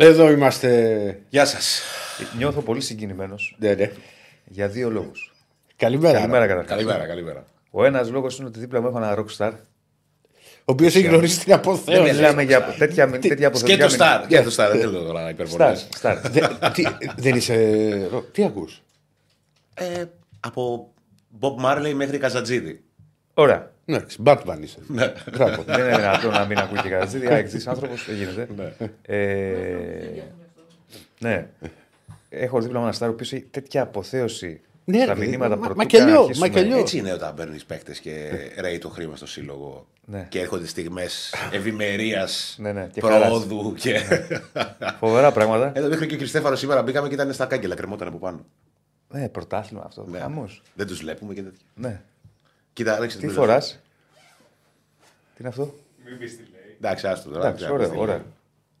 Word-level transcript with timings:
Εδώ 0.00 0.30
είμαστε. 0.30 1.20
Γεια 1.28 1.44
σας. 1.44 1.80
Νιώθω 2.36 2.60
πολύ 2.60 2.80
συγκινημένος 2.80 3.56
Ναι, 3.58 3.74
ναι. 3.74 3.90
για 4.44 4.68
δύο 4.68 4.90
λόγους. 4.90 5.32
Καλημέρα. 5.76 6.18
Καλημέρα 6.18 6.46
καταρχάς. 6.46 6.70
Καλημέρα, 6.76 7.06
καλημέρα. 7.06 7.44
Ο 7.70 7.84
ένας 7.84 8.10
λόγος 8.10 8.38
είναι 8.38 8.46
ότι 8.46 8.58
δίπλα 8.58 8.80
μου 8.80 8.86
έχω 8.88 8.96
ένα 8.98 9.18
rockstar. 9.18 9.52
Ο 10.58 10.72
οποίος 10.72 10.94
έχει 10.96 11.06
γνωρίσει 11.06 11.40
την 11.40 11.52
αποθέωση. 11.52 12.12
Μιλάμε 12.14 12.42
για 12.42 12.62
τέτοια, 12.78 13.10
τέτοια 13.10 13.34
Και 13.34 13.44
αποθετικά. 13.44 13.86
το 13.88 13.94
Star. 13.98 14.24
Και 14.28 14.42
το 14.42 14.50
Star. 14.56 14.68
Δεν 14.72 14.80
θέλω 14.80 15.02
τώρα 15.02 15.22
να 15.22 15.28
Star, 15.28 15.32
υπερβολές. 15.32 15.88
star. 16.02 16.16
Δε- 16.30 16.48
τι- 16.74 16.84
Δεν 17.16 17.36
είσαι. 17.36 17.54
ρο- 18.10 18.32
Τι 18.32 18.44
ακούς; 18.44 18.82
Ε, 19.74 20.04
Από 20.40 20.92
Bob 21.40 21.64
Marley 21.64 21.92
μέχρι 21.94 22.18
Καζατζίδη. 22.18 22.84
Ωραία. 23.34 23.72
Ναι, 23.90 23.98
Batman 24.24 24.58
είσαι. 24.60 24.78
Ναι. 24.86 25.12
Μπράβο. 25.32 25.62
Δεν 25.62 25.78
είναι 25.78 25.96
δυνατόν 25.96 26.30
να 26.30 26.44
μην 26.46 26.58
ακούει 26.58 26.80
και 26.80 26.88
κάτι 26.88 27.10
τέτοιο. 27.12 27.32
Αεξή 27.32 27.62
άνθρωπος 27.66 28.06
δεν 28.06 28.16
γίνεται. 28.16 28.48
Ε, 29.02 30.22
ναι. 31.20 31.48
Έχω 32.28 32.60
δίπλα 32.60 32.78
μου 32.78 32.84
ένα 32.84 32.92
στάρο 32.94 33.12
που 33.12 33.18
έχει 33.22 33.40
τέτοια 33.40 33.82
αποθέωση 33.82 34.60
Ναι, 34.84 35.02
στα 35.02 35.14
ρε, 35.14 35.20
μηνύματα 35.26 35.56
μα- 35.56 35.60
πρωτού 35.66 35.76
μακελιό, 35.76 36.06
καν 36.06 36.16
αρχίσουμε. 36.22 36.48
μακελιό. 36.48 36.78
Έτσι 36.78 36.98
είναι 36.98 37.12
όταν 37.12 37.34
παίρνεις 37.34 37.64
παίκτες 37.64 37.98
και 38.00 38.30
ρέει 38.58 38.78
το 38.78 38.88
χρήμα 38.88 39.16
στο 39.16 39.26
σύλλογο. 39.26 39.86
Ναι. 40.04 40.26
Και 40.28 40.40
έρχονται 40.40 40.66
στιγμές 40.66 41.34
ευημερίας, 41.52 42.56
Ναι, 42.60 42.72
ναι, 42.72 42.88
και 42.92 43.00
προόδου. 43.00 43.74
Και... 43.78 44.00
Φοβερά 44.98 45.32
πράγματα. 45.32 45.72
Εδώ 45.74 45.88
μέχρι 45.88 46.06
και 46.06 46.14
ο 46.14 46.18
Κριστέφαρο 46.18 46.56
σήμερα 46.56 46.82
μπήκαμε 46.82 47.08
και 47.08 47.14
ήταν 47.14 47.32
στα 47.32 47.46
κάγκελα, 47.46 47.74
κρεμόταν 47.74 48.08
από 48.08 48.16
πάνω. 48.18 48.44
Ναι, 49.10 49.28
πρωτάθλημα 49.28 49.82
αυτό. 49.86 50.04
Ναι. 50.10 50.18
Χαμός. 50.18 50.62
Δεν 50.74 50.86
τους 50.86 50.98
βλέπουμε 50.98 51.34
και 51.34 51.42
τέτοια. 51.42 51.64
Ναι. 51.74 52.00
Κοίτα, 52.78 52.98
ρίξε 52.98 53.18
Τι 53.18 53.26
την 53.26 53.34
φοράς; 53.34 53.80
Τι 55.34 55.38
είναι 55.38 55.48
αυτό; 55.48 55.74
Εντάξει, 56.76 57.06
άστο 57.06 57.30
τώρα. 57.30 57.46
Εντάξει, 57.46 57.64
δεν 57.64 57.72
ωραία, 57.72 57.86
ξέρω. 57.86 58.00
ωραία. 58.00 58.24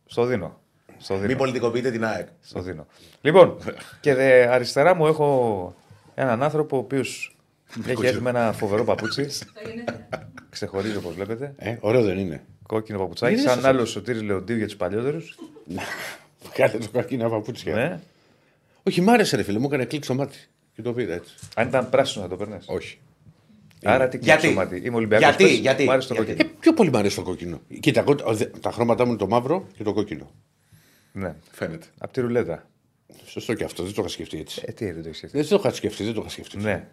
Στο 0.06 0.24
δίνω. 0.24 0.60
Στο 0.98 1.14
δίνω. 1.14 1.26
Μην 1.26 1.36
πολιτικοποιείτε 1.36 1.90
την 1.90 2.04
ΑΕΚ. 2.04 2.28
Στο 2.40 2.60
δίνω. 2.60 2.86
Λοιπόν, 3.20 3.58
και 4.00 4.14
δε, 4.14 4.48
αριστερά 4.48 4.94
μου 4.94 5.06
έχω 5.06 5.74
έναν 6.14 6.42
άνθρωπο 6.42 6.76
ο 6.76 6.78
οποίος 6.78 7.36
έχει 7.86 8.06
έρθει 8.06 8.20
με 8.20 8.30
ένα 8.30 8.52
φοβερό 8.52 8.84
παπούτσι. 8.84 9.28
Ξεχωρίζει 10.50 10.96
όπως 10.96 11.14
βλέπετε. 11.14 11.54
Ε, 11.56 11.76
ωραίο 11.80 12.02
δεν 12.02 12.18
είναι. 12.18 12.44
Κόκκινο 12.66 12.98
παπουτσάκι. 12.98 13.32
Είναι 13.32 13.42
Σαν 13.42 13.52
σωστό. 13.52 13.68
άλλος 13.68 13.90
σωτήρι 13.90 14.20
Λεοντίου 14.20 14.56
για 14.56 14.66
τους 14.66 14.76
παλιότερους. 14.76 15.38
Κάνε 16.54 16.78
το 16.78 16.88
καρκίνο 16.92 17.28
παπούτσια. 17.28 17.74
Ναι. 17.74 18.00
Όχι, 18.82 19.00
μ' 19.00 19.10
άρεσε 19.10 19.36
ρε 19.36 19.42
φίλε, 19.42 19.58
μου 19.58 19.66
έκανε 19.66 19.84
κλικ 19.84 20.04
στο 20.04 20.14
μάτι. 20.14 20.38
Και 20.74 20.82
το 20.82 20.92
πήρα 20.92 21.14
έτσι. 21.14 21.34
Αν 21.54 21.68
ήταν 21.68 21.90
πράσινο 21.90 22.24
θα 22.24 22.30
το 22.30 22.36
παίρνες. 22.36 22.64
Όχι. 22.68 22.98
Άρα 23.82 24.08
τι 24.08 24.18
Γιατί; 24.18 24.40
κλείσω 24.40 24.54
μάτι; 24.54 24.76
Είμαι 24.84 24.96
Ολυμπιακός. 24.96 25.36
Γιατί, 25.36 25.54
γιατί, 25.56 25.84
Μ' 25.84 25.90
άρεσε 25.90 26.08
το 26.08 26.14
γιατί; 26.14 26.30
Ε, 26.30 26.34
κόκκινο. 26.34 26.58
πιο 26.60 26.74
πολύ 26.74 26.90
μ' 26.90 26.96
αρέσει 26.96 27.16
το 27.16 27.22
κόκκινο. 27.22 27.60
Κοίτα, 27.80 28.00
εγώ- 28.00 28.16
ο- 28.24 28.34
δε- 28.34 28.44
τα 28.44 28.70
χρώματά 28.70 29.04
μου 29.04 29.10
είναι 29.10 29.18
το 29.18 29.26
μαύρο 29.26 29.66
και 29.76 29.82
το 29.82 29.92
κόκκινο. 29.92 30.30
Ναι. 31.12 31.34
Φαίνεται. 31.50 31.86
Απ' 31.98 32.12
τη 32.12 32.20
ρουλέτα. 32.20 32.68
Σωστό 33.26 33.54
και 33.54 33.64
αυτό, 33.64 33.82
δεν 33.82 33.92
το 33.94 34.00
είχα 34.00 34.10
σκεφτεί 34.10 34.38
έτσι. 34.38 34.62
Ε, 34.66 34.72
τι 34.72 34.84
δεν 34.84 35.02
το 35.02 35.08
έχεις 35.08 35.18
σκεφτεί. 35.18 35.36
Δεν 35.38 35.48
το 35.48 35.54
είχα 35.56 35.72
σκεφτεί, 35.74 36.04
δεν 36.04 36.14
το 36.14 36.20
είχα 36.20 36.28
σκεφτεί. 36.30 36.56
Ναι. 36.58 36.88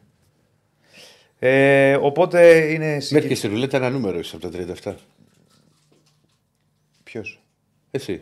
Ε, 1.39 1.95
οπότε 1.95 2.57
είναι 2.71 2.85
Μέχρι 2.85 2.97
και 2.99 3.05
συγκεκριμένο. 3.05 3.35
στη 3.37 3.47
ρουλέτα 3.47 3.77
ένα 3.77 3.89
νούμερο 3.89 4.19
είσαι 4.19 4.35
από 4.35 4.49
τα 4.49 4.57
37. 4.83 4.95
Ποιος; 7.03 7.41
Εσύ. 7.91 8.21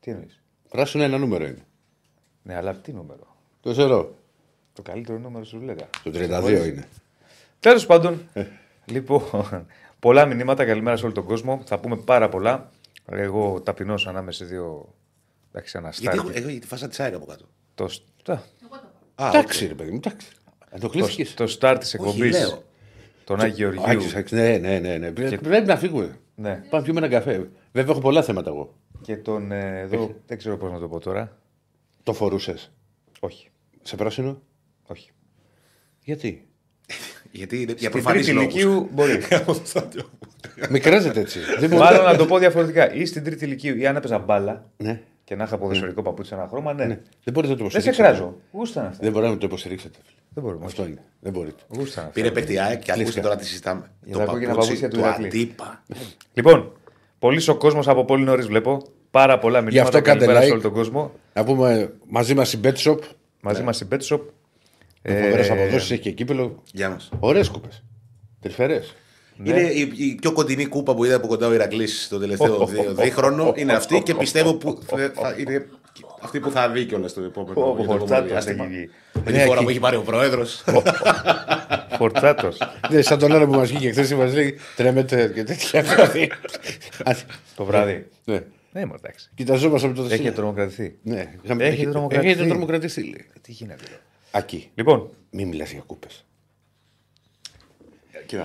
Τι 0.00 0.10
εννοείς; 0.10 0.40
Πράσινο 0.68 1.02
ένα 1.02 1.18
νούμερο 1.18 1.44
είναι. 1.44 1.64
Ναι, 2.42 2.54
αλλά 2.56 2.74
τι 2.74 2.92
νούμερο; 2.92 3.36
Το 3.60 3.70
ξέρω. 3.70 4.14
Το 4.72 4.82
καλύτερο 4.82 5.18
νούμερο 5.18 5.44
σου 5.44 5.58
ρουλέτα. 5.58 5.90
Το 6.02 6.10
32 6.10 6.66
είναι. 6.66 6.88
Τέλος 7.62 7.86
πάντων, 7.86 8.28
Ε. 8.32 8.44
λοιπόν, 8.84 9.22
πολλά 9.98 10.26
μηνύματα. 10.26 10.64
Καλημέρα 10.64 10.96
σε 10.96 11.04
όλο 11.04 11.14
τον 11.14 11.24
κόσμο. 11.24 11.62
Θα 11.64 11.78
πούμε 11.80 11.96
πάρα 11.96 12.28
πολλά. 12.28 12.70
Εγώ 13.06 13.60
ταπεινώ 13.60 13.94
ανάμεσα 14.06 14.44
σε 14.44 14.50
δύο. 14.50 14.94
Εντάξει, 15.48 15.78
Γιατί 15.78 16.08
αναστάρι. 16.08 16.18
έχω, 16.40 16.48
έχω 16.50 16.60
τη 16.60 16.66
φάσα 16.66 16.88
τη 16.88 17.02
ΑΕΚ 17.02 17.14
από 17.14 17.26
κάτω. 17.26 17.44
Το, 17.74 17.88
τα- 18.22 18.44
Α, 19.14 19.28
Εντάξει, 19.28 19.66
ρε 19.66 19.74
παιδί 19.74 19.90
μου, 19.90 19.96
εντάξει. 20.04 20.26
Αν 20.70 20.80
το 20.80 20.88
το, 20.88 20.88
κλείσει. 20.88 21.36
το 21.36 21.44
start 21.60 21.76
της 21.80 21.94
Όχι, 21.94 21.96
εκπομπής. 21.96 22.30
λέω. 22.38 22.62
Τον 23.24 23.40
Άγιο 23.40 23.56
Γεωργίου. 23.72 23.82
Άκης, 24.00 24.14
Άκης, 24.14 24.32
ναι, 24.32 24.58
ναι, 24.58 24.78
ναι. 24.78 24.98
ναι. 24.98 25.10
Πρέπει 25.12 25.66
να 25.66 25.76
φύγουμε. 25.76 26.18
Ναι. 26.34 26.50
Πάμε 26.54 26.66
να 26.70 26.82
πιούμε 26.82 26.98
ένα 26.98 27.08
καφέ. 27.08 27.50
Βέβαια, 27.72 27.90
έχω 27.92 28.00
πολλά 28.00 28.22
θέματα 28.22 28.50
εγώ. 28.50 28.74
Και 29.02 29.16
τον 29.16 29.52
ε, 29.52 29.80
εδώ. 29.80 30.14
Δεν 30.26 30.38
ξέρω 30.38 30.56
πώς 30.56 30.70
να 30.72 30.78
το 30.78 30.88
πω 30.88 30.98
τώρα. 31.00 31.38
Το 32.02 32.12
φορούσες. 32.12 32.72
Όχι. 33.20 33.50
Σε 33.82 33.96
πράσινο; 33.96 34.40
Όχι. 34.86 35.10
Γιατί; 36.04 36.46
Γιατί 37.32 37.56
είναι 37.56 37.64
για 37.78 37.88
Στην 37.88 37.90
προφανείς 37.90 38.26
τρίτη 38.26 38.38
ηλικίου 38.40 38.88
μπορεί. 38.92 39.18
Με 40.68 40.78
κράζετε 40.78 41.20
έτσι. 41.20 41.38
Δεν 41.58 41.68
μπορώ- 41.68 41.82
Μάλλον 41.84 42.04
να 42.04 42.16
το 42.16 42.26
πω 42.26 42.38
διαφορετικά. 42.38 42.92
Ή 42.94 43.04
στην 43.06 43.24
τρίτη 43.24 43.44
ηλικίου 43.44 43.76
ή 43.76 43.86
αν 43.86 43.96
έπαιζα 43.96 44.18
μπάλα 44.18 44.64
Ναι. 44.76 45.00
και 45.24 45.36
να 45.36 45.44
είχα 45.44 45.58
ποδοσφαιρικό 45.58 46.02
παπούτσι 46.02 46.34
ένα 46.34 46.46
χρώμα, 46.50 46.72
ναι. 46.72 46.84
ναι. 46.84 46.98
Δεν 47.24 47.34
μπορείτε 47.34 47.52
να 47.52 47.58
το 47.58 47.62
Δεν 47.68 47.70
σε 47.82 47.88
υποστηρίξετε. 47.88 48.08
κράζω. 48.08 48.36
Γούσταν 48.52 48.84
αυτά. 48.86 48.98
Δεν 49.02 49.12
μπορείτε 49.12 49.30
να 49.32 49.38
το 49.38 49.46
υποστηρίξετε. 49.46 49.98
φίλε. 50.06 50.18
Δεν 50.34 50.44
μπορούμε. 50.44 50.64
Αυτό 50.64 50.82
είναι. 50.86 51.02
Δεν 51.20 51.32
μπορείτε. 51.32 51.62
Γούσταν 51.68 52.04
αυτά. 52.04 52.14
Πήρε 52.20 52.30
παίκτη 52.30 52.58
ΑΕΚ 52.58 52.82
και 52.82 52.92
ακούστε 52.92 53.20
τώρα 53.20 53.36
τι 53.36 53.46
συζητάμε. 53.46 53.90
Για 54.04 54.16
τα 54.16 54.24
κόκκινα 54.24 54.48
παπούτσι 54.54 54.66
παπούτσια 54.72 54.88
του 54.88 54.96
του 54.96 55.02
Ηρακλή. 55.02 55.26
αντίπα. 55.26 55.82
Λοιπόν, 56.32 56.72
πολύς 57.18 57.48
ο 57.48 57.54
κόσμος 57.56 57.88
από 57.88 58.04
πολύ 58.04 58.24
νωρίς 58.24 58.46
βλέπω. 58.46 58.82
Πάρα 59.10 59.38
πολλά 59.38 59.60
μηνύματα. 59.60 59.82
αυτό 59.82 60.00
κάντε 60.00 60.18
καλημέρα 60.24 60.40
σε 60.44 60.48
like. 60.48 60.52
όλο 60.52 60.62
τον 60.62 60.72
κόσμο. 60.72 61.12
Να 61.34 61.44
πούμε 61.44 61.92
μαζί 62.08 62.34
μας 62.34 62.52
η 62.52 62.60
Bet 62.64 62.74
Shop. 62.74 62.98
Μαζί 63.40 63.62
μας 63.62 63.80
η 63.80 63.86
Bet 63.92 63.98
Shop. 64.08 64.20
Φοβερές 65.08 65.48
Ε, 65.48 65.52
αποδόσεις 65.52 65.90
έχει 65.90 66.00
και 66.00 66.10
κύπελο. 66.10 66.62
Γεια 66.72 66.90
μας. 66.90 67.08
Ωραίες 67.20 67.48
κούπες. 67.48 67.82
Τρυφερές. 68.40 68.94
Είναι 69.42 69.60
η, 69.60 69.92
η 69.96 70.14
πιο 70.14 70.32
κοντινή 70.32 70.66
κούπα 70.66 70.94
που 70.94 71.04
είδα 71.04 71.14
από 71.16 71.26
κοντά 71.26 71.46
ο 71.46 71.52
Ηρακλής 71.54 72.06
το 72.10 72.18
τελευταίο 72.18 72.66
δι- 72.66 72.88
δίχρονο. 73.02 73.52
Είναι 73.56 73.72
αυτή 73.72 74.00
και 74.02 74.14
πιστεύω 74.14 74.54
που 74.54 74.78
θα, 74.86 75.12
θα 75.14 75.34
είναι 75.38 75.66
αυτή 76.22 76.40
που 76.40 76.50
θα 76.50 76.68
δει 76.70 76.84
κιόλας 76.84 77.10
στο 77.10 77.20
επόμενο 77.22 77.60
Ο 77.60 77.64
για 77.64 77.74
το 77.76 77.82
επόμενο 77.82 77.98
Φορτσάτος 77.98 78.30
διάστημα. 78.30 78.64
έχει 78.64 78.72
βγει. 78.74 78.90
Με 79.24 79.30
Ναι, 79.30 79.38
τη 79.38 79.44
φορά 79.44 79.54
εκεί. 79.54 79.64
που 79.64 79.70
έχει 79.70 79.78
πάρει 79.80 79.96
ο 79.96 80.02
πρόεδρος. 80.02 80.64
Φορτσάτος. 81.98 82.58
Ναι, 82.90 83.02
σαν 83.02 83.18
τον 83.18 83.32
άλλο 83.32 83.46
που 83.46 83.52
μας 83.54 83.68
βγήκε 83.68 83.90
χθες 83.90 84.14
μας 84.14 84.34
λέει 84.34 84.58
τρέμετε 84.76 85.30
και 85.34 85.44
τέτοια. 85.44 85.84
το 87.56 87.64
βράδυ. 87.64 88.06
Ναι. 88.24 88.40
Ναι, 88.72 88.86
μα 88.86 88.94
εντάξει. 88.98 89.30
Κοιταζόμαστε 89.34 89.86
από 89.86 89.96
το 89.96 90.02
Έχει 90.02 90.10
δεσίλα. 90.10 90.32
τρομοκρατηθεί. 90.32 90.94
Ναι, 91.02 91.32
είχαμε- 91.42 91.64
Έχει 91.64 91.72
έχει- 91.80 91.90
τρομοκρατηθεί. 91.90 92.30
Έχετε 92.32 92.48
τρομοκρατηθεί. 92.48 93.02
λέει. 93.02 93.26
Τι 93.40 93.52
γίνεται. 93.52 93.84
Εδώ. 94.32 94.38
Ακεί. 94.44 94.70
Λοιπόν, 94.74 95.10
Μην 95.30 95.48
μιλάς 95.48 95.70
για 95.72 95.82
κούπες. 95.86 96.24
Κοίτα. 98.26 98.42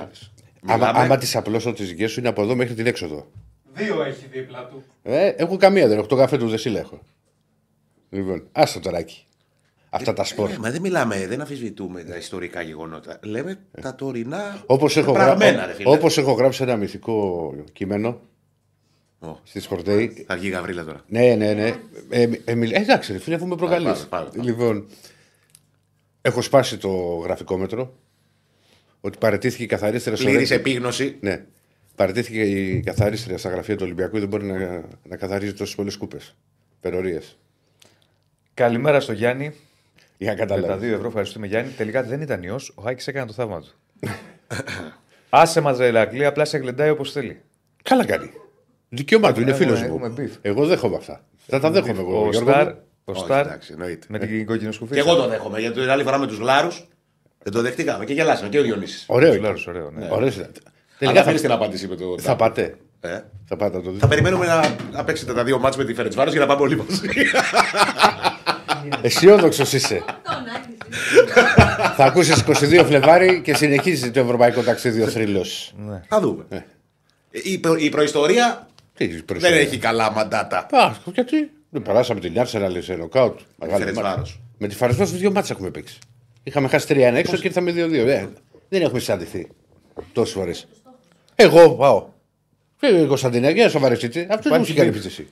Άμα, 0.66 0.78
Μιλάμε- 0.78 1.00
άμα 1.00 1.18
τις 1.18 1.36
απλώσω 1.36 1.74
τις 1.74 1.88
δικές 1.90 2.12
σου 2.12 2.20
είναι 2.20 2.30
από 2.30 2.42
εδώ 2.42 2.56
μέχρι 2.56 2.74
την 2.74 2.86
έξοδο. 2.86 3.28
Δύο 3.74 4.04
έχει 4.04 4.26
δίπλα 4.32 4.66
του. 4.66 4.84
Ε, 5.04 5.28
έχω 5.28 5.58
καμία 5.58 5.88
δεν 5.88 5.98
έχω. 5.98 6.08
Το 6.08 6.16
καφέ 6.16 6.38
τους 6.38 6.52
Δεσίλα 6.52 6.80
έχω. 6.80 7.00
Λοιπόν, 8.10 8.48
άστο 8.52 8.80
τωράκι. 8.80 9.26
Αυτά 9.90 10.14
τα 10.14 10.24
σπορ. 10.24 10.50
Ε, 10.50 10.58
Μα 10.58 10.72
δεν 10.72 10.82
μιλάμε, 10.82 11.28
δεν 11.28 11.42
αμφισβητούμε 11.42 12.04
τα 12.04 12.16
ιστορικά 12.18 12.62
γεγονότα. 12.62 13.20
Λέμε 13.24 13.60
τα 13.82 13.96
τωρινά. 13.96 14.64
Όπως 14.66 14.98
έχω, 14.98 15.12
πραγμένα, 15.14 15.52
γρα... 15.58 15.66
ρε 15.66 15.74
φίλε. 15.74 15.90
όπως 15.90 16.18
έχω 16.18 16.32
γράψει 16.32 16.64
ένα 16.64 16.76
μυθικό 16.76 17.54
κείμενο 17.74 18.20
Ω, 19.20 19.38
στη 19.44 19.60
Σπορτέη. 19.60 20.24
Θα 20.28 20.36
βγει 20.38 20.48
η 20.48 20.50
Γαβρίλα 20.50 20.84
τώρα. 20.84 21.04
Ναι, 21.08 21.36
ναι, 21.36 21.54
ναι. 21.54 21.74
Ε, 22.10 22.30
ε, 22.46 22.56
μιλ- 22.56 22.74
ε, 22.76 22.80
εντάξει, 22.82 23.12
ρε 23.12 23.18
φίλε, 23.20 23.36
αφού 23.36 23.48
με 23.48 23.56
προκαλείς. 23.56 23.86
Πάμε, 23.86 24.06
πάμε, 24.10 24.30
πάμε. 24.30 24.44
Λοιπόν, 24.44 24.88
έχω 26.28 26.42
σπάσει 26.42 26.78
το 26.78 26.90
γραφικό 27.24 27.58
μέτρο. 27.58 27.94
Ότι 29.02 29.18
παρετήθηκε 29.18 29.64
η 29.64 29.66
καθαρίστρια 29.66 30.16
στο 30.16 30.26
Πλήρης 30.26 30.50
Ρέντινγκ. 30.50 30.68
επίγνωση. 30.68 31.18
Ναι. 31.20 31.46
Παρετήθηκε 31.96 32.42
η 32.42 32.80
καθαρίστρια 32.80 33.38
στα 33.38 33.50
γραφεία 33.50 33.76
του 33.76 33.82
Ολυμπιακού. 33.86 34.20
Δεν 34.20 34.28
μπορεί 34.28 34.46
να, 34.46 34.84
να 35.04 35.16
καθαρίζει 35.18 35.54
τόσες 35.54 35.76
πολλές 35.76 35.98
κούπε. 35.98 36.18
Περορίε. 36.82 37.20
καλημέρα 38.54 39.00
στο 39.00 39.12
Γιάννη. 39.14 39.54
Για 40.18 40.34
να 40.34 40.40
Με 40.40 40.46
τα 40.46 40.56
καταλάβεις. 40.56 40.90
2 40.90 40.94
ευρώ 40.94 41.08
ευχαριστούμε 41.08 41.48
Γιάννη. 41.48 41.72
Τελικά 41.72 42.04
δεν 42.04 42.22
ήταν 42.22 42.44
ιός. 42.44 42.72
Ο 42.76 42.82
Χάκη 42.82 43.10
έκανε 43.10 43.26
το 43.26 43.34
θαύμα 43.34 43.62
του. 43.62 43.74
Άσε 45.30 45.62
μα 45.62 45.72
ρε 45.78 45.88
Ηρακλή, 45.88 46.26
απλά 46.26 46.46
σε 46.46 46.58
γλεντάει 46.58 46.90
όπως 46.90 47.12
θέλει. 47.12 47.42
Καλά 47.84 48.06
κάνει. 48.06 48.30
Δικαίωμά 48.90 49.34
του, 49.34 49.42
είναι 49.42 49.52
Έχουμε- 49.52 49.66
φίλος 49.66 49.82
έχουμε 49.82 50.10
μου. 50.10 50.16
beef. 50.18 50.38
Εγώ 50.42 50.66
δέχομαι 50.66 50.96
αυτά. 50.96 51.26
Θα 51.48 51.60
τα 51.60 51.72
δέχομαι 51.72 52.00
εγώ. 52.00 52.26
Ο 52.26 52.30
Γιώργο 52.30 52.50
Σταρ, 52.52 52.68
μου. 52.74 52.80
Ο 53.10 53.12
Όχι, 53.12 53.24
Σταρ 53.24 53.46
εντάξει, 53.46 53.70
εννοείται. 53.74 54.06
με 54.10 54.20
την 54.20 54.46
κόκκινη 54.46 54.74
σκουφί. 54.74 54.94
Και 54.94 55.00
εγώ 55.00 55.16
το 55.16 55.28
δέχομαι 55.28 55.60
γιατί 55.60 55.80
την 55.80 55.90
άλλη 55.90 56.04
φορά 56.04 56.18
με 56.18 56.28
τους 56.28 56.40
Λάρους 56.40 56.88
δεν 57.44 57.54
το 57.54 57.62
δεχτήκαμε 57.62 58.06
και 58.06 58.14
γελάσαμε 58.14 58.50
και 58.50 58.60
ο 58.60 58.62
Διονύσης. 58.64 59.04
Ωραίο. 59.08 59.28
Του 59.30 59.34
ήταν. 59.36 59.46
Λάρους, 59.46 59.68
ωραίο, 59.68 59.92
ναι. 59.92 60.08
Ωραίος 60.12 60.36
ήταν. 60.36 60.52
Αλλά 60.56 60.72
Τελικά 61.00 61.24
θέλει 61.24 61.36
θα, 61.36 61.42
την 61.42 61.52
απάντηση 61.52 61.88
με 61.88 61.96
το. 61.96 62.20
θα 62.20 62.36
πάτε. 62.36 62.76
Ε. 63.02 63.20
Θα 63.46 63.56
πάτε 63.56 63.78
να 63.78 63.84
το 63.84 63.88
Θα 63.90 63.94
δείτε. 63.94 64.08
περιμένουμε 64.08 64.46
να, 64.46 64.76
να 64.92 65.04
παίξετε 65.04 65.34
τα 65.34 65.44
δύο 65.44 65.60
μάτς 65.60 65.78
με 65.78 65.86
τη 65.86 65.94
Φερετσβάρος 65.94 66.32
για 66.34 66.42
να 66.42 66.48
πάμε 66.48 66.62
όλοι 66.62 66.76
μαζί. 66.78 67.08
Αισιόδοξος 69.02 69.74
είσαι. 69.74 70.04
θα 71.96 72.06
ακούσεις 72.06 72.44
22 72.48 72.84
Φλεβάρι 72.86 73.42
και 73.42 73.54
συνεχίζει 73.56 74.12
το 74.12 74.20
ευρωπαϊκό 74.20 74.62
ταξίδι 74.62 75.02
ο 75.02 75.08
θρύλος. 75.08 75.74
Θα 76.08 76.20
δούμε. 76.20 76.46
Η, 77.32 77.58
προ- 77.58 77.80
η 77.82 77.90
προϊστορία; 77.90 78.68
δεν 79.28 79.54
έχει 79.54 79.78
καλά 79.78 80.12
μαντάτα. 80.12 80.68
Α, 80.72 80.92
γιατί; 81.14 81.52
Δεν 81.70 81.82
περάσαμε 81.82 82.20
την 82.20 82.40
Άρσενα 82.40 82.82
σε 82.82 82.96
νοκάουτ. 82.96 83.40
Μεγάλη 83.56 83.80
Φερετσβάρος. 83.80 84.18
μάτσα. 84.18 84.36
Με 84.58 84.68
τη 84.68 84.76
Φαρεσβάρο 84.76 85.10
δύο 85.10 85.32
μάτσε 85.32 85.54
έχουμε 85.54 85.70
παίξει. 85.70 86.00
Είχαμε 86.44 86.68
χάσει 86.68 86.86
3-1 86.90 86.96
έξω 86.98 87.38
και 87.38 87.48
ήρθαμε 87.48 87.72
2-2. 87.72 88.08
Ε, 88.08 88.28
δεν 88.70 88.82
έχουμε 88.82 89.00
συναντηθεί 89.00 89.48
τόσες 90.14 90.34
φορές. 90.34 90.68
Εγώ 91.36 91.70
πάω. 91.76 92.08
Και 92.80 92.88
η 92.88 93.06
Κωνσταντινάκη, 93.06 93.54
για 93.54 93.64
να 93.64 93.70
σοβαρευτείτε. 93.70 94.28
Αυτός 94.30 94.52
δεν 94.52 94.60
μου 94.60 94.66
έχει 94.66 94.74
κάνει 94.74 94.90
επίθεση. 94.90 95.28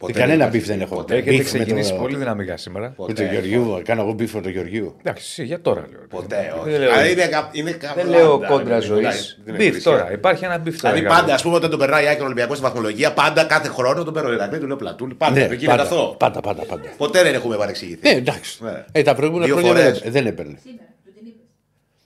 Ποτέ 0.00 0.12
κανένα 0.12 0.38
δεν 0.38 0.48
μπιφ 0.50 0.62
υπάρχει. 0.62 0.78
δεν 0.78 0.80
έχω. 0.86 0.94
Ποτέ. 0.96 1.14
Έχετε 1.14 1.30
Μπιφ 1.30 1.52
με 1.52 1.58
ξεκινήσει 1.58 1.90
το- 1.92 1.96
πολύ 1.98 2.16
δυναμικά 2.16 2.56
σήμερα. 2.56 2.86
Με 2.88 2.92
Ποτέ. 2.96 3.12
τον 3.12 3.24
Γεωργίου, 3.32 3.80
κάνω 3.84 4.02
εγώ 4.02 4.12
μπιφ 4.12 4.34
με 4.34 4.40
τον 4.40 4.50
Γεωργίου. 4.52 4.96
Εντάξει, 5.00 5.24
εσύ, 5.30 5.44
για 5.44 5.60
τώρα 5.60 5.86
λέω. 5.90 6.00
Ποτέ, 6.08 6.54
όχι. 6.60 6.70
Δεν 6.70 6.80
λέω, 6.80 6.92
Α, 6.92 7.06
Είναι, 7.10 7.26
κα- 7.26 7.48
είναι 7.52 7.70
δεν 7.70 7.78
καβλάντα, 7.80 8.10
λέω 8.10 8.38
ρε 8.40 8.46
κόντρα 8.46 8.64
παιδί 8.64 8.74
μου, 8.74 8.80
ζωής. 8.94 8.98
εντάξει, 9.06 9.36
δεν 9.44 9.54
είναι 9.54 9.56
Μπιφ 9.56 9.66
εκκλησία. 9.66 9.90
τώρα. 9.92 10.12
Υπάρχει 10.12 10.44
ένα 10.44 10.58
μπιφ 10.58 10.80
τώρα. 10.80 10.94
Δηλαδή 10.94 11.08
κάπου. 11.12 11.20
πάντα, 11.20 11.34
ας 11.34 11.42
πούμε, 11.42 11.54
όταν 11.56 11.70
τον 11.70 11.78
περνάει 11.78 12.04
η 12.04 12.08
Άκη 12.08 12.22
Ολυμπιακό 12.22 12.54
στη 12.54 12.62
βαθμολογία, 12.62 13.12
πάντα 13.12 13.44
κάθε 13.44 13.68
χρόνο 13.68 14.04
τον 14.04 14.14
παίρνω 14.14 14.32
Ηρακλή, 14.32 14.58
του 14.58 14.66
λέω 14.66 14.76
πλατούλη. 14.76 15.14
Πάντα 15.14 15.32
Ναι, 15.32 15.40
δεν 15.40 15.58
γίνεται 15.58 15.66
πάντα, 15.66 15.82
αυτό. 15.82 16.14
πάντα, 16.18 16.40
πάντα, 16.40 16.62
πάντα. 16.62 16.88
Ποτέ 16.96 17.22
δεν 17.22 17.34
έχουμε 17.34 17.56
παρεξηγηθεί. 17.56 18.08
Ναι, 18.08 18.14
εντάξει. 18.14 18.64
Ναι. 18.64 18.84
Ε, 18.92 19.02
τα 19.02 19.14
προηγούμενα 19.14 19.46
Δύο 19.46 19.56
χρόνια 19.56 19.72
φορές. 19.82 20.00
δεν, 20.00 20.12
δεν 20.12 20.26
έπαιρνε. 20.26 20.58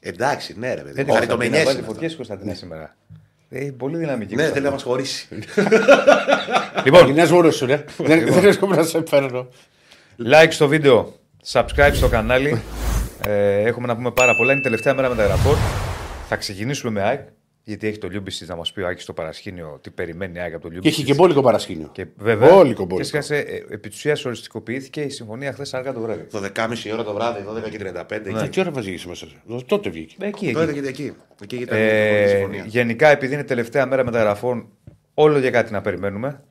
Εντάξει, 0.00 0.55
ναι, 0.58 0.75
ρε 0.75 0.81
παιδί. 0.81 0.93
Δεν 0.94 1.05
μου. 1.08 1.12
Χαριτομενιές 1.14 1.58
θα 1.58 1.64
βάλει 1.64 1.79
είναι 1.79 1.87
φωτιές 1.87 2.12
αυτά. 2.12 2.17
Κωνσταντίνα 2.25 2.55
σήμερα. 2.55 2.97
Ε, 3.49 3.70
πολύ 3.76 3.96
δυναμική. 3.96 4.35
Ναι, 4.35 4.44
θέλει 4.44 4.64
να 4.64 4.70
μας 4.70 4.82
χωρίσει. 4.82 5.29
Λοιπόν, 6.85 7.06
Γυρνάς 7.06 7.31
μόνος 7.31 7.56
σου, 7.56 7.67
ρε. 7.67 7.85
Δεν 7.99 8.32
δεν 8.32 8.44
έρχομαι 8.44 8.76
να 8.76 8.82
σε 8.82 9.02
φέρνω. 9.06 9.49
like 10.32 10.49
στο 10.50 10.69
βίντεο, 10.69 11.12
subscribe 11.52 11.91
στο 11.93 12.08
κανάλι. 12.08 12.62
Ε, 13.26 13.62
έχουμε 13.62 13.87
να 13.87 13.96
πούμε 13.96 14.11
πάρα 14.11 14.37
πολλά. 14.37 14.50
Είναι 14.50 14.61
η 14.61 14.64
τελευταία 14.64 14.94
μέρα 14.94 15.08
μεταγραφών. 15.08 15.56
Θα 16.29 16.37
ξεκινήσουμε 16.37 16.93
με 16.93 17.02
ΑΕΚ. 17.02 17.20
Γιατί 17.66 17.87
έχει 17.87 17.99
το 17.99 18.08
Λιούμπισι 18.08 18.46
να 18.46 18.56
μας 18.56 18.72
πει 18.72 18.81
ο 18.81 18.87
Άκης 18.87 19.02
στο 19.02 19.12
παρασκήνιο 19.12 19.78
τι 19.82 19.90
περιμένει 19.90 20.37
η 20.37 20.40
ΑΕΚ 20.40 20.52
από 20.55 20.62
το 20.62 20.69
Και 20.69 20.75
Λιούμπισι. 20.75 20.94
έχει 21.00 21.05
και 21.05 21.14
μπόλικο 21.14 21.43
παρασκήνιο. 21.43 21.88
Και 21.93 22.06
βέβαια, 22.16 22.49
Μπόλικο, 22.49 22.81
και 22.81 22.87
μπόλικο. 22.87 23.06
σκάσε, 23.08 23.37
ε, 23.37 23.55
επί 23.69 23.88
της 23.88 23.96
ουσίας 23.99 24.25
οριστικοποιήθηκε 24.25 25.00
η 25.00 25.08
συμφωνία 25.11 25.52
χθες 25.52 25.75
αργά 25.75 25.93
το 25.93 26.00
βράδυ. 26.00 26.22
Το 26.22 26.40
10.30 26.40 26.93
ώρα 26.93 27.05
το 27.05 27.12
βράδυ, 27.14 27.43
12 27.43 27.69
και 27.70 27.78
35. 27.78 28.31
Και 28.32 28.38
εκεί. 28.38 28.49
τι 28.49 28.61
ώρα 28.61 28.70
βάζει 28.70 28.90
βγήκε 28.90 29.08
μέσα. 29.08 29.26
σε- 29.26 29.64
Τότε 29.66 29.90
βγήκε. 29.90 30.14
Ε, 30.20 30.26
Εκεί, 30.26 30.52
Τότε 30.52 30.70
εκεί. 30.70 30.81
και 30.81 30.88
εκεί. 30.88 31.12
Εκεί 31.43 31.56
ήταν 31.56 31.78
η 31.78 31.81
Ε, 31.82 32.26
συμφωνία. 32.28 32.64
γενικά, 32.66 33.08
επειδή 33.08 33.34
είναι 33.34 33.44
τελευταία 33.44 33.87
μέρα 33.87 34.05
μεταγραφών, 34.05 34.69
όλο 35.14 35.38
για 35.38 35.50
κάτι 35.50 35.72
να 35.72 35.81
περιμένουμε. 35.81 36.43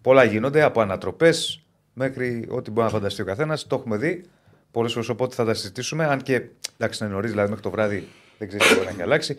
Πολλά 0.00 0.24
γίνονται 0.24 0.62
από 0.62 0.80
ανατροπές 0.80 1.62
μέχρι 1.92 2.46
ό,τι 2.48 2.70
μπορεί 2.70 2.86
να 2.86 2.92
φανταστεί 2.92 3.22
ο 3.22 3.24
καθένας. 3.24 3.66
Το 3.66 3.76
έχουμε 3.76 3.96
δει 3.96 4.24
πολλές 4.70 4.92
φορές, 4.92 5.08
οπότε 5.08 5.34
θα 5.34 5.44
τα 5.44 5.54
συζητήσουμε. 5.54 6.04
Αν 6.06 6.22
και 6.22 6.42
εντάξει, 6.78 7.04
είναι 7.04 7.12
νωρίς, 7.12 7.30
δηλαδή 7.30 7.48
μέχρι 7.48 7.64
το 7.64 7.70
βράδυ 7.70 8.08
δεν 8.38 8.48
ξέρεις 8.48 8.66
τι 8.66 8.72
μπορεί 8.74 8.84
να 8.86 8.90
έχει 8.92 9.02
αλλάξει. 9.02 9.38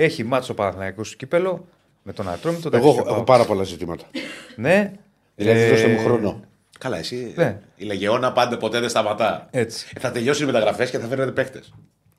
Έχει 0.00 0.24
μάτσο 0.24 0.54
Παναθηναϊκός 0.54 1.08
στο 1.08 1.16
κύπελο 1.16 1.66
με 2.02 2.12
τον 2.12 2.28
Ατρόμητο. 2.28 2.70
Εγώ 2.72 2.88
έχω- 2.90 3.04
έχω 3.08 3.22
πάρα 3.22 3.44
πολλά 3.44 3.62
ζητήματα. 3.62 4.04
Ναι. 4.56 4.92
Δηλαδή, 5.34 5.60
Ε, 5.60 5.68
δώστε 5.70 5.86
μου 5.88 5.98
χρόνο. 5.98 6.40
Καλά, 6.78 6.98
εσύ. 6.98 7.32
Ναι. 7.36 7.58
Η 7.76 7.84
Λεγεώνα 7.84 8.32
πάντα 8.32 8.56
ποτέ 8.56 8.80
δεν 8.80 8.88
σταματά. 8.88 9.48
Έτσι. 9.50 9.86
Ε, 9.96 10.00
θα 10.00 10.10
τελειώσει 10.10 10.42
οι 10.42 10.46
μεταγραφές 10.46 10.90
και 10.90 10.98
θα 10.98 11.06
φέρνετε 11.06 11.30
παίχτε. 11.30 11.62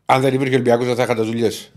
Αν 0.06 0.22
δεν 0.22 0.34
υπήρχε 0.34 0.54
Ολυμπιακός, 0.54 0.86
δεν 0.86 0.96
θα 0.96 1.04
είχατε 1.04 1.22
δουλειές. 1.22 1.72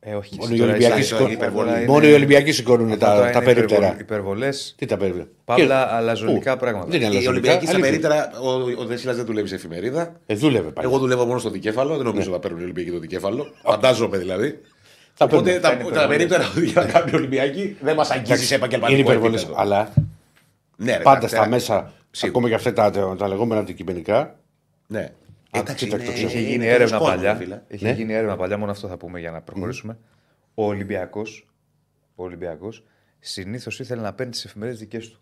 Ε, 0.00 0.14
όχι. 0.14 0.36
Μόνο 0.38 0.54
οι 0.54 0.60
Ολυμπιακοί 0.60 0.98
είσαι 0.98 1.08
σηκώνουν- 1.14 1.32
υπερβολή. 1.32 1.66
τώρα 1.66 1.80
είναι- 1.80 1.90
Μόνο 1.90 2.06
οι 2.06 2.12
Ολυμπιακοί 2.12 2.52
σηκώνουν 2.52 2.92
αυτά 2.92 3.06
τα, 3.06 3.14
τώρα 3.16 3.30
τα 3.30 3.42
είναι 3.42 3.52
περίπτερα. 3.52 3.96
Υπερβολές. 4.00 4.74
Τι 4.78 4.86
τα 4.86 4.96
περίπτερα; 4.96 5.26
Παύλα, 5.44 5.64
Και- 5.66 5.94
αλαζονικά 5.94 6.52
Πού; 6.52 6.58
πράγματα. 6.58 6.86
Δεν 6.86 6.96
είναι 6.96 7.04
Οι 7.04 7.08
αλαζονικά. 7.08 7.30
Ολυμπιακοί 7.30 7.66
στα 7.66 7.74
αλήθεια. 7.74 7.90
περίπτερα, 7.90 8.30
ο, 8.40 8.80
ο 8.82 8.84
Δεσίλας 8.84 9.16
δεν 9.16 9.24
δουλεύει 9.24 9.48
σε 9.48 9.54
εφημερίδα. 9.54 10.20
Ε, 10.26 10.34
δούλευε 10.34 10.70
πάλι. 10.70 10.86
Εγώ 10.88 10.98
δουλεύω 10.98 11.24
μόνο 11.24 11.38
στο 11.38 11.50
δικέφαλο. 11.50 11.96
Δεν 11.96 12.04
νομίζω 12.04 12.30
να 12.30 12.38
παίρνουν 12.38 12.60
οι 12.60 12.62
Ολυμπιακοί 12.62 12.90
το 12.90 12.98
δικέφαλο. 12.98 13.46
Φαντάζομαι 13.62 14.18
δηλαδή. 14.18 14.60
Θα 15.14 15.24
Οπότε 15.24 15.42
παίρνουν. 15.44 15.62
τα, 15.62 15.72
είναι 15.72 15.82
τα 15.82 15.88
υπερβολή. 15.88 16.08
περίπτερα 16.16 16.50
που 16.54 16.60
για 16.60 16.82
να 16.82 16.86
κάνουν 16.92 17.08
οι 17.08 17.16
Ολυμπιακοί 17.16 17.76
δεν 17.80 17.94
μας 17.96 18.10
αγγίζει 18.10 18.44
σε 18.46 18.54
επαγγελματικό 18.54 18.98
Είναι 19.00 19.08
υπερβολές. 19.10 19.40
επίπεδο. 19.42 19.60
Αλλά 19.62 19.92
Ναι, 20.76 20.96
ρε, 20.96 21.02
πάντα 21.02 21.16
εντάξει, 21.16 21.34
στα 21.36 21.44
ε, 21.44 21.48
μέσα, 21.48 21.92
σίγουρα. 22.10 22.38
ακόμα 22.38 22.48
και 22.48 22.54
αυτά 22.54 22.90
τα, 22.90 23.16
τα 23.16 23.28
λεγόμενα 23.28 23.60
αντικειμενικά, 23.60 24.38
Ναι. 24.86 25.12
Εντάξει, 25.50 25.84
κοίταξε, 25.84 26.06
είναι- 26.06 26.14
το 26.20 26.26
Είχε 26.26 26.38
είναι 26.38 26.48
γίνει 26.48 26.54
είναι 26.64 26.66
έρευνα 26.72 26.98
κόσμος, 26.98 27.14
παλιά. 27.16 27.34
φίλε. 27.34 27.60
Είχε 27.68 27.86
Ναι. 27.86 27.92
γίνει 27.92 28.12
έρευνα 28.12 28.36
παλιά, 28.36 28.58
μόνο 28.58 28.70
αυτό 28.70 28.88
θα 28.88 28.96
πούμε 28.96 29.20
για 29.20 29.30
να 29.30 29.40
προχωρήσουμε. 29.40 29.98
Ο 30.54 30.64
Ολυμπιακός 30.66 31.46
ο 32.14 32.22
Ολυμπιακός, 32.24 32.84
συνήθως 33.20 33.80
ήθελε 33.80 34.00
να 34.02 34.12
παίρνει 34.12 34.32
τις 34.32 34.44
εφημερίδες 34.44 34.80
δικές 34.80 35.10
του. 35.10 35.18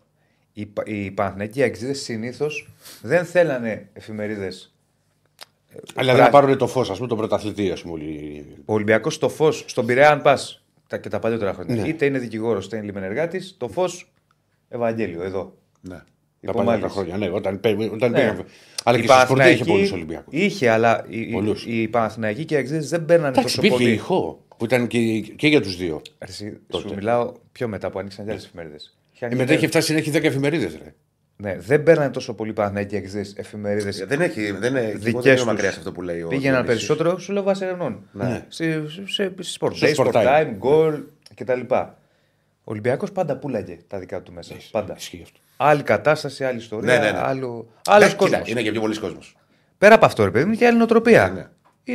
Οι, 0.53 0.65
πα- 0.65 0.83
οι 0.85 1.11
Παναθηναϊκοί 1.11 1.63
αξίδε 1.63 1.93
συνήθως 1.93 2.69
δεν 3.01 3.25
θέλανε 3.25 3.89
εφημερίδες. 3.93 4.72
Αλλά 5.95 6.13
δεν 6.13 6.23
να 6.23 6.29
πάρουν 6.29 6.57
το 6.57 6.67
φως, 6.67 6.89
ας 6.89 6.95
πούμε, 6.95 7.07
τον 7.07 7.17
πρωταθλητή, 7.17 7.71
ας 7.71 7.81
πούμε. 7.81 7.93
όλοι. 7.93 8.45
Ο 8.65 8.73
Ολυμπιακός 8.73 9.17
το 9.17 9.29
φως, 9.29 9.63
στον 9.67 9.85
Πειραιά, 9.85 10.11
αν 10.11 10.21
πας 10.21 10.63
τα, 10.87 10.97
και 10.97 11.09
τα 11.09 11.19
παλιότερα 11.19 11.53
χρόνια, 11.53 11.75
Ναι. 11.75 11.87
είτε 11.87 12.05
είναι 12.05 12.19
δικηγόρος 12.19 12.65
είτε 12.65 12.75
είναι 12.77 12.85
λιμενεργάτης, 12.85 13.55
το 13.57 13.67
φως 13.69 14.11
Ευαγγέλιο 14.69 15.23
εδώ. 15.23 15.53
Ναι. 15.81 15.95
Τα 15.95 16.51
Υπομάλης. 16.51 16.81
παλιά 16.81 16.95
χρόνια, 16.95 17.17
ναι, 17.17 17.29
όταν, 17.29 17.59
πέ- 17.59 17.91
όταν 17.93 18.11
Ναι. 18.11 18.19
πήγαμε. 18.19 18.45
Αλλά 18.83 18.97
Η 18.97 19.01
και 19.01 19.07
στο 19.07 19.15
σπορτί 19.19 19.43
είχε 19.43 19.63
Παναθηναϊκή- 19.63 19.65
πολλούς 19.67 19.91
Ολυμπιακούς. 19.91 20.33
Είχε, 20.39 20.69
αλλά 20.69 21.05
οι, 21.09 21.19
οι, 21.19 21.31
Πολλούς. 21.31 21.65
οι 21.65 21.87
Παναθηναϊκοί 21.87 22.45
και 22.45 22.53
οι 22.53 22.57
Αξίδε 22.57 22.79
δεν 22.79 23.05
παίρνανε 23.05 23.27
Εντάξει, 23.37 23.55
τόσο 23.55 23.67
υπήρχε 23.67 23.83
πολύ. 23.83 23.95
ηχό 23.95 24.45
που 24.57 24.65
ήταν 24.65 24.87
και, 24.87 25.19
και 25.19 25.47
για 25.47 25.61
τους 25.61 25.77
δύο. 25.77 26.01
Εσύ, 26.17 26.59
σου 26.77 26.93
μιλάω 26.95 27.31
πιο 27.51 27.67
μετά 27.67 27.89
που 27.89 27.99
ανοίξαν 27.99 28.25
και 28.25 28.31
άλλες 28.31 28.45
εφημερίδες. 28.45 28.97
Ε, 29.19 29.35
μετά 29.35 29.53
είχε 29.53 29.67
φτάσει 29.67 29.91
να 29.91 29.97
έχει 29.97 30.11
10 30.11 30.23
εφημερίδες. 30.23 30.77
Ναι, 31.43 31.55
δεν 31.59 31.83
παίρνανε 31.83 32.09
τόσο 32.09 32.33
πολύ 32.33 32.53
Παναθηναϊκοί 32.53 32.97
Αξίδε 32.97 33.25
εφημερίδες. 33.35 34.05
Δεν 34.07 34.21
έχει. 34.21 34.51
Δεν 34.51 34.75
είναι, 34.75 34.81
Δικές 34.95 35.11
δεν 35.13 35.21
είναι 35.25 35.33
τους. 35.35 35.43
μακριά 35.45 35.71
σε 35.71 35.77
αυτό 35.77 35.91
που 35.91 36.01
λέει 36.01 36.21
ο 36.21 36.27
Πήγαιναν 36.27 36.63
Διονύσης. 36.65 36.87
περισσότερο, 36.87 37.19
σου 37.19 37.31
λέω 37.33 37.43
βάσει 37.43 37.63
ερευνών. 37.65 37.99
Ναι. 38.11 38.45
Σε, 38.47 38.87
σε, 38.89 39.03
σε 39.07 39.33
sport 39.59 39.69
Στο 39.73 39.87
day, 39.87 39.93
sport 39.95 40.11
sport 40.11 40.11
time. 40.13 40.25
time, 40.25 40.57
goal 40.69 40.99
κτλ. 41.35 41.59
Ο 41.71 41.87
Ολυμπιακός 42.63 43.11
πάντα 43.11 43.37
πουλάγε 43.37 43.77
τα 43.87 43.99
δικά 43.99 44.21
του 44.21 44.31
μέσα. 44.33 44.55
Πάντα. 44.71 44.95
Ισχύει 44.97 45.19
αυτό. 45.23 45.39
Άλλη 45.57 45.83
κατάσταση, 45.83 46.43
άλλη 46.43 46.57
ιστορία. 46.57 46.93
Ναι, 46.99 47.05
ναι, 47.05 47.11
ναι. 47.11 47.17
Άλλο 47.23 47.67
άλλος 47.87 48.03
Εντάξει, 48.03 48.15
κοίτα, 48.15 48.29
κόσμος. 48.29 48.49
Είναι 48.49 48.61
και 48.61 48.71
πιο 48.71 48.81
πολλοί 48.81 48.99
κόσμος. 48.99 49.35
Πέρα 49.77 49.95
από 49.95 50.05
αυτό, 50.05 50.23
ρε 50.23 50.31
παιδί 50.31 50.45
μου, 50.45 50.55
και 50.55 50.65
άλλη 50.65 50.77
νοοτροπία. 50.77 51.27
Ναι, 51.29 51.39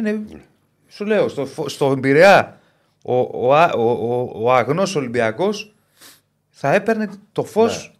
ναι. 0.00 0.08
Είναι, 0.10 0.20
σου 0.88 1.04
λέω, 1.04 1.28
στο, 1.28 1.46
φο- 1.46 1.68
στο 1.68 1.98
Πειραιά, 2.00 2.60
ο, 3.02 3.14
ο, 3.46 3.54
Α- 3.54 3.72
ο, 3.72 3.90
ο, 3.90 4.30
ο 4.34 4.52
αγνός 4.52 4.96
Ολυμπιακός 4.96 5.74
θα 6.50 6.74
έπαιρνε 6.74 7.08
το 7.32 7.44
φως. 7.44 7.97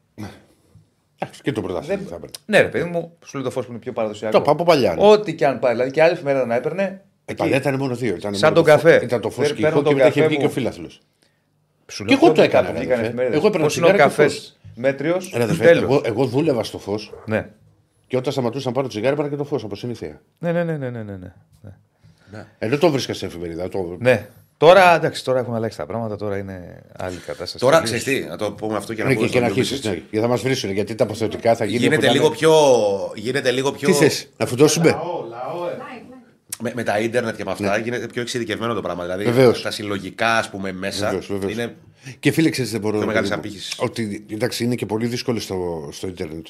Εντάξει, 1.18 1.42
και 1.42 1.52
το 1.52 1.60
πρωταθλητή 1.60 1.96
Δεν... 1.96 2.06
θα 2.08 2.14
έπαιρνε. 2.14 2.34
Ναι, 2.46 2.60
ρε 2.60 2.68
παιδί 2.68 2.84
μου, 2.84 3.12
σου 3.24 3.36
λέω 3.36 3.44
το 3.46 3.50
φως 3.52 3.64
που 3.66 3.70
είναι 3.72 3.80
πιο 3.80 3.92
παραδοσιακό. 3.92 4.36
Το 4.38 4.42
πάω 4.44 4.54
από 4.54 4.64
παλιά. 4.64 4.94
ναι. 4.94 5.06
Ό,τι 5.08 5.34
και 5.34 5.46
αν 5.46 5.58
πάει, 5.58 5.72
δηλαδή 5.72 5.90
και 5.90 6.02
άλλη 6.02 6.12
εφημερίδα 6.12 6.46
να 6.46 6.54
έπαιρνε. 6.54 6.82
Ε, 6.82 7.00
εκεί. 7.24 7.40
παλιά 7.40 7.56
ήταν 7.56 7.74
μόνο 7.74 7.94
δύο. 7.94 8.14
Ήταν 8.16 8.34
Σαν 8.34 8.52
μόνο 8.52 8.62
τον 8.62 8.72
το 8.74 8.78
φω- 8.80 8.90
καφέ. 8.90 9.04
Ήταν 9.04 9.20
το 9.20 9.30
φως 9.30 9.46
Δεν 9.46 9.56
και 9.56 9.62
παίρνω 9.62 9.78
ηχό 9.78 9.78
και 9.78 9.84
τον 9.88 9.94
μετά 9.94 10.06
είχε 10.08 10.18
καφέ 10.20 10.28
βγει 10.28 10.36
μου. 10.36 10.40
και 10.40 10.46
ο 10.50 10.54
φίλαθλος. 10.54 11.00
Σου 11.86 12.04
Και 12.04 12.12
εγώ 12.14 12.22
πιο 12.24 12.32
το 12.34 12.40
μετά 12.40 12.58
έκανα, 12.58 12.66
που 12.68 12.72
ρε, 12.72 12.78
βγήκαν 12.78 12.92
αδερφέ. 12.98 13.06
εφημερίδες. 13.08 13.38
Εγώ 13.38 13.46
έπαιρνα 13.46 13.64
Πώς 13.66 13.76
είναι 13.76 13.86
ο 13.86 13.88
τσιγάρο 13.88 14.08
και 14.10 14.16
καφές 14.16 14.34
φως. 14.34 14.56
μέτριος, 14.74 15.32
Ρε, 15.36 15.42
αδερφέ, 15.42 15.64
τέλος. 15.64 15.82
εγώ, 15.82 16.00
εγώ 16.04 16.24
δούλευα 16.24 16.64
στο 16.64 16.78
φως 16.78 17.12
Ναι. 17.26 17.48
και 18.06 18.16
όταν 18.16 18.32
σταματούσα 18.32 18.68
να 18.68 18.74
πάρω 18.74 18.88
τσιγάρο 18.88 19.12
έπαιρνα 19.12 19.30
και 19.30 19.36
το 19.36 19.44
φως 19.44 19.64
από 19.64 19.76
συνήθεια. 19.76 20.20
Ναι, 20.38 20.52
ναι, 20.52 20.64
ναι, 20.64 20.76
ναι, 20.76 20.90
ναι, 20.90 21.02
ναι, 21.02 21.16
ναι. 22.32 22.46
Ενώ 22.58 22.78
το 22.78 22.90
βρίσκα 22.90 23.14
στην 23.14 23.28
εφημερίδα. 23.28 23.68
Το... 23.68 23.96
Ναι. 24.00 24.28
Τώρα, 24.58 24.94
εντάξει, 24.94 25.24
τώρα 25.24 25.38
έχουν 25.38 25.54
αλλάξει 25.54 25.76
τα 25.78 25.86
πράγματα, 25.86 26.16
τώρα 26.16 26.36
είναι 26.38 26.82
άλλη 26.98 27.16
κατάσταση. 27.16 27.58
Τώρα 27.58 27.80
Τελείως. 27.80 28.00
ξέρεις 28.02 28.20
τι, 28.22 28.26
να 28.28 28.36
το 28.36 28.52
πούμε 28.52 28.76
αυτό 28.76 28.94
και 28.94 29.02
να 29.02 29.08
Ναι, 29.08 29.14
πούμε 29.14 29.26
και, 29.26 29.32
και 29.32 29.40
να 29.40 29.46
στον 29.48 29.58
αρχίσεις. 29.58 29.84
Λούμπιτς. 29.84 30.02
Ναι, 30.02 30.06
γιατί 30.10 30.18
θα 30.26 30.28
μας 30.32 30.40
βρίσουν. 30.42 30.70
Γιατί 30.70 30.94
τα 30.94 31.04
αποθεωτικά 31.04 31.54
θα 31.56 31.64
γίνουν. 31.64 31.82
Γίνεται 31.82 32.06
που 32.06 32.12
λίγο 32.12 32.24
ήταν- 32.26 32.38
πιο. 32.38 32.52
Γίνεται 33.14 33.50
λίγο 33.50 33.72
πιο. 33.72 33.88
Τι 33.88 33.94
θες, 33.94 34.28
να 34.36 34.46
φουντώσουμε; 34.46 34.88
Λαό, 34.90 35.24
λαό, 35.28 35.68
ε. 35.68 35.76
Με, 36.60 36.72
με 36.74 36.82
τα 36.82 36.98
ίντερνετ 36.98 37.36
και 37.36 37.44
με 37.44 37.50
αυτά 37.50 37.78
γίνεται 37.78 38.06
πιο 38.06 38.22
εξειδικευμένο 38.22 38.74
το 38.74 38.80
πράγμα. 38.80 39.02
Δηλαδή 39.02 39.24
Ναι. 39.24 39.30
Βεβαίως. 39.30 39.62
τα 39.62 39.70
συλλογικά 39.70 40.36
ας 40.36 40.50
πούμε, 40.50 40.72
μέσα 40.72 41.04
Βεβαίως, 41.06 41.26
βεβαίως. 41.26 41.52
είναι. 41.52 41.74
Και 42.18 42.30
φίλε, 42.32 42.50
ξέρεις, 42.50 42.70
δεν 42.70 42.80
μπορώ 42.80 42.92
Πιο 42.92 43.00
να 43.00 43.06
μεγάλης 43.06 43.28
πω. 43.30 43.34
απήχησης. 43.36 43.74
Ότι 43.78 44.26
εντάξει, 44.30 44.64
είναι 44.64 44.74
και 44.74 44.86
πολύ 44.86 45.06
δύσκολο 45.06 45.40
στο, 45.40 45.88
στο 45.92 46.06
Ιντερνετ. 46.06 46.46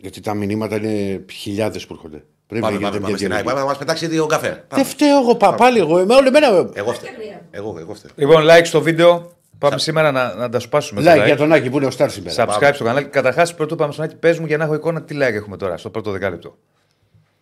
Γιατί 0.00 0.20
τα 0.20 0.34
μηνύματα 0.34 0.76
είναι 0.76 1.24
χιλιάδες 1.32 1.86
που 1.86 1.94
έρχονται. 1.94 2.24
Πρέπει 2.46 2.62
Πάμε, 2.62 2.74
να 2.78 2.80
πάμε, 2.80 2.96
γίνεται 2.96 2.98
πάμε 2.98 3.08
μια 3.08 3.16
στην 3.16 3.32
ΑΕΚ. 3.32 3.42
διαλογή. 3.42 3.44
Πάμε 3.46 3.60
να 3.60 3.66
μας 3.66 3.78
πετάξει 3.78 4.06
δύο 4.06 4.26
καφέ. 4.26 4.48
Πάμε. 4.48 4.82
Δεν 4.82 4.84
φταίω 4.84 5.20
εγώ, 5.20 5.34
πα, 5.34 5.54
πάλι 5.54 5.78
εγώ. 5.78 6.00
Είμαι 6.00 6.14
όλο 6.14 6.28
εμένα. 6.28 6.46
Εγώ 6.72 6.92
φταίω. 6.92 7.10
Εγώ, 7.50 7.76
εγώ 7.80 7.94
φταίω. 7.94 8.10
Λοιπόν, 8.14 8.44
like 8.50 8.64
στο 8.64 8.80
βίντεο. 8.80 9.32
Πάμε 9.58 9.78
σήμερα 9.78 10.10
να, 10.12 10.34
να 10.34 10.48
τα 10.48 10.58
σπάσουμε. 10.60 11.02
το 11.02 11.10
Like 11.12 11.24
για 11.24 11.36
τον 11.36 11.52
Άκη 11.52 11.70
που 11.70 11.76
είναι 11.76 11.86
ο 11.86 11.90
Στάρ 11.90 12.10
σήμερα. 12.10 12.44
Subscribe 12.46 12.70
στο 12.74 12.84
κανάλι. 12.84 13.06
Καταρχάς, 13.06 13.54
πρωτού 13.54 13.76
πάμε 13.76 13.92
στον 13.92 14.04
Άκη, 14.04 14.16
πες 14.16 14.38
μου 14.38 14.46
για 14.46 14.56
να 14.56 14.64
έχω 14.64 14.74
εικόνα 14.74 15.02
τι 15.02 15.14
like 15.18 15.20
έχουμε 15.32 15.56
τώρα 15.56 15.76
στο 15.76 15.90
πρώτο 15.90 16.10
δεκάλεπτο. 16.10 16.56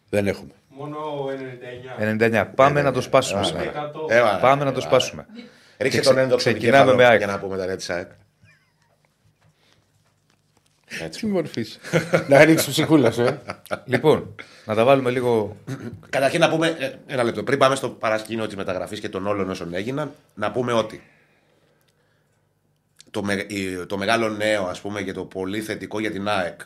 Δεν 0.09 0.27
έχουμε. 0.27 0.51
Μόνο 0.69 0.97
99. 1.99 2.43
99. 2.43 2.45
Πάμε 2.55 2.83
να 2.83 2.93
το 2.93 3.01
σπάσουμε 3.01 3.45
σήμερα. 3.45 3.71
100. 4.09 4.11
Έβα. 4.11 4.39
Πάμε 4.41 4.65
να 4.65 4.73
το 4.73 4.81
σπάσουμε. 4.81 5.27
Ρίξε 5.79 5.99
Και 5.99 6.05
τον 6.05 6.13
ξε- 6.15 6.25
ένδοξο 6.25 6.51
ξεκινάμε 6.51 6.77
δικέφαλο 6.85 6.97
με 6.97 7.05
ΑΕΚ. 7.05 7.19
για 7.19 7.27
να 7.27 7.39
πούμε 7.39 7.57
τα 7.57 7.67
νέα 7.67 7.77
τη 7.77 7.87
ΑΕΚ. 7.89 8.09
Τι 11.11 11.27
μορφής. 11.27 11.79
Να 12.29 12.39
ανοίξει 12.39 12.71
ψυχούλας 12.71 13.15
σου, 13.15 13.23
ε. 13.23 13.41
λοιπόν, 13.85 14.35
να 14.65 14.75
τα 14.75 14.85
βάλουμε 14.85 15.11
λίγο. 15.11 15.57
Καταρχήν 16.11 16.41
να 16.41 16.49
πούμε 16.51 16.77
ε, 16.79 16.93
ένα 17.07 17.23
λεπτό. 17.23 17.43
Πριν 17.43 17.59
πάμε 17.59 17.75
στο 17.75 17.89
παρασκήνιο 17.89 18.47
της 18.47 18.57
μεταγραφής 18.57 19.01
και 19.01 19.09
των 19.09 19.27
όλων 19.27 19.51
όσων 19.51 19.75
έγιναν, 19.75 20.13
να 20.35 20.51
πούμε 20.53 20.73
ότι 20.73 21.03
το, 23.11 23.23
με- 23.25 23.45
η- 23.49 23.87
το 23.87 23.97
μεγάλο 23.99 24.29
νέο 24.29 24.65
ας 24.65 24.81
πούμε 24.81 25.03
και 25.03 25.13
το 25.13 25.25
πολύ 25.25 25.61
θετικό 25.61 26.01
για 26.01 26.11
την 26.11 26.29
ΑΕΚ 26.29 26.61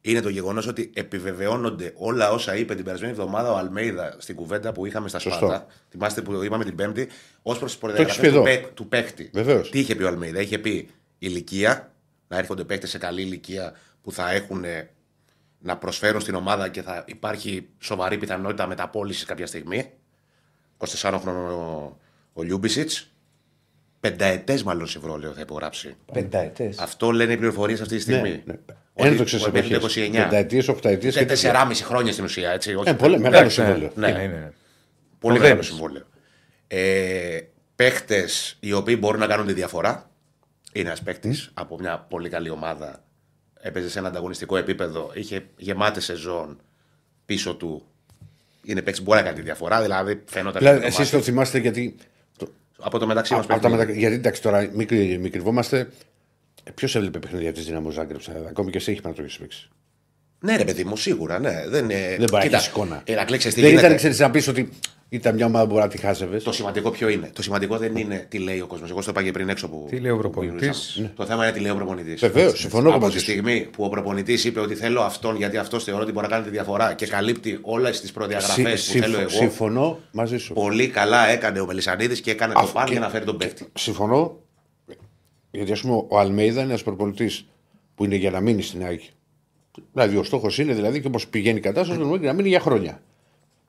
είναι 0.00 0.20
το 0.20 0.28
γεγονός 0.28 0.66
ότι 0.66 0.90
επιβεβαιώνονται 0.94 1.92
όλα 1.96 2.30
όσα 2.30 2.56
είπε 2.56 2.74
την 2.74 2.84
περασμένη 2.84 3.12
εβδομάδα 3.12 3.52
ο 3.52 3.56
Αλμέιδα 3.56 4.14
στην 4.18 4.34
κουβέντα 4.34 4.72
που 4.72 4.86
είχαμε 4.86 5.08
στα 5.08 5.18
Σωστό. 5.18 5.46
Σπάτα. 5.46 5.66
Θυμάστε 5.90 6.20
που 6.22 6.42
είπαμε 6.44 6.64
την 6.64 6.74
Πέμπτη, 6.76 7.08
ως 7.42 7.58
προς 7.58 7.78
τις 7.78 7.82
έχεις 7.82 7.94
προδιαγραφές 7.94 8.16
πει 8.20 8.28
του, 8.28 8.34
εδώ. 8.34 8.42
παίκ- 8.42 8.66
του 8.74 8.88
παίκτη. 8.88 9.30
Βεβαίως. 9.32 9.70
Τι 9.70 9.78
είχε 9.78 9.94
πει 9.94 10.02
ο 10.02 10.08
Αλμέιδα, 10.08 10.40
είχε 10.40 10.58
πει 10.58 10.88
ηλικία, 11.18 11.91
να 12.32 12.38
έρχονται 12.38 12.64
παίκτες 12.64 12.90
σε 12.90 12.98
καλή 12.98 13.22
ηλικία 13.22 13.72
που 14.02 14.12
θα 14.12 14.30
έχουν 14.30 14.64
ε, 14.64 14.90
να 15.58 15.76
προσφέρουν 15.76 16.20
στην 16.20 16.34
ομάδα 16.34 16.68
και 16.68 16.82
θα 16.82 17.04
υπάρχει 17.06 17.68
σοβαρή 17.78 18.18
πιθανότητα 18.18 18.66
μεταπόλησης 18.66 19.24
κάποια 19.24 19.46
στιγμή. 19.46 19.90
24χρονο 20.78 21.20
ο, 21.24 21.96
ο 22.32 22.42
Λιούμπισιτς. 22.42 23.06
Πενταετές 24.00 24.62
μάλλον 24.62 24.86
συμβόλαιο 24.86 25.32
θα 25.32 25.40
υπογράψει. 25.40 25.96
Πενταετές. 26.12 26.78
Αυτό 26.78 27.10
λένε 27.10 27.32
οι 27.32 27.36
πληροφορίες 27.36 27.80
αυτή 27.80 27.96
τη 27.96 28.00
στιγμή. 28.02 28.30
Ναι, 28.30 28.42
ναι. 28.44 28.54
Ότι 28.92 29.08
Ένδοξες 29.08 29.42
ότι 29.42 29.52
μέχρι 29.52 29.68
το 29.68 29.74
εποχέ. 29.74 30.08
29. 30.08 30.12
Πενταετίες, 30.12 30.68
οχταετίες. 30.68 31.16
Είναι 31.16 31.24
τεσσεράμιση 31.24 31.84
χρόνια 31.84 32.12
στην 32.12 32.24
ουσία. 32.24 32.50
Έτσι, 32.50 32.74
όχι. 32.74 32.88
Ε, 32.88 32.92
πολύ 32.92 33.18
μεγάλο 33.18 33.48
συμβόλαιο. 33.48 33.90
Ναι. 33.94 34.08
Είναι, 34.08 34.22
είναι, 34.22 34.34
είναι. 34.34 34.52
Πολύ 35.18 35.34
Το 35.36 35.42
μεγάλο 35.42 35.48
Δέμις. 35.48 35.66
συμβόλαιο. 35.66 36.04
Ε, 36.66 37.40
Παίχτε 37.76 38.28
οι 38.60 38.72
οποίοι 38.72 38.96
μπορούν 39.00 39.20
να 39.20 39.26
κάνουν 39.26 39.46
τη 39.46 39.52
διαφορά. 39.52 40.10
Είναι 40.72 40.86
ένας 40.88 41.02
παίχτη 41.02 41.36
από 41.54 41.78
μια 41.78 41.98
πολύ 41.98 42.28
καλή 42.28 42.50
ομάδα. 42.50 43.04
Έπαιζε 43.60 43.90
σε 43.90 43.98
ένα 43.98 44.08
ανταγωνιστικό 44.08 44.56
επίπεδο. 44.56 45.10
Είχε 45.14 45.46
γεμάτε 45.56 46.00
σεζόν 46.00 46.60
πίσω 47.26 47.54
του. 47.54 47.86
Είναι 48.64 48.82
παίχτη 48.82 48.98
που 49.00 49.04
μπορεί 49.06 49.18
να 49.18 49.24
κάνει 49.24 49.36
τη 49.36 49.42
διαφορά. 49.42 49.82
Δηλαδή 49.82 50.22
φαίνονταν. 50.24 50.58
Δηλαδή, 50.60 50.80
το 50.80 50.86
εσείς 50.86 50.98
μάτι. 50.98 51.10
το 51.10 51.20
θυμάστε 51.22 51.58
γιατί. 51.58 51.94
το- 52.36 52.52
Από 52.78 52.98
το 52.98 53.06
μεταξύ 53.06 53.34
μας 53.34 53.44
από 53.48 53.60
τα 53.60 53.68
μετα- 53.68 53.92
Γιατί 53.92 54.14
εντάξει 54.14 54.42
τώρα, 54.42 54.70
μην, 54.72 54.86
κρυ- 54.86 55.18
μην 55.20 55.30
κρυβόμαστε. 55.32 55.88
Ποιος 56.74 56.94
έβλεπε 56.96 57.18
παιχνίδια 57.18 57.52
της 57.52 57.64
Δυναμό 57.64 57.90
Ζάγκρεπ, 57.90 58.20
ακόμη 58.48 58.70
και 58.70 58.76
εσύ 58.78 58.90
έχει 58.90 59.00
πάνω 59.00 59.14
το 59.14 59.22
έχει 59.22 59.38
παίξει. 59.38 59.68
Ναι, 60.40 60.56
ρε 60.56 60.64
παιδί 60.64 60.84
μου, 60.84 60.96
σίγουρα. 60.96 61.38
Ναι. 61.38 61.68
Δεν, 61.68 61.84
είναι... 61.84 62.00
Δεν 62.08 62.16
μπορεί 62.18 62.32
να 62.32 62.40
Κοίτα, 62.40 62.56
έχει 62.56 62.68
εικόνα. 62.68 63.02
Ε, 63.04 63.14
να 63.14 63.24
κλέξεις 63.24 63.54
τι 63.54 63.60
Δεν 63.60 63.68
γίνεται. 63.70 63.86
ήταν, 63.86 63.98
ξέρεις, 63.98 64.18
να 64.18 64.30
πεις 64.30 64.48
ότι 64.48 64.68
ήταν 65.14 65.34
μια 65.34 65.46
ομάδα 65.46 65.64
που 65.64 65.70
μπορεί 65.70 65.82
να 65.82 65.88
τη 65.88 65.98
χάζευες. 65.98 66.42
Το 66.42 66.52
σημαντικό 66.52 66.90
ποιο 66.90 67.08
είναι; 67.08 67.30
Το 67.32 67.42
σημαντικό 67.42 67.76
δεν 67.78 67.96
είναι 67.96 68.26
τι 68.28 68.38
λέει 68.38 68.60
ο 68.60 68.66
κόσμος. 68.66 68.90
Εγώ 68.90 69.00
στο 69.02 69.10
είπα 69.10 69.22
και 69.22 69.30
πριν 69.30 69.48
έξω 69.48 69.68
που. 69.68 69.86
Τι 69.90 69.98
λέει 70.00 70.10
ο 70.10 70.14
που 70.14 70.20
προπονητής; 70.20 70.58
μιλούσαμε. 70.60 71.12
Το 71.16 71.26
θέμα 71.26 71.44
είναι 71.44 71.52
τι 71.52 71.60
λέει 71.60 71.70
ο 71.70 71.74
προπονητής. 71.74 72.20
Βεβαίως, 72.20 72.58
συμφωνώ 72.58 72.88
Από 72.90 72.98
μαζί 72.98 73.12
τη 73.16 73.18
σου. 73.22 73.30
στιγμή 73.30 73.68
που 73.72 73.84
ο 73.84 73.88
προπονητής 73.88 74.44
είπε 74.44 74.60
ότι 74.60 74.74
θέλω 74.74 75.00
αυτόν 75.00 75.36
γιατί 75.36 75.56
αυτός 75.56 75.84
θεωρώ 75.84 76.02
ότι 76.02 76.12
μπορεί 76.12 76.26
να 76.26 76.32
κάνει 76.32 76.44
τη 76.44 76.50
διαφορά 76.50 76.94
και 76.94 77.06
καλύπτει 77.06 77.58
όλες 77.62 78.00
τις 78.00 78.12
προδιαγραφές 78.12 78.82
Συ- 78.82 78.92
που 78.92 78.98
θέλω 79.02 79.14
συμφω- 79.16 79.30
εγώ. 79.30 79.40
Συμφωνώ 79.40 79.98
μαζί 80.12 80.36
σου. 80.38 80.52
Πολύ 80.54 80.88
καλά 80.88 81.28
έκανε 81.28 81.60
ο 81.60 81.66
Μελισανίδης 81.66 82.20
και 82.20 82.30
έκανε 82.30 82.52
το 82.52 82.58
Αυτό 82.58 82.72
παν 82.72 82.84
και- 82.86 82.92
για 82.92 83.00
να 83.00 83.08
φέρει 83.08 83.24
τον 83.24 83.36
παίκτη. 83.36 83.66
Συμφωνώ. 83.74 84.36
Γιατί 85.50 85.72
ας 85.72 85.80
πούμε 85.80 86.04
ο 86.08 86.18
Αλμέιδα 86.18 86.60
είναι 86.60 86.68
ένας 86.68 86.82
προπονητής 86.82 87.46
που 87.94 88.04
είναι 88.04 88.14
για 88.16 88.30
να 88.30 88.40
μείνει 88.40 88.62
στην 88.62 88.84
ΑΕΚ. 88.84 89.00
Δηλαδή 89.92 90.16
ο 90.16 90.22
στόχος 90.22 90.58
είναι 90.58 90.72
δηλαδή 90.72 91.00
και 91.00 91.06
όπως 91.06 91.28
πηγαίνει 91.28 91.58
η 91.58 91.60
κατάσταση 91.60 92.00
να 92.00 92.18
να 92.18 92.32
μείνει 92.32 92.48
για 92.48 92.60
χρόνια. 92.60 93.02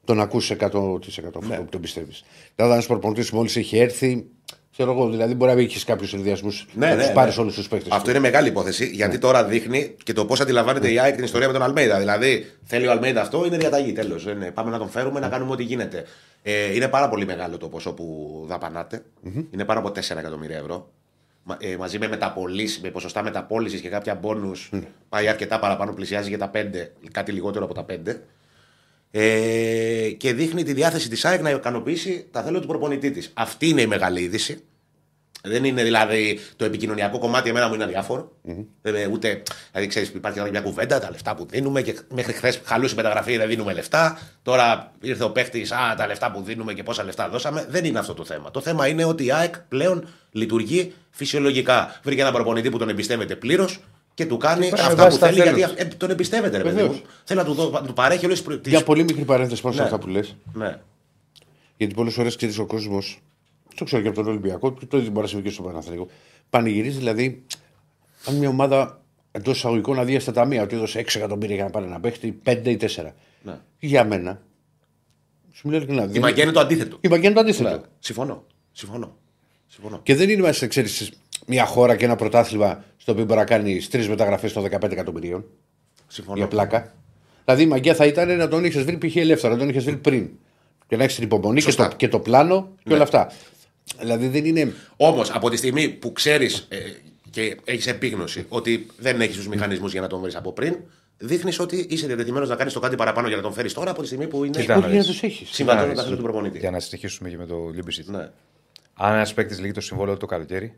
Τον 0.06 0.20
ακούσει 0.20 0.56
100% 0.60 1.26
αυτό 1.26 1.40
Ναι. 1.48 1.56
που 1.58 1.66
τον 1.70 1.82
πιστεύεις. 1.82 2.24
Δηλαδή 2.56 2.74
ένας 2.74 2.86
προπονητής 2.86 3.32
μόλις 3.32 3.56
έχει 3.56 3.78
έρθει. 3.78 4.26
Ξέρω 4.72 4.92
εγώ, 4.92 5.10
δηλαδή 5.10 5.34
μπορεί 5.34 5.54
να 5.54 5.62
έχεις 5.62 5.84
κάποιους 5.84 6.10
συνδυασμού 6.10 6.50
Ναι, 6.74 6.88
να 6.88 6.96
ναι, 6.96 7.04
τους 7.04 7.12
πάρεις 7.12 7.36
ναι. 7.36 7.42
όλους 7.42 7.56
τους 7.56 7.68
παίκτες. 7.68 7.92
Αυτό 7.92 8.10
είναι 8.10 8.20
μεγάλη 8.20 8.48
υπόθεση 8.48 8.86
γιατί 8.86 9.18
τώρα 9.18 9.44
δείχνει 9.46 9.96
και 10.04 10.14
το 10.14 10.26
πώς 10.26 10.40
αντιλαμβάνεται 10.42 10.92
η 10.92 11.00
ΑΕΚ 11.00 11.16
την 11.16 11.24
ιστορία 11.24 11.48
με 11.48 11.54
τον 11.54 11.62
Αλμέιδα. 11.62 12.00
Δηλαδή, 12.00 12.52
θέλει 12.64 12.88
ο 12.88 12.92
Αλμέιδα 12.92 13.22
αυτό, 13.22 13.46
είναι 13.46 13.58
διαταγή. 13.58 13.92
Τέλος. 13.94 14.26
Πάμε 14.54 14.70
να 14.72 14.78
τον 14.78 14.90
φέρουμε, 14.90 15.20
να 15.20 15.30
κάνουμε 15.30 15.52
ό,τι 15.52 15.64
γίνεται. 15.64 16.04
Ε, 16.44 16.76
είναι 16.76 16.88
πάρα 16.88 17.10
πολύ 17.10 17.26
μεγάλο 17.26 17.58
το 17.58 17.68
ποσό 17.68 17.94
που 17.94 18.44
δαπανάτε. 18.48 19.04
Είναι 19.52 19.66
πάνω 19.66 19.80
από 19.80 19.90
4 19.92 20.20
εκατομμύρια 20.20 20.58
ευρώ. 20.58 20.90
Μα- 21.44 21.58
Ε, 21.60 21.78
μαζί 21.78 22.00
με 22.00 22.08
μεταπολίσει, 22.08 22.80
με 22.84 22.90
ποσοστά 22.90 23.24
μεταπόληση 23.24 23.80
και 23.80 23.90
κάποια 23.90 24.16
μπόνου, 24.16 24.52
πάει 25.10 25.28
αρκετά 25.28 25.60
παραπάνω, 25.60 25.94
πλησιάζει 25.94 26.30
για 26.30 26.38
τα 26.38 26.50
5, 26.50 26.92
κάτι 27.12 27.32
λιγότερο 27.32 27.66
από 27.66 27.74
τα 27.74 27.84
5. 27.84 28.22
Ε, 29.16 30.10
και 30.18 30.34
δείχνει 30.34 30.64
τη 30.64 30.74
διάθεση 30.74 31.10
της 31.10 31.26
ΑΕΚ 31.26 31.42
να 31.42 31.50
ικανοποιήσει 31.50 32.28
τα 32.32 32.44
θέλω 32.44 32.60
του 32.60 32.68
προπονητή 32.68 33.12
της. 33.12 33.32
Αυτή 33.34 33.68
είναι 33.68 33.82
η 33.82 33.88
μεγάλη 33.88 34.22
είδηση. 34.22 34.64
Δεν 35.44 35.64
είναι 35.64 35.84
δηλαδή 35.84 36.40
το 36.56 36.66
επικοινωνιακό 36.66 37.20
κομμάτι, 37.20 37.50
εμένα 37.50 37.68
μου 37.68 37.74
είναι 37.74 37.84
αδιάφορο. 37.84 38.32
Δεν, 38.82 38.96
ε, 38.96 39.08
ούτε, 39.12 39.44
δηλαδή 39.72 39.88
ξέρεις, 39.90 40.10
υπάρχει 40.10 40.38
τώρα 40.38 40.50
μια 40.50 40.62
κουβέντα, 40.62 41.00
τα 41.00 41.12
λεφτά 41.12 41.36
που 41.36 41.46
δίνουμε 41.50 41.82
και 41.82 42.00
μέχρι 42.10 42.34
χθες 42.34 42.62
χαλούσε 42.64 42.94
η 42.94 42.98
μεταγραφή, 42.98 43.38
δεν 43.38 43.48
δίνουμε 43.48 43.74
λεφτά. 43.74 44.20
Τώρα 44.42 44.92
ήρθε 45.02 45.24
ο 45.24 45.32
παίχτης, 45.32 45.72
α, 45.72 45.96
τα 45.98 46.08
λεφτά 46.08 46.32
που 46.32 46.42
δίνουμε 46.42 46.74
και 46.74 46.84
πόσα 46.84 47.04
λεφτά 47.04 47.30
δώσαμε. 47.30 47.66
Δεν 47.70 47.86
είναι 47.86 48.00
αυτό 48.00 48.14
το 48.14 48.26
θέμα. 48.26 48.52
Το 48.52 48.62
θέμα 48.62 48.88
είναι 48.88 49.06
ότι 49.06 49.26
η 49.26 49.32
ΑΕΚ 49.32 49.60
πλέον 49.60 50.08
λειτουργεί 50.32 50.94
φυσιολογικά. 51.10 52.00
Βρήκε 52.04 52.22
έναν 52.22 52.34
προπονητή 52.34 52.70
που 52.70 52.78
τον 52.78 52.90
εμπιστεύεται 52.90 53.36
πλήρως 53.36 53.80
και 54.14 54.26
του 54.26 54.38
κάνει 54.38 54.68
Υπάρχει 54.68 54.86
αυτά 54.86 55.04
βάση 55.04 55.20
που 55.20 55.26
θέλει 55.26 55.36
στα 55.36 55.44
γιατί 55.44 55.60
θέλους. 55.76 55.94
ε, 55.94 55.96
τον 55.98 56.10
εμπιστεύεται, 56.10 56.58
ρε 56.58 56.64
παιδί 56.64 56.76
Βεβαίως. 56.76 56.96
μου. 56.96 57.02
Θέλει 57.24 57.40
να 57.40 57.46
του, 57.46 57.54
δω- 57.54 57.70
να 57.70 57.82
του 57.84 57.94
παρέχει 57.94 58.26
όλες 58.26 58.42
τις. 58.42 58.60
Για 58.64 58.84
πολύ 58.84 59.04
μικρή 59.04 59.24
παρένθεση 59.26 59.62
πάνω 59.62 59.74
σε 59.74 59.80
Ναι. 59.82 59.86
αυτά 59.86 60.00
που 60.00 60.08
λες. 60.08 60.36
Ναι. 60.54 60.80
Γιατί 61.78 61.94
πολλές 61.94 62.14
φορές 62.14 62.36
ξέρεις 62.36 62.58
ο 62.58 62.66
κόσμος, 62.66 63.22
το 63.76 63.84
ξέρω 63.84 64.02
και 64.02 64.08
από 64.08 64.18
τον 64.18 64.28
Ολυμπιακό, 64.28 64.74
και 64.74 64.86
το 64.86 64.98
ίδιο 64.98 65.10
μπορεί 65.10 65.22
να 65.22 65.28
συμβεί 65.28 65.44
και 65.48 65.54
στο 65.54 65.64
Παναθηναϊκό. 65.64 66.08
Πανηγυρίζει 66.50 66.98
δηλαδή, 66.98 67.44
αν 68.26 68.36
μια 68.36 68.50
ομάδα 68.50 69.02
εντός 69.32 69.58
εισαγωγικών 69.58 70.00
αδεία 70.00 70.20
στα 70.20 70.32
ταμεία, 70.32 70.64
ότι 70.64 70.76
έδωσε 70.76 71.00
6 71.00 71.16
εκατομμύρια 71.20 71.56
για 71.56 71.64
να 71.64 71.70
πάρει 71.70 71.86
ένα 71.86 72.00
παίχτη, 72.00 72.40
5 72.44 72.70
ή 72.70 72.78
4. 72.78 73.14
Ναι. 73.44 73.60
Για 73.80 74.04
μένα. 74.06 74.42
Σου 75.54 75.62
μιλάω 75.68 75.82
ειλικρινά. 75.82 76.04
Η 76.04 76.08
δεν- 76.12 76.22
μαγεία 76.22 76.44
είναι 76.44 76.52
το 76.52 76.60
αντίθετο. 76.60 76.98
Η 77.02 77.08
μαγεία 77.08 77.26
είναι 77.26 77.36
το 77.36 77.42
αντίθετο. 77.42 77.70
Ναι. 77.70 77.82
Συμφωνώ. 78.00 78.44
Συμφωνώ. 78.72 79.18
Συμφωνώ. 79.68 80.00
Και 80.04 80.16
δεν 80.16 80.30
είμαστε, 80.30 80.68
ξέρεις, 80.68 81.12
μια 81.48 81.66
χώρα 81.66 81.96
και 81.96 82.06
ένα 82.06 82.16
πρωτάθλημα 82.16 82.84
στο 82.98 83.12
οποίο 83.12 83.26
μπορεί 83.26 83.40
να 83.40 83.46
κάνει 83.46 83.82
τρεις 83.90 84.08
μεταγραφές 84.10 84.54
των 84.54 84.64
15 84.64 84.92
εκατομμυρίων. 84.92 85.46
Συμφωνώ. 86.08 86.38
Για 86.38 86.48
πλάκα. 86.48 86.94
Δηλαδή 87.46 87.64
η 87.64 87.68
μαγεία 87.68 87.96
θα 87.96 88.06
ήταν 88.06 88.38
να 88.38 88.48
τον 88.48 88.66
είχε 88.66 88.82
βρει 88.84 88.98
π.χ. 89.08 89.16
ελεύθερα, 89.16 89.54
να 89.54 89.60
τον 89.60 89.70
είχε 89.70 89.80
βρει 89.80 89.96
πριν. 89.98 90.30
Και 90.88 90.98
να 90.98 91.04
έχεις 91.04 91.16
την 91.16 91.24
υπομονή 91.24 91.56
και 91.56 91.62
Σωστά. 91.62 91.88
το, 91.88 91.96
και 91.96 92.08
το 92.08 92.20
πλάνο 92.20 92.72
και 92.78 92.82
Ναι. 92.90 92.94
όλα 92.94 93.04
αυτά. 93.04 93.32
Δηλαδή 94.00 94.28
δεν 94.28 94.46
είναι. 94.46 94.74
Όμως 94.98 95.32
από 95.32 95.50
τη 95.50 95.58
στιγμή 95.58 95.90
που 95.90 96.12
ξέρεις 96.14 96.66
ε, 96.70 96.78
και 97.30 97.58
έχεις 97.64 97.88
επίγνωση 97.88 98.46
ότι 98.50 98.88
δεν 98.98 99.22
έχεις 99.22 99.36
τους 99.36 99.48
μηχανισμούς 99.48 99.92
για 99.92 100.02
να 100.02 100.08
τον 100.08 100.22
βρεις 100.22 100.36
από 100.36 100.52
πριν, 100.54 100.76
δείχνεις 101.18 101.60
ότι 101.60 101.86
είσαι 101.90 102.08
διατεθειμένος 102.08 102.50
να 102.50 102.56
κάνεις 102.56 102.74
το 102.74 102.80
κάτι 102.80 102.96
παραπάνω 102.96 103.28
για 103.28 103.36
να 103.36 103.42
τον 103.44 103.54
φέρεις 103.54 103.74
τώρα 103.74 103.92
από 103.92 104.02
τη 104.02 104.08
στιγμή 104.08 104.28
που 104.28 104.44
είναι 104.44 104.60
Κοίτα, 104.60 104.74
Όχι 104.76 104.80
για 104.88 104.90
να 104.94 104.98
δεις. 104.98 105.06
τους 105.08 105.24
έχεις. 105.24 105.50
συμβατό 105.52 105.80
με 105.82 105.86
Να 105.88 105.88
τα 105.88 105.96
δεις. 105.96 106.04
θέλω 106.04 106.16
του 106.16 106.24
προπονητή. 106.24 106.58
Για 106.58 106.72
να 106.72 106.80
συνεχίσουμε 106.80 107.30
και 107.30 107.38
με 107.38 107.46
το 107.46 107.72
Λιούμπισιτς. 107.74 108.08
Ναι. 108.10 108.30
Αν 108.94 109.14
ένας 109.14 109.34
παίκτης 109.34 109.60
λύγει 109.60 109.72
το 109.72 109.82
συμβόλαιο 109.82 110.14
του 110.14 110.20
το 110.20 110.26
καλοκαίρι, 110.26 110.74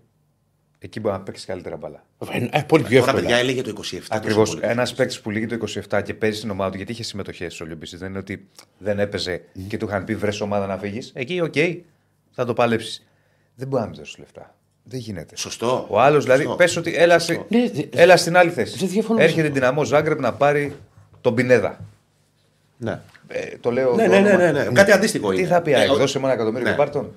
εκεί 0.86 1.00
μπορεί 1.00 1.14
να 1.16 1.22
παίξεις 1.22 1.46
καλύτερα 1.46 1.78
μπάλα. 1.78 2.04
Ε, 2.52 2.62
πολύ 2.68 2.84
πιο 2.84 3.00
Τώρα, 3.00 3.12
εύκολα. 3.12 3.14
παιδιά, 3.14 3.36
έλεγε 3.38 3.62
το 3.62 3.70
27. 3.70 3.98
Ακριβώς. 4.10 4.50
τόσο 4.50 4.60
πολύ. 4.60 4.72
Ένας 4.72 4.94
παίκτης 4.94 5.20
που 5.22 5.30
λύγει 5.30 5.46
το 5.46 5.56
27 5.90 6.02
και 6.04 6.14
παίζει 6.14 6.38
στην 6.38 6.50
ομάδα 6.50 6.70
του, 6.72 6.78
γιατί 6.78 6.92
είχε 6.92 7.04
συμμετοχές 7.04 7.54
στο 7.54 7.66
Λιούμπισιτς. 7.66 8.00
Δεν 8.00 8.10
είναι 8.10 8.18
ότι 8.18 8.48
δεν 8.78 9.00
έπαιζε 9.00 9.42
και 9.68 9.78
του 9.78 9.86
είχαν 9.86 10.04
πει 10.04 10.16
βρες 10.16 10.42
ομάδα 10.42 10.66
να 10.66 10.78
φύγεις. 10.78 11.12
Εκεί, 11.16 11.42
οκ, 11.42 11.54
θα 12.32 12.46
το 12.46 12.54
παλέψεις. 12.54 13.06
Δεν 13.56 13.68
μπορεί 13.68 13.82
να 13.82 13.88
μην 13.90 13.98
δώσεις 13.98 14.18
λεφτά. 14.18 14.56
Δεν 14.84 15.00
γίνεται. 15.00 15.36
Σωστό. 15.38 15.86
Ο 15.90 16.00
άλλος 16.02 16.24
δηλαδή, 16.24 16.42
Σωστό. 16.42 16.58
πες 16.58 16.76
ότι 16.78 16.96
έλα, 16.96 17.20
σε- 17.20 17.46
Ναι, 17.50 17.70
δε- 17.70 17.84
έλα 18.02 18.18
στην 18.18 18.38
άλλη 18.38 18.50
θέση. 18.52 18.78
δεν 18.78 18.88
διαφωνώ 18.90 19.18
με 19.18 19.24
Έρχεται 19.24 19.42
αυτό. 19.42 19.52
η 19.56 19.60
δυναμό 19.60 19.84
Ζάγκρεπ 19.84 20.20
να 20.20 20.34
πάρει 20.34 20.76
τον 21.22 21.36
Πινέδα. 21.36 21.80
Ναι. 22.78 23.00
Ε, 23.28 23.58
το 23.60 23.72
λέω. 23.72 23.96
Ναι, 23.96 24.04
το 24.06 24.10
ναι, 24.10 24.20
ναι, 24.20 24.30
όνομα. 24.30 24.52
ναι, 24.52 24.64
ναι. 24.64 24.72
Κάτι 24.72 24.92
αντίστοιχο 24.92 25.30
Τι 25.32 25.38
είναι. 25.38 25.48
θα 25.48 25.62
πει, 25.62 25.72
Ε, 25.72 25.76
ΑΕΚ, 25.76 25.92
ο- 25.92 25.96
δώσε 25.96 26.20
μου 26.20 26.26
ένα 26.26 26.34
εκατομμύριο 26.34 26.66
Ναι. 26.66 26.72
και 26.72 26.78
πάρ' 26.78 26.90
τον. 26.90 27.12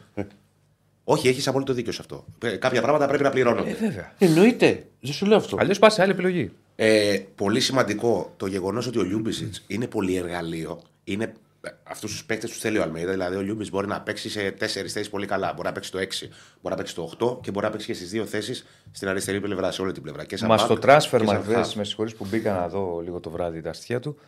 Όχι, 1.10 1.28
έχεις 1.28 1.48
απόλυτο 1.48 1.72
δίκιο 1.72 1.92
σε 1.92 1.98
αυτό. 2.00 2.24
Ε, 2.42 2.56
Κάποια 2.56 2.82
πράγματα 2.82 3.06
πρέπει 3.06 3.22
να 3.22 3.30
πληρώνονται. 3.30 3.72
Βέβαια. 3.80 4.12
Εννοείται. 4.18 4.86
Δεν 5.00 5.12
σου 5.12 5.26
λέω 5.26 5.36
αυτό. 5.36 5.56
Αλλιώς 5.60 5.78
πας 5.78 5.94
σε 5.94 6.02
άλλη 6.02 6.10
επιλογή. 6.10 6.50
Ε, 6.76 7.18
πολύ 7.34 7.60
σημαντικό 7.60 8.32
το 8.36 8.46
γεγονός 8.46 8.86
ότι 8.86 8.98
ο 8.98 9.02
Λιούμπισιτς 9.02 9.54
είναι 9.66 9.86
πολυεργαλείο. 9.86 10.82
Είναι 11.04 11.32
αυτούς 11.82 12.10
τους 12.10 12.24
παίκτες 12.24 12.50
τους 12.50 12.58
θέλει 12.60 12.78
ο 12.78 12.82
Αλμέιδα. 12.82 13.10
Δηλαδή, 13.12 13.36
ο 13.36 13.40
Λιούμπισιτς 13.40 13.72
μπορεί 13.72 13.86
να 13.86 14.00
παίξει 14.00 14.30
σε 14.30 14.50
τέσσερις 14.50 14.92
θέσεις 14.92 15.10
πολύ 15.10 15.26
καλά. 15.26 15.52
Μπορεί 15.52 15.66
να 15.66 15.72
παίξει 15.72 15.90
το 15.92 15.98
6, 15.98 16.02
μπορεί 16.60 16.74
να 16.74 16.74
παίξει 16.76 16.94
το 16.94 17.10
8 17.18 17.38
και 17.42 17.50
μπορεί 17.50 17.64
να 17.66 17.70
παίξει 17.72 17.86
και 17.86 17.94
στις 17.94 18.10
δύο 18.10 18.24
θέσεις 18.26 18.66
στην 18.90 19.08
αριστερή 19.08 19.40
πλευρά, 19.40 19.70
σε 19.72 19.82
όλη 19.82 19.92
την 19.92 20.02
πλευρά. 20.02 20.24
Και 20.24 20.36
σαν 20.36 20.48
Μα 20.48 20.56
back 20.56 20.58
στο 20.58 20.74
και 20.76 20.86
transfer 20.86 20.98
σαν 21.00 21.26
market, 21.26 21.62
half. 21.62 21.72
με 21.74 21.84
συγχωρείς 21.84 22.14
που 22.14 22.26
μπήκα 22.30 22.52
να 22.52 22.68
δω 22.68 23.00
λίγο 23.04 23.20
το 23.20 23.30
βράδυ 23.30 23.60
τα 23.62 23.72
στοιχεία 23.72 24.00
του. 24.00 24.18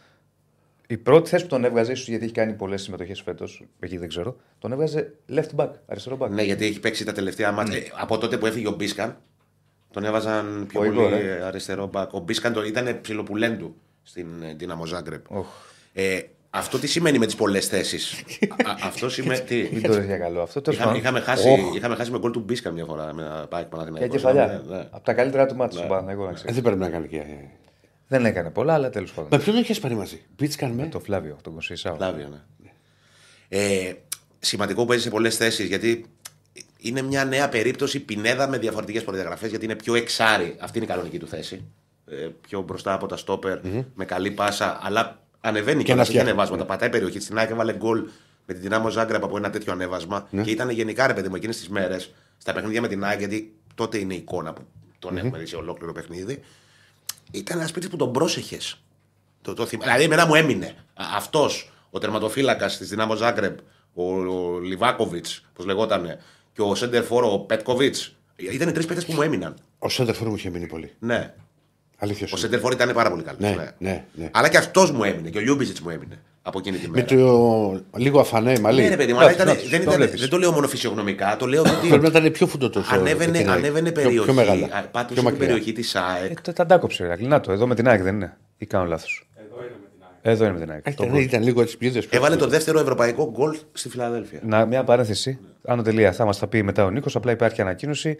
Η 0.90 0.96
πρώτη 0.96 1.28
θέση 1.28 1.42
που 1.42 1.48
τον 1.48 1.64
έβγαζε, 1.64 1.92
ίσως 1.92 2.08
γιατί 2.08 2.24
έχει 2.24 2.32
κάνει 2.32 2.52
πολλές 2.52 2.82
συμμετοχές 2.82 3.20
φέτος, 3.20 3.64
εκεί 3.80 3.96
δεν 3.96 4.08
ξέρω, 4.08 4.36
τον 4.58 4.72
έβγαζε 4.72 5.14
left 5.34 5.56
back, 5.56 5.68
αριστερό 5.86 6.18
back. 6.20 6.28
Ναι, 6.30 6.42
γιατί 6.42 6.64
έχει 6.66 6.80
παίξει 6.80 7.04
τα 7.04 7.12
τελευταία 7.12 7.52
μάτια. 7.52 7.76
Ε, 7.78 7.82
από 8.00 8.18
τότε 8.18 8.36
που 8.38 8.46
έφυγε 8.46 8.68
ο 8.68 8.72
Μπίσκαν, 8.72 9.16
τον 9.90 10.04
έβαζαν 10.04 10.64
πιο 10.68 10.80
Ο 10.80 10.84
πολύ 10.84 10.96
Ιγκόρ, 10.96 11.12
ε, 11.12 11.42
αριστερό 11.44 11.86
μπακ. 11.86 12.12
Ο 12.14 12.18
Μπίσκαν 12.18 12.52
το, 12.52 12.62
ήταν 12.64 13.00
ψιλοπουλέντου 13.00 13.76
στην 14.02 14.26
ε, 14.42 14.56
Dinamo 14.60 14.96
Zagreb. 14.98 15.20
Οχ. 15.28 15.46
Ε, 15.92 16.20
αυτό 16.50 16.78
τι 16.78 16.86
σημαίνει 16.86 17.18
με 17.18 17.26
τις 17.26 17.34
πολλές 17.34 17.66
θέσεις; 17.66 18.22
αυτό 18.84 19.08
σημαίνει. 19.08 19.40
τι; 19.40 19.68
Μην 19.72 19.82
το 19.82 19.92
λες 19.92 20.04
για 20.04 20.18
καλό 20.18 20.40
αυτό. 20.42 20.60
Τέλος 20.60 20.78
Είχαμε, 20.78 20.92
πάντων. 21.00 21.14
είχαμε, 21.14 21.20
χάσει, 21.36 21.48
Οχ, 21.48 21.74
είχαμε 21.76 21.94
χάσει 21.94 22.10
με 22.10 22.18
γκολ 22.18 22.30
του 22.30 22.40
Μπίσκα 22.40 22.70
μια 22.70 22.84
φορά 22.84 23.14
με 23.14 23.22
ένα 23.22 23.46
πάει 23.48 23.60
Για 23.60 23.70
Παναθηναϊκός. 23.70 24.10
κεφαλιά. 24.16 24.46
Ναι, 24.68 24.76
ναι. 24.76 24.82
Από 24.90 25.04
τα 25.04 25.12
καλύτερα 25.14 25.46
του 25.46 25.56
μάτια 25.56 25.76
στον 25.76 25.88
Παναθηναϊκό, 25.88 26.24
να 26.24 26.30
Ε, 26.30 26.34
ξέρεις. 26.34 26.54
δεν 26.54 26.62
πρέπει 26.64 26.78
να 26.80 26.88
κάνει 26.90 27.08
και. 27.08 27.22
Δεν 28.10 28.24
έκανε 28.24 28.50
πολλά, 28.50 28.74
αλλά 28.74 28.90
τέλος 28.90 29.14
Με 29.16 29.22
πάντων. 29.22 29.40
ποιον 29.44 29.56
έχει 29.56 29.80
πάρει 29.80 29.94
μαζί; 29.94 30.22
Μπίτσκαν 30.36 30.70
με; 30.70 30.86
Το 30.86 31.00
Φλάβιο, 31.00 31.36
τον 31.42 31.52
Κονσέισάο. 31.52 31.94
Φλάβιο, 31.94 32.28
ναι. 32.28 32.38
Ε, 33.48 33.92
σημαντικό 34.38 34.80
που 34.80 34.86
παίζεις 34.86 35.04
σε 35.04 35.10
πολλές 35.10 35.36
θέσεις 35.36 35.66
γιατί 35.66 36.04
είναι 36.78 37.02
μια 37.02 37.24
νέα 37.24 37.48
περίπτωση 37.48 38.00
πινέδα 38.00 38.48
με 38.48 38.58
διαφορετικές 38.58 39.04
προδιαγραφές 39.04 39.50
γιατί 39.50 39.64
είναι 39.64 39.74
πιο 39.76 39.94
εξάρι. 39.94 40.56
Αυτή 40.60 40.78
είναι 40.78 40.86
η 40.86 40.90
κανονική 40.90 41.18
του 41.18 41.26
θέση. 41.26 41.64
Ε, 42.06 42.28
πιο 42.40 42.60
μπροστά 42.60 42.92
από 42.92 43.06
τα 43.06 43.16
στοπερ 43.16 43.58
με 43.94 44.04
καλή 44.04 44.30
πάσα, 44.30 44.78
αλλά 44.82 45.22
ανεβαίνει 45.40 45.82
και 45.82 45.90
να 45.90 45.96
να 45.96 46.02
έχει 46.02 46.10
φτιάχνει. 46.10 46.30
ανεβάσματα. 46.30 46.64
Πατάει 46.64 46.88
περιοχή. 46.90 47.20
Στην 47.20 47.38
ΑΕΚ 47.38 47.50
έβαλε 47.50 47.72
γκολ 47.74 47.98
με 48.46 48.52
την 48.54 48.62
δυνάμω 48.62 48.88
Ζάγκραπ 48.88 49.24
από 49.24 49.36
ένα 49.36 49.50
τέτοιο 49.50 49.72
ανέβασμα. 49.72 50.28
Και 50.42 50.50
ήταν 50.50 50.70
γενικά 50.70 51.06
ρε 51.06 51.14
παιδί 51.14 51.28
μου 51.28 51.34
εκείνες 51.34 51.56
τις 51.56 51.68
μέρες 51.68 52.14
στα 52.38 52.52
παιχνίδια 52.52 52.80
με 52.80 52.88
την 52.88 53.04
ΑΕΚ, 53.04 53.18
γιατί 53.18 53.54
τότε 53.74 53.98
είναι 53.98 54.14
η 54.14 54.16
εικόνα 54.16 54.52
που 54.52 54.62
τον 54.98 55.16
έχουμε 55.16 55.38
δει 55.38 55.46
σε 55.46 55.56
ολόκληρο 55.56 55.92
παιχνίδι. 55.92 56.42
Ήταν 57.30 57.58
ένα 57.58 57.66
σπίτι 57.66 57.88
που 57.88 57.96
τον 57.96 58.12
πρόσεχες. 58.12 58.80
Το, 59.42 59.54
το 59.54 59.66
θυμ- 59.66 59.82
Δηλαδή, 59.82 60.02
εμένα 60.02 60.26
μου 60.26 60.34
έμεινε. 60.34 60.74
Αυτός 61.16 61.70
ο 61.90 61.98
τερματοφύλακας 61.98 62.76
της 62.78 62.88
Δυναμό 62.88 63.14
Ζάγκρεπ, 63.14 63.58
ο, 63.94 64.02
ο 64.04 64.58
Λιβάκοβιτς, 64.58 65.44
πώς 65.54 65.64
λεγότανε, 65.66 66.20
και 66.52 66.62
ο 66.62 66.74
Σέντερφορ, 66.74 67.24
ο 67.24 67.38
Πέτκοβιτς. 67.38 68.14
Ήταν 68.36 68.68
οι 68.68 68.72
τρεις 68.72 68.86
παίκτες 68.86 69.04
που 69.04 69.12
μου 69.12 69.22
έμειναν. 69.22 69.54
Ο 69.78 69.88
Σέντερφορ 69.88 70.28
μου 70.28 70.34
είχε 70.34 70.50
μείνει 70.50 70.66
πολύ. 70.66 70.94
Ναι. 70.98 71.34
Αλήθεια 71.96 72.24
Ο 72.26 72.28
σου. 72.28 72.36
Σέντερφορ 72.36 72.72
ήταν 72.72 72.92
πάρα 72.92 73.10
πολύ 73.10 73.22
καλός. 73.22 73.40
Ναι, 73.40 73.74
ναι, 73.78 74.04
ναι. 74.14 74.30
Αλλά 74.32 74.48
και 74.48 74.56
αυτός 74.56 74.90
μου 74.90 75.04
έμεινε 75.04 75.30
και 75.30 75.38
ο 75.38 75.40
Λιούμπισιτς 75.40 75.78
μου 75.78 75.90
έμεινε 75.90 76.22
από 76.42 76.58
εκείνη 76.58 76.76
τη 76.78 76.88
Με 76.90 77.04
μέρα. 77.06 77.06
το 77.22 77.80
λίγο 77.96 78.20
αφανέ 78.20 78.58
μαλλί. 78.60 78.82
Ναι, 78.82 78.88
ρε 78.88 78.96
παιδί 78.96 79.12
μου, 79.12 79.18
αλλά 79.18 79.30
Εντάξει, 79.30 79.42
ήταν, 79.42 79.54
εντάξει, 79.54 79.70
δεν, 79.70 79.78
το 79.78 79.84
ήταν, 79.84 79.96
βλέπεις. 79.96 80.20
δεν 80.20 80.28
το 80.28 80.38
λέω 80.38 80.52
μόνο 80.52 80.68
φυσιογνωμικά, 80.68 81.36
το 81.38 81.46
λέω 81.46 81.60
ότι 81.60 81.88
Πρέπει 81.88 82.02
να 82.02 82.18
ήταν 82.18 82.30
πιο 82.32 82.46
φουντωτό. 82.46 82.82
ανέβαινε, 82.90 83.38
ανέβαινε 83.48 83.90
Πιο, 83.90 84.02
περιοχή. 84.02 84.24
πιο 84.24 84.34
μεγάλα. 84.34 84.66
α, 84.66 84.68
Πάτησε 84.82 84.90
πιο 85.06 85.14
την 85.14 85.22
μακριά. 85.24 85.46
περιοχή 85.46 85.72
της 85.72 85.94
ΑΕΚ. 85.96 86.30
Ε, 86.30 86.34
τα- 86.42 86.52
τα 86.52 86.62
αντάκοψε, 86.62 87.06
ρε. 87.06 87.16
Κλεινά 87.16 87.40
το. 87.40 87.52
Εδώ 87.52 87.66
με 87.66 87.74
την 87.74 87.88
ΑΕΚ 87.88 88.02
δεν 88.02 88.14
είναι. 88.14 88.36
Ή 88.58 88.66
κάνω 88.66 88.84
λάθος. 88.84 89.28
Εδώ 89.36 89.54
είναι 89.64 89.72
με 89.82 89.88
την 89.90 90.02
ΑΕΚ. 90.02 90.34
Εδώ 90.34 90.44
είναι 90.44 90.52
με 90.52 90.60
την 90.60 90.70
ΑΕΚ. 90.70 90.88
Α, 90.88 90.94
Το 90.94 91.04
Ήταν, 91.04 91.16
ήταν 91.16 91.42
λίγο 91.42 91.60
έτσι 91.62 91.76
πιέδε. 91.76 92.02
Έβαλε 92.10 92.36
το 92.36 92.46
δεύτερο 92.46 92.80
ευρωπαϊκό 92.80 93.30
γκολ 93.30 93.56
στη 93.72 93.88
Φιλαδέλφια. 93.88 94.40
Να, 94.42 94.64
μια 94.66 94.84
παρένθεση. 94.84 95.38
Άνω 95.66 95.82
τελεία. 95.82 96.12
Θα 96.12 96.24
μας 96.24 96.38
τα 96.38 96.46
πει 96.46 96.62
μετά 96.62 96.84
ο 96.84 96.90
Νίκος. 96.90 97.16
Απλά 97.16 97.32
υπάρχει 97.32 97.60
ανακοίνωση. 97.60 98.16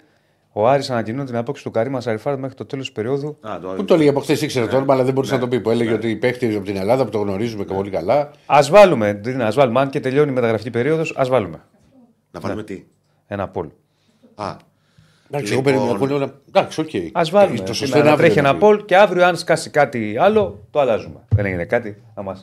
Ο 0.52 0.68
Άρης 0.68 0.90
ανακοινώνει 0.90 1.26
την 1.26 1.36
απόκτηση 1.36 1.64
του 1.64 1.70
Καρύμα 1.70 2.00
Σαριφάρ 2.00 2.38
μέχρι 2.38 2.54
το 2.56 2.64
τέλος 2.64 2.86
τη 2.86 2.92
περίοδου. 2.92 3.36
Α, 3.40 3.58
το- 3.60 3.68
Πού 3.68 3.84
το 3.84 3.94
έλεγε 3.94 4.08
από 4.08 4.20
χθες 4.20 4.42
ήξερε 4.42 4.66
το 4.66 4.76
όνομα, 4.76 4.94
αλλά 4.94 5.04
δεν 5.04 5.12
μπορούσε 5.14 5.32
Ναι. 5.34 5.38
να 5.40 5.44
το 5.48 5.50
πει. 5.56 5.60
Που 5.62 5.70
έλεγε 5.70 5.92
ότι 5.92 6.10
οι 6.10 6.16
παίχτε 6.16 6.54
από 6.54 6.64
την 6.64 6.76
Ελλάδα 6.76 7.04
που 7.04 7.10
το 7.10 7.18
γνωρίζουμε 7.18 7.64
και 7.64 7.74
πολύ 7.74 7.90
καλά. 7.90 8.30
Α 8.46 8.58
βάλουμε. 8.70 9.14
Τι 9.14 9.30
είναι, 9.30 9.44
ας 9.44 9.54
βάλουμε. 9.54 9.80
Αν 9.80 9.90
και 9.90 10.00
τελειώνει 10.00 10.30
η 10.30 10.34
μεταγραφική 10.34 10.70
περίοδος, 10.70 11.14
ας 11.16 11.28
βάλουμε. 11.28 11.60
Να 12.30 12.40
βάλουμε 12.40 12.62
τι; 12.62 12.82
Ένα 13.26 13.48
πόλ. 13.48 13.68
Α, 14.34 14.56
Εντάξει, 15.32 15.52
εγώ 15.52 15.62
Λοιπόν. 15.62 15.62
περίμενα 15.62 15.92
να 15.92 15.98
πούνε 15.98 16.12
όλα. 16.12 16.34
Εντάξει, 16.48 16.80
οκ. 16.80 16.90
Α 17.12 17.22
βάλουμε. 17.30 17.56
Το 17.56 17.62
Τι 17.62 17.72
σωστό 17.72 17.94
να- 17.94 18.00
είναι 18.00 18.08
να 18.08 18.14
αύριο 18.14 18.28
τρέχει 18.28 18.42
να 18.42 18.48
ένα 18.48 18.58
πει. 18.58 18.64
πόλ 18.64 18.84
και 18.84 18.96
αύριο, 18.96 19.24
αν 19.26 19.36
σκάσει 19.36 19.70
κάτι 19.70 20.16
άλλο, 20.18 20.66
το 20.70 20.80
αλλάζουμε. 20.80 21.20
Δεν 21.28 21.46
έγινε 21.46 21.64
κάτι. 21.64 22.02
Θα 22.14 22.22
μα 22.22 22.36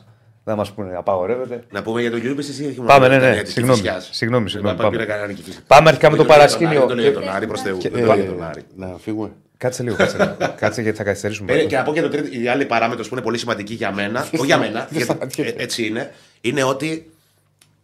θα 0.48 0.56
μας 0.56 0.72
πούνε, 0.72 0.96
απαγορεύεται. 0.96 1.62
να 1.70 1.82
πούμε 1.82 2.00
για 2.00 2.10
τον 2.10 2.22
Λιούμπιτζιτ 2.22 2.58
ή 2.58 2.66
έχει 2.66 2.80
Πάμε, 2.80 3.08
ναι, 3.08 3.18
ναι. 3.18 3.32
για 3.32 3.42
τη 3.42 3.50
Συγγνώμη. 3.50 3.80
Κηφισιάς. 3.80 4.08
Συγγνώμη, 4.12 4.50
συγγνώμη, 4.50 4.76
Δεν 4.76 4.84
πάμε. 4.84 4.96
πήρε 4.96 5.10
κανένα 5.10 5.32
Κηφισιά. 5.32 5.62
Πάμε 5.66 5.88
αρχικά 5.88 6.10
με 6.10 6.16
Δεν 6.16 6.26
το 6.26 6.32
το 6.32 6.38
λέει 6.38 6.46
τον 6.46 6.52
Άρη, 6.58 6.66
παρασκήνιο. 6.66 6.78
Δεν 6.78 6.88
το 6.88 6.94
λέει 6.94 7.04
για 7.04 7.14
τον 7.20 7.28
Άρη 7.28 7.46
προς 7.46 7.60
Θεού. 7.60 7.76
Και, 7.78 7.90
Δεν 7.90 8.00
το 8.00 8.06
λέει 8.06 8.16
για 8.16 8.30
ε, 8.30 8.32
τον 8.34 8.42
Άρη. 8.44 8.62
Να 8.76 8.96
φύγουμε. 8.98 9.30
Κάτσε 9.56 9.82
λίγο, 9.82 9.96
κάτσε 9.96 10.16
λίγο. 10.18 10.36
κάτσε 10.60 10.82
γιατί 10.82 10.96
θα 10.96 11.04
καθυστερήσουμε. 11.04 11.52
Ε, 11.52 11.64
και 11.64 11.76
να 11.76 11.82
πω 11.82 11.92
και 11.92 12.00
το 12.02 12.08
τρίτο, 12.08 12.28
η 12.40 12.48
άλλη 12.48 12.64
παράμετρο 12.64 13.04
που 13.04 13.08
είναι 13.12 13.22
πολύ 13.22 13.38
σημαντική 13.38 13.74
για 13.74 13.92
μένα, 13.92 14.20
όχι 14.34 14.46
για 14.46 14.58
μένα, 14.58 14.86
γιατί, 14.90 15.04
σταματιέται. 15.04 15.50
ε, 15.50 15.62
έτσι 15.62 15.86
είναι, 15.86 16.12
είναι 16.40 16.62
ότι 16.62 17.10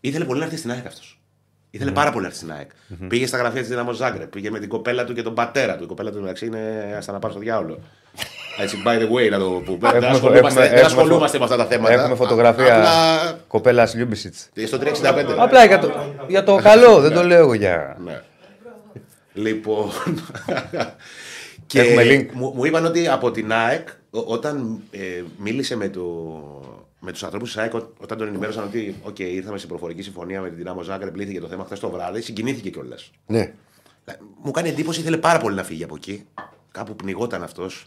ήθελε 0.00 0.24
πολύ 0.24 0.38
να 0.38 0.44
έρθει 0.44 0.56
στην 0.56 0.70
ΑΕΚ 0.70 0.86
αυτός. 0.86 1.18
Ήθελε 1.70 1.90
πάρα 1.90 2.10
πολύ 2.10 2.22
να 2.22 2.28
έρθει 2.28 2.40
στην 2.40 2.52
ΑΕΚ. 2.52 2.70
Πήγε 3.08 3.26
στα 3.26 3.36
γραφεία 3.38 3.60
της 3.60 3.68
Δυναμό 3.68 3.92
Ζάγκρεπ, 3.92 4.28
πήγε 4.30 4.50
με 4.50 4.58
την 4.58 4.68
κοπέλα 4.68 5.04
του 5.04 5.12
και 5.14 5.22
τον 5.22 5.34
πατέρα 5.34 5.76
του. 5.76 5.84
Η 5.84 5.86
κοπέλα 5.86 6.10
του 6.10 6.20
μεταξύ 6.20 6.46
είναι 6.46 6.94
άστα 6.98 7.12
να 7.12 7.18
πάω 7.18 7.30
στο 7.30 7.40
διάολο. 7.40 7.78
Έτσι, 8.58 8.82
by 8.86 8.98
the 8.98 9.10
way, 9.10 9.30
να 9.30 9.38
το 9.38 9.44
πούμε. 9.64 9.78
Δεν 9.78 9.90
Έχουμε- 9.94 10.06
ασχολούμαστε, 10.08 10.60
έχουμε- 10.62 10.76
δεν 10.76 10.84
ασχολούμαστε 10.84 11.36
έχουμε- 11.36 11.38
με 11.38 11.44
αυτά 11.44 11.56
τα 11.56 11.66
θέματα. 11.66 11.92
Έχουμε 11.94 12.14
φωτογραφία 12.14 12.76
Απλά 12.76 13.38
κοπέλας 13.48 13.94
Λιούμπισιτς. 13.94 14.48
στο 14.66 14.78
365. 14.78 15.34
Απλά 15.38 15.64
για 15.64 15.78
το, 15.78 15.90
για 16.28 16.44
το 16.44 16.56
καλό, 16.56 17.00
δεν 17.00 17.12
το 17.12 17.22
λέω 17.24 17.38
εγώ 17.38 17.54
για. 17.54 17.96
Ναι. 18.04 18.20
Λοιπόν. 19.32 19.90
και 21.66 21.80
Έχουμε 21.80 22.02
link. 22.04 22.26
Μου, 22.32 22.52
μου 22.56 22.64
είπαν 22.64 22.84
ότι 22.84 23.08
από 23.08 23.30
την 23.30 23.52
ΑΕΚ, 23.52 23.88
ό- 24.10 24.24
όταν 24.26 24.78
ε, 24.90 25.22
μίλησε 25.38 25.76
με, 25.76 25.88
το, 25.88 26.02
με 27.00 27.12
τους 27.12 27.22
ανθρώπους 27.24 27.52
της 27.52 27.62
ΑΕΚ, 27.62 27.74
ό- 27.74 27.92
όταν 27.98 28.18
τον 28.18 28.26
ενημέρωσαν 28.26 28.64
ότι 28.64 28.94
okay, 29.08 29.18
ήρθαμε 29.20 29.58
σε 29.58 29.66
προφορική 29.66 30.02
συμφωνία 30.02 30.40
με 30.40 30.48
την 30.48 30.56
Δυνάμο 30.56 30.82
Ζάγκρεπ, 30.82 31.16
λύθηκε 31.16 31.40
το 31.40 31.46
θέμα 31.48 31.64
χθες 31.64 31.80
το 31.80 31.90
βράδυ, 31.90 32.20
συγκινήθηκε 32.20 32.70
κιόλας. 32.70 33.10
Ναι. 33.26 33.52
Μου 34.42 34.50
κάνει 34.50 34.68
εντύπωση, 34.68 35.00
ήθελε 35.00 35.16
πάρα 35.16 35.38
πολύ 35.38 35.54
να 35.54 35.62
φύγει 35.64 35.84
από 35.84 35.94
εκεί. 35.96 36.26
Κάπου 36.72 36.96
πνιγόταν 36.96 37.42
αυτός. 37.42 37.86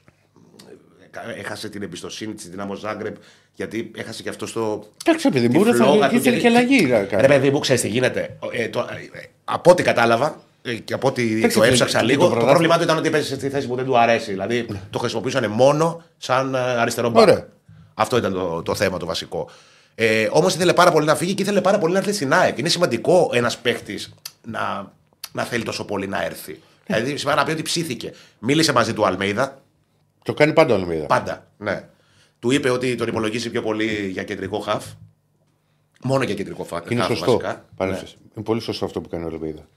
Έχασε 1.37 1.69
την 1.69 1.81
εμπιστοσύνη 1.83 2.33
της 2.33 2.49
Δυνάμο 2.49 2.73
Ζάγκρεπ, 2.75 3.15
γιατί 3.53 3.91
έχασε 3.95 4.23
και 4.23 4.29
αυτό 4.29 4.51
το. 4.53 4.87
Εντάξει, 5.05 5.29
παιδί 5.29 5.47
τη 5.47 5.57
μου, 5.57 5.63
δεν 5.63 5.75
φλόγα 5.75 5.99
θα 6.01 6.09
του 6.09 6.15
ήθελε 6.15 6.37
και 6.37 6.47
αλλαγή. 6.47 6.85
να 6.85 6.99
κάνει. 7.03 7.21
Ρε 7.21 7.27
παιδί 7.27 7.49
μου, 7.49 7.59
ξέρεις 7.59 7.81
τι 7.81 7.87
γίνεται. 7.87 8.37
Ε, 8.51 8.67
το, 8.69 8.79
ε, 8.79 9.19
από 9.45 9.71
ό,τι 9.71 9.83
κατάλαβα 9.83 10.41
ε, 10.61 10.73
και 10.73 10.93
από 10.93 11.07
ό,τι 11.07 11.37
Εντάξει, 11.37 11.55
το 11.57 11.63
το- 11.63 11.69
έψαξα 11.69 11.99
το 11.99 12.05
λίγο, 12.05 12.19
το, 12.23 12.25
πρωτάθλημα- 12.29 12.49
πρόβλημά 12.51 12.77
του 12.77 12.83
ήταν 12.83 12.97
ότι 12.97 13.07
έπεσε 13.07 13.35
στη 13.35 13.49
θέση 13.49 13.67
που 13.67 13.75
δεν 13.75 13.85
του 13.85 13.97
αρέσει. 13.99 14.31
Δηλαδή 14.31 14.65
το 14.89 14.99
χρησιμοποιούσαν 14.99 15.49
μόνο 15.51 16.03
σαν 16.17 16.55
ε, 16.55 16.57
αριστερό 16.59 17.09
μπακ. 17.09 17.21
Ωραία. 17.27 17.47
Αυτό 17.93 18.17
ήταν 18.17 18.33
το, 18.33 18.61
το 18.61 18.75
θέμα 18.75 18.97
το 18.97 19.05
βασικό. 19.05 19.49
Ε, 19.95 20.27
Όμως 20.31 20.55
ήθελε 20.55 20.73
πάρα 20.73 20.91
πολύ 20.91 21.05
να 21.05 21.15
φύγει 21.15 21.33
και 21.33 21.41
ήθελε 21.41 21.61
πάρα 21.61 21.77
πολύ 21.77 21.93
να 21.93 21.99
έρθει 21.99 22.13
στην 22.13 22.33
ΑΕΚ. 22.33 22.57
Είναι 22.57 22.69
σημαντικό 22.69 23.29
ένας 23.33 23.57
παίχτη 23.57 23.99
να, 24.45 24.91
να 25.31 25.43
θέλει 25.43 25.63
τόσο 25.63 25.85
πολύ 25.85 26.07
να 26.07 26.23
έρθει. 26.23 26.59
Δηλαδή 26.85 27.17
σημαίνει 27.17 27.37
να 27.37 27.43
πει 27.45 27.51
ότι 27.51 27.61
ψήθηκε. 27.61 28.13
Μίλησε 28.39 28.71
μαζί 28.73 28.93
του 28.93 29.05
Αλμέιδα, 29.05 29.61
Το 30.27 30.33
κάνει 30.33 30.53
πάντα 30.53 30.73
ο 30.73 30.77
Αλμίδα. 30.77 31.05
πάντα. 31.05 31.47
Ναι. 31.57 31.83
Του 32.39 32.51
είπε 32.51 32.69
ότι 32.69 32.95
τον 32.95 33.07
υπολογίζει 33.07 33.49
πιο 33.49 33.61
πολύ 33.61 34.09
για 34.11 34.23
κεντρικό 34.23 34.59
χαφ. 34.59 34.85
Μόνο 36.03 36.23
για 36.23 36.33
κεντρικό 36.35 36.63
χαφ. 36.63 36.89
Είναι 36.91 37.01
χαφ, 37.01 37.09
σωστό. 37.09 37.31
βασικά. 37.31 37.65
Παρένθεση. 37.75 38.15
Είναι 38.35 38.45
πολύ 38.45 38.61
σωστό 38.61 38.85
αυτό 38.85 39.01
που 39.01 39.09
κάνει 39.09 39.23
ο 39.23 39.27
Αλμίδα. 39.27 39.67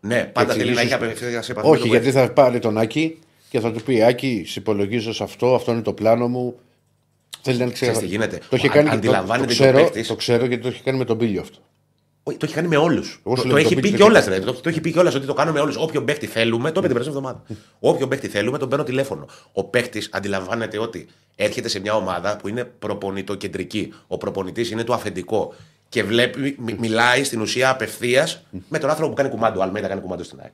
Ναι, 0.00 0.24
πάντα 0.24 0.46
Έτσι, 0.52 0.58
θέλει 0.58 0.74
να 0.74 0.80
ίσως- 0.82 0.84
έχει 0.84 1.04
απευθεία 1.04 1.42
σε 1.42 1.52
επαφή. 1.52 1.66
με 1.66 1.72
Όχι, 1.72 1.80
τον 1.82 1.90
γιατί 1.90 2.04
παίκτη. 2.12 2.20
θα 2.26 2.32
πάρει 2.32 2.58
τον 2.58 2.78
Άκη 2.78 3.18
και 3.50 3.60
θα 3.60 3.72
του 3.72 3.82
πει 3.82 4.02
Άκη, 4.02 4.44
σε 4.46 4.58
υπολογίζω 4.58 5.12
σε 5.12 5.22
αυτό, 5.22 5.54
αυτό 5.54 5.72
είναι 5.72 5.82
το 5.82 5.92
πλάνο 5.92 6.28
μου. 6.28 6.58
Θέλει 7.42 7.56
να 7.58 7.64
είναι 7.64 7.72
Ξέρεις 7.72 7.94
ξεκάθαρο. 7.96 8.06
τι 8.06 8.26
γίνεται. 8.30 8.48
Το 8.50 8.56
είχε 8.56 8.66
Αν- 8.66 8.72
κάνει 8.72 8.84
και 8.88 8.90
το, 8.92 8.96
αντιλαμβάνεται 8.98 9.46
το, 9.48 9.54
και 9.54 9.62
ο 9.62 9.66
ξέρω, 9.70 9.84
παίκτης. 9.84 10.06
το 10.08 10.14
ξέρω 10.14 10.44
γιατί 10.46 10.62
το 10.62 10.68
είχε 10.68 10.82
κάνει 10.84 10.98
με 10.98 11.04
τον 11.04 11.18
Πίλιο 11.18 11.40
αυτό. 11.40 11.58
Όχι, 12.28 12.36
το 12.38 12.46
έχει 12.46 12.54
κάνει 12.54 12.68
με 12.68 12.76
όλους. 12.76 13.20
Εγώ 13.26 13.34
Το, 13.34 13.40
σου 13.40 13.46
το 13.48 13.54
λέω, 13.54 13.56
έχει 13.64 13.68
το 13.68 13.74
πει 13.74 13.80
πήγε 13.80 13.96
κιόλας, 13.96 14.24
και- 14.24 14.30
ρε. 14.30 14.38
Το, 14.38 14.52
το 14.52 14.68
έχει 14.68 14.80
πει 14.80 14.92
κιόλας 14.92 15.14
ότι 15.14 15.26
το 15.26 15.34
κάνουμε 15.34 15.60
όλους. 15.60 15.76
Όποιον 15.76 16.04
παίκτη 16.04 16.26
θέλουμε, 16.26 16.70
το 16.72 16.78
είπε 16.80 16.88
την 16.88 16.96
περασμένη 16.96 17.16
εβδομάδα. 17.16 17.42
Όποιον 17.80 18.08
παίκτη 18.08 18.28
θέλουμε, 18.28 18.58
τον 18.58 18.68
παίρνω 18.68 18.84
τηλέφωνο. 18.84 19.26
Ο 19.52 19.64
παίκτη 19.64 20.02
αντιλαμβάνεται 20.10 20.78
ότι 20.78 21.06
έρχεται 21.36 21.68
σε 21.68 21.80
μια 21.80 21.94
ομάδα 21.94 22.36
που 22.36 22.48
είναι 22.48 22.64
προπονητοκεντρική. 22.64 23.92
Ο 24.06 24.18
προπονητής 24.18 24.70
είναι 24.70 24.84
το 24.84 24.92
αφεντικό. 24.92 25.54
Και 25.88 26.02
βλέπει, 26.02 26.56
μι- 26.58 26.78
μιλάει 26.78 27.24
στην 27.24 27.40
ουσία 27.40 27.70
απευθείας 27.70 28.42
με 28.68 28.78
τον 28.78 28.88
άνθρωπο 28.90 29.10
που 29.10 29.16
κάνει 29.16 29.28
κουμάντο. 29.28 29.60
Ο 29.60 29.62
Αλμέιδα 29.62 29.88
κάνει 29.88 30.00
κουμάντο 30.00 30.22
στην 30.22 30.38
ΑΕΚ. 30.42 30.52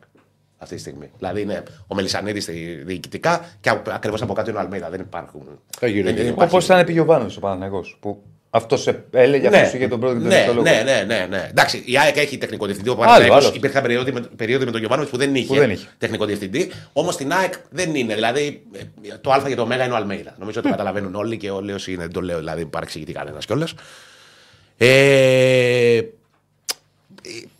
Αυτή 0.59 0.75
τη 0.75 0.81
στιγμή. 0.81 1.11
Δηλαδή 1.19 1.41
είναι 1.41 1.63
ο 1.87 1.95
Μελισανίδης 1.95 2.49
διοικητικά 2.85 3.45
και 3.61 3.71
ακριβώς 3.89 4.23
από 4.23 4.33
κάτω 4.33 4.51
είναι 4.51 4.59
ο 4.59 4.63
Αλμέιδα. 4.63 4.91
Δεν 4.91 5.01
υπάρχουν. 5.01 5.43
Θα 5.79 5.87
γύρω 5.87 6.05
δεν- 6.05 6.13
γύρω. 6.13 6.25
δεν 6.25 6.33
υπάρχει- 6.35 6.55
Όπω 6.55 6.65
ήταν 6.65 6.79
επί 6.79 6.93
Γιωβάνο 6.93 7.27
ο 7.37 7.41
Παναγό. 7.41 7.85
Που 8.01 8.23
αυτός 8.55 8.89
έλεγε, 9.11 9.47
αυτός 9.47 9.73
είχε 9.73 9.89
τον 9.89 10.01
πρώτο 10.01 10.15
και 10.15 10.21
τον 10.21 10.29
ναι, 10.29 10.35
δεύτερο 10.35 10.55
λόγο. 10.55 10.69
ναι, 10.71 10.83
ναι, 10.83 11.05
ναι, 11.07 11.27
ναι. 11.31 11.47
Εντάξει, 11.51 11.83
η 11.87 11.99
ΑΕΚ 11.99 12.17
έχει 12.17 12.39
τεχνικό 12.39 12.65
διευθυντή. 12.65 12.89
Ο 12.91 12.93
Άλλο, 12.93 13.01
Παναθηναϊκός 13.03 13.45
άλλο. 13.47 13.55
υπήρχαν 13.57 13.83
περίοδοι 13.83 14.13
με, 14.13 14.21
περίοδοι 14.21 14.65
με 14.65 14.71
τον 14.71 14.81
Γιωβάνοβιτς 14.81 15.13
που 15.13 15.19
δεν 15.19 15.35
είχε, 15.35 15.47
Που 15.47 15.55
δεν 15.55 15.71
είχε. 15.71 15.87
τεχνικό 15.99 16.25
διευθυντή. 16.25 16.71
Όμως 16.93 17.15
στην 17.15 17.33
ΑΕΚ 17.33 17.53
δεν 17.71 17.95
είναι. 17.95 18.15
Δηλαδή 18.15 18.63
ε, 18.73 19.17
το 19.21 19.31
Α 19.33 19.43
και 19.47 19.55
το 19.55 19.63
Ω 19.63 19.73
είναι 19.73 19.93
ο 19.93 19.97
Αλμέιδα. 19.97 20.35
Νομίζω 20.39 20.59
ότι 20.61 20.69
το 20.69 20.75
καταλαβαίνουν 20.77 21.15
όλοι 21.15 21.37
και 21.37 21.51
όλοι 21.51 21.73
όσοι 21.73 21.93
είναι. 21.93 22.03
Δεν 22.03 22.13
το 22.13 22.21
λέω, 22.21 22.39
δηλαδή 22.39 22.67
παρεξηγητή 22.67 23.13
κανένας 23.13 23.45
κιόλας. 23.47 23.75
Ε, 24.77 26.01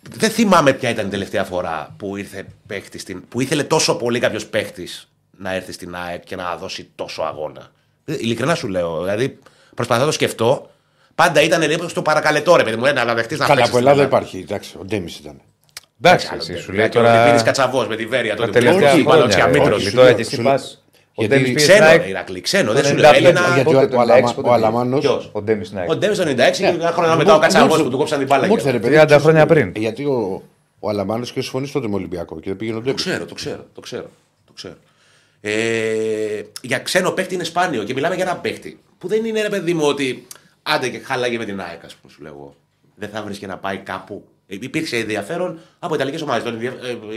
δεν 0.09 0.29
θυμάμαι 0.29 0.73
ποια 0.73 0.89
ήταν 0.89 1.05
η 1.07 1.09
τελευταία 1.09 1.43
φορά 1.43 1.95
που, 1.97 2.15
ήρθε 2.17 2.45
παίχτης 2.67 3.01
στην, 3.01 3.27
που 3.29 3.41
ήθελε 3.41 3.63
τόσο 3.63 3.95
πολύ 3.95 4.19
κάποιος 4.19 4.45
παίχτη 4.45 4.87
να 5.37 5.53
έρθει 5.53 5.71
στην 5.71 5.95
ΑΕΚ 5.95 6.23
και 6.23 6.35
να 6.35 6.55
δώσει 6.55 6.89
τόσο 6.95 7.21
αγώνα. 7.21 7.71
Ε, 8.05 8.13
Ειλικρινά 8.13 8.55
σου 8.55 8.67
λέω. 8.67 9.01
Δηλαδή, 9.01 9.39
προσπαθώ 9.75 9.99
να 9.99 10.05
το 10.07 10.11
σκεφτώ. 10.13 10.67
Πάντα 11.15 11.41
ήταν 11.41 11.61
λίγο 11.61 11.87
στο 11.87 12.01
παρακαλετό, 12.01 12.55
ρε 12.55 12.63
παιδί 12.63 12.75
μου, 12.75 12.85
ε, 12.85 12.91
να 12.91 13.13
δεχτείς 13.13 13.37
να 13.39 13.45
Καλά, 13.45 13.55
παίξεις 13.55 13.57
από 13.57 13.65
στην 13.65 13.77
Ελλάδα 13.77 13.91
Ελλάδα. 13.91 14.03
υπάρχει. 14.03 14.37
Εντάξει, 14.37 14.75
ο 14.79 14.85
Ντέμις 14.85 15.19
ήταν. 15.19 15.41
Εντάξει, 16.01 16.27
Άλλο 16.31 16.37
εσύ 16.41 16.51
δεν. 16.53 16.61
σου 16.61 16.71
Δηλαδή, 16.71 16.79
λέει 16.79 16.89
και 16.89 16.97
ο 16.97 17.01
τώρα. 17.01 17.25
Λιβύης 17.25 17.43
Κατσαβός 17.43 17.87
με 17.87 17.95
τη 17.95 18.05
Βέρεια 18.05 18.35
Τα 18.35 18.45
τότε. 18.45 18.59
τελευταία 18.59 18.91
Όχι, 18.93 19.01
μάλλον 19.03 19.29
χρόνια. 19.31 19.35
Τσιαμίτρος. 19.49 19.83
ρε. 19.83 19.89
σου 19.89 19.95
Τώρα 19.95 20.07
λέω- 20.07 20.15
και 20.15 20.21
εσύ 20.21 20.35
σου 20.35 20.41
πα. 20.41 20.49
λέω- 20.53 20.59
Ο 21.15 21.23
γιατί 21.23 21.35
Ντέμις 21.35 21.53
πήγε 21.53 21.65
Ξένο, 21.65 21.75
στην 21.85 21.95
ρε, 21.97 21.99
ΑΕΚ. 22.01 22.09
Ηρακλή, 22.09 22.41
ξένο. 22.41 22.67
Το 22.67 22.73
Δεν 22.73 22.85
σου 22.85 22.95
λέω. 22.95 23.09
95, 23.11 23.17
Έλληνα. 23.17 23.41
Γιατί 23.55 23.63
πότε 23.63 23.77
ο, 23.77 23.89
το 23.89 23.95
ο, 23.97 23.99
96, 23.99 24.01
Αλαμα- 24.01 24.33
πότε 24.33 24.39
ο 24.39 24.43
πήγε. 24.43 24.55
Αλαμάνος... 24.55 24.99
Ποιος; 24.99 25.29
Ο 25.31 25.41
Ντέμις 25.41 25.67
στην 25.67 25.79
ΑΕΚ. 25.79 25.89
Ο 25.89 25.95
Ντέμις 25.95 26.17
το 26.17 26.23
96 26.23 26.51
και 26.57 26.65
ένα 26.65 26.91
χρόνο 26.91 27.15
μετά 27.15 27.31
ο 27.31 27.35
Μου- 27.35 27.41
Κατσαβός 27.41 27.77
μου- 27.77 27.83
που 27.83 27.89
του 27.89 27.97
κόψαν 27.97 28.17
την 28.17 28.27
μπάλα. 28.27 28.47
Μου 28.47 28.53
ήρθε, 28.53 28.71
ρε 28.71 28.79
παιδί, 28.79 28.95
30 28.95 29.05
ξέρεις 29.05 29.23
χρόνια 29.23 29.45
τι- 29.45 29.53
πριν. 29.53 29.71
Γιατί 29.75 30.05
ο, 30.05 30.41
ο 30.79 30.89
Αλαμάνος 30.89 31.31
και 31.31 31.41
συμφωνεί 31.41 31.67
τότε 31.69 31.87
με 31.87 31.95
Ολυμπιακό 31.95 32.35
και 32.39 32.47
δεν 32.49 32.57
πήγαινε 32.57 32.77
ο 32.77 32.79
Το 32.79 32.85
Ντέμις. 32.85 33.01
ξέρω, 33.03 33.25
το 33.25 33.33
ξέρω, 33.33 33.65
το 33.75 33.81
ξέρω. 33.81 34.09
Το 34.45 34.53
ξέρω. 34.55 34.75
Ε, 35.41 35.51
για 36.61 36.79
ξένο 36.79 37.11
παίχτη 37.11 37.33
είναι 37.33 37.43
σπάνιο 37.43 37.83
και 37.83 37.93
μιλάμε 37.93 38.15
για 38.15 38.23
ένα 38.23 38.35
παίχτη 38.35 38.79
που 38.97 39.07
δεν 39.07 39.25
είναι 39.25 39.41
ρε 39.41 39.49
παιδί 39.49 39.73
μου 39.73 39.85
ότι 39.85 40.27
άντε 40.63 40.89
και 40.89 40.99
χάλαγε 40.99 41.37
με 41.37 41.45
την 41.45 41.61
ΑΕΚ, 41.61 41.85
ας 41.85 41.95
πούμε, 41.95 42.13
σου 42.13 42.21
λέω 42.21 42.31
εγώ. 42.33 42.55
Δεν 42.95 43.09
θα 43.09 43.21
βρεις 43.23 43.37
και 43.37 43.47
να 43.47 43.57
πάει 43.57 43.77
κάπου. 43.77 44.27
Ε, 44.47 44.55
Υπήρξε 44.59 44.97
ενδιαφέρον 44.97 45.59
από 45.79 45.95
ιταλικές 45.95 46.21
ομάδες. 46.21 46.53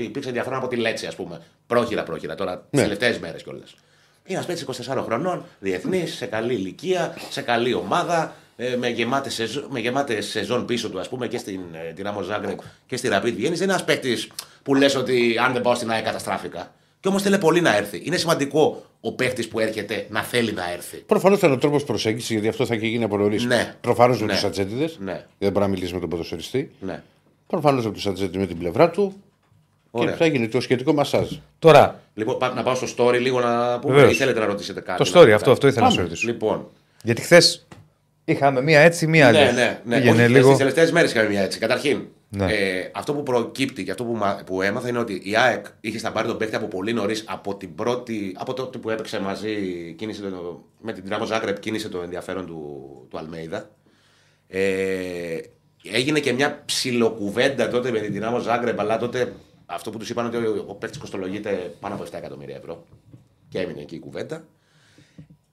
Υπήρξε 0.02 0.28
ενδιαφέρον 0.28 0.58
από 0.58 0.68
τη 0.68 0.76
Λέτση, 0.76 1.06
ας 1.06 1.14
πούμε. 1.14 1.40
Πρόχειρα, 1.66 2.02
πρόχειρα 2.02 2.34
τώρα, 2.34 2.56
τις 2.58 2.66
Ναι. 2.70 2.80
τελευταίες 2.82 3.18
μέρες 3.18 3.42
κιόλας. 3.42 3.74
Είναι 4.24 4.34
ένας 4.38 4.46
παίκτης 4.46 4.62
24 4.88 5.02
χρονών, 5.04 5.44
διεθνής, 5.58 6.14
σε 6.14 6.26
καλή 6.26 6.54
ηλικία, 6.54 7.14
σε 7.30 7.42
καλή 7.42 7.74
ομάδα, 7.74 8.34
ε, 8.56 8.76
με 8.76 8.88
γεμάτε 8.88 9.30
σεζόν, 9.30 9.66
με 9.70 9.80
γεμάτες 9.80 10.26
σεζόν 10.26 10.66
πίσω 10.66 10.90
του, 10.90 11.00
ας 11.00 11.08
πούμε, 11.08 11.26
και 11.28 11.38
στην 11.38 11.60
ε, 11.72 11.92
Δυνάμο 11.92 12.22
Ζάγκρεπ 12.22 12.58
και 12.86 12.96
στη 12.96 13.08
Rapid 13.12 13.24
Viennese. 13.24 13.40
Δεν 13.42 13.52
είναι 13.52 13.62
ένας 13.64 13.84
παίκτης 13.84 14.28
που 14.62 14.74
λες 14.74 14.94
ότι 14.94 15.36
αν 15.38 15.52
δεν 15.52 15.62
πάω 15.62 15.74
στην 15.74 15.90
ΑΕΚ 15.90 16.04
καταστράφηκα. 16.04 16.72
Και 17.06 17.12
όμως 17.12 17.24
θέλει 17.24 17.38
πολύ 17.38 17.60
να 17.60 17.76
έρθει. 17.76 18.00
Είναι 18.04 18.16
σημαντικό 18.16 18.82
ο 19.00 19.12
παίκτη 19.12 19.46
που 19.46 19.60
έρχεται 19.60 20.06
να 20.10 20.22
θέλει 20.22 20.52
να 20.52 20.72
έρθει. 20.72 20.96
Προφανώς 20.96 21.38
ήταν 21.38 21.52
ο 21.52 21.58
τρόπος 21.58 21.84
προσέγγισης, 21.84 22.30
γιατί 22.30 22.48
αυτό 22.48 22.66
θα 22.66 22.76
και 22.76 22.86
γίνει 22.86 23.04
από 23.04 23.16
νωρίς. 23.16 23.44
Ναι. 23.44 23.74
Προφανώς 23.80 24.20
με 24.20 24.26
Ναι. 24.26 24.32
τους 24.32 24.44
ατζέντιδες. 24.44 24.96
Ναι. 25.00 25.24
Δεν 25.38 25.52
μπορεί 25.52 25.64
να 25.64 25.70
μιλήσει 25.70 25.94
με 25.94 26.00
τον 26.00 26.08
ποδοσφαιριστή. 26.08 26.70
Ναι. 26.80 27.02
Προφανώς 27.46 27.84
με 27.84 27.90
τους 27.92 28.06
ατζέντιδες 28.06 28.40
με 28.40 28.46
την 28.46 28.58
πλευρά 28.58 28.90
του. 28.90 29.14
Ωραία. 29.90 30.10
Και 30.10 30.16
θα 30.18 30.26
γίνει 30.26 30.48
το 30.48 30.60
σχετικό 30.60 30.92
μασάζ. 30.92 31.32
Τώρα, 31.58 32.00
Λοιπόν, 32.14 32.38
πά- 32.38 32.54
να 32.54 32.62
πάω 32.62 32.74
στο 32.74 32.86
story 32.96 33.18
λίγο 33.20 33.40
να 33.40 33.78
πούμε. 33.78 33.94
Βεβαίως. 33.94 34.12
Ή 34.12 34.16
θέλετε 34.16 34.38
να 34.40 34.46
ρωτήσετε 34.46 34.80
κάτι. 34.80 35.10
το 35.10 35.20
story, 35.20 35.30
αυτό, 35.30 35.50
αυτό 35.50 35.66
ήθελα 35.66 35.84
να 35.84 35.90
σου 35.90 35.96
Πάμε. 35.96 36.08
ρωτήσω. 36.08 36.26
Λοιπόν. 36.26 36.66
Γιατί 37.02 37.20
χθες 37.22 37.66
είχαμε 38.24 38.62
μία 38.62 38.80
έτσι, 38.80 39.06
μία 39.06 39.26
άλλη. 39.26 39.38
Ναι, 39.38 39.50
ναι, 39.52 39.80
ναι. 39.84 39.96
Πήγαινε 39.96 40.22
Όχι, 40.22 40.32
λίγο. 40.32 40.48
Στι 40.48 40.58
τελευταίες 40.58 40.92
μέρες 40.92 41.10
είχαμε 41.12 41.28
μια 41.28 41.42
έτσι. 41.42 41.58
Καταρχήν, 41.58 42.02
Ναι. 42.28 42.52
Ε, 42.52 42.90
αυτό 42.94 43.14
που 43.14 43.22
προκύπτει 43.22 43.84
και 43.84 43.90
αυτό 43.90 44.04
που, 44.04 44.12
μα- 44.12 44.42
που 44.46 44.62
έμαθα 44.62 44.88
είναι 44.88 44.98
ότι 44.98 45.20
η 45.24 45.36
ΑΕΚ 45.36 45.66
είχε 45.80 45.98
στα 45.98 46.12
πάρει 46.12 46.28
τον 46.28 46.36
παίκτη 46.36 46.56
από 46.56 46.66
πολύ 46.66 46.92
νωρίς, 46.92 47.24
από 47.26 47.56
την 47.56 47.74
πρώτη. 47.74 48.36
από 48.38 48.52
τότε 48.54 48.78
που 48.78 48.90
έπαιξε 48.90 49.20
μαζί, 49.20 49.54
κίνησε 49.98 50.22
το, 50.22 50.64
με 50.80 50.92
την 50.92 51.02
Δυνάμο 51.02 51.24
Ζάγκρεπ, 51.24 51.58
κίνησε 51.58 51.88
το 51.88 52.02
ενδιαφέρον 52.02 52.46
του, 52.46 53.06
του 53.10 53.18
Αλμέιδα. 53.18 53.70
Ε, 54.48 55.38
έγινε 55.92 56.20
και 56.20 56.32
μια 56.32 56.62
ψιλοκουβέντα 56.64 57.68
τότε 57.68 57.90
με 57.90 58.00
την 58.00 58.12
Δυνάμο 58.12 58.38
Ζάγκρεπ, 58.38 58.80
αλλά 58.80 58.98
τότε 58.98 59.32
αυτό 59.66 59.90
που 59.90 59.98
τους 59.98 60.10
είπαν 60.10 60.26
ότι 60.26 60.36
ο, 60.36 60.64
ο 60.68 60.74
παίκτης 60.74 60.98
κοστολογείται 60.98 61.74
πάνω 61.80 61.94
από 61.94 62.04
7 62.04 62.12
εκατομμύρια 62.12 62.56
ευρώ. 62.56 62.84
Και 63.48 63.58
έμεινε 63.58 63.80
εκεί 63.80 63.94
η 63.94 63.98
κουβέντα. 63.98 64.44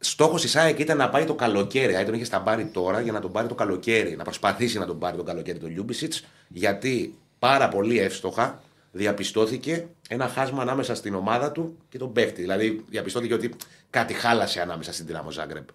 Στόχος 0.06 0.42
της 0.42 0.56
ΑΕΚ 0.56 0.80
ήταν 0.80 0.98
να 0.98 1.10
πάει 1.10 1.26
το 1.26 1.34
καλοκαίρι. 1.36 1.92
Η 1.94 1.96
ΑΕΚ 1.96 2.06
τον 2.06 2.14
είχε 2.16 2.26
στα 2.26 2.42
πάρει 2.42 2.66
τώρα 2.66 3.02
για 3.02 3.12
να 3.12 3.20
τον 3.20 3.32
πάρει 3.32 3.48
το 3.48 3.56
καλοκαίρι. 3.56 4.16
Να 4.16 4.24
προσπαθήσει 4.24 4.78
να 4.78 4.86
τον 4.86 5.00
πάρει 5.00 5.18
το 5.18 5.24
καλοκαίρι 5.24 5.58
τον 5.60 5.70
Λιούμπισιτς. 5.70 6.24
Γιατί 6.48 7.16
πάρα 7.40 7.68
πολύ 7.70 8.00
εύστοχα 8.00 8.62
διαπιστώθηκε 8.92 9.86
ένα 10.10 10.28
χάσμα 10.28 10.62
ανάμεσα 10.62 10.96
στην 10.96 11.16
ομάδα 11.16 11.52
του 11.52 11.78
και 11.90 11.98
τον 11.98 12.12
παίκτη. 12.14 12.42
Δηλαδή 12.42 12.86
διαπιστώθηκε 12.90 13.34
ότι 13.34 13.54
κάτι 13.90 14.14
χάλασε 14.14 14.62
ανάμεσα 14.62 14.94
στην 14.94 15.06
Δυνάμο 15.06 15.32
Ζάγκρεπ 15.32 15.68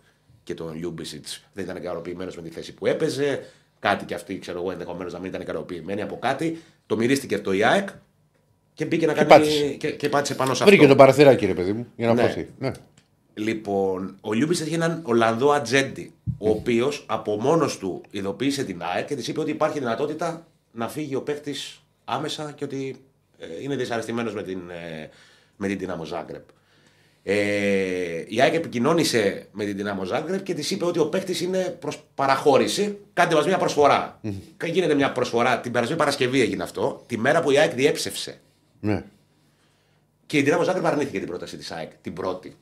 και 0.42 0.54
τον 0.54 0.74
Λιούμπισιτς. 0.74 1.42
Δεν 1.52 1.64
ήταν 1.64 1.76
ικανοποιημένος 1.76 2.36
με 2.36 2.42
τη 2.42 2.50
θέση 2.50 2.74
που 2.74 2.86
έπαιζε. 2.86 3.44
Κάτι 3.78 4.04
και 4.04 4.14
αυτή, 4.14 4.38
ξέρω 4.38 4.58
εγώ, 4.58 4.70
ενδεχομένως 4.70 5.12
να 5.12 5.18
μην 5.18 5.28
ήταν 5.28 5.40
ικανοποιημένοι 5.40 6.02
από 6.02 6.18
κάτι. 6.18 6.62
Το 6.86 6.96
μυρίστηκε 6.96 7.38
το 7.38 7.52
η 7.52 7.64
ΑΕΚ 7.64 7.88
και 8.74 8.84
μπήκε 8.84 9.06
να 9.06 9.12
κάνει. 9.12 9.28
πάτησε. 9.28 9.66
Και, 9.66 9.90
και 9.90 10.08
πάτησε 10.08 10.34
πάνω 10.34 10.54
σε 10.54 10.64
Βρήκε 10.64 10.80
αυτό. 10.82 10.94
το 10.94 10.98
παραθυράκι, 11.00 11.46
ρε 11.46 11.54
παιδί 11.54 11.72
μου, 11.72 11.86
για 11.96 12.06
να 12.06 12.14
Ναι. 12.14 12.22
χωθεί. 12.22 12.48
Ναι. 12.58 12.70
Λοιπόν, 13.38 14.16
ο 14.20 14.32
Λιούμπισιτς 14.32 14.58
είχε 14.58 14.74
έναν 14.74 15.00
Ολλανδό 15.04 15.50
ατζέντη, 15.50 16.12
ο 16.38 16.50
οποίος 16.50 17.04
από 17.08 17.36
μόνος 17.40 17.78
του 17.78 18.02
ειδοποίησε 18.10 18.64
την 18.64 18.82
ΑΕΚ 18.82 19.06
και 19.06 19.14
της 19.14 19.28
είπε 19.28 19.40
ότι 19.40 19.50
υπάρχει 19.50 19.78
δυνατότητα 19.78 20.46
να 20.72 20.88
φύγει 20.88 21.14
ο 21.14 21.22
παίκτης 21.22 21.82
άμεσα 22.04 22.52
και 22.56 22.64
ότι 22.64 22.96
ε, 23.38 23.46
είναι 23.62 23.76
δυσαρεστημένος 23.76 24.34
με 24.34 24.42
την, 24.42 24.70
ε, 24.70 25.10
με 25.56 25.66
την 25.68 25.78
Δυνάμο 25.78 26.04
Ζάγκρεπ. 26.04 26.42
Ε, 27.22 28.24
η 28.26 28.40
ΑΕΚ 28.40 28.54
επικοινώνησε 28.54 29.48
με 29.52 29.64
την 29.64 29.76
Δυνάμο 29.76 30.04
Ζάγκρεπ 30.04 30.42
και 30.42 30.54
της 30.54 30.70
είπε 30.70 30.84
ότι 30.84 30.98
ο 30.98 31.06
παίκτης 31.08 31.40
είναι 31.40 31.76
προς 31.80 32.04
παραχώρηση. 32.14 32.98
Κάντε 33.12 33.34
μας 33.34 33.46
μια 33.46 33.58
προσφορά. 33.58 34.20
Γίνεται 34.64 34.94
μια 34.94 35.12
προσφορά. 35.12 35.60
Την 35.60 35.72
περασμένη 35.72 35.98
Παρασκευή 36.00 36.40
έγινε 36.40 36.62
αυτό, 36.62 37.02
τη 37.06 37.18
μέρα 37.18 37.40
που 37.40 37.50
η 37.50 37.58
ΑΕΚ 37.58 37.74
διέψευσε. 37.74 38.40
ναι. 38.80 39.04
Και 40.26 40.38
η 40.38 40.42
Δυνάμο 40.42 40.62
Ζάγκρεπ 40.62 40.86
αρνήθηκε 40.86 41.18
την 41.18 41.28
πρόταση 41.28 41.56
της 41.56 41.70
ΑΕΚ, 41.70 41.90
την 42.00 42.12
πρώτη. 42.12 42.56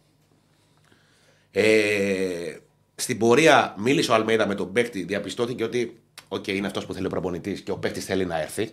Ε, 1.59 2.57
στην 2.95 3.19
πορεία 3.19 3.75
μίλησε 3.79 4.11
ο 4.11 4.15
Αλμέιδα 4.15 4.47
με 4.47 4.55
τον 4.55 4.73
παίκτη, 4.73 5.03
διαπιστώθηκε 5.03 5.65
ότι 5.65 6.01
οκ, 6.29 6.47
είναι 6.47 6.67
αυτός 6.67 6.87
που 6.87 6.93
θέλει 6.93 7.07
ο 7.07 7.09
προπονητής 7.09 7.61
και 7.61 7.71
ο 7.71 7.77
παίκτης 7.77 8.05
θέλει 8.05 8.27
να 8.27 8.41
έρθει. 8.41 8.71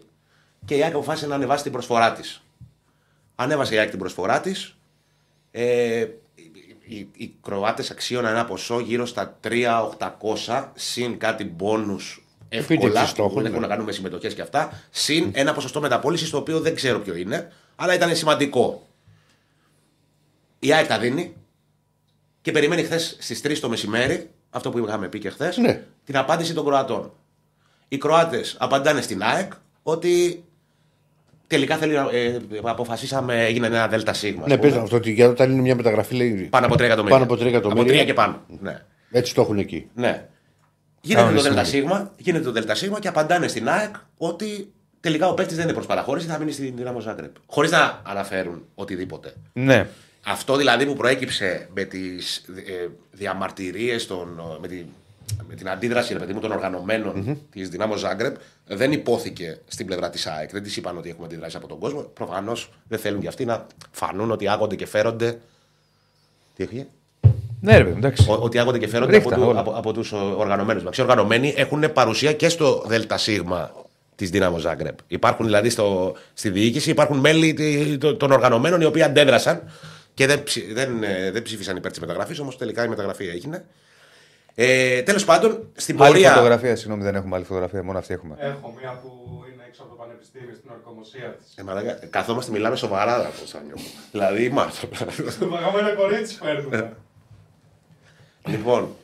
Και 0.65 0.75
η 0.75 0.83
ΑΕΚ 0.83 0.93
αποφάσισε 0.93 1.27
να 1.27 1.35
ανεβάσει 1.35 1.63
την 1.63 1.71
προσφορά 1.71 2.13
της. 2.13 2.43
Ανέβασε 3.35 3.75
η 3.75 3.77
ΑΕΚ 3.77 3.89
την 3.89 3.99
προσφορά 3.99 4.41
της. 4.41 4.77
Ε, 5.51 6.07
οι, 6.85 6.97
οι, 6.97 7.09
οι 7.13 7.35
Κροάτες 7.41 7.91
αξίωναν 7.91 8.33
ένα 8.33 8.45
ποσό 8.45 8.79
γύρω 8.79 9.05
στα 9.05 9.39
3.800 9.43 10.67
συν 10.73 11.17
κάτι 11.17 11.43
μπόνους 11.43 12.25
εύκολα 12.49 12.79
Επίτευξη 12.79 13.07
στόχων, 13.07 13.33
που 13.33 13.39
έχουν 13.39 13.51
ναι. 13.51 13.59
να 13.59 13.67
κάνουν 13.67 13.85
με 13.85 13.91
συμμετοχές 13.91 14.33
και 14.33 14.41
αυτά. 14.41 14.81
Συν 14.89 15.31
ένα 15.33 15.53
ποσοστό 15.53 15.81
μεταπόλησης 15.81 16.29
το 16.29 16.37
οποίο 16.37 16.59
δεν 16.59 16.75
ξέρω 16.75 16.99
ποιο 16.99 17.15
είναι, 17.15 17.51
αλλά 17.75 17.93
ήταν 17.93 18.15
σημαντικό. 18.15 18.87
Η 20.59 20.73
ΑΕΚ 20.73 20.87
τα 20.87 20.99
δίνει 20.99 21.35
και 22.43 22.51
περιμένει 22.51 22.83
χθες 22.83 23.15
στις 23.19 23.41
3 23.43 23.59
το 23.59 23.69
μεσημέρι, 23.69 24.29
αυτό 24.49 24.69
που 24.69 24.77
είχαμε 24.77 25.07
πει 25.07 25.19
και 25.19 25.29
χθες, 25.29 25.57
Ναι. 25.57 25.81
την 26.05 26.17
απάντηση 26.17 26.53
των 26.53 26.65
Κροατών. 26.65 27.11
Οι 27.87 27.97
Κροάτες 27.97 28.55
απαντάνε 28.59 29.01
στην 29.01 29.23
ΑΕΚ 29.23 29.51
ότι 29.83 30.43
τελικά 31.47 31.77
θέλει, 31.77 31.93
να- 31.93 32.09
ε, 32.11 32.39
αποφασίσαμε, 32.63 33.45
έγινε 33.45 33.67
ένα 33.67 33.87
ΔΣ. 33.87 34.23
Ναι, 34.45 34.57
πες 34.57 34.73
αυτό 34.73 34.95
ότι 34.95 35.11
για 35.11 35.27
όταν 35.29 35.51
είναι 35.51 35.61
μια 35.61 35.75
μεταγραφή 35.75 36.15
λέει. 36.15 36.31
Πάνω 36.51 36.65
από 36.65 36.75
3 36.75 36.79
εκατομμύρια. 36.85 37.17
Πάνω 37.17 37.23
από 37.31 37.35
3 37.43 37.45
εκατομμύρια. 37.47 37.81
Από 37.83 37.91
3 38.01 38.05
και 38.05 38.13
πάνω. 38.13 38.41
Ναι. 38.61 38.81
Έτσι 39.11 39.33
το 39.35 39.41
έχουν 39.41 39.57
εκεί. 39.57 39.89
ναι. 39.95 40.27
Γίνεται 41.05 41.33
το 41.33 41.41
Κανονιστική. 41.41 41.81
ΔΣ, 41.87 42.07
γίνεται 42.17 42.51
το 42.51 42.61
ΔΣ 42.73 42.83
και 42.99 43.07
απαντάνε 43.07 43.47
στην 43.47 43.69
ΑΕΚ 43.69 43.95
ότι 44.17 44.71
τελικά 44.99 45.27
ο 45.29 45.33
παίκτης 45.33 45.55
δεν 45.55 45.65
είναι 45.65 45.73
προς 45.73 45.85
παραχώρηση, 45.85 46.27
θα 46.27 46.37
μείνει 46.39 46.51
στην 46.51 46.73
Δυνάμο 46.75 46.99
Ζάγκρεπ. 46.99 47.35
Χωρίς 47.45 47.71
να 47.71 48.01
αναφέρουν 48.03 48.65
οτιδήποτε. 48.75 49.33
Ναι. 49.53 49.87
Αυτό 50.25 50.55
δηλαδή 50.55 50.85
που 50.85 50.93
προέκυψε 50.95 51.69
με 51.73 51.83
τις 51.83 52.37
ε, 52.37 52.87
διαμαρτυρίες, 53.11 54.07
με, 54.61 54.67
τη, 54.67 54.83
με 55.47 55.55
την 55.55 55.69
αντίδραση 55.69 56.13
ρε 56.13 56.19
παιδί 56.19 56.33
μου, 56.33 56.39
των 56.39 56.51
οργανωμένων 56.51 57.13
mm-hmm. 57.27 57.37
της 57.51 57.69
Δυνάμω 57.69 57.95
Ζάγκρεπ, 57.95 58.35
δεν 58.67 58.91
υπόθηκε 58.91 59.57
στην 59.67 59.85
πλευρά 59.85 60.09
της 60.09 60.27
ΑΕΚ. 60.27 60.51
Δεν 60.51 60.63
της 60.63 60.77
είπαν 60.77 60.97
ότι 60.97 61.09
έχουμε 61.09 61.25
αντιδράσει 61.25 61.57
από 61.57 61.67
τον 61.67 61.79
κόσμο. 61.79 62.01
Προφανώς 62.01 62.71
δεν 62.87 62.99
θέλουν 62.99 63.21
και 63.21 63.27
αυτοί 63.27 63.45
να 63.45 63.67
φανούν 63.91 64.31
ότι 64.31 64.47
άγονται 64.47 64.75
και 64.75 64.85
φέρονται. 64.85 65.39
Τι 66.55 66.63
έφυγε; 66.63 66.85
Ναι, 67.61 67.77
ρε 67.77 67.83
παιδί, 67.83 67.97
εντάξει. 67.97 68.25
Ο- 68.29 68.37
Ότι 68.41 68.59
άγονται 68.59 68.77
και 68.79 68.87
φέρονται 68.87 69.11
Ρίχτα, 69.17 69.29
από, 69.35 69.41
του, 69.43 69.47
όλα. 69.49 69.59
από, 69.59 69.71
από 69.71 69.93
τους 69.93 70.11
οργανωμένους. 70.11 70.97
Οι 70.97 71.01
οργανωμένοι 71.01 71.53
έχουν 71.57 71.93
παρουσία 71.93 72.33
και 72.33 72.49
στο 72.49 72.83
ΔΣ 72.87 73.27
της 74.15 74.29
Δύναμος 74.29 74.61
Ζάγκρεπ. 74.61 74.97
Υπάρχουν 75.07 75.45
δηλαδή 75.45 75.69
στο, 75.69 76.15
στη 76.33 76.49
διοίκηση, 76.49 76.89
υπάρχουν 76.89 77.17
μέλη 77.19 77.53
τη- 77.53 77.97
το- 77.97 78.15
των 78.15 78.31
οργανωμένων 78.31 78.81
οι 78.81 78.85
οποίοι 78.85 79.01
αντέδρασαν 79.01 79.71
και 80.13 80.27
δεν, 80.27 80.43
ψη- 80.43 80.73
δεν, 80.73 81.03
ε, 81.03 81.31
δεν 81.31 81.41
ψήφισαν 81.41 81.75
υπέρ 81.77 81.91
της 81.91 81.99
μεταγραφής, 81.99 82.39
όμως 82.39 82.57
τελικά 82.57 82.83
η 82.83 82.87
μεταγραφή 82.87 83.27
έγινε. 83.27 83.65
Ε, 84.55 85.01
Τέλος 85.01 85.25
πάντων, 85.25 85.67
στην 85.75 86.01
Άλλη 86.01 86.11
πορεία. 86.11 86.31
φωτογραφία, 86.31 86.75
συγγνώμη, 86.75 87.03
δεν 87.03 87.15
έχουμε 87.15 87.35
άλλη 87.35 87.45
φωτογραφία, 87.45 87.83
μόνο 87.83 87.97
αυτή 87.97 88.13
έχουμε. 88.13 88.35
Έχω 88.39 88.73
μία 88.79 88.99
που 89.03 89.09
είναι 89.53 89.63
έξω 89.67 89.81
από 89.81 89.91
το 89.91 89.97
πανεπιστήμιο 89.97 90.53
στην 90.55 90.69
ορκομοσία 90.71 91.29
της. 91.43 91.53
Ε, 91.55 91.63
μαλάκα, 91.63 91.93
καθόμαστε, 92.09 92.51
μιλάμε 92.51 92.75
σοβαρά 92.75 93.15
από 93.19 93.45
Σάνιο. 93.45 93.75
δηλαδή, 94.11 94.43
είμαστε. 94.43 94.87
Το 95.39 95.45
παγωμένο 95.45 95.95
κορίτσι 95.95 96.35
φέρνουμε. 96.43 96.93
λοιπόν, 98.45 98.95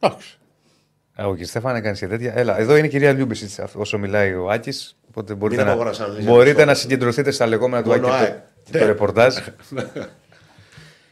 Εντάξει. 0.00 0.38
Α, 1.20 1.26
όχι, 1.26 1.44
Στέφανε, 1.44 1.80
κάνει 1.80 1.96
και 1.96 2.06
τέτοια. 2.06 2.32
Έλα, 2.36 2.58
εδώ 2.58 2.76
είναι 2.76 2.86
η 2.86 2.90
κυρία 2.90 3.12
Λιούμπισιτ 3.12 3.60
όσο 3.74 3.98
μιλάει 3.98 4.34
ο 4.34 4.50
Άκης. 4.50 4.96
Οπότε 5.08 5.34
μπορείτε, 5.34 5.56
Μην 5.62 5.66
να, 5.66 5.72
απαγοράσαμε, 5.72 6.18
Λίζα, 6.18 6.30
μπορείτε 6.30 6.50
αυτό. 6.50 6.64
να 6.64 6.74
συγκεντρωθείτε 6.74 7.30
στα 7.30 7.46
λεγόμενα 7.46 7.82
του 7.82 7.92
Άκη 7.92 8.00
Μόνο 8.00 8.12
και 8.14 8.20
ΑΕΚ. 8.24 8.36
Το, 8.64 8.70
και 8.72 8.78
το 8.78 8.86
ρεπορτάζ. 8.86 9.34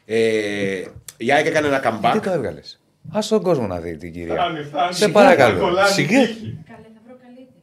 ε, 0.07 0.83
η 1.17 1.33
ΑΕΚ 1.33 1.47
έκανε 1.47 1.67
ένα 1.67 1.81
Τι 1.81 1.89
comeback. 1.91 2.21
το 2.23 2.31
έβγαλες; 2.31 2.81
Α 3.13 3.19
τον 3.29 3.43
κόσμο 3.43 3.67
να 3.67 3.79
δει 3.81 3.97
την 3.97 4.13
κυρία. 4.13 4.35
Φτάνει, 4.35 4.63
φτάνει. 4.65 4.95
Σε 4.95 5.09
παρακαλώ. 5.09 5.59
Κολλάνε 5.61 5.89
Σιγά. 5.89 6.21
τύχη. 6.21 6.59
Καλέ, 6.67 6.83
θα 6.95 7.01
βρω 7.07 7.17
καλύτερη. 7.23 7.63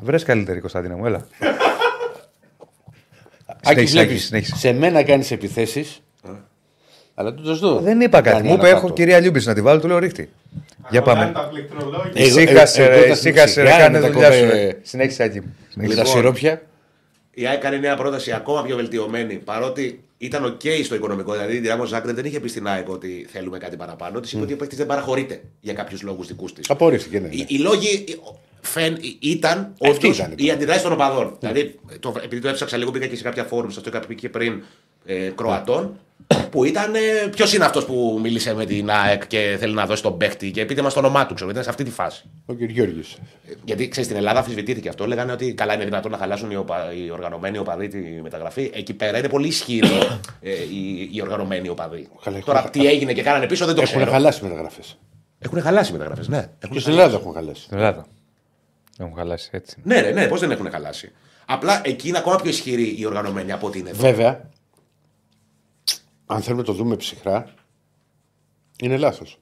Βρες 0.00 0.22
καλύτερη, 0.22 0.60
Κωνσταντίνα 0.60 0.96
μου, 0.96 1.06
έλα. 1.06 1.26
Άκη, 3.66 3.86
Συνέχισε, 3.86 3.96
βλέπεις, 3.96 4.12
Άκη, 4.14 4.18
συνέχισε. 4.26 4.56
σε 4.56 4.72
μένα 4.72 5.02
κάνεις 5.02 5.30
επιθέσεις. 5.30 6.00
Αλλά 7.14 7.34
τους 7.34 7.58
δω. 7.58 7.78
Δεν 7.78 8.00
είπα 8.00 8.20
κάτι. 8.20 8.36
Κάνει 8.36 8.48
Μου 8.48 8.54
είπε: 8.54 8.60
ένα 8.66 8.70
Έχω 8.70 8.80
κάτω. 8.80 8.92
κυρία 8.94 9.20
Λιούμπισιτ 9.20 9.48
να 9.48 9.54
τη 9.54 9.60
βάλω, 9.62 9.80
του 9.80 9.86
λέω 9.88 9.98
ρίχτη. 9.98 10.30
Για 10.90 11.00
Κολλάνε 11.00 11.20
πάμε. 11.20 11.32
τα 11.32 11.48
πληκτρολόγια. 11.48 12.10
Ε, 12.14 12.24
Εγώ- 12.24 12.40
Ησύχασε, 12.40 12.82
εγώ 12.84 12.90
ρε, 12.94 13.00
τα 13.02 13.06
ησύχασε, 13.08 13.62
ρε, 13.62 13.68
σιγά 13.68 13.78
κάνε 13.82 13.98
με 13.98 14.06
τα 14.06 14.12
δουλειά 14.12 14.32
σου. 14.32 14.40
κοπέ- 14.40 14.54
ρε. 14.54 14.78
Συνέχισε, 14.82 15.22
Άκη 15.22 15.40
μου. 15.40 15.54
Με 15.74 15.82
τα 15.86 15.90
Συνέχισε. 15.90 16.16
σιρόπια. 16.16 16.62
Η 17.34 17.46
ΑΕΚ 17.46 17.60
κάνει 17.60 17.78
νέα 17.78 17.96
πρόταση 17.96 18.32
ακόμα 18.32 18.62
πιο 18.62 18.76
βελτιωμένη. 18.76 19.34
Παρότι 19.34 20.00
ήταν 20.18 20.44
οκ 20.44 20.60
στο 20.84 20.94
οικονομικό. 20.94 21.32
Δηλαδή 21.32 21.56
η 21.56 21.58
Δυνάμο 21.58 21.84
Ζάγκρεπ 21.84 22.14
δεν 22.14 22.24
είχε 22.24 22.40
πει 22.40 22.48
στην 22.48 22.66
ΑΕΚ 22.66 22.88
ότι 22.88 23.26
θέλουμε 23.30 23.58
κάτι 23.58 23.76
παραπάνω. 23.76 24.20
Της 24.20 24.32
είπε 24.32 24.42
ότι 24.42 24.52
ο 24.52 24.56
παίκτης 24.56 24.76
δεν 24.76 24.86
παραχωρείται 24.86 25.42
για 25.60 25.72
κάποιους 25.72 26.02
λόγους 26.02 26.26
δικούς 26.26 26.52
της. 26.52 26.70
Απορρίφθηκε, 26.70 27.18
ναι. 27.18 27.28
ναι. 27.28 27.34
Οι, 27.34 27.46
οι 27.48 27.58
λόγοι 27.58 28.04
ε, 28.08 28.12
φεν, 28.60 28.98
ήταν 29.18 29.74
Αυτή 29.88 30.06
όντως 30.06 30.18
ήταν. 30.18 30.32
οι 30.36 30.50
αντιδράσεις 30.50 30.82
των 30.82 30.92
οπαδών. 30.92 31.36
Δηλαδή, 31.40 31.78
το, 32.00 32.14
επειδή 32.22 32.42
το 32.42 32.48
έψαξα 32.48 32.76
λίγο, 32.76 32.90
πήγα 32.90 33.06
και 33.06 33.16
σε 33.16 33.22
κάποια 33.22 33.44
φόρουμ, 33.44 33.68
αυτό 33.68 33.88
είχα 33.88 34.00
πει 34.00 34.14
και 34.14 34.28
πριν, 34.28 34.62
ε, 35.04 35.30
Κροατών, 35.34 35.98
που 36.50 36.64
ήταν. 36.64 36.92
Ποιος 37.30 37.54
είναι 37.54 37.64
αυτός 37.64 37.84
που 37.84 38.18
μίλησε 38.22 38.54
με 38.54 38.64
την 38.66 38.90
ΑΕΚ 38.90 39.26
και 39.26 39.56
θέλει 39.58 39.74
να 39.74 39.86
δώσει 39.86 40.02
τον 40.02 40.16
παίκτη 40.16 40.50
και 40.50 40.64
πείτε 40.64 40.82
μας 40.82 40.92
το 40.92 40.98
όνομά 40.98 41.26
του, 41.26 41.34
ξέρω, 41.34 41.50
ήταν 41.50 41.62
σε 41.62 41.70
αυτή 41.70 41.84
τη 41.84 41.90
φάση. 41.90 42.24
Ο 42.46 42.54
κ. 42.54 42.60
Γιώργης. 42.60 43.16
Γιατί 43.64 43.88
ξέρεις, 43.88 44.06
στην 44.06 44.18
Ελλάδα 44.18 44.38
αμφισβητήθηκε 44.38 44.88
αυτό. 44.88 45.06
Λέγανε 45.06 45.32
ότι 45.32 45.54
καλά 45.54 45.74
είναι 45.74 45.84
δυνατόν 45.84 46.10
να 46.10 46.16
χαλάσουν 46.18 46.50
οι, 46.50 46.56
οπα... 46.56 46.92
οι 46.94 47.10
οργανωμένοι 47.10 47.58
οπαδοί 47.58 47.88
τη 47.88 47.98
μεταγραφή. 47.98 48.70
Εκεί 48.74 48.94
πέρα 48.94 49.18
είναι 49.18 49.28
πολύ 49.28 49.46
ισχυροί 49.46 49.88
ε, 50.40 50.50
οι, 50.52 51.10
οι 51.12 51.20
οργανωμένοι 51.22 51.68
οπαδοί. 51.68 52.08
Καλά, 52.24 52.38
Τώρα 52.44 52.58
έχουν- 52.58 52.70
τι 52.70 52.86
έγινε 52.86 53.12
και 53.12 53.22
κάνανε 53.22 53.46
πίσω 53.46 53.66
δεν 53.66 53.74
το 53.74 53.80
Έχουν 53.82 53.96
ξέρω. 53.96 54.10
χαλάσει 54.10 54.42
μεταγραφές. 54.42 54.98
Έχουν 55.38 55.60
χαλάσει 55.60 55.90
οι 55.90 55.92
μεταγραφές, 55.92 56.28
ναι. 56.28 56.36
Έχουν 56.58 56.74
Και 56.74 56.78
στην 56.80 56.92
Ελλάδα 56.92 57.16
έχουν 57.16 57.32
χαλάσει. 57.32 57.62
Στην 57.62 57.76
Ελλάδα. 57.76 58.06
Έχουν 58.98 59.14
χαλάσει 59.16 59.48
έτσι. 59.52 59.76
Ναι, 59.82 60.00
ναι, 60.00 60.10
ναι, 60.10 60.26
πώς 60.26 60.40
δεν 60.40 60.50
έχουν 60.50 60.70
χαλάσει. 60.70 61.12
Απλά 61.46 61.80
εκεί 61.84 62.08
είναι 62.08 62.18
ακόμα 62.18 62.36
πιο 62.36 62.50
ισχυροί 62.50 62.94
οι 62.98 63.06
οργανωμένοι 63.06 63.52
από 63.52 63.66
ότι 63.66 63.78
είναι 63.78 63.90
εδώ. 63.90 64.00
Βέβαια, 64.00 64.50
αν 66.26 66.42
θέλουμε 66.42 66.60
να 66.60 66.66
το 66.66 66.72
δούμε 66.72 66.96
ψυχρά, 66.96 67.54
είναι 68.82 68.96
λάθος. 68.96 69.38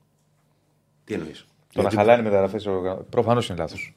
Τι 1.04 1.14
εννοείς; 1.14 1.44
Το 1.72 1.82
να 1.82 1.90
χαλάνε 1.90 2.22
μεταγραφές. 2.22 2.66
Προφανώς 3.10 3.48
είναι 3.48 3.58
λάθος. 3.58 3.94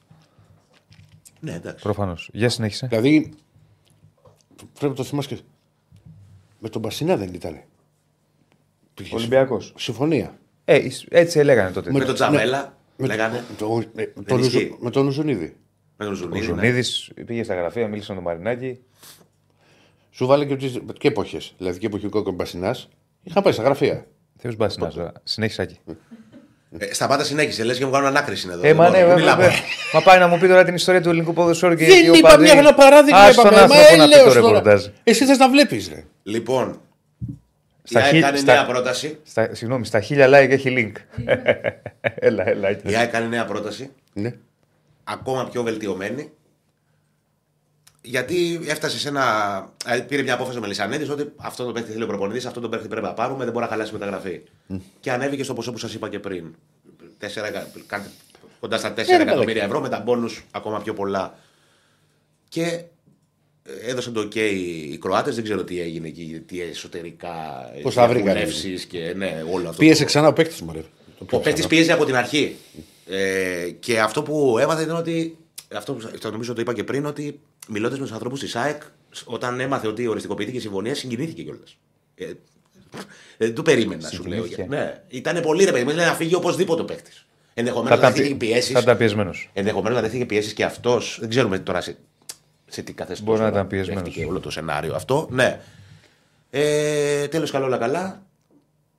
Ναι, 1.40 1.52
εντάξει. 1.54 1.82
Προφανώς. 1.82 2.28
Για 2.32 2.48
συνέχισε. 2.48 2.86
Δηλαδή, 2.86 3.32
πρέπει 4.56 4.88
να 4.88 4.92
το 4.94 5.04
θυμάσαι. 5.04 5.38
Με 6.58 6.68
τον 6.68 6.80
Μπασινά 6.80 7.16
δεν 7.16 7.34
ήταν. 7.34 7.60
Ολυμπιακός. 9.12 9.74
Συμφωνία. 9.76 10.38
Ε, 10.64 10.88
έτσι 11.08 11.42
λέγανε 11.42 11.70
τότε. 11.70 11.92
Με 11.92 12.04
τον 12.04 12.14
Τζαμέλα 12.14 12.76
Με, 12.96 13.06
λέγανε. 13.06 13.44
το- 13.58 13.82
με, 13.94 14.06
τον 14.26 14.38
ισχύει. 14.38 14.56
Ουζο- 14.66 14.78
με 14.80 14.90
τον 14.90 15.06
Ουζουνίδη. 15.06 15.56
Με 15.96 16.04
τον 16.04 16.12
Ο 16.12 16.16
Ζουνίδη. 16.16 16.38
ναι. 16.38 16.42
Ζουνίδη 16.82 16.82
πήγε 17.24 17.42
στα 17.42 17.54
γραφεία, 17.54 17.88
μίλησε 17.88 18.08
με 18.12 18.14
τον 18.14 18.24
Μαρινάκη. 18.24 18.80
Σου 20.16 20.26
βάλε 20.26 20.44
και, 20.44 20.56
τις- 20.56 20.80
και 20.98 21.08
εποχές. 21.08 21.54
Δηλαδή 21.58 21.78
και 21.78 21.86
εποχικό 21.86 22.22
κομπασινά. 22.22 22.76
Είχα 23.22 23.42
πάει 23.42 23.52
στα 23.52 23.62
γραφεία. 23.62 24.06
Θεός 24.38 24.56
Μπάσινα 24.56 24.88
τώρα. 24.88 25.12
Συνέχισε 25.22 25.62
Άκη. 25.62 25.78
Ε, 26.78 26.94
σταμάτα 26.94 27.24
συνέχισε, 27.24 27.64
λες 27.64 27.78
και 27.78 27.84
μου 27.84 27.90
κάνουν 27.90 28.06
ανάκριση 28.06 28.48
εδώ. 28.50 28.58
Ε, 28.58 28.60
Δεν 28.60 28.76
μα 28.76 28.84
μπορώ, 28.86 28.96
ναι, 28.98 29.02
πού 29.04 29.08
βέβαια. 29.08 29.36
μιλάμε. 29.36 29.50
Μα 29.92 30.02
πάει 30.02 30.18
να 30.18 30.26
μου 30.28 30.38
πει 30.38 30.46
τώρα 30.48 30.64
την 30.64 30.74
ιστορία 30.74 31.00
του 31.02 31.08
ελληνικού 31.08 31.32
ποδοσφαίρου 31.32 31.74
και 31.74 31.84
Δεν 31.84 32.04
οι 32.04 32.06
είπα 32.06 32.28
οπαδοί. 32.28 32.42
μια, 32.42 32.52
ένα 32.52 32.74
παράδειγμα. 32.74 33.18
Ας 33.20 33.34
τον 33.34 33.46
είπαμε. 33.46 33.56
Μα 33.66 33.74
άνθρωπο 33.74 33.96
να 33.96 34.04
πει 34.06 34.12
έλεος 34.12 34.34
το 34.34 34.40
τώρα. 34.40 34.48
ρεπορτάζ. 34.58 34.86
Εσύ 35.04 35.24
θες 35.24 35.38
να 35.38 35.50
βλέπεις, 35.50 35.88
ρε. 35.88 36.04
Λοιπόν, 36.22 36.80
Στα 37.82 38.00
η 38.00 38.02
ΑΕΚ 38.02 38.12
χι- 38.14 38.22
κάνει 38.22 38.38
στα- 38.38 38.52
νέα 38.52 38.66
πρόταση. 38.66 39.18
Στα, 39.22 39.54
συγγνώμη, 39.54 39.86
στα 39.86 40.00
χίλια 40.00 40.26
like 40.28 40.50
έχει 40.50 40.74
link. 40.78 41.24
έλα, 42.28 42.48
έλα. 42.48 42.68
Άκη. 42.68 42.90
Η 42.92 42.96
ΑΕΚ 42.96 43.10
κάνει 43.10 43.28
νέα 43.28 43.44
πρόταση. 43.44 43.90
Ναι. 44.12 44.32
ακόμα 45.04 45.48
πιο 45.48 45.62
βελτιωμένη. 45.62 46.30
Γιατί 48.08 48.60
έφτασε 48.66 48.98
σε 48.98 49.08
ένα. 49.08 49.24
δηλαδή 49.84 50.02
Πήρε 50.02 50.22
μια 50.22 50.34
απόφαση 50.34 50.60
με 50.60 50.66
Λισανίδη 50.66 51.10
ότι 51.10 51.32
αυτό 51.36 51.64
το 51.64 51.72
παίχτη 51.72 51.90
θέλει 51.90 52.02
ο 52.02 52.06
προπονητής, 52.06 52.46
αυτό 52.46 52.60
το 52.60 52.68
παίχτη 52.68 52.88
πρέπει 52.88 53.06
να 53.06 53.12
πάρουμε, 53.12 53.44
δεν 53.44 53.52
μπορεί 53.52 53.64
να 53.64 53.70
χαλάσει 53.70 53.92
μεταγραφή. 53.92 54.40
Και 55.00 55.10
ανέβηκε 55.12 55.42
στο 55.42 55.54
ποσό 55.54 55.72
που 55.72 55.78
σας 55.78 55.94
είπα 55.94 56.08
και 56.08 56.18
πριν. 56.18 56.54
4, 57.20 57.26
κάντε- 57.86 58.10
κοντά 58.60 58.78
στα 58.78 58.92
4 58.92 59.16
ρε, 59.16 59.22
εκατομμύρια 59.22 59.62
ευρώ 59.64 59.80
με 59.80 59.88
τα 59.88 60.00
μπόνους 60.00 60.44
ακόμα 60.50 60.80
πιο 60.82 60.94
πολλά. 60.94 61.38
Και 62.48 62.62
ε, 63.62 63.90
έδωσαν 63.90 64.12
το 64.12 64.20
OK 64.20 64.34
οι 64.36 64.98
Κροάτες, 64.98 65.34
δεν 65.34 65.44
ξέρω 65.44 65.64
τι 65.64 65.80
έγινε 65.80 66.08
εκεί, 66.08 66.42
τι 66.46 66.60
εσωτερικά. 66.62 67.34
Πώς 67.82 67.94
τα 67.94 68.06
βρήκαν. 68.08 68.24
διαβουλεύσεις 68.24 68.84
και 68.84 69.12
ναι, 69.16 69.44
όλο 69.52 69.68
αυτό. 69.68 69.80
Πίεσε 69.82 70.00
το- 70.00 70.06
ξανά 70.06 70.28
ο 70.28 70.32
παίκτης 70.32 70.60
μου, 70.60 70.72
ρε. 70.72 70.80
Το 71.18 71.24
πιο 71.24 71.38
ο 71.38 71.40
παίκτης 71.40 71.66
ξανά. 71.66 71.68
πίεζε 71.80 71.92
από 71.92 72.04
την 72.04 72.16
αρχή. 72.16 72.56
Ε, 73.08 73.70
και 73.80 74.00
αυτό 74.00 74.22
που 74.22 74.58
έμαθε 74.58 74.82
ήταν 74.82 74.96
ότι. 74.96 75.36
Αυτό 75.74 75.92
που 75.94 76.08
το 76.18 76.30
νομίζω 76.30 76.52
το 76.54 76.60
είπα 76.60 76.72
και 76.74 76.84
πριν, 76.84 77.06
ότι 77.06 77.40
μιλώντας 77.68 77.98
με 77.98 78.04
τους 78.04 78.12
ανθρώπους 78.14 78.40
της 78.40 78.56
ΑΕΚ, 78.56 78.82
όταν 79.24 79.60
έμαθε 79.60 79.86
ότι 79.86 80.06
οριστικοποιήθηκε 80.06 80.56
η 80.56 80.60
συμφωνία, 80.60 80.94
συγκινήθηκε 80.94 81.42
κιόλας. 81.42 81.76
Ε, 82.14 82.24
ε, 82.24 82.32
δεν 83.36 83.54
το 83.54 83.62
περίμενα, 83.62 84.08
σου 84.08 84.24
λέω. 84.24 84.42
Συγκινήθηκε. 84.42 84.66
Ναι, 84.76 85.02
ήταν 85.08 85.40
πολύ 85.40 85.64
ρε 85.64 85.72
παιδί, 85.72 85.84
μου, 85.84 85.90
ήθελε 85.90 86.06
να 86.06 86.14
φύγει 86.14 86.34
οπωσδήποτε 86.34 86.82
ο 86.82 86.84
παίκτης. 86.84 87.26
Ενδεχομένως 87.54 87.98
Θα 87.98 88.02
να 88.04 88.08
ήταν 88.08 88.16
δέχτηκε 88.22 88.36
πι- 88.44 88.48
πιέσεις. 88.52 88.72
θα 88.72 88.78
ήταν 88.80 88.96
πιεσμένο. 88.96 89.30
Ενδεχομένως 89.52 89.96
να 89.96 90.02
δέχτηκε 90.02 90.26
πιέσεις 90.26 90.52
και 90.52 90.64
αυτός. 90.64 91.16
Δεν 91.20 91.28
ξέρουμε 91.28 91.58
τώρα 91.58 91.80
σε, 91.80 91.96
σε 92.66 92.82
τι 92.82 92.92
καθεστώς. 92.92 93.26
Μπορεί 93.26 93.40
να 93.40 93.48
ήταν 93.48 93.66
πιεσμένος. 93.66 94.02
Δέχτηκε 94.02 94.24
όλο 94.26 94.40
το 94.40 94.50
σενάριο 94.50 94.94
αυτό. 94.94 95.28
Ναι. 95.30 95.60
Ε, 96.50 97.28
Τέλος 97.28 97.50
καλό, 97.50 97.64
όλα 97.64 97.76
καλά. 97.78 98.22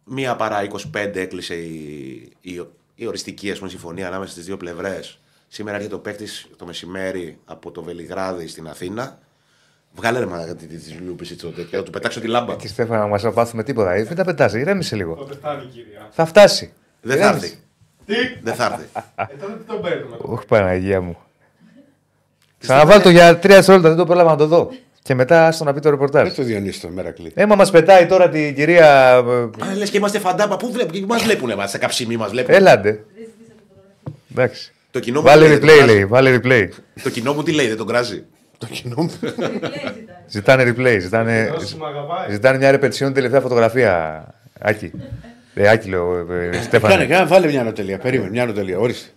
Μία 0.04 0.36
παρά 0.36 0.64
25 0.64 1.16
έκλεισε 1.16 1.56
η, 1.56 2.32
η, 2.42 2.62
η 2.96 3.06
οριστική 3.08 3.52
ας 3.52 3.58
πούμε, 3.58 3.70
συμφωνία 3.70 4.08
ανάμεσα 4.08 4.32
στις 4.32 4.46
δύο 4.46 4.58
πλευρές. 4.58 5.20
Σήμερα 5.48 5.76
έρχεται 5.78 5.96
ο 5.96 6.00
παίκτης 6.00 6.48
το 6.58 6.66
μεσημέρι 6.66 7.38
από 7.46 7.72
το 7.72 7.84
Βελιγράδι 7.84 8.48
στην 8.48 8.68
Αθήνα. 8.68 9.20
Βγάλε 9.96 10.20
ρε 10.20 10.26
μα 10.26 10.38
τη, 10.44 10.66
τη, 10.68 10.78
τη 10.78 10.92
λούπηση 10.94 11.36
το 11.36 11.50
τέτοιο, 11.52 11.78
να 11.80 11.84
του 11.84 11.92
πετάξω 11.92 12.20
τη 12.20 12.28
λάμπα. 12.28 12.56
Τι 12.56 12.68
Στέφανα, 12.68 13.00
να 13.00 13.08
μας 13.08 13.26
πάθουμε 13.34 13.64
τίποτα. 13.64 13.92
Ε, 13.94 14.00
Μην 14.04 14.16
τα 14.16 14.24
πετάζει, 14.24 14.60
ηρέμησε 14.60 14.96
λίγο. 14.96 15.14
Τότε 15.16 15.34
φτάνει, 15.34 15.66
κυρία. 15.66 16.08
Θα 16.12 16.26
φτάσει. 16.26 16.74
Δεν 17.02 17.18
θα 17.18 17.24
Ηρέμησε. 17.26 17.46
έρθει. 17.46 17.60
Τι! 18.06 18.40
Δεν 18.44 18.54
θα 18.54 18.66
έρθει. 18.66 18.86
Ε, 19.16 19.38
τότε 19.40 19.54
τι 19.54 19.64
τον 19.64 19.82
παίρνουμε. 19.82 20.16
Όχι 20.20 20.46
Παναγία 20.46 21.02
μου. 21.02 21.18
Ξαναβάλω 22.60 23.02
το 23.02 23.10
για 23.10 23.38
τρία 23.40 23.56
δευτερόλεπτα, 23.56 23.90
δεν 23.90 23.98
το 23.98 24.06
πρόλαβα 24.06 24.30
να 24.30 24.36
το 24.38 24.48
δω. 24.48 24.70
Και 25.02 25.14
μετά 25.16 25.48
άστο 25.48 25.64
να 25.64 25.74
πει 25.74 25.80
το 25.80 25.90
ρεπορτάζ. 25.90 26.28
Δεν 26.28 26.36
το 26.36 26.44
Διονύση 26.44 26.82
το 26.82 26.90
Μερακλή. 26.90 27.32
Έμα 27.36 27.56
μας 27.56 27.72
πετάει 27.72 28.06
τώρα 28.06 28.30
την 28.30 28.56
κυρία. 28.56 29.12
ε, 29.60 29.66
Α, 29.66 29.76
λες 29.78 29.90
και 29.90 29.98
είμαστε 29.98 30.20
φαντάπα. 30.20 30.58
Πού 30.58 30.72
βλέπουν, 30.72 31.06
μας 31.06 31.24
βλέπουν 31.24 31.50
εμά, 31.50 31.68
σε 31.68 31.78
καψίμι 31.78 32.18
μας 32.18 32.30
βλέπουν. 32.32 32.54
Έλαντε. 32.54 33.04
Εντάξει. 34.32 34.72
Το 34.98 35.04
κοινό 35.04 35.20
μου 35.20 35.26
Βάλε 35.26 35.44
τι 35.44 35.50
λέει, 35.50 35.58
δεν 35.60 35.70
replay, 35.70 35.78
τον 35.78 35.88
λέει. 35.96 36.06
Βάλε 36.06 36.40
replay. 36.44 36.68
Το 37.04 37.10
κοινό 37.10 37.34
μου 37.34 37.44
τι 37.44 37.52
λέει, 37.52 37.68
δεν 37.68 37.78
τον 37.78 37.88
κράζει. 37.88 38.24
Το 38.58 38.68
κοινό 38.72 38.96
μου. 39.02 39.12
Ζητάνε 40.28 40.64
replay. 40.78 40.98
Ζητάνε, 41.02 41.54
Όσο 41.58 41.78
με 41.78 41.86
αγαπάει. 41.86 42.32
ζητάνε 42.32 42.58
μια 42.58 42.72
ρεπετσιόν 42.72 43.14
τελευταία 43.14 43.42
φωτογραφία. 43.42 44.24
Άκη. 44.60 44.92
Ε, 45.54 45.70
Άκη 45.70 45.90
λέω. 45.90 46.14
ε, 46.16 46.20
ε, 46.46 46.50
Κάνε, 46.50 46.64
Στέφανε. 46.64 47.06
κάνε, 47.06 47.26
βάλε 47.26 47.48
μια 47.48 47.62
ανωτελεία. 47.62 47.98
Περίμενε, 47.98 48.30
μια 48.30 48.44
ανωτελεία. 48.44 48.78
Όρισε. 48.80 49.08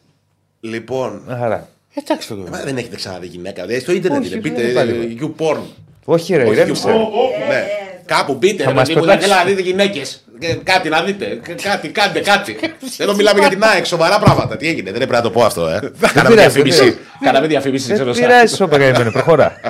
Λοιπόν, 0.61 1.23
Μια 1.27 1.37
χαρά. 1.37 1.69
Εντάξει 1.95 2.29
το 2.29 2.35
μα 2.51 2.59
δεν 2.64 2.77
έχετε 2.77 2.97
ξαναδεί 2.97 3.27
γυναίκα. 3.27 3.66
Δηλαδή, 3.66 3.81
στο 3.83 3.93
ίντερνετ 3.93 4.21
Όχι, 4.21 4.33
είναι. 4.33 4.40
δεν 4.40 4.53
Πείτε 4.53 4.62
είναι 4.66 4.73
πάλι. 4.73 4.90
ε, 4.90 5.25
you 5.25 5.31
porn. 5.47 5.61
Όχι, 6.05 6.37
ρε, 6.37 6.43
Όχι 6.43 6.53
ηρέμησε. 6.53 6.88
you 6.88 6.90
porn. 6.93 7.49
Ναι. 7.49 7.64
Κάπου 8.05 8.35
μπείτε, 8.35 8.62
Θα 8.62 8.69
ρε 8.69 8.75
μας 8.77 8.88
παιδί 8.88 9.01
μου, 9.01 9.05
πετάξεις. 9.07 9.31
θέλετε 9.31 9.49
να 9.49 9.55
δείτε 9.57 9.69
γυναίκες. 9.69 10.25
Κάτι 10.62 10.88
να 10.88 11.03
δείτε. 11.03 11.40
Κα- 11.42 11.55
Κάτι, 11.70 11.88
κάντε 11.88 12.20
κάτι. 12.31 12.57
Εδώ 12.98 13.14
μιλάμε 13.14 13.38
για 13.40 13.48
την 13.48 13.62
ΑΕΚ, 13.64 13.87
σοβαρά 13.87 14.18
πράγματα. 14.18 14.57
Τι 14.57 14.68
έγινε, 14.68 14.90
δεν 14.90 14.98
πρέπει 14.98 15.12
να 15.12 15.20
το 15.20 15.31
πω 15.31 15.44
αυτό, 15.44 15.66
ε. 15.66 15.68
Κάναμε 15.79 15.90
πειράζει, 16.00 16.24
δεν 16.24 16.35
διαφήμιση. 16.37 16.79
πειράζει. 16.79 16.96
Κάναμε 17.24 17.46
διαφήμιση, 17.46 17.87
Δεν 17.87 17.94
ξέρω 17.94 18.12
πειράζει, 18.12 18.62
όπα 18.62 18.79
καημένο, 18.79 19.11
προχώρα. 19.11 19.61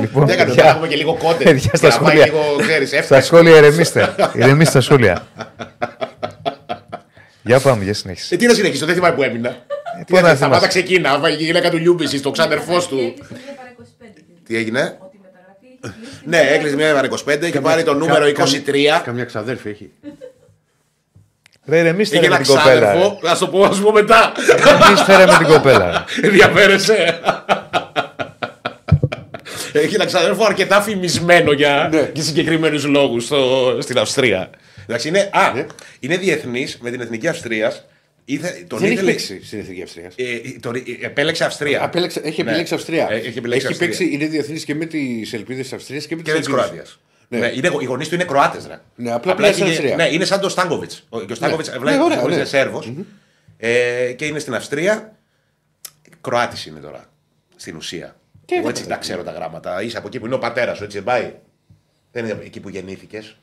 Λοιπόν, 0.00 0.26
Δεν 0.26 0.34
έκανε 0.34 0.48
παιδιά, 0.48 0.64
να 0.64 0.70
έχουμε 0.70 0.86
και 0.86 0.96
λίγο 0.96 1.14
κόντε. 1.16 1.44
παιδιά, 1.44 1.70
στα 1.74 1.88
Να 1.88 1.98
πάει 1.98 2.06
σχόλια. 2.08 2.24
λίγο, 2.24 2.40
ξέρεις, 2.60 2.88
Στα 2.88 2.96
εύκολα. 2.96 3.20
σχόλια 3.20 3.56
ηρεμήστε. 3.56 4.14
Ηρεμήστε 4.34 4.70
στα 4.70 4.80
σχόλια. 4.80 5.26
Για 7.42 7.60
πάμε, 7.60 7.84
για 7.84 7.94
συνέχιση. 7.94 8.34
Ε, 8.34 8.36
τι 8.36 8.46
να 8.46 8.54
συνεχίσω, 8.54 8.86
δεν 8.86 8.94
θυμάμαι 8.94 9.14
που 9.14 9.22
έμεινα. 9.22 9.48
πού 9.48 9.56
να 9.96 10.04
Τι, 10.04 10.14
θυμάσαι. 10.16 10.36
Σταμάτα 10.36 10.66
ξεκίνα, 10.66 11.18
βάγει 11.18 11.42
η 11.42 11.44
γυναίκα 11.44 11.70
του 11.70 11.76
Λιούμπηση, 11.76 12.20
το 12.20 12.30
ξάδερφό 12.30 12.78
του. 12.88 13.14
Τι 14.46 14.56
έγινε, 14.56 14.98
Ναι, 16.24 16.38
έκλεισε 16.50 16.74
μια 16.76 16.88
ημέρα 16.90 17.08
25 17.46 17.50
και 17.50 17.60
πάρει 17.60 17.82
το 17.82 17.94
νούμερο 17.94 18.26
23. 18.26 19.00
Καμιά 19.04 19.24
ξαδέρφη 19.24 19.68
έχει. 19.68 19.90
Ρε, 21.66 21.78
ηρεμήστε 21.78 22.16
Είχε 22.16 22.24
ρε 22.24 22.30
με 22.30 22.36
ένα 22.36 22.44
την 22.44 22.54
κοπέλα. 22.54 22.80
ξάδερφο, 22.80 23.18
να 23.22 23.34
σου 23.34 23.44
το 23.44 23.50
πω, 23.50 23.66
να 23.66 23.72
σου 23.74 23.82
πω 23.82 23.92
μετά. 23.92 24.32
Ηρεμήστε 24.58 25.16
ρε 25.16 25.26
με 25.26 25.36
την 25.38 25.46
κοπέλα. 25.46 26.04
Ενδιαφέρεσαι. 26.22 27.20
Έχει 29.72 29.94
ένα 29.94 30.04
ξαδέρφο 30.04 30.44
αρκετά 30.44 30.80
φημισμένο 30.82 31.52
για, 31.52 31.88
Ναι. 31.92 32.10
για 32.14 32.22
συγκεκριμένους 32.22 32.84
λόγους 32.84 33.30
στην 33.78 33.98
Αυστρία. 33.98 34.50
Εντάξει, 34.86 35.08
είναι, 35.08 35.30
α, 35.32 35.52
είναι 36.00 36.16
διεθνής 36.16 36.78
με 36.80 36.90
την 36.90 37.00
εθνική 37.00 37.28
Αυστρίας. 37.28 37.84
Ήθε, 38.24 38.64
τον 38.66 38.78
Δεν 38.78 38.86
έχει 38.86 38.94
ήθελε- 38.96 39.10
παίξει 39.10 39.44
στην 39.44 39.58
Εθνική 39.58 39.82
Αυστρίας. 39.82 40.14
Ε, 40.16 40.38
τον- 40.60 40.74
ε, 40.74 40.80
επέλεξε 41.00 41.44
Αυστρία. 41.44 41.82
Απέλεξε, 41.84 42.20
έχει 42.24 42.42
Ναι. 42.42 42.50
επιλέξει 42.50 42.74
Αυστρία. 42.74 43.08
Ε, 43.10 43.14
έχει 43.16 43.38
επιλέξει 43.38 43.66
Αυστρία. 43.66 43.88
παίξει, 43.88 44.08
είναι 44.12 44.26
διεθνής 44.26 44.64
και 44.64 44.74
με 44.74 44.84
τις 44.86 45.32
ελπίδες 45.32 45.62
της 45.62 45.72
Αυστρίας 45.72 46.06
και 46.06 46.16
με 46.16 46.22
και 46.22 46.32
τις 46.32 46.48
με 46.48 46.54
της 46.54 46.54
Κροατία. 46.54 46.84
Ναι. 47.28 47.38
Ναι. 47.38 47.46
είναι, 47.54 47.70
οι 47.80 47.84
γονείς 47.84 48.08
του 48.08 48.14
είναι 48.14 48.24
Κροάτες. 48.24 48.68
Ναι, 48.94 49.12
απλά 49.12 49.34
πήγε 49.34 49.52
στην 49.52 49.64
Αυστρία. 49.64 49.96
Ναι, 49.96 50.08
είναι 50.08 50.24
σαν 50.24 50.40
τον 50.40 50.50
Στάνκοβιτς. 50.50 51.06
Και 51.26 51.32
ο 51.32 51.34
Στάνκοβιτς 51.34 51.68
Ναι. 51.70 51.78
βλέπει 51.78 51.96
Ναι, 51.96 52.02
ωραία, 52.02 52.18
ότι 52.20 52.28
ναι. 52.30 52.34
είναι 52.34 52.44
Σέρβος. 52.44 52.92
Ε, 53.56 54.12
και 54.12 54.26
είναι 54.26 54.38
στην 54.38 54.54
Αυστρία. 54.54 55.16
Κροάτης 56.20 56.66
είναι 56.66 56.80
τώρα. 56.80 57.04
Στην 57.56 57.76
ουσία. 57.76 58.16
Και 58.44 58.54
Εγώ 58.54 58.62
δεν 58.62 58.70
έτσι 58.70 58.82
τα 58.82 58.88
τα 58.88 58.96
ξέρω 58.96 59.22
τα 59.22 59.30
γράμματα. 59.30 59.82
Είσαι 59.82 59.98
από 59.98 60.06
εκεί 60.06 60.18
που 60.18 60.26
είναι 60.26 60.34
ο 60.34 60.38
πατέρας 60.38 60.76
σου, 60.76 60.84
έτσι 60.84 60.96
δεν 60.96 61.06
πάει; 61.06 61.32
Δεν 62.12 62.24
είναι 62.24 62.38
εκεί 62.44 62.60
που 62.60 62.68
γεννήθηκες. 62.68 63.36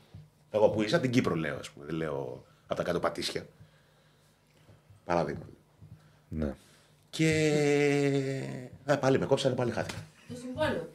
Εγώ 0.50 0.68
που 0.68 0.82
είσαι 0.82 0.94
από 0.94 1.04
την 1.04 1.12
Κύπρο 1.12 1.34
λέω, 1.34 1.56
ας 1.60 1.70
πούμε. 1.70 1.86
Δεν 1.86 1.94
λέω 1.96 2.44
από 2.66 2.74
τα 2.74 2.82
κάτω 2.82 2.98
πατήσια. 3.00 3.46
Παράδειγμα. 5.10 5.44
Ναι. 6.28 6.54
Και. 7.10 7.30
Α, 8.84 8.96
πάλι 8.98 9.18
με 9.18 9.26
κόψανε, 9.26 9.54
πάλι 9.54 9.70
χάθηκα. 9.70 9.98
Το 10.28 10.34
συμβόλαιο 10.40 10.88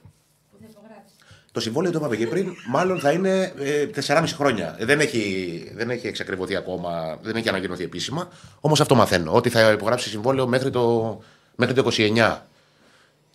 που 0.51 0.57
θα 0.61 0.67
υπογράψεις. 0.69 1.15
Το 1.51 1.59
συμβόλαιο 1.59 1.91
το 1.91 1.97
είπαμε 1.97 2.15
και 2.15 2.27
πριν, 2.27 2.53
μάλλον 2.67 2.99
θα 2.99 3.11
είναι 3.11 3.53
ε, 3.59 3.87
4,5 4.07 4.23
χρόνια. 4.27 4.75
Δεν 4.79 4.99
έχει, 4.99 5.71
δεν 5.75 5.89
έχει 5.89 6.07
εξακριβωθεί 6.07 6.55
ακόμα, 6.55 7.19
δεν 7.21 7.35
έχει 7.35 7.49
ανακοινωθεί 7.49 7.83
επίσημα. 7.83 8.29
Όμως 8.59 8.81
αυτό 8.81 8.95
μαθαίνω, 8.95 9.31
ότι 9.33 9.49
θα 9.49 9.71
υπογράψει 9.71 10.09
συμβόλαιο 10.09 10.47
μέχρι 10.47 10.69
το, 10.69 11.17
μέχρι 11.55 11.73
το 11.73 11.87
29. 11.91 12.37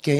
Και 0.00 0.12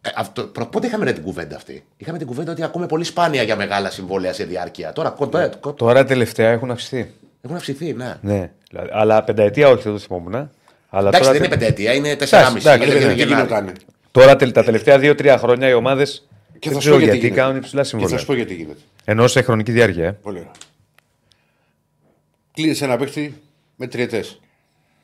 ε, 0.00 0.10
αυτό, 0.14 0.42
προ- 0.42 0.68
πότε 0.68 0.86
είχαμε 0.86 1.04
ρε 1.04 1.12
την 1.12 1.22
κουβέντα 1.22 1.56
αυτή; 1.56 1.84
Είχαμε 1.96 2.18
την 2.18 2.26
κουβέντα 2.26 2.52
ότι 2.52 2.62
ακούμε 2.62 2.86
πολύ 2.86 3.04
σπάνια 3.04 3.42
για 3.42 3.56
μεγάλα 3.56 3.90
συμβόλαια 3.90 4.32
σε 4.32 4.44
διάρκεια. 4.44 4.92
Τώρα 4.92 5.10
κοντά, 5.10 5.48
κοντά 5.48 5.76
Τώρα 5.76 6.04
τελευταία 6.04 6.50
έχουν 6.50 6.70
αυξηθεί. 6.70 7.14
Έχουν 7.42 7.56
αυξηθεί, 7.56 7.92
ναι. 7.92 8.14
Ναι. 8.20 8.50
Δηλαδή, 8.70 8.88
Αλλά 8.92 9.24
πενταετία 9.24 9.68
όχι, 9.68 9.82
δεν 9.82 9.92
το 9.92 9.98
θυμόμουν. 9.98 10.34
Αλλά 10.90 11.08
Εντάξει, 11.08 11.20
τώρα, 11.20 11.32
δεν 11.32 11.36
είναι 11.42 11.48
πενταετία, 11.48 11.92
είναι 11.94 12.16
4,5. 12.16 12.56
εντάξει, 12.56 12.84
Είναι 12.84 12.98
δεν 12.98 13.02
το 13.02 13.08
Τι 13.08 13.14
Γενάρη. 13.14 13.24
γινότανε. 13.24 13.72
τώρα 14.10 14.36
τε- 14.36 14.52
τα 14.52 14.64
τελευταία 14.64 14.98
δύο-τρία 14.98 15.38
χρόνια 15.38 15.68
οι 15.68 15.74
ομάδες 15.74 16.28
Και 16.58 16.68
δεν 16.70 16.72
θα 16.72 16.74
σου 16.74 16.78
ξέρω 16.78 16.94
πω 16.94 17.00
γιατί 17.02 17.16
γιατί 17.18 17.26
γίνεται. 17.26 17.40
κάνουν 17.42 17.56
υψηλά 17.56 17.80
Και 17.82 17.86
θα 17.88 17.94
συμβόλαια. 17.96 18.18
σου 18.18 18.26
πω 18.26 18.34
γιατί 18.34 18.54
γίνεται. 18.54 18.80
Ενώ 19.04 19.26
σε 19.26 19.42
χρονική 19.42 19.72
διάρκεια. 19.72 20.04
Ε. 20.06 20.10
Πολύ 20.12 20.38
ωραία. 20.38 20.50
Κλείνεις 22.52 22.82
ένα 22.82 22.96
παίχτη 22.96 23.40
με 23.76 23.86
τριετές. 23.86 24.40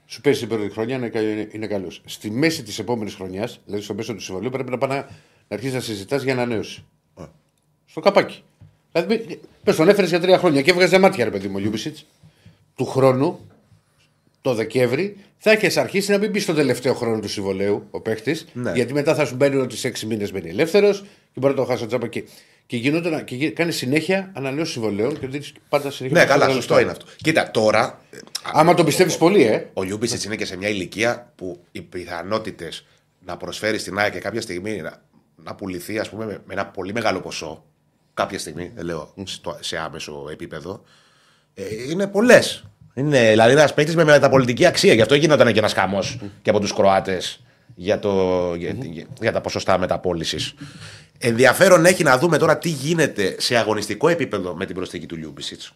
Σου 0.06 0.20
παίζει 0.20 0.38
την 0.40 0.48
πρώτη 0.48 0.70
χρονιά 0.72 0.96
είναι, 0.96 1.10
είναι, 1.14 1.48
είναι 1.52 1.66
καλός. 1.66 2.02
Στη 2.04 2.30
μέση 2.30 2.62
της 2.62 2.78
επόμενης 2.78 3.14
χρονιάς, 3.14 3.60
δηλαδή 3.64 3.82
στο 3.84 3.94
μέσο 3.94 4.14
του 4.14 4.20
συμβολίου, 4.20 4.50
πρέπει 4.50 4.70
να 4.70 4.78
πάει 4.78 4.90
να, 4.90 4.96
να 4.96 5.06
αρχίσεις 5.48 5.74
να 5.74 5.80
συζητάς 5.80 6.22
για 6.22 6.32
ανανέωση. 6.32 6.84
Στο 7.86 8.00
καπάκι. 8.00 8.42
Δηλαδή, 8.92 9.40
πες 9.64 9.76
τον 9.76 9.88
έφερες 9.88 10.10
για 10.10 10.20
τρία 10.20 10.38
χρόνια 10.38 10.62
και 10.62 10.70
έβγαζε 10.70 10.98
μάτια, 10.98 11.24
ρε 11.24 11.30
παιδί 11.30 11.46
μου, 11.48 11.54
ο 11.56 11.58
Λιούμπισιτς. 11.58 11.96
Του 12.76 12.84
χρόνου, 12.86 13.40
το 14.40 14.54
Δεκέμβρη, 14.54 15.16
θα 15.38 15.50
έχεις 15.50 15.76
αρχίσει 15.76 16.10
να 16.10 16.18
μην 16.18 16.30
μπει 16.30 16.40
στον 16.40 16.54
τελευταίο 16.54 16.94
χρόνο 16.94 17.20
του 17.20 17.28
συμβολαίου 17.28 17.86
ο 17.90 18.00
παίχτης. 18.00 18.46
Ναι. 18.52 18.72
Γιατί 18.72 18.92
μετά 18.92 19.14
θα 19.14 19.24
σου 19.24 19.34
μπαίνει 19.36 19.56
ότι 19.56 19.76
σε 19.76 19.88
έξι 19.88 20.06
μήνες 20.06 20.32
μπαίνει 20.32 20.48
ελεύθερος 20.48 21.00
και 21.32 21.40
μπορεί 21.40 21.54
να 21.54 21.60
το 21.60 21.66
χάσει 21.66 21.86
τζάμπα 21.86 22.06
εκεί. 22.06 22.24
και, 22.66 22.76
γινόταν, 22.76 23.24
και 23.24 23.34
γι- 23.34 23.50
κάνει 23.50 23.72
συνέχεια 23.72 24.30
ανανέωση 24.34 24.72
συμβολαίων 24.72 25.18
και 25.20 25.26
δίνει 25.26 25.44
πάντα 25.68 25.90
συνέχεια. 25.90 26.18
Ναι, 26.20 26.24
καλά, 26.26 26.46
περισσότερα 26.46 26.60
σωστό 26.60 26.74
λεφτά. 26.74 26.90
είναι 26.90 26.98
αυτό. 27.02 27.22
Κοίτα, 27.22 27.50
τώρα 27.50 28.00
Άμα 28.52 28.74
το 28.74 28.84
πιστεύεις 28.84 29.16
πολύ, 29.16 29.42
ε. 29.42 29.66
ο 29.72 29.82
Λιούμπισιτς 29.82 30.22
είναι 30.22 30.36
και 30.36 30.44
σε 30.44 30.56
μια 30.56 30.68
ηλικία 30.68 31.32
που 31.36 31.60
οι 31.72 31.80
πιθανότητες 31.82 32.84
να 33.26 33.36
προσφέρει 33.36 33.78
στην 33.78 33.98
ΑΕΚ 33.98 34.12
και 34.12 34.18
κάποια 34.18 34.40
στιγμή 34.40 34.76
να, 34.80 35.02
να 35.36 35.54
πουληθεί 35.54 35.98
ας 35.98 36.08
πούμε, 36.08 36.24
με, 36.26 36.32
με 36.46 36.52
ένα 36.52 36.66
πολύ 36.66 36.92
μεγάλο 36.92 37.20
ποσό, 37.20 37.64
κάποια 38.14 38.38
στιγμή, 38.38 38.72
δεν 38.74 38.84
λέω 38.84 39.14
στο- 39.24 39.58
σε 39.60 39.76
άμεσο 39.78 40.28
επίπεδο, 40.32 40.82
ε, 41.54 41.62
είναι 41.90 42.06
πολλές. 42.06 42.64
Είναι 42.94 43.28
δηλαδή 43.30 43.52
ένας 43.52 43.74
παίκτης 43.74 43.96
με 43.96 44.04
μεταπολιτική 44.04 44.66
αξία. 44.66 44.94
Γι' 44.94 45.00
αυτό 45.00 45.14
γινόταν 45.14 45.52
και 45.52 45.58
ένας 45.58 45.72
χαμός 45.72 46.18
και 46.42 46.50
από 46.50 46.60
τους 46.60 46.72
Κροάτες 46.72 47.40
για, 47.74 47.98
το, 47.98 48.54
για, 48.54 48.76
για- 48.80 49.06
για 49.20 49.32
τα 49.32 49.40
ποσοστά 49.40 49.78
μεταπόλησης. 49.78 50.54
Ενδιαφέρον 51.18 51.84
έχει 51.84 52.02
να 52.02 52.18
δούμε 52.18 52.38
τώρα 52.38 52.58
τι 52.58 52.68
γίνεται 52.68 53.36
σε 53.38 53.56
αγωνιστικό 53.56 54.08
επίπεδο 54.08 54.54
με 54.54 54.66
την 54.66 54.74
προσθήκη 54.74 55.06
του 55.06 55.16
Λιούμπισιτς. 55.16 55.72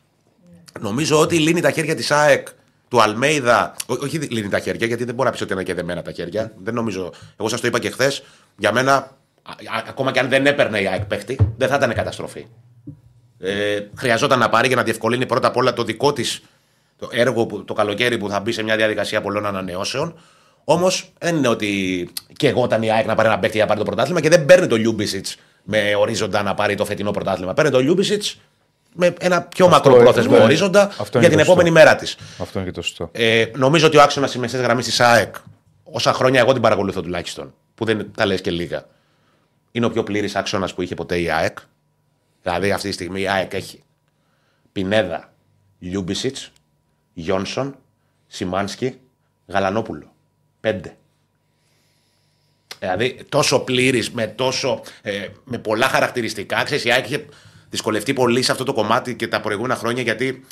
Νομίζω 0.80 1.20
ότι 1.20 1.38
λύνει 1.38 1.60
τα 1.60 1.70
χέρια 1.70 1.94
της 1.94 2.10
ΑΕΚ, 2.10 2.48
του 2.88 3.02
Αλμέιδα. 3.02 3.74
Ό, 3.86 3.92
όχι 4.02 4.18
λύνει 4.18 4.48
τα 4.48 4.58
χέρια, 4.58 4.86
γιατί 4.86 5.04
δεν 5.04 5.14
μπορεί 5.14 5.28
να 5.30 5.36
πει 5.36 5.42
ότι 5.42 5.52
είναι 5.52 5.62
και 5.62 5.74
δεμένα 5.74 6.02
τα 6.02 6.12
χέρια. 6.12 6.52
Δεν 6.62 6.74
νομίζω. 6.74 7.12
Εγώ 7.36 7.48
σας 7.48 7.60
το 7.60 7.66
είπα 7.66 7.78
και 7.78 7.90
χθες. 7.90 8.22
Για 8.56 8.72
μένα, 8.72 8.92
α- 8.94 9.76
α- 9.76 9.82
ακόμα 9.88 10.12
και 10.12 10.18
αν 10.18 10.28
δεν 10.28 10.46
έπαιρνε 10.46 10.80
η 10.80 10.86
ΑΕΚ 10.88 11.04
παίχτη, 11.04 11.38
δεν 11.56 11.68
θα 11.68 11.76
ήταν 11.76 11.94
καταστροφή. 11.94 12.46
Ε, 13.40 13.80
χρειαζόταν 13.96 14.38
να 14.38 14.48
πάρει 14.48 14.66
για 14.66 14.76
να 14.76 14.82
διευκολύνει 14.82 15.26
πρώτα 15.26 15.48
απ' 15.48 15.56
όλα 15.56 15.72
το 15.72 15.84
δικό 15.84 16.12
της 16.12 16.42
το 16.98 17.08
έργο 17.12 17.46
που, 17.46 17.64
το 17.64 17.72
καλοκαίρι 17.74 18.18
που 18.18 18.28
θα 18.28 18.40
μπει 18.40 18.52
σε 18.52 18.62
μια 18.62 18.76
διαδικασία 18.76 19.20
πολλών 19.20 19.46
ανανεώσεων. 19.46 20.18
Όμως 20.64 21.12
δεν 21.18 21.36
είναι 21.36 21.48
ότι 21.48 22.08
και 22.36 22.48
εγώ 22.48 22.64
ήταν 22.64 22.82
η 22.82 22.92
ΑΕΚ 22.92 23.06
να 23.06 23.14
πάρει 23.14 23.28
ένα 23.28 23.38
παίκτη 23.38 23.56
για 23.56 23.64
να 23.64 23.68
πάρει 23.72 23.84
το 23.84 23.86
πρωτάθλημα 23.86 24.20
και 24.20 24.28
δεν 24.28 24.44
παίρνει 24.44 24.66
το 24.66 24.76
Λιούμπισιτς 24.76 25.26
με 25.62 25.94
ορίζοντα 25.98 26.42
να 26.42 26.54
πάρει 26.54 26.74
το 26.74 26.84
φετινό 26.84 27.10
πρωτάθλημα. 27.10 27.54
Παίρνει 27.54 27.70
το 27.70 27.80
Λιούμπισιτς 27.80 28.22
με 28.94 29.14
ένα 29.20 29.42
πιο 29.42 29.68
μακροπρόθεσμο 29.68 30.34
είναι- 30.34 30.44
ορίζοντα 30.44 30.82
αυτό 30.82 31.18
για 31.18 31.18
είναι 31.18 31.28
την 31.28 31.36
το 31.36 31.42
επόμενη 31.42 31.68
σωστό. 31.68 31.84
μέρα 31.84 31.96
της. 31.96 32.16
Αυτό 32.38 32.58
είναι 32.58 32.68
και 32.68 32.74
το 32.74 32.82
σωστό. 32.82 33.08
Ε, 33.12 33.44
νομίζω 33.56 33.86
ότι 33.86 33.96
ο 33.96 34.02
άξονας 34.02 34.30
της 34.30 34.40
μεσαίας 34.40 34.62
γραμμής 34.62 34.84
της 34.84 35.00
ΑΕΚ, 35.00 35.34
όσα 35.82 36.12
χρόνια 36.12 36.40
εγώ 36.40 36.52
την 36.52 36.62
παρακολουθώ 36.62 37.02
τουλάχιστον, 37.02 37.54
που 37.74 37.84
δεν 37.84 38.10
τα 38.16 38.26
λες 38.26 38.40
και 38.40 38.50
λίγα, 38.50 38.86
είναι 39.72 39.86
ο 39.86 39.90
πιο 39.90 40.02
πλήρης 40.02 40.34
άξονας 40.36 40.74
που 40.74 40.82
είχε 40.82 40.94
ποτέ 40.94 41.18
η 41.20 41.30
ΑΕΚ. 41.30 41.58
Δηλαδή 42.42 42.72
αυτή 42.72 42.88
τη 42.88 42.94
στιγμή 42.94 43.20
η 43.20 43.28
ΑΕΚ 43.28 43.54
έχει 43.54 43.82
Πινέδα, 44.72 45.32
Λιούμπισιτς, 45.78 46.52
Γιόνσον, 47.12 47.76
Σιμάνσκι, 48.26 48.98
Γαλανόπουλο. 49.46 50.12
Πέντε. 50.60 50.96
Δηλαδή 52.78 53.18
τόσο 53.28 53.60
πλήρης, 53.60 54.10
με, 54.10 54.26
τόσο, 54.26 54.82
ε, 55.02 55.26
με 55.44 55.58
πολλά 55.58 55.88
χαρακτηριστικά. 55.88 56.62
Ξέρεις, 56.62 56.84
η 56.84 56.92
ΑΕΚ 56.92 57.06
είχε 57.06 57.24
δυσκολευτεί 57.70 58.12
πολύ 58.12 58.42
σε 58.42 58.52
αυτό 58.52 58.64
το 58.64 58.72
κομμάτι 58.72 59.16
και 59.16 59.28
τα 59.28 59.40
προηγούμενα 59.40 59.76
χρόνια 59.76 60.02
γιατί 60.02 60.44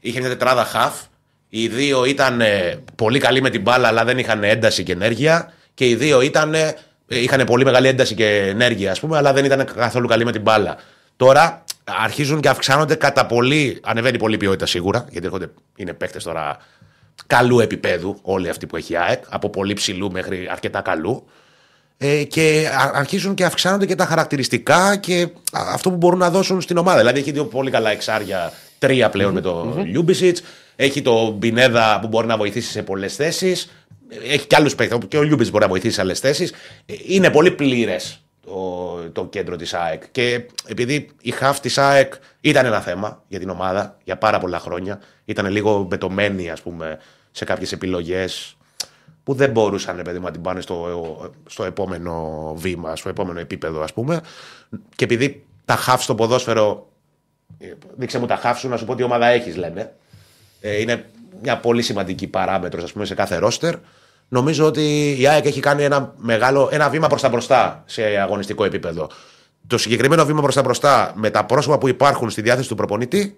είχε 0.00 0.20
μια 0.20 0.28
τετράδα 0.28 0.64
χαφ. 0.64 1.00
Οι 1.48 1.68
δύο 1.68 2.04
ήταν 2.04 2.40
ε, 2.40 2.82
πολύ 2.96 3.18
καλοί 3.18 3.40
με 3.42 3.50
την 3.50 3.60
μπάλα, 3.60 3.88
αλλά 3.88 4.04
δεν 4.04 4.18
είχαν 4.18 4.44
ένταση 4.44 4.82
και 4.82 4.92
ενέργεια. 4.92 5.52
Και 5.74 5.88
οι 5.88 5.94
δύο 5.94 6.20
ήταν, 6.20 6.54
ε, 6.54 6.74
είχαν 7.06 7.44
πολύ 7.44 7.64
μεγάλη 7.64 7.88
ένταση 7.88 8.14
και 8.14 8.36
ενέργεια, 8.36 8.90
ας 8.90 9.00
πούμε, 9.00 9.16
αλλά 9.16 9.32
δεν 9.32 9.44
ήταν 9.44 9.64
καθόλου 9.74 10.08
καλοί 10.08 10.24
με 10.24 10.32
την 10.32 10.40
μπάλα. 10.40 10.76
Τώρα 11.16 11.64
αρχίζουν 11.84 12.40
και 12.40 12.48
αυξάνονται 12.48 12.94
κατά 12.94 13.26
πολύ. 13.26 13.80
Ανεβαίνει 13.82 14.18
πολύ 14.18 14.34
η 14.34 14.38
ποιότητα 14.38 14.66
σίγουρα, 14.66 15.06
γιατί 15.10 15.26
έρχονται, 15.26 15.50
είναι 15.76 15.92
παίχτε 15.92 16.18
τώρα 16.18 16.56
καλού 17.26 17.60
επίπεδου, 17.60 18.18
όλοι 18.22 18.48
αυτοί 18.48 18.66
που 18.66 18.76
έχει 18.76 18.92
η 18.92 18.96
ΑΕΚ, 18.96 19.24
από 19.28 19.50
πολύ 19.50 19.74
ψηλού 19.74 20.10
μέχρι 20.12 20.48
αρκετά 20.50 20.80
καλού. 20.80 21.26
Ε, 21.98 22.24
και 22.24 22.68
α- 22.74 22.90
αρχίζουν 22.94 23.34
και 23.34 23.44
αυξάνονται 23.44 23.86
και 23.86 23.94
τα 23.94 24.06
χαρακτηριστικά 24.06 24.96
και 24.96 25.22
α- 25.52 25.68
αυτό 25.72 25.90
που 25.90 25.96
μπορούν 25.96 26.18
να 26.18 26.30
δώσουν 26.30 26.60
στην 26.60 26.76
ομάδα. 26.76 26.98
Δηλαδή 26.98 27.18
έχει 27.20 27.30
δύο 27.30 27.44
πολύ 27.44 27.70
καλά 27.70 27.90
εξάρια, 27.90 28.52
τρία 28.78 29.10
πλέον 29.10 29.32
με 29.32 29.40
το 29.40 29.76
Λιούμπισιτς. 29.84 30.38
Έχει 30.76 31.02
το 31.02 31.30
Πινέδα 31.30 31.98
που 32.00 32.08
μπορεί 32.08 32.26
να 32.26 32.36
βοηθήσει 32.36 32.70
σε 32.70 32.82
πολλές 32.82 33.14
θέσεις. 33.14 33.70
Έχει 34.28 34.46
και 34.46 34.56
άλλους 34.56 34.74
παίκτες. 34.74 34.98
Και 35.08 35.16
ο 35.18 35.22
Λιούμπισιτς 35.22 35.52
μπορεί 35.52 35.64
να 35.64 35.70
βοηθήσει 35.70 35.94
σε 35.94 36.00
άλλες 36.00 36.18
θέσεις. 36.20 36.52
Είναι 37.06 37.30
πολύ 37.30 37.50
πλήρες 37.50 38.21
το, 38.46 39.10
το 39.12 39.26
κέντρο 39.26 39.56
της 39.56 39.74
ΑΕΚ. 39.74 40.02
Και 40.10 40.46
επειδή 40.66 41.10
η 41.20 41.30
χαφ 41.30 41.60
της 41.60 41.78
ΑΕΚ 41.78 42.14
ήταν 42.40 42.64
ένα 42.66 42.80
θέμα 42.80 43.22
για 43.28 43.38
την 43.38 43.48
ομάδα 43.50 43.98
για 44.04 44.18
πάρα 44.18 44.38
πολλά 44.38 44.58
χρόνια, 44.58 45.00
ήταν 45.24 45.46
λίγο 45.46 45.82
μπετωμένη, 45.82 46.50
ας 46.50 46.62
πούμε, 46.62 46.98
σε 47.30 47.44
κάποιες 47.44 47.72
επιλογές 47.72 48.56
που 49.24 49.34
δεν 49.34 49.50
μπορούσαν 49.50 49.96
ρε 49.96 50.02
παιδί 50.02 50.18
μου, 50.18 50.24
να 50.24 50.30
την 50.30 50.42
πάνε 50.42 50.60
στο, 50.60 51.32
στο 51.46 51.64
επόμενο 51.64 52.54
βήμα, 52.56 52.96
στο 52.96 53.08
επόμενο 53.08 53.40
επίπεδο, 53.40 53.82
ας 53.82 53.92
πούμε. 53.92 54.20
Και 54.96 55.04
επειδή 55.04 55.44
τα 55.64 55.76
χαφ 55.76 56.02
στο 56.02 56.14
ποδόσφαιρο. 56.14 56.88
ε, 57.58 57.72
Δείξε 57.96 58.18
μου 58.18 58.26
τα 58.26 58.36
χαφ 58.36 58.58
σου 58.58 58.68
να 58.68 58.76
σου 58.76 58.84
πω 58.84 58.94
τι 58.94 59.02
ομάδα 59.02 59.26
έχεις, 59.26 59.56
λένε. 59.56 59.92
Ε, 60.60 60.80
είναι 60.80 61.10
μια 61.42 61.58
πολύ 61.58 61.82
σημαντική 61.82 62.26
παράμετρος, 62.26 62.84
ας 62.84 62.92
πούμε, 62.92 63.04
σε 63.04 63.14
κάθε 63.14 63.36
ρόστερ. 63.36 63.74
Νομίζω 64.32 64.66
ότι 64.66 65.14
η 65.18 65.26
ΑΕΚ 65.26 65.44
έχει 65.44 65.60
κάνει 65.60 65.82
ένα, 65.84 66.14
μεγάλο, 66.16 66.68
ένα 66.72 66.88
βήμα 66.88 67.06
προς 67.08 67.20
τα 67.20 67.28
μπροστά 67.28 67.82
σε 67.86 68.02
αγωνιστικό 68.02 68.64
επίπεδο. 68.64 69.08
Το 69.66 69.78
συγκεκριμένο 69.78 70.24
βήμα 70.24 70.42
προς 70.42 70.54
τα 70.54 70.62
μπροστά 70.62 71.12
με 71.16 71.30
τα 71.30 71.44
πρόσωπα 71.44 71.78
που 71.78 71.88
υπάρχουν 71.88 72.30
στη 72.30 72.42
διάθεση 72.42 72.68
του 72.68 72.74
προπονητή 72.74 73.36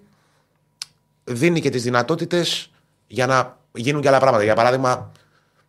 δίνει 1.23 1.61
και 1.61 1.69
τις 1.69 1.83
δυνατότητες 1.83 2.71
για 3.07 3.25
να 3.25 3.57
γίνουν 3.73 4.01
και 4.01 4.07
άλλα 4.07 4.19
πράγματα. 4.19 4.43
Για 4.43 4.55
παράδειγμα, 4.55 5.11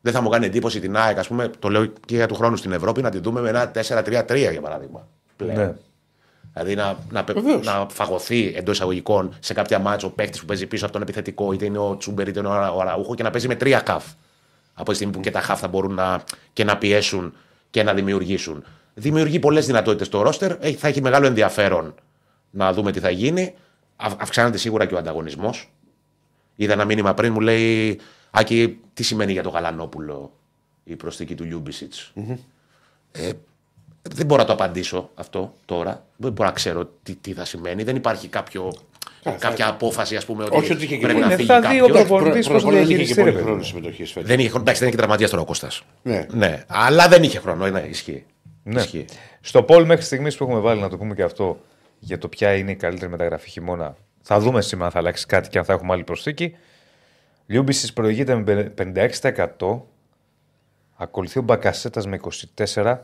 δεν 0.00 0.12
θα 0.12 0.20
μου 0.20 0.28
κάνει 0.28 0.46
εντύπωση 0.46 0.80
την 0.80 0.96
ΑΕΚ, 0.96 1.18
ας 1.18 1.26
πούμε, 1.28 1.50
το 1.58 1.68
λέω 1.68 1.86
και 1.86 2.14
για 2.14 2.26
του 2.26 2.34
χρόνου 2.34 2.56
στην 2.56 2.72
Ευρώπη, 2.72 3.02
να 3.02 3.10
τη 3.10 3.18
δούμε 3.18 3.40
με 3.40 3.48
ένα 3.48 3.70
4-3-3 3.74 4.50
για 4.50 4.60
παράδειγμα. 4.60 5.08
Πλέον. 5.36 5.56
Ναι. 5.56 5.72
Δηλαδή 6.52 6.74
να, 6.74 6.96
να, 7.10 7.24
πε- 7.24 7.36
Βεβαίως. 7.40 7.66
να 7.66 7.86
φαγωθεί 7.90 8.52
εντός 8.56 8.74
εισαγωγικών 8.74 9.34
σε 9.40 9.54
κάποια 9.54 9.78
μάτσο 9.78 10.06
ο 10.06 10.10
παίχτη 10.10 10.38
που 10.38 10.44
παίζει 10.44 10.66
πίσω 10.66 10.84
από 10.84 10.92
τον 10.92 11.02
επιθετικό, 11.02 11.52
είτε 11.52 11.64
είναι 11.64 11.78
ο 11.78 11.96
Τσούμπερ 11.96 12.28
είτε 12.28 12.38
είναι 12.38 12.48
ο 12.48 12.52
Αρα- 12.52 12.72
ο 12.72 12.80
Αραούχο 12.80 13.14
και 13.14 13.22
να 13.22 13.30
παίζει 13.30 13.48
με 13.48 13.54
τρία 13.54 13.82
χαφ. 13.86 14.04
Από 14.78 14.88
τη 14.90 14.94
στιγμή 14.96 15.12
που 15.12 15.20
και 15.20 15.30
τα 15.30 15.40
χαφ 15.40 15.60
θα 15.60 15.68
μπορούν 15.68 15.94
να, 15.94 16.24
και 16.52 16.64
να 16.64 16.78
πιέσουν 16.78 17.34
και 17.70 17.82
να 17.82 17.94
δημιουργήσουν. 17.94 18.64
Δημιουργεί 18.94 19.38
πολλές 19.38 19.66
δυνατότητες 19.66 20.08
το 20.08 20.22
ρόστερ. 20.22 20.56
Έχει- 20.60 20.76
Θα 20.76 20.88
έχει 20.88 21.00
μεγάλο 21.00 21.26
ενδιαφέρον 21.26 21.94
να 22.50 22.72
δούμε 22.72 22.92
τι 22.92 23.00
θα 23.00 23.10
γίνει. 23.10 23.54
Αυ- 23.96 24.22
αυξάνεται 24.22 24.58
σίγουρα 24.58 24.86
και 24.86 24.94
ο 24.94 24.98
ανταγωνισμός. 24.98 25.72
Είδα 26.56 26.72
ένα 26.72 26.84
μήνυμα 26.84 27.14
πριν 27.14 27.32
μου 27.32 27.40
λέει 27.40 28.00
Άκη, 28.30 28.78
τι 28.94 29.02
σημαίνει 29.02 29.32
για 29.32 29.42
το 29.42 29.48
Γαλανόπουλο 29.48 30.32
η 30.84 30.96
προσθήκη 30.96 31.34
του 31.34 31.44
λιουμπισιτ 31.44 31.92
Ε, 33.12 33.30
δεν 34.02 34.26
μπορώ 34.26 34.40
να 34.40 34.46
το 34.46 34.52
απαντήσω 34.52 35.10
αυτό 35.14 35.54
τώρα. 35.64 36.06
Δεν 36.16 36.32
μπορώ 36.32 36.48
να 36.48 36.54
ξέρω 36.54 36.90
τι, 37.02 37.14
τι 37.14 37.32
θα 37.32 37.44
σημαίνει. 37.44 37.82
Δεν 37.82 37.96
υπάρχει 37.96 38.28
κάποιο, 38.28 38.72
κάποια 39.38 39.68
απόφαση, 39.68 40.16
ας 40.16 40.24
πούμε, 40.24 40.44
ότι, 40.44 40.56
Όχι 40.56 40.72
ότι 40.72 40.84
είχε 40.84 40.96
και 40.96 41.00
πρέπει 41.06 41.12
πολύ. 41.20 41.26
να 41.26 41.32
Είναι 41.34 41.42
φύγει 41.44 41.48
στα 41.60 41.60
δύο 41.70 41.86
κάποιος. 41.86 41.88
προπο- 42.06 42.08
Προπονητής 42.16 42.48
πώς 42.48 42.62
το 42.62 42.68
δεν 42.70 42.76
είχε 42.78 42.86
και 42.88 42.94
διαχειριστεί, 42.96 43.14
πολύ 43.20 43.26
ρε 43.26 43.32
παιδί 43.36 43.44
χρόνο 43.44 43.58
μου; 43.58 43.64
συμμετοχής 43.64 44.12
φέτος. 44.12 44.28
Δεν 44.28 44.38
είχε, 44.38 44.48
εντάξει, 44.56 44.72
δεν 44.72 44.80
είναι 44.80 44.90
και 44.90 44.96
τραυματία 44.96 45.28
τώρα 45.28 45.42
ο 45.42 45.44
Κώστας. 45.44 45.82
Ναι. 46.02 46.26
ναι. 46.30 46.62
Αλλά 46.66 47.08
δεν 47.08 47.22
είχε 47.22 47.38
χρόνο. 47.38 47.66
Ναι, 47.70 47.80
ισχύει. 47.80 48.24
Ναι. 48.62 48.80
ισχύει. 48.80 49.04
Στο 49.40 49.64
poll 49.68 49.84
μέχρι 49.84 50.04
στιγμής 50.04 50.36
που 50.36 50.44
έχουμε 50.44 50.60
βάλει, 50.60 50.80
να 50.80 50.88
το 50.88 50.96
πούμε 50.96 51.14
και 51.14 51.22
αυτό, 51.22 51.58
για 51.98 52.18
το 52.18 52.28
ποια 52.28 52.54
είναι 52.54 52.70
η 52.70 52.76
καλύτερη 52.76 53.10
μεταγραφή 53.10 53.50
χειμώνα. 53.50 53.96
Θα 54.22 54.40
δούμε 54.40 54.62
σήμερα 54.62 54.86
αν 54.86 54.92
θα 54.92 54.98
αλλάξει 54.98 55.26
κάτι 55.26 55.48
και 55.48 55.58
αν 55.58 55.64
θα 55.64 55.72
έχουμε 55.72 55.92
άλλη 55.92 56.04
προσθήκη. 56.04 56.56
Λιούμπισης 57.46 57.92
προηγείται 57.92 58.34
με 58.34 58.72
56%. 58.74 59.80
Ακολουθεί 60.96 61.38
ο 61.38 61.42
Μπακασέτας 61.42 62.06
με 62.06 62.18
24%. 62.74 62.96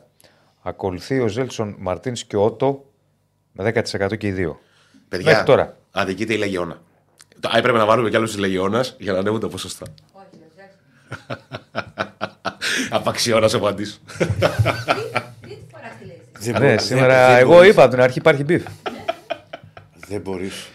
Ακολουθεί 0.63 1.21
ο 1.21 1.29
Ζέλσον 1.29 1.75
Μαρτίνς 1.79 2.25
και 2.25 2.37
ο 2.37 2.45
Ότο 2.45 2.85
με 3.53 3.65
10% 3.65 4.17
και 4.19 4.27
οι 4.27 4.31
δύο. 4.33 4.61
Παιδιά, 5.09 5.31
Μέχρι 5.31 5.45
τώρα. 5.47 5.77
Αδικείται 5.93 6.33
η 6.35 6.37
Λεγιώνα. 6.37 6.83
Το- 7.41 7.49
Α, 7.49 7.59
έπρεπε 7.59 7.79
να 7.79 7.85
βάλουμε 7.85 8.11
κι 8.11 8.17
άλλους 8.17 8.31
της 8.31 8.39
Λεγιώνας 8.41 8.97
για 8.99 9.13
να 9.13 9.19
ανέβουν 9.19 9.41
τα 9.41 9.49
ποσοστά. 9.49 9.87
Όχι, 10.13 10.27
δεν 10.31 10.49
ξέρω. 10.55 11.41
Απαξιώνας 12.91 13.55
ο 13.55 13.57
απαντήσω. 13.57 13.99
Τρίτη 14.19 15.67
φοράς 15.71 15.97
τη 15.99 16.05
λέξη. 16.07 16.53
Δεν 16.53 16.63
Ναι, 16.63 16.75
μπο- 16.75 16.79
σήμερα 16.83 17.19
δεν- 17.19 17.29
δεν 17.29 17.37
εγώ 17.39 17.53
μπορείς- 17.53 17.71
είπα 17.73 17.83
από 17.83 17.91
την 17.91 18.01
αρχή 18.03 18.19
υπάρχει 18.19 18.45
μπιφ. 18.45 18.63
Δεν 20.09 20.21
μπορείς 20.21 20.69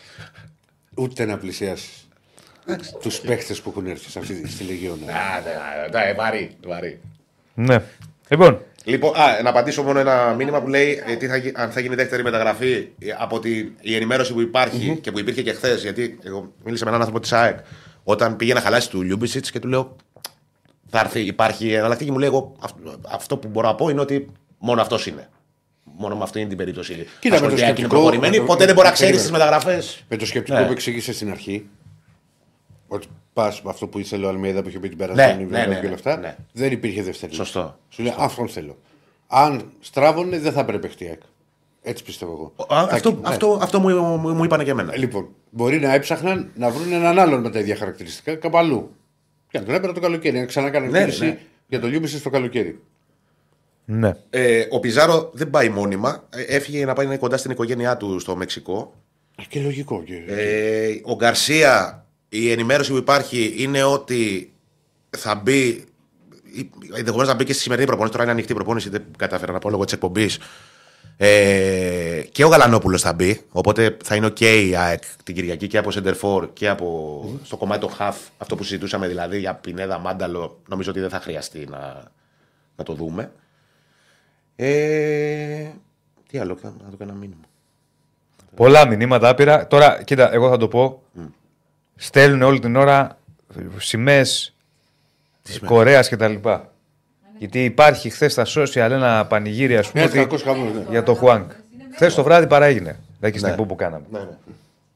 ούτε 0.96 1.26
να 1.26 1.38
πλησιάσεις 1.38 2.08
τους 3.02 3.20
παίχτες 3.20 3.62
που 3.62 3.70
έχουν 3.70 3.88
έρθει 3.88 4.10
σε 4.10 4.20
αυτή, 4.20 4.48
στη 4.50 4.64
Λεγιώνα. 4.64 5.12
Α, 5.14 5.40
ναι, 5.40 5.98
ναι, 6.00 6.06
ναι, 6.06 6.14
βαρύ, 6.14 6.56
βαρύ. 6.68 7.00
ναι. 7.54 7.82
Λοιπόν, 8.30 8.62
Λοιπόν, 8.88 9.16
α, 9.16 9.42
να 9.44 9.50
απαντήσω 9.50 9.84
μόνο 9.84 10.00
ένα 10.00 10.34
μήνυμα 10.34 10.62
που 10.62 10.68
λέει 10.68 11.04
ε, 11.08 11.16
τι 11.16 11.28
θα, 11.28 11.36
γι- 11.38 11.52
αν 11.56 11.72
θα 11.72 11.80
γίνει 11.80 11.96
δεύτερη 11.96 12.24
μεταγραφή 12.24 12.88
ε, 13.00 13.08
από 13.18 13.40
τη, 13.40 13.58
η 13.82 13.96
ενημέρωση 13.96 14.34
που 14.34 14.42
υπαρχει 14.42 14.98
και 15.02 15.12
που 15.12 15.20
υπήρχε 15.20 15.42
και 15.42 15.54
χθες. 15.54 15.82
Γιατί 15.82 16.20
εγώ 16.24 16.54
μίλησα 16.64 16.84
με 16.84 16.90
έναν 16.90 17.02
άνθρωπο 17.02 17.22
της 17.22 17.34
ΑΕΚ 17.34 17.58
όταν 18.04 18.36
πήγε 18.36 18.54
να 18.54 18.62
χαλάσει 18.62 18.90
του 18.90 19.02
Λιούμπισιτς 19.02 19.52
και 19.52 19.60
του 19.60 19.68
λέω 19.68 19.96
θα 20.90 21.00
έρθει, 21.00 21.20
υπάρχει 21.20 21.74
εναλλακτική. 21.74 22.12
Μου 22.12 22.18
λέει 22.20 22.28
εγώ 22.28 22.56
αυτό, 22.60 23.00
αυτό 23.12 23.38
που 23.38 23.48
μπορώ 23.48 23.68
να 23.68 23.76
πω 23.76 23.90
είναι 23.90 24.02
ότι 24.02 24.28
μόνο 24.58 24.82
αυτός 24.82 25.08
είναι. 25.08 25.30
Μόνο 25.84 26.16
με 26.16 26.24
αυτή 26.24 26.40
είναι 26.40 26.48
την 26.48 26.58
περίπτωση. 26.58 26.94
Κοίτα, 26.94 27.08
με 27.22 27.30
το 27.30 27.36
Ασχολείται 27.36 27.62
η 27.62 27.64
ΑΕΚ, 27.64 27.68
είναι 27.68 27.78
σκεπτικό- 27.78 27.90
προχωρημένη, 27.90 28.32
με 28.40 28.46
το- 28.46 28.52
ποτέ 28.52 28.66
δεν 28.66 28.74
μπορεί 28.76 28.88
να 28.88 28.94
ξέρεις 28.94 29.16
περίμενε. 29.22 29.38
τις 29.40 29.46
μεταγραφές. 29.56 30.04
Με 30.10 30.18
το 30.18 30.26
σκεπτικό 30.26 30.60
Ναι. 30.60 30.66
που 30.66 30.72
εξήγησε 30.72 31.14
στην 31.14 31.30
αρχή, 31.32 31.68
ότι 32.88 33.08
πας 33.38 33.62
με 33.62 33.70
αυτό 33.70 33.88
που 33.88 34.00
ήθελε 34.00 34.26
ο 34.26 34.30
Αλμέδα 34.30 34.62
που 34.62 34.70
είχε 34.70 34.80
πει 34.80 34.90
την 34.90 34.98
Ναι, 34.98 35.06
περασμένη 35.06 35.44
ναι, 35.44 35.50
βραδιά 35.50 35.68
ναι, 35.68 35.74
και 35.76 35.82
ναι, 35.82 35.86
όλα 35.88 35.96
αυτά, 35.96 36.18
ναι. 36.18 36.36
δεν 36.54 36.72
υπήρχε 36.72 37.04
δεύτερη. 37.04 37.34
Σωστό. 37.34 37.78
Σου 37.90 38.04
λέει 38.04 38.14
αυτόν 38.18 38.48
θέλω. 38.50 38.78
Αν 39.28 39.72
στράβωνε, 39.80 40.40
δεν 40.40 40.52
θα 40.52 40.60
έπρεπε 40.60 40.80
παιχτή 40.88 41.06
ΑΕΚ. 41.08 41.22
Έτσι 41.82 42.04
πιστεύω 42.04 42.32
εγώ. 42.32 42.76
Α, 42.78 42.88
Θα- 42.88 42.94
αυτό, 42.94 43.12
ναι. 43.12 43.18
αυτό, 43.24 43.60
αυτό 43.62 43.80
μου, 43.80 43.90
μου, 44.18 44.30
μου 44.34 44.44
είπανε 44.44 44.64
και 44.64 44.70
εμένα. 44.72 44.98
Λοιπόν, 44.98 45.28
μπορεί 45.50 45.80
να 45.80 45.94
έψαχναν 45.94 46.52
να 46.56 46.70
βρουν 46.70 46.92
έναν 46.94 47.20
άλλον 47.20 47.42
με 47.42 47.50
τα 47.50 47.60
ίδια 47.60 47.76
χαρακτηριστικά 47.76 48.36
κάπου 48.36 48.58
αλλού. 48.58 48.92
Και 49.50 49.60
να 49.60 49.66
τον 49.66 49.74
έπαιρνε 49.76 49.94
το 49.96 50.00
καλοκαίρι. 50.02 50.40
Να 50.40 50.46
ξανακάνουν 50.46 50.90
Ναι, 50.90 51.00
κίνηση 51.00 51.26
ναι. 51.26 51.40
για 51.68 51.80
το 51.80 51.88
Λιούμπισι 51.88 52.18
στο 52.18 52.30
καλοκαίρι. 52.30 52.80
Ναι. 53.86 54.12
Ε, 54.30 54.66
ο 54.70 54.80
Πιζάρο 54.80 55.30
δεν 55.34 55.50
πάει 55.50 55.70
μόνιμα. 55.70 56.24
Ε, 56.30 56.42
Έφυγε 56.42 56.86
να 56.86 56.94
πάει 56.94 57.06
να 57.06 57.12
είναι 57.12 57.22
κοντά 57.22 57.38
στην 57.38 57.52
οικογένειά 57.52 57.98
του 57.98 58.20
στο 58.20 58.36
Μεξικό. 58.36 58.94
Α, 59.36 59.44
Και 59.50 59.60
λογικό. 59.62 60.04
Και... 60.04 60.24
Ε, 60.28 61.02
ο 61.04 61.16
Γκαρσία, 61.16 62.06
η 62.30 62.52
ενημέρωση 62.52 62.92
που 62.92 62.98
υπάρχει 62.98 63.54
είναι 63.58 63.84
ότι 63.84 64.54
θα 65.18 65.36
μπει. 65.36 65.86
Ενδεχομένως 66.98 67.28
να 67.28 67.36
μπει 67.36 67.44
και 67.44 67.54
στη 67.54 67.62
σημερινή 67.62 67.88
προπόνηση. 67.88 68.12
Τώρα 68.12 68.24
είναι 68.24 68.34
ανοιχτή 68.34 68.54
προπόνηση, 68.54 68.90
δεν 68.90 69.04
κατάφερα 69.18 69.52
να 69.52 69.60
πω 69.60 69.70
λόγω 69.70 69.84
της 69.84 69.94
εκπομπής. 69.94 70.40
Ε, 71.18 72.22
και 72.32 72.44
ο 72.44 72.48
Γαλανόπουλος 72.48 73.02
θα 73.02 73.14
μπει. 73.14 73.42
Οπότε 73.52 73.98
θα 74.04 74.16
είναι 74.16 74.26
ο 74.26 74.30
και 74.30 74.62
η 74.62 74.76
ΑΕΚ 74.76 75.04
την 75.24 75.36
Κυριακή 75.36 75.68
και 75.68 75.78
από 75.78 75.92
Σεντερφόρ 75.92 76.54
και 76.54 76.70
από 76.70 77.40
στο 77.44 77.58
κομμάτι 77.58 77.82
το 77.82 77.88
Χαφ. 77.88 78.18
Αυτό 78.38 78.56
που 78.56 78.64
συζητούσαμε 78.64 79.08
δηλαδή 79.08 79.40
για 79.40 79.54
Πινέδα 79.54 79.98
Μάνταλο. 79.98 80.60
Νομίζω 80.68 80.92
ότι 80.92 81.00
δεν 81.00 81.10
θα 81.10 81.20
χρειαστεί 81.20 81.68
να, 81.70 82.12
να 82.76 82.84
το 82.84 82.94
δούμε. 82.94 83.32
Ε, 84.56 85.68
τι 86.30 86.38
άλλο, 86.38 86.58
να 86.64 86.90
το 86.90 86.98
κάνω 86.98 87.12
ένα 87.12 87.20
μήνυμα. 87.20 87.42
Πολλά 88.56 88.88
μηνύματα 88.88 89.30
άπειρα. 89.30 89.68
Τώρα, 89.68 90.04
κοίτα, 90.04 90.34
εγώ 90.34 90.50
θα 90.50 90.58
το 90.58 90.68
πω. 90.68 91.04
Στέλνουν 91.98 92.42
όλη 92.42 92.60
την 92.60 92.76
ώρα 92.76 93.18
σημαίες 93.78 94.54
Κορέας 95.66 96.10
κτλ. 96.10 96.34
Γιατί 97.38 97.64
υπάρχει 97.64 98.10
χθες 98.10 98.32
στα 98.32 98.46
social 98.56 98.76
ένα 98.92 99.26
πανηγύρι, 99.26 99.78
ας 99.78 99.88
πούμε, 99.92 100.04
Ναι, 100.04 100.10
ότι- 100.10 100.18
κακός 100.20 100.42
χαμός, 100.42 100.74
ναι. 100.74 100.82
για 100.90 101.04
το 101.04 101.14
Χουάνκ. 101.14 101.52
Χθες 101.94 102.16
το 102.16 102.24
βράδυ 102.24 102.48
παράγινε. 102.48 103.00
Δεν 103.20 103.34
στην 103.34 103.46
εκπομπή 103.48 103.68
που 103.68 103.76
κάναμε. 103.76 104.04
Ναι, 104.12 104.20
ναι. 104.20 104.26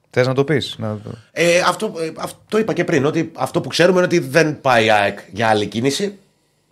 Θες 0.10 0.28
να 0.28 0.34
το 0.34 0.44
πεις. 0.44 0.76
Να... 0.78 0.98
το- 1.04 1.10
Ε, 1.32 1.60
αυτό, 1.60 1.94
ε, 2.02 2.12
αυτό 2.18 2.58
είπα 2.58 2.74
και 2.74 2.84
πριν. 2.84 3.06
Ότι 3.06 3.32
αυτό 3.36 3.62
που 3.62 3.70
ξέρουμε 3.70 3.98
είναι 3.98 4.06
ότι 4.06 4.20
δεν 4.20 4.62
πάει 4.62 4.86
η 4.86 4.92
ΑΕΚ 4.92 5.20
για 5.32 5.48
άλλη 5.48 5.66
κίνηση. 5.66 6.18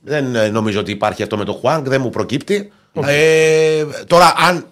Δεν 0.04 0.36
ε, 0.36 0.48
νομίζω 0.50 0.80
ότι 0.80 0.92
υπάρχει 0.92 1.24
αυτό 1.24 1.38
με 1.38 1.44
το 1.46 1.54
Χουάνκ, 1.54 1.88
δεν 1.88 2.02
μου 2.02 2.10
προκύπτει. 2.10 2.72
Ε, 3.06 3.86
τώρα, 4.08 4.34
αν. 4.38 4.66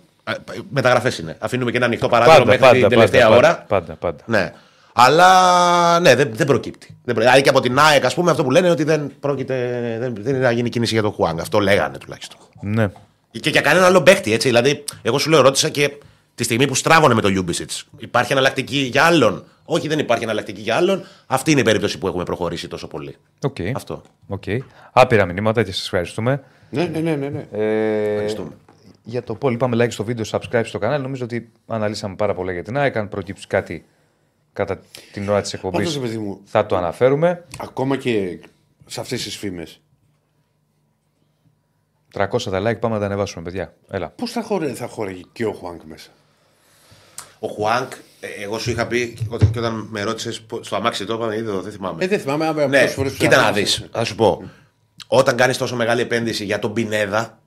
Μεταγραφές 0.69 1.17
είναι. 1.17 1.35
Αφήνουμε 1.39 1.71
και 1.71 1.77
ένα 1.77 1.85
ανοιχτό 1.85 2.07
παράδειγμα 2.09 2.45
μέχρι 2.59 2.79
την 2.79 2.89
τελευταία 2.89 3.23
πάντα, 3.23 3.35
ώρα. 3.35 3.65
Πάντα, 3.67 3.93
πάντα. 3.93 4.23
Ναι. 4.25 4.53
Αλλά 4.99 5.99
ναι, 5.99 6.15
δεν, 6.15 6.29
δεν 6.33 6.47
προκύπτει. 6.47 6.97
Δεν 7.03 7.15
προ... 7.15 7.23
Δηλαδή 7.23 7.41
και 7.41 7.49
από 7.49 7.59
την 7.59 7.79
ΑΕΚ, 7.79 8.05
ας 8.05 8.13
πούμε, 8.13 8.31
αυτό 8.31 8.43
που 8.43 8.51
λένε 8.51 8.65
είναι 8.65 8.73
ότι 8.73 8.83
δεν, 8.83 9.11
πρόκειται, 9.19 9.55
δεν, 9.99 10.15
δεν 10.19 10.35
είναι 10.35 10.43
να 10.43 10.51
γίνει 10.51 10.69
κίνηση 10.69 10.93
για 10.93 11.01
το 11.01 11.11
Χουάνκ. 11.11 11.39
Αυτό 11.39 11.59
λέγανε 11.59 11.97
τουλάχιστον. 11.97 12.39
Ναι. 12.61 12.87
Και 13.31 13.49
για 13.49 13.61
κανέναν 13.61 13.87
άλλο 13.87 14.01
παίχτη, 14.01 14.33
έτσι. 14.33 14.47
Δηλαδή, 14.47 14.83
εγώ 15.01 15.17
σου 15.17 15.29
λέω, 15.29 15.41
ρώτησα 15.41 15.69
και 15.69 15.91
τη 16.35 16.43
στιγμή 16.43 16.67
που 16.67 16.75
στράβωνε 16.75 17.13
με 17.13 17.21
το 17.21 17.27
Λιούμπισιτς. 17.27 17.71
Υπάρχει 17.97 18.31
εναλλακτική 18.31 18.77
για 18.77 19.03
άλλον; 19.03 19.43
Όχι, 19.65 19.87
δεν 19.87 19.99
υπάρχει 19.99 20.23
εναλλακτική 20.23 20.61
για 20.61 20.75
άλλον. 20.75 21.03
Αυτή 21.27 21.51
είναι 21.51 21.59
η 21.59 21.63
περίπτωση 21.63 21.97
που 21.97 22.07
έχουμε 22.07 22.23
προχωρήσει 22.23 22.67
τόσο 22.67 22.87
πολύ. 22.87 23.15
Οκ. 23.41 23.57
Αυτό. 23.75 24.01
Οκ. 24.27 24.43
Άπειρα 24.91 25.25
μηνύματα 25.25 25.63
και 25.63 25.71
σας 25.71 25.83
ευχαριστούμε. 25.83 26.43
Ναι, 26.69 26.83
ναι, 26.83 26.99
ναι. 26.99 27.15
ναι, 27.15 27.29
ναι. 27.29 27.45
Ε, 27.51 28.11
Ευχαριστούμε. 28.11 28.49
Για 29.03 29.23
το 29.23 29.35
poll, 29.35 29.53
είπαμε 29.53 29.85
like 29.85 29.91
στο 29.91 30.03
βίντεο, 30.03 30.25
subscribe 30.29 30.61
στο 30.63 30.79
κανάλι. 30.79 31.03
Νομίζω 31.03 31.23
ότι 31.23 31.51
αναλύσαμε 31.67 32.15
πάρα 32.15 32.33
πολλά 32.33 32.51
για 32.51 32.63
την 32.63 32.77
ΑΕΚ. 32.77 32.97
Αν 32.97 33.09
προκύψει 33.09 33.47
κάτι 33.47 33.85
κατά 34.57 34.79
την 35.11 35.29
ώρα 35.29 35.41
της 35.41 35.53
εκπομπής, 35.53 35.77
Πάντως, 35.79 35.93
ρε 35.93 35.99
παιδί 35.99 36.17
μου, 36.17 36.41
θα 36.45 36.65
το 36.65 36.75
αναφέρουμε. 36.77 37.45
ακόμα 37.59 37.97
και 37.97 38.39
σε 38.85 38.99
αυτές 38.99 39.23
τις 39.23 39.37
φήμες. 39.37 39.81
300 42.13 42.27
τα 42.51 42.59
like, 42.61 42.79
πάμε 42.79 42.93
να 42.93 42.99
τα 42.99 43.05
ανεβάσουμε, 43.05 43.43
παιδιά. 43.43 43.73
Έλα. 43.89 44.09
Πώς 44.09 44.31
θα, 44.31 44.41
χωρέ, 44.43 44.73
θα 44.73 44.87
χωρέγει 44.87 45.25
και 45.31 45.45
ο 45.45 45.51
Χουάνκ 45.53 45.81
μέσα; 45.83 46.09
Ο 47.39 47.47
Χουάνκ, 47.47 47.91
ε, 48.19 48.27
εγώ 48.43 48.59
σου 48.59 48.69
είχα 48.69 48.87
πει 48.87 49.13
και 49.13 49.23
όταν- 49.29 49.51
και 49.51 49.59
όταν 49.59 49.87
με 49.91 50.01
ρώτησες 50.03 50.45
στο 50.61 50.75
αμάξι 50.75 51.05
το 51.05 51.13
είπαμε, 51.13 51.35
είδε, 51.35 51.51
δεν 51.51 51.71
θυμάμαι. 51.71 52.03
Ε, 52.03 52.07
δεν 52.07 52.19
θυμάμαι. 52.19 52.45
άμα 52.45 52.67
Ναι, 52.67 52.79
πόσες 52.79 52.93
φορές 52.93 53.13
κοίτα 53.13 53.35
να 53.35 53.51
ξανά- 53.51 53.53
δει. 53.53 53.87
Θα 53.91 54.03
σου 54.03 54.15
πω. 54.15 54.49
Όταν 55.07 55.35
κάνεις 55.35 55.57
τόσο 55.57 55.75
μεγάλη 55.75 56.01
επένδυση 56.01 56.45
για 56.45 56.59
τον 56.59 56.73
πινεδα 56.73 57.39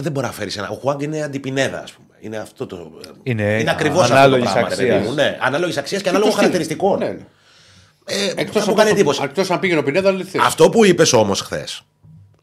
δεν 0.00 0.12
μπορεί 0.12 0.26
να 0.26 0.32
φέρεις 0.32 0.56
ένα. 0.56 0.68
Ο 0.68 0.74
Χουάνγκ 0.74 1.00
είναι 1.02 1.22
αντιπινέδα, 1.22 1.82
ας 1.82 1.92
πούμε. 1.92 2.08
Είναι 2.20 2.36
αυτό 2.36 2.66
το. 2.66 2.92
Είναι 3.22 3.64
ακριβώς 3.68 4.02
αυτό 4.02 4.12
το 4.14 4.18
ανάλογης 4.20 4.50
πράγμα. 4.50 4.68
ρε 4.68 4.74
παιδί 4.76 4.90
αξίας. 4.90 5.08
μου. 5.08 5.14
Ναι, 5.14 5.38
ανάλογης 5.40 5.76
αξίας 5.76 6.02
και 6.02 6.08
Και 6.08 6.16
ανάλογο 6.16 6.30
το 6.30 6.36
στυλ. 6.36 6.50
χαρακτηριστικών. 6.50 6.98
Ναι, 6.98 7.06
ναι. 7.08 7.26
Ε, 8.08 8.32
Εκτός 8.36 8.64
θα 8.64 8.70
μου 8.70 8.76
κάνει 8.76 8.90
εντύπωση. 8.90 9.22
αν 9.48 9.60
πήγαινε 9.60 9.80
ο 9.80 9.82
Πινέδα, 9.82 10.12
δεν 10.12 10.26
θες. 10.26 10.40
Αυτό 10.44 10.68
που 10.70 10.84
είπες 10.84 11.12
όμως 11.12 11.40
χθες. 11.40 11.82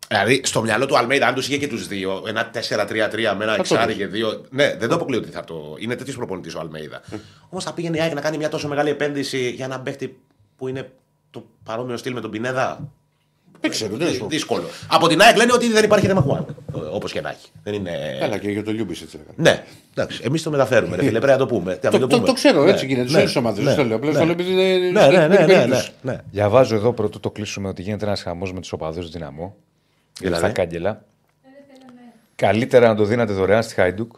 Δηλαδή, 0.08 0.42
στο 0.44 0.62
μυαλό 0.62 0.86
του 0.86 0.98
Αλμέιδα, 0.98 1.28
αν 1.28 1.34
τους 1.34 1.48
είχε 1.48 1.58
και 1.58 1.68
τους 1.68 1.88
δύο, 1.88 2.24
ένα 2.28 2.50
4-3-3 2.54 3.34
με 3.38 3.44
ένα 3.44 3.56
το 3.56 3.60
εξάρι 3.60 3.86
πεις. 3.88 3.96
και 3.96 4.08
δύο. 4.08 4.46
Ναι, 4.50 4.76
δεν 4.76 4.90
το 4.90 4.96
αποκλείω 4.96 5.20
ότι 5.20 5.30
θα 5.30 5.44
το. 5.44 5.76
Είναι 5.80 5.96
τέτοιος 5.96 6.16
προπονητής 6.16 6.56
ο 6.56 6.60
Αλμέιδα. 6.60 7.02
Όμως 7.50 7.64
θα 7.64 7.74
πήγαινε 7.74 7.98
η 7.98 8.02
ΑΕΚ 8.02 8.14
να 8.14 8.22
κάνει 8.22 8.38
μια 8.38 8.50
τόσο 8.50 8.68
μεγάλη 8.68 8.90
επένδυση 8.90 9.50
για 9.50 9.66
έναν 9.66 9.84
παίχτη 9.84 10.18
που 10.58 10.68
είναι 10.68 10.90
το 11.30 11.46
παρόμοιο 11.64 11.98
στυλ 11.98 12.14
με 12.14 12.22
τον 12.22 12.32
Πινέδα; 12.32 12.90
Δεν 13.64 13.72
ξέρω, 13.72 13.96
δεν 13.96 14.08
Δυ- 14.08 14.18
σου. 14.18 14.28
Δύσκολο. 14.30 14.64
Από 14.88 15.08
την 15.08 15.22
ΑΕΚ 15.22 15.38
λένε 15.38 15.54
ότι 15.54 15.72
δεν 15.72 15.84
υπάρχει 15.84 16.08
θέμα 16.08 16.22
Χουάνκ. 16.22 16.48
Όπως 16.92 17.12
και 17.12 17.22
να 17.22 17.30
έχει. 17.30 17.48
Δεν 17.64 17.74
είναι. 17.74 18.18
Καλά, 18.20 18.38
και 18.38 18.50
για 18.50 18.64
το 18.64 18.72
Λιούμπισιτς. 18.72 19.04
έτσι 19.04 19.20
έκανε. 19.30 19.50
Ναι, 19.50 19.64
εντάξει. 19.96 20.22
Εμείς 20.26 20.44
το 20.44 20.50
μεταφέρουμε. 20.50 20.96
Ρε, 20.96 21.02
φίλε, 21.04 21.20
πρέπει 21.20 21.32
να 21.32 21.38
το 21.38 21.46
πούμε. 21.46 21.76
Τι, 21.76 21.86
να 21.86 21.92
μην 21.92 22.00
Το, 22.02 22.08
το, 22.08 22.16
πούμε. 22.16 22.28
το 22.28 22.34
ξέρω, 22.34 22.64
Ναι, 22.64 22.72
έτσι 22.72 22.86
γίνεται. 22.86 23.08
Σε 23.08 23.16
ναι, 23.16 23.22
όλες 23.22 23.32
τις 23.32 23.38
ομάδες. 23.38 23.64
ναι, 23.64 23.70
Δεν 23.70 23.76
το 23.76 23.84
λέω. 23.84 23.96
Απλά 23.98 24.12
ναι. 24.12 24.18
το 24.20 24.24
λέω 24.24 24.32
επειδή 24.34 24.54
δεν 24.56 24.92
Ναι, 24.92 25.08
ναι, 25.18 25.28
ναι, 25.28 25.46
ναι, 25.46 25.66
ναι, 25.66 25.82
ναι. 26.02 26.18
Διαβάζω 26.32 26.76
εδώ 26.76 26.94
πρωτού 26.94 27.20
το 27.20 27.32
κλείσουμε 27.32 27.68
ότι 27.68 27.82
γίνεται 27.82 28.06
ένας 28.06 28.22
χαμός 28.22 28.54
με 28.54 28.60
τους 28.60 28.72
οπαδούς 28.72 29.10
Δυναμό. 29.10 29.56
Δηλαδή; 30.20 30.38
Στα 30.44 30.50
κάγκελα. 30.52 31.06
Καλύτερα 32.36 32.88
να 32.88 32.96
το 32.96 33.04
δίνατε 33.04 33.34
δωρεάν 33.34 33.64
στη 33.64 33.74
Χάιντουκ. 33.74 34.16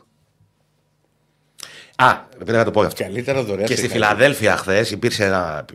Α, 1.95 2.15
πρέπει 2.35 2.51
να 2.51 2.63
το 2.63 2.71
πω 2.71 2.81
αυτό. 2.81 3.03
Καλύτερα 3.03 3.43
δωρεάν. 3.43 3.67
Και 3.67 3.71
σε 3.75 3.77
στη 3.79 3.87
κάτι. 3.87 3.99
Φιλαδέλφια 3.99 4.55
χθες 4.57 4.91
υπήρξε 4.91 5.25
ένα. 5.25 5.65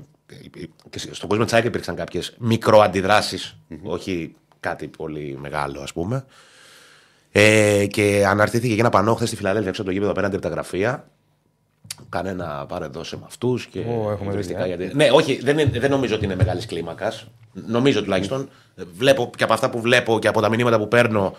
Και 0.91 0.99
στον 1.11 1.28
κόσμο 1.28 1.45
της 1.45 1.53
ΑΕΚ 1.53 1.64
υπήρξαν 1.64 1.95
κάποιες 1.95 2.35
μικροαντιδράσεις, 2.39 3.57
όχι 3.83 4.35
κάτι 4.61 4.89
πολύ 4.89 5.37
μεγάλο, 5.41 5.81
ας 5.81 5.93
πούμε. 5.93 6.24
Ε, 7.33 7.87
και 7.87 8.24
αναρτήθηκε 8.26 8.74
και 8.74 8.81
ένα 8.81 8.89
πανό 8.91 9.14
χθες 9.14 9.28
στη 9.28 9.37
Φιλαδέλφια 9.37 9.68
έξω 9.70 9.81
από 9.81 9.91
το 9.91 9.95
γήπεδο 9.97 10.12
απέναντι 10.12 10.35
από 10.37 10.45
τα 10.45 10.51
γραφεία. 10.51 11.09
Κανένα 12.09 12.66
πάρε 12.68 12.87
δώσε 12.87 13.16
με 13.16 13.22
αυτούς. 13.26 13.66
Και 13.66 13.78
Ω, 13.78 14.11
έχουμε 14.11 14.33
ιδρυτικά 14.33 14.62
δει, 14.64 14.70
ε. 14.72 14.74
γιατί... 14.76 14.97
Ναι, 14.97 15.11
όχι, 15.11 15.41
δεν, 15.43 15.59
είναι- 15.59 15.78
δεν 15.81 15.91
νομίζω 15.91 16.14
ότι 16.14 16.24
είναι 16.24 16.37
μεγάλης 16.37 16.66
κλίμακας. 16.66 17.26
Νομίζω 17.53 18.03
τουλάχιστον. 18.03 18.49
Βλέπω 18.97 19.31
και 19.37 19.45
από 19.45 19.53
αυτά 19.53 19.70
που 19.70 19.81
βλέπω 19.81 20.18
και 20.18 20.28
από 20.28 20.41
τα 20.41 20.49
μηνύματα 20.49 20.78
που 20.78 20.89
παίρνω. 20.89 21.37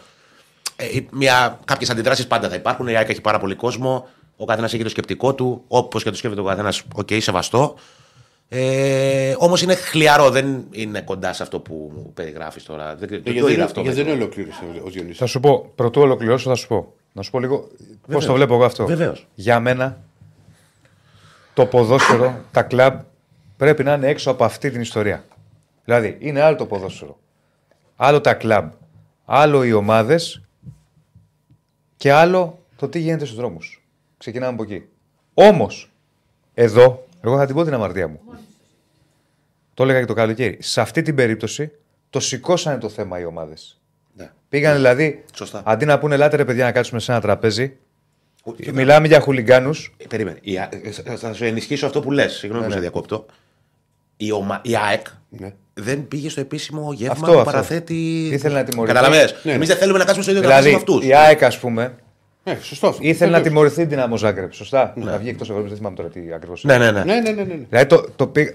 Ε, 0.75 0.85
μια, 1.11 1.59
κάποιες 1.65 1.89
αντιδράσεις 1.89 2.27
πάντα 2.27 2.49
θα 2.49 2.55
υπάρχουν. 2.55 2.87
Η 2.87 2.95
ΑΕΚ 2.95 3.09
έχει 3.09 3.21
πάρα 3.21 3.39
πολύ 3.39 3.55
κόσμο. 3.55 4.07
Ο 4.37 4.45
καθένας 4.45 4.73
έχει 4.73 4.83
το 4.83 4.89
σκεπτικό 4.89 5.33
του. 5.35 5.63
Όπως 5.67 6.03
και 6.03 6.09
το 6.09 6.15
σκέφτεται 6.15 6.41
ο 6.41 6.45
καθένας, 6.45 6.83
οκ, 6.95 7.09
σεβαστό. 7.17 7.75
Ε, 8.53 9.35
Όμως 9.37 9.61
είναι 9.61 9.75
χλιαρό, 9.75 10.29
δεν 10.29 10.63
είναι 10.71 11.01
κοντά 11.01 11.33
σε 11.33 11.43
αυτό 11.43 11.59
που 11.59 11.91
περιγράφεις 12.13 12.63
τώρα. 12.63 12.95
Δεν, 12.95 13.09
Ε, 13.13 13.15
δεν 13.15 13.23
το 13.23 13.31
Γιατί 13.31 13.39
είδα 13.47 13.55
δεν- 13.55 13.63
αυτό. 13.65 13.81
γιατί 13.81 13.97
με 13.97 14.03
δεν 14.03 14.13
το- 14.13 14.19
ολοκλήρωσε 14.23 14.59
ο- 14.65 14.81
ο 14.85 14.89
Διονύσης; 14.89 15.17
Θα 15.17 15.25
σου 15.25 15.39
πω, 15.39 15.71
πρωτού 15.75 16.01
ολοκληρώσω, 16.01 16.49
θα 16.49 16.55
σου 16.55 16.67
πω. 16.67 16.93
Να 17.13 17.21
σου 17.21 17.31
πω 17.31 17.39
λίγο 17.39 17.67
πώς 18.11 18.25
το 18.25 18.33
βλέπω 18.33 18.53
εγώ 18.53 18.63
αυτό. 18.65 18.85
Βεβαίως. 18.85 19.27
Για 19.35 19.59
μένα, 19.59 20.01
το 21.53 21.65
ποδόσφαιρο, 21.65 22.41
τα 22.51 22.61
κλαμπ 22.63 22.99
πρέπει 23.57 23.83
να 23.83 23.93
είναι 23.93 24.07
έξω 24.07 24.31
από 24.31 24.43
αυτή 24.43 24.71
την 24.71 24.81
ιστορία. 24.81 25.25
Δηλαδή, 25.85 26.17
είναι 26.19 26.41
άλλο 26.41 26.55
το 26.55 26.65
ποδόσφαιρο. 26.65 27.19
Άλλο 27.95 28.21
τα 28.21 28.33
κλαμπ. 28.33 28.71
Άλλο 29.25 29.63
οι 29.63 29.73
ομάδες 29.73 30.41
και 31.97 32.11
άλλο 32.11 32.59
το 32.75 32.87
τι 32.87 32.99
γίνεται 32.99 33.25
στους 33.25 33.37
δρόμους. 33.37 33.83
Ξεκινάμε 34.17 34.53
από 34.53 34.63
εκεί. 34.63 34.83
Όμως, 35.33 35.91
εδώ, 36.53 37.05
εγώ 37.21 37.37
θα 37.37 37.45
την 37.45 37.55
πω 37.55 37.63
την 37.63 37.73
αμαρτία 37.73 38.07
μου. 38.07 38.19
Το 39.73 39.83
έλεγα 39.83 39.99
και 39.99 40.05
το 40.05 40.13
καλοκαίρι. 40.13 40.57
Σε 40.61 40.81
αυτή 40.81 41.01
την 41.01 41.15
περίπτωση 41.15 41.71
το 42.09 42.19
σηκώσανε 42.19 42.77
το 42.77 42.89
θέμα 42.89 43.19
οι 43.19 43.25
ομάδες. 43.25 43.79
Ναι. 44.15 44.31
Πήγαν 44.49 44.75
δηλαδή, 44.75 45.23
Σωστά. 45.33 45.61
αντί 45.65 45.85
να 45.85 45.99
πούνε 45.99 46.13
ελάτε 46.15 46.35
ρε 46.35 46.45
παιδιά 46.45 46.63
να 46.63 46.71
κάτσουμε 46.71 46.99
σε 46.99 47.11
ένα 47.11 47.21
τραπέζι, 47.21 47.77
Ούτε- 48.43 48.71
μιλάμε 48.71 49.07
για 49.07 49.19
χουλιγκάνους. 49.19 49.93
Ε, 49.97 50.05
Περίμενε. 50.07 50.37
Η 50.41 50.57
Α- 50.57 50.69
ε, 50.83 50.91
θα- 50.91 51.15
Θα 51.17 51.33
σου 51.33 51.43
ενισχύσω 51.45 51.85
αυτό 51.85 52.01
που 52.01 52.11
λες. 52.11 52.33
Συγγνώμη 52.33 52.61
Ναι, 52.61 52.65
που 52.67 52.71
σε 52.73 52.79
ναι. 52.79 52.89
διακόπτω. 52.89 53.25
Η, 54.17 54.31
ομα... 54.31 54.59
η 54.63 54.75
ΑΕΚ 54.75 55.05
Ναι. 55.29 55.53
δεν 55.73 56.07
πήγε 56.07 56.29
στο 56.29 56.39
επίσημο 56.41 56.93
γεύμα 56.93 57.13
Αυτό, 57.13 57.25
που 57.31 57.39
αυτό. 57.39 57.51
παραθέτει. 57.51 58.27
Ήθελε 58.27 58.53
να 58.53 58.63
τιμωρηθεί. 58.63 58.95
Καταλαβες. 58.95 59.35
Ναι, 59.43 59.51
Εμείς 59.51 59.67
ναι. 59.67 59.73
δεν 59.73 59.81
θέλουμε 59.81 59.97
να 59.97 60.03
κάτσουμε 60.05 60.23
στο 60.23 60.31
ίδιο 60.35 60.43
τραπέζι 60.43 60.67
Δηλαδή, 60.69 60.85
με 60.85 60.93
αυτούς. 60.93 61.09
η 61.09 61.13
ΑΕΚ, 61.15 61.43
ας 61.43 61.59
πούμε, 61.59 61.95
Ναι, 62.43 62.57
σωστός 62.61 62.89
αυτό. 62.89 63.03
ήθελε 63.03 63.31
να 63.31 63.37
Βεβαίως. 63.37 63.47
τιμωρηθεί 63.53 63.75
την 63.81 63.89
Δυναμό 63.89 64.17
Ζάγκρεπ. 64.17 64.53
Σωστά; 64.53 64.93
Να 64.95 65.17
βγει 65.17 65.29
εκτός 65.29 65.49
Ευρώπη, 65.49 65.67
δεν 65.67 65.77
θυμάμαι 65.77 65.95
τώρα 65.95 66.09
τι 66.09 66.33
ακριβώς. 66.33 66.63
Ναι, 66.63 66.77
ναι, 66.77 66.91
ναι. 66.91 67.03
Ναι, 67.03 67.19
ναι, 67.19 67.31
ναι. 67.31 67.43
ναι. 67.43 67.55
Δηλαδή, 67.69 67.85
το, 67.87 68.05
το 68.15 68.27
πήγα- 68.27 68.53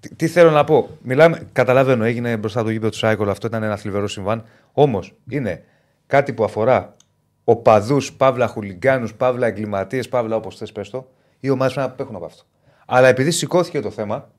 τι, 0.00 0.14
τι 0.14 0.26
θέλω 0.28 0.50
να 0.50 0.64
πω; 0.64 0.88
Μιλάμε, 1.02 1.48
καταλαβαίνω, 1.52 2.04
έγινε 2.04 2.36
μπροστά 2.36 2.58
από 2.58 2.66
το 2.68 2.72
γήπεδο 2.72 2.90
του 2.90 2.96
Σάικολ, 2.98 3.28
αυτό 3.28 3.46
ήταν 3.46 3.62
ένα 3.62 3.76
θλιβερό 3.76 4.08
συμβάν. 4.08 4.44
Όμως 4.72 5.12
είναι 5.28 5.64
κάτι 6.06 6.32
που 6.32 6.44
αφορά 6.44 6.96
οπαδούς, 7.44 8.12
παύλα 8.12 8.46
χουλιγκάνους, 8.46 9.14
παύλα 9.14 9.46
εγκληματίες, 9.46 10.08
παύλα 10.08 10.36
όπως 10.36 10.56
θες 10.56 10.72
πες 10.72 10.90
το. 10.90 11.08
Οι 11.40 11.50
ομάδες 11.50 11.72
πρέπει 11.74 11.88
να 11.88 11.94
απέχουν 11.94 12.16
από 12.16 12.24
αυτό. 12.24 12.42
Αλλά 12.86 13.08
επειδή 13.08 13.30
σηκώθηκε 13.30 13.80
το 13.80 13.90
θέμα, 13.90 14.30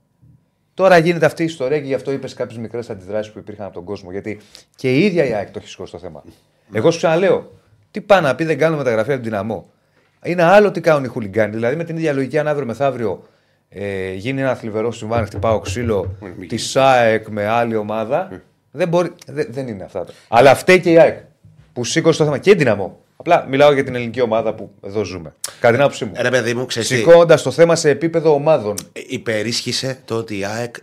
τώρα 0.74 0.98
γίνεται 0.98 1.26
αυτή 1.26 1.42
η 1.42 1.46
ιστορία 1.46 1.80
και 1.80 1.86
γι' 1.86 1.94
αυτό 1.94 2.12
είπες 2.12 2.34
κάποιες 2.34 2.58
μικρές 2.58 2.90
αντιδράσεις 2.90 3.32
που 3.32 3.40
υπήρχαν 3.40 3.66
από 3.66 3.74
τον 3.74 3.84
κόσμο. 3.84 4.12
Γιατί 4.12 4.40
και 4.76 4.94
η 4.96 5.06
ίδια 5.06 5.26
η 5.26 5.34
ΑΕΚ 5.34 5.50
το 5.52 5.60
έχει 5.60 5.68
σηκώσει 5.68 5.92
το 5.92 5.98
θέμα. 6.00 6.24
Εγώ 6.74 6.92
σου 6.92 6.98
ξαναλέω, 6.98 7.52
Τι 7.96 8.02
πάνε 8.02 8.28
να 8.28 8.36
πει, 8.36 8.44
δεν 8.44 8.58
κάνουν 8.58 8.78
μεταγραφή 8.78 9.12
από 9.12 9.22
την 9.22 9.30
δυναμό. 9.30 9.70
Είναι 10.24 10.44
άλλο 10.44 10.72
τι 10.72 10.82
κάνουν 10.82 11.04
οι 11.04 11.08
χουλιγκάνοι. 11.08 11.54
Δηλαδή 11.54 11.76
με 11.76 11.84
την 11.84 11.98
ίδια 11.98 12.14
λογική, 12.14 12.38
αν 12.38 12.48
αύριο 12.48 12.66
μεθαύριο 12.66 13.24
ε, 13.70 14.14
γίνει 14.14 14.42
ένα 14.42 14.56
θλιβερό 14.56 14.92
συμβάν, 14.92 15.26
χτυπάω 15.26 15.60
ξύλο 15.60 16.18
της 16.48 16.70
ΣΑΕΚ 16.70 17.28
με 17.28 17.48
άλλη 17.48 17.76
ομάδα. 17.76 18.42
Δεν, 18.72 18.88
μπορεί, 18.88 19.12
δεν, 19.28 19.48
δεν 19.50 19.68
είναι 19.68 19.84
αυτά. 19.84 20.06
Αλλά 20.28 20.56
φταίει 20.56 20.80
και 20.80 20.92
η 20.92 21.00
ΑΕΚ 21.00 21.18
που 21.74 21.84
σήκωσε 21.84 22.18
το 22.18 22.24
θέμα 22.24 22.38
και 22.38 22.50
η 22.50 22.56
δυναμό. 22.56 23.00
Απλά 23.28 23.48
μιλάω 23.48 23.74
για 23.74 23.84
την 23.84 23.96
ελληνική 23.96 24.22
ομάδα 24.22 24.54
που 24.54 24.72
εδώ 24.82 25.04
ζούμε. 25.04 25.36
Κατά 25.60 25.74
την 25.74 25.82
άποψή 25.82 26.06
μου. 26.06 26.12
Ρε 26.16 26.30
παιδί 26.30 26.54
μου, 26.54 26.66
ξέρεις 26.66 26.88
τι, 26.90 26.96
Σηκώνοντα 26.96 27.42
το 27.42 27.52
θέμα 27.52 27.76
σε 27.76 27.90
επίπεδο 27.90 28.34
ομάδων. 28.34 28.76
ε, 28.94 29.02
υπερίσχυσε 29.08 30.02
το 30.06 30.16
ότι 30.16 30.38
η 30.38 30.46
ΑΕΚ. 30.46 30.76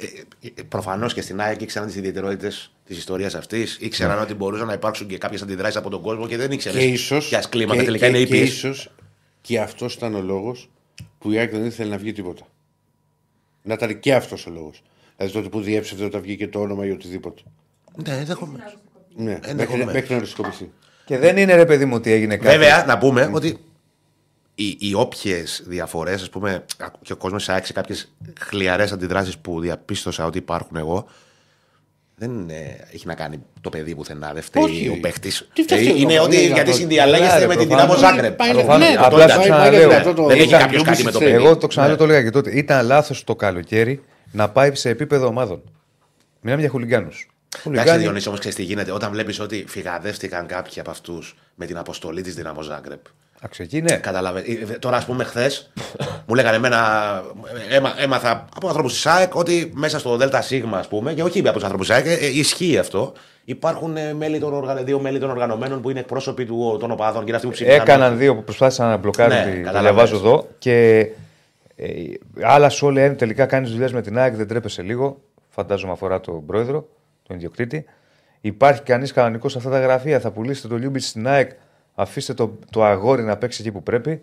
Προφανώς 0.68 1.14
και 1.14 1.22
στην 1.22 1.40
ΑΕΚ 1.40 1.60
ήξεραν 1.60 1.88
τις 1.88 1.96
ιδιαιτερότητες 1.96 2.72
της 2.86 2.98
ιστορίας 2.98 3.34
αυτής. 3.34 3.78
Ήξεραν 3.80 4.20
ότι 4.20 4.34
μπορούσαν 4.34 4.66
να 4.66 4.72
υπάρξουν 4.72 5.06
και 5.06 5.18
κάποιες 5.18 5.42
αντιδράσεις 5.42 5.76
από 5.76 5.90
τον 5.90 6.02
κόσμο 6.02 6.26
και 6.26 6.36
δεν 6.36 6.50
ήξερες. 6.52 6.78
Και 6.78 6.86
ίσως. 6.86 7.28
Ποια 7.28 7.42
κλίματα 7.48 7.84
τελικά 7.84 8.06
είναι 8.06 8.16
και, 8.16 8.22
ήπιες. 8.22 8.48
ίσως 8.48 8.90
και 9.40 9.60
αυτός 9.60 9.94
ήταν 9.94 10.14
ο 10.14 10.20
λόγος 10.20 10.70
που 11.18 11.30
η 11.32 11.38
ΑΕΚ 11.38 11.50
δεν 11.50 11.64
ήθελε 11.64 11.90
να 11.90 11.96
βγει 11.98 12.12
τίποτα. 12.12 12.42
Να 13.62 13.74
ήταν 13.74 14.00
και 14.00 14.14
αυτός 14.14 14.46
ο 14.46 14.50
λόγος. 14.50 14.82
Δηλαδή 15.16 15.34
τότε 15.34 15.48
που 15.48 15.60
διέψευδε 15.60 16.04
όταν 16.04 16.20
βγήκε 16.20 16.48
το 16.48 16.60
όνομα 16.60 16.86
ή 16.86 16.90
οτιδήποτε. 16.90 17.42
Ναι, 18.06 18.16
ενδεχομένως. 18.16 18.76
Ναι, 19.16 19.24
μέχρι, 19.24 19.50
Ενδεχομένως. 19.50 19.92
μέχρι 19.92 20.10
να 20.10 20.16
οριστικοποιηθεί. 20.16 20.70
Και 21.04 21.18
δεν 21.18 21.36
είναι 21.36 21.54
ρε 21.54 21.64
παιδί 21.66 21.84
μου 21.84 21.94
ότι 21.94 22.12
έγινε 22.12 22.36
κάτι. 22.36 22.48
Βέβαια, 22.56 22.84
να 22.86 22.98
πούμε 22.98 23.30
ότι 23.32 23.58
οι, 24.54 24.76
οι 24.80 24.94
όποιες 24.94 25.62
διαφορές, 25.66 26.22
ας 26.22 26.30
πούμε, 26.30 26.64
και 27.02 27.12
ο 27.12 27.16
κόσμος 27.16 27.48
άξιζε 27.48 27.72
κάποιες 27.72 28.12
χλιαρές 28.40 28.92
αντιδράσεις 28.92 29.38
που 29.38 29.60
διαπίστωσα 29.60 30.24
ότι 30.26 30.38
υπάρχουν 30.38 30.76
εγώ. 30.76 31.06
Δεν 32.16 32.48
ε, 32.50 32.88
έχει 32.92 33.06
να 33.06 33.14
κάνει 33.14 33.42
το 33.60 33.68
παιδί 33.70 33.94
πουθενά. 33.94 34.30
Δεν 34.32 34.42
φταίει 34.42 34.62
Όχι. 34.62 34.88
ο 34.88 34.98
παίχτης. 35.00 35.48
Τι 35.52 35.62
φταίει 35.62 35.78
ο 35.78 35.82
είναι 35.82 35.92
Παπαδόπουλος, 35.94 36.26
ότι 36.26 36.36
για 36.46 36.54
γιατί 36.54 36.70
το- 36.70 36.76
συνδιαλέγεστε 36.76 37.32
Καλά, 37.34 37.46
με 37.46 37.54
ρε, 37.54 37.58
την 37.60 37.68
προφανώς. 37.68 37.96
δυναμό 37.98 38.14
Ζάγκρεπ. 38.16 38.36
Πάει- 38.36 38.50
Προφανώς. 38.52 38.78
ναι, 38.88 38.94
Αυτό 38.94 39.06
απλά 39.06 39.24
ήταν. 39.24 39.30
σου 39.30 39.48
πάει- 39.48 39.48
ξαναλέω, 39.50 39.88
πάει- 39.88 39.98
αυτό 39.98 40.14
το- 40.14 40.26
δεν 40.26 40.36
έχει 40.38 40.46
ήταν 40.48 40.60
κάποιος 40.60 40.82
κάτι 40.82 41.02
με 41.04 41.10
το 41.10 41.18
Λούμπισιτς, 41.18 41.32
παιδί. 41.40 41.44
Εγώ 41.46 41.56
το 41.56 41.66
ξαναλέω 41.66 41.96
το 41.96 42.06
λέγα 42.06 42.22
και 42.22 42.30
τότε. 42.30 42.56
Ήταν 42.58 42.86
λάθος 42.86 43.24
το 43.24 43.36
καλοκαίρι 43.36 44.02
να 44.32 44.48
πάει 44.50 44.74
σε 44.74 44.88
επίπεδο 44.88 45.26
ομάδων. 45.26 45.62
Μιλάμε 46.40 46.60
για 46.60 46.70
χουλιγκάνους. 46.70 47.30
Εντάξει, 47.66 47.96
Διονύση, 47.96 48.28
όμως 48.28 48.40
ξέρεις 48.40 48.56
τι 48.56 48.62
γίνεται. 48.62 48.92
Όταν 48.92 49.10
βλέπεις 49.10 49.40
ότι 49.40 49.64
φυγαδεύτηκαν 49.68 50.46
κάποιοι 50.46 50.80
από 50.80 50.90
αυτούς 50.90 51.36
με 51.54 51.66
την 51.66 51.78
αποστολή 51.78 52.22
της 52.22 52.34
Δυναμό 52.34 52.62
Ζάγκρεπ. 52.62 53.00
Εκεί 53.58 53.80
ναι. 53.82 53.96
Κατάλαβε. 53.96 54.40
Ε, 54.40 54.78
Τώρα, 54.78 54.96
ας 54.96 55.04
πούμε, 55.04 55.24
χθες 55.24 55.70
μου 56.26 56.34
λέγανε 56.34 56.56
εμένα. 56.56 56.78
Έμα, 57.70 57.94
έμαθα 57.98 58.48
από 58.56 58.66
ανθρώπους 58.68 58.92
της 58.92 59.00
ΣΑΕΚ 59.00 59.34
ότι 59.34 59.70
μέσα 59.74 59.98
στο 59.98 60.16
ΔΣ, 60.16 60.52
ας 60.72 60.88
πούμε, 60.88 61.12
και 61.12 61.22
όχι 61.22 61.38
από 61.40 61.52
τους 61.52 61.62
ανθρώπους 61.62 61.86
της 61.86 61.96
ΣΑΕΚ, 61.96 62.06
ε, 62.06 62.26
ε, 62.26 62.38
ισχύει 62.38 62.78
αυτό. 62.78 63.12
Υπάρχουν 63.44 63.96
ε, 63.96 64.14
μέλη 64.14 64.38
των 64.38 64.54
οργα... 64.54 64.74
δύο 64.74 65.00
μέλη 65.00 65.18
των 65.18 65.30
οργανωμένων 65.30 65.82
που 65.82 65.90
είναι 65.90 66.00
εκπρόσωποι 66.00 66.44
του, 66.46 66.76
των 66.80 66.90
οπαδών 66.90 67.20
και 67.20 67.26
είναι 67.26 67.36
αυτοί 67.36 67.46
που 67.48 67.52
ψήφισαν. 67.52 67.80
Έκαναν 67.80 68.18
δύο 68.18 68.34
που 68.34 68.44
προσπάθησαν 68.44 68.88
να 68.88 68.96
μπλοκάρουν. 68.96 69.36
Ναι, 69.36 69.42
τη- 69.42 69.50
το 69.58 69.64
καταλαβαίνεις. 69.64 70.10
διαβάζω 70.10 70.16
εδώ. 70.16 70.48
Και 70.58 71.06
ε, 71.76 71.88
άλλα 72.42 72.68
σου 72.68 72.86
όλοι 72.86 73.00
λένε 73.00 73.14
τελικά 73.14 73.46
κάνεις 73.46 73.70
δουλειές 73.70 73.92
με 73.92 74.02
την 74.02 74.18
ΑΕΚ, 74.18 74.34
δεν 74.34 74.48
τρέπεσαι 74.48 74.82
λίγο. 74.82 75.20
Φαντάζομαι 75.48 75.92
αφορά 75.92 76.20
τον 76.20 76.46
πρόεδρο, 76.46 76.88
τον 77.22 77.36
ιδιοκτήτη. 77.36 77.84
Υπάρχει 78.40 78.82
κανείς 78.82 79.12
κανονικός 79.12 79.52
σε 79.52 79.58
αυτά 79.58 79.70
τα 79.70 79.80
γραφεία. 79.80 80.20
Θα 80.20 80.30
πουλήσετε 80.30 80.68
το 80.68 80.76
Λιούμπισιτς 80.76 81.02
στην 81.02 81.26
ΑΕΚ, 81.28 81.50
αφήστε 81.94 82.34
το, 82.34 82.58
το 82.70 82.84
αγόρι 82.84 83.22
να 83.22 83.36
παίξει 83.36 83.62
εκεί 83.62 83.72
που 83.72 83.82
πρέπει. 83.82 84.20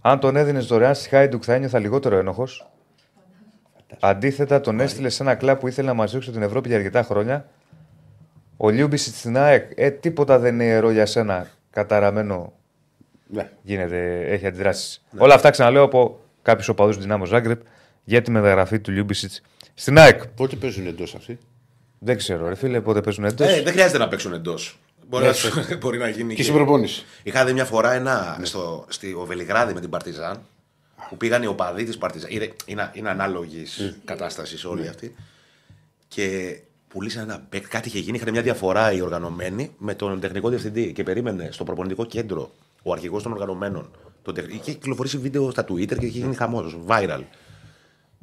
Αν 0.00 0.18
τον 0.20 0.36
έδινες 0.36 0.66
δωρεάν 0.66 0.94
στη 0.94 1.08
Χάιντουκ, 1.08 1.42
θα 1.46 1.54
ένιωθα 1.54 1.78
λιγότερο 1.78 2.16
ένοχος. 2.16 2.66
Αντίθετα, 4.00 4.60
τον 4.60 4.80
έστειλε 4.80 5.08
σε 5.08 5.22
ένα 5.22 5.34
κλαμπ 5.34 5.58
που 5.58 5.68
ήθελε 5.68 5.88
να 5.88 5.94
μας 5.94 6.12
δείξει 6.12 6.30
την 6.30 6.42
Ευρώπη 6.42 6.68
για 6.68 6.76
αρκετά 6.76 7.02
χρόνια. 7.02 7.48
Ο 8.56 8.68
Λιούμπισιτς 8.70 9.14
στην 9.14 9.36
ΑΕΚ, 9.36 9.70
ε, 9.74 9.90
τίποτα 9.90 10.38
δεν 10.38 10.54
είναι 10.54 10.64
ιερό 10.64 10.90
για 10.90 11.06
σένα. 11.06 11.46
Καταραμένο 11.70 12.52
Ναι. 13.26 13.50
γίνεται, 13.62 14.20
έχει 14.20 14.46
αντιδράσεις. 14.46 15.04
Όλα 15.18 15.34
αυτά 15.34 15.50
ξαναλέω 15.50 15.82
από 15.82 16.20
κάποιους 16.42 16.68
οπαδούς 16.68 16.96
του 16.96 17.02
Ντιναμό 17.02 17.24
Ζάγκρεμπ 17.24 17.60
για 18.04 18.22
τη 18.22 18.30
μεταγραφή 18.30 18.80
του 18.80 18.90
Λιούμπισιτς 18.90 19.32
στην 19.74 19.98
ΑΕΚ. 19.98 20.26
Πότε 20.26 20.56
παίζουν 20.56 20.86
εντός 20.86 21.14
αυτοί. 21.14 21.38
Δεν 21.98 22.16
ξέρω, 22.16 22.48
ρε 22.48 22.54
φίλε, 22.54 22.80
πότε 22.80 23.00
παίζουν 23.00 23.24
εντός. 23.24 23.48
Ε, 23.48 23.62
δεν 23.62 23.72
χρειάζεται 23.72 23.98
να 23.98 24.08
παίξουν 24.08 24.32
εντός. 24.32 24.78
Μπορεί, 25.08 25.22
Ναι, 25.22 25.28
να 25.30 25.34
σου- 25.36 25.52
μπορεί 25.80 25.98
να 25.98 26.08
γίνει. 26.08 26.34
Και 26.34 26.42
στην 26.42 26.54
προπόνηση. 26.54 27.04
Είχα 27.22 27.44
δει 27.44 27.52
μια 27.52 27.64
φορά 27.64 27.92
ένα 27.92 28.38
στο, 28.42 28.84
στη 28.88 29.12
ο 29.12 29.24
Βελιγράδι 29.24 29.74
με 29.74 29.80
την 29.80 29.90
Παρτιζάν 29.90 30.40
που 31.08 31.16
πήγαν 31.16 31.42
οι 31.42 31.46
οπαδοί 31.46 31.84
της 31.84 31.98
Παρτιζάν. 31.98 32.30
Είναι, 32.32 32.52
είναι, 32.66 32.90
είναι 32.94 33.08
ανάλογης 33.10 33.98
κατάστασης 34.04 34.64
όλη 34.64 34.88
αυτή. 34.88 35.14
Και 36.08 36.56
πουλήσαν 36.88 37.22
ένα 37.22 37.46
παίκτη. 37.48 37.68
Κάτι 37.68 37.88
είχε 37.88 37.98
γίνει. 37.98 38.16
Είχαν 38.16 38.30
μια 38.32 38.42
διαφορά 38.42 38.92
οι 38.92 39.00
οργανωμένοι 39.00 39.70
με 39.78 39.94
τον 39.94 40.20
τεχνικό 40.20 40.48
διευθυντή 40.48 40.92
και 40.92 41.02
περίμενε 41.02 41.48
στο 41.52 41.64
προπονητικό 41.64 42.04
κέντρο 42.04 42.50
ο 42.82 42.92
αρχηγός 42.92 43.22
των 43.22 43.32
οργανωμένων. 43.32 43.90
Τον 44.22 44.34
τεχ... 44.34 44.44
Είχε 44.48 44.72
κυκλοφορήσει 44.72 45.18
βίντεο 45.18 45.50
στα 45.50 45.62
Twitter 45.64 45.98
και 45.98 46.06
είχε 46.06 46.18
γίνει 46.18 46.34
χαμός, 46.34 46.76
viral. 46.86 47.20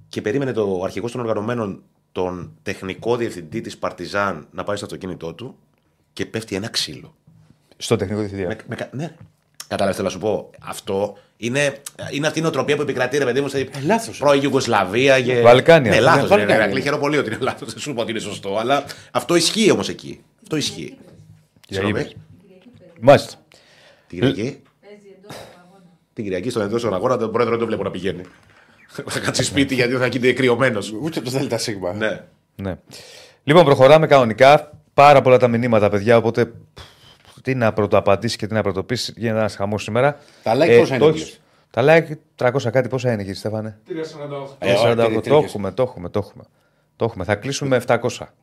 Και 0.09 0.21
περίμενε 0.21 0.51
το 0.51 0.81
αρχηγός 0.83 1.11
των 1.11 1.21
οργανωμένων 1.21 1.83
τον 2.13 2.51
τεχνικό 2.63 3.15
διευθυντή 3.15 3.61
της 3.61 3.77
Παρτιζάν 3.77 4.47
να 4.51 4.63
πάει 4.63 4.75
στο 4.75 4.85
αυτοκίνητό 4.85 5.33
του 5.33 5.55
και 6.13 6.25
πέφτει 6.25 6.55
ένα 6.55 6.69
ξύλο. 6.69 7.15
Στο 7.77 7.95
τεχνικό 7.95 8.19
διευθυντή. 8.19 8.45
Με, 8.47 8.57
με, 8.67 8.75
κα- 8.75 8.89
ναι. 8.91 9.15
Κατάλαβες, 9.67 9.95
θέλω 9.95 10.07
να 10.07 10.13
σου 10.13 10.19
πω. 10.19 10.49
Αυτό 10.59 11.17
είναι, 11.37 11.77
είναι 12.11 12.27
αυτή 12.27 12.39
η 12.39 12.41
νοοτροπία 12.41 12.75
που 12.75 12.81
επικρατεί, 12.81 13.17
ρε 13.17 13.25
παιδί 13.25 13.41
μου, 13.41 13.47
σε 13.47 13.69
λάθος. 13.85 14.17
πρώην 14.17 14.41
Ιουγκοσλαβία. 14.43 15.21
Και... 15.21 15.41
Βαλκάνια. 15.41 15.89
Ναι, 15.91 15.95
Ναι, 15.97 16.01
λάθος. 16.03 16.29
Βαλκάνια. 16.29 16.57
Ναι, 16.67 16.73
ναι, 16.73 16.79
χαίρομαι 16.81 17.01
πολύ 17.01 17.17
ότι 17.17 17.27
είναι 17.29 17.37
λάθος. 17.41 17.69
Δεν 17.73 17.81
σου 17.81 17.89
είπα 17.89 18.01
ότι 18.01 18.11
είναι 18.11 18.19
σωστό. 18.19 18.57
Αλλά 18.57 18.83
αυτό 19.11 19.35
ισχύει 19.35 19.71
όμως 19.71 19.89
εκεί. 19.89 20.21
Αυτό 20.43 20.55
ισχύει. 20.55 20.97
Για 21.67 21.79
Συγγνώμη. 21.81 21.99
είπες. 21.99 22.15
Μάλιστα. 23.01 23.33
Την 24.07 24.19
Κυριακή. 24.19 24.61
Παίζει 24.81 25.07
εντός 25.17 25.35
του 25.35 25.43
αγώνα. 25.65 25.83
Την 26.13 26.23
Κυριακή 26.23 26.49
στον 26.49 26.61
εντός 26.61 26.81
στον 26.81 26.93
αγώνα 26.93 27.17
τον 27.17 27.31
πρόεδρο 27.31 27.51
δεν 27.51 27.59
το 27.61 27.65
βλέπω 27.67 27.83
να 27.83 27.91
πηγαίνει. 27.91 28.21
Θα 29.07 29.19
κάτσει 29.19 29.43
σπίτι 29.43 29.75
γιατί 29.75 29.93
θα 29.95 30.07
γίνει 30.07 30.33
κρυωμένος. 30.33 30.91
Ούτε 31.01 31.21
το 31.21 31.29
Δέλτα 31.29 31.57
Σίγμα. 31.57 31.93
Ναι. 31.93 32.21
Ναι. 32.55 32.75
Λοιπόν, 33.43 33.65
προχωράμε 33.65 34.07
κανονικά. 34.07 34.71
Πάρα 34.93 35.21
πολλά 35.21 35.37
τα 35.37 35.47
μηνύματα, 35.47 35.89
παιδιά. 35.89 36.17
Οπότε 36.17 36.45
πφ, 36.45 37.41
τι 37.41 37.55
να 37.55 37.73
πρωτοαπαντήσεις 37.73 38.37
και 38.37 38.47
τι 38.47 38.53
να 38.53 38.61
πρωτοποιήσει. 38.61 39.13
Γίνεται 39.17 39.39
ένας 39.39 39.55
χαμός 39.55 39.83
σήμερα. 39.83 40.17
Τα 40.43 40.55
like 40.55 40.77
πόσα 40.79 40.95
είναι, 40.95 41.05
το 41.05 41.11
κύριε; 41.11 41.21
έχεις- 41.23 41.41
Τα 41.71 41.83
like 41.85 42.17
300 42.35 42.69
κάτι 42.71 42.87
πόσα 42.87 43.11
είναι, 43.11 43.17
κύριε 43.21 43.33
Στέφανε; 43.37 43.79
3,48. 43.87 44.55
Ε, 44.59 44.73
48. 44.75 45.05
όχι, 45.05 45.13
το 45.13 45.21
τρίχες. 45.21 45.43
έχουμε, 45.43 45.71
το 45.71 45.83
έχουμε, 45.83 46.09
το 46.09 46.19
έχουμε. 46.19 46.43
Το 46.95 47.05
έχουμε. 47.05 47.23
Θα 47.23 47.35
κλείσουμε 47.35 47.69
με 47.69 47.83
700. 47.87 47.97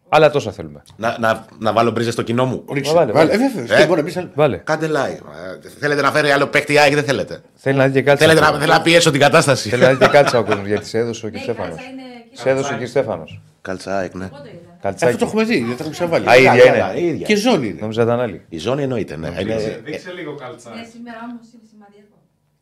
Άλλα 0.08 0.30
τόσα 0.30 0.52
θέλουμε. 0.52 0.82
Να, 0.96 1.16
να, 1.18 1.46
να 1.58 1.72
βάλω 1.72 1.90
μπρίζες 1.90 2.12
στο 2.12 2.22
κοινό 2.22 2.44
μου. 2.44 2.64
Ρίξε. 2.72 2.92
Βάλε, 2.92 3.12
Βάλε. 3.12 3.30
βάλε. 3.30 3.44
Ε, 3.44 3.48
βέβαια. 3.54 3.76
Ε; 3.76 3.80
Τι 3.80 3.86
μπορεί 3.86 4.00
να 4.00 4.06
πεις 4.06 4.16
άλλο. 4.16 4.30
Βάλε. 4.34 4.56
Κάντε 4.56 4.86
like. 4.86 5.20
Ε, 5.64 5.68
Θέλετε 5.78 6.00
να 6.02 6.10
φέρει 6.12 6.30
άλλο 6.30 6.46
παίκτη 6.46 6.78
ΑΕΚ, 6.78 6.94
δεν 6.94 7.04
θέλετε. 7.04 7.40
Θέλει 7.54 7.76
να 7.78 7.86
δει 7.86 7.92
και 7.92 8.02
κάτι. 8.02 8.18
Θέλετε 8.20 8.40
να, 8.40 8.46
θέλω 8.58 8.72
να 8.72 8.82
πιέσω 8.82 9.10
την 9.10 9.20
κατάσταση. 9.20 9.68
Θέλει 9.68 9.82
να 9.82 9.90
δει 9.92 9.96
και 9.98 10.06
κάτι 10.06 10.36
ο 10.36 10.44
κόσμος 10.44 10.66
γιατί 10.66 10.86
σε 10.86 10.98
έδωσε 10.98 11.26
ο 11.26 11.28
Ναι, 11.28 11.38
κ. 11.38 11.40
η 11.40 11.42
Στέφανο. 11.42 11.68
κάλτσα 11.68 11.84
είναι 11.90 12.02
εκεί. 12.30 12.36
Σε 12.40 12.50
έδωσε 12.50 12.74
ο 12.74 12.78
κ. 12.82 12.86
Στέφανο. 12.86 13.24
Καλτσά 13.60 13.96
ΑΕΚ, 13.96 14.14
ναι. 14.14 14.24
Εγώ 14.24 14.36
το 14.36 14.42
είδα. 14.44 14.54
Αυτό 14.56 14.66
το 14.72 14.78
Καλτσάκι. 14.82 15.24
έχουμε 15.24 15.44
δει. 15.44 15.58
Δεν 15.58 15.66
το 15.68 15.72
έχουμε 15.72 15.90
ξαναβάλει. 15.90 16.28
Α, 16.30 16.36
η 16.36 16.42
ίδια 16.42 16.72
Καλά, 16.72 16.90
είναι. 16.94 17.00
η 17.00 17.06
ίδια. 17.06 17.26
Και 17.26 17.36
ζώνη 17.36 17.66
είναι. 17.68 17.80
Νόμιζα 17.80 18.02
ήταν 18.02 18.20
άλλη. 18.20 18.44
Η 18.48 18.58
ζώνη 18.58 18.82
εννοείται, 18.82 19.16
ναι. 19.16 19.26
Είναι- 19.28 19.42
Δείξε- 19.56 19.80
Δείξε 19.84 20.12
λίγο 20.12 20.34
καλτσάκι. 20.34 20.76
Ναι, 20.78 20.84
σήμερα 20.92 21.18
όμως 21.30 21.46
είναι 21.54 21.62
σημαντικό. 21.70 22.16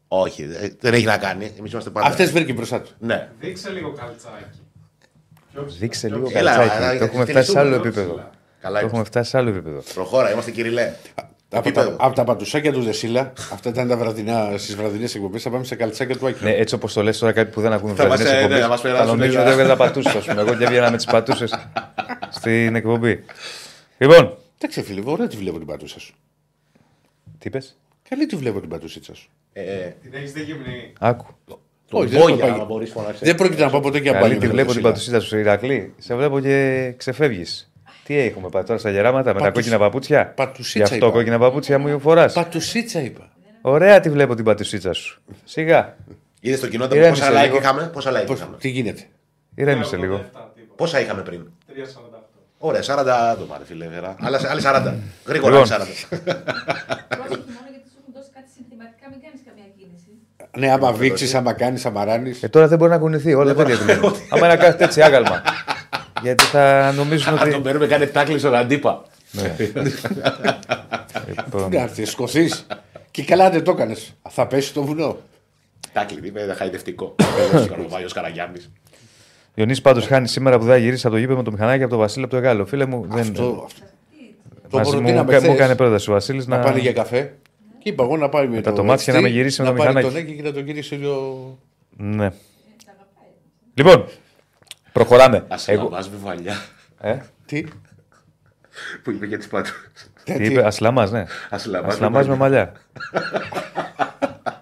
Όχι, 0.08 0.44
δε- 0.46 0.68
δεν 0.80 0.94
έχει 0.94 1.04
να 1.04 1.16
κάνει. 1.18 1.52
Εμείς 1.58 1.72
είμαστε 1.72 1.90
πάντα. 1.90 2.06
Αυτές 2.06 2.30
βρήκε 2.32 2.52
μπροστά 2.52 2.80
του. 2.80 2.90
Ναι. 2.98 3.28
Δείξε 3.40 3.70
λίγο 3.70 3.92
καλτσάκι. 3.92 4.58
Πιο 5.52 5.64
ψηλά, 5.64 5.78
Δείξε 5.80 6.06
πιο 6.06 6.16
λίγο 6.16 6.28
ψηλά. 6.28 6.40
Έλα, 6.40 6.56
καλτσάκι. 6.56 6.82
έλα, 6.82 6.98
Το 6.98 7.04
έχουμε 7.04 7.24
στελιστούμε, 7.24 7.32
φτάσει 7.32 7.50
σε 7.50 7.58
άλλο 7.58 7.70
πιο 7.70 7.78
επίπεδο. 7.88 8.08
ψηλά. 8.12 8.30
Καλά 8.60 8.78
Το 8.80 8.84
έχουμε 8.86 8.92
είμαστε. 8.98 9.10
φτάσει 9.18 9.30
σε 9.30 9.36
άλλο 9.38 9.48
επίπεδο. 9.48 9.82
Προχώρα, 9.94 10.32
είμαστε 10.32 10.50
κυριλέ. 10.50 10.92
Από 11.50 11.68
Επίπεδο. 11.68 11.90
τα, 11.90 12.04
από 12.04 12.14
τα 12.14 12.24
πατουσάκια 12.24 12.72
του 12.72 12.82
Δεσίλα, 12.82 13.32
αυτά 13.52 13.68
ήταν 13.68 13.88
τα 13.88 13.96
βραδινά, 13.96 14.50
στις 14.58 14.76
βραδινές 14.76 15.14
εκπομπές. 15.14 15.42
Θα 15.42 15.50
πάμε 15.50 15.64
σε 15.64 15.74
καλτσάκια 15.74 16.16
του 16.16 16.26
Άκη. 16.26 16.44
Ναι, 16.44 16.50
έτσι 16.50 16.74
όπως 16.74 16.92
το 16.92 17.02
λες 17.02 17.18
τώρα, 17.18 17.32
κάποιοι 17.32 17.52
που 17.52 17.60
δεν 17.60 17.72
ακούν 17.72 17.94
Θα 17.96 18.06
μας, 18.06 18.18
βραδινές 18.22 18.32
ε, 18.32 18.34
ναι, 18.34 18.40
εκπομπές, 18.42 18.62
θα 18.62 18.68
μας 18.68 18.80
θα 18.80 18.88
περάσουν 18.88 19.06
νομίζουν 19.08 19.30
για- 19.30 19.40
ότι 19.40 19.50
έβγαλε 19.50 19.68
τα 19.68 19.76
πατούσες. 19.76 20.14
Α 20.14 20.18
πούμε, 20.20 20.40
εγώ 20.40 20.54
και 20.56 20.64
έβγαινα 20.64 20.90
με 20.90 20.96
τις 20.96 21.06
πατούσες 21.06 21.68
στην 22.30 22.74
εκπομπή. 22.74 23.24
Λοιπόν, 23.98 24.36
Εντάξει, 24.58 24.82
φίλε, 24.82 25.02
ωραία 25.04 25.26
τη 25.26 25.36
βλέπω 25.36 25.58
την 25.58 25.66
πατούσα 25.66 26.00
σου. 26.00 26.14
τι 27.38 27.46
είπες; 27.48 27.78
Καλή 28.08 28.26
τη 28.26 28.36
βλέπω 28.36 28.60
την 28.60 28.68
πατουσίτσα 28.68 29.14
σου. 29.14 29.28
Ε, 29.52 29.88
Την 30.02 30.14
έχεις 30.14 30.32
δει 30.32 30.42
γυμνή. 30.42 30.92
Άκου. 31.00 31.26
Τον 31.90 32.00
Όχι, 32.00 32.08
δεν 32.10 32.20
Βόγια, 32.20 32.34
έχω 32.36 32.46
άμα 32.46 32.56
πάει. 32.56 32.66
μπορείς 32.66 32.90
φωνάξε. 32.90 33.24
Δεν 33.24 33.34
πρόκειται 33.34 33.64
να 33.64 33.70
πάω 33.70 33.80
ποτέ 33.80 33.98
για 33.98 34.12
Καλή 34.12 34.22
μπάνιο. 34.24 34.38
τη 34.40 34.46
με 34.46 34.52
βλέπω 34.52 34.68
το 34.68 34.74
την 34.74 34.82
Δεσίλα. 34.82 34.92
πατουσίτα 35.12 35.20
σου, 35.20 35.38
Ηρακλή. 35.38 35.94
Σε 35.98 36.14
βλέπω 36.14 36.40
και 36.40 36.94
ξεφεύγεις. 36.96 37.70
Τι 38.04 38.18
έχουμε 38.18 38.48
πάει 38.48 38.62
τώρα 38.62 38.78
στα 38.78 38.90
γεράματα 38.90 39.32
με 39.34 39.38
τα 39.38 39.44
Πατουσ- 39.44 39.54
κόκκινα 39.54 39.78
παπούτσια; 39.78 40.22
Γι' 40.22 40.32
Πατουσίτσα 40.34 40.82
αυτό 40.94 41.06
είπα. 41.06 41.10
κόκκινα 41.10 41.38
παπούτσια 41.38 41.78
μου 41.78 42.00
φοράς. 42.00 42.32
Πατουσίτσα 42.32 43.00
είπα. 43.00 43.28
Ωραία 43.62 44.00
τη 44.00 44.10
βλέπω 44.10 44.34
την 44.34 44.44
πατουσίτσα 44.44 44.92
σου. 44.92 45.20
Σιγά. 45.44 45.96
Είδες 46.40 46.58
στο 46.58 46.68
κοινό 46.68 46.84
Ηρέμησε 46.92 47.22
πόσα 47.24 47.40
like 47.40 47.44
λίγο. 47.44 47.56
είχαμε. 47.56 47.90
Πόσα 47.92 48.10
like 48.22 48.26
Πώς, 48.26 48.38
είχαμε. 48.38 48.56
τι 48.56 48.68
γίνεται; 48.68 49.02
Ηρέμησε 49.54 49.96
λίγο. 49.96 50.14
87, 50.14 50.20
τίποτα. 50.54 50.74
Πόσα 50.76 51.00
είχαμε 51.00 51.22
πριν; 51.22 51.46
3,48. 51.66 51.82
Ωραία, 52.58 52.82
40 52.82 53.30
άτομα, 53.32 53.58
ρε 53.58 53.64
φίλε. 53.64 53.86
βέρα. 53.88 54.16
Άλλα- 54.20 54.40
Άλλοι 54.50 54.60
40. 54.60 54.94
Γρήγορα, 55.26 55.58
Λοιπόν. 55.58 55.72
άλλοι 55.72 55.84
40. 55.84 56.08
Πρόσεχε 57.18 57.50
μόνο 57.56 57.68
γιατί 57.74 57.88
σου 57.92 57.98
έχουν 58.00 58.12
δώσει 58.16 58.30
κάτι 58.36 58.48
συνθηματικά, 58.56 59.04
μην 59.12 59.20
κάνει 59.24 59.38
καμία 59.48 59.68
κίνηση. 59.76 60.10
Ναι, 60.58 60.70
άμα 60.72 60.92
βήξεις, 60.92 61.34
άμα 61.34 61.52
κάνεις, 61.52 61.86
άμα 61.86 62.04
ράνεις. 62.04 62.42
Ε, 62.42 62.48
τώρα 62.48 62.68
δεν 62.68 62.78
μπορεί 62.78 62.90
να 62.90 62.98
κουνηθεί. 62.98 63.34
Όλα 63.34 63.54
τέτοια 63.54 63.76
δουλεύουν. 63.76 64.14
Άμα 64.30 64.46
να 64.46 64.56
κάνετε 64.56 64.84
έτσι 64.84 65.02
άγαλμα. 65.02 65.42
Γιατί 66.22 66.44
θα 66.44 66.92
νομίζουν 66.96 67.32
Αν 67.32 67.38
τον 67.38 67.48
ότι. 67.48 67.58
παίρνουμε, 67.60 67.86
κάνει 67.86 68.06
τάκλι 68.06 68.38
στον 68.38 68.54
αντίπα. 68.54 69.02
Λοιπόν, 71.26 71.70
Να 71.72 71.80
έρθει, 71.82 72.04
σκοθείς. 72.04 72.66
Και 73.10 73.24
καλά 73.24 73.50
δεν 73.50 73.64
το 73.64 73.70
έκανες. 73.70 74.14
Θα 74.28 74.46
πέσει 74.46 74.72
το 74.72 74.82
βουνό. 74.84 75.16
Τάκλι, 75.92 76.20
είπε 76.26 76.54
χαϊδευτικό. 76.58 77.14
Ο 77.84 77.88
Βάιο 77.88 78.08
Καραγιάννης. 78.14 78.70
Ιωνής 79.54 79.80
πάντως 79.80 80.06
χάνει 80.06 80.28
σήμερα 80.28 80.58
που 80.58 80.64
δεν 80.64 80.72
θα 80.72 80.78
γυρίσει 80.78 81.06
από 81.06 81.14
το 81.14 81.20
γήπεδο 81.20 81.38
με 81.38 81.44
το 81.44 81.50
μηχανάκι 81.50 81.82
από 81.82 81.92
το 81.92 81.98
Βασίλη 81.98 82.24
από 82.24 82.34
το 82.34 82.40
Γάλλο. 82.40 82.66
Φίλε 82.66 82.84
μου, 82.86 83.06
δεν. 83.08 83.20
Αυτό, 83.20 83.62
αυτό. 83.64 83.82
Το 84.70 84.76
Μαζί 84.78 84.90
μου, 84.90 84.96
προτείναμε 84.96 85.32
μου 85.32 85.38
χθες. 85.38 85.54
έκανε 85.54 85.74
πρόταση 85.74 86.10
ο 86.10 86.12
Βασίλης 86.12 86.46
να 86.46 86.56
να. 86.56 86.62
πάνε 86.62 86.78
για 86.78 86.92
καφέ. 86.92 87.34
Και 87.88 87.94
είπα 87.94 88.04
εγώ 88.04 88.16
να 88.16 88.28
πάει 88.28 88.48
με, 88.48 88.60
τα 88.60 88.70
το 88.70 88.76
τομάτια 88.76 89.12
XT, 89.12 89.16
να 89.16 89.22
με 89.22 89.28
γυρίσει 89.28 89.62
με 89.62 89.68
να 89.68 89.74
το 89.74 89.82
πάρει 89.82 89.94
μηχανάκι. 89.94 90.14
τον 90.14 90.24
Έγκη 90.26 90.36
και 90.36 90.42
να 90.48 90.52
τον 90.52 90.64
γυρίσει 90.64 90.94
λίγο. 90.94 91.58
Ναι. 91.96 92.30
Λοιπόν, 93.74 94.04
προχωράμε. 94.92 95.36
Α 95.36 95.56
Εγώ... 95.66 95.82
λαμβάς 95.82 96.08
βιβαλιά 96.10 96.54
Ε, 97.00 97.18
Τι; 97.46 97.64
που 99.02 99.10
είπε 99.10 99.26
για 99.26 99.38
τις 99.38 99.48
πάντου. 99.48 99.68
τι 100.24 100.44
είπε, 100.44 100.66
Ασλαμά, 100.66 101.10
ναι. 101.10 101.24
Ασλαμάς 101.50 101.94
Ασλαμά 101.94 102.20
με 102.20 102.26
με 102.26 102.34
μαλλιά. 102.36 102.72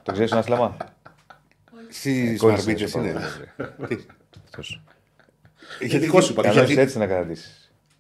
το 0.02 0.12
ξέρεις 0.12 0.30
τον 0.30 0.38
Ασλαμά. 0.38 0.76
Στις 1.90 2.38
Κόλλησε, 2.40 2.58
μαρμίτσε 2.66 2.86
σε 2.86 2.98
είναι. 2.98 3.12
παρακαλώ. 3.12 3.86
Τι; 3.88 3.96
Αυτός. 4.44 4.82
Γιατί 5.80 5.98
δικό 5.98 6.20
σου, 6.20 6.32
γιατί- 6.32 6.48
Παντελή. 6.48 6.64
Καλώς 6.74 6.84
έτσι 6.84 6.98
να 6.98 7.06
κρατήσει. 7.06 7.48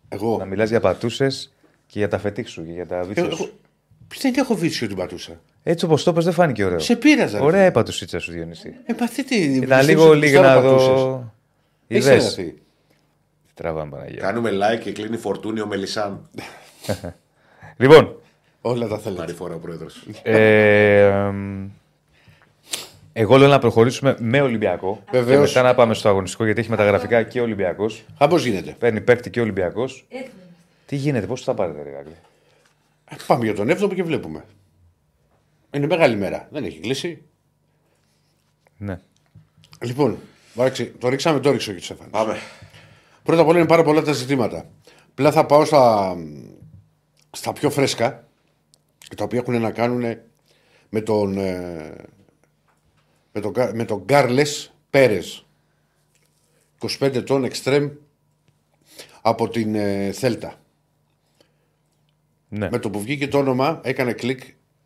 Να 0.08 0.16
Εγώ. 0.16 0.44
μιλάς 0.46 0.68
για 0.68 0.80
πατούσες 0.80 1.52
και 1.86 1.98
για 1.98 2.08
τα 2.08 2.18
φετίχ 2.18 2.48
σου 2.48 2.64
και 2.66 2.72
για 2.72 2.86
τα 2.86 3.02
βίτσια 3.02 3.24
εγώ- 3.24 3.36
σου. 3.36 3.52
Δεν 4.20 4.34
έχω 4.36 4.54
βίτσιο 4.54 4.86
την 4.86 4.96
πατούσα. 4.96 5.40
Έτσι 5.62 5.84
όπως 5.84 6.02
το 6.04 6.10
είπες 6.10 6.24
δεν 6.24 6.32
φάνηκε 6.32 6.64
ωραίο. 6.64 6.78
Σε 6.78 6.96
πείραζα. 6.96 7.40
Ωραία 7.40 7.66
η 7.66 7.70
πατουσίτσα 7.70 8.18
σου, 8.18 8.32
Διονύση. 8.32 8.74
Ε, 8.86 8.92
μα 9.00 9.06
τι, 9.06 9.24
τι, 9.24 9.36
Ήταν 9.44 9.58
πιστεύεις 9.60 9.86
λίγο 9.86 10.08
ότι 10.08 10.18
λίγα 10.18 10.40
πιστεύω 10.40 10.60
να 10.60 10.68
πατούσες; 10.68 10.86
δω. 11.02 11.32
Έχεις 11.88 12.04
Είδες. 12.06 12.24
έρθει. 12.24 12.50
Τι 12.52 13.52
Τραβάμε 13.54 13.90
Παναγία. 13.90 14.20
Κάνουμε 14.20 14.50
like 14.52 14.80
και 14.80 14.92
κλείνει 14.92 15.16
φορτούνι 15.16 15.60
ο 15.60 15.66
Μελισάν. 15.66 16.28
Λοιπόν, 17.76 18.16
Όλα 18.60 18.86
τα 18.88 18.98
θέλετε. 18.98 19.20
Πάρει 19.20 19.32
φορά 19.32 19.54
ο 19.54 19.58
πρόεδρος. 19.58 20.06
ε, 20.22 21.06
εμ, 21.06 21.68
εγώ 23.12 23.36
λέω 23.36 23.48
να 23.48 23.58
προχωρήσουμε 23.58 24.16
με 24.18 24.40
Ολυμπιακό. 24.40 25.02
Βεβαίως. 25.10 25.52
Και 25.52 25.56
μετά 25.58 25.68
να 25.68 25.74
πάμε 25.74 25.94
στο 25.94 26.08
αγωνιστικό 26.08 26.44
γιατί 26.44 26.60
έχει 26.60 26.70
μεταγραφικά 26.70 27.22
και 27.22 27.40
Ολυμπιακός. 27.40 28.04
Α, 28.18 28.28
πώς 28.28 28.44
γίνεται. 28.44 28.76
Παίρνει 28.78 29.00
παίκτη 29.00 29.30
και 29.30 29.40
Ολυμπιακός. 29.40 30.04
Έτοιμοι 30.08 30.22
είμαστε. 30.24 30.40
Τι 30.86 30.96
γίνεται, 30.96 31.26
πώς 31.26 31.42
θα 31.42 31.54
πάρετε, 31.54 31.82
ρε 31.82 31.90
Ηράκλη; 31.90 32.10
Ε, 32.12 32.16
Πάμε 33.26 33.44
για 33.44 33.54
τον 33.54 33.68
7ο 33.70 33.94
και 33.94 34.02
βλέπουμε. 34.02 34.44
Είναι 35.70 35.86
μεγάλη 35.86 36.16
μέρα. 36.16 36.48
Δεν 36.50 36.64
έχει 36.64 36.80
κλείσει. 36.80 37.22
Ναι. 38.78 39.00
Λοιπόν, 39.80 40.18
εντάξει, 40.54 40.86
το 40.86 41.08
ρίξαμε, 41.08 41.40
το 41.40 41.50
ρίξω 41.50 41.72
και 41.72 41.80
Στέφανος. 41.82 42.12
Πάμε. 42.12 42.36
Πρώτα 43.22 43.40
απ' 43.42 43.48
όλα 43.48 43.58
είναι 43.58 43.66
πάρα 43.68 43.82
πολλά 43.82 44.02
τα 44.02 44.12
ζητήματα. 44.12 44.70
Απλά 45.10 45.32
θα 45.32 45.46
πάω 45.46 45.64
στα, 45.64 46.16
στα 47.30 47.52
πιο 47.52 47.70
φρέσκα, 47.70 48.28
τα 49.16 49.24
οποία 49.24 49.38
έχουν 49.38 49.60
να 49.60 49.70
κάνουν 49.70 50.16
με 50.88 51.00
τον, 51.00 51.38
ε, 51.38 51.94
με 53.32 53.40
τον, 53.40 53.52
Κα- 53.52 53.74
με 53.74 53.84
τον 53.84 54.02
Γκάρλες 54.04 54.74
Πέρες. 54.90 55.46
25 56.78 57.14
ετών 57.14 57.44
εξτρέμ 57.44 57.90
από 59.22 59.48
την 59.48 59.74
ε, 59.74 60.12
Θέλτα. 60.12 60.60
Ναι. 62.48 62.68
Με 62.70 62.78
το 62.78 62.90
που 62.90 63.00
βγήκε 63.00 63.28
το 63.28 63.38
όνομα 63.38 63.80
έκανε 63.84 64.12
κλικ 64.12 64.40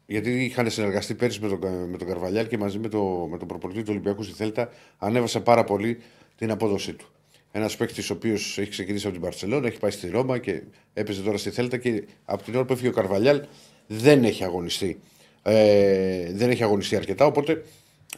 γιατί 0.07 0.45
είχαν 0.45 0.71
συνεργαστεί 0.71 1.15
πέρυσι 1.15 1.41
με 1.41 1.49
τον, 1.49 1.61
Κα- 1.61 1.87
με 1.91 1.97
τον 1.97 2.07
Καρβαλιάλ 2.07 2.47
και 2.47 2.59
μαζί 2.59 2.79
με, 2.79 2.89
το, 2.89 3.29
με 3.31 3.39
τον 3.39 3.49
προπονητή 3.49 3.81
του 3.81 3.87
Ολυμπιακού 3.91 4.23
στη 4.23 4.33
Θέλτα 4.35 4.69
ανέβασε 4.99 5.41
πάρα 5.41 5.65
πολύ 5.65 5.99
την 6.37 6.51
απόδοσή 6.51 6.93
του. 6.93 7.07
Ένας 7.53 7.77
παίκτης 7.77 8.11
ο 8.11 8.13
οποίος 8.15 8.59
έχει 8.59 8.71
ξεκινήσει 8.71 9.05
από 9.05 9.15
την 9.15 9.25
Παρσελόνα, 9.25 9.67
έχει 9.67 9.79
πάει 9.79 9.91
στη 9.91 10.09
Ρώμα 10.11 10.39
και 10.39 10.63
έπαιζε 10.93 11.23
τώρα 11.23 11.37
στη 11.37 11.51
Θέλτα 11.51 11.77
και 11.77 12.05
από 12.25 12.43
την 12.43 12.55
ώρα 12.55 12.65
που 12.65 12.73
έφυγε 12.73 12.89
ο 12.89 12.93
Καρβαλιάλ 12.93 13.43
δεν 13.87 14.25
έχει 14.25 14.45
αγωνιστεί. 14.45 15.01
Ε, 15.43 16.33
δεν 16.33 16.51
έχει 16.51 16.63
αγωνιστεί 16.63 16.97
αρκετά, 16.97 17.27
οπότε 17.27 17.65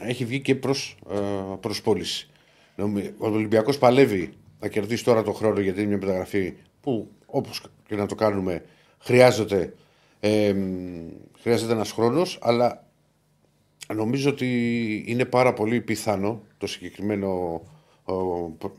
έχει 0.00 0.24
βγει 0.24 0.40
και 0.40 0.54
προς 0.54 0.96
προς 1.60 1.82
πώληση. 1.82 2.28
Νομι- 2.76 3.12
Ο 3.18 3.26
Ολυμπιακός 3.28 3.78
παλεύει 3.78 4.32
να 4.60 4.68
κερδίσει 4.68 5.04
τώρα 5.04 5.22
το 5.22 5.32
χρόνο 5.32 5.60
γιατί 5.60 5.78
είναι 5.80 5.88
μια 5.88 5.98
μεταγραφή 5.98 6.52
που 6.80 7.10
όπως 7.26 7.62
και 7.88 7.94
να 7.96 8.06
το 8.06 8.14
κάνουμε 8.14 8.62
χρειάζεται, 9.02 9.74
ε, 10.20 10.54
χρειάζεται 11.40 11.72
ένας 11.72 11.92
χρόνος, 11.92 12.38
αλλά 12.42 12.86
νομίζω 13.94 14.30
ότι 14.30 15.04
είναι 15.06 15.24
πάρα 15.24 15.52
πολύ 15.52 15.80
πιθανό 15.80 16.42
το 16.58 16.66
συγκεκριμένο, 16.66 17.62
ο, 18.04 18.14
προ- 18.48 18.76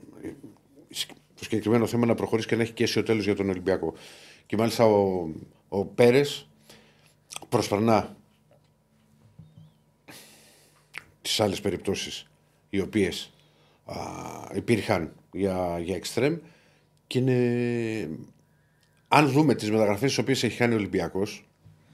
το 1.35 1.43
συγκεκριμένο 1.43 1.87
θέμα 1.87 2.05
να 2.05 2.15
προχωρήσει 2.15 2.47
και 2.47 2.55
να 2.55 2.61
έχει 2.61 2.73
και 2.73 2.83
αίσιο 2.83 3.03
τέλος 3.03 3.23
για 3.23 3.35
τον 3.35 3.49
Ολυμπιακό. 3.49 3.93
Και 4.45 4.57
μάλιστα 4.57 4.85
ο, 4.85 5.29
ο 5.69 5.85
Πέρες 5.85 6.47
προσπερνά 7.49 8.15
τις 11.21 11.39
άλλες 11.39 11.61
περιπτώσεις 11.61 12.29
οι 12.69 12.79
οποίες 12.79 13.33
α, 13.85 13.95
υπήρχαν 14.55 15.13
για, 15.31 15.79
για 15.83 15.95
εξτρέμ 15.95 16.37
και 17.07 17.19
είναι 17.19 18.09
αν 19.15 19.29
δούμε 19.29 19.55
τις 19.55 19.71
μεταγραφές 19.71 20.09
τις 20.09 20.17
οποίες 20.17 20.43
έχει 20.43 20.57
κάνει 20.57 20.73
ο 20.73 20.77
Ολυμπιακός 20.77 21.45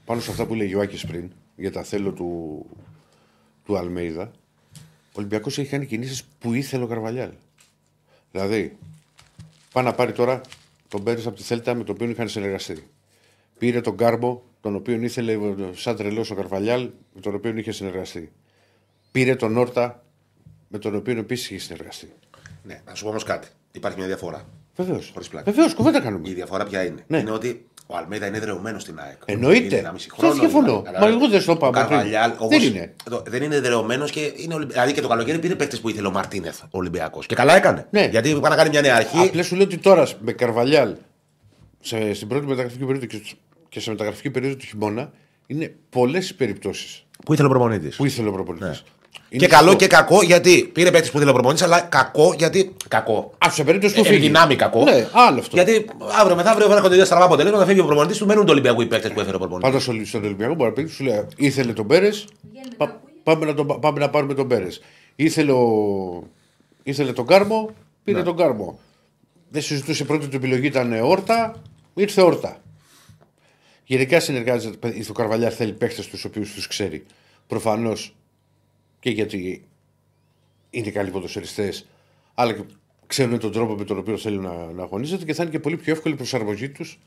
πάνω 0.04 0.20
σε 0.20 0.30
αυτά 0.30 0.46
που 0.46 0.54
λέει 0.54 0.74
ο 0.74 0.80
Άκης 0.80 1.06
πριν 1.06 1.30
για 1.56 1.72
τα 1.72 1.82
θέλω 1.82 2.12
του, 2.12 2.66
του 3.64 3.76
Αλμέιδα 3.76 4.30
ο 4.76 5.12
Ολυμπιακός 5.12 5.58
έχει 5.58 5.68
κάνει 5.68 5.86
κινήσεις 5.86 6.24
που 6.38 6.54
ήθελε 6.54 6.84
ο 6.84 6.86
Καρβαλιάλ 6.86 7.30
δηλαδή 8.32 8.76
πάει 9.72 9.84
να 9.84 9.94
πάρει 9.94 10.12
τώρα 10.12 10.40
τον 10.88 11.02
Πέρες 11.02 11.26
από 11.26 11.36
τη 11.36 11.42
Θέλτα 11.42 11.74
με 11.74 11.84
τον 11.84 11.94
οποίο 11.94 12.10
είχαν 12.10 12.28
συνεργαστεί 12.28 12.88
πήρε 13.58 13.80
τον 13.80 13.96
Κάρμπο 13.96 14.42
τον 14.60 14.74
οποίο 14.74 15.00
ήθελε 15.00 15.38
σαν 15.72 15.96
τρελός 15.96 16.30
ο 16.30 16.34
Καρβαλιάλ 16.34 16.90
με 17.14 17.20
τον 17.20 17.34
οποίο 17.34 17.56
είχε 17.56 17.72
συνεργαστεί 17.72 18.32
πήρε 19.10 19.36
τον 19.36 19.56
Όρτα 19.56 20.04
με 20.68 20.78
τον 20.78 20.94
οποίο 20.94 21.18
επίσης 21.18 21.50
είχε 21.50 21.58
συνεργαστεί. 21.58 22.12
Ναι, 22.62 22.80
να 22.86 22.94
σου 22.94 23.02
πω 23.02 23.08
όμως 23.08 23.24
κάτι. 23.24 23.48
Υπάρχει 23.72 23.98
μια 23.98 24.06
διαφορά. 24.06 24.48
Βεβαίως. 24.84 25.10
Χωρίς 25.12 25.28
πλάκα. 25.28 25.50
Βεβαίως, 25.52 25.74
κουβέντα 25.74 26.00
κάνουμε. 26.00 26.28
Η 26.28 26.32
διαφορά 26.32 26.64
ποια 26.64 26.84
είναι; 26.84 27.04
Ναι. 27.06 27.18
Είναι 27.18 27.30
ότι 27.30 27.64
ο 27.86 27.96
Αλμέιδα 27.96 28.26
είναι 28.26 28.38
δρεωμένος 28.38 28.82
στην 28.82 28.98
ΑΕΚ. 28.98 29.16
Εννοείται. 29.24 29.64
Είναι 29.64 29.76
ένα 29.76 29.92
μισή 29.92 30.08
Δεν 30.10 30.18
χρόνο. 30.18 30.40
διαφωνώ. 30.40 30.66
είναι, 30.68 30.76
Μα 30.76 30.82
καταλάβες. 30.82 31.14
εγώ 31.16 31.28
δεν 31.28 31.40
στο 31.40 31.52
είπα 31.52 31.66
Ο 31.66 31.68
από 31.68 31.78
πριν. 31.78 31.88
Καρβαλιάλ, 31.88 32.28
Δεν 32.30 32.38
όπως- 32.40 32.64
είναι. 32.64 32.94
το- 33.10 33.22
Δεν 33.26 33.42
είναι 33.42 33.60
δρεωμένος 33.60 34.10
και 34.10 34.32
είναι. 34.36 34.54
Ολυμπ- 34.54 34.70
Δηλαδή 34.72 34.92
και 34.92 35.00
το 35.00 35.08
καλοκαίρι 35.08 35.38
πήρε 35.38 35.54
παίκτες 35.54 35.80
που 35.80 35.88
ήθελε 35.88 36.06
ο 36.06 36.10
Μαρτίνεθ, 36.10 36.62
ο 36.62 36.68
Ολυμπιακός. 36.70 37.26
Και 37.26 37.34
καλά 37.34 37.56
έκανε. 37.56 37.86
Ναι. 37.90 38.08
Γιατί 38.10 38.32
πάει 38.40 38.50
να 38.50 38.56
κάνει 38.56 38.68
μια 38.70 38.80
νέα 38.80 38.96
αρχή. 38.96 39.18
Απλά 39.18 39.42
σου 39.42 39.54
λέω 39.56 39.64
ότι 39.64 39.78
τώρα 39.78 40.06
με 40.20 40.32
Καρβαλιάλ 40.32 40.94
σε, 41.80 42.14
στην 42.14 42.28
πρώτη 42.28 42.46
μεταγραφική 42.46 42.84
περίοδο 42.84 43.06
και, 43.06 43.20
και 43.68 43.80
σε 43.80 43.90
μεταγραφική 43.90 44.30
περίοδο 44.30 44.56
του 44.56 44.66
χειμώνα 44.66 45.10
είναι 45.46 45.74
πολλές 45.90 46.30
οι 46.30 46.36
περιπτώσεις 46.36 47.04
Που 47.24 47.32
ήθελε 47.32 47.48
ο 47.48 47.50
προπονητής. 47.50 47.96
που 47.96 48.04
ήθελε 48.04 48.28
ο 48.28 48.32
προπονητής. 48.32 48.68
Ναι. 48.68 48.76
Και 49.36 49.46
καλό 49.46 49.74
και 49.74 49.86
κακό 49.86 50.22
γιατί 50.22 50.70
πήρε 50.72 50.90
παίκτη 50.90 51.10
που 51.10 51.16
ήθελε 51.16 51.30
ο 51.30 51.34
προπονητή, 51.34 51.64
αλλά 51.64 51.80
κακό 51.80 52.34
γιατί. 52.38 52.76
Κακό. 52.88 53.32
Α, 53.46 53.50
σε 53.50 53.64
περίπτωση 53.64 53.94
που 53.94 54.00
Ε, 54.00 54.04
φύγει. 54.04 54.20
δυνάμει 54.20 54.56
κακό. 54.56 54.84
Ναι, 54.84 55.08
άλλο 55.12 55.38
αυτό. 55.38 55.56
Γιατί 55.56 55.86
αύριο 56.20 56.36
μεθαύριο 56.36 56.72
έρχονται 56.72 56.94
δύο 56.94 57.04
στραβά 57.04 57.24
αποτελέσματα, 57.24 57.64
φεύγει 57.64 57.80
ο 57.80 57.84
προπονητής 57.84 58.18
του, 58.18 58.26
μένουν 58.26 58.44
του 58.44 58.50
Ολυμπιακού 58.52 58.80
οι 58.80 58.86
παίκτες 58.86 59.12
που 59.12 59.20
έφερε 59.20 59.36
ο 59.36 59.38
προπονητής. 59.38 59.84
Πάντως 59.86 60.08
στον 60.08 60.24
Ολυμπιακό 60.24 60.54
μπορεί 60.54 60.68
να 60.76 60.82
πει, 60.82 60.88
σου 60.88 61.04
λέει, 61.04 61.26
ήθελε 61.36 61.72
τον 61.72 61.86
Πέρες, 61.86 62.26
Βγαίνει 62.50 62.74
πα, 62.76 62.86
μετά 62.86 62.98
που 63.14 63.20
πάμε, 63.22 63.46
να 63.46 63.54
τον, 63.54 63.80
πάμε 63.80 63.98
να 64.00 64.10
πάρουμε 64.10 64.34
τον 64.34 64.48
Πέρες. 64.48 64.80
Ήθελε, 65.16 65.52
ο, 65.52 66.22
ήθελε 66.82 67.12
τον 67.12 67.26
Κάρμο, 67.26 67.70
πήρε 68.04 68.18
Ναι. 68.18 68.24
τον 68.24 68.36
Κάρμο. 68.36 68.78
Δεν 69.50 69.62
συζητούσε 69.62 70.04
πρώτη 70.04 70.26
του 70.26 70.36
επιλογή, 70.36 70.66
ήταν 70.66 70.92
Όρτα, 71.02 71.62
ήρθε 71.94 72.22
Όρτα. 72.22 72.56
Γενικά 73.84 74.20
συνεργάζεται, 74.20 74.88
ο 75.10 75.12
Καρβαλιά 75.12 75.50
θέλει 75.50 75.72
παίχτε 75.72 76.02
τους 76.10 76.24
οποίους 76.24 76.52
τους 76.54 76.66
ξέρει. 76.66 77.04
Προφανώς 77.46 78.14
και 79.00 79.10
γιατί 79.10 79.64
είναι 80.70 80.90
καλοί 80.90 81.10
ποδοσφαιριστές, 81.10 81.86
αλλά 82.34 82.52
και 82.52 82.62
ξέρουν 83.06 83.38
τον 83.38 83.52
τρόπο 83.52 83.74
με 83.74 83.84
τον 83.84 83.98
οποίο 83.98 84.16
θέλουν 84.18 84.42
να, 84.42 84.72
να 84.72 84.82
αγωνίζεται 84.82 85.24
και 85.24 85.34
θα 85.34 85.42
είναι 85.42 85.52
και 85.52 85.60
πολύ 85.60 85.76
πιο 85.76 85.92
εύκολη 85.92 86.14
η 86.14 86.16
προσαρμογή 86.16 86.68
τους 86.70 86.98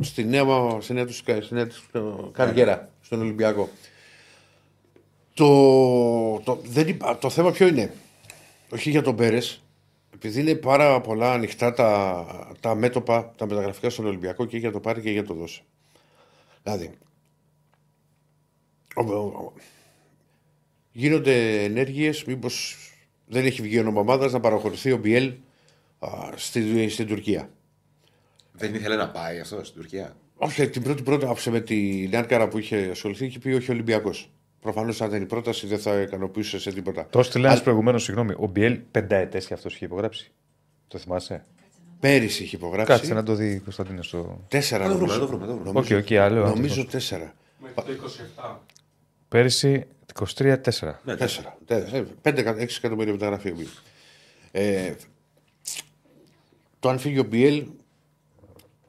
στη 0.00 0.24
νέα, 0.24 0.44
στη 0.80 0.92
νέα 0.92 1.06
τους, 1.06 1.16
στη 1.16 1.54
νέα 1.54 1.66
τους, 1.66 1.88
ε, 1.92 2.00
καριέρα 2.32 2.90
στον 3.00 3.20
Ολυμπιακό. 3.20 3.68
Το, 5.34 6.40
το, 6.44 6.60
δεν, 6.64 6.88
είπα- 6.88 7.18
το 7.18 7.30
θέμα 7.30 7.50
ποιο 7.50 7.66
είναι; 7.66 7.94
Όχι 8.70 8.90
για 8.90 9.02
τον 9.02 9.16
Πέρες, 9.16 9.62
επειδή 10.14 10.40
είναι 10.40 10.54
πάρα 10.54 11.00
πολλά 11.00 11.32
ανοιχτά 11.32 11.72
τα, 11.72 12.26
τα 12.60 12.74
μέτωπα, 12.74 13.32
τα 13.36 13.46
μεταγραφικά 13.46 13.90
στον 13.90 14.06
Ολυμπιακό 14.06 14.44
και 14.44 14.56
για 14.58 14.72
το 14.72 14.80
πάρει 14.80 15.00
και 15.00 15.10
για 15.10 15.24
το 15.24 15.34
δώσει. 15.34 15.62
Δηλαδή, 16.62 16.90
ο- 18.94 19.12
ο- 19.12 19.16
ο- 19.16 19.52
γίνονται 20.96 21.64
ενέργειες, 21.64 22.24
μήπως 22.24 22.76
δεν 23.26 23.44
έχει 23.46 23.62
βγει 23.62 23.78
όνομα 23.78 24.00
ομάδας 24.00 24.32
να 24.32 24.40
παραχωρηθεί 24.40 24.92
ο 24.92 24.96
Μπιέλ 24.96 25.32
α, 25.98 26.08
στη, 26.36 26.88
στην 26.88 27.06
Τουρκία. 27.06 27.50
Δεν 28.52 28.74
ήθελε 28.74 28.96
να 28.96 29.08
πάει 29.08 29.40
αυτό 29.40 29.64
στην 29.64 29.80
Τουρκία; 29.80 30.16
Όχι, 30.36 30.68
την 30.68 30.82
πρώτη 30.82 31.02
πρόταση 31.02 31.50
με 31.50 31.60
την 31.60 32.16
Άνκαρα 32.16 32.48
που 32.48 32.58
είχε 32.58 32.88
ασχοληθεί 32.90 33.24
είχε 33.26 33.38
πει 33.38 33.52
όχι 33.52 33.70
Ολυμπιακός. 33.70 34.30
Προφανώς, 34.60 35.00
αν 35.00 35.10
δεν 35.10 35.22
η 35.22 35.26
πρόταση, 35.26 35.66
δεν 35.66 35.78
θα 35.78 36.00
ικανοποιούσε 36.00 36.58
σε 36.58 36.72
τίποτα. 36.72 37.06
Το 37.10 37.18
έστειλε 37.18 37.46
ένας 37.46 37.62
προηγουμένω, 37.62 37.98
συγγνώμη. 37.98 38.34
Ο 38.38 38.46
Μπιέλ 38.46 38.78
πενταετές 38.90 39.46
και 39.46 39.54
αυτός 39.54 39.74
είχε 39.74 39.84
υπογράψει. 39.84 40.32
Το 40.88 40.98
θυμάσαι; 40.98 41.34
Κάτσε 41.34 41.46
να 41.90 41.96
Πέρυσι 42.00 42.42
είχε 42.42 42.56
υπογράψει. 42.56 42.92
Κάτσε 42.92 43.14
να 43.14 43.22
το 43.22 43.34
δει 43.34 43.50
η 43.50 43.58
Κωνσταντίνα 43.58 44.02
στο. 44.02 44.44
Τέσσερα 44.48 44.86
Να 44.86 44.90
το 44.90 44.96
βρούμε, 44.96 45.12
νομίζω. 45.16 45.24
να 45.24 45.30
το 45.30 45.36
βρούμε, 45.36 45.46
να 45.46 45.52
το 45.52 45.58
βρούμε. 45.58 45.72
Νομίζω- 45.72 45.98
OK, 45.98 46.04
OK, 46.10 46.18
άλλο, 46.18 46.46
Νομίζω 46.46 46.80
άλλο. 46.80 46.90
τέσσερα. 46.90 47.34
Μέχρι 49.32 49.50
το 49.58 49.76
27. 49.78 49.82
Πέρυσι 49.82 49.86
23-4. 50.14 51.00
Ναι, 51.04 51.16
Τέσσερα. 51.16 51.58
Τέσσερα. 51.64 52.06
Πέντε, 52.22 52.40
εκα- 52.40 52.58
έξι 52.60 52.76
εκατομμύρια 52.82 53.12
μεταγραφή. 53.12 53.52
μπήκε. 53.52 53.70
Ε, 54.50 54.94
το 56.78 56.88
αν 56.88 56.98
φύγει 56.98 57.18
ο 57.18 57.22
Μπιέλ 57.24 57.66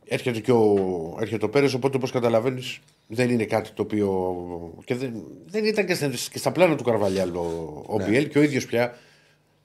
έρχεται 0.05 0.39
και 0.39 0.51
ο, 0.51 0.73
έρχεται 1.19 1.45
ο 1.45 1.49
Πέρες, 1.49 1.73
οπότε 1.73 1.97
όπως 1.97 2.11
καταλαβαίνεις 2.11 2.79
δεν 3.07 3.29
είναι 3.29 3.45
κάτι 3.45 3.71
το 3.71 3.81
οποίο. 3.81 4.73
και 4.85 4.95
δεν, 4.95 5.23
δεν 5.45 5.65
ήταν 5.65 5.85
και 5.85 5.93
στα, 5.95 6.07
και 6.07 6.37
στα 6.37 6.51
πλάνα 6.51 6.75
του 6.75 6.83
Καρβαλιάλ 6.83 7.35
ο, 7.35 7.83
ο 7.87 7.95
Μπιέλ 8.05 8.27
και 8.29 8.39
ο 8.39 8.41
ίδιος 8.41 8.65
πια 8.65 8.97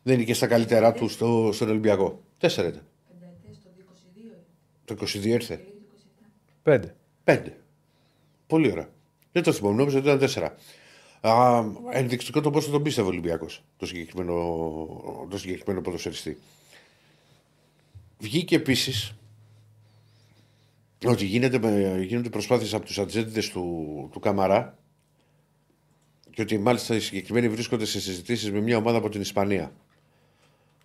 δεν 0.02 0.14
είναι 0.14 0.24
και 0.24 0.34
στα 0.34 0.46
καλύτερά 0.46 0.92
του 0.92 1.08
στο, 1.08 1.50
στον 1.52 1.68
Ολυμπιακό. 1.68 2.20
Τέσσερα 2.38 2.68
ήταν. 2.68 2.82
Πενταετές 3.08 3.62
το 3.62 4.94
22. 5.04 5.14
Το 5.14 5.20
22 5.20 5.24
ήρθε. 5.24 5.54
Λίγη 5.54 5.86
το 5.88 5.94
27. 6.24 6.26
Πέντε. 6.62 6.94
Πέντε. 7.24 7.56
Πολύ 8.46 8.70
ωραία. 8.72 8.88
Δεν 9.32 9.42
το 9.42 9.52
θυμόμαι, 9.52 9.76
νόμιζα 9.76 9.98
ότι 9.98 10.06
ήταν 10.06 10.18
τέσσερα. 10.18 10.56
Α, 11.20 11.62
ενδεικτικό 11.90 12.40
το 12.40 12.50
πόσο 12.50 12.70
τον 12.70 12.82
πίστευε 12.82 13.06
ο 13.06 13.10
Ολυμπιακός 13.10 13.62
το 13.76 13.86
συγκεκριμένο, 13.86 14.34
το 15.30 15.38
συγκεκριμένο 15.38 15.80
ποδοσφαιριστή. 15.80 16.38
Βγήκε 18.18 18.54
επίσης 18.56 19.14
ότι 21.06 21.24
γίνεται, 21.24 21.58
με- 21.58 22.02
γίνονται 22.02 22.28
προσπάθειες 22.28 22.74
από 22.74 22.84
τους 22.86 22.98
ατζέντιδες 22.98 23.48
του, 23.48 24.08
του 24.12 24.20
Καμαρά 24.20 24.78
και 26.30 26.42
ότι 26.42 26.58
μάλιστα 26.58 26.94
οι 26.94 27.00
συγκεκριμένοι 27.00 27.48
βρίσκονται 27.48 27.84
σε 27.84 28.00
συζητήσεις 28.00 28.50
με 28.52 28.60
μια 28.60 28.76
ομάδα 28.76 28.98
από 28.98 29.08
την 29.08 29.20
Ισπανία 29.20 29.72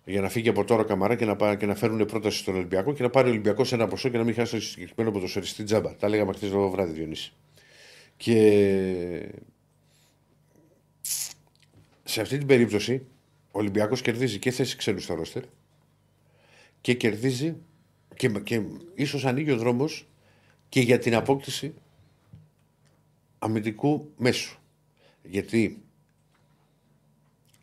για 0.04 0.20
να 0.20 0.28
φύγει 0.28 0.48
από 0.48 0.64
τώρα 0.64 0.82
ο 0.82 0.84
Καμαρά 0.84 1.14
και 1.14 1.24
να, 1.24 1.36
πά- 1.36 1.56
και 1.56 1.66
να 1.66 1.74
φέρουν 1.74 2.04
πρόταση 2.06 2.38
στον 2.38 2.54
Ολυμπιακό 2.54 2.92
και 2.92 3.02
να 3.02 3.10
πάρει 3.10 3.28
ο 3.28 3.30
Ολυμπιακός 3.30 3.72
ένα 3.72 3.88
ποσό 3.88 4.08
και 4.08 4.18
να 4.18 4.24
μην 4.24 4.34
χάσει 4.34 4.54
το 4.54 4.60
συγκεκριμένο 4.60 5.10
ποδοσφαιριστή 5.10 5.64
τζάμπα. 5.64 5.96
Τα 5.96 6.08
λέγαμε 6.08 6.32
χθες 6.32 6.50
το 6.50 6.70
βράδυ, 6.70 6.92
Διονύση. 6.92 7.32
Και 8.18 9.32
σε 12.04 12.20
αυτή 12.20 12.38
την 12.38 12.46
περίπτωση 12.46 13.06
ο 13.50 13.58
Ολυμπιακός 13.58 14.00
κερδίζει 14.00 14.38
και 14.38 14.50
θέση 14.50 14.76
ξένου 14.76 14.98
στο 14.98 15.14
ρόστερ 15.14 15.42
και 16.80 16.94
κερδίζει 16.94 17.56
και, 18.16 18.28
και 18.28 18.62
ίσως 18.94 19.24
ανοίγει 19.24 19.50
ο 19.50 19.56
δρόμος 19.56 20.08
και 20.68 20.80
για 20.80 20.98
την 20.98 21.14
απόκτηση 21.14 21.74
αμυντικού 23.38 24.12
μέσου. 24.16 24.58
Γιατί 25.22 25.82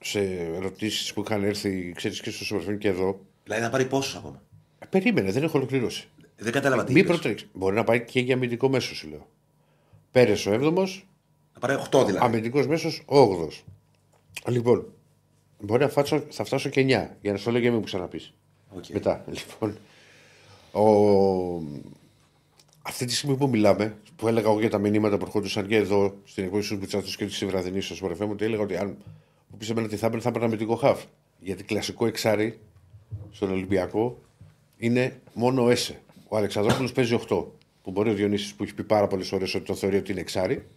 σε 0.01 0.19
ερωτήσεις 0.33 1.13
που 1.13 1.21
είχαν 1.21 1.43
έρθει, 1.43 1.91
ξέρεις 1.95 2.21
και 2.21 2.29
στο 2.29 2.45
Σοφροφέν 2.45 2.77
και 2.77 2.87
εδώ, 2.87 3.25
Δηλαδή 3.43 3.63
θα 3.63 3.69
πάρει 3.69 3.85
πόσο 3.85 4.17
ακόμα; 4.17 4.41
ε, 4.79 4.85
περίμενε, 4.85 5.31
δεν 5.31 5.43
έχω 5.43 5.57
ολοκληρώσει. 5.57 6.07
Δεν 6.37 6.51
κατάλαβα 6.51 6.83
τι. 6.83 6.93
Μην 6.93 7.03
είπες. 7.03 7.15
προτρέξεις. 7.15 7.49
Μπορεί 7.53 7.75
να 7.75 7.83
πάει 7.83 8.05
και 8.05 8.19
για 8.19 8.35
αμυντικό 8.35 8.69
μέσο, 8.69 8.95
σου 8.95 9.07
λέω. 9.07 9.29
Πέρε 10.15 10.31
ο 10.31 10.51
7ο, 10.51 10.87
Θα 11.53 11.59
πάρει 11.59 11.77
8 11.91 12.05
δηλαδή. 12.05 12.25
αμυντικός 12.25 12.67
μέσος 12.67 13.03
ο 13.05 13.17
8ο. 13.17 13.47
Λοιπόν, 14.47 14.85
μπορεί 15.59 15.83
να 15.83 15.89
φτάσω, 15.89 16.23
θα 16.29 16.43
φτάσω 16.43 16.69
και 16.69 16.81
9 16.81 16.85
για 17.21 17.31
να 17.31 17.37
σου 17.37 17.51
λέω 17.51 17.61
και 17.61 17.69
μην 17.69 17.77
μου 17.77 17.83
ξαναπείς. 17.83 18.33
Οκ. 18.75 18.87
Μετά, 18.87 19.25
λοιπόν. 19.27 19.77
Ο... 20.71 20.91
Αυτή 22.81 23.05
τη 23.05 23.15
στιγμή 23.15 23.37
που 23.37 23.49
μιλάμε, 23.49 23.97
που 24.15 24.27
έλεγα 24.27 24.49
εγώ 24.49 24.59
για 24.59 24.69
τα 24.69 24.77
μηνύματα 24.77 25.17
που 25.17 25.25
ερχόντουσαν 25.25 25.67
και 25.67 25.75
εδώ 25.75 26.15
στην 26.23 26.43
εκπομπή 26.43 26.67
του 26.67 26.75
Muchachos 26.75 27.11
και 27.11 27.25
της 27.25 27.45
βραδινή 27.45 27.81
στο 27.81 27.95
Sport 27.95 28.25
FM, 28.25 28.31
ότι 28.33 28.45
έλεγα 28.45 28.61
ότι 28.61 28.77
αν 28.77 28.97
μου 29.47 29.57
πει 29.57 29.67
εμένα 29.71 29.87
τι 29.87 29.95
θα 29.95 30.05
έπαιρνε, 30.05 30.23
θα 30.23 30.29
έπαιρνα 30.29 30.47
αμυντικό 30.47 30.75
χαφ. 30.75 31.03
Γιατί 31.39 31.63
κλασικό 31.63 32.05
εξάρι 32.05 32.59
στον 33.31 33.51
Ολυμπιακό 33.51 34.17
είναι 34.77 35.21
μόνο 35.33 35.63
ο 35.63 35.69
Έσε. 35.69 36.01
Ο 36.27 36.37
Αλεξανδρόπουλος 36.37 36.91
παίζει 36.91 37.19
8. 37.29 37.45
Που 37.85 37.91
μπορεί 37.91 38.09
ο 38.09 38.13
Διονύσης 38.13 38.53
που 38.53 38.63
έχει 38.63 38.73
πει 38.73 38.83
πάρα 38.83 39.07
πολλές 39.07 39.31
ώρες 39.31 39.55
ότι 39.55 39.65
το 39.65 39.75
θεωρεί 39.75 39.97
ότι 39.97 40.11
είναι 40.11 40.19
εξάρι, 40.19 40.67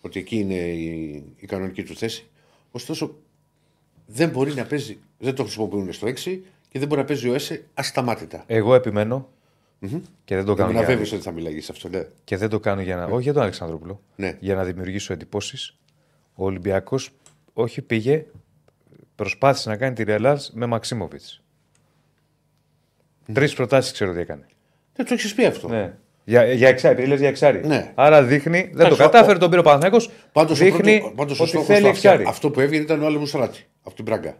ότι 0.00 0.20
εκεί 0.20 0.36
είναι 0.36 0.54
η, 0.54 1.24
η 1.36 1.46
κανονική 1.46 1.82
του 1.82 1.96
θέση. 1.96 2.28
Ωστόσο, 2.70 3.16
δεν 4.06 4.28
μπορεί 4.28 4.54
να 4.54 4.64
παίζει, 4.64 4.98
δεν 5.18 5.34
το 5.34 5.42
χρησιμοποιούν 5.42 5.92
στο 5.92 6.06
6 6.06 6.12
και 6.68 6.78
δεν 6.78 6.88
μπορεί 6.88 7.00
να 7.00 7.06
παίζει 7.06 7.28
ο 7.28 7.34
Έσε 7.34 7.64
ασταμάτητα. 7.74 8.44
Εγώ 8.46 8.74
επιμένω 8.74 9.28
και 10.24 10.34
δεν 10.34 10.44
το 10.44 10.54
κάνω 10.54 10.72
Να 10.72 10.78
για 10.78 10.86
βέβαιος 10.86 11.12
ότι 11.12 11.22
θα 11.22 11.30
μιλάει 11.30 11.60
σε 11.60 11.72
αυτό, 11.72 11.88
ναι. 11.88 12.06
Και 12.24 12.36
δεν 12.36 12.48
το 12.48 12.60
κάνω 12.60 12.80
για 12.80 12.96
να. 12.96 13.04
Όχι 13.04 13.22
για 13.22 13.32
τον 13.32 13.42
Αλεξανδρόπουλο. 13.42 14.00
Ναι. 14.16 14.36
Για 14.40 14.54
να 14.54 14.64
δημιουργήσω 14.64 15.12
εντυπώσεις. 15.12 15.76
Ο 16.34 16.44
Ολυμπιακός 16.44 17.10
όχι 17.52 17.82
πήγε, 17.82 18.26
προσπάθησε 19.14 19.68
να 19.68 19.76
κάνει 19.76 19.94
τη 19.94 20.02
Ρεαλάρ 20.02 20.38
με 20.52 20.66
Μαξίμοβιτς. 20.66 21.42
Τρεις 23.32 23.54
προτάσεις 23.54 23.92
ξέρω 23.92 24.12
τι 24.12 24.18
έκανε. 24.18 24.46
Δεν 24.94 25.06
το 25.06 25.14
έχεις 25.14 25.34
πει 25.34 25.44
αυτό. 25.44 25.68
Ναι. 25.68 25.96
Για, 26.28 26.52
για 26.52 26.68
εξάρι, 26.68 27.06
λες 27.06 27.18
για 27.18 27.28
εξάρι. 27.28 27.66
Ναι. 27.66 27.92
Άρα 27.94 28.22
δείχνει, 28.22 28.60
δεν 28.60 28.70
το 28.72 28.80
Εντάξει, 28.80 28.98
κατάφερε, 29.00 29.36
ο- 29.36 29.38
τον 29.38 29.48
πήρε 29.48 29.60
ο 29.60 29.64
Παναθηναϊκός, 29.64 30.10
Πάντως, 30.32 30.58
δείχνει 30.58 30.96
ο 30.96 30.98
πρώτο, 31.00 31.14
πάντως 31.16 31.38
ο 31.38 31.42
ότι 31.42 31.50
στόχος 31.50 31.66
θέλει 31.68 31.82
του 31.82 31.88
αυτό, 31.88 32.08
εξάρι. 32.08 32.24
αυτό 32.28 32.50
που 32.50 32.60
έβγαινε 32.60 32.82
ήταν 32.84 33.02
ο 33.02 33.06
άλλο 33.06 33.18
Μουσράτη 33.18 33.66
από 33.82 33.94
την 33.94 34.04
Πράγκα. 34.04 34.36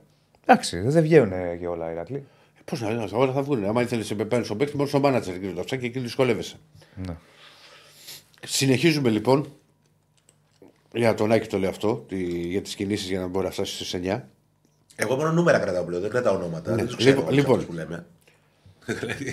Εντάξει, 0.46 0.80
δεν 0.80 1.02
βγαίνουν 1.02 1.58
και 1.60 1.66
όλα 1.66 1.88
οι 1.88 1.92
Ηρακλή. 1.92 2.24
Πώς 2.64 2.80
να 2.80 2.90
είναι, 2.90 3.08
όλα 3.12 3.32
θα 3.32 3.42
βγουν. 3.42 3.64
Άμα 3.64 3.82
ήθελε 3.82 4.02
σε 4.02 4.14
πεπένει 4.14 4.44
στον 4.44 4.56
παίκτη, 4.56 4.76
μόνο 4.76 4.88
στον 4.88 5.00
μάνατζερ 5.00 5.38
και 5.40 5.46
αυτά 5.60 5.76
και 5.76 5.86
εκεί 5.86 5.98
δυσκολεύεσαι. 5.98 6.56
Ναι. 7.06 7.16
Συνεχίζουμε 8.46 9.08
λοιπόν. 9.10 9.52
Για 10.92 11.14
τον 11.14 11.32
Άκη 11.32 11.46
το 11.48 11.58
λέω 11.58 11.68
αυτό, 11.70 12.04
τη, 12.08 12.16
για 12.24 12.62
τις 12.62 12.74
κινήσεις 12.74 13.08
για 13.08 13.20
να 13.20 13.26
μπορεί 13.26 13.44
να 13.46 13.50
φτάσει 13.52 13.74
στις 13.74 13.94
9. 14.04 14.20
Εγώ 14.96 15.16
μόνο 15.16 15.32
νούμερα 15.32 15.58
κρατάω 15.58 15.84
πλέον, 15.84 16.00
δεν 16.02 16.10
κρατάω 16.10 16.34
ονόματα. 16.34 16.70
Ναι. 16.70 16.76
Δεν 16.76 16.86
τους 16.86 16.96
ξέρω 16.96 17.16
Λοιπόν, 17.16 17.28
αυτούς 17.28 17.44
λοιπόν. 17.44 17.66
που 17.66 17.72
λέμε. 17.72 18.06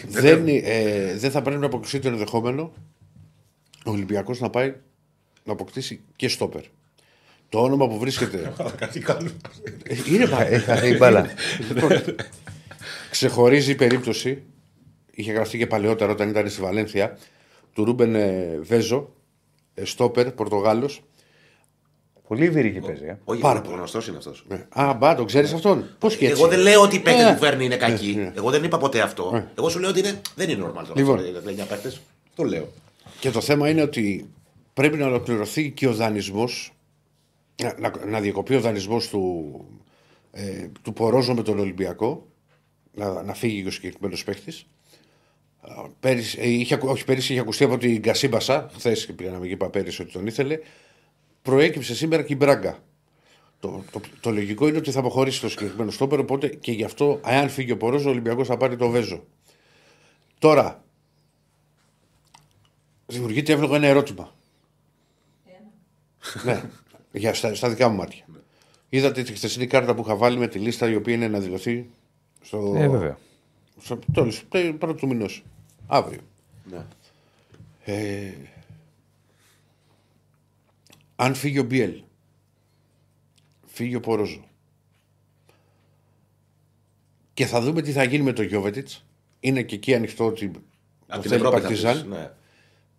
Δεν, 0.08 0.47
ε, 0.47 1.14
δεν 1.18 1.32
θα 1.32 1.41
πρέπει 1.41 1.60
να 1.60 1.66
αποκλειστεί 1.66 1.99
το 1.99 2.08
ενδεχόμενο 2.08 2.74
ο 3.86 3.91
Ολυμπιακός 3.91 4.39
να 4.39 4.49
πάει 4.49 4.74
να 5.43 5.54
αποκτήσει 5.54 6.01
και 6.16 6.28
στόπερ. 6.28 6.62
Το 7.49 7.62
όνομα 7.64 7.88
που 7.88 7.97
βρίσκεται. 7.99 8.54
Κάτι 8.78 8.99
καλό. 8.99 9.30
Ε, 9.84 9.95
είναι 10.14 10.28
πα- 10.28 10.47
Έχασε 10.47 10.88
η 10.88 10.95
μπάλα. 10.99 11.26
Λοιπόν, 11.74 11.91
ξεχωρίζει 13.10 13.72
η 13.72 13.76
περίπτωση. 13.76 14.43
Είχε 15.12 15.32
γραφτεί 15.32 15.58
και 15.58 15.68
παλαιότερα 15.68 16.12
όταν 16.12 16.30
ήταν 16.30 16.49
στη 16.49 16.62
Βαλένθια 16.62 17.18
του 17.74 17.84
Ρούμπεν 17.86 18.16
ε, 18.16 18.60
Βέζο, 18.62 19.14
ε, 19.74 19.86
στόπερ, 19.86 20.32
Πορτογάλος. 20.32 21.04
Πολύ 22.28 22.49
βυρική 22.49 22.80
παίζει. 22.80 23.05
ε. 23.05 23.17
Όχι, 23.24 23.41
Πάρα 23.41 23.61
γνωστός 23.65 24.07
είναι 24.07 24.17
αυτός. 24.17 24.45
Α, 24.69 24.93
μπα, 24.93 25.15
τον 25.15 25.26
ξέρεις 25.26 25.53
αυτόν. 25.53 25.86
Πώς 25.99 26.15
και 26.17 26.26
έτσι. 26.28 26.39
Εγώ 26.41 26.49
δεν 26.49 26.59
λέω 26.59 26.82
ότι 26.82 26.95
οι 26.95 26.99
παίκτε 26.99 27.30
Ε. 27.30 27.32
που 27.34 27.39
φέρνει 27.39 27.65
είναι 27.65 27.76
κακοί. 27.78 28.13
Ναι, 28.15 28.21
ναι. 28.24 28.32
Εγώ 28.36 28.49
δεν 28.49 28.63
είπα 28.63 28.78
ποτέ 28.78 29.01
αυτό. 29.01 29.47
Εγώ 29.57 29.69
σου 29.69 29.80
λέω 29.80 29.89
ότι 29.89 29.99
είναι... 29.99 30.21
δεν 30.36 30.49
είναι 30.49 30.63
normal 30.65 30.74
τώρα. 30.74 30.93
Λοιπόν. 30.95 31.19
αυτός, 31.19 31.53
για 31.53 31.65
παίκτες. 31.65 32.01
Το 32.36 32.43
λέω. 32.43 32.67
Και 33.19 33.30
το 33.32 33.41
θέμα 33.41 33.69
είναι 33.69 33.82
ότι 33.82 34.30
πρέπει 34.74 34.97
να 34.97 35.05
ολοκληρωθεί 35.05 35.71
και 35.71 35.88
ο 35.88 35.93
δανεισμός. 35.93 36.74
Να, 37.63 37.76
να, 37.80 38.05
να 38.07 38.19
διακοπεί 38.19 38.55
ο 38.55 38.61
δανεισμός 38.61 39.07
του, 39.07 39.53
ε, 40.32 40.67
του 40.82 40.93
Πορόζο 40.93 41.34
με 41.34 41.43
τον 41.43 41.59
Ολυμπιακό. 41.59 42.26
Να, 42.93 43.24
να 43.24 43.34
φύγει 43.34 43.61
και 43.61 43.67
ο 43.67 43.71
συγκεκριμένος 43.71 44.24
παίχτη. 44.24 44.53
Πέρυσι, 45.99 46.38
ε, 46.41 46.47
είχε, 46.49 46.74
ακου- 46.74 46.89
όχι, 46.89 47.05
πέρυσι 47.05 47.32
είχε 47.32 47.41
ακουστεί 47.41 47.63
από 47.63 47.78
την 47.78 48.01
Κασίμπασα, 48.01 48.69
χθες 48.76 49.05
πήγαμε 49.15 49.45
και 49.47 49.53
είπα 49.53 49.69
πέρυσι 49.69 50.01
ότι 50.01 50.11
τον 50.11 50.28
ήθελε. 50.28 50.59
Προέκυψε 51.44 51.96
σήμερα 51.96 52.24
και 52.24 52.34
η 52.34 52.36
Μπράγκα. 52.39 52.80
Το, 53.60 53.84
το, 53.91 54.02
το 54.20 54.32
λογικό 54.32 54.68
είναι 54.68 54.78
ότι 54.78 54.91
θα 54.91 55.00
αποχωρήσει 55.00 55.41
το 55.41 55.50
συγκεκριμένο 55.50 55.91
στόπερ, 55.91 56.20
οπότε 56.20 56.48
και 56.48 56.72
γι' 56.72 56.84
αυτό, 56.84 57.20
αν 57.24 57.50
φύγει 57.50 57.72
ο 57.72 57.78
Πορόζο, 57.78 58.08
ο 58.08 58.12
Ολυμπιακό 58.12 58.46
θα 58.46 58.58
πάρει 58.58 58.76
το 58.76 58.89
Βέζο. 58.89 59.24
Τώρα, 60.39 60.84
δημιουργείται 63.06 63.54
εύλογα 63.54 63.76
ένα 63.76 63.88
ερώτημα. 63.88 64.34
ναι, 66.46 66.64
για, 67.12 67.34
στα, 67.34 67.56
στα 67.56 67.70
δικά 67.70 67.88
μου 67.89 67.96
μάτια. 67.96 68.26
Είδατε 68.89 69.24
τη 69.24 69.34
χθεσινή 69.34 69.68
κάρτα 69.68 69.96
που 69.96 70.02
είχα 70.02 70.16
βάλει 70.16 70.38
με 70.38 70.48
τη 70.48 70.60
λίστα 70.60 70.89
η 70.89 70.96
οποία 70.96 71.14
είναι 71.14 71.28
να 71.28 71.39
δηλωθεί 71.39 71.89
στο, 72.41 72.74
Ε, 72.76 72.88
βέβαια. 72.89 73.18
στο 73.82 74.00
τέλος, 74.14 74.44
τε- 74.50 74.74
πρώτο 74.74 74.94
του 74.94 75.08
μηνό. 75.08 75.26
Αύριο. 75.88 76.20
Ναι. 76.72 76.86
Ε, 77.86 78.32
αν 81.24 81.36
φύγει 81.36 81.59
ο 81.59 81.63
Μπιέλ, 81.63 81.93
φύγει 83.65 83.95
ο 83.95 83.99
Πορόζο 83.99 84.45
και 87.34 87.45
θα 87.45 87.61
δούμε 87.61 87.82
τι 87.82 87.91
θα 87.91 88.03
γίνει 88.03 88.24
με 88.24 88.34
τον 88.34 88.45
Γιώβετιτς. 88.45 89.05
Είναι 89.39 89.61
και 89.63 89.76
εκεί 89.76 89.93
ανοιχτό 89.95 90.26
ότι 90.26 90.47
το 90.49 90.59
Από 91.07 91.21
την 91.21 91.30
θέλει 91.32 91.41
Ευρώπη 91.41 91.55
θα 91.55 91.61
Παρτιζάν. 91.67 91.93
πεις, 91.93 92.03
ναι. 92.03 92.32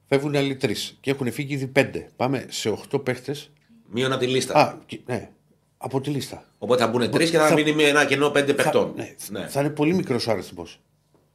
Φεύγουν 0.08 0.36
άλλοι 0.36 0.56
τρεις 0.56 0.96
και 1.00 1.10
έχουν 1.10 1.32
φύγει 1.32 1.54
ήδη 1.54 1.66
πέντε. 1.66 2.08
Πάμε 2.16 2.46
σε 2.48 2.68
οχτώ 2.68 2.98
παίχτες. 2.98 3.50
Μείον 3.90 4.12
από 4.12 4.20
τη 4.20 4.26
λίστα. 4.26 4.54
Α, 4.54 4.78
και- 4.86 5.00
ναι, 5.06 5.30
από 5.78 6.00
τη 6.00 6.10
λίστα. 6.10 6.44
Οπότε 6.58 6.82
θα 6.82 6.88
μπουν 6.88 7.10
τρεις 7.10 7.30
και 7.30 7.36
θα, 7.38 7.46
θα- 7.48 7.54
μείνει 7.54 7.72
με 7.72 7.82
ένα 7.82 8.04
κενό 8.04 8.30
πέντε 8.30 8.46
Θα, 8.46 8.54
παιχτών. 8.62 8.92
ναι, 8.96 9.14
Ναι. 9.30 9.46
θα 9.48 9.60
είναι 9.60 9.70
πολύ 9.70 9.94
μικρός 9.94 10.26
ο 10.26 10.30
αριθμός 10.30 10.80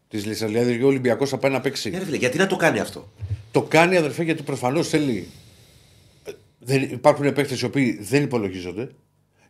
της 0.07 0.25
λίστας. 0.25 0.49
Δηλαδή 0.51 0.83
ο 0.83 0.87
Ολυμπιακός 0.87 1.29
θα 1.29 1.37
πάει 1.37 1.51
να 1.51 1.61
παίξει. 1.61 1.89
Ναι, 1.89 1.97
ρε 1.97 2.05
φίλε, 2.05 2.17
γιατί 2.17 2.37
να 2.37 2.47
το 2.47 2.55
κάνει 2.55 2.79
αυτό; 2.79 3.11
Το 3.51 3.61
κάνει 3.61 3.97
αδερφέ 3.97 4.23
γιατί 4.23 4.43
προφανώς 4.43 4.87
θέλει. 4.89 5.27
Ε, 6.59 6.65
Δεν, 6.65 6.81
υπάρχουν 6.81 7.33
παίχτε 7.33 7.57
οι 7.61 7.65
οποίοι 7.65 7.97
δεν 8.01 8.23
υπολογίζονται. 8.23 8.89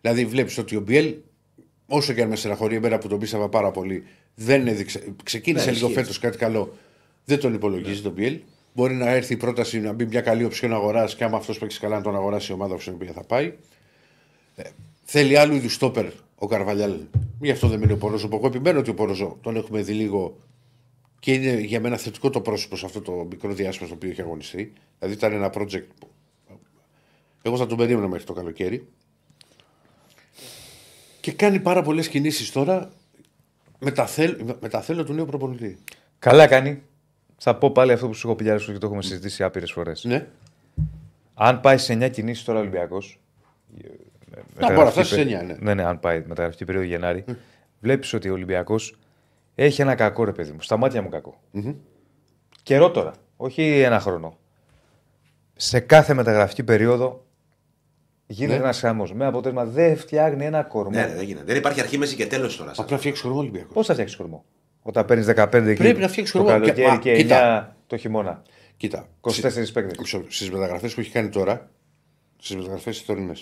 Δηλαδή 0.02 0.26
βλέπεις 0.26 0.58
ότι 0.58 0.76
ο 0.76 0.82
Μπιέλ, 0.82 1.16
όσο 1.88 2.14
και 2.14 2.22
αν 2.22 2.30
με 2.30 2.36
στεναχωρεί 2.36 2.76
εμένα 2.76 2.98
που 2.98 3.08
τον 3.08 3.20
πίστευα 3.20 3.50
πάρα 3.50 3.72
πολύ, 3.72 4.04
Δεν 4.36 4.68
έδειξε. 4.68 5.14
Ξεκίνησε 5.24 5.66
Ναι, 5.66 5.72
λίγο 5.72 5.86
ισχύει. 5.88 6.00
φέτος 6.02 6.20
κάτι 6.20 6.38
καλό. 6.38 6.74
Δεν 7.26 7.40
τον 7.40 7.54
υπολογίζει 7.54 8.02
τον 8.02 8.14
Πιέλ. 8.14 8.40
Μπορεί 8.74 8.94
να 8.94 9.10
έρθει 9.10 9.34
η 9.34 9.38
πρόταση 9.38 9.80
να 9.80 9.94
μπει 9.94 10.06
μια 10.06 10.22
καλή 10.22 10.44
οψιόν 10.44 10.74
αγοράς 10.74 11.16
και 11.16 11.24
άμα 11.24 11.38
αυτός 11.38 11.58
παίξει 11.60 11.80
καλά 11.80 11.96
να 11.96 12.02
τον 12.04 12.16
αγοράσει 12.16 12.52
η 12.52 12.54
ομάδα 12.54 12.80
στην 12.80 12.94
οποία 12.94 13.12
θα 13.12 13.24
πάει. 13.24 13.54
Ε, 14.56 14.64
θέλει 15.04 15.38
άλλου 15.38 15.56
είδους 15.56 15.74
στόπερ 15.74 16.06
ο 16.36 16.48
Καρβαλιάλ. 16.48 16.96
Γι' 17.42 17.52
αυτό 17.52 17.68
δεν 17.68 17.80
μένει 17.80 17.92
ο 17.92 17.98
Πορόζο. 17.98 18.28
που 18.28 18.36
Εγώ 18.36 18.48
επιμένω 18.48 18.80
ότι 18.80 18.90
ο 18.90 18.94
Πορόζο 18.94 19.38
τον 19.42 19.56
έχουμε 19.56 19.82
δει 19.82 19.94
λίγο 19.94 20.38
και 21.20 21.34
είναι 21.34 21.60
για 21.60 21.80
μένα 21.80 21.98
θετικό 21.98 22.30
το 22.30 22.42
πρόσωπο 22.42 22.76
σε 22.76 22.86
αυτό 22.86 23.02
το 23.02 23.28
μικρό 23.30 23.54
διάστημα 23.54 23.88
στο 23.88 23.96
οποίο 23.96 24.10
έχει 24.10 24.22
αγωνιστεί. 24.22 24.74
Δηλαδή 25.00 25.18
ήταν 25.18 25.34
ένα 25.34 25.52
project 25.54 25.86
που 26.00 26.08
εγώ 27.42 27.58
θα 27.58 27.66
τον 27.66 27.78
περίμενα 27.78 28.08
μέχρι 28.08 28.26
το 28.26 28.34
καλοκαίρι. 28.34 28.88
Και 31.20 31.32
κάνει 31.32 31.60
πάρα 31.60 31.82
πολλές 31.82 32.08
κινήσεις 32.08 32.52
τώρα 32.52 32.90
με 33.80 33.92
τα, 33.92 34.06
θέλ, 34.06 34.38
με 34.60 34.70
τα 34.70 34.82
θέλω 34.82 35.04
του 35.04 35.14
νέου 35.14 35.26
προπονητή. 35.26 35.78
Καλά 36.20 36.48
κάνει. 36.48 36.82
Θα 37.38 37.56
πω 37.56 37.72
πάλι 37.72 37.92
αυτό 37.92 38.08
που 38.08 38.14
σου 38.14 38.28
έχω 38.28 38.36
πει 38.36 38.46
και 38.46 38.78
το 38.78 38.86
έχουμε 38.86 39.02
συζητήσει 39.02 39.44
άπειρες 39.44 39.72
φορές. 39.72 40.04
Ναι. 40.04 40.28
Αν 41.34 41.62
πάει 41.62 41.78
σε 41.78 41.94
9 41.94 42.10
κινήσεις 42.12 42.44
τώρα 42.44 42.58
ο 42.58 42.62
Ολυμπιακός. 42.62 43.20
Να 44.60 44.68
μπορεί 44.68 44.86
να 44.86 44.92
φτάσει 44.92 45.14
σε 45.14 45.22
9, 45.22 45.26
ναι. 45.26 45.56
Ναι, 45.60 45.74
ναι, 45.74 45.84
αν 45.84 46.00
πάει 46.00 46.24
μεταγραφική 46.28 46.66
περίοδο 46.66 46.88
Γενάρη. 46.88 47.26
Βλέπεις 47.80 48.14
ότι 48.14 48.30
ο 48.30 48.34
Ολυμπιακός 48.34 49.00
έχει 49.56 49.82
ένα 49.82 49.96
κακό 49.96 50.24
ρε 50.24 50.32
παιδί 50.32 50.52
μου. 50.52 50.62
Στα 50.62 50.78
μάτια 50.78 51.02
μου 51.02 51.10
κακο 51.10 51.40
Καιρό 52.64 52.92
τώρα. 52.92 53.14
Όχι 53.38 53.80
ένα 53.80 54.00
χρόνο. 54.00 54.38
Σε 55.56 55.80
κάθε 55.80 56.14
μεταγραφική 56.14 56.64
περίοδο 56.64 57.26
γίνεται 58.32 58.58
Ναι. 58.58 58.64
ένας 58.64 58.80
χαμός. 58.80 59.14
Με 59.14 59.26
αποτέλεσμα 59.26 59.66
δεν 59.66 59.98
φτιάχνει 59.98 60.46
ένα 60.46 60.64
κορμό. 60.64 60.90
Ναι, 60.92 61.02
ναι, 61.06 61.14
δεν 61.16 61.24
γίνεται. 61.26 61.46
Δεν 61.46 61.56
υπάρχει 61.56 61.80
αρχή, 61.82 61.98
μέση 61.98 62.16
και 62.16 62.28
τέλος 62.28 62.58
τώρα. 62.58 62.72
Απλά 62.78 62.98
φτιάξεις 62.98 63.24
χρόνο 63.24 63.40
Ολυμπιακός. 63.40 63.74
Πώς 63.74 63.86
θα 63.86 63.94
φτιάξεις 63.94 64.18
κορμό; 64.18 64.46
Όταν 64.82 65.06
παίρνεις 65.06 65.26
15 65.26 65.54
εκεί 65.70 65.82
Πρέπει 65.82 66.00
να 66.00 66.08
φτιάξεις 66.08 66.32
το 66.36 66.44
κορμό. 66.44 66.60
καλοκαίρι 66.60 66.88
Μα, 66.88 66.98
και, 66.98 67.12
9 67.14 67.18
κοίτα. 67.18 67.76
το 67.88 67.98
χειμώνα. 67.98 68.42
Κοίτα. 68.78 69.08
24 69.22 69.72
παίκτες. 69.74 70.16
Στις 70.28 70.52
μεταγραφές 70.52 70.94
που 70.94 71.00
έχει 71.00 71.12
κάνει 71.12 71.30
τώρα, 71.30 71.70
στις 72.38 72.56
μεταγραφές 72.56 72.98
της 72.98 73.06
τωρινέ, 73.06 73.34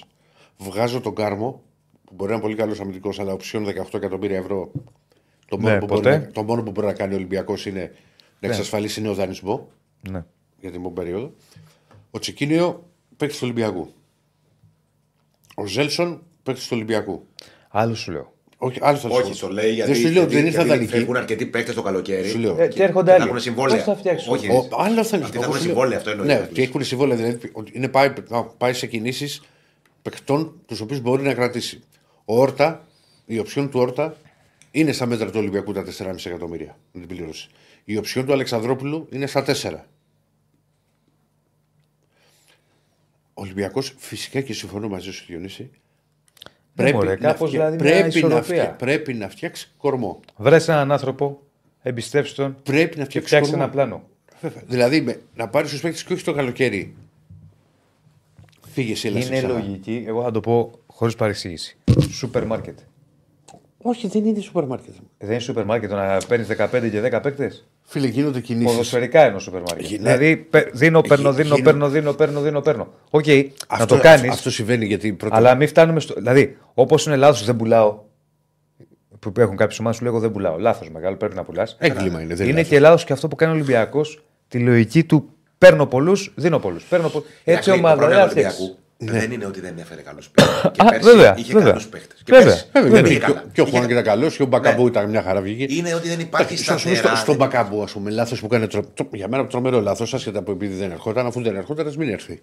βγάζω 0.58 1.02
τον 1.02 1.16
Κάρμο, 1.16 1.62
που 2.06 2.14
μπορεί 2.16 2.30
να 2.30 2.36
είναι 2.36 2.44
πολύ 2.46 2.56
καλός 2.56 2.80
αμυντικός, 2.80 3.20
αλλά 3.20 3.34
οψιόν 3.34 3.66
18 3.66 3.98
εκατομμύρια 3.98 4.38
ευρώ. 4.38 4.72
Το 5.48 5.60
μόνο, 5.60 5.74
Ναι, 5.74 5.80
που, 5.80 5.86
ποτέ. 5.86 6.10
μπορεί 6.10 6.22
να, 6.26 6.32
το 6.32 6.44
μόνο 6.44 6.64
που 6.64 6.72
μπορεί 6.72 6.88
να 6.88 6.94
κάνει 6.94 7.14
ο 7.14 7.16
Ολυμπιακός 7.16 7.66
είναι 7.66 7.92
να 8.40 8.48
εξασφαλίσει 8.48 9.02
νέο 9.02 9.14
δανεισμό 9.14 9.68
Ναι. 10.10 10.26
για 10.60 10.72
την 10.72 10.80
επόμενη 10.80 10.94
περίοδο. 10.96 11.34
Ο 12.12 12.20
Τσικίνιο 12.20 12.84
παίκτη 13.18 13.34
του 13.36 13.42
Ολυμπιακού. 13.44 13.90
Ο 15.60 15.66
Ζέλσον 15.66 16.22
παίκτης 16.44 16.64
του 16.68 16.72
Ολυμπιακού. 16.76 17.26
Άλλο 17.70 17.96
σου 17.96 18.12
λέω. 18.12 18.34
Όχι, 18.58 18.80
άλλο 18.82 18.98
θα 18.98 19.10
σου 19.10 19.16
Όχι, 19.16 19.32
πω. 19.32 19.38
το 19.48 19.54
λέει 19.54 19.74
γιατί, 19.74 19.92
Δεν 19.92 20.02
σου 20.02 20.12
λέω 20.12 20.24
ότι 20.24 20.34
δεν 20.34 20.42
γιατί- 20.42 20.48
ήρθαν 20.48 20.66
γιατί 20.66 20.78
δανεικοί. 20.80 20.98
Φεύγουν 20.98 21.16
αρκετοί 21.16 21.46
παίκτες 21.46 21.76
το 21.76 21.82
καλοκαίρι. 21.82 22.28
Σου 22.30 22.38
λέω. 22.40 22.62
Ε, 22.62 22.68
και 22.68 22.84
έρχονται 22.84 23.10
θα 23.12 23.16
άλλοι. 23.16 23.26
έχουν 23.28 23.40
συμβόλαια. 23.40 23.76
Πώς 23.76 23.86
θα 23.86 23.96
φτιάξουν; 23.96 24.34
Όχι, 24.34 24.48
Ο, 24.50 24.68
άλλο 24.78 25.04
θα 25.04 25.18
Αυτοί 25.18 25.18
θα 25.18 25.28
εγώ 25.34 25.44
έχουν 25.44 25.44
σου 25.44 25.50
λέω- 25.52 25.62
συμβόλαια, 25.62 25.98
αυτό 25.98 26.10
εννοεί. 26.10 26.28
Ναι, 26.28 26.48
ότι 26.52 26.62
έχουν 26.64 26.84
συμβόλαια. 26.84 27.16
Δηλαδή 27.18 27.50
ότι 27.54 27.72
είναι 27.76 27.88
πάει, 27.88 28.14
να 28.28 28.44
πάει 28.44 28.74
σε 28.74 28.88
κινήσεις 28.88 29.42
παικτών 30.02 30.62
τους 30.66 30.80
οποίους 30.82 31.02
μπορεί 31.02 31.24
να 31.24 31.34
κρατήσει. 31.34 31.84
Ο 32.26 32.40
Όρτα, 32.42 32.88
η 33.26 33.40
οψιόν 33.40 33.70
του 33.70 33.80
Όρτα 33.80 34.18
είναι 34.72 34.92
στα 34.92 35.06
μέτρα 35.06 35.26
του 35.26 35.40
Ολυμπιακού 35.40 35.74
τα 35.74 35.84
4,5 35.84 36.30
εκατομμύρια 36.30 36.78
με 36.92 37.00
την 37.00 37.10
πλήρωση. 37.16 37.50
Η 37.84 37.98
οψιόν 37.98 38.26
του 38.26 38.34
Αλεξανδρόπουλου 38.34 39.08
είναι 39.12 39.28
στα 39.28 39.44
4. 39.44 39.74
Ο 39.74 39.84
Ολυμπιακός 43.40 43.94
φυσικά 43.98 44.42
και 44.42 44.54
συμφωνώ 44.54 44.88
μαζί 44.88 45.12
σου, 45.12 45.26
Διονύση. 45.28 45.70
Ναι, 46.76 46.94
μωρέ, 46.94 47.16
κάπως 47.16 47.50
φτια- 47.50 47.70
δηλαδή 47.70 47.84
μια 47.84 47.92
πρέπει, 47.94 48.02
να 48.02 48.08
ισορροπία. 48.18 48.42
φτια- 48.44 48.72
πρέπει 48.76 49.14
να 49.14 49.30
φτιάξεις 49.30 49.74
κορμό. 49.78 50.20
Βρες 50.38 50.68
έναν 50.68 50.92
άνθρωπο, 50.92 51.42
εμπιστεύσει 51.82 52.36
τον 52.36 52.58
Πρέπει 52.64 52.98
να 52.98 53.04
και 53.04 53.10
φτιάξει 53.10 53.28
φτιάξει 53.28 53.50
κορμό. 53.50 53.64
ένα 53.64 53.72
πλάνο. 53.74 54.04
Βέβαια. 54.42 54.62
Δηλαδή 54.68 55.02
με, 55.02 55.22
να 55.36 55.48
πάρεις 55.50 55.70
τους 55.72 55.82
παίκτες 55.82 56.04
και 56.04 56.14
όχι 56.14 56.24
το 56.24 56.34
καλοκαίρι. 56.34 56.96
Φύγε 58.72 58.92
εσύ, 58.92 59.08
έλα 59.08 59.22
σε 59.22 59.28
Είναι 59.28 59.38
ξανά. 59.38 59.54
λογική, 59.54 60.04
εγώ 60.08 60.24
θα 60.24 60.32
το 60.32 60.40
πω 60.40 60.72
χωρίς 60.88 61.16
παρεξήγηση. 61.16 61.78
Σούπερ 62.12 62.46
μάρκετ. 62.46 62.80
Όχι, 63.82 64.08
δεν 64.08 64.26
είναι 64.26 64.40
σούπερ 64.40 64.66
μάρκετ. 64.66 64.94
Δεν 65.18 65.30
είναι 65.32 65.40
σούπερ 65.40 65.66
μάρκετ 65.66 65.90
το 65.90 65.96
να 65.96 66.18
παίρνεις 66.28 66.48
15 66.48 66.90
και 66.92 67.02
10 67.02 67.20
παίκτες; 67.22 67.68
Φίλε, 67.84 68.08
γίνονται 68.08 68.40
κινήσεις. 68.40 68.72
Ποδοσφαιρικά 68.72 69.22
εννοώ 69.22 69.40
σούπερ 69.40 69.60
μάρκετ. 69.62 69.86
Γι- 69.86 69.98
ναι. 69.98 70.02
Δηλαδή 70.18 70.36
πε- 70.38 70.70
δίνω, 70.74 71.02
παίρνω, 71.02 71.34
δίνω, 71.34 71.56
γίνω- 71.56 71.64
παίρνω, 71.70 71.90
δίνω, 71.90 72.14
παίρνω, 72.14 72.42
δίνω, 72.42 72.62
παίρνω. 72.62 72.88
Οκ, 73.10 73.26
να 73.80 73.86
το 73.86 73.98
κάνεις. 74.00 74.30
Αυτό 74.32 74.52
συμβαίνει 74.52 74.86
γιατί 74.86 75.14
πρώτα. 75.14 75.36
Αλλά 75.36 75.56
μην 75.56 75.68
φτάνουμε 75.68 76.00
στο. 76.00 76.14
Δηλαδή, 76.14 76.58
όπως 76.74 77.06
είναι 77.06 77.16
λάθος, 77.16 77.46
δεν 77.46 77.56
πουλάω. 77.56 78.00
Που 79.20 79.32
έχουν 79.38 79.56
κάποιες 79.56 79.80
ομάδες 79.80 79.98
που 79.98 80.04
λέγω 80.04 80.20
δεν 80.20 80.32
πουλάω. 80.32 80.58
Λάθος 80.58 80.90
μεγάλο, 80.90 81.16
πρέπει 81.16 81.36
να 81.36 81.44
πουλάς. 81.44 81.76
Έγκλημα 81.80 82.22
είναι. 82.22 82.36
Δεν 82.36 82.46
Είναι 82.48 82.56
λάθος. 82.56 82.70
και 82.70 82.80
λάθος 82.80 83.04
και 83.04 83.14
αυτό 83.14 83.28
που 83.28 83.36
κάνει 83.36 83.52
ο 83.52 83.56
Ολυμπιακός. 83.56 84.24
Τη 84.48 84.60
λογική 84.60 85.04
του 85.04 85.30
παίρνω 85.58 85.86
πολλούς, 85.86 86.34
δίνω 86.36 86.60
πολλούς. 86.60 86.84
Παίρνω 86.84 87.10
πολλούς. 87.10 87.28
Έτσι 87.28 87.42
Εντάξει, 87.44 87.70
το 87.70 87.76
ομάδα 87.76 88.30
πρόβλημα 88.98 89.20
δεν 89.20 89.20
του 89.20 89.20
θα 89.20 89.20
φτιάξει. 89.20 89.20
Ολυμπιακού 89.20 89.20
δεν 89.20 89.32
είναι 89.32 89.46
ότι 89.46 89.60
δεν 89.60 89.78
έφερε 89.78 90.02
καλούς 90.02 90.30
παίκτες. 90.30 90.72
Και 90.74 90.82
Α, 90.82 90.86
πέρσι 90.90 91.10
βέβαια, 91.10 91.38
είχε 91.38 91.54
βέβαια. 91.54 91.70
καλούς 91.72 91.88
παίκτες. 91.88 92.24
Βέβαια. 92.28 92.44
Βέβαια, 92.74 92.90
Βέβαια. 92.92 93.00
γιατί 93.12 93.18
καλά. 93.26 93.34
και- 93.40 93.48
Και 93.54 93.62
ο 93.62 93.64
Είχε- 93.68 93.78
Χουάνκ 93.78 93.92
ήταν 93.92 94.04
καλός 94.04 94.36
και 94.36 94.44
ο 94.44 94.46
Μπακαμπού 94.46 94.84
Ναι. 94.84 94.90
ήταν 94.90 95.10
μια 95.10 95.22
χαρά 95.22 95.42
βγήκε. 95.42 95.74
Είναι 95.76 95.94
ότι 95.94 96.08
δεν 96.08 96.20
υπάρχει 96.20 96.58
Στο, 96.58 96.78
στο, 96.78 96.90
σταθερά. 96.90 97.16
στον 97.16 97.36
Μπακαμπού, 97.36 97.84
ας 97.84 97.92
πούμε, 97.92 98.10
λάθος 98.10 98.40
που 98.40 98.48
κάνει. 98.48 98.68
τρο- 98.68 98.86
τρο- 98.94 99.10
για 99.16 99.28
μένα 99.28 99.48
τρομερό 99.48 99.82
λάθος, 99.82 100.14
άσχετα 100.14 100.40
από 100.40 100.52
επειδή 100.52 100.76
δεν 100.76 100.92
ερχόταν, 100.92 101.26
αφού 101.26 101.42
δεν 101.42 101.56
ερχόταν, 101.56 101.88
ας 101.88 101.98
μην 101.98 102.10
έρθει. 102.10 102.40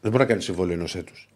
Δεν 0.00 0.10
μπορεί 0.10 0.18
να 0.22 0.24
κάνει 0.24 0.42
συμβόλαιο 0.42 0.74
ενός 0.74 0.94
έτους. 0.94 1.28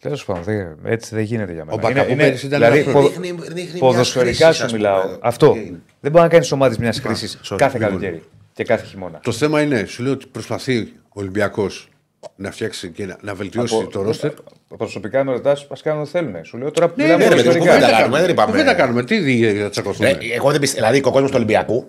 Τέλος 0.00 0.24
πάντων, 0.24 0.42
δεν- 0.42 0.76
έτσι 0.84 1.14
δεν 1.14 1.24
γίνεται 1.24 1.52
για 1.52 1.64
μένα. 1.64 1.76
Ο 1.76 1.80
Μπακαμπού 1.86 2.10
Είναι- 2.12 2.22
πέρυσι 2.22 2.46
ήταν 2.46 2.58
δηλαδή, 2.60 2.78
ένα 2.78 2.92
πο- 2.92 3.00
Δείχνει- 3.08 3.40
δείχνει 3.42 3.62
μιας 3.64 3.78
ποδοσφαιρικά 3.78 4.44
χρήσης, 4.44 4.56
σου 4.56 4.64
ας 4.64 4.72
μιλάω. 4.72 5.02
πούμε. 5.02 5.18
Αυτό. 5.20 5.46
Οκ. 5.50 5.54
Δεν 6.00 6.10
μπορεί 6.10 6.22
να 6.24 6.28
κάνεις 6.28 6.52
ομάδες 6.52 6.78
μιας 6.78 7.00
χρήσης 7.00 7.38
sorry. 7.44 7.56
κάθε 7.56 7.78
Λοιπόν. 7.78 7.88
καλοκαίρι 8.00 8.22
και 8.52 8.64
κάθε 8.64 8.86
χειμώνα. 8.86 9.20
Το 9.22 9.32
θέμα 9.32 9.62
είναι, 9.62 9.84
σου 9.84 10.02
λέω 10.02 10.12
ότι 10.12 10.26
προσπαθεί 10.26 10.92
ο 11.08 11.20
Ολυμπιακός 11.20 11.88
να 12.36 12.50
φτιάξει 12.50 12.88
και 12.88 13.06
να, 13.06 13.16
να 13.20 13.34
βελτιώσει 13.34 13.74
Από- 13.74 13.90
το 13.90 14.02
ρόστερ. 14.02 14.30
Προσωπικά 14.76 15.24
με 15.24 15.32
ρωτά, 15.32 15.56
ας 15.68 15.82
κάνουν 15.82 16.00
ό,τι 16.02 16.10
θέλουν. 16.10 16.44
Σου 16.44 16.56
λέω 16.58 16.70
τώρα 16.70 16.88
που 16.88 16.94
Ναι, 16.96 17.02
μιλάμε 17.04 17.22
ναι, 17.24 17.28
ρε, 17.30 17.34
παιδί 17.34 17.48
μου, 17.48 17.54
ποδοσφαιρικά. 17.54 17.80
κουβέντα 17.86 18.00
κάνουμε, 18.00 18.20
δεν 18.20 18.30
είπαμε. 18.30 18.50
Κουβέντα 18.50 18.74
κάνουμε. 18.74 19.04
Τι 19.04 19.18
δι- 19.18 19.60
θα 19.62 19.68
τσακωθούμε. 19.70 20.08
Ε, 20.08 20.16
εγώ 20.34 20.50
δεν 20.50 20.60
πιστεύω. 20.60 20.86
Δηλαδή, 20.86 21.02
ο 21.08 21.10
κόσμος 21.10 21.30
του 21.30 21.36
Ολυμπιακού 21.36 21.86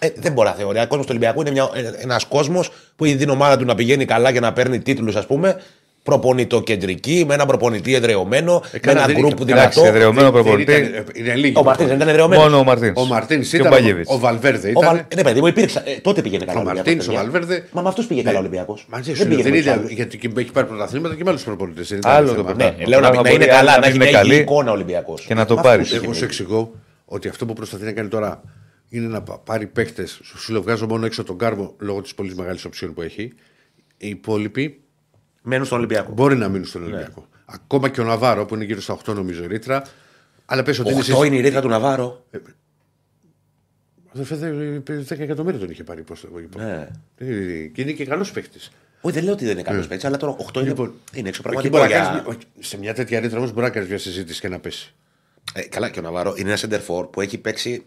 ε, 0.00 0.08
δεν 0.16 0.32
μπορεί 0.32 0.48
να 0.48 0.54
θεωρεί. 0.54 0.78
Ο 0.78 0.86
κόσμος 0.86 1.06
του 1.06 1.16
Ολυμπιακού 1.16 1.40
είναι 1.40 1.68
ένας 2.00 2.24
κόσμος 2.24 2.70
που 2.96 3.04
έχει 3.04 3.16
την 3.16 3.28
ομάδα 3.28 3.56
του 3.56 3.64
να 3.64 3.74
πηγαίνει 3.74 4.04
καλά 4.04 4.32
και 4.32 4.40
να 4.40 4.52
παίρνει 4.52 4.78
τίτλους, 4.80 5.16
ας 5.16 5.26
πούμε. 5.26 5.60
Προπονητοκεντρική, 6.02 7.24
με 7.28 7.34
ένα 7.34 7.46
προπονητή 7.46 7.94
εδρεωμένο, 7.94 8.62
με 8.72 8.78
καλά, 8.78 8.96
ένα 8.98 9.06
δεν 9.06 9.16
γκρουπ 9.16 9.32
ήταν- 9.32 9.46
δυνατό. 9.46 9.62
εντάξει, 9.62 9.80
εδρεωμένο 9.80 10.22
Δεν- 10.30 10.32
δεν 10.32 10.42
προπονητή. 10.42 10.72
ήταν- 10.72 10.94
ε, 10.94 11.04
Είναι 11.20 11.34
λίγοι. 11.34 11.52
Ο 11.56 11.62
Μαρτίνς 11.62 11.88
δεν 11.88 11.96
ήταν 11.96 12.08
εδρεωμένος. 12.08 12.44
Μόνο 12.44 12.58
ο 12.58 12.64
Μαρτίνς. 12.64 13.00
Ο 13.00 13.04
Μαρτίνς 13.04 13.48
και 13.48 13.56
ήταν. 13.56 13.72
ο 13.72 13.74
Μπαγεβιτ. 13.74 14.06
Ο 14.10 14.18
Βαλβέρδε 14.18 14.66
Ο 14.66 14.70
ήταν. 14.70 14.84
Βαλ... 14.84 15.00
Ναι, 15.16 15.22
παιδί 15.22 15.40
μου, 15.40 15.46
υπήρξε. 15.46 15.82
Ε, 15.86 15.92
τότε 16.00 16.22
πήγαινε 16.22 16.44
καλά. 16.44 16.58
Ο 16.58 16.62
Ολυμπιακός, 16.62 16.86
Μαρτίνς, 16.94 17.06
ο 17.06 17.10
παιδιά. 17.10 17.22
Βαλβέρδε. 17.30 17.68
Μα 17.72 17.82
με 17.82 17.88
αυτού 17.88 18.06
πήγε 18.06 18.22
καλά 18.22 18.36
ο 18.36 18.40
Ολυμπιακό. 18.40 18.78
Μαζί 18.88 19.14
σου 19.14 19.28
λέω, 19.28 19.38
δεν 19.42 19.54
είναι 19.54 19.84
γιατί 19.88 20.18
και 20.18 20.30
έχει 20.36 20.52
πάρει 20.52 20.66
πρωταθλήματα 20.66 21.14
και 21.14 21.24
με 21.24 21.30
άλλους 21.30 21.42
προπονητές. 21.42 21.98
Άλλο 22.02 22.34
το 22.34 22.42
Ναι, 22.42 22.42
πράγμα. 22.54 22.74
λέω 22.86 23.00
να, 23.00 23.08
Πράγμα 23.10 23.22
να 23.22 23.28
είναι 23.30 23.38
μπορεί 23.38 23.50
καλά, 23.50 23.72
να 23.72 23.78
να 23.78 23.86
έχει 23.86 23.92
μην 23.98 24.00
είναι 24.00 24.10
μια 24.10 24.20
υγιή 24.20 24.30
καλή 24.30 24.42
εικόνα 24.42 24.70
ο 24.70 24.74
Ολυμπιακός. 24.74 25.24
και 25.26 25.34
να 25.34 25.44
το 25.44 25.54
πάρεις. 25.54 25.92
Εγώ 25.92 26.12
σου 26.12 26.24
εξηγώ 26.24 26.72
ότι 27.04 27.28
αυτό 27.28 27.46
που 27.46 27.52
προσπαθεί 27.52 27.84
να 27.84 27.92
κάνει 27.92 28.08
τώρα 28.08 28.42
είναι 28.88 29.06
να 29.06 29.22
πα- 29.22 29.38
πάρει 29.44 29.66
παίχτες. 29.66 30.20
Σου 30.22 30.52
λέω, 30.52 30.62
βγάζω 30.62 30.86
μόνο 30.86 31.06
έξω 31.06 31.24
τον 31.24 31.38
κάρβο 31.38 31.74
λόγω 31.78 32.00
της 32.00 32.14
πολύ 32.14 32.34
μεγάλης 32.34 32.64
οψιόν 32.64 32.94
που 32.94 33.02
έχει. 33.02 33.32
Οι 33.98 34.08
υπόλοιποι 34.08 34.81
Μένουν 35.42 35.66
στον 35.66 35.78
Ολυμπιακό. 35.78 36.12
μπορεί 36.12 36.36
να 36.36 36.46
μείνουν 36.46 36.60
Ναι. 36.60 36.66
στον 36.66 36.82
Ολυμπιακό. 36.82 37.26
Ακόμα 37.44 37.88
και 37.88 38.00
ο 38.00 38.04
Ναβάρο 38.04 38.46
που 38.46 38.54
είναι 38.54 38.64
γύρω 38.64 38.80
στα 38.80 38.92
8 39.04 39.14
νομίζω 39.14 39.42
η 39.44 39.46
ρήτρα. 39.46 39.82
Αλλά 40.46 40.62
πες 40.62 40.78
ότι 40.78 40.90
είναι. 40.90 41.00
Αυτό 41.00 41.24
είναι 41.24 41.36
η 41.36 41.40
ρήτρα 41.40 41.60
του 41.60 41.68
Ναβάρο. 41.68 42.24
Αδερφέ, 44.14 44.34
δε- 44.36 44.78
10 44.98 45.22
εκατομμύρια 45.22 45.60
τον 45.60 45.70
είχε 45.70 45.84
πάρει. 45.84 46.02
Πώς 46.02 46.20
το 46.20 46.28
είπα. 46.38 46.64
Ναι. 46.64 46.88
Ε, 47.16 47.66
Και 47.66 47.82
είναι 47.82 47.92
και 47.92 48.04
καλός 48.04 48.32
παίχτη. 48.32 48.58
Όχι, 49.00 49.14
δεν 49.14 49.24
λέω 49.24 49.32
ότι 49.32 49.44
δεν 49.44 49.52
είναι 49.52 49.62
καλός 49.62 49.86
παίκτης, 49.86 50.04
αλλά 50.06 50.16
τώρα 50.16 50.32
8 50.38 50.60
είναι, 50.60 50.68
Λοιπόν, 50.68 50.92
είναι 51.14 51.28
έξω 51.28 51.40
Εκεί 51.40 51.42
πραγματικό. 51.42 51.76
μπορεί 51.76 51.88
να 51.90 51.96
Για... 51.96 52.04
κάνεις 52.06 52.22
μια- 52.22 52.30
όχι, 52.34 52.38
σε 52.66 52.78
μια 52.78 52.94
τέτοια 52.94 53.20
ρήτρα 53.20 53.38
όμως 53.38 53.50
μπορεί 53.52 53.66
να 53.66 53.70
κάνεις 53.70 53.88
μια 53.88 53.98
συζήτηση 53.98 54.40
και 54.40 54.48
να 54.48 54.58
πέσει. 54.58 54.94
Ε, 55.54 55.62
καλά, 55.62 55.88
και 55.90 55.98
ο 55.98 56.02
Ναβάρο 56.02 56.34
είναι 56.36 56.48
ένα 56.52 56.58
center 56.58 56.80
for 56.86 57.12
που 57.12 57.20
έχει 57.20 57.38
παίξει. 57.38 57.84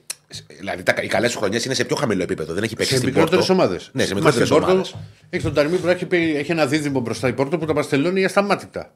Δηλαδή, 0.47 0.83
τα, 0.83 0.95
οι 1.01 1.07
καλές 1.07 1.35
χρονιές 1.35 1.65
είναι 1.65 1.73
σε 1.73 1.85
πιο 1.85 1.95
χαμηλό 1.95 2.23
επίπεδο. 2.23 2.53
Δεν 2.53 2.63
έχει 2.63 2.75
παίξει 2.75 2.91
Σε 2.91 2.97
στην 2.97 3.09
μικρότερες 3.09 3.45
Πόρτο. 3.45 3.61
ομάδες. 3.63 3.89
Ναι, 3.93 4.05
σε 4.05 4.13
μικρότερες 4.13 4.51
ομάδες. 4.51 4.95
Έχει 5.29 5.43
τον 5.43 5.53
Ταρμί 5.53 5.77
που 5.77 5.87
έχει, 5.87 6.05
πει- 6.05 6.35
έχει 6.35 6.51
ένα 6.51 6.65
δίδυμο 6.65 6.99
μπροστά 6.99 7.27
η 7.27 7.33
Πόρτο 7.33 7.57
που 7.57 7.65
τα 7.65 7.73
παστελώνει 7.73 8.25
ασταμάτητα. 8.25 8.93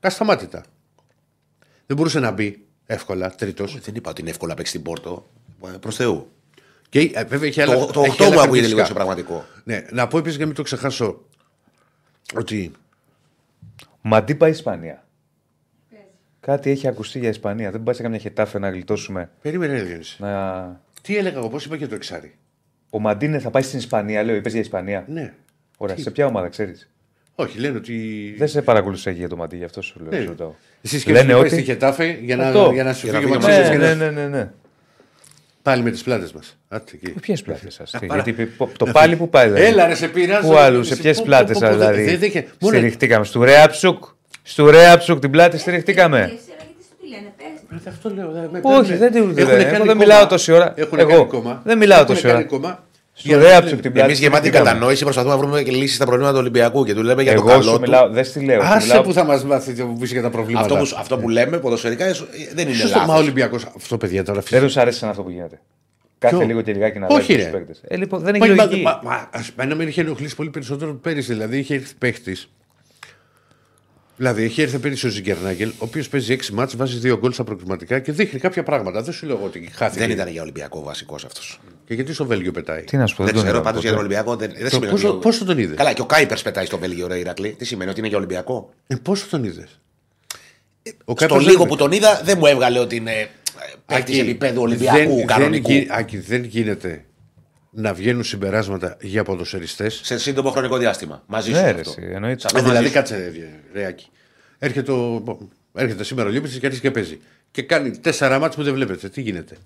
Ασταμάτητα. 0.00 0.64
Δεν 1.86 1.96
μπορούσε 1.96 2.20
να 2.20 2.30
μπει 2.30 2.64
εύκολα 2.86 3.30
τρίτος. 3.34 3.78
Δεν 3.80 3.94
είπα 3.94 4.10
ότι 4.10 4.20
είναι 4.20 4.30
εύκολο 4.30 4.50
να 4.50 4.56
παίξει 4.56 4.70
στην 4.72 4.82
Πόρτο. 4.84 5.30
Προς 5.80 5.96
Θεού. 5.96 6.30
Και 6.88 7.00
ε, 7.14 7.24
βέβαια 7.24 7.48
έχει 7.48 7.60
άλλα. 7.62 7.74
Το, 7.78 7.86
το 7.86 8.02
έχει 8.02 8.16
8 8.20 8.24
άλλα 8.24 8.34
μου 8.34 8.40
ακούγεται 8.40 8.66
λίγο 8.66 8.78
χαρακτηριστικά. 8.78 8.84
σε 8.86 8.92
πραγματικό. 8.92 9.44
Ναι, 9.64 9.84
να 9.90 10.06
πω 10.06 10.18
επίσης 10.18 10.36
για 10.36 10.40
να 10.44 10.46
μην 10.46 10.56
το 10.56 10.62
ξεχάσω 10.62 11.24
ότι 12.34 12.72
Μαντί 14.00 14.34
πάει 14.34 14.50
Ισπανία. 14.50 15.06
Παίζει. 16.48 16.60
Κάτι 16.62 16.70
έχει 16.70 16.88
ακουστεί 16.88 17.18
για 17.18 17.28
Ισπανία. 17.28 17.70
Δεν 17.70 17.82
πάει 17.82 17.94
σε 17.94 18.02
καμιά 18.02 18.18
χετάφε 18.18 18.58
να 18.58 18.70
γλιτώσουμε. 18.70 19.30
Περίμενε, 19.42 19.72
ρε 19.78 19.82
Διονύση. 19.82 20.16
Να... 20.22 20.80
Τι 21.02 21.16
έλεγα 21.16 21.38
εγώ, 21.38 21.48
πώς 21.48 21.64
είπα 21.64 21.76
και 21.76 21.86
το 21.86 21.94
εξάρι; 21.94 22.34
Ο 22.90 22.98
Μαντίνες 23.00 23.42
θα 23.42 23.50
πάει 23.50 23.62
στην 23.62 23.78
Ισπανία, 23.78 24.22
λέω. 24.22 24.34
Είπες 24.34 24.52
για 24.52 24.60
Ισπανία. 24.60 25.04
Ναι. 25.08 25.32
Ωραία, 25.76 25.96
σε 25.96 26.10
ποια 26.10 26.26
ομάδα 26.26 26.48
ξέρεις; 26.48 26.90
Όχι, 27.34 27.58
λένε 27.58 27.76
ότι. 27.76 28.34
Δεν 28.38 28.48
σε 28.48 28.62
παρακολουθήσα 28.62 29.10
για 29.10 29.28
το 29.28 29.36
Μαντί, 29.36 29.56
γι' 29.56 29.64
αυτό 29.64 29.82
σου 29.82 30.00
λέω. 30.00 30.10
Ναι. 30.10 30.18
σε 30.18 30.24
ρωτάω. 30.24 30.52
Εσύ 30.82 30.98
σκέφτεσαι 30.98 31.26
Λένε 31.26 31.32
να 31.32 31.38
πάει 31.38 31.48
ότι- 31.50 31.60
στη 31.62 31.70
Χετάφε 31.72 32.18
για 32.22 32.36
να, 32.36 32.46
Αυτό. 32.46 32.70
για 32.72 32.84
να 32.84 32.92
σου 32.92 33.06
Για 33.06 33.12
να 33.12 33.20
φύγει 33.20 33.36
ο 33.36 33.40
φύγει 33.40 33.46
ο 33.46 33.50
Μαξίμου 33.56 33.78
Ναι, 33.78 33.88
και 33.88 33.94
ναι, 33.94 34.04
να- 34.04 34.10
ναι, 34.10 34.22
ναι, 34.22 34.28
ναι. 34.36 34.50
Πάλι 35.62 35.82
με 35.82 35.90
τις 35.90 36.02
πλάτες 36.02 36.32
μας. 36.32 36.58
Ποιες 37.20 37.42
πλάτες 37.42 37.80
σα. 37.84 38.06
Γιατί 38.06 38.32
π- 38.32 38.76
το 38.76 38.86
πάλι 38.86 39.16
που 39.16 39.28
πάει. 39.28 39.46
δηλαδή. 39.46 39.64
Έλα, 39.64 39.86
ρε, 39.86 39.94
σε 39.94 40.08
πειράζω. 40.08 40.48
Πού 40.48 40.56
αλλού, 40.56 40.84
σε 40.84 40.94
Σε 40.94 41.00
ποιες 41.02 41.16
πού- 41.16 41.24
πλάτες 41.24 41.58
πού- 41.58 41.66
πού- 41.68 41.76
δεν- 41.76 41.78
δηλαδή. 41.92 42.16
δεν 42.16 42.28
είχε- 42.28 42.46
μόνο- 42.60 42.76
Στηριχτήκαμε. 42.76 43.24
Στου 44.50 44.64
Ρέαψουκ. 44.64 44.72
Στου 44.72 44.84
Ρέαψουκ 44.84 45.18
την 45.20 45.30
πλάτη 45.30 45.58
στηριχτήκαμε. 45.58 46.18
Εσύ, 46.18 46.24
αλλά 46.28 46.64
γιατί 46.66 46.82
σου 46.88 46.94
τι 47.00 47.08
λένε, 47.08 47.32
πες. 47.36 47.86
Ε, 47.86 47.90
Αυτό 47.90 48.10
λέω. 48.14 48.28
ε, 48.44 48.48
με 48.52 48.60
Όχι, 48.62 48.80
παίρνε. 48.80 48.96
δεν 48.96 49.12
τη 49.12 49.18
Έχουνε 49.18 49.32
δεν. 49.32 49.46
κάνει 49.46 49.62
Εγώ 49.62 49.70
δεν 49.70 49.78
κόμμα. 49.80 49.94
μιλάω 49.94 50.26
τόση 50.26 50.52
ώρα. 50.52 50.72
Έχουνε 50.76 51.02
Εγώ 51.02 51.10
κάνει 51.10 51.26
κόμμα. 51.26 51.60
δεν 51.64 51.78
μιλάω 51.78 51.98
Έχουνε 52.00 52.14
τόση 52.14 52.26
κάνει 52.26 52.38
ώρα. 52.38 52.46
κόμμα. 52.46 52.86
Στου 53.12 53.28
Για 53.28 53.36
να 53.36 53.42
Ρέαψουκ 53.42 53.68
λέμε. 53.68 53.80
την 53.80 53.92
πλάτη. 53.92 54.08
Εμείς 54.08 54.18
γεμάτη 54.20 54.36
στηριχτήκαμε. 54.40 54.70
κατανόηση 54.70 55.02
προσπαθούμε 55.04 55.34
να 55.34 55.40
βρούμε 55.40 55.62
και 55.62 55.70
λύσεις 55.70 55.96
στα 55.96 56.04
προβλήματα 56.04 56.32
του 56.34 56.40
Ολυμπιακού 56.40 56.84
και 56.84 56.94
του 56.94 57.02
λέμε 57.02 57.22
για 57.22 57.32
το 57.34 57.38
Εγώ 57.40 57.48
καλό 57.48 57.62
σου 57.62 57.72
του. 57.74 57.80
μιλάω, 57.80 58.08
δεν 58.08 58.24
στη 58.24 58.44
λέω. 58.44 58.60
σου 58.60 58.66
Άσε 58.66 58.86
μιλάω- 58.86 59.02
που 59.04 59.12
θα 59.12 59.24
μας 59.24 59.44
μάθει 59.44 59.72
να 59.72 59.84
μου 59.84 59.98
πει 59.98 60.06
για 60.06 60.22
τα 60.22 60.30
προβλήματα. 60.30 60.74
Αυτό 60.74 60.84
που, 60.84 60.96
αυτό 61.00 61.18
που 61.18 61.28
λέμε 61.28 61.58
ποδοσφαιρικά 61.58 62.04
ε, 62.04 62.12
δεν 62.54 62.66
είναι 62.68 62.76
Σωστό, 62.76 62.98
μα 62.98 63.06
λάθος. 63.06 63.20
Ολυμπιακό. 63.22 63.56
Αυτό 63.76 63.96
παιδιά 63.96 64.24
τώρα 64.24 64.42
Δεν 64.48 64.60
τους 64.62 64.76
αρέσει 64.76 64.98
σαν 64.98 65.08
αυτό 65.08 65.22
που 65.22 65.30
γίνεται. 65.30 65.60
Κάθε 66.18 66.36
Ποιο; 66.36 66.46
λίγο 66.46 66.60
και 66.62 66.72
λιγάκι 66.72 66.98
να 66.98 67.06
Όχι, 67.06 67.32
αλλάζει 67.32 67.36
ρε. 67.36 67.44
του 67.44 67.50
παίκτες. 67.56 67.80
Ε, 67.88 67.96
λοιπόν, 67.96 68.20
δεν 68.20 68.36
Μα, 68.38 68.46
έχει 68.46 68.54
μα, 68.54 68.64
λογική. 68.64 68.82
μα, 68.82 69.00
μα, 69.04 69.28
ας- 69.32 69.50
εμένα 69.56 69.74
με 69.74 69.84
είχε 69.84 70.00
ενοχλήσει 70.00 70.34
πολύ 70.36 70.50
περισσότερο 70.50 70.94
πέρυσι. 70.94 71.32
Δηλαδή 71.32 71.58
είχε 71.58 71.74
έρθει 71.74 71.94
παίχτη. 71.98 72.36
Δηλαδή 74.18 74.44
είχε 74.44 74.62
έρθει 74.62 74.78
πέρυσι 74.78 75.06
ο 75.06 75.10
Ζιγκερνάγκελ, 75.10 75.68
ο 75.68 75.72
οποίος 75.78 76.08
παίζει 76.08 76.32
6 76.32 76.48
μάτς, 76.52 76.76
βάζει 76.76 77.10
2 77.12 77.16
γκολ 77.18 77.32
στα 77.32 77.44
προκριματικά 77.44 77.98
και 77.98 78.12
δείχνει 78.12 78.40
κάποια 78.40 78.62
πράγματα. 78.62 79.02
Δεν 79.02 79.12
σου 79.14 79.26
λέω 79.26 79.40
ότι 79.44 79.68
χάθηκε. 79.72 80.00
Δεν 80.00 80.10
ήταν 80.10 80.28
για 80.28 80.42
Ολυμπιακό 80.42 80.82
βασικός 80.82 81.24
αυτός. 81.24 81.60
Και 81.86 81.94
γιατί 81.94 82.12
στο 82.12 82.26
Βέλγιο 82.26 82.52
πετάει; 82.52 82.82
Τι 82.84 82.96
να 82.96 83.06
σου 83.06 83.16
πω, 83.16 83.24
Δεν 83.24 83.32
τον 83.34 83.42
ξέρω, 83.42 83.56
είδα 83.58 83.64
πάντως 83.66 83.82
για 83.82 83.92
ποτέ. 83.92 84.02
τον 84.02 84.12
Ολυμπιακό 84.12 84.36
δεν, 84.36 84.50
δεν 84.54 84.62
Το 84.62 84.68
σημαίνει. 84.74 84.90
πόσο- 84.92 85.08
ότι- 85.08 85.18
πόσο 85.22 85.44
τον 85.44 85.58
είδες; 85.58 85.76
Καλά, 85.76 85.92
και 85.92 86.00
ο 86.00 86.06
Κάιπερς 86.06 86.42
πετάει 86.42 86.64
στο 86.66 86.78
Βέλγιο, 86.78 87.06
ρε 87.06 87.18
Ηρακλή. 87.18 87.50
Τι 87.58 87.64
σημαίνει 87.64 87.90
ότι 87.90 87.98
είναι 87.98 88.08
για 88.08 88.16
Ολυμπιακό; 88.16 88.70
Ε, 88.86 88.94
πόσο 89.02 89.26
τον 89.30 89.44
είδες; 89.44 89.78
Ο 90.82 90.92
Στο 91.04 91.14
Κάπας 91.14 91.44
λίγο 91.44 91.58
δεν- 91.58 91.68
που 91.68 91.76
τον 91.76 91.92
είδα 91.92 92.20
δεν 92.24 92.36
μου 92.38 92.46
έβγαλε 92.46 92.78
ότι 92.78 92.96
είναι 92.96 93.28
παίκτης 93.86 94.14
Άκη, 94.18 94.28
επίπεδου 94.28 94.62
Ολυμπιακού 94.62 95.14
δεν, 95.16 95.26
κανονικού. 95.26 95.68
Δεν, 95.68 95.78
γι- 95.78 95.86
Άκη, 95.90 96.18
δεν 96.18 96.44
γίνεται 96.44 97.04
να 97.70 97.94
βγαίνουν 97.94 98.24
συμπεράσματα 98.24 98.96
για 99.00 99.24
ποδοσφαιριστές. 99.24 100.00
Σε 100.04 100.18
σύντομο 100.18 100.50
χρονικό 100.50 100.76
διάστημα. 100.76 101.22
Μαζί 101.26 101.50
σου. 101.50 101.54
Ναι, 101.56 101.60
είναι 101.62 101.70
ρε, 101.72 101.80
αυτό. 101.80 101.94
εσύ, 101.98 102.10
εννοείται. 102.12 102.40
Σε 102.40 102.46
αυτό 102.46 102.58
μαζί 102.58 102.68
δηλαδή, 102.68 102.86
σου. 102.86 102.92
κάτσε, 102.92 103.16
ρε, 103.16 103.48
ρε 103.80 103.86
Άκη. 103.86 104.06
Έρχεται, 104.58 104.92
ο, 104.92 105.24
έρχεται 105.74 106.04
σήμερα 106.04 106.28
ο 106.28 106.32
Λίπης 106.32 106.58
και 106.58 106.66
αρχίζει 106.66 106.80
και 106.82 106.90
παίζει. 106.90 107.20
Και 107.50 107.62
κάνει 107.62 107.98
τέσσερα 107.98 108.38
μάτς 108.38 108.56
που 108.56 108.62
δεν 108.62 108.74
βλέπετε. 108.74 109.08
Τι 109.08 109.20
γίνεται; 109.20 109.56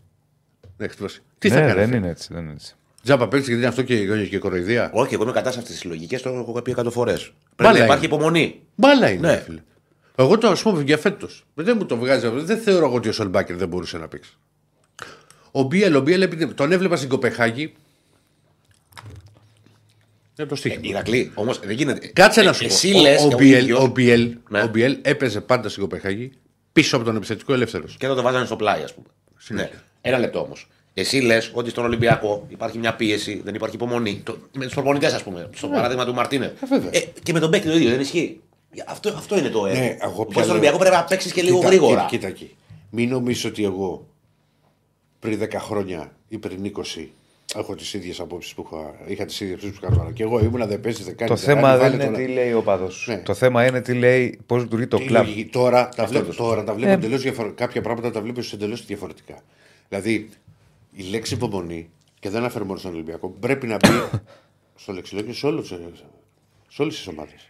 Ναι, 0.76 0.88
χτυπώσει. 0.88 1.22
Τι 1.38 1.48
θα 1.48 1.54
Ναι, 1.54 1.60
κάνει. 1.60 1.72
δεν 1.74 1.84
αυτό; 1.84 1.96
είναι 1.96 2.08
έτσι. 2.08 2.28
Δεν 2.34 2.42
είναι 2.42 2.52
έτσι. 2.52 2.74
Τζάμπα 3.02 3.28
παίζει 3.28 3.46
γιατί 3.46 3.60
είναι 3.60 3.68
αυτό 3.70 3.82
και, 3.82 4.26
και 4.26 4.38
κοροϊδία. 4.38 4.90
Όχι, 4.94 5.14
εγώ 5.14 5.22
είμαι 5.22 5.32
κατά 5.32 5.50
σε 5.52 5.58
αυτές 5.58 5.74
τις 5.74 5.84
λογικέ, 5.84 6.18
το 6.18 6.28
έχω 6.28 6.62
πει 6.62 6.70
εκατό 6.70 6.90
φορές. 6.90 7.20
Πρέπει 7.22 7.32
Μπάλα 7.56 7.78
να 7.78 7.84
υπάρχει 7.84 8.04
είναι. 8.06 8.14
υπομονή. 8.14 8.60
Μπάλα 8.74 9.10
είναι, 9.10 9.26
Ναι. 9.28 9.34
ρε 9.34 9.40
φίλε. 9.40 9.60
Εγώ 10.16 10.38
το 10.38 10.48
ας 10.48 10.62
πούμε 10.62 10.82
για 10.82 10.98
φέτος. 10.98 11.46
Δεν 11.54 11.76
μου 11.78 11.86
το 11.86 11.96
βγάζει 11.96 12.26
αυτό. 12.26 12.42
Δεν 12.44 12.58
θεωρώ 12.58 12.86
εγώ 12.86 12.94
ότι 12.94 13.08
ο 13.08 13.12
Σολμπάκερ 13.12 13.56
δεν 13.56 13.68
μπορούσε 13.68 13.98
να 13.98 14.08
παίξει. 14.08 14.36
Ο 15.50 15.62
Μπίελ, 15.62 15.94
ο 15.94 16.00
Μπίελ 16.00 16.22
επειδή 16.22 16.46
τον 16.46 16.72
έβλεπα 16.72 16.96
στην 16.96 17.08
Κοπεχάγη. 17.08 17.72
Είναι 20.38 20.48
το 20.48 20.54
στίχημα. 20.54 20.80
Ηρακλή, 20.84 21.30
όμως 21.34 21.58
δεν 21.58 21.70
γίνεται. 21.76 22.06
Κάτσε 22.06 22.42
να 22.42 22.50
Ε, 22.50 22.52
σου 22.52 22.64
Εσύ 22.64 22.92
πω. 22.92 23.00
λες 23.00 23.22
ο, 23.22 23.26
ο, 23.26 23.36
Μπιέλ, 23.36 23.72
ο, 23.74 23.86
Μπιέλ, 23.86 24.36
Ναι. 24.48 24.62
ο 24.62 24.66
Μπιέλ 24.66 24.98
έπαιζε 25.02 25.40
πάντα 25.40 25.68
στην 25.68 25.82
Κοπεχάγη 25.82 26.32
πίσω 26.72 26.96
από 26.96 27.04
τον 27.04 27.16
επιθετικό 27.16 27.52
ελεύθερος. 27.52 27.96
και 27.98 28.06
εδώ 28.06 28.14
το 28.14 28.22
βάζανε 28.22 28.46
στο 28.46 28.56
πλάι, 28.56 28.82
ας 28.82 28.94
πούμε. 28.94 29.06
Ναι. 29.48 29.70
Ένα 30.00 30.18
λεπτό 30.18 30.40
όμως. 30.40 30.66
Εσύ 30.94 31.16
λες 31.20 31.50
ότι 31.54 31.70
στον 31.70 31.84
Ολυμπιακό 31.84 32.46
υπάρχει 32.48 32.78
μια 32.78 32.94
πίεση, 32.96 33.40
δεν 33.44 33.54
υπάρχει 33.54 33.74
υπομονή. 33.74 34.20
Το, 34.24 34.36
με 34.56 34.66
του 34.66 34.74
προπονητές, 34.74 35.12
ας 35.12 35.22
πούμε. 35.22 35.48
Στο 35.54 35.66
παράδειγμα 35.68 36.04
του 36.04 36.14
Μαρτίνε. 36.14 36.44
Ε, 36.62 36.66
βέβαια. 36.66 36.90
Ε, 36.92 37.00
και 37.22 37.32
με 37.32 37.40
τον 37.40 37.50
παίκτη 37.50 37.68
το 37.68 37.74
ίδιο, 37.76 37.90
δεν 37.90 38.00
ισχύει. 38.00 38.40
Αυτό, 38.86 39.08
αυτό 39.08 39.38
είναι 39.38 39.48
το 39.48 39.66
έργο. 39.66 39.80
Ναι, 39.80 39.96
εγώ 40.00 40.10
Οπότε 40.12 40.22
πια 40.24 40.32
στον 40.32 40.42
λέω- 40.42 40.50
Ολυμπιακό 40.50 40.78
πρέπει 40.78 40.94
να 40.94 41.04
παίξεις 41.04 41.32
και 41.32 41.42
λίγο 41.42 41.56
Κοίτα, 41.56 41.68
γρήγορα. 41.68 41.94
Κοίτα, 41.94 42.06
κοίτα 42.10 42.26
εκεί. 42.26 42.56
Μην 42.90 43.08
νομίζεις 43.08 43.44
ότι 43.44 43.64
εγώ 43.64 44.06
πριν 45.18 45.38
10 45.38 45.58
χρόνια 45.58 46.12
ή 46.28 46.38
πριν 46.38 46.64
20 46.64 47.08
έχω 47.56 47.74
τις 47.74 47.94
ίδιες 47.94 48.20
απόψεις 48.20 48.54
που 48.54 48.68
είχα, 48.72 48.94
είχα 49.06 49.24
τις 49.24 49.40
ίδιες 49.40 49.60
που 49.60 49.66
είχα 49.66 49.94
τώρα. 49.96 50.12
Και 50.12 50.22
εγώ 50.22 50.40
ήμουνα 50.44 50.66
δεν 50.66 50.80
παίζεις, 50.80 51.04
δεν 51.04 51.16
κάνει. 51.16 51.30
Το 51.30 51.36
δεν 51.36 51.44
θέμα 51.44 51.60
κάνει, 51.60 51.78
δεν 51.80 51.90
βάλε 51.90 51.94
είναι 51.94 52.04
τώρα. 52.12 52.26
τι 52.26 52.32
λέει 52.32 52.52
ο 52.52 52.62
παδός. 52.62 53.04
Ναι. 53.08 53.16
Το 53.18 53.34
θέμα 53.34 53.66
είναι 53.66 53.80
τι 53.80 53.94
λέει, 53.94 54.40
πώς 54.46 54.62
λειτουργεί 54.62 54.86
το 54.86 54.96
Τι 54.96 55.04
κλαμπ. 55.04 55.24
λογική. 55.26 55.50
Τώρα 55.50 55.88
τα 55.88 56.06
βλέπω, 56.06 56.34
τώρα 56.34 56.64
τα 56.64 56.74
βλέπω 56.74 56.90
Ε, 56.90 56.94
εντελώς 56.94 57.22
διαφορετικά. 57.22 57.64
Κάποια 57.64 57.80
πράγματα 57.80 58.10
τα 58.10 58.20
βλέπω 58.20 58.40
εντελώς 58.52 58.86
διαφορετικά. 58.86 59.42
Δηλαδή 59.88 60.28
η 60.92 61.02
λέξη 61.02 61.34
υπομονή, 61.34 61.90
και 62.20 62.28
δεν 62.28 62.38
αναφέρω 62.40 62.64
μόνο 62.64 62.78
στον 62.78 62.92
Ολυμπιακό, 62.92 63.28
πρέπει 63.40 63.66
να 63.66 63.76
μπει 63.76 64.18
στο 64.82 64.92
λεξιλόγιο 64.92 65.32
σε, 65.32 65.46
όλους, 65.46 65.66
σε 66.68 66.82
όλες 66.82 66.96
τις 66.96 67.06
ομάδες. 67.06 67.48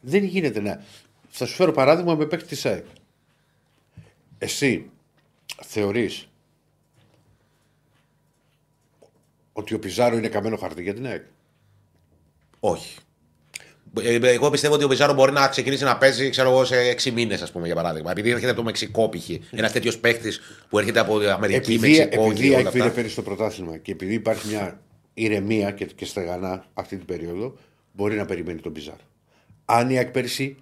Δεν 0.00 0.24
γίνεται 0.24 0.60
να. 0.60 0.84
Θα 1.28 1.46
σου 1.46 1.54
φέρω 1.54 1.72
παράδειγμα 1.72 2.14
με 2.14 2.26
παίκτη 2.26 2.46
της 2.46 2.66
ΑΕΚ. 2.66 2.84
Εσύ 4.38 4.90
θεωρείς 5.62 6.29
ότι 9.52 9.74
ο 9.74 9.78
Πιζάρο 9.78 10.16
είναι 10.16 10.28
καμένο 10.28 10.56
χαρτί 10.56 10.82
για 10.82 10.94
την 10.94 11.06
ΑΕΚ; 11.06 11.22
Όχι. 12.60 12.96
Ε, 14.02 14.14
Εγώ 14.14 14.50
πιστεύω 14.50 14.74
ότι 14.74 14.84
ο 14.84 14.88
Πιζάρο 14.88 15.12
μπορεί 15.12 15.32
να 15.32 15.48
ξεκινήσει 15.48 15.84
να 15.84 15.96
παίζει 15.96 16.30
ξέρω 16.30 16.50
εγώ, 16.50 16.64
σε 16.64 16.76
6 17.02 17.10
μήνες, 17.10 17.42
ας 17.42 17.52
πούμε, 17.52 17.66
για 17.66 17.74
παράδειγμα. 17.74 18.10
Επειδή 18.10 18.30
έρχεται 18.30 18.50
από 18.50 18.58
το 18.58 18.64
Μεξικό 18.64 19.08
π.χ. 19.08 19.28
Ένας 19.50 19.72
τέτοιος 19.72 19.98
παίχτης 19.98 20.40
που 20.68 20.78
έρχεται 20.78 21.00
από 21.00 21.18
Αμερική, 21.18 21.72
επειδή, 21.72 21.78
Μεξικό 21.96 22.22
επειδή 22.22 22.40
και 22.40 22.46
η 22.46 22.48
όλα 22.48 22.56
ΑΕΚ 22.56 22.66
αυτά. 22.66 22.78
πήρε 22.78 22.90
πέρυσι 22.90 23.14
το 23.14 23.22
πρωτάθλημα 23.22 23.76
και 23.76 23.92
επειδή 23.92 24.14
υπάρχει 24.14 24.48
μια 24.48 24.80
ηρεμία 25.14 25.70
και, 25.70 25.84
και 25.84 26.04
στεγανά 26.04 26.64
αυτή 26.74 26.96
την 26.96 27.06
περίοδο, 27.06 27.56
μπορεί 27.92 28.16
να 28.16 28.24
περιμένει 28.24 28.60
τον 28.60 28.72
Πιζάρο. 28.72 29.04
Αν 29.64 29.90
η 29.90 29.96
ΑΕΚ 29.98 30.10
πέρυσι 30.10 30.56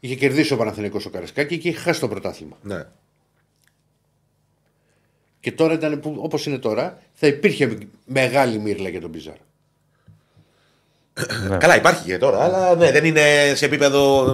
είχε 0.00 0.14
κερδίσει 0.14 0.52
ο 0.52 0.56
Παναθηναϊκός 0.56 1.06
ο 1.06 1.10
Καρασκάκη 1.10 1.58
και 1.58 1.68
είχε 1.68 1.78
χάσει 1.78 2.00
το 2.00 2.08
πρωτάθλημα. 2.08 2.56
Ναι. 2.62 2.84
Και 5.46 5.52
τώρα 5.52 5.72
ήταν 5.74 6.00
όπως 6.16 6.46
είναι 6.46 6.58
τώρα, 6.58 6.98
θα 7.12 7.26
υπήρχε 7.26 7.78
μεγάλη 8.04 8.58
μύρλα 8.58 8.88
για 8.88 9.00
τον 9.00 9.10
Πιζάρο. 9.10 9.36
Καλά, 11.58 11.76
υπάρχει 11.76 12.04
και 12.04 12.18
τώρα, 12.18 12.44
αλλά 12.44 12.74
ναι, 12.74 12.90
δεν 12.90 13.04
είναι 13.04 13.20
σε 13.54 13.64
επίπεδο. 13.64 14.24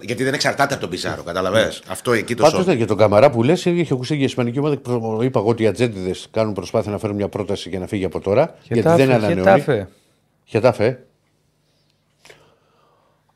Γιατί 0.00 0.24
δεν 0.24 0.34
εξαρτάται 0.34 0.72
από 0.72 0.82
τον 0.82 0.90
Πιζάρο, 0.90 1.22
καταλαβέ. 1.22 1.72
Αυτό 1.88 2.12
εκεί 2.12 2.34
το 2.34 2.42
Πάντως 2.42 2.60
σώμα. 2.64 2.72
για 2.76 2.86
τον 2.86 2.96
Καμαρά 2.96 3.30
που 3.30 3.42
λες, 3.42 3.64
είχε 3.64 3.92
ακουστεί 3.92 4.14
για 4.14 4.22
η 4.22 4.26
Ισπανική 4.26 4.58
ομάδα. 4.58 4.74
και 4.74 4.80
προ- 4.80 5.22
Είπα 5.22 5.38
εγώ 5.40 5.48
ότι 5.48 5.62
οι 5.62 5.66
ατζέντιδες 5.66 6.28
κάνουν 6.30 6.52
προσπάθεια 6.54 6.90
να 6.92 6.98
φέρουν 6.98 7.16
μια 7.16 7.28
πρόταση 7.28 7.68
για 7.68 7.78
να 7.78 7.86
φύγει 7.86 8.04
από 8.04 8.20
τώρα. 8.20 8.54
γιατί 8.62 8.82
δεν 8.82 8.98
Χετάφε, 8.98 9.14
ανανεώνει. 9.14 9.40
Χετάφε. 9.60 9.88
Χετάφε. 10.44 11.04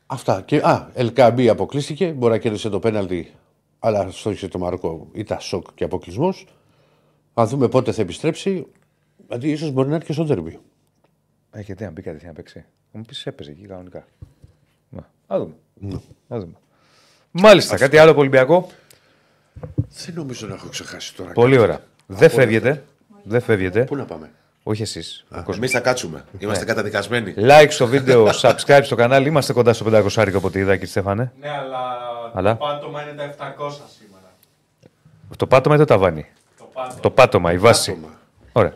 Αυτά. 0.05 0.41
Και, 0.45 0.57
α, 0.57 0.89
Ελκαμπή 0.93 1.49
αποκλείστηκε. 1.49 2.05
Μπορεί 2.07 2.31
να 2.33 2.37
κέρδισε 2.39 2.69
το 2.69 2.79
πέναλτι, 2.79 3.33
αλλά 3.79 4.07
στόχισε 4.11 4.47
το 4.47 4.59
Μαροκό. 4.59 5.07
Ήταν 5.13 5.39
σοκ 5.39 5.65
και 5.75 5.83
αποκλεισμός. 5.83 6.45
Θα 7.39 7.45
δούμε 7.45 7.67
πότε 7.67 7.91
θα 7.91 8.01
επιστρέψει. 8.01 8.67
Δηλαδή, 9.27 9.49
ίσως 9.51 9.71
μπορεί 9.71 9.89
να 9.89 9.95
έρθει 9.95 10.07
και 10.07 10.13
στο 10.13 10.25
τέρμι. 10.25 10.59
Ε, 11.51 11.61
γιατί 11.61 11.83
να 11.83 11.91
μπει 11.91 12.01
κατευθείαν 12.01 12.31
να 12.31 12.37
παίξει. 12.37 12.65
Θα 12.91 12.97
μου 12.97 13.03
πεις 13.07 13.25
έπαιζε 13.25 13.51
εκεί 13.51 13.65
κανονικά. 13.67 14.05
Να, 14.89 15.09
Α 15.35 15.39
δούμε. 15.39 15.53
Α 16.27 16.39
δούμε. 16.39 16.53
Μάλιστα, 17.31 17.77
κάτι 17.77 17.97
άλλο 17.97 18.11
από 18.11 18.19
Ολυμπιακό; 18.19 18.69
Δεν 20.05 20.15
νομίζω 20.15 20.47
να 20.47 20.53
έχω 20.53 20.67
ξεχάσει 20.69 21.15
τώρα. 21.15 21.31
Πολύ 21.31 21.57
ωραία. 21.57 21.79
Δεν 22.05 22.29
φεύγετε. 22.29 22.83
Δεν 23.23 23.41
φεύγετε. 23.41 23.83
Πού 23.83 23.95
να 23.95 24.05
πάμε; 24.05 24.31
Όχι 24.63 24.81
εσείς. 24.81 25.25
Εμείς 25.55 25.71
θα 25.71 25.79
κάτσουμε. 25.79 26.25
Είμαστε 26.39 26.63
Ναι. 26.63 26.69
καταδικασμένοι. 26.69 27.33
Like 27.37 27.67
στο 27.69 27.87
βίντεο, 27.87 28.27
subscribe 28.41 28.81
στο 28.83 28.95
κανάλι. 28.95 29.27
Είμαστε 29.27 29.53
κοντά 29.53 29.73
στο 29.73 29.85
500 29.85 30.07
άρικο 30.15 30.37
από 30.37 30.49
τη 30.49 30.59
είδα, 30.59 30.71
κύριε 30.71 30.87
Στέφανε. 30.89 31.31
Ναι, 31.39 31.49
αλλά, 31.49 31.77
Αλλά; 32.33 32.57
το 32.57 32.65
πάτωμα 32.65 33.01
είναι 33.01 33.13
τα 33.13 33.23
700 33.23 33.71
σήμερα. 33.99 34.33
Το 35.37 35.47
πάτωμα 35.47 35.75
ή 35.75 35.77
το 35.77 35.85
ταβάνι. 35.85 36.25
Το 36.77 36.83
πάτωμα. 36.83 36.99
Το 37.01 37.09
πάτωμα, 37.11 37.51
η 37.53 37.57
βάση. 37.57 37.91
Άτομα. 37.91 38.19
Ωραία. 38.51 38.73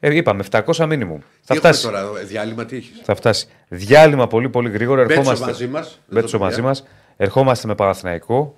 Ε, 0.00 0.14
είπαμε 0.16 0.44
700 0.50 0.86
μίνιμουμ. 0.86 1.18
Θα 1.18 1.54
Τι 1.54 1.56
έχουμε 1.58 1.58
φτάσει. 1.58 1.82
τώρα, 1.82 2.00
ε, 2.20 2.24
διάλειμμα 2.24 2.64
τι 2.64 2.76
έχεις; 2.76 3.00
Θα 3.04 3.14
φτάσει. 3.14 3.46
Διάλειμμα 3.68 4.26
πολύ 4.26 4.48
πολύ 4.48 4.70
γρήγορα. 4.70 5.02
Μπέτσο 5.04 5.18
Ερχόμαστε. 5.20 5.44
μαζί 5.46 5.66
μας. 5.66 6.00
Μπέτσο 6.08 6.38
μαζί 6.38 6.62
μας. 6.62 6.84
Ερχόμαστε 7.16 7.66
με 7.66 7.74
Παναθηναϊκό 7.74 8.56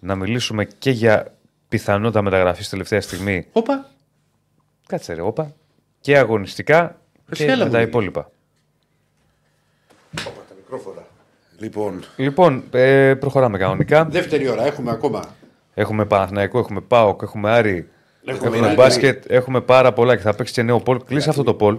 να 0.00 0.14
μιλήσουμε 0.14 0.64
και 0.64 0.90
για 0.90 1.34
πιθανότητα 1.68 2.22
μεταγραφής 2.22 2.68
τελευταία 2.68 3.00
στιγμή. 3.00 3.46
Όπα. 3.52 3.90
Κάτσε 4.86 5.14
ρε, 5.14 5.20
όπα. 5.20 5.52
Και 6.00 6.18
αγωνιστικά 6.18 7.00
Εσύ 7.30 7.44
και 7.44 7.50
έλα 7.50 7.58
με 7.58 7.64
μου, 7.64 7.70
τα 7.70 7.76
λέγε. 7.78 7.88
υπόλοιπα. 7.88 8.30
τα 10.14 10.30
μικρόφωνα. 10.56 11.02
Λοιπόν, 11.58 12.04
Λοιπόν, 12.16 12.64
ε, 12.70 13.14
προχωράμε 13.14 13.58
κανονικά. 13.58 14.04
Δεύτερη 14.04 14.48
ώρα 14.48 14.66
έχουμε 14.66 14.90
ακόμα. 14.90 15.24
Έχουμε 15.78 16.04
Παναθηναϊκό, 16.04 16.58
έχουμε 16.58 16.80
ΠΑΟΚ, 16.80 17.20
έχουμε 17.22 17.50
Άρη, 17.50 17.88
Έχουμε 18.24 18.46
έχουμε, 18.48 18.66
Άρη. 18.66 18.74
μπάσκετ, 18.76 19.24
έχουμε 19.28 19.60
πάρα 19.60 19.92
πολλά 19.92 20.16
και 20.16 20.22
θα 20.22 20.34
παίξει 20.34 20.52
και 20.52 20.62
νέο 20.62 20.80
πόλ. 20.80 21.00
Κλείσε 21.04 21.28
αυτό 21.30 21.42
το 21.42 21.54
πόλ 21.54 21.78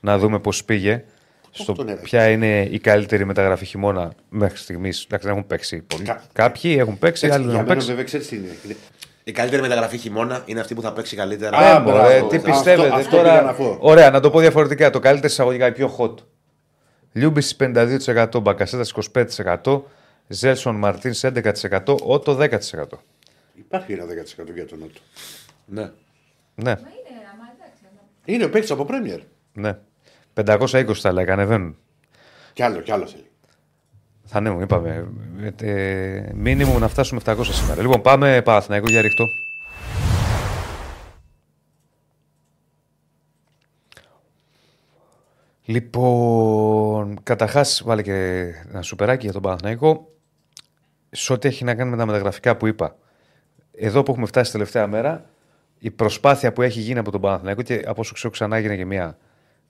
να 0.00 0.18
δούμε 0.18 0.38
πώς 0.38 0.64
πήγε. 0.64 1.04
Στο 1.50 1.72
τον 1.72 1.88
έβαλε. 1.88 2.02
ποια 2.02 2.28
είναι 2.28 2.62
η 2.70 2.78
καλύτερη 2.78 3.24
μεταγραφή 3.24 3.64
χειμώνα 3.64 4.12
μέχρι 4.28 4.56
στιγμής. 4.58 5.04
Εντάξει, 5.04 5.26
δεν 5.26 5.36
έχουν 5.36 5.46
παίξει 5.48 5.80
πολλοί. 5.86 6.02
Κα- 6.04 6.22
Κάποιοι 6.32 6.76
έχουν 6.78 6.98
παίξει, 6.98 7.26
Έτσι, 7.26 7.38
άλλοι 7.38 7.46
δεν 7.46 7.54
για 7.54 7.62
έχουν 7.62 7.62
μένα 7.62 7.74
παίξει. 7.74 7.86
βέβαια 7.88 8.04
ξέρεις 8.04 8.28
τι 8.28 8.36
είναι. 8.36 8.56
Είναι- 8.64 8.76
η 9.24 9.32
καλύτερη 9.32 9.62
μεταγραφή 9.62 9.96
χειμώνα 9.96 10.42
είναι 10.46 10.60
αυτή 10.60 10.74
που 10.74 10.82
θα 10.82 10.92
παίξει 10.92 11.16
καλύτερα. 11.16 11.56
Α, 11.58 11.76
Ε, 11.76 11.78
μωρέ, 11.78 11.96
μπράβο. 11.98 12.26
τι 12.28 12.36
Αυτό- 12.36 12.50
πιστεύετε 12.50 12.94
αυτό 12.94 13.16
τώρα. 13.16 13.30
πήγα 13.30 13.42
να 13.42 13.52
πω. 13.52 13.76
Ωραία, 13.80 14.10
να 14.10 14.20
το 14.20 14.30
πω 14.30 14.40
διαφορετικά. 14.40 14.90
Το 14.90 14.98
καλύτερο 14.98 15.26
εισαγωγικά, 15.26 15.66
η 15.66 15.72
πιο 15.72 15.96
hot. 15.98 16.14
Λιούμπι 17.12 17.42
52%, 17.56 18.40
Μπακασέτας 18.40 18.88
25%, 18.88 19.84
Ζέλσον 20.28 20.74
Μαρτίνς 20.74 21.24
11%, 21.24 21.96
Ότο 22.02 22.34
10%. 22.34 23.02
Υπάρχει 23.54 23.92
ένα 23.92 24.04
10% 24.04 24.54
για 24.54 24.66
τον 24.66 24.78
Νότο. 24.78 25.00
Ναι. 25.66 25.82
Ναι. 26.54 26.72
Μα 26.72 26.72
είναι, 26.72 27.20
άμα 27.32 27.54
Είναι 28.24 28.44
ο 28.44 28.50
παίκτης 28.50 28.70
από 28.70 28.84
Πρέμιερ. 28.84 29.20
Ναι. 29.52 29.78
520 30.44 30.94
θα 30.94 31.12
λέγανε, 31.12 31.42
ανεβαίνουν. 31.42 31.76
Κι 32.52 32.62
άλλο, 32.62 32.80
κι 32.80 32.92
άλλο 32.92 33.06
θέλει. 33.06 33.28
Θα 34.24 34.40
ναι, 34.40 34.50
μου 34.50 34.60
είπαμε. 34.60 35.08
Ε, 35.40 35.70
ε, 35.70 36.32
μήνυμου 36.34 36.78
να 36.78 36.88
φτάσουμε 36.88 37.20
700 37.24 37.36
σήμερα. 37.44 37.82
Λοιπόν, 37.82 38.00
πάμε 38.00 38.42
Παναθηναϊκό 38.42 38.86
για 38.88 39.00
ρίχτω. 39.00 39.24
Λοιπόν, 45.64 47.22
καταρχάς 47.22 47.82
βάλε 47.84 48.02
και 48.02 48.12
ένα 48.68 48.82
σουπεράκι 48.82 49.24
για 49.24 49.32
τον 49.32 49.42
Παναθηναϊκό. 49.42 50.12
Σε 51.10 51.32
ό,τι 51.32 51.48
έχει 51.48 51.64
να 51.64 51.74
κάνει 51.74 51.90
με 51.90 51.96
τα 51.96 52.06
μεταγραφικά 52.06 52.56
που 52.56 52.66
είπα. 52.66 52.96
Εδώ 53.76 54.02
που 54.02 54.10
έχουμε 54.10 54.26
φτάσει 54.26 54.52
τελευταία 54.52 54.86
μέρα, 54.86 55.24
η 55.78 55.90
προσπάθεια 55.90 56.52
που 56.52 56.62
έχει 56.62 56.80
γίνει 56.80 56.98
από 56.98 57.10
τον 57.10 57.20
Παναθηναϊκό 57.20 57.62
και 57.62 57.82
από 57.86 58.00
όσο 58.00 58.14
ξέρω 58.14 58.32
ξανά 58.32 58.56
έγινε 58.56 58.76
και 58.76 58.84
μία 58.84 59.18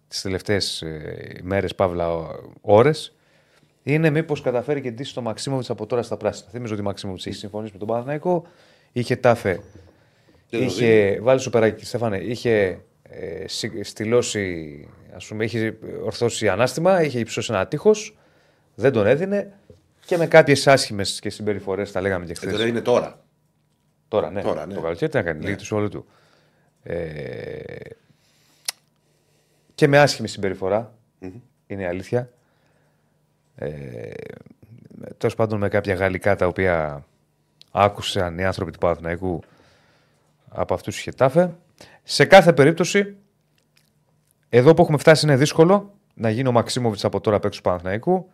τις 0.09 0.23
τελευταίες 0.23 0.85
μέρες, 1.43 1.75
παύλα 1.75 2.09
ώρες, 2.61 3.17
είναι 3.83 4.11
μήπως 4.11 4.41
καταφέρει 4.41 4.81
και 4.81 4.91
ντύσει 4.91 5.15
το 5.15 5.21
Μαξίμοβιτ 5.23 5.71
από 5.71 5.87
τώρα 5.87 6.03
στα 6.03 6.17
πράσινα. 6.17 6.51
Θυμίζω 6.51 6.73
ότι 6.73 6.83
ο 6.83 6.85
Μαξίμοβιτ 6.85 7.27
έχει 7.27 7.37
συμφωνήσει 7.37 7.73
με 7.73 7.79
τον 7.79 7.89
Παναθηναϊκό. 7.89 8.47
Είχε 8.93 9.17
τάφε. 9.17 9.61
Δεν 10.51 10.61
το 10.61 10.67
Είχε 10.67 11.19
βάλει 11.23 11.41
σου 11.41 11.51
περάκι, 11.51 11.85
Στέφανε. 11.85 12.17
Είχε 12.19 12.79
ε, 13.03 13.45
συ- 13.49 13.85
στυλώσει, 13.85 14.89
ας 15.15 15.27
πούμε, 15.27 15.45
είχε 15.45 15.79
ορθώσει 16.05 16.49
ανάστημα, 16.49 17.03
είχε 17.03 17.19
υψώσει 17.19 17.53
ένα 17.53 17.67
τείχος. 17.67 18.17
Δεν 18.75 18.93
τον 18.93 19.07
έδινε. 19.07 19.53
Και 20.07 20.17
με 20.17 20.27
κάποιες 20.27 20.67
άσχημες 20.67 21.19
και 21.21 21.31
συμπεριφορές, 21.31 21.93
τα 21.93 22.01
λέγαμε 22.01 22.25
και 22.25 22.33
Ε, 22.33 22.35
χθες. 22.35 22.53
τώρα 22.53 22.67
είναι 22.67 22.81
τώρα. 22.81 23.24
Τώρα, 24.15 24.31
ναι. 24.31 24.43
Τώρα, 24.43 24.67
ναι. 24.67 24.75
Το 24.75 24.81
καλοκαίρι 24.81 25.11
τι 25.11 25.17
να 25.17 25.23
κάνει, 25.23 25.45
λίγη 25.45 25.57
του 25.57 25.67
όλου 25.71 25.89
του. 25.89 26.07
Ε, 26.83 26.99
και 29.75 29.89
με 29.89 29.99
άσχημη 29.99 30.29
συμπεριφορά, 30.29 30.95
είναι 31.67 31.83
η 31.83 31.87
αλήθεια. 31.87 32.31
Ε, 33.57 34.11
Τέλος 35.19 35.35
πάντων 35.35 35.59
με 35.59 35.69
κάποια 35.69 35.95
γαλλικά 35.95 36.37
τα 36.37 36.47
οποία 36.47 37.05
άκουσαν 37.71 38.39
οι 38.39 38.45
άνθρωποι 38.45 38.71
του 38.71 38.79
Παναθηναϊκού 38.79 39.41
από 40.49 40.75
αυτούς 40.75 40.97
του 40.97 41.03
Χετάφε. 41.03 41.55
Σε 42.03 42.25
κάθε 42.25 42.53
περίπτωση, 42.53 43.17
εδώ 44.49 44.75
που 44.75 44.83
έχουμε 44.83 44.99
φτάσει 44.99 45.27
είναι 45.27 45.37
δύσκολο 45.37 45.95
να 46.15 46.31
γίνει 46.31 46.49
ο 46.49 46.53
Μαξίμοβιτς 46.53 47.05
από 47.05 47.21
τώρα 47.21 47.39
παίξω 47.39 47.61
του 47.61 47.69
Παναθηναϊκού. 47.69 48.31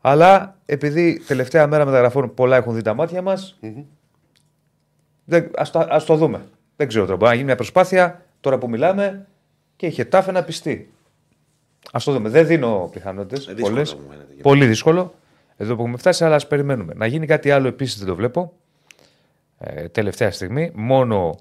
Αλλά 0.00 0.58
επειδή 0.64 1.22
τελευταία 1.26 1.66
μέρα 1.66 1.84
μεταγραφών 1.84 2.34
πολλά 2.34 2.56
έχουν 2.56 2.74
δει 2.74 2.82
τα 2.82 2.94
μάτια 2.94 3.22
μας, 3.22 3.58
δεν, 3.60 3.86
ας, 5.56 5.70
το, 5.70 5.86
ας 5.90 6.04
το 6.04 6.16
δούμε. 6.16 6.44
Δεν 6.76 6.88
ξέρω 6.88 7.04
τώρα. 7.04 7.16
Μπορεί 7.16 7.28
να 7.28 7.34
γίνει 7.34 7.46
μια 7.46 7.56
προσπάθεια 7.56 8.24
τώρα 8.40 8.58
που 8.58 8.68
μιλάμε 8.68 9.26
και 9.76 9.86
η 9.86 9.90
Χετάφε 9.90 10.32
να 10.32 10.42
πιστεί. 10.44 10.92
Α 11.92 11.98
το 12.04 12.12
δούμε. 12.12 12.28
Δεν 12.28 12.46
δίνω 12.46 12.88
πιθανότητες. 12.92 13.46
Ε, 13.46 13.52
δύσκολο 13.52 13.74
Πολλές. 13.74 13.94
μου 13.94 14.00
φαίνεται. 14.10 14.32
Πολύ 14.42 14.66
δύσκολο. 14.66 15.14
Εδώ 15.56 15.74
που 15.76 15.80
έχουμε 15.82 15.96
φτάσει, 15.98 16.24
αλλά 16.24 16.34
ας 16.34 16.46
περιμένουμε. 16.46 16.92
Να 16.96 17.06
γίνει 17.06 17.26
κάτι 17.26 17.50
άλλο 17.50 17.68
επίσης 17.68 17.98
δεν 17.98 18.06
το 18.06 18.14
βλέπω. 18.14 18.52
Ε, 19.58 19.88
τελευταία 19.88 20.30
στιγμή. 20.30 20.70
Μόνο 20.74 21.38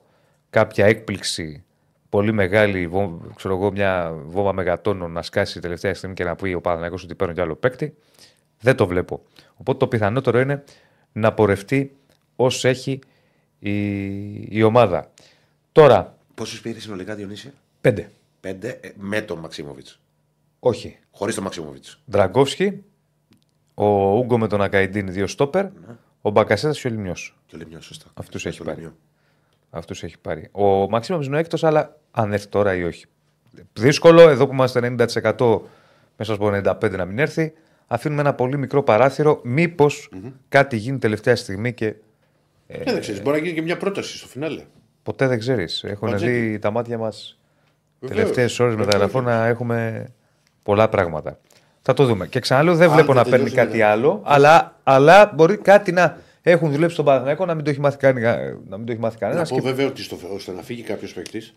κάποια 0.50 0.86
έκπληξη 0.86 1.64
πολύ 2.10 2.32
μεγάλη, 2.32 2.88
βο- 2.88 3.22
ξέρω 3.36 3.56
εγώ, 3.56 3.72
μια 3.72 4.14
βόμβα 4.26 4.54
μεγατόνων 4.54 5.12
να 5.12 5.22
σκάσει 5.22 5.60
τελευταία 5.60 5.94
στιγμή 5.94 6.16
και 6.16 6.24
να 6.24 6.36
πει 6.36 6.54
ο 6.54 6.62
Παναγιώτο 6.62 7.02
ότι 7.04 7.16
παίρνω 7.16 7.34
κι 7.34 7.42
άλλο 7.42 7.56
παίκτη. 7.56 7.96
Δεν 8.60 8.76
το 8.76 8.88
βλέπω. 8.88 9.22
Οπότε 9.58 9.78
το 9.78 9.88
πιθανότερο 9.88 10.40
είναι 10.40 10.64
να 11.12 11.34
πορευτεί 11.34 11.96
όσο 12.36 12.68
έχει 12.68 13.00
η, 13.60 14.58
η 14.58 14.64
ομάδα. 14.64 15.12
Τώρα, 15.72 16.18
Πόσους 16.36 16.62
πήρε 16.62 16.80
συνολικά 16.80 17.16
Διονύση, 17.16 17.54
πέντε. 17.82 18.12
Πέντε 18.40 18.80
ε, 18.82 18.90
με 18.96 19.22
τον 19.22 19.40
Μαξίμοβιτς. 19.40 20.00
Όχι. 20.60 20.98
Χωρίς 21.12 21.36
τον 21.36 21.44
Μαξίμοβιτς. 21.44 22.00
Δραγκόφσκι, 22.06 22.84
ο 23.74 23.86
Ούγκο 24.18 24.38
με 24.38 24.48
τον 24.48 24.62
Ακαϊντίν, 24.62 25.12
δύο 25.12 25.28
στόπερ, 25.28 25.66
ο 26.22 26.30
Μπακασέτα 26.30 26.74
και 26.74 26.88
ο 26.88 26.90
Λιμιό. 26.90 27.16
Και 27.46 27.56
ο 27.56 27.58
Λεμιό, 27.58 27.82
σωστά. 27.82 28.06
Αυτούς 28.14 28.40
Στο 28.40 28.50
έχει 28.50 28.64
πάρει. 28.64 28.76
Λεμιό. 28.76 28.96
Αυτούς 29.70 30.04
έχει 30.04 30.18
πάρει. 30.18 30.50
Ο 30.52 30.90
Μαξίμο 30.90 31.22
είναι 31.22 31.36
ο 31.36 31.40
έκτος, 31.40 31.64
αλλά 31.64 32.00
αν 32.12 32.34
έρθει 32.34 32.48
τώρα 32.48 32.76
ή 32.76 32.84
όχι. 32.84 33.06
Δύσκολο, 33.74 34.30
εδώ 34.30 34.48
που 34.48 34.54
είμαστε 34.54 34.96
90% 35.36 35.60
μέσα 36.18 36.34
από 36.34 36.52
95% 36.54 36.92
να 36.92 37.06
μην 37.06 37.20
έρθει. 37.20 37.54
Αφήνουμε 37.88 38.22
ένα 38.22 38.34
πολύ 38.34 38.58
μικρό 38.58 38.84
παράθυρο. 38.84 39.40
Μήπως 39.44 40.10
κάτι 40.50 40.78
γίνει 40.78 40.98
τελευταία 40.98 41.36
στιγμή 41.36 41.74
και 41.74 41.96
Ε, 42.68 42.84
δεν 42.84 43.00
ξέρεις, 43.00 43.22
μπορεί 43.22 43.38
να 43.38 43.44
γίνει 43.44 43.56
και 43.56 43.62
μια 43.62 43.78
πρόταση 43.78 44.18
στο 44.18 44.28
φινάλε. 44.28 44.64
ποτέ 45.04 45.28
δεν 45.28 45.40
ξέρεις. 45.40 45.84
Έχουν 45.84 46.10
Ματζέκι. 46.10 46.32
δει 46.40 46.60
τα 46.60 46.72
μάτια 46.72 46.98
μας 46.98 47.40
Βεβαίως. 48.00 48.20
τελευταίες 48.20 48.60
ώρες 48.60 48.76
Βεβαίως. 48.76 48.94
μεταγραφών 48.94 49.24
να 49.24 49.46
έχουμε 49.46 50.08
πολλά 50.64 50.90
πράγματα. 50.90 51.40
Θα 51.82 51.94
το 51.94 52.06
δούμε. 52.06 52.28
Και 52.28 52.40
ξαναλέω, 52.40 52.76
δεν 52.76 52.88
Αν 52.90 52.94
βλέπω 52.96 53.14
δεν 53.14 53.24
να 53.24 53.30
παίρνει 53.30 53.38
τελειώσει 53.50 53.56
κάτι 53.66 53.78
μετά. 53.78 53.92
άλλο, 53.92 54.22
αλλά, 54.26 54.80
αλλά 54.84 55.32
μπορεί 55.36 55.58
κάτι 55.58 55.92
να 55.92 56.18
έχουν 56.42 56.72
δουλέψει 56.72 56.94
στον 56.94 57.06
Παναθηναϊκό 57.06 57.46
να 57.46 57.56
μην 57.56 57.64
το 57.64 57.70
έχει 57.70 57.80
μάθει, 57.80 57.98
κανεί, 57.98 58.22
να 58.68 58.78
μην 58.78 58.86
το 58.86 58.92
έχει 58.92 59.02
μάθει 59.02 59.18
Να 59.20 59.28
κανένα. 59.28 59.48
πω 59.48 59.58
βέβαια 59.60 59.88
ότι 59.88 60.02
στο, 60.02 60.18
ώστε 60.34 60.52
να 60.52 60.62
φύγει 60.62 60.82
κάποιος 60.82 61.14
παίκτης 61.14 61.54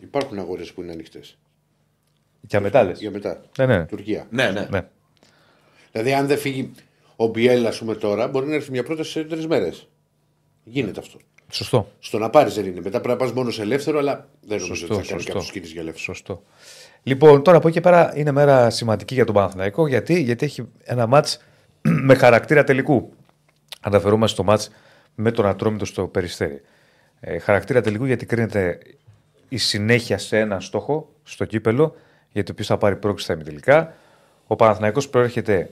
υπάρχουν 0.00 0.38
αγορές 0.38 0.72
που 0.72 0.82
είναι 0.82 0.92
ανοιχτές. 0.92 1.38
Για 2.40 2.60
μετά 2.60 2.82
λες. 2.84 2.98
Για 3.00 3.10
μετά. 3.10 3.40
Ναι, 3.58 3.66
ναι. 3.66 3.84
Τουρκία. 3.86 4.26
Ναι, 4.30 4.50
ναι. 4.50 4.66
ναι. 4.70 4.80
Δηλαδή, 5.92 6.12
αν 6.12 6.26
δεν 6.26 6.38
φύγει 6.38 6.70
ο 7.22 7.26
Μπιέλ, 7.26 7.66
ας 7.66 7.78
πούμε 7.78 7.94
τώρα, 7.94 8.28
μπορεί 8.28 8.46
να 8.46 8.54
έρθει 8.54 8.70
μια 8.70 8.82
πρόταση 8.82 9.10
σε 9.10 9.24
τρεις 9.24 9.46
μέρες. 9.46 9.88
Γίνεται 10.64 11.00
αυτό. 11.00 11.18
Σωστό. 11.50 11.88
Στο 11.98 12.18
να 12.18 12.30
πάρεις 12.30 12.54
δεν 12.54 12.64
είναι. 12.66 12.80
Μετά 12.80 13.00
πρέπει 13.00 13.08
να 13.08 13.16
πας 13.16 13.32
μόνο 13.32 13.50
σε 13.50 13.62
ελεύθερο, 13.62 13.98
αλλά 13.98 14.28
δεν 14.40 14.58
νομίζω 14.58 14.74
Σωστό, 14.74 14.94
ότι 14.94 15.02
θα 15.04 15.08
κάνει 15.10 15.22
σωστό. 15.22 15.38
κάποιο 15.38 15.52
κίνηση 15.52 15.72
για 15.72 15.80
ελεύθερο. 15.80 16.04
Σωστό. 16.04 16.42
Λοιπόν, 17.02 17.42
τώρα 17.42 17.56
από 17.56 17.68
εκεί 17.68 17.76
και 17.76 17.82
πέρα 17.82 18.12
είναι 18.16 18.30
μέρα 18.30 18.70
σημαντική 18.70 19.14
για 19.14 19.24
τον 19.24 19.34
Παναθηναϊκό. 19.34 19.86
Γιατί, 19.86 20.20
γιατί 20.20 20.44
έχει 20.44 20.68
ένα 20.82 21.06
μάτς 21.06 21.38
με 22.08 22.14
χαρακτήρα 22.14 22.64
τελικού. 22.64 23.12
Αναφερόμαστε 23.80 24.34
στο 24.34 24.44
μάτς 24.44 24.70
με 25.14 25.30
τον 25.30 25.46
Ατρόμητο 25.46 25.84
στο 25.84 26.06
Περιστέρι. 26.06 26.60
Ε, 27.20 27.38
χαρακτήρα 27.38 27.80
τελικού 27.80 28.04
γιατί 28.04 28.26
κρίνεται 28.26 28.78
η 29.48 29.56
συνέχεια 29.56 30.18
σε 30.18 30.38
ένα 30.38 30.60
στόχο 30.60 31.12
στο 31.22 31.44
κύπελο, 31.44 31.94
γιατί 32.32 32.52
ποιο 32.52 32.64
θα 32.64 32.78
πάρει 32.78 32.96
πρόκληση 32.96 33.24
στα 33.24 33.34
ημιτελικά. 33.34 33.94
Ο 34.46 34.56
Παναθηναϊκός 34.56 35.08
προέρχεται 35.08 35.70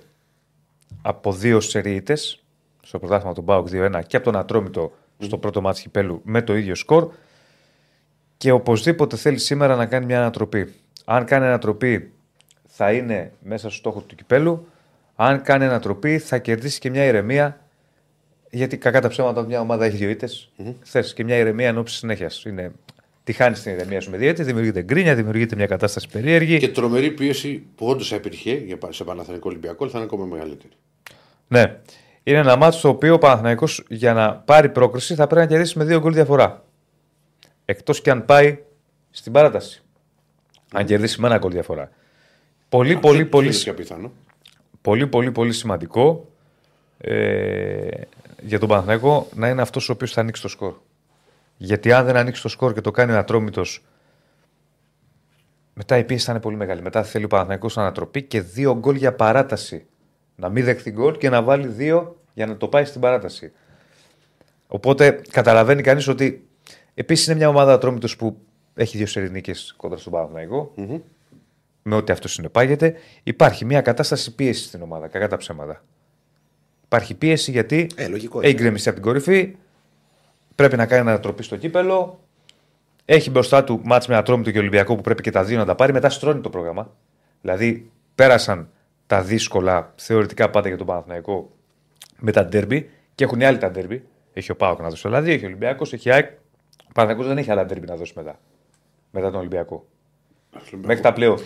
από 1.03 1.33
δύο 1.33 1.61
σερίητες 1.61 2.43
στο 2.83 2.99
πρωτάθλημα 2.99 3.35
του 3.35 3.43
Μπάουκ 3.43 3.69
2-1 3.73 4.01
και 4.07 4.17
από 4.17 4.25
τον 4.25 4.37
Ατρόμητο 4.37 4.93
στο 5.19 5.39
πρώτο 5.39 5.61
μάτς 5.61 5.81
κυπέλου 5.81 6.21
με 6.25 6.43
το 6.43 6.57
ίδιο 6.57 6.75
σκορ 6.75 7.09
και 8.37 8.51
οπωσδήποτε 8.51 9.17
θέλει 9.17 9.39
σήμερα 9.39 9.77
να 9.77 9.87
κάνει 9.87 10.07
μια 10.07 10.19
ανατροπή. 10.19 10.75
Αν 11.05 11.25
κάνει 11.25 11.47
ανατροπή 11.47 12.13
θα 12.67 12.93
είναι 12.93 13.33
μέσα 13.43 13.69
στο 13.69 13.79
στόχο 13.79 14.01
του 14.01 14.15
κυπέλου. 14.15 14.69
Αν 15.17 15.43
κάνει 15.43 15.65
ανατροπή 15.65 16.19
θα 16.19 16.39
κερδίσει 16.39 16.79
και 16.79 16.91
μια 16.91 17.05
ηρεμία 17.05 17.61
γιατί 18.51 18.77
κακά 18.77 19.01
τα 19.01 19.09
ψέματα 19.09 19.43
μια 19.43 19.61
ομάδα 19.61 19.85
έχει 19.85 19.97
δύο 19.97 20.09
ήττες. 20.09 20.51
Θες 20.83 21.15
και 21.15 21.25
μια 21.25 21.37
ηρεμία 21.37 21.69
εν 21.69 21.79
ώψη 21.79 21.97
συνέχειας. 21.97 22.45
Είναι... 22.45 22.73
Τη 23.29 23.35
χάνεις 23.35 23.63
την 23.63 23.73
ηρεμία 23.73 24.01
σου 24.01 24.11
με 24.11 24.17
δύο 24.17 24.29
ήττες, 24.29 24.47
δημιουργείται 24.47 24.83
γκρίνια, 24.83 25.15
δημιουργείται 25.15 25.57
μια 25.57 25.67
κατάσταση 25.67 26.09
περίεργη. 26.09 26.59
Και 26.59 26.69
τρομερή 26.69 27.11
πίεση 27.11 27.63
που 27.75 27.87
όντως 27.87 28.11
υπήρχε 28.11 28.53
για 28.53 28.79
πα- 28.79 28.93
σε 28.93 29.05
Παναθανικό 29.05 29.49
Ολυμπιακό 29.49 29.89
θα 29.89 29.99
είναι 29.99 30.07
ακόμα 30.07 30.25
μεγαλύτερη. 30.25 30.73
Ναι. 31.49 31.79
Είναι 32.23 32.39
ένα 32.39 32.57
μάτσο 32.57 32.79
στο 32.79 32.89
οποίο 32.89 33.15
ο 33.15 33.19
Παναθηναϊκός 33.19 33.85
για 33.89 34.13
να 34.13 34.35
πάρει 34.35 34.69
πρόκριση 34.69 35.15
θα 35.15 35.27
πρέπει 35.27 35.41
να 35.41 35.47
κερδίσει 35.51 35.79
με 35.79 35.85
δύο 35.85 36.01
γκολ 36.01 36.13
διαφορά. 36.13 36.65
Εκτός 37.65 38.01
και 38.01 38.11
αν 38.11 38.25
πάει 38.25 38.59
στην 39.11 39.33
παράταση. 39.33 39.83
Αν 40.73 40.85
κερδίσει 40.85 41.21
με 41.21 41.27
ένα 41.27 41.39
γκολ 41.39 41.53
διαφορά. 41.53 41.91
Πολύ, 42.69 42.97
πολύ, 42.97 43.25
πολύ, 43.25 43.47
Είναι 43.47 43.57
και 43.57 43.73
πιθανό. 43.73 44.13
πολύ, 44.81 45.07
πολύ, 45.07 45.31
πολύ 45.33 45.53
σημαντικό 45.53 46.29
ε, 46.99 47.89
για 48.43 48.59
τον 48.59 48.69
Παναθηναϊκό 48.69 49.29
να 49.35 49.49
είναι 49.49 49.63
αυτός 49.63 49.89
ο 49.89 49.93
οποίος 49.93 50.13
θα 50.13 50.21
ανοίξει 50.21 50.43
το 50.43 50.49
σκορ. 50.49 50.75
Γιατί 51.61 51.93
αν 51.93 52.05
δεν 52.05 52.17
ανοίξει 52.17 52.43
το 52.43 52.49
σκορ 52.49 52.73
και 52.73 52.81
το 52.81 52.91
κάνει 52.91 53.13
ατρόμητος, 53.13 53.85
μετά 55.75 55.99
η 55.99 56.05
πίεση 56.05 56.25
θα 56.25 56.33
είναι 56.33 56.41
πολύ 56.41 56.57
μεγάλη. 56.57 56.83
Μετά 56.83 57.03
θέλει 57.03 57.25
ο 57.25 57.29
Παναθηναϊκός 57.29 57.79
ανατροπή 57.79 58.23
και 58.23 58.41
δύο 58.41 58.77
γκολ 58.79 58.97
για 58.97 59.15
παράταση. 59.15 59.87
Να 60.37 60.49
μην 60.49 60.65
δεχθεί 60.65 60.91
γκολ 60.91 61.17
και 61.17 61.29
να 61.29 61.43
βάλει 61.43 61.67
δύο 61.67 62.21
για 62.35 62.47
να 62.47 62.57
το 62.57 62.69
πάει 62.69 62.85
στην 62.85 63.01
παράταση. 63.01 63.53
Οπότε 64.67 65.21
καταλαβαίνει 65.31 65.83
κανείς 65.83 66.09
ότι 66.09 66.49
επίσης 66.95 67.27
είναι 67.27 67.37
μια 67.37 67.49
ομάδα 67.49 67.73
ατρόμητος 67.73 68.17
που 68.17 68.39
έχει 68.75 68.97
δύο 68.97 69.07
σερινίκε 69.07 69.53
κοντά 69.77 69.97
στον 69.97 70.13
παναθηναικο 70.13 70.73
Με 71.83 71.95
ό,τι 71.95 72.13
αυτό 72.13 72.29
συνεπάγεται. 72.29 72.95
Υπάρχει 73.23 73.65
μια 73.65 73.81
κατάσταση 73.81 74.35
πίεσης 74.35 74.65
στην 74.67 74.83
ομάδα, 74.83 75.09
κακά 75.09 75.29
τα 75.29 75.37
ψέματα. 75.37 75.85
Υπάρχει 76.85 77.15
πίεση 77.15 77.51
γιατί 77.51 77.87
Ε, 77.97 78.09
λογικό 78.09 78.41
έχει 78.41 78.51
είναι. 78.51 78.61
γκρεμιστεί 78.61 78.89
από 78.89 78.99
την 78.99 79.07
κορυφή, 79.07 79.57
πρέπει 80.59 80.77
να 80.77 80.87
κάνει 80.87 81.09
ανατροπή 81.09 81.43
στο 81.43 81.57
κύπελο. 81.57 82.21
Έχει 83.05 83.31
μπροστά 83.31 83.65
του 83.65 83.81
μάτς 83.85 84.07
με 84.07 84.17
Ατρόμητο 84.17 84.51
και 84.51 84.59
Ολυμπιακό 84.59 84.95
που 84.97 85.01
πρέπει 85.01 85.23
και 85.23 85.31
τα 85.31 85.45
δύο 85.45 85.59
να 85.59 85.65
τα 85.65 85.75
πάρει. 85.75 85.93
Μετά 85.93 86.11
στρώνει 86.11 86.41
το 86.41 86.51
πρόγραμμα. 86.51 86.95
Δηλαδή 87.41 87.91
πέρασαν 88.15 88.69
τα 89.07 89.23
δύσκολα 89.23 89.93
θεωρητικά 89.97 90.51
πάντα 90.51 90.69
για 90.69 90.77
τον 90.77 90.87
Παναθηναϊκό 90.87 91.51
με 92.19 92.33
τα 92.33 92.45
ντέρμπι 92.45 92.91
και 93.15 93.25
έχουν 93.25 93.41
οι 93.41 93.45
άλλοι 93.45 93.59
τα 93.59 93.71
ντέρμπι. 93.71 94.05
Έχει 94.33 94.51
ο 94.51 94.57
Πάοκ 94.57 94.81
να 94.81 94.89
δώσει 94.89 95.03
το 95.03 95.09
λαδί, 95.09 95.31
έχει 95.31 95.45
ο 95.45 95.47
Ολυμπιακός, 95.47 95.93
έχει 95.93 96.09
η 96.09 96.13
ΑΕΚ. 96.13 96.31
Ο 96.89 96.93
Παναθηναϊκός 96.93 97.27
δεν 97.27 97.39
έχει 97.39 97.51
άλλα 97.51 97.65
ντέρμπι 97.65 97.87
να 97.87 97.97
δώσει 97.97 98.13
μετά. 98.17 98.39
μετά 99.11 99.31
τον 99.31 99.41
Ολυμπιακό. 99.41 99.87
Ολυμπιακό. 100.55 100.87
Μέχρι 100.87 101.03
τα 101.03 101.13
πλέον. 101.13 101.39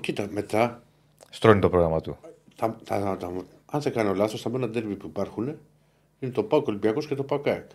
Κοίτα, 0.00 0.26
μετά, 0.30 0.82
Στρώνει 1.30 1.60
το 1.60 1.68
πρόγραμμα 1.68 2.00
του. 2.00 2.16
τα, 2.56 2.76
τα, 2.84 3.16
τα, 3.20 3.32
αν 3.66 3.80
δεν 3.80 3.92
κάνω 3.92 4.14
λάθος, 4.14 4.42
τα 4.42 4.50
μόνα 4.50 4.68
ντέρμπι 4.68 4.94
που 4.94 5.06
υπάρχουν 5.06 5.56
είναι 6.18 6.32
το 6.32 6.42
Πάο 6.42 6.62
Ολυμπιακός 6.66 7.06
και 7.06 7.14
το 7.14 7.22
Πάο 7.22 7.38
ΚΑΕΚ. 7.38 7.70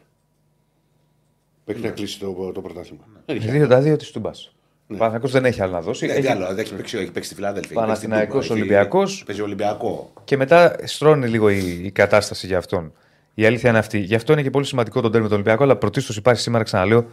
Μέχρι 1.66 1.82
να 1.82 1.90
κλείσει 1.90 2.20
το, 2.20 2.52
το 2.54 2.62
πρωτάθλημα. 2.62 3.04
Δεν 3.26 3.36
έχει 3.36 3.50
Δύο 3.50 3.68
τα 3.68 3.80
δύο 3.82 3.96
της 3.96 4.12
Τούμπα. 4.12 4.30
Ο 4.30 4.94
Παναθηναϊκός 4.94 5.32
δεν 5.32 5.46
έχει 5.46 5.62
άλλο 5.62 5.72
να 5.72 5.82
δώσει. 5.82 6.06
Τι 6.08 6.12
Έχει- 6.14 6.28
άλλο, 6.28 6.46
δεν 6.48 6.58
έχει 6.60 6.76
παίξει, 6.76 6.98
έχει 6.98 7.12
παίξει 7.12 7.30
στη 7.30 7.36
Φιλάδελφια. 7.36 7.76
Παναθηναϊκός, 7.76 8.50
Ολυμπιακός. 8.50 9.24
Παίζει 9.26 9.42
Ολυμπιακό. 9.42 10.14
Και 10.24 10.38
μετά 10.38 10.76
στρώνει 10.84 11.28
λίγο 11.28 11.50
η, 11.50 11.82
η 11.84 11.92
κατάσταση 11.92 12.48
για 12.48 12.58
αυτόν. 12.58 12.94
Η 13.34 13.46
αλήθεια 13.46 13.70
είναι 13.70 13.80
αυτή. 13.80 14.00
Γι' 14.00 14.16
αυτό 14.16 14.34
είναι 14.34 14.42
και 14.42 14.50
πολύ 14.50 14.66
σημαντικό 14.66 15.02
τον 15.02 15.12
τέρμι 15.12 15.28
του 15.28 15.34
Ολυμπιακού, 15.34 15.64
αλλά 15.64 15.76
πρωτίστως 15.76 16.18
υπάρχει 16.18 16.42
σήμερα, 16.42 16.64
ξαναλέω, 16.64 17.06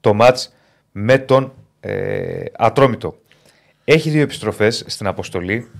το 0.00 0.14
ματ 0.14 0.38
με 0.92 1.18
τον 1.18 1.52
ε, 1.80 2.44
Ατρόμητο. 2.56 3.18
Έχει 3.84 4.10
δύο 4.10 4.22
επιστροφές 4.22 4.84
στην 4.86 5.06
αποστολή. 5.06 5.70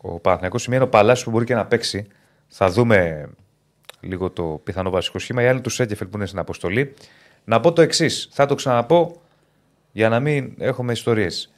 Ο 0.00 0.18
Παναθηναϊκός 0.18 0.62
σημαίνει 0.62 0.82
ο 0.82 0.88
Παλάσιος 0.88 1.24
που 1.24 1.30
μπορεί 1.30 1.44
και 1.44 1.54
να 1.54 1.66
παίξει. 1.66 2.06
Θα 2.48 2.70
δούμε 2.70 3.28
λίγο 4.00 4.30
το 4.30 4.60
πιθανό 4.64 4.90
βασικό 4.90 5.18
σχήμα. 5.18 5.42
Οι 5.42 5.46
άλλοι 5.46 5.60
τους 5.60 5.74
Σέκεφελ 5.74 6.08
που 6.08 6.16
είναι 6.16 6.26
στην 6.26 6.38
αποστολή. 6.38 6.94
Να 7.44 7.60
πω 7.60 7.72
το 7.72 7.82
εξής. 7.82 8.28
Θα 8.32 8.46
το 8.46 8.54
ξαναπώ 8.54 9.20
για 9.92 10.08
να 10.08 10.20
μην 10.20 10.54
έχουμε 10.58 10.92
ιστορίες. 10.92 11.52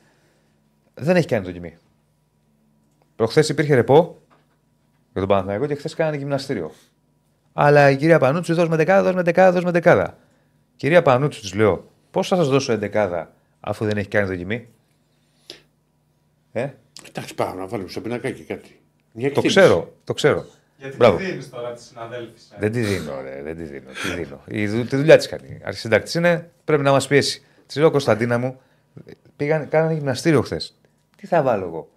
Δεν 0.95 1.17
έχει 1.17 1.27
κάνει 1.27 1.45
δοκιμή. 1.47 1.77
Προχθές 3.17 3.49
υπήρχε 3.49 3.75
ρεπό 3.75 4.21
για 5.13 5.21
τον 5.21 5.29
Παναθηναϊκό 5.29 5.67
και 5.67 5.75
χθες 5.75 5.95
κάνανε 5.95 6.17
γυμναστήριο. 6.17 6.73
Αλλά 7.53 7.91
η 7.91 7.97
κυρία 7.97 8.19
Πανούτσου, 8.19 8.55
δώσ' 8.55 8.69
με 8.69 8.77
δεκάδα, 8.77 9.03
δώσ' 9.03 9.15
με 9.15 9.23
δεκάδα, 9.23 9.53
δώσ' 9.53 9.65
με 9.65 9.71
δεκάδα. 9.71 10.19
Κυρία 10.77 11.03
Πανούτσου, 11.03 11.41
της 11.41 11.55
λέω, 11.55 11.91
πώς 12.11 12.29
θα 12.29 12.37
σας 12.37 12.49
δώσω 12.49 12.73
εντεκάδα 12.73 13.33
αφού 13.61 13.85
δεν 13.85 13.97
έχει 13.97 14.09
κάνει 14.09 14.27
δοκιμή. 14.27 14.69
Ε, 16.53 16.71
Εντάξει, 17.09 17.35
πάμε 17.35 17.61
να 17.61 17.67
βάλουμε 17.67 17.89
στο 17.89 18.01
πινακάκι 18.01 18.43
κάτι. 18.43 18.81
Μια 19.13 19.27
το 19.33 19.41
εκτίμηση. 19.41 19.61
ξέρω, 19.61 19.93
το 20.05 20.13
ξέρω. 20.15 20.45
Γιατί 20.83 20.97
Μπράβο. 20.97 21.17
τη 21.17 21.25
δίνεις 21.25 21.51
τώρα 21.51 21.73
τη 21.73 21.83
συναδέλφισσα. 21.83 22.57
Δεν 22.59 22.73
τη 22.73 22.81
δίνω, 22.81 23.21
ρε, 23.23 23.41
δεν 23.43 23.57
τη 23.57 23.63
δίνω. 23.63 23.91
Τι 24.03 24.23
δίνω. 24.23 24.41
Η, 24.47 24.67
δου- 24.67 24.89
τη 24.89 24.97
δουλειά 24.97 25.17
της 25.17 25.29
κάνει. 25.29 25.61
Αρχισυντάκτης 25.65 26.15
είναι, 26.15 26.51
πρέπει 26.65 26.83
να 26.83 26.91
μας 26.91 27.07
πιέσει. 27.07 27.43
Της 27.67 27.77
λέω 27.77 27.91
Κωνσταντίνα 27.91 28.39
μου, 28.39 28.61
πήγαν, 29.37 29.69
κάνανε 29.69 29.93
γυμναστήριο 29.95 30.41
χθες. 30.43 30.77
Τι 31.17 31.27
θα 31.27 31.43
βάλω 31.43 31.65
εγώ 31.67 31.89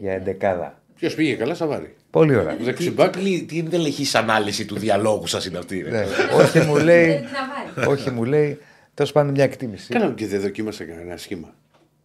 για 0.00 0.12
εντεκάδα; 0.12 0.80
Ποιος 0.94 1.14
πήγε 1.14 1.34
καλά, 1.34 1.54
θα 1.54 1.66
βάλει. 1.66 1.94
Πολύ 2.10 2.36
ωραία. 2.36 2.56
Δεξιμπάκ. 2.56 3.16
Τι, 3.16 3.42
τι 3.44 3.58
εντελεχή 3.58 4.16
ανάλυση 4.16 4.64
του 4.64 4.78
διαλόγου 4.78 5.26
σας 5.26 5.46
είναι 5.46 5.58
αυτή. 5.58 5.80
ρε. 5.80 5.90
Ναι. 5.90 6.04
Όχι, 6.36 6.58
μου 6.60 6.76
λέει, 6.76 7.06
Δεν 7.06 7.16
την 7.26 7.28
αβάρει. 7.76 7.88
όχι, 8.00 8.10
μου 8.10 8.24
λέει, 8.24 8.58
τέλος 8.94 9.12
πάντων 9.12 9.30
μια 9.34 9.44
εκτίμηση. 9.44 9.92
Κάναμε 9.92 10.14
και 10.14 10.26
δεν 10.26 10.40
δοκίμασε 10.40 10.84
κανένα 10.84 11.16
σχήμα. 11.16 11.54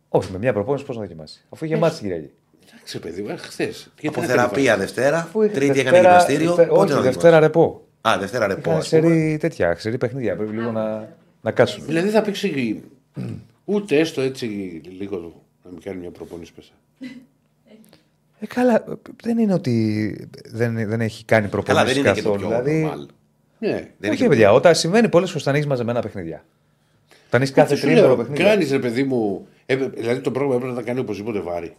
Όχι, 0.10 0.32
με 0.32 0.38
μια 0.38 0.54
προπόνηση 0.54 0.86
πώς 0.86 0.96
να 0.96 1.02
δοκιμάσει. 1.02 1.46
Αφού 1.50 1.66
είχε 1.66 1.78
μάτσει 1.78 2.00
την 2.00 2.08
Κυριακή. 2.08 2.32
Εντάξει, 2.76 3.00
παιδί 3.00 3.22
μου, 3.22 3.36
χθες. 3.38 3.92
Από 4.08 4.22
θεραπεία 4.22 4.78
Δευτέρα, 4.78 5.18
Αφού 5.18 5.42
είχες 5.42 5.56
Τρίτη 5.58 5.80
έκανε 5.80 5.90
Δευτέρα- 5.90 6.10
γυμναστήριο. 6.10 6.48
Δευτε- 6.56 6.68
Πότε 6.76 6.84
Όχι, 6.84 6.94
να 6.94 7.02
Δευτέρα 7.02 7.40
ρεπό. 7.40 7.86
Α, 8.02 8.18
Δευτέρα 8.20 8.48
ρεπό. 8.48 8.60
Είχαν 8.70 8.76
ας 8.78 8.90
πούμε. 8.90 9.02
σερή 9.02 9.38
τέτοια, 9.38 9.74
ξερή 9.74 9.98
παιχνίδια. 9.98 10.36
Πρέπει 10.36 10.52
λίγο 10.56 10.72
να, 10.72 11.08
να 11.42 11.52
κάτσουν. 11.52 11.86
Δηλαδή 11.86 12.10
θα 12.10 12.22
παίξει 12.22 12.82
ούτε 13.66 14.00
έστω 14.00 14.22
έτσι 14.22 14.46
λίγο 15.00 15.18
να 15.64 15.72
μην 15.72 15.82
κάνει 15.82 15.98
μια 16.00 16.10
προπόνηση 16.12 16.54
πέσα. 16.54 16.72
Ε, 18.40 18.46
καλά, 18.48 18.84
δεν 19.24 19.38
είναι 19.38 19.54
ότι 19.54 20.28
δεν, 20.52 20.88
δεν 20.88 21.02
έχει 21.02 21.26
κάνει 21.26 21.48
Καλά, 21.50 21.62
προπόνηση 21.64 21.86
δεν 21.94 22.04
είναι 22.04 22.14
και 22.14 22.22
το 22.22 22.32
καθόλου. 22.32 22.50
πιο 22.50 22.62
δηλαδή, 22.64 22.90
normal. 22.94 23.06
Ναι. 23.60 23.70
Δεν 23.70 23.80
είναι 24.02 24.10
όχι, 24.10 24.16
και- 24.22 24.28
παιδιά, 24.28 24.54
όταν 24.54 24.76
συμβαίνει 24.76 25.10
πολλές 25.10 25.30
φορές 25.30 25.44
όταν 25.48 25.60
έχει 25.60 25.68
μαζεμένα 25.68 26.02
παιχνίδια. 26.02 26.44
Όταν 27.28 27.42
έχει 27.42 27.54
κάθε 27.54 27.76
Σου 27.76 27.82
τρίμηνο 27.82 28.06
λέω, 28.08 28.16
παιχνίδια. 28.16 28.46
Κάνεις 28.46 28.72
ρε 28.72 28.80
παιδί 28.80 29.04
μου. 29.04 29.48
έπαι- 29.66 29.96
δηλαδή 30.00 30.20
το 30.20 30.32
πρόγραμμα 30.32 30.56
έπρεπε 30.56 30.74
να 30.76 30.82
κάνει 30.82 31.00
οπωσδήποτε 31.00 31.40
βάρη. 31.40 31.76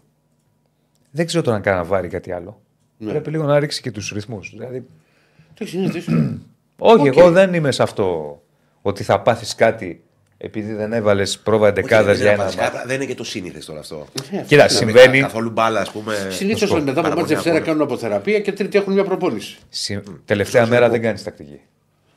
Δεν 1.14 1.26
ξέρω 1.26 1.42
τώρα 1.42 1.56
αν 1.56 1.62
κάνει 1.62 1.76
να 1.76 1.84
βάρει 1.84 2.08
κάτι 2.08 2.32
άλλο. 2.32 2.60
Ναι. 2.98 3.10
Πρέπει 3.10 3.30
λίγο 3.30 3.44
να 3.44 3.58
ρίξει 3.58 3.80
και 3.82 3.90
τους 3.90 4.10
ρυθμούς. 4.14 4.50
Δηλαδή, 4.56 4.86
Εντάξει, 5.54 5.76
είναι 5.76 5.88
δύσκολο. 5.88 6.38
όχι, 6.78 7.08
Οκ. 7.08 7.16
εγώ 7.16 7.30
δεν 7.30 7.54
είμαι 7.54 7.72
σε 7.72 7.82
αυτό 7.82 8.40
ότι 8.82 9.02
θα 9.02 9.20
πάθεις 9.20 9.54
κάτι 9.54 10.02
επειδή 10.38 10.72
δεν 10.72 10.92
έβαλες 10.92 11.38
πρόβα 11.38 11.68
Όχι, 11.68 11.78
εντεκάδας 11.78 12.04
δεν 12.06 12.14
για 12.16 12.24
είναι 12.24 12.34
ένα. 12.34 12.44
βασικά, 12.44 12.62
μάτς. 12.62 12.86
δεν 12.86 12.96
είναι 12.96 13.04
και 13.04 13.14
το 13.14 13.24
σύνηθες 13.24 13.64
τώρα 13.64 13.80
αυτό. 13.80 14.06
Κοίτα, 14.46 14.68
συμβαίνει. 14.68 15.20
Καθόλου 15.20 15.50
μπάλα, 15.50 15.80
ας 15.80 15.90
πούμε. 15.90 16.14
Συνήθως 16.30 16.68
πω, 16.70 16.74
μετά 16.74 16.90
από 16.90 16.94
πάρα 17.00 17.08
μάτς 17.08 17.20
πολύ 17.20 17.34
Δευτέρα 17.34 17.54
αγώνα. 17.56 17.70
κάνουν 17.70 17.82
αποθεραπεία 17.82 18.40
και 18.40 18.52
Τρίτη 18.52 18.78
έχουν 18.78 18.92
μια 18.92 19.04
προπόνηση. 19.04 19.58
Συ- 19.68 19.98
Τελευταία 20.24 20.66
μέρα 20.66 20.88
δεν 20.88 21.02
κάνεις 21.02 21.22
τακτική. 21.22 21.60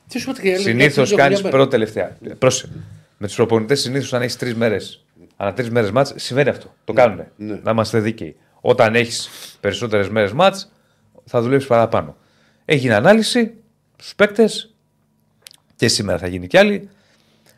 Τι 0.08 0.18
σου 0.18 0.30
είπα 0.30 0.40
και 0.40 0.48
η 0.48 0.52
άλλη 0.52 0.62
Συνήθω 0.62 1.02
μια- 1.02 1.16
κάνει 1.16 1.32
μια 1.34 1.38
μέρα. 1.42 1.56
πρώτη 1.56 1.70
τελευταία. 1.70 2.16
Πρόσεχε. 2.38 2.72
Με 3.18 3.26
τους 3.26 3.36
προπονητές 3.36 3.80
συνήθως 3.80 4.12
αν 4.14 4.22
έχεις 4.22 4.36
τρεις 4.36 4.54
μέρες, 4.54 5.04
ανά 5.36 5.52
τρεις 5.52 5.70
μέρες 5.70 5.90
μάτς, 5.90 6.12
συμβαίνει 6.16 6.48
αυτό. 6.48 6.74
Το 6.84 6.92
κάνουν. 6.92 7.24
ναι. 7.36 7.58
Να 7.62 7.70
είμαστε 7.70 7.98
δίκαιοι. 8.00 8.36
Όταν 8.68 8.94
έχεις 8.94 9.30
περισσότερες 9.60 10.08
μέρες 10.08 10.32
μάτς, 10.32 10.72
θα 11.24 11.42
δουλέψεις 11.42 11.68
παραπάνω. 11.68 12.16
Έγινε 12.64 12.94
ανάλυση 12.94 13.54
στους 13.96 14.14
παίκτες 14.14 14.74
και 15.76 15.88
σήμερα 15.88 16.18
θα 16.18 16.26
γίνει 16.26 16.46
κι 16.46 16.56
άλλη. 16.56 16.88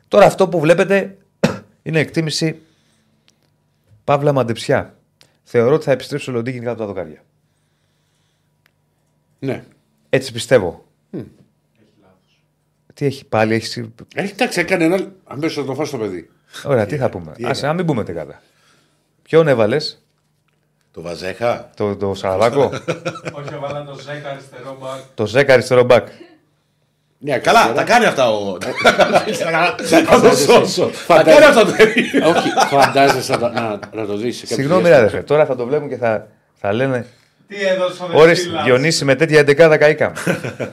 Τώρα 0.08 0.26
αυτό 0.26 0.48
που 0.48 0.60
βλέπετε 0.60 1.18
είναι 1.82 1.98
εκτίμηση 1.98 2.58
Παύλα 4.04 4.32
Μαντεψιά. 4.32 4.96
Θεωρώ 5.42 5.74
ότι 5.74 5.84
θα 5.84 5.92
επιστρέψει 5.92 6.30
ο 6.30 6.32
Λοντίκιν 6.32 6.62
κάτω 6.62 6.72
από 6.72 6.80
τα 6.80 6.86
δοκάρια. 6.86 7.24
Ναι. 9.38 9.64
Έτσι 10.08 10.32
πιστεύω. 10.32 10.86
Τι 12.94 13.06
έχει 13.06 13.24
πάλι, 13.24 13.54
έχει 13.54 13.92
Έχει 14.14 14.32
εντάξει, 14.32 14.60
έκανε 14.60 14.84
ένα. 14.84 15.12
Αμέσως 15.24 15.54
θα 15.54 15.64
το 15.64 15.74
φας 15.74 15.90
το 15.90 15.98
παιδί. 15.98 16.30
Ωραία, 16.64 16.86
τι 16.86 16.96
θα 16.96 17.10
πούμε. 17.10 17.34
Άσε, 17.42 17.66
να 17.66 17.72
μην 17.72 17.86
πούμε 17.86 18.04
τεκάδα. 18.04 18.42
Ποιον 19.22 19.48
έβαλες, 19.48 20.02
Το 20.98 21.04
Βαζέχα; 21.04 21.70
το, 21.76 21.96
το 21.96 22.14
Σαραβάκο, 22.14 22.62
Όχι, 23.38 23.48
έβαλα 23.52 23.84
το 23.84 23.98
Ζέκα 24.04 24.30
αριστερό 24.30 24.76
μπακ. 24.80 24.98
το 25.14 25.26
Ζέκα 25.26 25.52
αριστερό 25.52 25.82
μπακ. 25.82 26.06
Ναι, 27.18 27.38
Καλά, 27.38 27.60
αριστερά. 27.60 27.86
τα 27.86 27.92
κάνει 27.92 28.04
αυτά 28.04 28.30
ο. 28.30 28.56
Θα 30.06 30.20
το 30.20 30.36
σώσω. 30.36 30.90
Τα 31.06 31.22
κάνει 31.22 31.44
αυτά 31.44 31.64
το 31.64 31.72
παιδί. 31.76 32.00
Όχι, 32.26 32.48
φαντάζεσαι 32.70 33.36
να, 33.36 33.48
να, 33.48 33.78
να 33.94 34.06
το 34.06 34.16
δεις. 34.16 34.42
Συγγνώμη, 34.46 34.88
ρε 34.88 34.94
αδερφέ, 34.96 35.22
τώρα 35.22 35.46
θα 35.46 35.56
το 35.56 35.66
βλέπουν 35.66 35.88
και 35.88 35.96
θα, 35.96 36.26
θα 36.54 36.72
λένε 36.72 37.06
Τι 37.48 37.56
έδωσε 37.66 38.02
ο 38.02 38.06
Ωρες, 38.12 38.38
Δεσίλας. 38.38 38.64
Διονύση 38.64 39.04
με 39.04 39.14
τέτοια 39.14 39.38
εντεκάδα 39.38 39.76
καήκαμε. 39.76 40.14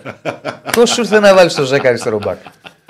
Πώς 0.75 0.89
σου 0.89 1.01
ήρθε 1.01 1.19
να 1.19 1.33
βάλεις 1.35 1.53
το 1.53 1.63
Ζέκα 1.63 1.87
αριστερό 1.89 2.17
μπακ; 2.23 2.37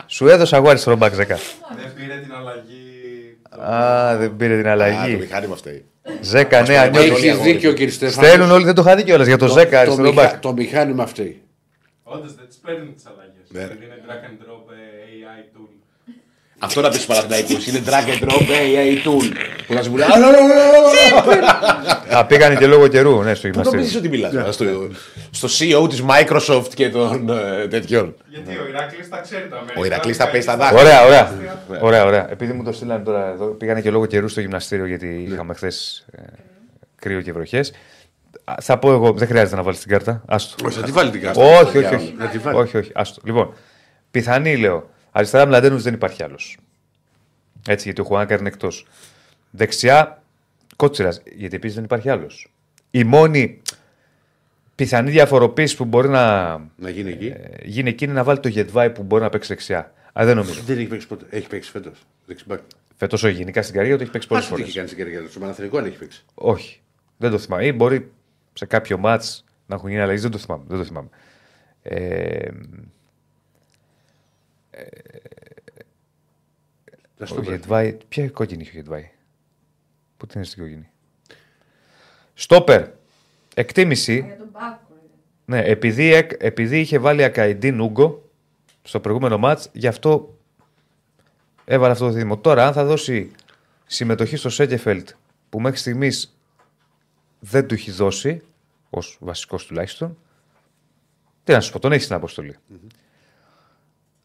Σου 0.06 0.28
έδωσα 0.28 0.58
εγώ 0.58 0.70
αριστερό 0.70 0.96
μπακ 0.96 1.14
Ζέκα. 1.14 1.36
Δεν 1.76 1.94
πήρε 1.96 2.20
την 2.20 2.34
αλλαγή. 2.34 3.38
Α, 3.76 4.18
δεν 4.18 4.36
πήρε 4.36 4.56
την 4.56 4.68
Α, 4.70 4.76
το 4.78 4.84
αλλαγή. 4.84 5.16
μηχάνημα 5.16 5.54
αυτή. 5.54 5.86
Ζέκα, 6.22 6.62
ναι, 6.62 6.74
Έχει 6.76 6.90
νιώθει. 6.90 7.28
Έχεις 7.28 7.40
δίκιο, 7.40 7.72
κύριε 7.74 7.92
Στέφανος. 7.94 8.28
Στέλνουν 8.30 8.52
όλοι, 8.52 8.66
δεν 8.66 8.76
το 8.76 8.82
είχα 8.82 8.96
δει 8.96 9.04
κιόλας 9.04 9.28
για 9.28 9.38
το 9.38 9.48
Ζέκα 9.48 9.80
αριστερό 9.80 10.10
μηχα- 10.10 10.22
μπακ. 10.32 10.40
το 10.40 10.54
μηχάνημα 10.54 11.04
αυτή. 11.04 11.42
Όντως 12.04 12.36
δεν 12.36 12.48
τις 12.48 12.58
παίρνει 12.58 12.92
τις 12.92 13.06
αλλαγές. 13.06 13.48
Ναι. 13.50 13.62
Επειδή 13.62 13.86
είναι 13.86 14.00
drag 14.08 14.24
and 14.30 14.38
drop 14.44 14.66
ε, 14.72 14.78
AI 15.16 15.42
tool. 15.58 15.70
Αυτό 16.66 16.82
να 16.82 16.90
πεις 16.90 17.02
στους 17.02 17.16
Παναθηναϊκούς. 17.16 17.68
Είναι 17.68 17.82
drag 17.86 18.08
and 18.10 18.28
drop 18.28 18.42
AA 18.42 19.08
tool. 19.08 19.32
Που 19.68 19.74
να 19.74 19.82
σου 19.82 19.92
μιλάει. 19.92 20.10
Α, 22.16 22.26
πήγανε 22.26 22.56
και 22.56 22.68
λόγω 22.68 22.88
καιρού, 22.88 23.22
ναι, 23.24 23.34
στο 23.34 23.50
Πού 23.50 23.62
νομίζεις 23.64 23.92
γυμναστήριο. 23.94 24.30
ότι 24.30 24.38
μιλάς 24.40 24.56
Στο, 24.56 25.48
στο 25.48 25.48
CEO 25.60 25.90
της 25.90 26.04
Microsoft 26.10 26.68
και 26.74 26.90
των 26.90 27.30
ε, 27.30 27.68
τέτοιων. 27.68 28.16
Γιατί 28.28 28.50
ο 28.50 28.68
Ηράκλειο 28.70 29.06
τα 29.10 29.18
ξέρει 29.22 29.42
τα 29.42 29.56
Αμερικάνικα. 29.56 29.80
Ο 29.82 29.86
Ηρακλής 29.86 30.18
τα 30.18 30.26
παίζει 30.26 30.42
στα 30.42 30.58
δάχτυλα. 30.58 30.82
Ωραία, 30.82 31.06
ωραία. 31.06 31.32
ωραία, 31.82 32.06
ωραία. 32.06 32.32
Επειδή 32.32 32.54
μου 32.54 32.64
το 32.64 32.72
στείλανε 32.72 33.04
τώρα 33.04 33.28
εδώ, 33.34 33.46
πήγανε 33.46 33.82
και 33.82 33.90
λόγω 33.92 34.06
καιρού 34.06 34.28
στο 34.28 34.42
γυμναστήριο 34.42 34.86
γιατί 34.86 35.28
είχαμε 35.32 35.54
χθες 35.54 36.06
κρύο 36.96 37.22
και 37.22 37.32
βροχές. 37.32 37.74
Θα 38.62 38.78
πω 38.80 38.92
εγώ, 38.92 39.12
δεν 39.12 39.28
χρειάζεται 39.28 39.56
να 39.56 39.64
βάλεις 39.64 39.80
την 39.80 39.90
κάρτα. 39.92 40.22
Άστο. 40.28 40.66
Όχι, 40.66 40.80
θα 40.80 40.86
τη 40.86 40.92
βάλει 40.92 41.10
την 41.10 41.22
κάρτα. 41.22 41.42
Όχι, 41.60 41.78
όχι, 41.78 41.96
όχι. 41.96 42.16
Να 42.18 42.26
τη 42.28 42.38
βάλει. 42.38 42.58
όχι, 42.58 42.78
όχι. 42.78 42.92
Άστο. 42.94 43.22
Λοιπόν, 43.24 43.54
πιθανή 44.12 44.58
λέω. 44.58 44.90
Αριστερά 45.18 45.46
Μλαντένους 45.46 45.84
δεν 45.84 45.94
υπάρχει 45.94 46.24
άλλος. 46.24 46.58
Έτσι, 47.68 47.84
γιατί 47.86 48.02
ο 48.02 48.04
Χουάνκα 48.04 48.36
είναι 48.36 48.48
εκτός. 48.48 48.86
Δεξιά 49.52 50.24
Κότσιρας, 50.76 51.22
γιατί 51.36 51.56
επίσης 51.56 51.76
δεν 51.76 51.84
υπάρχει 51.84 52.10
άλλος. 52.10 52.52
Η 52.92 53.04
μόνη 53.04 53.62
πιθανή 54.76 55.10
διαφοροποίηση 55.12 55.76
που 55.76 55.86
μπορεί 55.86 56.10
να 56.10 56.48
Να 56.76 56.90
γίνει 56.90 57.12
εκεί. 57.12 57.26
ε, 57.28 57.50
γίνει 57.64 57.90
εκεί 57.90 58.04
είναι 58.04 58.14
να 58.14 58.24
βάλει 58.24 58.40
το 58.40 58.48
Γετβάη 58.48 58.90
που 58.90 59.04
μπορεί 59.04 59.22
να 59.24 59.30
παίξει 59.30 59.48
δεξιά. 59.48 59.94
Α, 60.20 60.26
δεν 60.26 60.36
νομίζω. 60.36 60.62
Δεν 60.66 60.78
έχει 60.78 60.88
παίξει 60.88 61.08
ποτέ. 61.08 61.26
Έχει 61.30 61.48
παίξει 61.48 61.72
φέτος. 61.72 62.06
Δεξιμπάκ. 62.26 62.60
Φέτος 62.98 63.24
όχι, 63.24 63.34
γενικά 63.36 63.62
στην 63.62 63.76
καριέρα 63.76 63.98
του 63.98 64.04
έχει 64.04 64.12
παίξει 64.12 64.28
πολλές 64.28 64.44
Πάση 64.44 64.56
φορές. 64.56 64.74
τι 64.74 64.80
έχει 64.80 64.88
κάνει 64.88 64.92
στην 64.92 65.04
καριέρα 65.04 65.26
του. 65.26 65.32
Στο 65.32 65.40
Παναθηνικό 65.40 65.78
αν 65.78 65.86
έχει 65.86 65.98
παίξει. 65.98 66.24
Όχι. 66.36 66.80
Δεν 67.18 67.32
το 67.32 67.38
θυμάμαι. 67.38 67.66
Ή 67.66 67.74
μπορεί 67.76 68.12
σε 68.54 68.66
κάποιο 68.66 68.98
μάτ 68.98 69.24
να 69.66 69.76
έχουν 69.76 69.90
γίνει 69.90 70.02
αλλαγές. 70.02 70.22
Δεν 70.22 70.32
το 70.32 70.38
θυμάμαι. 70.38 70.64
Δεν 70.68 70.78
το 70.78 70.84
θυμάμαι. 70.84 71.10
Ε, 71.84 72.50
Να 72.52 72.95
ο 77.20 77.26
στο 77.26 77.42
πω. 77.42 77.50
Γετβάη. 77.52 77.98
Ποια 78.08 78.30
κόκκινη 78.30 78.62
είχε 78.62 78.72
ο 78.72 78.76
Γετβάη; 78.76 79.10
Πού 80.18 80.26
την 80.28 80.40
είναι 80.40 80.46
στην 80.46 80.64
κόκκινη; 80.64 80.90
Στόπερ. 82.34 82.88
Εκτίμηση. 83.54 84.22
Για 84.26 84.38
τον 84.38 84.48
Μπάκο. 84.52 84.80
Ναι, 85.46 85.60
επειδή, 85.64 86.14
εκ- 86.14 86.44
επειδή 86.44 86.80
είχε 86.80 86.98
βάλει 86.98 87.24
Ακαϊντίν 87.24 87.80
Ούγκο 87.80 88.30
στο 88.84 89.00
προηγούμενο 89.00 89.38
μάτς, 89.38 89.70
γι' 89.74 89.88
αυτό 89.88 90.38
έβαλε 91.66 91.92
αυτό 91.92 92.06
το 92.06 92.12
δίδυμο. 92.12 92.38
Τώρα, 92.38 92.68
αν 92.68 92.74
θα 92.74 92.86
δώσει 92.86 93.32
συμμετοχή 93.86 94.36
στο 94.36 94.50
Σέγκεφελτ 94.50 95.10
που 95.50 95.60
μέχρι 95.62 95.78
στιγμής 95.78 96.38
δεν 97.40 97.68
του 97.68 97.74
έχει 97.74 97.92
δώσει, 97.92 98.42
ως 98.90 99.18
βασικός 99.20 99.66
τουλάχιστον. 99.66 100.18
Τι 101.44 101.52
να 101.54 101.60
σου 101.60 101.72
πω, 101.72 101.80
τον 101.80 101.92
έχεις 101.92 102.04
στην 102.04 102.16
αποστολή. 102.16 102.56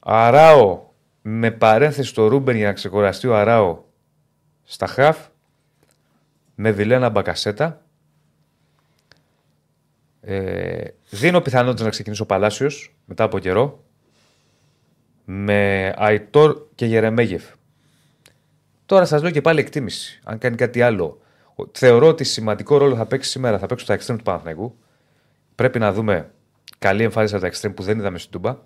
Αράο 0.00 0.88
με 1.22 1.50
παρένθεση 1.50 2.14
το 2.14 2.26
Ρούμπεν 2.26 2.56
για 2.56 2.66
να 2.66 2.72
ξεκουραστεί 2.72 3.26
ο 3.26 3.36
Αράο 3.36 3.82
στα 4.62 4.86
χαφ 4.86 5.26
με 6.54 6.70
Βιλένα 6.70 7.08
Μπακασέτα. 7.08 7.82
Ε, 10.20 10.84
δίνω 11.10 11.40
πιθανότητα 11.40 11.84
να 11.84 11.90
ξεκινήσει 11.90 12.22
ο 12.22 12.26
Παλάσιος 12.26 12.94
μετά 13.04 13.24
από 13.24 13.38
καιρό 13.38 13.84
με 15.24 15.92
Αϊτόρ 15.96 16.60
και 16.74 16.86
Γερεμέγεφ. 16.86 17.44
Τώρα 18.86 19.04
σας 19.04 19.22
λέω 19.22 19.30
και 19.30 19.40
πάλι 19.40 19.60
εκτίμηση. 19.60 20.20
Αν 20.24 20.38
κάνει 20.38 20.56
κάτι 20.56 20.82
άλλο. 20.82 21.20
Ο- 21.54 21.64
Θεωρώ 21.72 22.06
ότι 22.06 22.24
σημαντικό 22.24 22.76
ρόλο 22.76 22.96
θα 22.96 23.06
παίξει 23.06 23.30
σήμερα, 23.30 23.58
θα 23.58 23.66
παίξουν 23.66 23.86
τα 23.88 23.94
εξτρέμ 23.94 24.16
του 24.16 24.22
Παναθηναϊκού. 24.24 24.76
Πρέπει 25.54 25.78
να 25.78 25.92
δούμε 25.92 26.30
καλή 26.78 27.02
εμφάνιση 27.02 27.32
από 27.32 27.42
τα 27.42 27.48
εξτρέμ 27.48 27.72
που 27.74 27.82
δεν 27.82 27.98
είδαμε 27.98 28.18
στην 28.18 28.30
Τούμπα. 28.30 28.56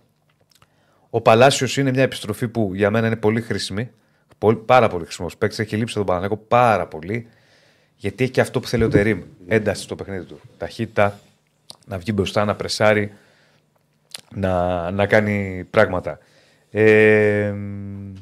Ο 1.15 1.20
Παλάσιος 1.20 1.77
είναι 1.77 1.91
μια 1.91 2.03
επιστροφή 2.03 2.49
που 2.49 2.70
για 2.74 2.91
μένα 2.91 3.07
είναι 3.07 3.16
πολύ 3.16 3.41
χρήσιμη. 3.41 3.91
Πολύ, 4.39 4.57
πάρα 4.57 4.89
πολύ 4.89 5.05
χρήσιμος 5.05 5.36
παίκτης. 5.36 5.59
Έχει 5.59 5.77
λείψει 5.77 5.95
τον 5.95 6.05
Παναθηναϊκό 6.05 6.45
πάρα 6.49 6.86
πολύ. 6.86 7.27
Γιατί 7.97 8.24
έχει 8.24 8.32
και 8.32 8.41
αυτό 8.41 8.61
που 8.61 8.69
θέλει 8.69 8.85
ο 8.85 8.89
Τερήμ. 8.89 9.23
Ένταση 9.49 9.82
στο 9.82 9.95
παιχνίδι 9.95 10.24
του. 10.24 10.41
Ταχύτητα, 10.59 11.20
να 11.86 11.99
βγει 11.99 12.12
μπροστά, 12.15 12.45
να 12.45 12.55
πρεσάρει, 12.55 13.12
να, 14.35 14.91
να 14.91 15.07
κάνει 15.07 15.66
πράγματα. 15.70 16.19
Ε, 16.70 17.53
μ, 17.57 18.12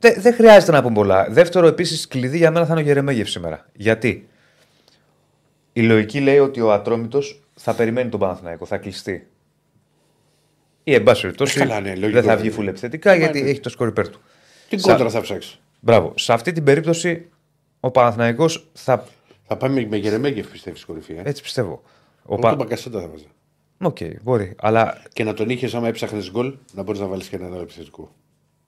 δεν 0.00 0.14
δεν 0.20 0.34
χρειάζεται 0.34 0.72
να 0.72 0.82
πούμε 0.82 0.94
πολλά. 0.94 1.26
Δεύτερο, 1.30 1.66
επίσης, 1.66 2.08
κλειδί 2.08 2.36
για 2.36 2.50
μένα 2.50 2.66
θα 2.66 2.72
είναι 2.72 2.82
ο 2.82 2.84
Γερεμέγεφ 2.84 3.28
σήμερα. 3.28 3.66
Γιατί; 3.72 4.28
Η 5.72 5.82
λογική 5.82 6.20
λέει 6.20 6.38
ότι 6.38 6.60
ο 6.60 6.72
Ατρόμητος 6.72 7.43
θα 7.54 7.74
περιμένει 7.74 8.08
τον 8.10 8.20
Παναθηναϊκό, 8.20 8.66
θα 8.66 8.76
κλειστεί. 8.78 9.26
Ή 10.84 10.94
εν 10.94 11.02
πάση 11.02 11.20
περιπτώσει 11.20 11.60
Ε, 11.60 11.62
καλά, 11.66 11.80
ναι, 11.80 11.88
λογικό 11.94 12.10
δεν 12.12 12.22
θα 12.22 12.32
είναι. 12.32 12.40
βγει 12.40 12.50
φουλεπιθετικά 12.50 13.14
γιατί 13.14 13.40
έχει 13.40 13.60
το 13.60 13.68
σκορ 13.68 13.88
υπέρ 13.88 14.08
του. 14.08 14.20
Την 14.68 14.78
Σα- 14.78 14.92
κόντρα 14.92 15.10
θα 15.10 15.20
ψάξει. 15.20 15.58
Μπράβο. 15.80 16.12
Σε 16.16 16.32
αυτή 16.32 16.52
την 16.52 16.64
περίπτωση 16.64 17.28
ο 17.80 17.90
Παναθηναϊκός 17.90 18.68
θα. 18.72 19.04
Θα 19.46 19.56
πάμε 19.56 19.86
με 19.86 19.96
Γερεμέγεφ 19.96 20.46
πιστεύεις 20.50 20.80
στην 20.80 20.94
κορυφή. 20.94 21.12
Ε; 21.12 21.22
Έτσι 21.24 21.42
πιστεύω. 21.42 21.82
Ο 22.22 22.32
Εγώ 22.32 22.38
Πα... 22.38 22.48
τον 22.48 22.58
Μπακασέτα 22.58 23.00
θα 23.00 23.08
βάζα. 23.08 23.24
Οκ, 23.78 23.96
μπορεί. 24.22 24.54
Αλλά 24.58 25.02
Και 25.12 25.24
να 25.24 25.34
τον 25.34 25.48
είχες 25.48 25.74
άμα 25.74 25.88
έψαχνες 25.88 26.30
γκολ 26.30 26.54
να 26.74 26.82
μπορείς 26.82 27.00
να 27.00 27.06
βάλεις 27.06 27.28
και 27.28 27.36
ένα 27.36 27.46
άλλο 27.46 27.60
επιθετικό. 27.60 28.14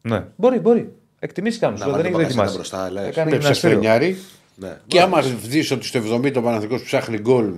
ναι. 0.03 0.27
Μπορεί, 0.37 0.59
μπορεί. 0.59 0.93
Εκτιμήσεις 1.19 1.59
κάνουν. 1.61 1.79
Να 1.79 1.85
Δεν 1.85 1.95
βάλει 1.95 2.07
έχεις 2.07 2.17
τον 2.17 2.21
Μπακασέτα 2.37 2.45
δοκιμάσει. 2.45 2.57
μπροστά, 2.57 2.91
λες. 2.91 3.09
Έκανε 3.09 3.31
Με 3.31 3.37
γυμναστήριο. 3.37 3.79
ψευτονιάρη. 3.79 4.17
Ναι. 4.55 4.79
Και 4.87 5.01
άμα 5.01 5.21
δει 5.23 5.73
ότι 5.73 5.87
στο 5.87 5.99
70 5.99 6.37
ο 6.39 6.43
Παναθηναϊκός 6.43 6.83
ψάχνει 6.83 7.19
γκολ 7.19 7.55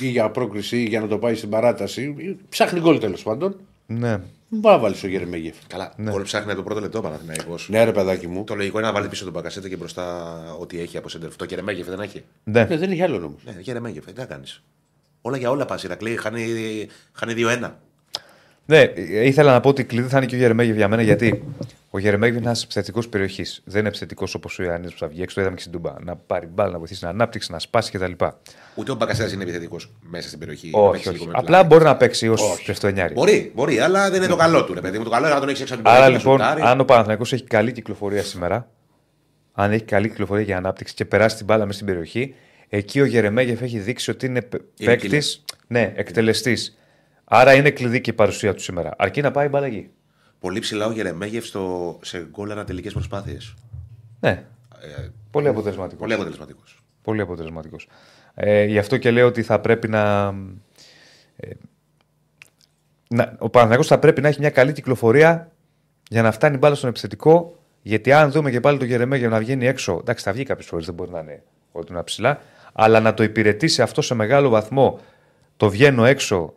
ή 0.00 0.06
για 0.08 0.30
πρόκριση 0.30 0.76
ή 0.82 0.84
για 0.88 1.00
να 1.00 1.06
το 1.06 1.18
πάει 1.18 1.34
στην 1.34 1.48
παράταση, 1.48 2.36
ψάχνει 2.48 2.80
γκολ 2.80 2.98
τέλος 2.98 3.22
πάντων. 3.22 3.56
Ναι. 3.86 4.20
Μπα 4.48 4.78
βάλει 4.78 4.94
ο 5.04 5.06
Γερεμέγεφ. 5.06 5.56
Καλά, 5.66 5.92
γκολ 6.02 6.22
ψάχνει 6.22 6.50
από 6.50 6.56
το 6.60 6.64
πρώτο 6.64 6.80
λεπτό 6.80 7.00
Παναθηναϊκός. 7.00 7.68
Ναι, 7.68 7.84
ρε 7.84 7.92
παιδάκι 7.92 8.26
μου. 8.26 8.44
Το 8.44 8.54
λογικό 8.54 8.78
είναι 8.78 8.86
να 8.86 8.92
βάλει 8.92 9.08
πίσω 9.08 9.24
τον 9.24 9.32
Μπακασέτα 9.32 9.68
και 9.68 9.76
μπροστά 9.76 10.34
ό,τι 10.60 10.80
έχει 10.80 10.96
από 10.96 11.08
σέντερ. 11.08 11.36
Το 11.36 11.46
Κερεμέγεφ 11.46 11.86
δεν 11.86 12.00
έχει. 12.00 12.24
ναι. 12.44 12.64
Ναι, 12.64 12.76
δεν 12.76 12.90
έχει 12.90 13.02
άλλο 13.02 13.16
όμως. 13.16 13.42
Ναι, 13.44 13.52
Κερεμέγεφ, 13.52 14.04
τι 14.04 14.12
να 14.16 14.24
κάνεις. 14.24 14.62
Όλα 15.20 15.36
για 15.36 15.50
όλα 15.50 15.64
πας. 15.64 15.82
Η 15.82 15.86
Ηρακλή 15.86 16.16
χάνει, 16.16 16.42
χάνει 17.12 17.34
2-1. 17.36 17.70
Ναι, 18.68 18.80
ε, 18.80 19.26
ήθελα 19.26 19.52
να 19.52 19.60
πω 19.60 19.68
ότι 19.68 19.84
κλειδί 19.84 20.08
θα 20.08 20.16
είναι 20.16 20.26
και 20.26 20.34
ο 20.34 20.38
Γερεμέγεφ 20.38 20.76
για 20.76 20.88
μένα 20.88 21.02
γιατί 21.02 21.42
ο 21.90 21.98
Γερεμέγεφ 21.98 22.36
είναι 22.36 22.44
ένας 22.46 22.62
επιθετικός 22.62 23.08
περιοχής. 23.08 23.62
Δεν 23.64 23.78
είναι 23.78 23.88
επιθετικός 23.88 24.34
όπως 24.34 24.58
ο 24.58 24.62
Ιωαννίδη 24.62 24.92
που 24.92 24.98
θα 24.98 25.06
βγει 25.08 25.22
έξω. 25.22 25.34
Το 25.34 25.40
είδαμε 25.40 25.56
και 25.56 25.62
στην 25.62 25.72
Τούμπα. 25.74 25.92
Να 26.00 26.16
πάρει 26.16 26.46
μπάλα, 26.46 26.70
να 26.70 26.78
βοηθήσει 26.78 27.00
την 27.00 27.08
ανάπτυξη, 27.08 27.52
να 27.52 27.58
σπάσει 27.58 27.90
κτλ. 27.90 28.12
Ούτε 28.74 28.90
ο 28.90 28.94
Μπακασέτα 28.94 29.32
είναι 29.32 29.42
επιθετικός 29.42 29.90
μέσα 30.00 30.26
στην 30.26 30.38
περιοχή. 30.38 30.70
Όχι, 30.72 30.90
Παίξει 30.92 31.08
όχι. 31.08 31.18
λίγο 31.18 31.30
με 31.30 31.38
Απλά 31.38 31.48
πλάι. 31.58 31.64
μπορεί 31.68 31.84
να 31.84 31.96
παίξει 31.96 32.28
ως 32.28 32.58
ψευτονιάρη. 32.62 33.14
Μπορεί, 33.14 33.52
μπορεί, 33.54 33.78
αλλά 33.78 34.10
δεν 34.10 34.18
είναι 34.22 34.30
το 34.30 34.36
καλό 34.36 34.64
του. 34.64 34.74
Ρε 34.74 34.80
παιδί 34.80 34.98
μου, 34.98 35.04
το 35.04 35.10
καλό 35.10 35.24
είναι 35.26 35.34
να 35.34 35.40
τον 35.40 35.48
έχει 35.48 35.62
έξω 35.62 35.74
από 35.74 35.82
την 35.82 35.92
Άρα 35.92 36.04
περιοχή. 36.04 36.26
να 36.26 36.32
λοιπόν, 36.32 36.46
σουτάρει. 36.48 36.70
αν 36.70 36.80
ο 36.80 36.84
Παναθηναϊκός 36.84 37.32
έχει 37.32 37.44
καλή 37.44 37.72
κυκλοφορία 37.72 38.22
σήμερα, 38.22 38.68
αν 39.52 39.72
έχει 39.72 39.84
καλή 39.84 40.08
κυκλοφορία 40.08 40.42
για 40.44 40.56
ανάπτυξη 40.56 40.94
και 40.94 41.04
περάσει 41.04 41.36
την 41.36 41.44
μπάλα 41.44 41.60
μέσα 41.64 41.72
στην 41.74 41.86
περιοχή, 41.86 42.34
εκεί 42.68 43.00
ο 43.00 43.04
Γερεμέγεφ 43.04 43.62
έχει 43.62 43.78
δείξει 43.78 44.10
ότι 44.10 44.26
είναι 44.26 44.48
παίκτης, 44.84 45.42
killer. 45.46 45.54
ναι, 45.66 45.92
εκτελεστής. 45.96 46.78
Άρα 47.28 47.54
είναι 47.54 47.70
κλειδί 47.70 48.00
και 48.00 48.10
η 48.10 48.12
παρουσία 48.12 48.54
του 48.54 48.62
σήμερα. 48.62 48.94
Αρκεί 48.98 49.20
να 49.20 49.30
πάει 49.30 49.46
η 49.46 49.48
μπάλα 49.48 49.66
εκεί. 49.66 49.90
Πολύ 50.40 50.60
ψηλά 50.60 50.86
ο 50.86 50.92
Γερεμέγεφ 50.92 51.44
στο... 51.46 51.98
σε 52.02 52.26
γκολ 52.30 52.50
ανατελικέ 52.50 52.90
προσπάθειες. 52.90 53.54
Ναι, 54.20 54.30
Ε, 54.80 55.08
πολύ 55.30 55.48
αποτελεσματικός. 55.48 55.98
πολύ 56.00 56.14
αποτελεσματικός. 56.14 56.82
Πολύ 57.02 57.20
αποτελεσματικός. 57.20 57.88
Ε, 58.34 58.64
γι' 58.64 58.78
αυτό 58.78 58.96
και 58.96 59.10
λέω 59.10 59.26
ότι 59.26 59.42
θα 59.42 59.60
πρέπει 59.60 59.88
να. 59.88 60.34
Ε, 61.36 61.48
να 63.08 63.36
ο 63.38 63.48
Παναθηναϊκός 63.50 63.86
θα 63.86 63.98
πρέπει 63.98 64.20
να 64.20 64.28
έχει 64.28 64.40
μια 64.40 64.50
καλή 64.50 64.72
κυκλοφορία 64.72 65.52
για 66.08 66.22
να 66.22 66.30
φτάνει 66.32 66.54
η 66.54 66.58
μπάλα 66.60 66.74
στον 66.74 66.88
επιθετικό. 66.88 67.58
Γιατί 67.82 68.12
αν 68.12 68.30
δούμε 68.30 68.50
και 68.50 68.60
πάλι 68.60 68.78
το 68.78 68.84
Γερεμέγεφ 68.84 69.30
να 69.30 69.38
βγαίνει 69.38 69.66
έξω, 69.66 69.98
εντάξει, 70.00 70.24
θα 70.24 70.32
βγει 70.32 70.42
κάποιες 70.44 70.66
φορές, 70.66 70.86
δεν 70.86 70.94
μπορεί 70.94 71.10
να 71.10 71.20
είναι 71.20 71.42
ότι 71.72 71.92
είναι 71.92 72.02
ψηλά, 72.02 72.40
αλλά 72.72 73.00
να 73.00 73.14
το 73.14 73.22
υπηρετήσει 73.22 73.82
αυτό 73.82 74.02
σε 74.02 74.14
μεγάλο 74.14 74.48
βαθμό, 74.48 75.00
το 75.56 75.70
βγαίνω 75.70 76.04
έξω 76.04 76.54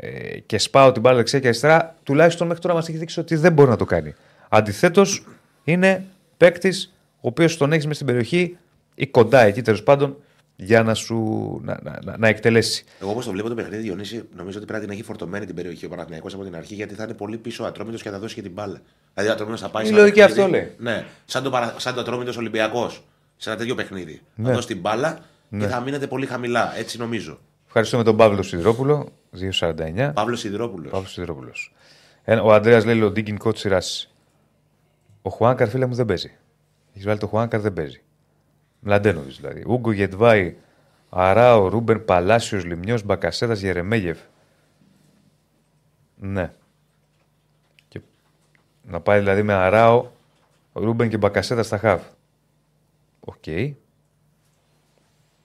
ε, 0.00 0.38
και 0.38 0.58
σπάω 0.58 0.92
την 0.92 1.02
μπάλα 1.02 1.16
δεξιά 1.16 1.38
και 1.40 1.46
αριστερά, 1.46 1.94
τουλάχιστον 2.02 2.46
μέχρι 2.46 2.62
τώρα 2.62 2.74
μας 2.74 2.88
έχει 2.88 2.98
δείξει 2.98 3.20
ότι 3.20 3.36
δεν 3.36 3.52
μπορεί 3.52 3.70
να 3.70 3.76
το 3.76 3.84
κάνει. 3.84 4.14
Αντιθέτως, 4.48 5.26
είναι 5.64 6.04
παίκτης 6.36 6.94
ο 7.16 7.28
οποίος 7.28 7.56
τον 7.56 7.72
έχεις 7.72 7.86
μες 7.86 7.94
στην 7.94 8.06
περιοχή 8.06 8.56
ή 8.94 9.06
κοντά 9.06 9.40
εκεί 9.40 9.62
τέλος 9.62 9.82
πάντων 9.82 10.16
για 10.56 10.82
να 10.82 10.94
σου 10.94 11.16
να, 11.64 11.78
να, 11.82 11.98
να, 12.04 12.16
να 12.18 12.28
εκτελέσει. 12.28 12.84
Εγώ 13.00 13.10
όπως 13.10 13.24
το 13.24 13.30
βλέπω 13.30 13.48
το 13.48 13.54
παιχνίδι, 13.54 13.82
Διονύση, 13.82 14.24
νομίζω 14.36 14.56
ότι 14.58 14.66
πρέπει 14.66 14.80
να 14.80 14.88
την 14.88 14.90
έχει 14.96 15.02
φορτωμένη 15.02 15.46
την 15.46 15.54
περιοχή 15.54 15.84
ο 15.86 15.88
Παναθηναϊκός 15.88 16.34
από 16.34 16.44
την 16.44 16.56
αρχή 16.56 16.74
γιατί 16.74 16.94
θα 16.94 17.04
είναι 17.04 17.14
πολύ 17.14 17.36
πίσω 17.36 17.64
ο 17.64 17.66
Ατρόμητος 17.66 18.02
και 18.02 18.10
θα 18.10 18.18
δώσει 18.18 18.34
και 18.34 18.42
την 18.42 18.50
μπάλα. 18.52 18.80
Δηλαδή 19.14 19.30
ο 19.30 19.32
Ατρόμητος 19.32 19.60
θα 19.60 19.68
πάει 19.68 19.82
Η 19.82 19.86
σε 19.86 19.92
ένα 19.92 20.00
λογική 20.00 20.18
παιχνίδι- 20.20 20.40
αυτό 20.44 20.56
λέει. 20.56 20.72
Ναι, 20.78 21.04
σαν 21.24 21.42
το, 21.42 21.50
παρα... 21.50 21.74
σαν 21.76 21.94
το 21.94 22.00
Ατρόμητος 22.00 22.36
Ολυμπιακός. 22.36 23.04
Σε 23.36 23.50
ένα 23.50 23.58
τέτοιο 23.58 23.74
παιχνίδι. 23.74 24.20
Ναι. 24.34 24.48
Θα 24.48 24.54
δώσει 24.54 24.66
την 24.66 24.78
μπάλα 24.80 25.18
και 25.58 25.66
θα 25.66 25.80
μείνετε 25.80 26.06
πολύ 26.06 26.26
χαμηλά. 26.26 26.78
Έτσι 26.78 26.98
νομίζω. 26.98 27.38
Ευχαριστούμε 27.80 28.10
τον 28.10 28.16
Παύλο 28.16 28.42
Σιδηρόπουλο, 28.42 29.08
249. 29.32 30.12
Παύλος 30.14 30.40
Σιδηρόπουλος. 30.40 30.90
Παύλος 30.90 31.12
Σιδηρόπουλος. 31.12 31.74
Ο 32.42 32.52
Αντρέα 32.52 32.84
λέει: 32.84 33.00
Ο 33.00 33.10
Ντίγκιν 33.10 33.38
Κώτσιρα. 33.38 33.78
Ο 35.22 35.30
Χουάνκαρ, 35.30 35.68
φίλε 35.68 35.86
μου, 35.86 35.94
δεν 35.94 36.06
παίζει. 36.06 36.32
Έχεις 36.92 37.04
βάλει 37.04 37.18
το 37.18 37.26
Χουάνκαρ, 37.26 37.60
δεν 37.60 37.72
παίζει. 37.72 38.02
Μλαντένοβιτς 38.80 39.36
δηλαδή. 39.36 39.64
Ούγκο 39.66 39.92
Γεντβάι, 39.92 40.56
Αράο, 41.08 41.68
Ρούμπεν, 41.68 41.98
Παλάσιος, 41.98 42.64
Λιμνιό, 42.64 42.98
Μπακασέτας, 43.04 43.60
Γερεμέγεφ. 43.60 44.18
Ναι. 46.16 46.52
Και 47.88 48.00
να 48.82 49.00
πάει 49.00 49.18
δηλαδή 49.18 49.42
με 49.42 49.52
Αράο, 49.52 50.06
Ρούμπεν 50.72 51.08
και 51.08 51.16
Μπακασέτα 51.16 51.62
στα 51.62 51.78
χαφ. 51.78 52.02
OK. 53.20 53.44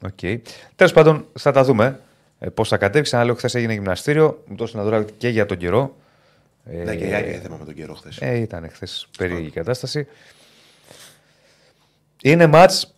OK. 0.05 0.41
Τέλος 0.75 0.93
πάντων, 0.93 1.25
θα 1.33 1.51
τα 1.51 1.63
δούμε. 1.63 1.99
Ε, 2.45 2.49
Πώς 2.49 2.67
θα 2.69 2.77
κατέβεις. 2.77 3.09
Σαν 3.09 3.25
λέω, 3.25 3.35
χθες 3.35 3.55
έγινε 3.55 3.73
γυμναστήριο. 3.73 4.43
Μου 4.47 4.55
δώσε 4.55 4.77
να 4.77 4.83
δω 4.83 5.03
και 5.03 5.27
για 5.29 5.45
τον 5.45 5.57
καιρό. 5.57 5.95
Ε, 6.65 6.83
Ναι, 6.83 6.95
και 6.95 7.05
για 7.05 7.21
και 7.21 7.31
θέμα 7.43 7.57
με 7.59 7.65
τον 7.65 7.73
καιρό 7.73 7.93
χθες. 7.93 8.17
ε, 8.21 8.37
ήταν 8.37 8.69
χθες 8.71 9.07
περίεργη 9.17 9.47
η 9.47 9.51
κατάσταση. 9.51 10.07
Είναι 12.23 12.47
μάτς 12.47 12.95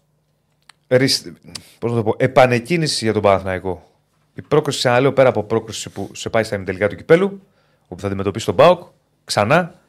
ρισ- 0.88 1.31
πώς 1.80 1.91
να 1.91 1.97
το 1.97 2.03
πω, 2.03 2.13
επανεκκίνησης 2.17 3.01
για 3.01 3.13
τον 3.13 3.22
Παναθηναϊκό. 3.22 3.89
Η 4.34 4.41
πρόκριση, 4.41 4.77
ξαναλέω, 4.77 5.13
πέρα 5.13 5.30
από 5.30 5.43
πρόκριση 5.43 5.89
που 5.89 6.09
σε 6.13 6.30
πάει 6.30 6.43
στα 6.43 6.55
ημιτελικά 6.55 6.88
του 6.88 6.95
κυπέλου, 6.95 7.41
όπου 7.88 8.01
θα 8.01 8.07
αντιμετωπίσει 8.07 8.45
τον 8.45 8.55
Μπάουκ, 8.55 8.81
ξανά, 9.26 9.80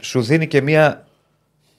σου 0.00 0.22
δίνει 0.22 0.46
και 0.46 0.60
μια 0.60 1.06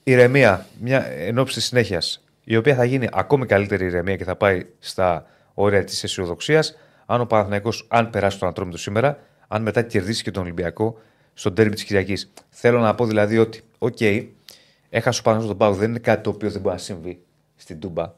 ηρεμία, 0.04 0.66
μια 0.80 1.06
ενόψη 1.06 1.54
της 1.54 1.64
συνέχειας, 1.64 2.24
η 2.44 2.56
οποία 2.56 2.74
θα 2.74 2.84
γίνει 2.84 3.08
ακόμη 3.12 3.46
καλύτερη 3.46 3.84
ηρεμία 3.86 4.16
και 4.16 4.24
θα 4.24 4.36
πάει 4.36 4.66
στα 4.78 5.26
όρια 5.54 5.84
της 5.84 6.04
αισιοδοξίας. 6.04 6.76
Αν 7.06 7.20
ο 7.20 7.26
Παναθηναϊκός, 7.26 7.86
αν 7.88 8.10
περάσει 8.10 8.38
τον 8.38 8.48
Ατρόμητο 8.48 8.78
σήμερα, 8.78 9.18
αν 9.48 9.62
μετά 9.62 9.82
κερδίσει 9.82 10.22
και 10.22 10.30
τον 10.30 10.42
Ολυμπιακό 10.42 10.98
στο 11.34 11.54
ντέρμπι 11.54 11.74
της 11.74 11.84
Κυριακής. 11.84 12.32
Θέλω 12.48 12.80
να 12.80 12.94
πω 12.94 13.06
δηλαδή 13.06 13.38
ότι, 13.38 13.60
οκ, 13.78 14.00
έχασε 14.90 15.20
ο 15.20 15.22
Παναθηναϊκός 15.22 15.46
τον 15.46 15.56
ΠΑΟΚ, 15.56 15.74
δεν 15.76 15.88
είναι 15.90 15.98
κάτι 15.98 16.22
το 16.22 16.30
οποίο 16.30 16.50
δεν 16.50 16.60
μπορεί 16.60 16.74
να 16.74 16.80
συμβεί 16.80 17.22
στην 17.56 17.78
Τούμπα. 17.80 18.12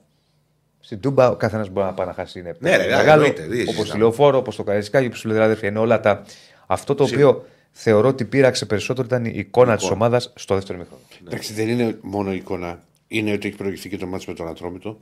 Στην 0.81 1.01
Τούμπα 1.01 1.31
ο 1.31 1.37
καθένας 1.37 1.69
μπορεί 1.69 1.87
να 1.87 1.93
πάει 1.93 2.07
να 2.07 2.13
χάσει. 2.13 2.39
Είναι 2.39 2.57
Ναι, 2.59 2.77
ρε, 2.77 2.87
μεγάλο. 2.87 3.11
εννοείται, 3.11 3.43
δεν 3.43 3.51
Όπως 3.51 3.65
συζητάμε. 3.67 3.93
τη 3.93 3.99
Λεωφόρο, 3.99 4.39
όπως 4.39 4.57
το 4.57 4.63
Καραϊσκάκη, 4.63 5.07
όπως 5.07 5.21
του 5.21 5.43
αδέρφια. 5.43 5.69
Είναι 5.69 5.79
όλα 5.79 6.01
τα. 6.01 6.25
Αυτό 6.67 6.95
το 6.95 7.05
οποίο 7.05 7.45
θεωρώ 7.73 8.09
ότι 8.09 8.25
πείραξε 8.25 8.67
περισσότερο 8.67 9.07
ήταν 9.07 9.25
η 9.25 9.33
εικόνα 9.35 9.77
της 9.77 9.91
ομάδας 9.91 10.33
στο 10.37 10.55
δεύτερο 10.55 10.79
ημίχρονο. 10.79 11.03
Εντάξει, 11.27 11.53
δεν 11.53 11.69
είναι 11.69 11.99
μόνο 12.01 12.33
η 12.33 12.37
εικόνα. 12.37 12.83
Είναι 13.09 13.33
ότι 13.33 13.49
έχει 13.49 13.57
προηγηθεί 13.57 13.89
και 13.89 13.97
το 13.97 14.07
ματς 14.07 14.25
με 14.29 14.35
τον 14.35 14.49
Ατρόμητο. 14.49 15.01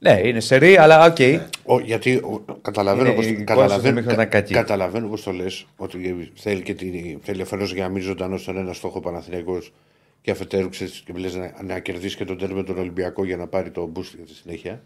Ναι, 0.00 0.20
είναι 0.24 0.40
σερί, 0.40 0.76
αλλά 0.76 1.06
οκ. 1.06 1.16
Ο, 1.64 1.80
γιατί 1.80 2.14
ο, 2.14 2.44
καταλαβαίνω 2.62 3.06
Είναι- 3.06 3.16
πώς, 3.16 3.24
η 3.26 3.28
εικόνα 3.28 3.44
καταλαβαίνω, 3.44 3.80
στο 3.82 3.92
ημίχρονο 3.92 4.12
ήταν 4.14 4.28
κακή. 4.28 4.52
καταλαβαίνω 4.54 5.08
πώς 5.08 5.22
το 5.22 5.30
λες 5.32 5.66
ότι 5.76 6.32
θέλει, 6.34 6.62
και 6.62 6.74
την, 6.74 7.18
θέλει 7.22 7.42
αφενός 7.42 7.72
για 7.72 7.82
να 7.82 7.88
μείνει 7.88 8.00
ζωντανός 8.04 8.42
στον 8.42 8.56
ένα 8.56 8.72
στόχο 8.72 9.00
Παναθηναϊκός 9.00 9.72
και 10.22 10.30
αφετέρου 10.30 10.68
ξέρεις, 10.68 11.02
και 11.06 11.12
λες, 11.16 11.34
να, 11.34 11.52
να 11.64 11.78
κερδίσει 11.78 12.16
και 12.16 12.24
το 12.24 12.38
ντέρμπι 12.38 12.54
με 12.54 12.62
τον 12.62 12.78
Ολυμπιακό 12.78 13.24
για 13.24 13.36
να 13.36 13.46
πάρει 13.46 13.70
το 13.70 13.92
boost 13.96 14.12
για 14.16 14.24
τη 14.26 14.34
συνέχεια. 14.34 14.82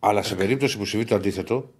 Αλλά 0.00 0.22
σε 0.22 0.34
περίπτωση 0.34 0.78
που 0.78 0.84
συμβεί 0.84 1.04
το 1.04 1.14
αντίθετο, 1.14 1.70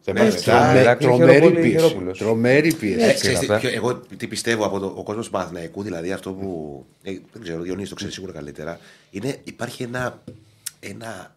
θα 0.00 0.12
Ναι, 0.12 0.20
υπάρχει 0.20 0.48
μετά, 0.48 0.60
τρομε- 0.60 0.80
Ηράκλειο 0.82 1.10
τρομερή 1.16 1.32
Χειροπόλη, 1.40 1.60
πίεση. 1.68 1.76
Χειρόπουλος. 1.84 2.18
Τρομερή 2.18 2.68
Ε, 2.68 2.72
πίεση. 2.72 3.14
ξέρεις 3.14 3.38
τι, 3.38 3.44
αυτά. 3.44 3.58
ποιο- 3.58 3.70
εγώ 3.74 3.96
τι 4.16 4.26
πιστεύω 4.26 4.64
από 4.66 4.78
το, 4.78 4.92
ο 4.96 5.02
κόσμος 5.02 5.24
του 5.26 5.30
Παναθηναϊκού, 5.32 5.82
δηλαδή 5.82 6.12
αυτό 6.12 6.32
που. 6.32 6.84
Ε, 7.02 7.10
δεν 7.32 7.42
ξέρω, 7.42 7.58
ο 7.58 7.62
Διονύσης 7.62 7.88
το 7.88 7.94
ξέρει 7.94 8.12
σίγουρα 8.12 8.32
καλύτερα. 8.32 8.78
Είναι, 9.10 9.36
υπάρχει 9.44 9.82
ένα, 9.82 10.22
ένα 10.80 11.36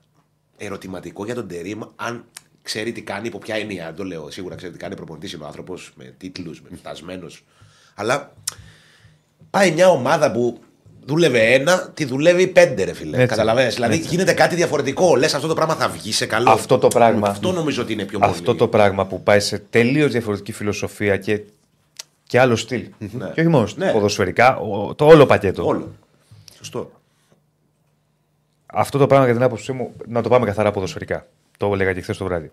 ερωτηματικό 0.65 1.25
για 1.25 1.35
τον 1.35 1.47
Τερήμ, 1.47 1.79
αν 1.95 2.25
ξέρει 2.61 2.91
τι 2.91 3.01
κάνει, 3.01 3.27
υπό 3.27 3.37
ποια 3.37 3.55
έννοια. 3.55 3.85
Δεν 3.85 3.95
το 3.95 4.03
λέω. 4.03 4.31
Σίγουρα 4.31 4.55
ξέρει 4.55 4.71
τι 4.71 4.77
κάνει 4.77 4.95
προπονητής, 4.95 5.33
είναι 5.33 5.43
ο 5.43 5.45
άνθρωπος 5.45 5.91
με 5.95 6.13
τίτλους, 6.17 6.61
με 6.69 6.77
φτασμένος. 6.77 7.43
Αλλά 7.95 8.33
πάει 9.49 9.71
μια 9.71 9.89
ομάδα 9.89 10.31
που 10.31 10.59
δούλευε 11.05 11.39
ένα, 11.53 11.89
τη 11.93 12.05
δουλεύει 12.05 12.47
πέντε, 12.47 12.83
ρε 12.83 12.93
φίλε. 12.93 13.15
Έτσι. 13.15 13.27
Καταλαβαίνεις. 13.27 13.73
Δηλαδή 13.75 13.97
γίνεται 13.97 14.33
κάτι 14.33 14.55
διαφορετικό. 14.55 15.15
Λες 15.15 15.33
αυτό 15.33 15.47
το 15.47 15.53
πράγμα 15.53 15.75
θα 15.75 15.89
βγει 15.89 16.11
σε 16.11 16.25
καλό. 16.25 16.49
Αυτό 16.49 16.77
το 16.77 16.87
πράγμα. 16.87 17.27
Αυτό 17.27 17.51
νομίζω 17.51 17.81
ότι 17.81 17.93
είναι 17.93 18.03
πιο 18.05 18.19
Αυτό 18.21 18.43
πολύ. 18.43 18.57
το 18.57 18.67
πράγμα 18.67 19.05
που 19.05 19.23
πάει 19.23 19.39
σε 19.39 19.57
τελείως 19.69 20.11
διαφορετική 20.11 20.51
φιλοσοφία 20.51 21.17
και, 21.17 21.41
και 22.23 22.39
άλλο 22.39 22.55
στυλ. 22.55 22.87
Και 23.33 23.39
όχι 23.41 23.47
μόνο 23.49 23.67
Ναι. 23.75 23.91
ποδοσφαιρικά, 23.91 24.57
ο- 24.57 24.95
το 24.95 25.05
όλο 25.05 25.25
πακέτο. 25.25 25.65
Όλο. 25.65 25.95
Σωστό. 26.57 26.91
Αυτό 28.71 28.97
το 28.97 29.07
πράγμα 29.07 29.25
για 29.25 29.33
την 29.33 29.43
άποψή 29.43 29.71
μου, 29.71 29.93
να 30.07 30.21
το 30.21 30.29
πάμε 30.29 30.45
καθαρά 30.45 30.71
ποδοσφαιρικά. 30.71 31.27
Το 31.57 31.73
έλεγα 31.73 31.93
και 31.93 32.01
χθες 32.01 32.17
το 32.17 32.25
βράδυ. 32.25 32.51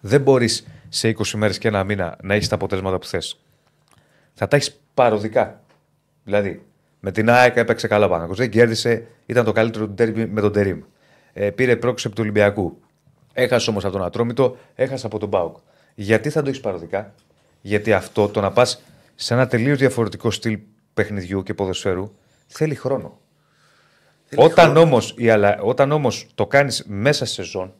Δεν 0.00 0.20
μπορείς 0.20 0.66
σε 0.88 1.08
20 1.08 1.30
μέρες 1.34 1.58
και 1.58 1.68
ένα 1.68 1.84
μήνα 1.84 2.16
να 2.22 2.34
έχεις 2.34 2.48
τα 2.48 2.54
αποτέλεσματα 2.54 2.98
που 2.98 3.06
θες. 3.06 3.40
Θα 4.34 4.48
τα 4.48 4.56
έχεις 4.56 4.80
παροδικά. 4.94 5.60
Δηλαδή, 6.24 6.62
με 7.00 7.10
την 7.10 7.30
ΑΕΚ 7.30 7.56
έπαιξε 7.56 7.86
καλά 7.86 8.08
πάνω. 8.08 8.34
Δεν 8.34 8.50
κέρδισε, 8.50 9.06
ήταν 9.26 9.44
το 9.44 9.52
καλύτερο 9.52 9.86
του 9.86 9.92
ντέρμπι 9.92 10.26
με 10.26 10.40
τον 10.40 10.52
Τερήμ. 10.52 10.80
Ε, 11.32 11.50
πήρε 11.50 11.76
πρόκληση 11.76 12.06
από 12.06 12.16
του 12.16 12.22
Ολυμπιακού. 12.22 12.78
Έχασε 13.32 13.70
όμως 13.70 13.84
από 13.84 13.92
τον 13.92 14.04
Ατρόμητο, 14.04 14.56
έχασε 14.74 15.06
από 15.06 15.18
τον 15.18 15.28
Μπάουκ. 15.28 15.56
Γιατί 15.94 16.30
θα 16.30 16.42
το 16.42 16.48
έχεις 16.48 16.60
παροδικά, 16.60 17.14
Γιατί 17.60 17.92
αυτό 17.92 18.28
το 18.28 18.40
να 18.40 18.50
πας 18.50 18.82
σε 19.14 19.34
ένα 19.34 19.46
τελείως 19.46 19.78
διαφορετικό 19.78 20.30
στυλ 20.30 20.58
παιχνιδιού 20.94 21.42
και 21.42 21.54
ποδοσφαίρου 21.54 22.12
θέλει 22.46 22.74
χρόνο. 22.74 23.18
Όταν 24.36 24.76
όμως 24.76 25.14
όταν 25.62 25.92
όμως 25.92 26.26
το 26.34 26.46
κάνεις 26.46 26.84
μέσα 26.86 27.24
σε 27.26 27.32
σεζόν, 27.34 27.72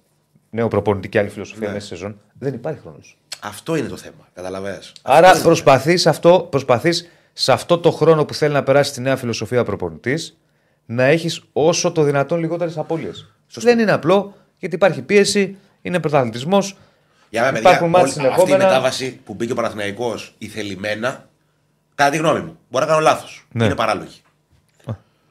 νέο 0.50 0.68
προπονητή 0.68 1.08
και 1.08 1.18
άλλη 1.18 1.28
φιλοσοφία 1.28 1.68
μέσα 1.68 1.80
σε 1.80 1.86
σεζόν, 1.86 2.20
δεν 2.38 2.54
υπάρχει 2.54 2.80
χρόνος. 2.80 3.16
Αυτό 3.40 3.76
είναι 3.76 3.88
το 3.88 3.96
θέμα. 3.96 4.28
Καταλαβαίνεις. 4.34 4.92
Άρα 5.02 5.40
προσπαθείς 5.42 6.06
αυτό, 6.06 6.46
προσπαθείς 6.50 7.10
σε 7.32 7.52
αυτό 7.52 7.78
το 7.78 7.90
χρόνο 7.90 8.24
που 8.24 8.34
θέλει 8.34 8.52
να 8.52 8.62
περάσει 8.62 8.92
τη 8.92 9.00
νέα 9.00 9.16
φιλοσοφία 9.16 9.64
προπονητής 9.64 10.38
να 10.86 11.04
έχεις 11.04 11.42
όσο 11.52 11.92
το 11.92 12.02
δυνατόν 12.02 12.38
λιγότερες 12.40 12.78
απώλειες. 12.78 13.32
Δεν 13.54 13.78
είναι 13.78 13.92
απλό 13.92 14.34
γιατί 14.58 14.74
υπάρχει 14.74 15.02
πίεση, 15.02 15.56
είναι 15.82 16.00
πρωταθλητισμός. 16.00 16.76
Για 17.30 17.42
μένα, 17.42 17.58
Υπάρχουν 17.58 17.90
παιδιά, 17.90 18.04
μάτς 18.04 18.16
όλη- 18.16 18.26
αυτή 18.28 18.40
η 18.40 18.44
συνεχόμενα. 18.44 18.64
μετάβαση 18.70 19.20
που 19.24 19.34
μπήκε 19.34 19.52
ο 19.52 19.54
Παναθηναϊκός 19.54 20.34
η 20.38 20.46
θελημένα, 20.48 21.28
κατά 21.94 22.10
τη 22.10 22.16
γνώμη 22.16 22.40
μου, 22.40 22.58
μπορεί 22.70 22.84
να 22.84 22.90
κάνω 22.90 23.02
λάθος. 23.02 23.46
Ναι. 23.52 23.64
Είναι 23.64 23.74
παράλογη. 23.74 24.20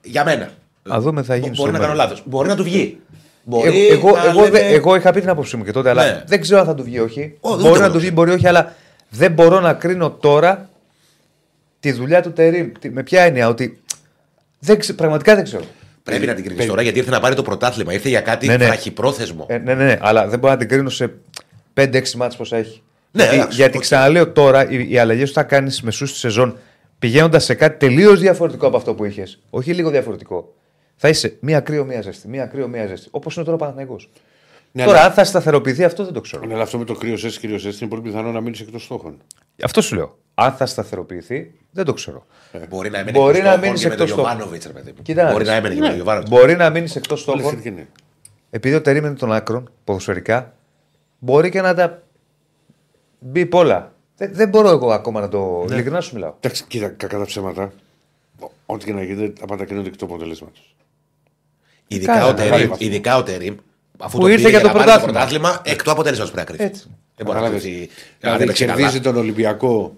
Για 0.03 0.23
μένα. 0.23 0.49
Α 0.91 0.97
δούμε, 0.99 1.23
θα 1.23 1.35
γίνει 1.35 1.45
Μπορεί 1.47 1.55
στο 1.59 1.65
να 1.65 1.71
κάνω 1.71 1.81
μέλλον. 1.93 1.95
λάθος. 2.09 2.23
Μπορεί 2.25 2.47
να 2.47 2.55
του 2.55 2.63
βγει. 2.63 2.97
Ε, 2.99 3.15
Μπορεί 3.43 3.87
εγώ, 3.87 4.11
να 4.11 4.25
εγώ, 4.25 4.39
λέμε- 4.43 4.51
δε- 4.51 4.73
εγώ 4.73 4.95
είχα 4.95 5.11
πει 5.11 5.19
την 5.19 5.29
άποψή 5.29 5.57
μου 5.57 5.63
και 5.63 5.71
τότε, 5.71 5.89
αλλά 5.89 6.05
Ναι. 6.05 6.23
δεν 6.27 6.41
ξέρω 6.41 6.59
αν 6.59 6.65
θα 6.65 6.73
του 6.73 6.83
βγει 6.83 6.95
ή 6.95 6.99
όχι. 6.99 7.37
Ω, 7.39 7.49
ούτε 7.53 7.61
μπορεί 7.61 7.79
να 7.79 7.85
εγώ 7.85 7.93
του 7.93 7.99
βγει, 7.99 8.07
ξέρω. 8.09 8.13
μπορεί 8.13 8.31
όχι, 8.31 8.47
αλλά 8.47 8.75
δεν 9.09 9.31
μπορώ 9.31 9.59
να 9.59 9.73
κρίνω 9.73 10.11
τώρα 10.11 10.69
τη 11.79 11.91
δουλειά 11.91 12.21
του 12.21 12.33
Τερήμ. 12.33 12.71
Τι- 12.79 12.89
Με 12.89 13.03
ποια 13.03 13.21
έννοια, 13.21 13.47
ότι 13.47 13.81
δεν 14.59 14.79
ξε- 14.79 14.95
πραγματικά 14.95 15.35
δεν 15.35 15.43
ξέρω. 15.43 15.63
Πρέπει 16.03 16.25
να 16.25 16.33
την 16.33 16.43
κρίνεις 16.45 16.65
τώρα 16.65 16.81
γιατί 16.81 16.97
ήρθε 16.99 17.11
να 17.11 17.19
πάρει 17.19 17.35
το 17.35 17.41
πρωτάθλημα. 17.41 17.93
Ήρθε 17.93 18.09
για 18.09 18.21
κάτι 18.21 18.47
Ναι, 18.47 18.57
ναι. 18.57 18.65
βραχυπρόθεσμο. 18.65 19.45
Ε, 19.49 19.57
ναι, 19.57 19.73
ναι, 19.73 19.83
ναι, 19.85 19.97
αλλά 20.01 20.27
δεν 20.27 20.39
μπορώ 20.39 20.53
να 20.53 20.59
την 20.59 20.67
κρίνω 20.67 20.89
σε 20.89 21.13
5-6 21.73 22.15
μάτς 22.17 22.35
πόσα 22.35 22.57
έχει. 22.57 22.81
Ναι, 23.11 23.23
γιατί 23.23 23.35
εντάξει, 23.37 23.57
γιατί 23.57 23.77
οκ. 23.77 23.83
ξαναλέω 23.83 24.31
τώρα, 24.31 24.69
οι, 24.69 24.87
οι 24.89 24.97
αλλαγές 24.97 25.27
που 25.27 25.33
θα 25.35 25.43
κάνεις 25.43 25.81
μεσούσης 25.81 26.09
της 26.09 26.19
σεζόν 26.19 26.57
πηγαίνοντας 26.99 27.43
σε 27.43 27.53
κάτι 27.53 27.77
τελείως 27.87 28.19
διαφορετικό 28.19 28.67
από 28.67 28.77
αυτό 28.77 28.93
που 28.93 29.05
είχες. 29.05 29.39
Όχι 29.49 29.73
λίγο 29.73 29.89
διαφορετικό. 29.89 30.53
Θα 30.95 31.09
είσαι 31.09 31.37
μία 31.39 31.59
κρύο, 31.59 31.85
μία 31.85 32.01
ζέστη. 32.01 32.27
Μία 32.27 32.45
κρύο, 32.45 32.67
μία 32.67 32.87
ζέστη. 32.87 33.07
Όπως 33.11 33.35
είναι 33.35 33.43
τώρα 33.45 33.57
ο 33.57 33.59
Παναθηναϊκός. 33.59 34.09
Ναι, 34.71 34.83
τώρα, 34.85 34.97
αλλά- 34.97 35.07
αν 35.07 35.13
θα 35.13 35.23
σταθεροποιηθεί 35.23 35.83
αυτό 35.83 36.03
δεν 36.03 36.13
το 36.13 36.21
ξέρω. 36.21 36.45
Ναι, 36.45 36.53
αλλά 36.53 36.63
αυτό 36.63 36.77
με 36.77 36.85
το 36.85 36.93
κρύο 36.93 37.17
ζέστη, 37.17 37.39
κρύο 37.47 37.57
ζέστη 37.57 37.83
είναι 37.83 37.89
πολύ 37.95 38.01
πιθανό 38.01 38.31
να 38.31 38.41
μείνεις 38.41 38.59
εκτός 38.59 38.83
στόχων. 38.83 39.17
Αυτό 39.63 39.81
σου 39.81 39.95
λέω. 39.95 40.17
Αν 40.33 40.51
θα 40.53 40.65
σταθεροποιηθεί, 40.65 41.51
δεν 41.71 41.85
το 41.85 41.93
ξέρω. 41.93 42.25
Μπορεί 42.69 42.89
να 42.89 42.97
έμενε 42.97 43.17
Μπορεί 43.19 43.37
εκτός 43.37 43.43
να 43.43 43.51
στόχων 43.51 43.59
μείνεις 43.67 43.81
και 43.81 43.87
με 43.87 43.95
τον 43.95 44.05
εκτός 44.05 44.09
στόχων. 44.19 44.35
Γιωβάνοβιτ, 44.37 44.65
ρε 44.67 44.73
παιδί 44.73 44.91
μου. 44.97 45.01
Κοίτα 45.01 45.23
να 45.23 45.31
Μπορεί 45.31 45.43
δεις. 45.43 45.51
να 45.51 45.57
έμενε 45.57 45.73
και 45.75 45.79
με 45.81 45.85
τον 45.87 45.95
Γιωβάνοβιτ. 45.95 46.29
Μπορεί 46.29 46.55
να 46.55 46.69
μείνεις 46.69 46.95
εκτός 46.95 47.27
Όλη 47.27 47.39
στόχων. 47.39 47.57
θετική 47.57 47.75
είναι. 47.75 47.87
Επειδή 48.49 48.75
ο 48.75 48.81
Τερήμενε 48.81 49.15
των 49.15 49.31
άκρων, 49.33 49.69
ποδοσφαιρικά, 49.83 50.53
μπορεί 51.19 51.49
και 51.49 51.61
να 51.61 51.73
τα 51.73 52.01
μπει 53.19 53.45
πολλά. 53.45 53.93
Δεν, 54.17 54.29
δεν 54.33 54.49
μπορώ 54.49 54.69
εγώ 54.69 54.91
ακόμα 54.91 55.19
να 55.21 55.27
το. 55.29 55.65
Ναι. 55.67 55.73
Ειλικρινά 55.73 56.01
σου 56.01 56.13
μιλάω. 56.13 56.33
Εντάξει, 56.39 56.63
κοίτα, 56.67 56.87
κακά 56.87 57.17
τα 57.17 57.25
ψέματα. 57.25 57.71
Ό,τι 58.65 58.85
και 58.85 58.93
να 58.93 59.03
γίνεται, 59.03 59.39
τα 59.39 59.45
πάντα 59.45 59.65
κρίνονται 59.65 59.89
και 59.89 59.95
το 59.95 60.05
αποτέλεσμα 60.05 60.47
του. 60.47 60.61
Ειδικά 61.95 62.13
Καλά, 62.13 62.25
ο 62.25 62.33
μεγάλη 62.33 62.49
Τερήμ, 62.51 62.69
βαθμό. 62.69 62.87
ειδικά 62.87 63.17
ο 63.17 63.23
Τερήμ, 63.23 63.55
αφού 63.99 64.17
Που 64.17 64.23
το 64.23 64.29
ήρθε 64.29 64.43
πήρε 64.45 64.49
για 64.49 64.59
το 64.59 64.67
να 64.67 64.73
πάρει 64.73 64.85
πρωτάθλημα. 64.85 65.11
πρωτάθλημα, 65.19 65.61
εκ 65.65 65.83
του 65.83 65.91
αποτέλεσμα 65.91 66.23
πρέπει 66.25 66.37
να 66.39 66.43
κρυφτεί. 66.43 66.63
Έτσι. 66.65 66.83
Δεν 67.15 67.25
μπορεί 67.25 67.37
να 67.39 67.43
Κατάλαβες. 67.43 67.61
κρυφτεί. 67.63 67.79
αν 67.81 68.17
Δηλαδή, 68.19 68.43
έπαιξε 68.43 68.65
καλά. 68.65 68.77
κερδίζει 68.77 68.99
τον 69.01 69.15
Ολυμπιακό. 69.17 69.97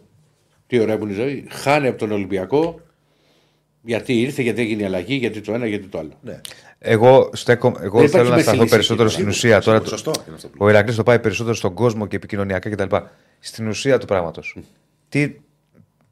Τι 0.68 0.80
ωραία 0.80 0.98
που 0.98 1.04
είναι 1.04 1.14
η 1.14 1.16
ζωή. 1.16 1.46
Χάνει 1.50 1.88
από 1.88 1.98
τον 1.98 2.12
Ολυμπιακό. 2.12 2.80
Γιατί 3.82 4.22
ήρθε, 4.22 4.42
γιατί 4.42 4.62
έγινε 4.62 4.82
η 4.82 4.86
αλλαγή, 4.86 5.16
γιατί 5.16 5.42
το 5.42 5.54
ένα, 5.54 5.68
γιατί 5.68 5.86
το 5.88 5.98
άλλο. 6.00 6.12
Ναι. 6.22 6.42
Εγώ, 6.80 7.30
στέκω, 7.34 7.68
εγώ 7.82 8.00
Δεν 8.00 8.10
θέλω 8.10 8.24
υπάρχει 8.24 8.30
να 8.30 8.36
μέση 8.36 8.42
σταθώ 8.44 8.62
λύση 8.62 8.74
περισσότερο 8.76 9.08
εκεί, 9.10 9.18
στην 9.22 9.32
σίγουρα, 9.34 9.58
ουσία. 9.58 9.72
Τώρα, 9.74 9.78
σίγουρα, 9.86 9.98
σωστό 9.98 10.24
είναι 10.28 10.36
αυτό 10.36 10.48
που 10.48 10.56
ο 10.66 10.70
Ηρακλής 10.70 10.96
το 10.96 11.04
πάει 11.04 11.20
περισσότερο 11.20 11.56
στον 11.56 11.74
κόσμο 11.74 12.06
και 12.08 12.16
επικοινωνιακά 12.16 12.70
κτλ. 12.70 12.96
Στην 13.40 13.68
ουσία 13.68 13.98
του 13.98 14.06
πράγματος. 14.06 14.58
Τι 15.10 15.32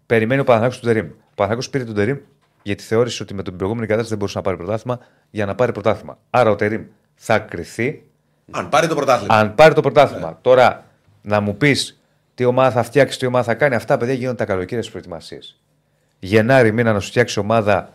περιμένει 0.05 0.41
ο 0.41 0.43
Παναθηναϊκός 0.43 0.80
του 0.80 0.85
Τερήμ. 0.85 1.05
Ο 1.05 1.34
Παναθηναϊκός 1.35 1.69
πήρε 1.69 1.84
τον 1.84 1.95
Τερήμ 1.95 2.18
γιατί 2.64 2.84
θεώρησε 2.84 3.23
ότι 3.23 3.34
με 3.34 3.44
την 3.44 3.56
προηγούμενη 3.56 3.85
κατάσταση 3.88 4.10
δεν 4.10 4.18
μπορούσε 4.19 4.38
να 4.38 4.44
πάρει 4.44 4.57
πρωτάθλημα 4.57 4.99
για 5.30 5.45
να 5.45 5.56
πάρει 5.56 5.72
πρωτάθλημα. 5.72 6.18
Άρα 6.30 6.49
ο 6.49 6.56
Τερήμ 6.56 6.84
θα 7.15 7.40
κρυθεί 7.40 8.03
Αν 8.52 8.69
πάρει 8.69 8.88
το 8.88 8.95
πρωτάθλημα. 8.95 9.35
αν 9.35 9.56
πάρει 9.56 9.73
το 9.73 9.81
πρωτάθλημα. 9.81 10.38
Τώρα 10.41 10.85
να 11.22 11.40
μου 11.40 11.57
πεις 11.57 12.02
τι 12.35 12.45
ομάδα 12.45 12.72
θα 12.72 12.84
φτιάξει, 12.84 13.19
τι 13.19 13.26
ομάδα 13.26 13.44
θα 13.44 13.56
κάνει, 13.56 13.76
αυτά 13.76 13.98
παιδιά 13.98 14.14
γίνονται 14.14 14.38
τα 14.38 14.45
καλοκαίρια 14.45 14.77
στις 14.77 14.90
προετοιμασίες. 14.90 15.60
Γενάρη 16.19 16.72
μήνα 16.72 16.94
να 16.94 16.99
σου 16.99 17.07
φτιάξει 17.07 17.40
ομάδα 17.40 17.94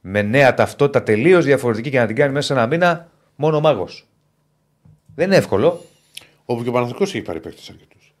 με 0.00 0.22
νέα 0.22 0.54
ταυτότητα 0.54 1.02
τελείως 1.02 1.44
διαφορετική 1.44 1.90
και 1.90 1.98
να 1.98 2.06
την 2.06 2.16
κάνει 2.16 2.32
μέσα 2.32 2.46
σε 2.46 2.52
ένα 2.52 2.66
μήνα, 2.66 3.08
μόνο 3.36 3.56
ο 3.56 3.60
μάγος. 3.60 4.06
Δεν 5.14 5.26
είναι 5.26 5.36
εύκολο. 5.36 5.84
Όπου 6.44 6.62
και 6.62 6.68
ο 6.68 6.72
Παναθηναϊκός 6.72 7.14
έχει 7.14 7.22
πάρει 7.22 7.40
παίκτες 7.40 7.70
αρκετούς. 7.70 8.14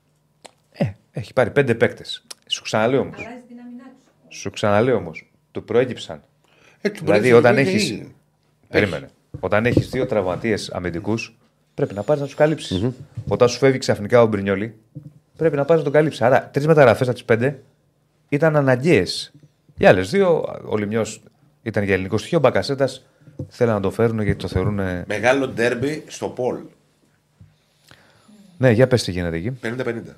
Ε, 0.72 0.84
έχει 1.12 1.32
πάρει 1.32 1.50
πέντε 1.50 1.74
παίκτες. 1.74 2.24
Σου 2.46 2.62
ξαναλέω 2.62 3.00
όμως. 3.00 3.16
Αλλάζει 3.18 3.44
την 3.48 3.56
άμυνά 3.60 3.84
τους. 4.28 4.38
Σου 4.38 4.50
ξαναλέω 4.50 4.96
όμως. 4.96 5.30
Του 5.54 5.64
προέκυψαν. 5.64 6.22
Ε, 6.80 6.90
του 6.90 7.04
Δηλαδή, 7.04 7.20
μπορεί 7.30 7.42
να 7.42 7.48
όταν 7.50 7.58
γίνει, 7.58 7.68
έχεις- 7.76 7.90
είναι. 7.90 8.06
Περίμενε. 8.68 9.08
Όταν 9.40 9.66
έχεις 9.66 9.88
δύο 9.88 10.06
τραυματίες 10.06 10.70
αμυντικούς, 10.70 11.36
πρέπει 11.74 11.94
να 11.94 12.02
πάρεις 12.02 12.20
να 12.20 12.26
τους 12.26 12.36
καλυψει 12.36 12.94
Όταν 13.28 13.48
σου 13.48 13.58
φεύγει 13.58 13.78
ξαφνικά 13.78 14.22
ο 14.22 14.26
Μπρινιόλη, 14.26 14.74
πρέπει 15.36 15.56
να 15.56 15.64
πάρεις 15.64 15.78
να 15.84 15.90
τον 15.90 15.92
καλύψεις. 15.92 16.22
Άρα, 16.22 16.48
τρεις 16.52 16.66
μεταγραφές 16.66 17.06
από 17.06 17.16
τις 17.16 17.24
πέντε 17.24 17.62
ήταν 18.28 18.56
αναγκαίες. 18.56 19.32
Οι 19.78 19.86
άλλες 19.86 20.10
δύο, 20.10 20.44
ο 20.68 20.76
Λιμιός 20.76 21.22
ήταν 21.62 21.84
για 21.84 21.94
ελληνικό 21.94 22.18
στοιχείο, 22.18 22.38
ο 22.38 22.40
Μπακασέτας 22.40 23.04
θέλουν 23.48 23.72
να 23.74 23.80
το 23.80 23.90
φέρουν 23.90 24.20
γιατί 24.22 24.38
το 24.38 24.48
θεωρούν. 24.48 24.80
Μεγάλο 25.06 25.48
ντέρμπι 25.48 26.04
στο 26.06 26.28
Πολ. 26.28 26.56
Ναι, 28.58 28.70
για 28.70 28.86
πες 28.86 29.02
τι 29.04 29.10
γίνεται 29.10 29.36
εκεί. 29.36 29.50
50-50. 29.50 30.16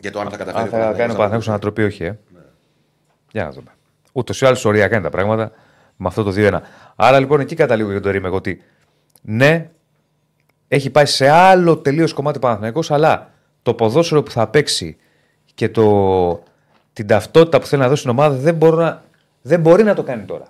Για 0.00 0.10
το 0.10 0.20
αν 0.20 0.30
θα 0.30 0.36
καταφέρει 0.36 0.62
Αν 0.62 0.68
ο 0.68 0.70
θα 0.70 0.76
κάνει 0.76 1.12
ο 1.12 1.16
Παναθηναϊκός 1.16 1.16
Παναθηναϊκός 1.16 1.46
να 1.46 1.52
ανατροπή, 1.52 1.82
όχι, 1.82 2.04
ε. 2.04 2.18
Για 3.32 3.44
να 3.44 3.50
δούμε. 3.52 3.70
Ούτως 4.12 4.40
ή 4.40 4.46
άλλως 4.46 4.64
οριακά 4.64 4.94
είναι 4.94 5.04
τα 5.04 5.10
πράγματα 5.10 5.52
με 5.96 6.06
αυτό 6.06 6.22
το 6.22 6.32
2-1. 6.36 6.58
Άρα 6.96 7.18
λοιπόν 7.18 7.40
εκεί 7.40 7.54
καταλήγω 7.54 7.90
για 7.90 8.00
το 8.00 8.10
ρήμα 8.10 8.26
εγώ 8.26 8.36
ότι 8.36 8.62
ναι, 9.22 9.70
έχει 10.68 10.90
πάει 10.90 11.06
σε 11.06 11.28
άλλο 11.28 11.78
τελείως 11.78 12.12
κομμάτι 12.12 12.36
ο 12.36 12.40
Παναθηναϊκός, 12.40 12.90
αλλά 12.90 13.30
το 13.62 13.74
ποδόσφαιρο 13.74 14.22
που 14.22 14.30
θα 14.30 14.48
παίξει 14.48 14.96
και 15.54 15.68
το, 15.68 16.42
την 16.92 17.06
ταυτότητα 17.06 17.60
που 17.60 17.66
θέλει 17.66 17.82
να 17.82 17.88
δώσει 17.88 18.00
στην 18.00 18.10
ομάδα 18.10 18.36
δεν, 18.36 18.54
μπορώ 18.54 18.76
να, 18.76 19.02
δεν 19.42 19.60
μπορεί 19.60 19.82
να 19.82 19.94
το 19.94 20.02
κάνει 20.02 20.24
τώρα. 20.24 20.46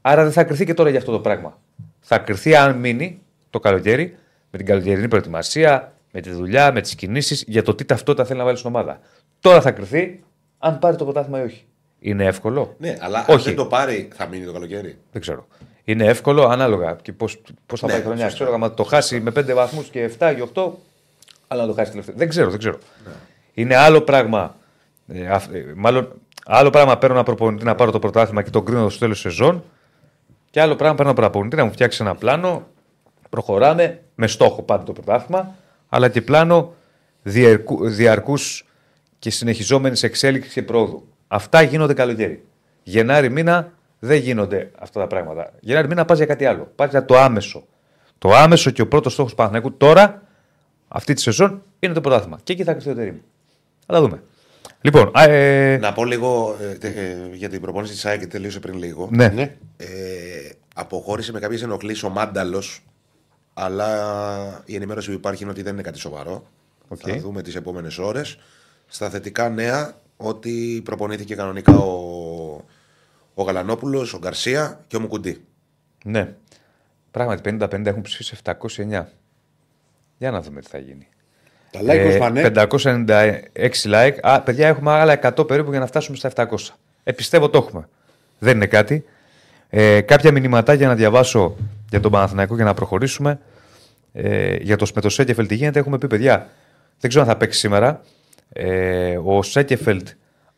Άρα 0.00 0.22
δεν 0.22 0.32
θα 0.32 0.44
κρυθεί 0.44 0.64
και 0.64 0.74
τώρα 0.74 0.90
για 0.90 0.98
αυτό 0.98 1.12
το 1.12 1.20
πράγμα. 1.20 1.58
Θα 2.00 2.18
κρυθεί 2.18 2.54
αν 2.56 2.76
μείνει 2.78 3.22
το 3.50 3.60
καλοκαίρι 3.60 4.16
με 4.50 4.58
την 4.58 4.66
καλοκαιρινή 4.66 5.08
προετοιμασία, 5.08 5.92
με 6.12 6.20
τη 6.20 6.30
δουλειά, 6.30 6.72
με 6.72 6.80
τις 6.80 6.94
κινήσεις 6.94 7.44
για 7.46 7.62
το 7.62 7.74
τι 7.74 7.84
ταυτότητα 7.84 8.24
θέλει 8.24 8.38
να 8.38 8.44
βάλει 8.44 8.56
στην 8.56 8.70
ομάδα. 8.70 9.00
Τώρα 9.40 9.60
θα 9.60 9.70
κρυθεί 9.70 10.22
αν 10.58 10.78
πάρει 10.78 10.96
το 10.96 11.04
πρωτάθλημα 11.04 11.40
ή 11.40 11.44
όχι. 11.44 11.66
Είναι 12.00 12.24
εύκολο; 12.24 12.74
Ναι, 12.78 12.96
αλλά 13.00 13.18
αν 13.18 13.24
όχι. 13.28 13.44
δεν 13.44 13.54
το 13.56 13.66
πάρει, 13.66 14.08
θα 14.14 14.26
μείνει 14.26 14.44
το 14.44 14.52
καλοκαίρι. 14.52 14.98
Δεν 15.12 15.20
ξέρω. 15.20 15.46
Είναι 15.84 16.04
εύκολο 16.04 16.44
ανάλογα 16.46 16.96
και 17.02 17.12
πώς 17.12 17.40
πώς 17.66 17.80
θα 17.80 17.86
Ναι, 17.86 17.92
πάει 17.92 18.00
η 18.00 18.04
χρονιά. 18.04 18.22
σωστά. 18.28 18.36
Ξέρω, 18.44 18.54
άμα 18.56 18.74
το 18.74 18.82
χάσει 18.82 19.20
με 19.20 19.30
5 19.30 19.54
βαθμούς 19.54 19.88
και 19.88 20.10
7 20.18 20.34
ή 20.38 20.40
8, 20.54 20.70
αλλά 21.48 21.62
να 21.62 21.68
το 21.68 21.74
χάσει 21.74 21.90
τελευταίο. 21.90 22.14
Δεν 22.16 22.28
ξέρω, 22.28 22.50
δεν 22.50 22.58
ξέρω. 22.58 22.78
Ναι. 23.06 23.12
Είναι 23.54 23.76
άλλο 23.76 24.00
πράγμα. 24.00 24.56
Ε, 25.08 25.26
αυ- 25.26 25.54
ε, 25.54 25.64
μάλλον 25.76 26.08
Άλλο 26.48 26.70
πράγμα 26.70 26.98
παίρνω 26.98 27.14
ένα 27.14 27.24
προπονητή 27.24 27.64
να 27.64 27.74
πάρω 27.74 27.90
το 27.90 27.98
πρωτάθλημα 27.98 28.42
και 28.42 28.50
τον 28.50 28.64
κρίνω 28.64 28.88
στο 28.88 28.98
τέλος 28.98 29.20
σεζόν. 29.20 29.64
Και 30.50 30.60
άλλο 30.60 30.76
πράγμα 30.76 30.96
παίρνω 30.96 31.10
ένα 31.10 31.20
προπονητή 31.20 31.56
να 31.56 31.64
μου 31.64 31.72
φτιάξει 31.72 32.02
ένα 32.02 32.14
πλάνο. 32.14 32.66
Προχωράμε 33.30 34.02
με 34.14 34.26
στόχο 34.26 34.62
πάντα 34.62 34.82
το 34.82 34.92
πρωτάθλημα, 34.92 35.54
αλλά 35.88 36.08
και 36.08 36.22
πλάνο 36.22 36.72
διαρκούς 37.80 38.66
και 39.18 39.30
συνεχιζόμενης 39.30 40.02
εξέλιξης 40.02 40.52
και 40.52 40.62
πρόοδου. 40.62 41.08
Αυτά 41.28 41.62
γίνονται 41.62 41.94
καλοκαίρι. 41.94 42.44
Γενάρη 42.82 43.30
μήνα 43.30 43.72
δεν 43.98 44.18
γίνονται 44.18 44.70
αυτά 44.78 45.00
τα 45.00 45.06
πράγματα. 45.06 45.52
Γενάρη 45.60 45.88
μήνα 45.88 46.04
πας 46.04 46.16
για 46.16 46.26
κάτι 46.26 46.44
άλλο. 46.44 46.72
Πας 46.74 46.90
για 46.90 47.04
το 47.04 47.16
άμεσο. 47.16 47.66
Το 48.18 48.34
άμεσο 48.34 48.70
και 48.70 48.82
ο 48.82 48.88
πρώτος 48.88 49.12
στόχος 49.12 49.30
του 49.30 49.36
Παναθηναϊκού 49.36 49.76
τώρα, 49.76 50.22
αυτή 50.88 51.14
τη 51.14 51.20
σεζόν, 51.20 51.62
είναι 51.78 51.92
το 51.94 52.00
πρωτάθλημα. 52.00 52.38
Και 52.42 52.52
εκεί 52.52 52.64
θα 52.64 52.72
κρυφτεί 52.72 52.90
ο 52.90 52.94
τερίμ. 52.94 53.16
Θα 53.86 53.92
τα 53.92 54.00
δούμε. 54.00 54.22
Λοιπόν, 54.80 55.10
α, 55.18 55.22
ε... 55.22 55.78
Να 55.78 55.92
πω 55.92 56.04
λίγο 56.04 56.56
ε, 56.80 56.88
ε, 56.88 57.16
για 57.32 57.48
την 57.48 57.60
προπόνηση 57.60 57.92
της 57.92 58.06
ΑΕΚ 58.06 58.20
και 58.20 58.26
τελείωσε 58.26 58.60
πριν 58.60 58.78
λίγο. 58.78 59.08
ναι. 59.12 59.28
Ναι. 59.28 59.56
Ε, 59.76 59.86
αποχώρησε 60.74 61.32
με 61.32 61.38
κάποιες 61.40 61.62
ενοχλήσεις 61.62 62.02
ο 62.02 62.08
Μάνταλος, 62.08 62.84
αλλά 63.54 64.62
η 64.64 64.74
ενημέρωση 64.74 65.10
που 65.10 65.14
υπάρχει 65.14 65.42
είναι 65.42 65.52
ότι 65.52 65.62
δεν 65.62 65.72
είναι 65.72 65.82
κάτι 65.82 65.98
σοβαρό. 65.98 66.46
Οκ. 66.88 66.98
Θα 67.02 67.16
δούμε 67.16 67.42
τις 67.42 67.54
επόμενες 67.54 67.98
ώρες. 67.98 68.38
Στα 68.86 69.10
θετικά 69.10 69.48
νέα, 69.48 70.00
ότι 70.16 70.80
προπονήθηκε 70.84 71.34
κανονικά 71.34 71.76
ο, 71.76 72.64
ο 73.34 73.42
Γαλανόπουλος, 73.42 74.14
ο 74.14 74.18
Γκαρσία 74.18 74.84
και 74.86 74.96
ο 74.96 75.00
Μουκουντί. 75.00 75.44
ναι. 76.04 76.34
Πράγματι, 77.10 77.56
50-50 77.60 77.86
έχουν 77.86 78.02
ψηφίσει 78.02 78.36
709. 78.44 79.04
Για 80.18 80.30
να 80.30 80.40
δούμε 80.40 80.60
τι 80.60 80.68
θα 80.68 80.78
γίνει. 80.78 81.08
Τα 81.70 81.80
like 81.80 81.88
Ε, 81.88 82.04
μας 82.04 82.16
πάνε. 82.16 82.52
596 82.54 83.40
like. 83.84 84.14
Α, 84.20 84.40
παιδιά, 84.40 84.68
έχουμε 84.68 84.90
άλλα 84.90 85.18
100 85.36 85.46
περίπου 85.46 85.70
για 85.70 85.80
να 85.80 85.86
φτάσουμε 85.86 86.16
στα 86.16 86.30
700. 86.34 86.46
Ε, 87.04 87.12
πιστεύω 87.12 87.50
το 87.50 87.58
έχουμε. 87.58 87.88
Δεν 88.38 88.56
είναι 88.56 88.66
κάτι. 88.66 89.04
Ε, 89.68 90.00
κάποια 90.00 90.32
μηνυματάκια 90.32 90.86
να 90.88 90.94
διαβάσω 90.94 91.56
για 91.90 92.00
τον 92.00 92.10
Παναθηναϊκό 92.10 92.54
για 92.54 92.64
να 92.64 92.74
προχωρήσουμε. 92.74 93.38
Ε, 94.12 94.56
για 94.56 94.76
το, 94.76 94.86
με 94.94 95.00
το 95.00 95.08
Σένκεφελντ 95.08 95.48
τι 95.48 95.54
γίνεται, 95.54 95.78
έχουμε 95.78 95.98
πει 95.98 96.06
παιδιά. 96.06 96.48
Δεν 97.00 97.10
ξέρω 97.10 97.24
αν 97.24 97.30
θα 97.30 97.36
παίξει 97.36 97.58
σήμερα. 97.58 98.02
Ε, 98.58 99.18
ο 99.24 99.42
Σένκεφελντ, 99.42 100.08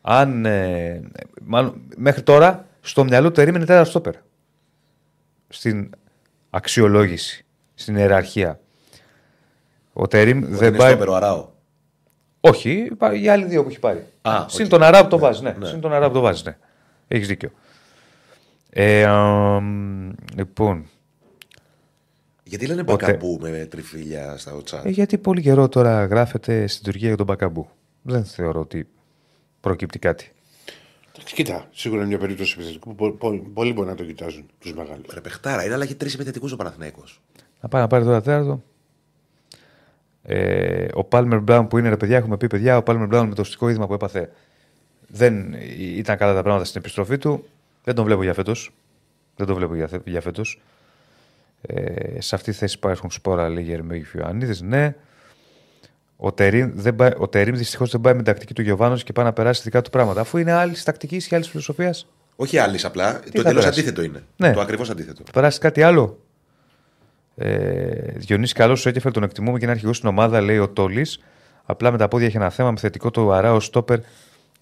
αν. 0.01 0.45
Ε, 0.45 1.01
μάλλον, 1.41 1.81
μέχρι 1.97 2.21
τώρα 2.21 2.65
στο 2.81 3.03
μυαλό 3.03 3.31
του 3.31 3.41
Τερίμ 3.41 3.53
είναι 3.53 3.65
τέταρτο 3.65 3.89
στόπερ. 3.89 4.13
Στην 5.49 5.89
αξιολόγηση, 6.49 7.45
στην 7.73 7.95
ιεραρχία. 7.95 8.59
Ο 9.93 10.07
Τερίμ 10.07 10.39
δεν 10.45 10.67
είναι 10.67 10.77
πάει. 10.77 10.89
στόπερ 10.89 10.97
ο 10.97 11.06
Αράο. 11.06 11.49
Όχι, 12.41 12.71
υπά- 12.71 13.15
οι 13.21 13.27
άλλοι 13.27 13.45
δύο 13.45 13.63
που 13.63 13.69
έχει 13.69 13.79
πάρει. 13.79 14.05
Α, 14.21 14.45
Συν 14.47 14.63
οκ. 14.65 14.69
τον 14.71 14.83
Αράο 14.83 15.09
το 15.09 15.17
βάζει, 15.17 15.43
ναι. 15.43 15.55
ναι. 15.59 15.65
Συν 15.65 15.79
τον 15.79 15.93
Αράο 15.93 16.13
το 16.13 16.19
βάζει, 16.19 16.43
ναι. 16.45 16.57
Έχεις 17.07 17.27
δίκιο. 17.27 17.51
Ε, 18.69 19.03
αμ, 19.05 20.11
λοιπόν, 20.35 20.85
Γιατί 22.43 22.65
λένε 22.67 22.83
Ποτέ. 22.83 23.05
μπακαμπού 23.05 23.37
με 23.41 23.67
τριφύλια 23.69 24.37
στα 24.37 24.53
οτσά. 24.53 24.81
ε, 24.85 24.89
γιατί 24.89 25.17
πολύ 25.17 25.41
καιρό 25.41 25.69
τώρα 25.69 26.05
γράφεται 26.05 26.67
στην 26.67 26.83
Τουρκία 26.83 27.07
για 27.07 27.17
τον 27.17 27.25
Μπακαμπού. 27.25 27.69
Δεν 28.09 28.25
θεωρώ 28.25 28.59
ότι 28.59 28.87
προκύπτει 29.61 29.99
κάτι. 29.99 30.31
Εντάξει, 31.15 31.35
Κοίτα, 31.35 31.67
σίγουρα 31.71 31.99
είναι 31.99 32.09
μια 32.09 32.17
περίπτωση 32.19 32.53
επιθετικού 32.57 32.95
που 32.95 32.95
πο- 32.95 33.11
πο- 33.29 33.49
πολλοί 33.53 33.73
μπορεί 33.73 33.87
να 33.87 33.95
το 33.95 34.03
κοιτάζουν 34.03 34.45
τους 34.59 34.73
μεγάλους. 34.73 35.05
Ρε 35.13 35.21
παιχτάρα, 35.21 35.63
είναι 35.63 35.73
αλλά 35.73 35.83
έχει 35.83 35.95
τρεις 35.95 36.13
επιθετικούς 36.13 36.51
ο 36.51 36.55
Παναθηναίκος. 36.55 37.21
Να 37.61 37.69
πάει 37.69 37.81
να 37.81 37.87
πάρει 37.87 38.03
τώρα 38.03 38.21
τέταρτο. 38.21 38.63
Ε, 40.23 40.87
ο 40.93 41.03
Πάλμερ 41.03 41.39
Μπράουν 41.39 41.67
που 41.67 41.77
είναι 41.77 41.89
ρε 41.89 41.97
παιδιά, 41.97 42.17
έχουμε 42.17 42.37
πει 42.37 42.47
παιδιά, 42.47 42.77
ο 42.77 42.83
Πάλμερ 42.83 43.07
Μπράουν 43.07 43.27
με 43.27 43.35
το 43.35 43.41
οστικό 43.41 43.69
είδημα 43.69 43.87
που 43.87 43.93
έπαθε 43.93 44.31
δεν 45.07 45.53
ήταν 45.77 46.17
καλά 46.17 46.33
τα 46.33 46.41
πράγματα 46.41 46.65
στην 46.65 46.79
επιστροφή 46.81 47.17
του. 47.17 47.45
Δεν 47.83 47.95
τον 47.95 48.05
βλέπω 48.05 48.23
για 48.23 48.33
φέτος. 48.33 48.71
Δεν 49.35 49.47
τον 49.47 49.55
βλέπω 49.55 49.75
για, 49.75 49.87
θε- 49.87 50.07
για 50.07 50.21
φέτος. 50.21 50.61
Ε, 51.61 52.21
σε 52.21 52.35
αυτή 52.35 52.51
τη 52.51 52.57
θέση 52.57 52.75
υπάρχουν 52.77 53.11
σπόρα, 53.11 53.49
λέει 53.49 53.63
Γερμέγη 53.63 54.03
Φιωαννίδη. 54.03 54.65
Ναι. 54.65 54.95
Ο 56.21 56.31
Τερίμ, 56.31 56.71
δεν 56.73 56.95
πάει, 56.95 57.11
ο 57.17 57.27
Τερίμ 57.27 57.55
δυστυχώς 57.55 57.91
δεν 57.91 58.01
πάει 58.01 58.13
με 58.13 58.23
την 58.23 58.33
τακτική 58.33 58.53
του 58.53 58.61
Γιωβάνος 58.61 59.03
και 59.03 59.13
πάει 59.13 59.25
να 59.25 59.33
περάσει 59.33 59.61
δικά 59.63 59.81
του 59.81 59.89
πράγματα. 59.89 60.21
Αφού 60.21 60.37
είναι 60.37 60.51
άλλης 60.51 60.83
τακτικής 60.83 61.27
και 61.27 61.35
άλλης 61.35 61.47
φιλοσοφίας, 61.49 62.07
Όχι 62.35 62.57
άλλης 62.57 62.85
απλά. 62.85 63.13
το 63.13 63.19
θα 63.19 63.31
τελείω 63.31 63.43
περάσει; 63.43 63.67
αντίθετο 63.67 64.01
είναι. 64.01 64.23
Ναι. 64.37 64.53
Το 64.53 64.61
ακριβώς 64.61 64.89
αντίθετο. 64.89 65.21
θα 65.25 65.31
περάσει 65.31 65.59
κάτι 65.59 65.81
άλλο; 65.83 66.19
Ε, 67.35 68.11
Διονύση 68.15 68.53
καλό 68.53 68.77
ο 68.85 68.89
Έκεφελ 68.89 69.11
τον 69.11 69.23
εκτιμούμε 69.23 69.57
και 69.57 69.63
είναι 69.63 69.73
αρχηγός 69.73 69.97
στην 69.97 70.09
ομάδα, 70.09 70.41
λέει 70.41 70.57
ο 70.57 70.69
Τόλης. 70.69 71.19
Απλά 71.65 71.91
με 71.91 71.97
τα 71.97 72.07
πόδια 72.07 72.27
έχει 72.27 72.35
ένα 72.35 72.49
θέμα. 72.49 72.71
Ένα 72.71 72.77
θετικό 72.77 73.11
του 73.11 73.33
Αράο 73.33 73.59
στόπερ 73.59 73.99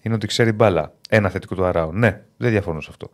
είναι 0.02 0.14
ότι 0.14 0.26
ξέρει 0.26 0.52
μπάλα. 0.52 0.92
Ένα 1.08 1.28
θετικό 1.28 1.54
του 1.54 1.64
Αράο. 1.64 1.92
Ναι, 1.92 2.20
δεν 2.36 2.50
διαφωνώ 2.50 2.80
σε 2.80 2.88
αυτό. 2.90 3.10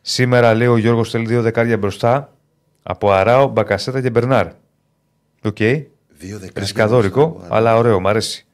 Σήμερα 0.00 0.54
λέει 0.54 0.66
ο 0.66 0.76
Γιώργος 0.76 1.10
θέλει 1.10 1.26
δύο 1.26 1.42
δεκάρια 1.42 1.76
μπροστά 1.76 2.32
από 2.82 3.12
Αράο, 3.12 3.46
Μπακασέτα 3.46 4.00
και 4.00 4.10
Μπερνάρ. 4.10 4.46
Οκ. 5.42 5.56
Δύο 5.56 5.66
δεκάρια. 5.66 5.97
Ρισκαδόρικο, 6.54 7.28
μπροστά, 7.28 7.54
αλλά 7.54 7.76
ωραίο, 7.76 8.00
μ' 8.00 8.08
αρέσει. 8.08 8.46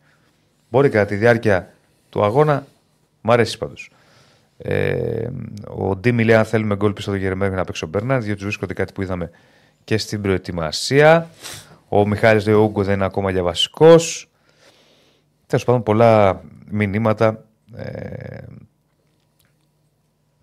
Μπορεί 0.71 0.89
κατά 0.89 1.07
τη 1.07 1.15
διάρκεια 1.15 1.75
του 2.09 2.25
αγώνα, 2.25 2.67
μ' 3.21 3.31
αρέσει 3.31 3.59
πάντως. 3.59 3.91
Ε, 4.57 5.29
ο 5.69 5.97
Ντίμι 5.97 6.25
λέει: 6.25 6.35
Αν 6.37 6.45
θέλουμε 6.45 6.77
γκολ 6.77 6.93
πίσω 6.93 7.11
από 7.11 7.19
τον 7.19 7.25
Ιωαννίδη 7.25 7.57
να 7.57 7.65
παίξει 7.65 7.85
ο 7.85 7.87
Μπέρναρ, 7.87 8.21
διότι 8.21 8.39
του 8.39 8.45
βρίσκονται 8.45 8.75
κάτι 8.75 8.93
που 8.93 9.03
είδαμε 9.03 9.31
και 9.85 9.99
στην 9.99 10.23
προετοιμασία. 10.23 11.31
Ο 11.89 12.07
Μιχάλης 12.07 12.47
λέει: 12.47 12.55
Ο 12.55 12.63
Ούγκο 12.63 12.83
δεν 12.83 12.95
είναι 12.95 13.05
ακόμα 13.05 13.31
για 13.31 13.43
βασικός. 13.43 14.29
Τέλος 15.47 15.65
πάντων, 15.65 15.83
πολλά 15.83 16.43
μηνύματα. 16.71 17.45
Ε, 17.77 18.39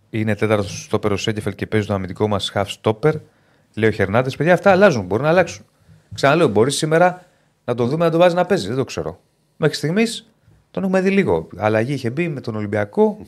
είναι 0.10 0.36
τέταρτος 0.36 0.84
στόπερ 0.84 1.12
ο 1.12 1.18
Σέγκεφελ 1.18 1.56
και 1.56 1.68
παίζει 1.68 1.88
το 1.88 1.94
αμυντικό 1.94 2.28
μας 2.28 2.52
half 2.54 2.66
stopper. 2.82 3.14
Λέει 3.74 3.90
ο 3.90 3.92
Χερνάντες. 3.92 4.36
Παιδιά, 4.36 4.54
αυτά 4.54 4.72
αλλάζουν. 4.72 5.06
Μπορούν 5.06 5.26
να 5.26 5.32
αλλάξουν. 5.32 5.66
Ξαναλέω, 6.14 6.48
μπορείς 6.48 6.76
σήμερα 6.76 7.26
να 7.66 7.76
τον 7.76 7.90
δούμε 7.90 8.06
να 8.06 8.12
τον 8.12 8.20
βάζεις 8.20 8.34
να 8.36 8.46
παίζεις. 8.46 8.68
Δεν 8.68 8.76
το 8.78 8.84
ξέρω. 8.84 9.20
Μέχρι 9.58 9.76
στιγμής 9.76 10.30
τον 10.72 10.84
έχουμε 10.84 11.02
δει 11.02 11.10
λίγο. 11.10 11.48
Αλλαγή 11.58 11.94
είχε 11.94 12.10
μπει 12.10 12.28
με 12.28 12.42
τον 12.42 12.56
Ολυμπιακό. 12.56 13.26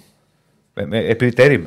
Με, 0.73 0.85
με, 0.85 0.97
επί 0.97 1.29
τερίμ. 1.31 1.65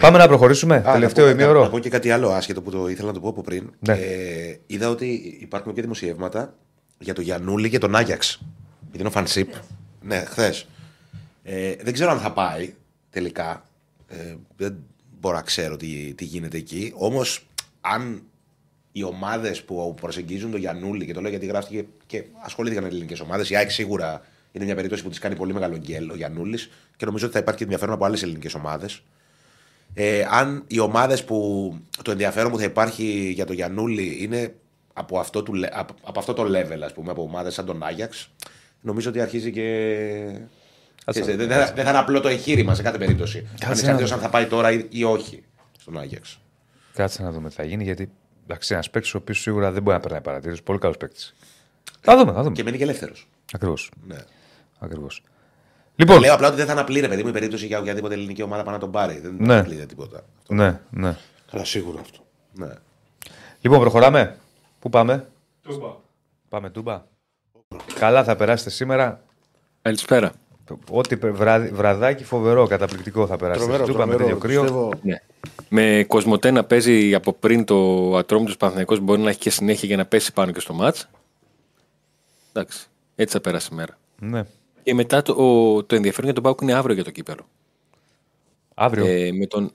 Πάμε 0.00 0.18
να 0.18 0.26
προχωρήσουμε. 0.28 0.76
Α, 0.76 0.92
Τελευταίο 0.92 1.24
να 1.26 1.30
πω- 1.30 1.38
Να, 1.38 1.44
ημίωρο. 1.44 1.68
πω 1.68 1.78
και 1.78 1.88
κάτι 1.88 2.10
άλλο 2.10 2.28
άσχετο 2.30 2.62
που 2.62 2.70
το 2.70 2.88
ήθελα 2.88 3.06
να 3.06 3.12
το 3.14 3.20
πω 3.20 3.28
από 3.28 3.42
πριν. 3.42 3.70
Ναι. 3.78 3.92
Ε, 3.92 4.58
είδα 4.66 4.88
ότι 4.88 5.38
υπάρχουν 5.40 5.74
και 5.74 5.80
δημοσιεύματα 5.80 6.54
για 6.98 7.14
το 7.14 7.20
Γιανούλη 7.20 7.68
και 7.70 7.78
τον 7.78 7.96
Άγιαξ. 7.96 8.40
Γιατί 8.80 8.98
είναι 8.98 9.08
ο 9.08 9.10
Φανσίπ. 9.10 9.52
Ναι, 10.02 10.24
χθες. 10.26 10.66
Ε, 11.42 11.74
δεν 11.82 11.92
ξέρω 11.92 12.10
αν 12.10 12.18
θα 12.18 12.32
πάει 12.32 12.74
τελικά. 13.10 13.64
Ε, 14.08 14.34
δεν 14.56 14.76
μπορώ 15.20 15.36
να 15.36 15.42
ξέρω 15.42 15.76
τι, 15.76 16.14
τι 16.14 16.24
γίνεται 16.24 16.56
εκεί. 16.56 16.92
Όμως, 16.96 17.46
αν 17.80 18.22
οι 18.92 19.02
ομάδες 19.02 19.62
που 19.62 19.94
προσεγγίζουν 20.00 20.50
τον 20.50 20.60
Γιανούλη, 20.60 21.06
και 21.06 21.12
το 21.12 21.20
λέω 21.20 21.30
γιατί 21.30 21.46
γράφτηκε 21.46 21.84
και 22.06 22.24
ασχολήθηκαν 22.42 22.84
ελληνικές 22.84 23.20
ομάδες, 23.20 23.50
η 23.50 23.56
ΑΕΚ 23.56 23.70
σίγουρα 23.70 24.22
είναι 24.52 24.64
μια 24.64 24.74
περίπτωση 24.74 25.02
που 25.02 25.08
της 25.08 25.18
κάνει 25.18 25.36
πολύ 25.36 25.52
μεγάλο 25.52 25.76
γκέλ 25.76 26.10
ο 26.10 26.14
Γιανούλη 26.16 26.58
και 26.96 27.04
νομίζω 27.04 27.24
ότι 27.24 27.34
θα 27.34 27.40
υπάρχει 27.40 27.58
και 27.58 27.64
ενδιαφέρον 27.64 27.94
από 27.94 28.04
άλλες 28.04 28.22
ελληνικές 28.22 28.54
ομάδες. 28.54 29.02
Ε, 29.94 30.24
αν 30.30 30.64
οι 30.66 30.78
ομάδες 30.78 31.24
που 31.24 31.76
το 32.02 32.10
ενδιαφέρον 32.10 32.50
που 32.50 32.58
θα 32.58 32.64
υπάρχει 32.64 33.30
για 33.34 33.44
το 33.46 33.52
Γιανούλη 33.52 34.16
είναι 34.20 34.54
από 34.92 35.18
αυτό, 35.18 35.42
του, 35.42 35.54
λε- 35.54 35.70
από, 35.78 35.94
από 36.02 36.18
αυτό 36.18 36.32
το 36.32 36.42
level, 36.42 36.80
ας 36.84 36.92
πούμε, 36.92 37.10
από 37.10 37.22
ομάδες 37.22 37.54
σαν 37.54 37.64
τον 37.66 37.82
Άγιαξ, 37.82 38.30
νομίζω 38.80 39.08
ότι 39.10 39.20
αρχίζει 39.20 39.50
και. 39.50 39.66
Ξέρεις, 41.06 41.28
δεν, 41.36 41.48
δεν 41.48 41.58
θα- 41.58 41.72
δεν 41.74 41.84
θα 41.84 41.90
είναι 41.90 41.98
απλό 41.98 42.20
το 42.20 42.28
εγχείρημα 42.28 42.74
σε 42.74 42.82
κάθε 42.82 42.98
περίπτωση. 42.98 43.46
Ανεξαρτήτω 43.64 44.08
να 44.08 44.14
αν 44.14 44.20
θα 44.20 44.28
πάει 44.28 44.46
τώρα 44.46 44.72
ή, 44.72 44.86
ή 44.90 45.04
όχι 45.04 45.42
στον 45.80 45.98
Άγιαξ. 45.98 46.38
Κάτσε 46.94 47.22
να 47.22 47.30
δούμε 47.32 47.48
τι 47.48 47.54
θα 47.54 47.64
γίνει 47.64 47.84
γιατί 47.84 48.10
εντάξει, 48.44 48.74
ένας 48.74 48.90
παίκτης 48.90 49.14
ο 49.14 49.18
οποίος 49.18 49.40
σίγουρα 49.40 49.70
δεν 49.72 49.82
μπορεί 49.82 49.96
να 49.96 50.02
περνάει 50.02 50.20
παρατήρηση. 50.20 50.62
Πολύ 50.62 50.78
καλός 50.78 50.96
παίκτης. 50.96 51.34
Θα 52.00 52.16
δούμε, 52.16 52.32
θα 52.32 52.42
δούμε. 52.42 52.54
Και 52.54 52.62
μένει 52.62 52.76
και 52.76 52.82
ελεύθερος. 52.82 53.28
Ακριβώς. 53.52 53.90
Ναι. 54.06 54.16
Ακριβώς. 54.78 55.22
Λοιπόν, 55.96 56.20
Λέω 56.20 56.34
απλά 56.34 56.46
ότι 56.46 56.56
δεν 56.56 56.66
θα 56.66 56.72
είναι 56.72 56.80
απλή, 56.80 57.00
ρε 57.00 57.08
παιδί 57.08 57.22
μου, 57.22 57.28
η 57.28 57.32
περίπτωση 57.32 57.66
για 57.66 57.78
οποιαδήποτε 57.78 58.14
ελληνική 58.14 58.42
ομάδα 58.42 58.62
πάει 58.62 58.74
να 58.74 58.80
τον 58.80 58.90
πάρει. 58.90 59.18
Δεν 59.18 59.36
Ναι. 59.38 59.54
θα 59.54 59.60
απλή 59.60 59.86
τίποτα. 59.86 60.24
ναι, 60.48 60.80
ναι. 60.90 61.16
Καλά, 61.50 61.64
σίγουρα 61.64 62.00
αυτό. 62.00 62.18
Ναι. 62.52 62.68
Λοιπόν, 63.60 63.80
προχωράμε. 63.80 64.36
Πού 64.78 64.88
πάμε, 64.88 65.26
Τούμπα. 65.62 65.94
Πάμε 66.48 66.70
Τούμπα. 66.70 67.02
Καλά 67.98 68.24
θα 68.24 68.36
περάσετε 68.36 68.70
σήμερα. 68.70 69.22
Καλησπέρα. 69.82 70.32
Ό,τι 70.90 71.16
πε- 71.16 71.32
βράδυ- 71.34 71.72
βραδάκι 71.74 72.24
φοβερό, 72.24 72.66
καταπληκτικό 72.66 73.26
θα 73.26 73.36
περάσετε. 73.36 73.64
Τρομερό, 73.64 73.84
Στην 73.84 73.94
Τούμπα 73.96 74.06
με 74.06 74.14
τρομερό. 74.16 74.38
τέτοιο 74.38 74.48
κρύο. 74.48 74.60
Πιστεύω, 74.62 74.90
Ναι. 75.02 75.16
Με 75.68 76.04
Κοσμοτέ 76.08 76.50
να 76.50 76.64
παίζει 76.64 77.14
από 77.14 77.32
πριν 77.32 77.64
το 77.64 77.76
ατρόμητος 78.16 78.56
Παναθηναϊκός 78.56 79.00
μπορεί 79.00 79.20
να 79.20 79.30
έχει 79.30 79.38
και 79.38 79.50
συνέχεια 79.50 79.88
για 79.88 79.96
να 79.96 80.06
πέσει 80.06 80.32
πάνω 80.32 80.52
και 80.52 80.60
στο 80.60 80.74
μάτς. 80.74 81.08
Εντάξει, 82.52 82.86
έτσι 83.14 83.34
θα 83.34 83.40
περάσει 83.40 83.68
η 83.72 83.74
μέρα. 83.74 83.98
Ναι. 84.18 84.42
Και 84.82 84.94
μετά 84.94 85.22
το, 85.22 85.32
ο- 85.32 85.84
το 85.84 85.94
ενδιαφέρον 85.94 86.24
για 86.24 86.34
τον 86.34 86.42
Πάουκ 86.42 86.60
είναι 86.60 86.72
αύριο 86.72 86.94
για 86.94 87.04
το 87.04 87.10
κύπελο. 87.10 87.46
Αύριο. 88.74 89.06
Ε, 89.06 89.32
με 89.32 89.46
τον, 89.46 89.72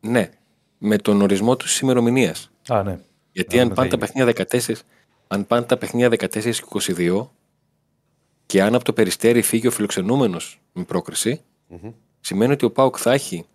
ναι, 0.00 0.30
με 0.78 0.96
τον 0.98 1.22
ορισμό 1.22 1.56
του 1.56 1.66
ημερομηνίας. 1.82 2.50
Α, 2.68 2.82
ναι. 2.82 2.98
Γιατί 3.32 3.56
Να 3.56 3.62
αν 3.62 3.68
δούμε 3.68 3.74
πάνε, 3.74 3.88
τι 3.88 3.96
τα 3.98 4.06
θα 4.06 4.12
παιχνίδια 4.12 4.46
14, 4.74 4.74
αν 5.28 5.46
πάνε 5.46 5.66
τα 5.66 5.76
παιχνίδια 5.76 6.08
14 6.08 6.50
και 6.50 6.92
22, 6.96 7.26
και 8.46 8.62
αν 8.62 8.74
από 8.74 8.84
το 8.84 8.92
περιστέρι 8.92 9.42
φύγει 9.42 9.66
ο 9.66 9.70
φιλοξενούμενος 9.70 10.60
με 10.72 10.84
προκριση 10.84 11.40
σημαίνει 12.20 12.52
ότι 12.52 12.64
ο 12.64 12.70
Πάοκ 12.70 12.96
θα 12.98 13.12
έχει 13.12 13.46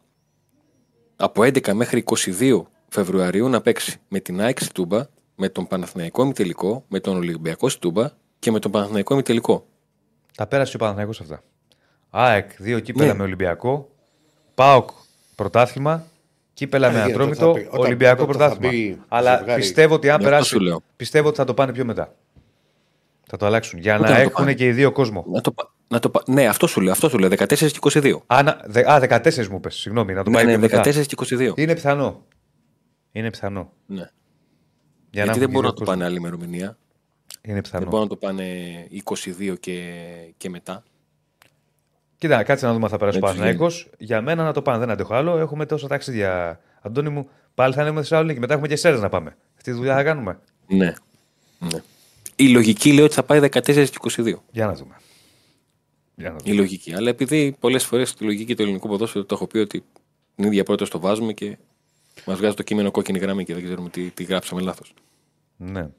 από 1.16 1.42
11 1.42 1.74
μέχρι 1.74 2.04
22 2.40 2.62
Φεβρουαρίου 2.88 3.50
να 3.50 3.62
παίξει 3.62 3.98
με 4.08 4.20
την 4.20 4.42
ΑΕΚ 4.42 4.60
στη 4.60 4.72
Τούμπα, 4.72 5.06
με 5.36 5.50
τον 5.50 5.68
Παναθηναϊκό 5.68 6.24
ημιτελικό, 6.24 6.84
με 6.88 7.00
τον 7.00 7.16
Ολυμπιακό 7.16 7.70
στη 7.70 7.80
Τούμπα 7.80 8.10
και 8.40 8.52
με 8.52 8.60
τον 8.60 8.72
Παναθηναϊκό 8.72 9.14
ημιτελικό. 9.14 9.66
Τα 10.38 10.48
πέρασε 10.48 10.76
ο 10.76 10.80
Παναθηναϊκός 10.80 11.22
αυτά. 11.22 11.44
ΑΕΚ, 12.10 12.52
δύο 12.58 12.80
κύπελα 12.80 13.06
Ναι. 13.12 13.14
με 13.18 13.24
Ολυμπιακό. 13.24 13.90
ΠΑΟΚ, 14.56 14.90
πρωτάθλημα. 15.36 16.06
Κύπελα 16.54 16.92
με 16.92 17.00
Ε, 17.00 17.02
Ατρόμητο, 17.02 17.46
θα 17.46 17.52
πει- 17.60 17.68
όταν- 17.68 17.80
Ολυμπιακό 17.80 18.24
όταν 18.24 18.36
θα 18.36 18.40
πρωτάθλημα. 18.50 18.72
μπει 18.74 19.02
Αλλά 19.08 19.38
ζευγάρι- 19.38 19.62
πιστεύω 19.62 19.94
ότι 19.96 20.10
αν 20.10 20.14
Ναι, 20.14 20.16
αυτό 20.24 20.30
περάσει. 20.30 20.50
σου 20.50 20.60
λέω. 20.60 20.82
Πιστεύω 20.96 21.28
ότι 21.28 21.38
θα 21.38 21.44
το 21.46 21.54
πάνε 21.54 21.72
πιο 21.74 21.86
μετά. 21.86 22.16
Θα 23.34 23.38
το 23.40 23.45
αλλάξουν. 23.45 23.80
Για 23.80 23.98
Πότε 23.98 24.10
να 24.10 24.16
θα 24.16 24.22
το 24.22 24.28
έχουν 24.28 24.34
πάνε; 24.36 24.53
και 24.53 24.66
οι 24.66 24.72
δύο 24.72 24.91
κόσμο. 24.91 25.26
Να 25.28 25.41
το, 25.41 25.52
πα- 25.52 25.72
να 25.88 25.99
το, 25.99 26.10
πα- 26.10 26.24
ναι, 26.28 26.48
αυτό 26.48 26.68
σου 26.68 26.82
λέω, 26.82 26.91
αυτό 26.91 27.10
σου 27.10 27.18
λέω, 27.18 27.30
14 27.30 27.48
και 27.72 27.80
22. 27.82 28.18
Α, 28.28 28.44
να- 28.44 28.62
δε- 28.66 28.91
α 28.91 28.99
14 29.24 29.48
μου 29.48 29.60
πες, 29.60 29.76
συγγνώμη, 29.76 30.14
να 30.14 30.24
το 30.24 30.30
Ναι, 30.30 30.36
πάει 30.36 30.45
ναι, 30.45 30.52
πιο 30.52 30.60
μετά. 30.60 30.82
14 30.91 31.06
και 31.06 31.16
22. 31.16 31.53
Είναι 31.56 31.74
πιθανό. 31.74 32.26
Είναι 33.12 33.30
πιθανό. 33.30 33.72
Ναι. 33.86 33.95
Για 33.95 34.10
Γιατί 35.10 35.30
έχουν 35.30 35.40
δεν 35.40 35.48
και 35.48 35.53
μπορούν 35.53 35.62
δύο 35.62 35.62
να 35.62 35.74
το 35.74 35.74
κόσμο. 35.80 35.94
πάνε 35.94 36.06
άλλη 36.06 36.18
ημερομηνία. 36.18 36.78
Είναι 37.41 37.53
Δεν 37.53 37.62
πιθανό. 37.62 37.86
μπορούν 37.86 37.99
να 38.02 38.08
το 38.08 38.16
πάνε 38.16 38.44
22 39.49 39.56
και, 39.60 39.94
και 40.38 40.49
μετά. 40.49 40.84
Κοίτα, 42.18 42.44
κάτσε 42.44 42.66
να 42.66 42.72
δούμε 42.74 42.84
αν 42.86 42.90
θα 42.91 42.98
περάσει 42.98 43.18
ο 43.18 43.20
Έτσι 43.20 43.34
Παναθηναϊκός. 43.38 43.90
Για 43.98 44.22
μένα 44.22 44.44
να 44.44 44.53
το 44.53 44.62
πάνε, 44.62 44.78
δεν 44.80 44.90
αντέχω 44.90 45.14
άλλο. 45.14 45.38
Έχουμε 45.38 45.66
τόσα 45.66 45.88
ταξίδια. 45.88 46.60
Αντώνη 46.82 47.10
μου, 47.10 47.30
πάλι 47.56 47.74
θα 47.74 47.80
ανέβουμε 47.82 48.02
Θεσσαλονίκη. 48.02 48.40
Μετά 48.40 48.53
έχουμε 48.53 48.68
και 48.68 48.76
σέρε 48.76 48.98
να 48.98 49.10
πάμε. 49.10 49.36
Αυτή 49.58 49.72
τη 49.72 49.78
δουλειά 49.78 49.95
θα 49.95 50.03
κάνουμε. 50.03 50.40
Ναι. 50.68 50.94
ναι. 51.60 51.82
Η 52.44 52.50
λογική 52.50 52.94
λέει 52.94 53.06
ότι 53.06 53.14
θα 53.14 53.24
πάει 53.24 53.40
14 53.40 53.62
και 53.64 53.98
22. 54.02 54.34
Για 54.52 54.66
να 54.66 54.74
δούμε. 54.74 54.96
Για 56.16 56.30
να 56.30 56.36
Η 56.36 56.40
δούμε. 56.44 56.56
λογική. 56.56 56.94
Αλλά 56.94 57.10
επειδή 57.10 57.56
πολλές 57.60 57.86
φορές 57.86 58.14
τη 58.14 58.24
λογική 58.24 58.56
του 58.56 58.62
ελληνικού 58.62 58.88
ποδόσφαιρου 58.88 59.26
το 59.26 59.36
έχω 59.36 59.48
πει 59.48 59.58
ότι 59.58 59.84
την 60.36 60.46
ίδια 60.46 60.64
πρώτα 60.64 60.88
το 60.88 61.00
βάζουμε 61.00 61.34
και 61.34 61.58
μας 62.26 62.38
βγάζει 62.38 62.56
το 62.56 62.64
κείμενο 62.64 62.92
κόκκινη 62.92 63.20
γραμμή 63.20 63.44
και 63.44 63.54
δεν 63.54 63.64
ξέρουμε 63.64 63.90
τι, 63.90 64.02
τι 64.10 64.24
γράψαμε 64.24 64.62
λάθος. 64.62 64.94
Ναι. 65.58 65.90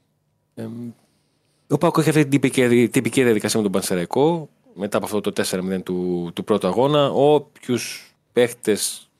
Ο 1.68 1.78
Πάκο 1.78 2.00
έχει 2.00 2.08
αυτή 2.08 2.22
την 2.22 2.30
τυπική, 2.30 2.88
τυπική 2.88 3.22
διαδικασία 3.22 3.56
με 3.58 3.62
τον 3.62 3.72
Πανσεραϊκό 3.72 4.48
μετά 4.74 4.96
από 4.96 5.06
αυτό 5.06 5.20
το 5.20 5.32
4-0 5.50 5.82
του, 5.82 6.30
του 6.34 6.44
πρώτου 6.44 6.66
αγώνα. 6.66 7.10
Όποιους 7.10 8.14
παίχτες. 8.32 9.10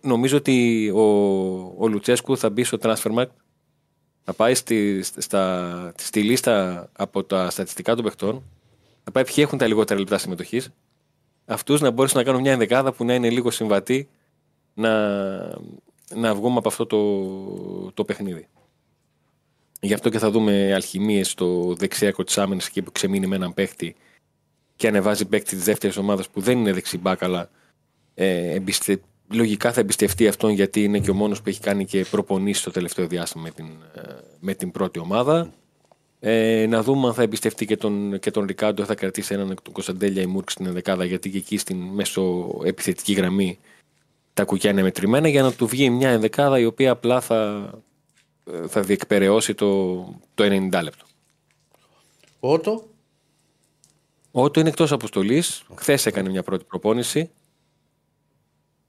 Νομίζω 0.00 0.36
ότι 0.36 0.88
ο, 0.90 1.00
ο 1.78 1.88
Λουτσέσκου 1.88 2.36
θα 2.36 2.50
μπει 2.50 2.64
στο 2.64 2.78
Transfermarkt. 2.82 3.26
Θα 4.24 4.32
πάει 4.32 4.54
στη, 4.54 5.02
στα, 5.02 5.92
στη 5.96 6.22
λίστα 6.22 6.88
από 6.92 7.24
τα 7.24 7.50
στατιστικά 7.50 7.94
των 7.94 8.04
παιχτών. 8.04 8.42
Θα 9.04 9.10
πάει 9.10 9.24
ποιοι 9.24 9.34
έχουν 9.38 9.58
τα 9.58 9.66
λιγότερα 9.66 10.00
λεπτά 10.00 10.18
συμμετοχής. 10.18 10.70
Αυτούς 11.46 11.80
να 11.80 11.90
μπορέσουν 11.90 12.18
να 12.18 12.24
κάνουν 12.24 12.40
μια 12.40 12.52
ενδεκάδα 12.52 12.92
που 12.92 13.04
να 13.04 13.14
είναι 13.14 13.30
λίγο 13.30 13.50
συμβατή 13.50 14.08
να, 14.74 14.92
να 16.14 16.34
βγούμε 16.34 16.58
από 16.58 16.68
αυτό 16.68 16.86
το, 16.86 17.92
το 17.92 18.04
παιχνίδι. 18.04 18.48
Γι' 19.80 19.94
αυτό 19.94 20.08
και 20.08 20.18
θα 20.18 20.30
δούμε 20.30 20.74
αλχημίες 20.74 21.30
στο 21.30 21.74
δεξιάκο 21.74 22.24
της 22.24 22.38
άμυνας 22.38 22.66
εκεί 22.66 22.82
που 22.82 22.92
ξεμείνει 22.92 23.26
με 23.26 23.36
έναν 23.36 23.54
παίχτη 23.54 23.96
και 24.76 24.88
ανεβάζει 24.88 25.24
παίχτη 25.24 25.56
της 25.56 25.64
δεύτερης 25.64 25.96
ομάδας 25.96 26.28
που 26.28 26.40
δεν 26.40 26.58
είναι 26.58 26.72
δεξιμπάκ, 26.72 27.22
αλλά 27.22 27.50
ε, 28.14 28.54
εμπιστε... 28.54 29.00
λογικά 29.30 29.72
θα 29.72 29.80
εμπιστευτεί 29.80 30.28
αυτόν 30.28 30.50
γιατί 30.50 30.84
είναι 30.84 30.98
και 30.98 31.10
ο 31.10 31.14
μόνος 31.14 31.42
που 31.42 31.48
έχει 31.48 31.60
κάνει 31.60 31.84
και 31.84 32.06
προπονήσει 32.10 32.64
το 32.64 32.70
τελευταίο 32.70 33.06
διάστημα 33.06 33.42
με 33.42 33.50
την, 33.50 33.66
ε, 33.94 34.00
με 34.40 34.54
την 34.54 34.70
πρώτη 34.70 34.98
ομάδα. 34.98 35.52
Ε, 36.20 36.66
να 36.68 36.82
δούμε 36.82 37.06
αν 37.06 37.14
θα 37.14 37.22
εμπιστευτεί 37.22 37.66
και 37.66 37.76
τον, 37.76 38.18
και 38.18 38.30
τον 38.30 38.44
Ρικάντο, 38.46 38.84
θα 38.84 38.94
κρατήσει 38.94 39.34
έναν 39.34 39.50
εκ 39.50 39.62
του 39.62 39.72
Κωνσταντέλια 39.72 40.22
η 40.22 40.26
Μούρκ 40.26 40.50
στην 40.50 40.66
ενδεκάδα, 40.66 41.04
γιατί 41.04 41.30
και 41.30 41.38
εκεί 41.38 41.56
στην 41.58 41.76
μέσω 41.76 42.50
επιθετική 42.64 43.12
γραμμή 43.12 43.58
τα 44.34 44.44
κουκιά 44.44 44.70
είναι 44.70 44.82
μετρημένα, 44.82 45.28
για 45.28 45.42
να 45.42 45.52
του 45.52 45.66
βγει 45.66 45.90
μια 45.90 46.10
ενδεκάδα 46.10 46.58
η 46.58 46.64
οποία 46.64 46.90
απλά 46.90 47.20
θα, 47.20 47.70
ε, 48.52 48.66
θα 48.66 48.80
διεκπαιρεώσει 48.80 49.54
το, 49.54 49.94
το 50.34 50.44
90 50.44 50.82
λεπτό. 50.82 51.04
Ότο. 52.40 52.86
Ο 54.30 54.42
Ότο 54.42 54.60
είναι 54.60 54.68
εκτός 54.68 54.92
αποστολής. 54.92 55.64
Χθες 55.74 56.06
έκανε 56.06 56.28
μια 56.28 56.42
πρώτη 56.42 56.64
προπόνηση. 56.64 57.30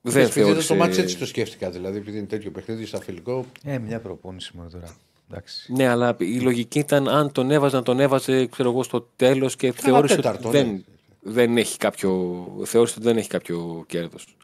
Δεν 0.06 0.14
Δεν 0.14 0.30
θεώρησε... 0.30 0.42
θεώρησε. 0.42 0.68
Το 0.68 0.76
μάτς 0.76 0.98
έτσι 0.98 1.18
το 1.18 1.26
σκέφτηκα. 1.26 1.70
Δηλαδή, 1.70 1.98
επειδή 1.98 2.18
είναι 2.18 2.28
τέτοιο 2.28 2.52
παιχνίδι, 2.52 2.86
στα 2.86 3.02
φιλικό. 3.02 3.46
Ε, 3.64 3.78
μια 3.78 4.00
προπόνηση 4.00 4.52
μόνο 4.56 4.70
τώρα. 4.70 4.96
Εντάξει. 5.32 5.74
Ναι, 5.74 5.88
αλλά 5.88 6.16
η 6.20 6.40
λογική 6.40 6.80
ήταν 6.80 7.08
αν 7.08 7.32
τον 7.32 7.52
έβαζε, 7.52 7.76
να 7.76 7.84
τον 7.84 8.00
έβαζε 8.00 8.46
ξέρω 8.46 8.70
εγώ, 8.70 8.84
στο 8.84 9.08
τέλος 9.16 9.56
και 9.56 9.72
θεώρησε 9.72 10.16
τέταρτο, 10.16 10.48
ότι 10.48 10.58
ναι. 10.58 10.64
δεν, 10.64 10.86
δεν 11.22 11.58
έχει 11.58 11.78
κάποιο, 11.78 12.46
θεώρησε 12.64 12.96
ότι 12.98 13.08
δεν 13.08 13.18
έχει 13.18 13.30
κάποιο 13.30 13.84
κέρδος. 13.88 14.36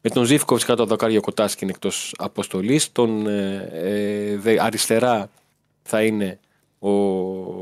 Με 0.00 0.10
τον 0.10 0.24
Ζήφκοβιτ 0.24 0.64
κάτω 0.64 0.82
από 0.82 0.90
το 0.90 0.96
δοκάρια 0.96 1.20
Κοτάσκι 1.20 1.64
είναι 1.64 1.72
εκτός 1.72 2.14
αποστολής. 2.18 2.92
Τον 2.92 3.26
ε, 3.26 3.68
ε, 3.72 4.36
δε- 4.36 4.62
αριστερά 4.62 5.30
θα 5.82 6.02
είναι 6.02 6.38
ο, 6.78 6.90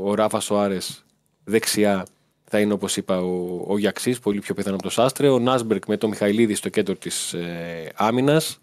ο 0.09 0.13
Ράφα 0.15 0.39
Σοάρες. 0.39 1.05
Δεξιά 1.43 2.05
θα 2.49 2.59
είναι 2.59 2.73
όπως 2.73 2.97
είπα 2.97 3.21
ο, 3.21 3.63
ο 3.67 3.77
Γιαξής, 3.77 4.19
πολύ 4.19 4.39
πιο 4.39 4.53
πιθανό 4.53 4.75
από 4.75 4.83
το 4.83 4.89
Σάστρε. 4.89 5.29
Ο 5.29 5.39
Νάσμπερκ 5.39 5.87
με 5.87 5.97
τον 5.97 6.09
Μιχαηλίδη 6.09 6.55
στο 6.55 6.69
κέντρο 6.69 6.95
της 6.95 7.33
ε, 7.33 7.91
άμυνας. 7.95 8.59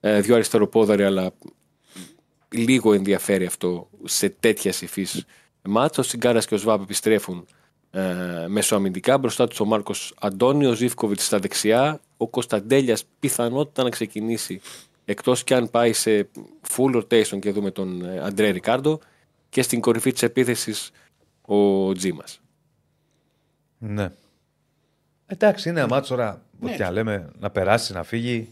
Ε, 0.00 0.20
δύο 0.20 0.34
αριστεροπόδαροι, 0.34 1.02
αλλά 1.04 1.32
λίγο 2.48 2.92
ενδιαφέρει 2.92 3.46
αυτό 3.46 3.88
σε 4.04 4.28
τέτοια 4.28 4.72
υφής 4.80 5.24
μάτσα. 5.62 6.00
Ο 6.00 6.04
Σιγκάρας 6.04 6.46
και 6.46 6.54
ο 6.54 6.58
Σβάμπ 6.58 6.80
επιστρέφουν 6.82 7.46
ε, 7.90 8.02
μεσοαμυντικά. 8.48 9.18
Μπροστά 9.18 9.48
τους 9.48 9.60
ο 9.60 9.64
Μάρκος 9.64 10.14
Αντώνη, 10.20 10.66
ο 10.66 10.72
Ζήφκοβιτς 10.72 11.24
στα 11.24 11.38
δεξιά. 11.38 12.00
Ο 12.16 12.28
Κωνσταντέλιας 12.28 13.04
πιθανότητα 13.20 13.82
να 13.82 13.90
ξεκινήσει 13.90 14.60
εκτός 15.04 15.44
και 15.44 15.54
αν 15.54 15.70
πάει 15.70 15.92
σε 15.92 16.28
full 16.76 16.96
rotation 16.96 17.38
και 17.40 17.52
δούμε 17.52 17.70
τον 17.70 18.04
ε, 18.04 18.20
Αντρέ 18.24 18.50
Ρικάρντο. 18.50 18.98
Και 19.48 19.62
στην 19.62 19.80
κορυφή 19.80 20.12
της 20.12 20.22
επίθεσης 20.22 20.90
ο 21.42 21.92
Τζίμας. 21.92 22.40
Ναι. 23.82 24.10
Εντάξει, 25.26 25.68
είναι 25.68 25.78
ένα 25.80 25.88
μάτσο 25.88 26.14
τώρα. 26.14 26.42
Ό,τι 26.60 26.74
και 26.74 26.84
αν 26.84 26.92
λέμε, 26.92 27.30
να 27.38 27.50
περάσει, 27.50 27.92
να 27.92 28.02
φύγει. 28.02 28.48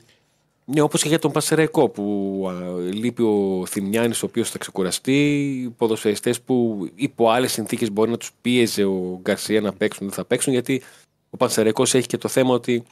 Ναι, 0.64 0.80
όπως 0.80 1.02
και 1.02 1.08
για 1.08 1.18
τον 1.18 1.32
Πασεραϊκό 1.32 1.88
που 1.88 2.46
α, 2.48 2.80
λείπει 2.80 3.22
ο 3.22 3.66
Θημιάνης, 3.66 4.22
ο 4.22 4.26
οποίος 4.26 4.50
θα 4.50 4.58
ξεκουραστεί. 4.58 5.74
Ποδοσφαιριστές 5.76 6.40
που 6.40 6.88
υπό 6.94 7.30
άλλες 7.30 7.52
συνθήκες 7.52 7.90
μπορεί 7.90 8.10
να 8.10 8.16
τους 8.16 8.32
πίεζε 8.40 8.84
ο 8.84 9.18
Γκαρσία 9.22 9.60
να 9.60 9.72
παίξουν, 9.72 10.06
δεν 10.06 10.14
θα 10.14 10.24
παίξουν. 10.24 10.52
Γιατί 10.52 10.82
ο 11.30 11.36
Πασεραϊκό 11.36 11.82
έχει 11.82 12.06
και 12.06 12.16
το 12.16 12.28
θέμα 12.28 12.54
ότι 12.54 12.84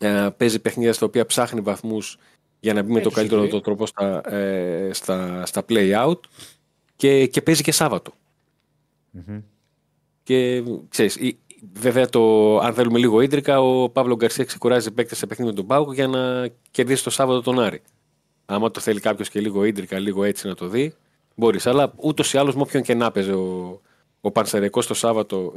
ε, 0.00 0.28
παίζει 0.36 0.58
παιχνίδια 0.58 0.92
στα 0.92 1.06
οποία 1.06 1.26
ψάχνει 1.26 1.60
βαθμούς 1.60 2.18
για 2.60 2.72
να 2.72 2.82
μπει 2.82 2.92
με 2.92 3.00
το 3.00 3.08
τους 3.08 3.14
καλύτερο 3.14 3.40
βρει. 3.40 3.50
το 3.50 3.60
τρόπο 3.60 3.86
στα, 3.86 4.34
ε, 4.34 4.90
στα, 4.92 5.46
στα 5.46 5.64
play 5.68 6.06
out 6.06 6.20
και, 6.96 7.26
και 7.26 7.42
παίζει 7.42 7.62
και 7.62 7.72
σαββατο 7.72 8.12
Και 10.28 10.62
ξέρεις, 10.88 11.16
η- 11.16 11.38
βέβαια 11.72 12.08
το, 12.08 12.58
αν 12.58 12.74
θέλουμε 12.74 12.98
λίγο 12.98 13.20
ίντρικα, 13.20 13.60
ο 13.60 13.88
Παύλο 13.88 14.16
Γκαρσία 14.16 14.44
ξεκουράζει 14.44 14.90
παίκτες 14.90 15.18
σε 15.18 15.26
παιχνίδι 15.26 15.50
με 15.50 15.56
τον 15.56 15.66
Πάουκο 15.66 15.92
για 15.92 16.06
να 16.06 16.48
κερδίσει 16.70 17.04
το 17.04 17.10
Σάββατο 17.10 17.40
τον 17.40 17.60
Άρη. 17.60 17.82
Άμα 18.46 18.70
το 18.70 18.80
θέλει 18.80 19.00
κάποιος 19.00 19.28
και 19.28 19.40
λίγο 19.40 19.64
ίντρικα, 19.64 19.98
λίγο 19.98 20.24
έτσι 20.24 20.46
να 20.46 20.54
το 20.54 20.68
δει, 20.68 20.94
μπορείς. 21.34 21.66
Αλλά 21.66 21.92
ούτως 21.96 22.32
ή 22.32 22.38
άλλως 22.38 22.54
με 22.54 22.60
όποιον 22.62 22.82
και 22.82 22.94
να 22.94 23.10
παίζει 23.10 23.30
ο, 23.30 23.80
ο 24.20 24.30
Πανσεραϊκός 24.30 24.86
το 24.86 24.94
Σάββατο, 24.94 25.52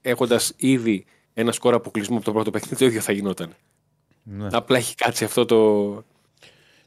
έχοντας 0.00 0.52
ήδη 0.56 1.04
ένα 1.34 1.52
σκορ 1.52 1.74
αποκλεισμού 1.74 2.16
από 2.16 2.24
το 2.24 2.32
πρώτο 2.32 2.50
παιχνίδι, 2.50 2.76
το 2.76 2.84
ίδιο 2.84 3.00
θα 3.00 3.12
γινόταν. 3.12 3.54
Ναι. 4.22 4.48
Απλά 4.52 4.76
έχει 4.78 4.94
κάτσει 4.94 5.24
αυτό 5.24 5.44
το, 5.44 5.56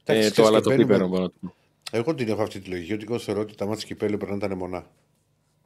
ε, 0.05 0.11
Εντάξει, 0.11 0.27
το 0.27 0.41
ξέρεις, 0.41 0.49
αλατοπίπερο. 0.49 0.87
μπαίνουμε- 0.87 1.09
μπορώ 1.09 1.21
να 1.23 1.29
το 1.29 1.35
πω. 1.41 1.53
Εγώ 1.91 2.15
την 2.15 2.29
έχω 2.29 2.41
αυτή 2.41 2.59
τη 2.59 2.69
λογική. 2.69 2.93
Ότι 2.93 3.05
εγώ 3.07 3.19
θεωρώ 3.19 3.41
ότι 3.41 3.55
τα 3.55 3.65
μάτια 3.65 3.85
κυπέλου 3.87 4.17
πρέπει 4.17 4.31
να 4.31 4.37
ήταν 4.45 4.57
μονά. 4.57 4.85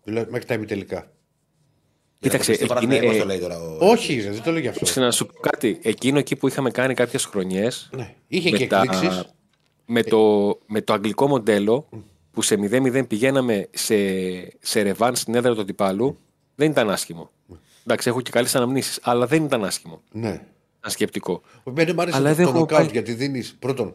Δηλαδή 0.04 0.32
μέχρι 0.32 0.48
τα 0.48 0.54
ημιτελικά. 0.54 1.12
Κοίταξε, 2.20 2.52
το 2.52 2.54
εκείνη, 2.54 2.68
Παναθηναϊκός 2.68 3.16
ε, 3.16 3.20
το 3.20 3.26
λέει 3.26 3.40
τώρα. 3.40 3.60
ο- 3.60 3.78
Όχι, 3.90 4.16
ρε, 4.22 4.30
δεν 4.32 4.42
το 4.44 4.52
λέω 4.52 4.60
γι' 4.60 4.68
αυτό. 4.68 4.86
σε 4.86 5.00
να 5.00 5.12
σου 5.12 5.26
πω 5.26 5.40
κάτι. 5.40 5.80
Εκείνο 5.82 6.20
εκεί 6.20 6.36
που 6.36 6.48
είχαμε 6.48 6.72
κάνει 6.72 6.94
κάποιες 6.94 7.26
χρονιές. 7.26 7.90
Ναι. 7.96 8.14
Είχε 8.28 8.50
με, 8.50 8.58
και 8.58 8.68
τα- 8.68 8.82
εκπλήξει. 8.82 9.22
με, 9.86 10.04
το, 10.04 10.48
με 10.66 10.82
το 10.82 10.94
αγγλικό 10.94 11.28
μοντέλο 11.28 11.90
που 12.32 12.42
σε 12.42 12.56
0-0 12.56 13.08
πηγαίναμε 13.08 13.68
σε, 13.72 13.96
σε 14.60 14.82
ρεβάν 14.82 15.16
στην 15.16 15.36
έδρα 15.36 15.54
του 15.56 15.62
αντιπάλου, 15.62 16.20
δεν 16.56 16.72
ήταν 16.72 16.90
άσχημο. 16.90 17.30
Εντάξει, 17.84 18.10
έχω 18.10 18.22
και 18.22 18.32
καλές 18.32 18.56
αναμνήσεις, 18.56 19.00
αλλά 19.02 19.26
δεν 19.28 19.44
ήταν 19.44 19.64
άσχημο. 19.64 20.02
Ναι. 20.12 20.30
Ήταν 20.80 20.92
σκεπτικό. 20.92 21.42
Εμένα 21.64 21.94
μου 21.94 22.02
άρεσε 22.02 22.18
Αλλά 22.18 22.30
το, 22.30 22.36
δεν 22.36 22.44
το 22.46 22.50
έχω 22.52 22.60
νοκάουτ 22.60 22.82
πάει- 22.82 22.92
γιατί 22.92 23.14
δίνεις. 23.14 23.56
Πρώτον, 23.60 23.94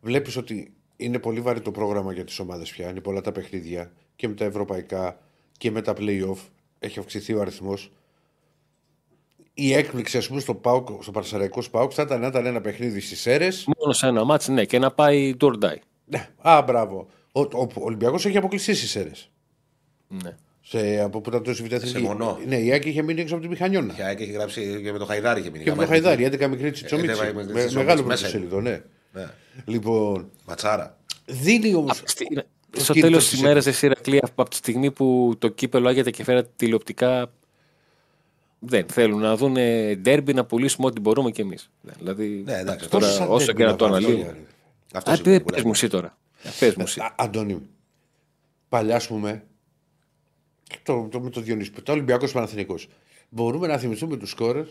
βλέπεις 0.00 0.36
ότι 0.36 0.72
είναι 0.96 1.18
πολύ 1.18 1.40
βαρύ 1.40 1.60
το 1.60 1.70
πρόγραμμα 1.70 2.12
για 2.12 2.24
τις 2.24 2.38
ομάδες 2.38 2.70
πια. 2.70 2.88
Είναι 2.90 3.00
πολλά 3.00 3.20
τα 3.20 3.32
παιχνίδια 3.32 3.92
και 4.16 4.28
με 4.28 4.34
τα 4.34 4.44
ευρωπαϊκά 4.44 5.18
και 5.58 5.70
με 5.70 5.82
τα 5.82 5.94
playoff. 5.98 6.36
Έχει 6.84 6.98
αυξηθεί 6.98 7.34
ο 7.34 7.40
αριθμός. 7.40 7.92
Η 9.54 9.72
έκπληξη, 9.72 10.16
ας 10.16 10.28
πούμε, 10.28 10.40
στο, 10.40 10.54
ΠΑΟΚ, 10.54 11.02
στο 11.02 11.10
Παρσαραϊκό 11.10 11.62
ΠΑΟΚ 11.70 11.92
θα 11.94 12.02
ήταν 12.02 12.20
να 12.20 12.26
ήταν 12.26 12.46
ένα 12.46 12.60
παιχνίδι 12.60 13.00
στις 13.00 13.26
αίρες. 13.26 13.68
Μόνο 13.78 13.92
σε 13.92 14.06
ένα 14.06 14.24
μάτς, 14.24 14.48
ναι, 14.48 14.64
και 14.64 14.78
να 14.78 14.90
πάει 14.90 15.34
do 15.40 15.46
or 15.46 15.64
die. 15.64 15.76
Ναι. 16.04 16.28
Α, 16.42 16.62
μπράβο. 16.62 17.06
Ο, 17.32 17.40
ο, 17.40 17.46
ο 17.60 17.68
Ολυμπιακός 17.74 18.26
έχει 18.26 18.36
αποκλειστεί 18.36 18.74
στις 18.74 18.96
αίρες. 18.96 19.30
Ναι. 20.08 20.36
Σε, 20.60 21.00
από 21.00 21.20
που 21.20 21.28
ήταν 21.30 21.42
τόσο 21.42 21.64
β' 21.64 21.72
εθνική. 21.72 21.98
Μονό. 22.02 22.38
Ναι, 22.46 22.56
η 22.56 22.72
Άκη 22.72 22.88
είχε 22.88 23.02
μείνει 23.02 23.20
έξω 23.20 23.34
από 23.34 23.42
τη 23.42 23.48
μηχανιώνα. 23.48 23.92
Και 23.94 24.02
έχει 24.02 24.32
γράψει 24.32 24.80
και 24.82 24.92
με 24.92 24.98
το 24.98 25.04
Χαϊδάρι 25.04 25.40
είχε 25.40 25.50
μείνει. 25.50 25.64
Και 25.64 25.70
με 25.74 25.76
το 25.82 25.86
Χαϊδάρι, 25.88 26.24
11 26.32 26.46
μικρή 26.48 26.70
τσιτσομίτσι. 26.70 27.20
Ε, 27.22 27.24
με- 27.24 27.32
με- 27.32 27.32
Με, 27.32 27.42
Τσιτσομίτσι 27.42 27.76
μεγάλο 27.76 28.02
μέσα 28.04 28.22
πρωτοσέλιδο, 28.22 28.60
ναι. 28.60 28.82
Ναι. 29.12 29.26
Λοιπόν, 29.64 30.30
Ματσάρα. 30.46 30.98
δίνει 31.26 31.74
όμω. 31.74 31.88
Στη- 32.74 32.82
Στο 32.84 32.92
κίνητρο 32.92 33.10
τέλος 33.10 33.28
της 33.28 33.38
τη 33.38 33.44
ημέρας, 33.44 33.66
εσύ 33.66 33.86
Ηρακλή, 33.86 34.20
από 34.22 34.48
τη 34.48 34.56
στιγμή 34.56 34.90
που 34.90 35.34
το 35.38 35.48
κύπελο 35.48 35.88
άγεται 35.88 36.10
και 36.10 36.24
φέρατε 36.24 36.48
τηλεοπτικά. 36.56 37.30
Δεν 38.58 38.86
θέλουν 38.88 39.20
να 39.20 39.36
δουν 39.36 39.56
ντέρμπι 40.00 40.34
να 40.34 40.44
πουλήσουμε 40.44 40.86
ό,τι 40.86 41.00
μπορούμε 41.00 41.30
κι 41.30 41.40
εμείς. 41.40 41.70
Δηλαδή, 41.98 42.42
Ναι, 42.46 42.58
εντάξει, 42.58 42.88
τώρα, 42.88 43.04
Τόσο 43.06 43.16
σαν 43.18 43.28
όσο 43.30 43.44
ντέρμπι 43.44 43.58
και 43.60 43.64
να 43.64 43.70
να 43.70 43.76
το 43.76 43.88
βάλει, 43.88 44.04
αναλύουμε. 44.06 44.30
ρε. 44.32 44.38
Αυτό 44.94 45.10
Α, 45.10 45.14
σημαίνει 45.16 45.36
πε 45.36 45.42
που 45.42 45.44
πες 45.48 45.54
λέμε. 45.56 45.66
μου 45.68 45.72
εσύ 45.74 45.88
τώρα. 45.88 46.16
Πες 46.60 46.74
μου 46.74 46.82
εσύ. 46.86 47.00
Α, 47.00 47.14
Αντώνη, 47.18 47.60
παλιά, 48.68 48.96
ας 48.96 49.06
πούμε, 49.06 49.44
το, 50.82 51.08
το, 51.10 51.20
με 51.20 51.30
το 51.30 51.40
Διονύση, 51.40 51.70
το 51.70 51.92
Ολυμπιακός 51.92 52.32
Παναθηνικό. 52.32 52.74
Μπορούμε 53.28 53.66
να 53.66 53.78
θυμηθούμε 53.78 54.16
τους 54.16 54.30
σκόρες 54.30 54.68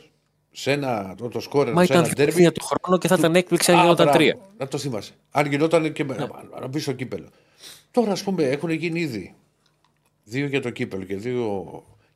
σε 0.52 0.72
ένα. 0.72 1.16
Το, 1.18 1.28
το 1.28 1.40
σκόρερ 1.40 1.74
Μα 1.74 1.86
σε 1.86 1.94
ένα 1.94 2.02
ήταν 2.02 2.14
ντέρμπι. 2.16 2.42
για 2.42 2.52
το 2.52 2.64
χρόνο 2.66 2.98
και 3.00 3.08
θα 3.08 3.16
ήταν 3.20 3.36
έκπληξη 3.36 3.72
αν 3.72 3.78
Α, 3.78 3.82
γινόταν 3.82 4.06
μπράβο, 4.06 4.20
τρία. 4.20 4.38
Να 4.58 4.68
το 4.68 4.78
θυμάσαι. 4.78 5.12
Αν 5.32 5.46
γινόταν 5.46 5.92
και 5.94 6.04
Ναι. 6.04 6.16
με, 6.16 6.28
να 6.60 6.68
μπει 6.68 6.80
στο 6.80 6.92
κύπελο. 6.92 7.28
Τώρα, 7.94 8.11
ας 8.11 8.24
πούμε, 8.24 8.44
έχουν 8.44 8.70
γίνει 8.70 8.99
ήδη 8.99 9.36
δύο 10.24 10.45
για 10.45 10.61
το 10.61 10.70
κύπελο 10.70 11.03
και 11.03 11.15
δύο 11.15 11.65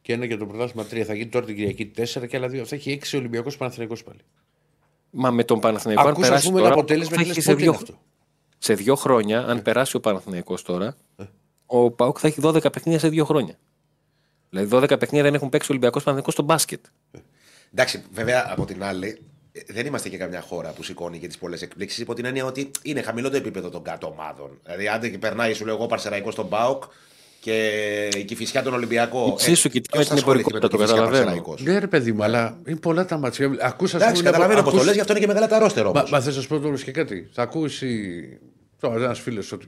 και 0.02 0.14
ένα 0.14 0.26
για 0.26 0.38
το 0.38 0.46
πρωτάθλημα 0.46 0.88
τρία. 0.88 1.06
Θα 1.06 1.14
γίνει 1.14 1.30
τώρα 1.30 1.46
την 1.46 1.56
Κυριακή 1.56 1.86
τέσσερα 1.86 2.26
και 2.26 2.38
άλλα 2.38 2.48
δύο. 2.48 2.66
Θα 2.66 2.76
έχει 2.76 2.92
έξι 2.92 3.18
Ολυμπιακός 3.18 3.58
Παναθηνικό 3.58 3.96
πάλι. 4.06 4.20
Μα 5.10 5.32
με 5.32 5.44
τον 5.44 5.60
Παναθηναϊκό, 5.60 6.02
αν 6.02 6.08
Ακούς, 6.08 6.24
ας 6.24 6.28
περάσει 6.30 6.48
πούμε, 6.48 6.60
ένα 6.60 6.70
τώρα, 6.70 6.80
αποτέλεσμα 6.80 7.16
θα 7.16 7.24
και 7.24 7.30
έχει 7.30 7.36
λες 7.36 7.44
σε 7.44 7.52
πότε 7.52 7.64
δύο, 7.64 7.72
είναι 7.72 7.82
αυτό. 7.82 8.00
σε 8.58 8.74
δύο 8.74 8.96
χρόνια, 8.96 9.46
αν 9.46 9.62
περάσει 9.62 9.96
ο 9.96 10.00
Παναθηναϊκός 10.00 10.62
τώρα, 10.62 10.96
ο 11.66 11.92
Πάουκ 11.92 12.18
θα 12.20 12.28
έχει 12.28 12.40
12 12.44 12.72
παιχνίδια 12.72 13.00
σε 13.00 13.10
δύο 13.10 13.26
χρόνια. 13.26 13.58
Δηλαδή 14.50 14.70
12 14.76 15.00
παιχνίδια 15.00 15.24
δεν 15.24 15.34
έχουν 15.34 15.50
παίξει 15.50 15.68
ο 15.68 15.74
Ολυμπιακός 15.74 16.04
Παναθηναϊκός 16.04 16.34
στο 16.34 16.44
μπάσκετ. 16.44 16.86
Εντάξει, 17.72 18.04
βέβαια 18.12 18.48
από 18.50 18.66
την 18.66 18.84
άλλη, 18.84 19.08
ε, 19.08 19.18
δεν 19.68 19.86
είμαστε 19.86 20.10
και 20.10 20.18
καμιά 20.18 20.42
χώρα 20.42 20.70
που 20.70 20.84
σηκώνει 20.84 21.18
και 21.20 21.28
τις 21.28 21.38
πολλές 21.38 21.62
εκπλήξεις 21.62 22.00
υπό 22.00 22.14
την 22.14 22.26
έννοια 22.26 22.46
ότι 22.46 22.72
είναι 22.82 23.02
χαμηλό 23.02 23.30
το 23.30 23.38
επίπεδο 23.38 23.70
των 23.70 23.84
κάτω 23.84 24.08
ομάδων. 24.08 24.60
Δηλαδή, 24.64 24.88
άντε 24.88 25.10
και 25.10 25.18
περνάει, 25.18 25.54
σου 25.54 25.66
λέω 25.66 25.76
εγώ, 25.76 25.86
Παρσεραϊκός 25.86 26.34
στον 26.34 26.46
Μπάουκ 26.46 26.84
και 27.40 28.10
η 28.18 28.24
Κυφυσιά 28.24 28.64
τον 28.64 28.74
Ολυμπιακό. 28.74 29.30
Εξίσου 29.32 29.70
κοιτάει 29.70 30.04
ποιος 30.04 30.10
με 30.10 30.16
την 30.16 30.24
θα 30.24 30.30
ασχοληθεί 30.32 30.48
εμπορικότητα, 30.50 30.60
με 30.60 30.60
το 30.60 30.78
Κηφισιά 30.78 30.96
καταλαβαίνω. 30.96 31.24
Παρσεραϊκός; 31.26 31.64
Ναι, 31.64 31.80
ρε 31.80 31.88
παιδί 31.88 32.12
μου, 32.12 32.24
αλλά 32.24 32.58
είναι 32.68 32.80
πολλά 32.80 33.06
τα 33.06 33.18
μάτια. 33.18 33.56
Ακούσα, 33.62 33.98
Εντάξει, 33.98 34.24
καταλαβαίνω 34.24 34.64
πώς 34.64 34.74
το 34.74 34.84
λες, 34.84 34.94
γι' 34.94 35.00
αυτό 35.00 35.12
είναι 35.12 35.22
και 35.22 35.28
μεγάλα 35.28 35.48
τα 35.48 35.60
ρόστερο 35.60 35.92
Μα, 35.92 36.00
όμως. 36.00 36.12
μα 36.12 36.22
θες 36.22 36.36
να 36.36 36.42
σου 36.42 36.48
πω 36.48 36.60
τώρα 36.60 36.76
και 36.76 36.92
κάτι. 36.92 37.30
Θα 37.34 37.42
ακούσει 37.42 37.90
τώρα 38.80 38.96
ένας 38.96 39.20
φίλος 39.20 39.52
ότι 39.52 39.68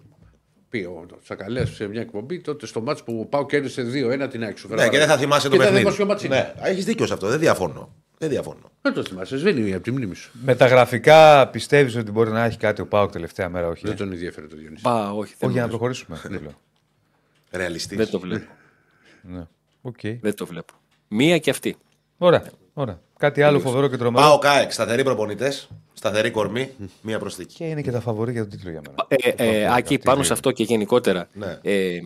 πει 0.69 0.77
ο 0.77 1.05
Τσακαλέα 1.23 1.65
σε 1.65 1.87
μια 1.87 2.01
εκπομπή 2.01 2.39
τότε 2.41 2.65
στο 2.65 2.81
μάτσο 2.81 3.03
που 3.03 3.27
πάω 3.29 3.45
κέρδισε 3.45 3.85
2-1 4.23 4.27
την 4.29 4.43
άξιο. 4.43 4.69
Ναι, 4.71 4.89
και 4.89 4.97
δεν 4.97 5.07
θα 5.07 5.17
θυμάσαι 5.17 5.49
το 5.49 5.55
Και 5.55 5.57
θα 5.57 5.63
παιχνίδι. 5.63 5.79
θυμάσαι 5.79 5.97
ποιο 5.97 6.05
μάτσι 6.05 6.25
είναι. 6.25 6.35
Ναι, 6.35 6.69
έχεις 6.69 6.85
δίκιο 6.85 7.05
σε 7.05 7.13
αυτό, 7.13 7.27
δεν 7.27 7.39
διαφωνώ. 7.39 7.95
Δεν 8.21 8.29
διαφωνώ. 8.29 8.71
Δεν 8.81 8.93
το 8.93 9.03
θυμάσαι, 9.03 9.37
σβήνει 9.37 9.73
από 9.73 9.83
τη 9.83 9.91
μνήμη 9.91 10.15
σου. 10.15 10.31
Με 10.43 10.55
τα 10.55 10.67
γραφικά 10.67 11.47
πιστεύεις 11.47 11.95
ότι 11.95 12.11
μπορεί 12.11 12.31
να 12.31 12.43
έχει 12.43 12.57
κάτι 12.57 12.81
ο 12.81 12.85
Πάοκ 12.87 13.11
τελευταία 13.11 13.49
μέρα, 13.49 13.67
όχι; 13.67 13.87
Δεν 13.87 13.95
τον 13.95 14.11
ενδιαφέρει 14.11 14.47
το 14.47 14.55
Διονύση. 14.55 14.81
Πα, 14.81 15.11
όχι, 15.11 15.11
δεν, 15.11 15.19
Όχι, 15.21 15.33
για 15.39 15.47
να 15.47 15.51
νομίζω. 15.51 15.67
προχωρήσουμε. 15.67 16.19
το 16.23 16.29
λέω. 16.29 16.59
Ρεαλιστής. 17.51 17.97
δεν 17.97 18.09
το 18.09 18.19
βλέπω. 18.19 18.51
Ναι. 19.21 19.47
Οκ. 19.81 19.99
δεν 20.21 20.35
το 20.35 20.45
βλέπω. 20.45 20.73
Μία 21.07 21.37
και 21.37 21.49
αυτή. 21.49 21.77
Ωραία. 22.17 22.43
Ωραία. 22.73 22.99
Κάτι 23.17 23.41
άλλο 23.41 23.59
φοβερό 23.59 23.87
και 23.87 23.97
τρομερό. 23.97 24.25
Πάω 24.25 24.37
ΚΑΕΚ, 24.39 24.71
σταθεροί 24.71 25.03
προπονητές, 25.03 25.69
σταθερή 25.93 26.31
κορμή, 26.31 26.71
μία 27.01 27.19
προσθήκη. 27.19 27.55
Και 27.55 27.63
είναι 27.63 27.81
και 27.81 27.91
τα 27.91 27.99
φαβορή 27.99 28.31
για 28.31 28.41
τον 28.41 28.49
τίτλο 28.49 28.71
για 28.71 28.81
μένα. 28.87 29.05
Ε, 29.07 29.59
ε, 29.59 29.73
Άκη, 29.75 29.97
πάνω 29.97 30.23
σε 30.23 30.33
αυτό 30.33 30.51
και 30.51 30.63
γενικότερα. 30.63 31.27
Ναι. 31.33 31.59
Ε, 31.61 31.99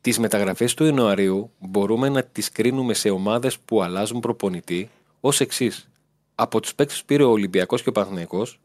τις 0.00 0.18
μεταγραφές 0.18 0.74
του 0.74 0.84
Ιανουαρίου 0.84 1.50
μπορούμε 1.58 2.08
να 2.08 2.22
τις 2.22 2.50
κρίνουμε 2.50 2.94
σε 2.94 3.10
ομάδες 3.10 3.58
που 3.58 3.82
αλλάζουν 3.82 4.20
προπονητή 4.20 4.90
ως 5.26 5.40
εξής. 5.40 5.88
Από 6.34 6.60
τους 6.60 6.74
παίκτες 6.74 7.00
που 7.00 7.04
πήρε 7.06 7.22
ο 7.22 7.30
Ολυμπιακός 7.30 7.82
και 7.82 7.88
ο 7.88 7.92
Παναθηναϊκός, 7.92 8.60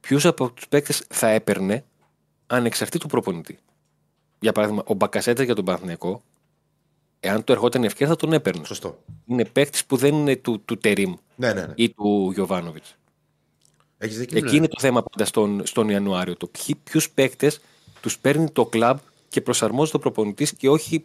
ποιους 0.00 0.26
από 0.26 0.50
τους 0.50 0.68
παίκτες 0.68 1.04
θα 1.08 1.28
έπαιρνε 1.28 1.84
ανεξαρτήτου 2.46 3.06
προπονητή; 3.06 3.58
Για 4.40 4.52
παράδειγμα, 4.52 4.82
ο 4.86 4.94
Μπακασέτα 4.94 5.42
για 5.42 5.54
τον 5.54 5.64
Παναθηναϊκό, 5.64 6.22
εάν 7.20 7.44
του 7.44 7.52
ερχόταν 7.52 7.82
η 7.82 7.86
ευκαιρία 7.86 8.12
θα 8.12 8.16
τον 8.18 8.32
έπαιρνε. 8.32 8.64
Σωστό. 8.64 9.02
Είναι 9.26 9.44
παίκτης 9.44 9.84
που 9.84 9.96
δεν 9.96 10.14
είναι 10.14 10.36
του, 10.36 10.60
του 10.64 10.76
Τερίμ 10.78 11.14
Ναι, 11.36 11.52
ναι, 11.52 11.66
ναι. 11.66 11.72
ή 11.76 11.90
του 11.90 12.30
Γιωβάνοβιτς. 12.34 12.96
Έχεις 13.98 14.18
δίκιο. 14.18 14.38
Εκεί 14.38 14.56
είναι 14.56 14.68
το 14.68 14.80
θέμα 14.80 15.02
πάντα 15.02 15.24
στον, 15.24 15.66
στον 15.66 15.88
Ιανουάριο. 15.88 16.36
Το 16.36 16.50
ποιους 16.84 17.10
παίκτες 17.10 17.60
τους 18.00 18.18
παίρνει 18.18 18.50
το 18.50 18.66
κλαμπ 18.66 18.98
και 19.28 19.40
προσαρμόζει 19.40 19.90
το 19.90 19.98
προπονητής 19.98 20.52
και 20.52 20.68
όχι. 20.68 21.04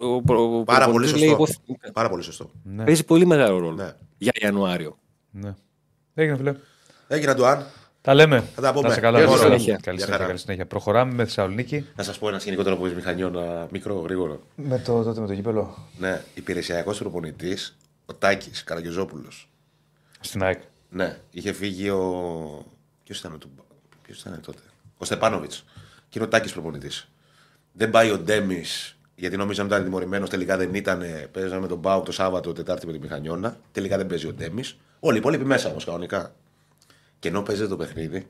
Ο, 0.00 0.06
ο, 0.06 0.58
ο 0.58 0.64
Πάρα 0.64 0.84
πολύ 0.84 1.06
προπονητής 1.06 1.20
λέει, 1.20 1.28
σωστό. 1.28 1.62
εγώ- 1.82 1.92
Πάρα 1.92 2.08
πολύ 2.08 2.22
σωστό. 2.22 2.50
Ναι. 2.62 2.84
Παίζει 2.84 3.04
πολύ 3.04 3.26
μεγάλο 3.26 3.58
ρόλο 3.58 3.76
Ναι. 3.76 3.92
για 4.18 4.32
Ιανουάριο. 4.34 4.98
ναι. 5.30 5.54
Έγινε, 6.14 6.36
φίλε. 6.36 6.54
Έγινε 7.08 7.34
του 7.34 7.46
αν. 7.46 7.66
Τα 8.02 8.14
λέμε. 8.14 8.44
Θα 8.54 8.62
τα 8.62 8.72
πούμε. 8.72 8.88
Να 8.88 8.94
σε 8.94 9.00
καλά. 9.00 9.18
Γεια 9.18 9.26
Καλή 9.26 9.38
σας. 9.38 9.46
συνέχεια. 9.46 9.76
Καλή 9.76 9.80
Γεια 9.82 9.90
συνέχεια. 9.90 10.12
χαρά. 10.12 10.26
Καλή 10.26 10.38
συνέχεια. 10.38 10.66
Προχωράμε 10.66 11.12
με 11.14 11.24
Θεσσαλονίκη. 11.24 11.86
Να 11.96 12.02
σας 12.02 12.18
πω 12.18 12.28
ένα 12.28 12.38
σκηνικό 12.38 12.62
τώρα 12.62 12.76
που 12.76 12.84
μηχανιώνα 12.94 13.66
μικρό, 13.70 13.94
γρήγορο. 13.94 14.40
Με 14.54 14.78
το, 14.78 15.02
τότε 15.02 15.20
με 15.20 15.26
το 15.26 15.32
γήπελο. 15.32 15.76
Ναι, 15.98 16.22
υπηρεσιακός 16.34 16.98
προπονητής, 16.98 17.76
ο 18.06 18.14
Τάκης 18.14 18.64
Καραγκιόζόπουλο. 18.64 19.28
Στην 20.20 20.42
ΑΕΚ. 20.42 20.60
Ναι, 20.90 21.18
είχε 21.30 21.52
φύγει 21.52 21.88
ο. 21.90 22.64
Ποιος 23.04 23.18
ήταν, 23.18 23.38
το... 23.38 23.48
Ποιος 24.02 24.20
ήταν 24.20 24.40
τότε; 24.46 24.60
Ο 24.98 25.04
Στεπάνοβιτς. 25.04 25.64
Και 26.08 26.18
είναι 26.18 26.24
ο 26.24 26.28
Τάκης 26.28 26.52
προπονητής. 26.52 27.08
Δεν 27.72 27.90
πάει 27.90 28.10
ο 28.10 28.18
Ντέμις, 28.18 28.96
γιατί 29.20 29.36
νόμιζαν 29.36 29.64
ότι 29.64 29.74
ήταν 29.74 29.84
τιμωρημένος. 29.86 30.30
Τελικά 30.30 30.56
δεν 30.56 30.74
ήταν. 30.74 31.02
Παίζαμε 31.32 31.66
τον 31.66 31.78
Μπάουκ 31.78 32.04
το 32.04 32.12
Σάββατο, 32.12 32.52
Τετάρτη 32.52 32.86
με 32.86 32.92
τη 32.92 32.98
Μηχανιώνα. 32.98 33.56
Τελικά 33.72 33.96
δεν 33.96 34.06
παίζει 34.06 34.26
ο 34.26 34.32
Ντέμις. 34.32 34.76
Όλοι 35.00 35.16
οι 35.16 35.18
υπόλοιποι 35.18 35.44
μέσα 35.44 35.68
όμως 35.70 35.84
κανονικά. 35.84 36.34
Και 37.18 37.28
ενώ 37.28 37.42
παίζει 37.42 37.68
το 37.68 37.76
παιχνίδι, 37.76 38.26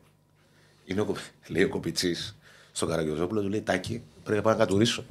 είναι 0.85 1.01
ο, 1.01 1.05
κο- 1.05 1.17
λέει 1.53 1.63
ο 1.63 1.69
Κοπιτσής 1.69 2.37
στον 2.73 2.89
Καραγκιόζόπουλο, 2.89 3.41
του 3.43 3.49
λέει 3.49 3.61
Τάκη, 3.63 4.03
πρέπει 4.23 4.37
να 4.37 4.43
πάω 4.43 4.53
να 4.53 4.59
κατουρίσω. 4.59 5.05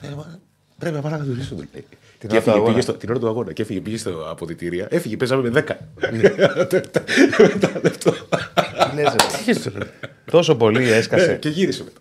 «Ε, 0.00 0.08
μα, 0.08 0.38
Πρέπει 0.78 0.94
να 0.94 1.00
πάω 1.02 1.10
να 1.10 1.18
κατουρίσω, 1.18 1.54
του 1.54 1.64
λέει. 1.72 1.86
Την 2.18 2.28
και 2.28 2.34
ώρα 2.36 2.44
του 2.44 2.50
έφυγε, 2.50 2.50
αγώνα. 2.56 2.68
πήγε 2.70 2.80
στο, 2.80 2.92
την 2.92 3.10
ώρα 3.10 3.18
του 3.18 3.28
αγώνα 3.28 3.52
και 3.52 3.62
έφυγε, 3.62 3.80
πήγε 3.80 3.96
στο 3.96 4.30
αποδητήρια. 4.30 4.86
Έφυγε, 4.90 5.16
παίζαμε 5.16 5.50
με 5.50 5.64
10. 5.68 5.74
Μετά 7.52 7.80
λεπτό. 7.82 8.14
Τόσο 10.30 10.56
πολύ 10.56 10.78
Ναι, 10.78 10.88
έσκασε. 10.90 11.36
και 11.36 11.48
γύρισε 11.48 11.84
μετά. 11.84 12.00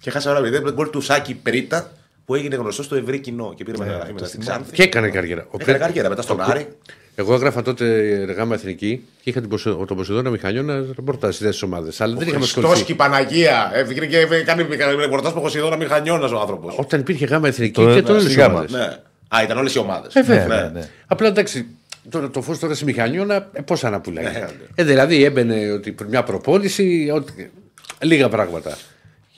Και 0.00 0.10
χάσα 0.10 0.30
ώρα 0.30 0.40
μηδέν. 0.40 0.70
Γκολ 0.74 0.90
του 0.90 1.00
Σάκη 1.00 1.34
Πρίτα 1.34 1.90
που 2.24 2.34
έγινε 2.34 2.56
γνωστό 2.56 2.82
στο 2.82 2.96
ευρύ 2.96 3.18
κοινό 3.18 3.52
και 3.56 3.64
πήρε 3.64 3.76
μεταγραφή 3.78 4.12
μετά 4.12 4.26
στην 4.26 4.40
Ξάνθη. 4.40 4.72
Και 4.72 4.82
έκανε 4.82 5.08
καριέρα. 5.08 5.40
Ο 5.42 5.48
Έκανε 5.54 5.64
Πρέ- 5.64 5.78
καριέρα 5.78 6.08
μετά 6.08 6.22
στον 6.22 6.40
ο- 6.40 6.44
Άρη. 6.46 6.66
Εγώ 7.14 7.34
έγραφα 7.34 7.62
τότε 7.62 8.08
εργάμα 8.20 8.54
εθνική 8.54 9.04
και 9.22 9.30
είχα 9.30 9.40
την 9.40 9.48
Ποσο- 9.48 9.84
τον 9.86 9.96
Ποσειδώνα 9.96 10.30
Μηχανιώνα 10.30 10.84
ρεπορτάζ 10.96 11.34
στις 11.34 11.62
ομάδε. 11.62 11.90
Αλλά 11.98 12.14
δεν 12.14 12.26
είχαμε 12.28 12.42
Χριστός 12.42 12.64
ασχοληθεί. 12.64 12.84
και 12.86 12.92
η 12.92 12.94
Παναγία. 12.94 13.70
Έφυγε 13.74 14.06
και 14.06 14.24
κάνει 14.44 14.66
ρεπορτάζ 15.00 15.32
που 15.32 15.40
Χωσιδόνα 15.40 15.76
Μηχανιώνα 15.76 16.26
ο 16.36 16.40
άνθρωπος. 16.40 16.74
Όταν 16.78 17.00
υπήρχε 17.00 17.26
γάμα 17.26 17.48
εθνική 17.48 17.72
Το- 17.84 17.94
και 17.94 18.02
τον 18.02 18.16
στη 18.20 18.24
έλεγε 18.26 18.40
γάμα. 18.40 18.52
ομάδες. 18.54 18.72
Ναι. 18.72 18.96
Α, 19.28 19.42
ήταν 19.42 19.58
όλες 19.58 19.74
οι 19.74 19.78
ομάδες. 19.78 20.14
Ε, 20.14 20.22
βέβαια. 20.22 20.62
Ναι, 20.62 20.78
ναι. 20.80 20.88
Απλά 21.06 21.28
εντάξει, 21.28 21.66
τώρα 22.10 22.30
το 22.30 22.42
φως 22.42 22.58
τώρα 22.58 22.74
στη 22.74 22.84
Μηχανιώνα, 22.84 23.48
ε, 23.52 23.60
πόσα 23.60 23.90
να 23.90 24.00
πουλάει. 24.00 24.24
Ναι, 24.24 24.30
ναι. 24.30 24.46
Ε, 24.74 24.84
δηλαδή 24.84 25.24
έμπαινε 25.24 25.70
ότι 25.72 25.94
μια 26.08 26.22
προπόνηση, 26.22 27.10
ότι, 27.14 27.50
λίγα 28.02 28.28
πράγματα. 28.28 28.76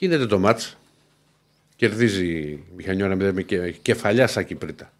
Γίνεται 0.01 0.25
το 0.25 0.39
μάτς. 0.39 0.77
Κερδίζει 1.75 2.25
η 2.27 2.63
Μηχανιώνα 2.75 3.15
με, 3.15 3.31
με 3.31 3.41
και, 3.41 3.71
κεφαλιά 3.71 4.27
σαν 4.27 4.45
Κυπρίτα. 4.45 4.91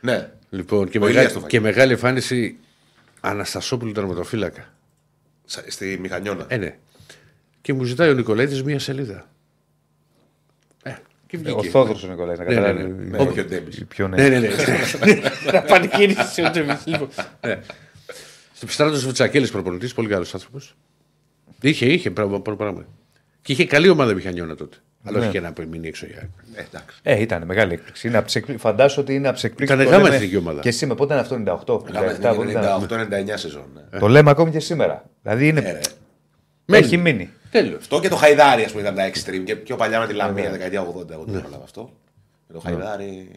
Ναι. 0.00 0.30
Λοιπόν, 0.50 0.88
και, 0.88 0.98
Ο 0.98 1.00
μεγα- 1.00 1.12
Ηλίας 1.12 1.32
το 1.32 1.38
φάγε. 1.40 1.50
και 1.50 1.60
μεγάλη 1.60 1.92
εμφάνιση 1.92 2.56
Αναστασόπουλου 3.20 3.92
τερματοφύλακα. 3.92 4.72
Σα- 5.44 5.70
Στη 5.70 5.98
Μηχανιώνα. 6.00 6.44
Ε, 6.48 6.56
ναι. 6.56 6.76
Και 7.62 7.72
μου 7.72 7.84
ζητάει 7.84 8.10
ο 8.10 8.14
Νικολαίδης 8.14 8.62
μία 8.62 8.78
σελίδα. 8.78 9.28
Ε, 10.82 10.94
και 11.26 11.36
Ο 11.36 11.40
βγήκε. 11.40 11.68
Θόδωρος 11.68 12.04
ο 12.04 12.08
Νικολάη, 12.08 12.36
να 12.36 12.44
Ναι, 12.44 12.48
ναι, 12.50 12.54
καταλάβει. 12.60 12.88
ναι. 12.92 13.04
Ναι, 13.04 13.18
όχι 13.18 13.40
ο 13.40 13.44
Ντέμις. 13.44 13.84
Ποιο 13.88 14.08
Ναι, 14.08 14.28
ναι, 14.28 14.38
ναι. 14.38 14.48
Να 15.52 15.62
πανηγύρισε 15.62 16.42
ο 16.42 16.50
Ντέμις. 16.50 16.86
Λοιπόν, 16.86 17.08
ναι. 17.40 17.60
Στο 18.54 18.66
Πιστράτο 18.66 18.96
Βουτσακέλης 18.98 19.50
προπονητής, 19.50 19.94
πολύ 19.94 20.08
καλός 20.08 20.34
άνθρωπος. 20.34 20.76
Είχε, 21.60 21.86
είχε 21.86 22.10
πράγμα. 22.10 22.86
Πράγμα- 23.46 23.46
πράγμα. 23.46 23.46
Και 23.46 23.52
είχε 23.52 23.66
καλή 23.66 23.88
ομάδα 23.88 24.14
μηχανιώνα 24.14 24.54
τότε. 24.54 24.76
Αλλά 25.08 25.18
όχι 25.18 25.28
και 25.28 25.40
να 25.40 25.52
μείνει 25.70 25.88
έξω 25.88 26.06
για. 26.06 26.16
Ε, 26.54 26.60
εντάξει. 26.60 26.96
Ε, 27.02 27.20
ήταν 27.20 27.44
μεγάλη 27.46 27.72
έκπληξη. 27.72 28.08
Είναι 28.08 28.16
από 28.16 28.26
τις 28.26 28.34
εκπλή- 28.34 28.58
Φαντάσου 28.58 29.00
ότι 29.00 29.14
είναι 29.14 29.28
από 29.28 29.38
τι 29.38 29.46
εκπλήξει. 29.46 29.74
Ήταν 29.74 29.84
που 29.84 29.90
το 29.90 29.96
γάμα 29.96 30.08
λέμε 30.08 30.16
εθνική 30.16 30.36
ομάδα. 30.36 30.60
Και 30.60 30.70
σήμερα, 30.70 30.98
πότε 30.98 31.12
ήταν 31.14 31.24
αυτό, 31.24 31.34
98. 31.34 31.82
Κάμε 31.92 32.06
97, 32.06 32.34
πότε 32.36 32.50
ήταν. 32.50 32.64
98-99 33.34 33.36
σεζόν. 33.36 33.64
ναι. 33.90 33.98
Το 33.98 34.08
λέμε 34.08 34.30
ακόμη 34.30 34.50
και 34.50 34.60
σήμερα. 34.60 35.04
Δηλαδή 35.22 35.48
είναι... 35.48 35.60
Ε, 35.60 35.80
ρε. 36.66 36.78
έχει 36.78 36.96
μείνει. 36.96 37.30
Τέλος. 37.50 37.76
Αυτό 37.78 38.00
και 38.00 38.08
το 38.08 38.16
Χαϊδάρι, 38.16 38.62
ας 38.64 38.70
πούμε, 38.70 38.82
ήταν 38.82 38.94
τα 38.94 39.10
extreme. 39.10 39.42
Και 39.44 39.56
πιο 39.56 39.76
παλιά 39.76 40.00
με 40.00 40.06
τη 40.06 40.12
Λαμία, 40.14 40.50
δεκαετία 40.50 40.80
80. 40.82 41.10
Εγώ 41.10 41.24
δεν 41.26 41.40
πρόλαβα 41.40 41.64
αυτό. 41.64 41.90
Με 42.46 42.54
το 42.54 42.60
Χαϊδάρι. 42.60 43.30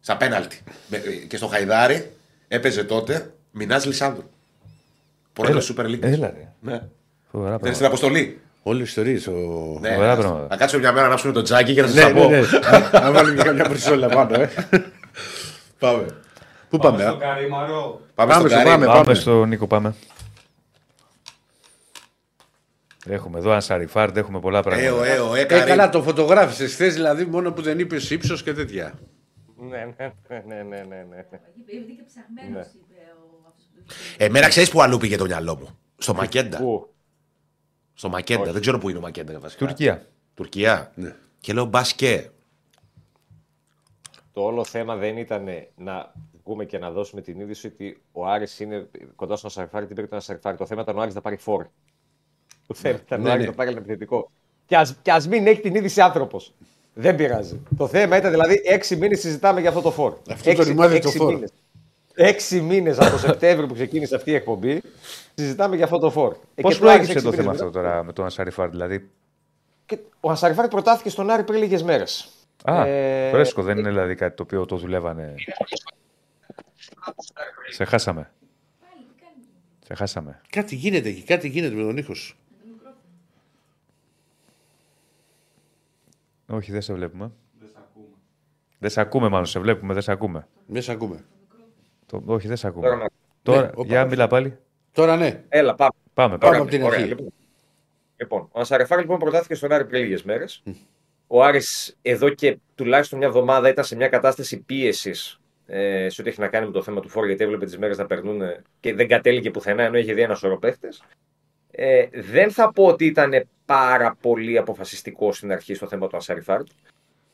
Στα 0.00 0.16
πέναλτι. 0.16 0.60
Με- 0.88 0.98
Και 1.28 1.36
στο 1.36 1.46
Χαϊδάρι 1.46 2.10
έπαιζε 2.48 2.84
τότε 2.84 3.30
Μινάζ 3.50 3.84
Λισάνδρου. 3.84 4.24
Πρώτο 5.32 5.58
Super 5.58 5.84
League. 5.84 6.02
Έλα 6.02 6.30
ρε. 6.36 6.48
Ναι. 6.60 6.80
Φοβερά 7.30 7.54
Ήταν 7.54 7.60
πράγματα. 7.60 7.72
στην 7.72 7.86
αποστολή. 7.86 8.40
Όλε 8.68 8.78
τι 8.78 8.84
ιστορίες. 8.84 9.26
Ο... 9.26 9.32
Ναι, 9.80 9.96
Ωραία 9.96 10.12
ας- 10.12 10.18
πράγματα. 10.18 10.46
Να 10.50 10.56
κάτσουμε 10.56 10.80
μια 10.82 10.92
μέρα 10.92 11.08
να 11.08 11.14
ψούμε 11.14 11.32
τον 11.32 11.44
τζάκι 11.44 11.74
και 11.74 11.80
να 11.82 11.86
σας 11.88 11.96
Ναι, 11.96 12.02
τα 12.02 12.08
ναι, 12.12 12.20
πω. 12.20 12.28
ναι. 12.28 12.40
Να 13.00 13.12
βάλουμε 13.12 13.34
και 13.36 13.42
καμιά 13.42 13.66
μπρισόλα 13.68 14.08
πάνω, 14.08 14.40
ε. 14.40 14.50
Πάμε. 15.78 16.06
Πού 16.68 16.78
πάμε, 16.78 17.02
στο 17.02 17.10
α; 17.10 17.16
Καρύμαρο. 17.18 18.00
Πάμε, 18.14 18.32
Πάμε 18.32 18.48
στο 18.48 18.48
στο 18.48 18.64
Καρύμ. 18.64 18.70
πάμε. 18.84 18.86
Πάμε 18.86 19.14
στο 19.14 19.44
Νίκο, 19.44 19.66
πάμε. 19.66 19.94
Έχουμε 23.08 23.38
εδώ 23.38 23.50
Ανσαριφάρντ, 23.50 24.16
έχουμε 24.16 24.40
πολλά 24.40 24.58
Ε, 24.58 24.62
πράγματα. 24.62 24.92
ο, 24.94 25.02
ε, 25.02 25.18
ο, 25.18 25.34
ε, 25.34 25.40
Ε, 25.40 25.44
Καρύμ. 25.44 25.66
καλά, 25.66 25.88
το 25.88 26.02
φωτογράφησες 26.02 26.72
χθες 26.72 26.94
δηλαδή 26.94 27.24
μόνο 27.24 27.52
που 27.52 27.62
δεν 27.62 27.78
είπες 27.78 28.10
ύψος 28.10 28.42
και 28.42 28.52
τέτοια. 28.52 28.92
Ναι, 29.56 29.68
ναι, 29.68 30.12
ναι, 30.28 30.42
ναι, 30.46 30.62
ναι, 30.62 30.76
ναι, 30.76 30.96
ναι. 31.30 31.38
Είναι 31.66 31.84
και 31.96 32.02
ψαγμένος, 32.06 32.66
είπε 32.66 32.94
ο 33.18 33.48
αυτός 33.48 33.64
που 33.74 33.82
το 33.86 33.94
είχε. 34.18 34.24
Εμένα 34.24 34.48
ξέρεις 34.48 34.70
που 34.70 34.82
αλλού 34.82 34.98
πήγε 34.98 35.16
το 35.16 35.24
μυαλό 35.24 35.56
μου. 35.56 35.78
Στο 35.98 36.14
Μακέντα. 36.14 36.56
Πού; 36.58 36.94
Στο 37.98 38.08
Μακέντα. 38.08 38.52
Δεν 38.52 38.60
ξέρω 38.60 38.78
πού 38.78 38.88
είναι 38.88 38.98
ο 38.98 39.00
Μακέντα 39.00 39.38
βασικά. 39.38 39.66
Τουρκία. 39.66 40.06
Τουρκία. 40.34 40.92
Ναι. 40.94 41.14
Και 41.40 41.52
λέω 41.52 41.64
μπασκέ. 41.64 42.30
Το 44.32 44.42
όλο 44.42 44.64
θέμα 44.64 44.96
δεν 44.96 45.16
ήταν 45.16 45.48
να 45.76 46.12
βγούμε 46.44 46.64
και 46.64 46.78
να 46.78 46.90
δώσουμε 46.90 47.20
την 47.20 47.40
είδηση 47.40 47.66
ότι 47.66 48.02
ο 48.12 48.26
Άρης 48.26 48.60
είναι 48.60 48.88
κοντά 49.16 49.36
στον 49.36 49.50
Σαρφάρι, 49.50 49.86
την 49.86 49.94
πήρε 49.94 50.06
τον 50.06 50.20
Σαρφάρι; 50.20 50.56
Το 50.56 50.66
θέμα 50.66 50.82
ήταν 50.82 50.98
ο 50.98 51.00
Άρης 51.00 51.14
να 51.14 51.20
πάρει 51.20 51.36
φόρ. 51.36 51.66
Το 52.66 52.74
θέμα 52.74 53.00
ήταν 53.06 53.20
Ναι, 53.20 53.28
ο 53.28 53.32
Άρης 53.32 53.44
ναι. 53.44 53.50
να 53.50 53.56
πάρει 53.56 53.70
ένα 53.70 53.78
επιθετικό. 53.78 54.30
Και 54.66 54.76
ας, 54.76 54.96
και 55.02 55.12
ας 55.12 55.28
μην 55.28 55.46
έχει 55.46 55.60
την 55.60 55.74
είδηση 55.74 56.00
άνθρωπος. 56.00 56.52
Δεν 56.94 57.16
πειράζει. 57.16 57.60
Το 57.76 57.86
θέμα 57.86 58.16
ήταν 58.16 58.30
δηλαδή 58.30 58.60
έξι 58.64 58.96
μήνες 58.96 59.20
συζητάμε 59.20 59.60
για 59.60 59.68
αυτό 59.68 59.80
το 59.80 59.90
φόρ. 59.90 60.16
Αυτό 60.30 60.54
το 60.54 60.62
ρημάδι 60.62 60.98
το 60.98 61.10
φόρ. 61.10 61.32
μήνες. 61.34 61.50
Έξι 62.18 62.60
μήνες 62.60 62.98
από 62.98 63.10
το 63.10 63.18
Σεπτέμβριο 63.18 63.66
που 63.66 63.74
ξεκίνησε 63.74 64.14
αυτή 64.14 64.30
η 64.30 64.34
εκπομπή, 64.34 64.82
συζητάμε 65.34 65.76
για 65.76 65.84
αυτό 65.84 65.98
το 65.98 66.10
φόρ. 66.10 66.36
Ε, 66.54 66.62
Πώς 66.62 66.74
και 66.74 66.80
το 66.80 66.88
Άρης 66.88 67.06
προέκυψε 67.06 67.12
έξι 67.12 67.22
το 67.24 67.30
μήνες 67.30 67.36
θέμα 67.44 67.52
μετά- 67.52 67.64
αυτό 67.66 67.80
τώρα 67.80 68.02
με 68.04 68.12
τον 68.12 68.24
Ανσαριφάρντ, 68.24 68.70
δηλαδή; 68.70 69.10
Και 69.86 69.98
ο 70.20 70.30
Ασαριφάρη 70.30 70.68
προτάθηκε 70.68 71.08
στον 71.10 71.30
Άρη 71.30 71.42
πριν 71.44 71.58
λίγες 71.60 71.82
μέρες. 71.82 72.28
Α, 72.64 72.86
Ε, 72.86 73.30
φρέσκο, 73.30 73.62
δεν 73.62 73.78
είναι 73.78 73.88
δηλαδή 73.88 74.14
κάτι 74.14 74.36
το 74.36 74.42
οποίο 74.42 74.64
το 74.66 74.76
δουλεύανε. 74.76 75.34
Σε 77.68 77.84
χάσαμε. 77.84 78.30
Σε 79.84 79.94
χάσαμε. 79.94 80.40
Κάτι 80.50 80.74
γίνεται 80.74 81.08
εκεί, 81.08 81.22
κάτι 81.22 81.48
γίνεται 81.48 81.74
με 81.74 81.82
τον 81.82 81.96
ήχος. 81.96 82.38
Όχι, 86.48 86.72
δεν 86.72 86.80
σε 86.82 86.92
βλέπουμε. 86.94 87.30
Δεν 87.58 87.68
σε 87.68 87.74
ακούμε. 87.78 88.06
Δεν 88.78 88.90
σε 88.90 89.00
ακούμε, 89.00 89.28
μάλλον 89.28 89.46
σε 89.46 89.58
βλέπουμε, 89.60 89.92
δεν 89.92 90.02
σε 90.02 90.12
ακούμε. 90.12 90.46
Μέσα 90.66 90.92
ακούμε. 90.92 91.24
Το... 92.06 92.22
Όχι, 92.26 92.48
δεν 92.48 92.56
σε 92.56 92.66
ακούμε. 92.66 92.86
Τώρα 92.86 92.96
να- 92.98 93.08
Τώρα, 93.42 93.60
Ναι, 93.62 93.70
όπα. 93.74 93.86
για 93.86 94.04
μιλά 94.04 94.26
πάλι. 94.26 94.56
Τώρα 94.92 95.16
ναι. 95.16 95.42
Έλα, 95.48 95.74
πάμε. 95.74 95.90
Πάμε, 96.14 96.38
Πάμε 96.38 96.38
πάμε. 96.38 96.56
από 96.56 96.66
την 96.70 96.82
Ωραία, 96.82 96.98
αρχή. 96.98 97.08
λοιπόν. 97.08 97.32
Λοιπόν, 98.16 98.48
ο 98.52 98.60
Ασαριφάρη 98.60 99.00
λοιπόν 99.00 99.18
προτάθηκε 99.18 99.54
στον 99.54 99.72
Άρη 99.72 99.84
πριν 99.84 100.02
λίγες 100.02 100.22
μέρες. 100.22 100.62
Ο 101.26 101.42
Άρης 101.44 101.96
εδώ 102.02 102.28
και 102.28 102.58
τουλάχιστον 102.74 103.18
μια 103.18 103.26
εβδομάδα 103.26 103.68
ήταν 103.68 103.84
σε 103.84 103.96
μια 103.96 104.08
κατάσταση 104.08 104.60
πίεσης 104.60 105.40
ε, 105.66 106.08
σε 106.08 106.20
ό,τι 106.20 106.30
έχει 106.30 106.40
να 106.40 106.48
κάνει 106.48 106.66
με 106.66 106.72
το 106.72 106.82
θέμα 106.82 107.00
του 107.00 107.08
φόρου, 107.08 107.26
γιατί 107.26 107.44
έβλεπε 107.44 107.64
τις 107.64 107.78
μέρες 107.78 107.98
να 107.98 108.06
περνούν 108.06 108.40
και 108.80 108.94
δεν 108.94 109.08
κατέληγε 109.08 109.50
πουθενά, 109.50 109.82
ενώ 109.82 109.98
είχε 109.98 110.12
δει 110.14 110.20
ένα 110.20 110.34
σωρό 110.34 110.58
παίχτε. 110.58 110.88
Ε, 111.70 112.06
δεν 112.12 112.50
θα 112.50 112.72
πω 112.72 112.84
ότι 112.86 113.04
ήταν 113.06 113.46
πάρα 113.64 114.16
πολύ 114.20 114.58
αποφασιστικό 114.58 115.32
στην 115.32 115.52
αρχή 115.52 115.74
στο 115.74 115.86
θέμα 115.86 116.06
του 116.06 116.16
Ασαριφάρτ. 116.16 116.66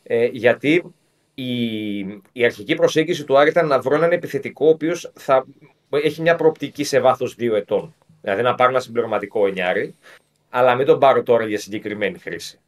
Ε, 0.03 0.25
γιατί 0.27 0.95
η, 1.35 1.99
η 2.33 2.45
αρχική 2.45 2.75
προσέγγιση 2.75 3.25
του 3.25 3.39
Άρη 3.39 3.51
ήταν 3.51 3.67
να 3.67 3.81
βρω 3.81 3.95
έναν 3.95 4.13
επιθετικό 4.13 4.67
ο 4.67 4.69
οποίος 4.69 5.13
θα 5.15 5.47
έχει 5.91 6.21
μια 6.21 6.37
προοπτική 6.37 6.85
σε 6.85 7.01
βάθος 7.01 7.35
δύο 7.35 7.57
ετών. 7.57 7.95
Δηλαδή 8.21 8.43
να 8.43 8.55
πάρω 8.55 8.71
ένα 8.71 8.81
συμπληρωματικό 8.81 9.47
εννιάρι, 9.47 9.95
αλλά 10.51 10.75
μην 10.75 10.87
τον 10.87 10.99
πάρω 10.99 11.23
τώρα 11.23 11.47
για 11.47 11.59
συγκεκριμένη 11.59 12.19
χρήση. 12.19 12.61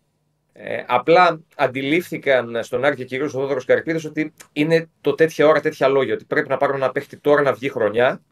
Ε, 0.53 0.85
απλά 0.87 1.41
αντιλήφθηκαν 1.57 2.65
στον 2.65 2.85
Άρη 2.85 2.97
και 2.97 3.05
κυρίως 3.05 3.35
ο 3.35 3.39
Θόδωρος 3.39 3.65
Καρυπίδη 3.65 4.07
ότι 4.07 4.33
είναι 4.53 4.89
το 5.01 5.15
τέτοια 5.15 5.47
ώρα, 5.47 5.61
τέτοια 5.61 5.89
λόγια. 5.89 6.15
Ότι 6.15 6.25
πρέπει 6.25 6.49
να 6.49 6.57
πάρουμε 6.57 6.79
ένα 6.79 6.93
παίχτη 6.93 7.17
τώρα 7.17 7.43
να 7.43 7.53
βγει 7.53 7.69
χρονιά, 7.69 8.23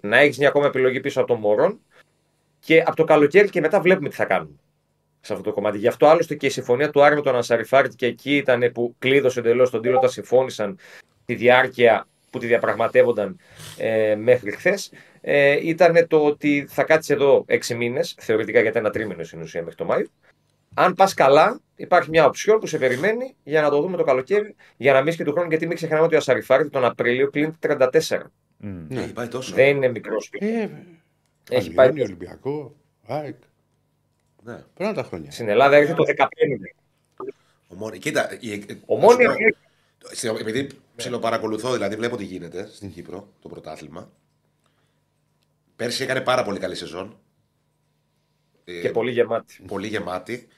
να 0.00 0.16
έχεις 0.18 0.38
μια 0.38 0.48
ακόμα 0.48 0.66
επιλογή 0.66 1.00
πίσω 1.00 1.20
από 1.20 1.28
τον 1.28 1.38
Μωρόν 1.38 1.80
και 2.60 2.82
από 2.86 2.96
το 2.96 3.04
καλοκαίρι 3.04 3.50
και 3.50 3.60
μετά 3.60 3.80
βλέπουμε 3.80 4.08
τι 4.08 4.14
θα 4.14 4.24
κάνουμε 4.24 4.56
σε 5.24 5.32
αυτό 5.32 5.44
το 5.44 5.52
κομμάτι. 5.52 5.78
Γι' 5.78 5.88
αυτό 5.88 6.06
άλλωστε 6.06 6.34
και 6.34 6.46
η 6.46 6.50
συμφωνία 6.50 6.90
του 6.90 7.02
Άρη 7.02 7.14
με 7.14 7.20
τον 7.20 7.34
Ανσαριφάρτ 7.34 7.92
και 7.96 8.06
εκεί 8.06 8.36
ήταν 8.36 8.70
που 8.74 8.94
κλείδωσε 8.98 9.40
εντελώς 9.40 9.70
τον 9.70 9.82
τίτλο 9.82 9.96
όταν 9.96 10.10
συμφώνησαν 10.10 10.78
τη 11.24 11.34
διάρκεια 11.34 12.06
που 12.30 12.38
τη 12.38 12.46
διαπραγματεύονταν 12.46 13.38
ε, 13.78 14.14
μέχρι 14.14 14.50
χθες. 14.50 14.92
Ε, 15.20 15.68
ήταν 15.68 16.06
το 16.08 16.24
ότι 16.24 16.66
θα 16.68 16.82
κάτσει 16.84 17.12
εδώ 17.12 17.44
έξι 17.46 17.74
μήνες, 17.74 18.14
θεωρητικά 18.20 18.60
γιατί 18.60 18.78
ένα 18.78 18.90
τρίμηνο 18.90 19.24
στην 19.24 19.40
ουσία 19.40 19.60
μέχρι 19.60 19.76
το 19.76 19.84
Μάιο. 19.84 20.06
Αν 20.74 20.94
πας 20.94 21.14
καλά, 21.14 21.60
υπάρχει 21.76 22.10
μια 22.10 22.26
οψιόν 22.26 22.58
που 22.58 22.66
σε 22.66 22.78
περιμένει 22.78 23.34
για 23.44 23.62
να 23.62 23.70
το 23.70 23.80
δούμε 23.80 23.96
το 23.96 24.04
καλοκαίρι, 24.04 24.54
για 24.76 24.92
να 24.92 25.02
μην 25.02 25.14
και 25.14 25.24
του 25.24 25.32
χρόνου. 25.32 25.48
Γιατί 25.48 25.66
μην 25.66 25.76
ξεχνάμε 25.76 26.02
ότι 26.02 26.14
ο 26.14 26.18
Ασαριφάρτη 26.18 26.70
τον 26.70 26.84
Απρίλιο 26.84 27.30
κλείνει 27.30 27.52
34. 27.60 27.88
Μμ. 28.56 28.86
Ναι, 28.88 29.06
πάει 29.06 29.28
τόσο. 29.28 29.54
Δεν 29.54 29.76
είναι 29.76 29.88
μικρός. 29.88 30.30
Ε, 30.38 30.68
Έχει 31.50 31.70
πάει. 31.70 31.86
Πανιόνιο, 31.86 32.04
Ολυμπιακό, 32.04 32.74
ΑΕΚ. 33.06 33.36
Ναι. 34.44 34.64
Πριν 34.74 34.94
τα 34.94 35.02
χρόνια. 35.02 35.30
Στην 35.30 35.48
Ελλάδα 35.48 35.76
έρχεται 35.76 35.94
το 35.94 36.04
15. 36.04 36.26
Ομόνια. 37.68 37.98
Κοίτα, 37.98 38.36
η- 38.40 38.64
Ομόνια 38.86 39.28
να 39.28 39.34
σου 39.34 39.38
πω, 39.98 40.14
σε- 40.14 40.28
επειδή 40.28 40.68
ψιλοπαρακολουθώ, 40.96 41.72
δηλαδή 41.72 41.96
βλέπω 41.96 42.16
τι 42.16 42.24
γίνεται 42.24 42.68
στην 42.72 42.92
Κύπρο, 42.92 43.28
το 43.42 43.48
πρωτάθλημα. 43.48 44.10
Πέρσι 45.76 46.02
έκανε 46.02 46.20
πάρα 46.20 46.44
πολύ 46.44 46.58
καλή 46.58 46.74
σεζόν. 46.74 47.18
Ε, 48.64 48.80
και 48.80 48.90
πολύ 48.90 49.10
γεμάτη. 49.10 49.62
πολύ 49.66 49.86
γεμάτη. 49.86 50.48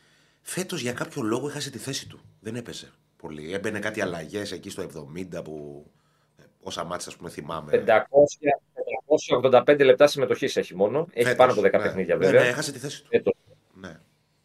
Φέτος 0.43 0.81
για 0.81 0.93
κάποιο 0.93 1.23
λόγο 1.23 1.49
έχασε 1.49 1.71
τη 1.71 1.79
θέση 1.79 2.09
του. 2.09 2.21
Δεν 2.41 2.57
έπαιζε 2.57 2.91
πολύ. 3.17 3.53
Έμπαινε 3.53 3.79
κάτι 3.79 4.01
αλλαγές 4.01 4.53
εκεί 4.53 4.71
στο 4.71 4.83
70 4.83 5.43
που. 5.45 5.87
ε, 6.39 6.43
Όσα 6.61 6.85
μάτια, 6.85 7.07
ας 7.09 7.17
πούμε, 7.17 7.31
θυμάμαι. 7.31 7.71
500, 7.71 8.03
585 9.47 9.85
λεπτά 9.85 10.07
συμμετοχής 10.07 10.57
έχει 10.57 10.75
μόνο. 10.75 11.07
Έχει 11.13 11.23
Φέτος. 11.29 11.37
πάνω 11.39 11.53
από 11.53 11.61
10 11.61 11.79
Ναι. 11.79 11.85
παιχνίδια 11.85 12.17
Ναι, 12.17 12.25
βέβαια. 12.25 12.43
Ναι, 12.43 12.49
έχασε 12.49 12.73
τη 12.73 12.79
θέση 12.79 13.03
του. 13.03 13.09
Φέτος. 13.11 13.35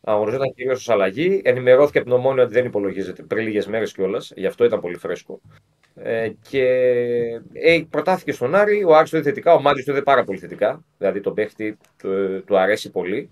Ναι. 0.02 0.14
Αγωνιζόταν 0.14 0.54
κυρίως 0.54 0.78
ως 0.78 0.90
αλλαγή. 0.90 1.42
Ενημερώθηκε 1.44 1.98
από 1.98 2.08
την 2.08 2.18
Ομόνια 2.18 2.44
ότι 2.44 2.54
δεν 2.54 2.66
υπολογίζεται 2.66 3.24
πριν 3.24 3.44
λίγες 3.44 3.68
μέρες 3.68 3.94
κιόλας. 3.94 4.32
Γι' 4.36 4.46
αυτό 4.46 4.64
ήταν 4.64 4.80
πολύ 4.80 4.98
φρέσκο. 4.98 5.42
Ε, 5.96 6.32
και 6.50 6.64
ε, 7.54 7.82
προτάθηκε 7.90 8.32
στον 8.32 8.56
Άρη. 8.56 8.84
Ο 8.84 8.96
Άρης 8.96 9.10
το 9.10 9.18
είδε 9.18 9.30
θετικά. 9.30 9.54
Ο 9.54 9.62
Μάτιο 9.62 9.84
το 9.84 9.92
είδε 9.92 10.02
πάρα 10.02 10.24
πολύ 10.24 10.40
θετικά. 10.40 10.84
Δηλαδή 10.98 11.22
τον 11.22 11.34
παίχτη 11.34 11.78
του, 11.98 12.44
του 12.46 12.58
αρέσει 12.58 12.92
πολύ. 12.92 13.30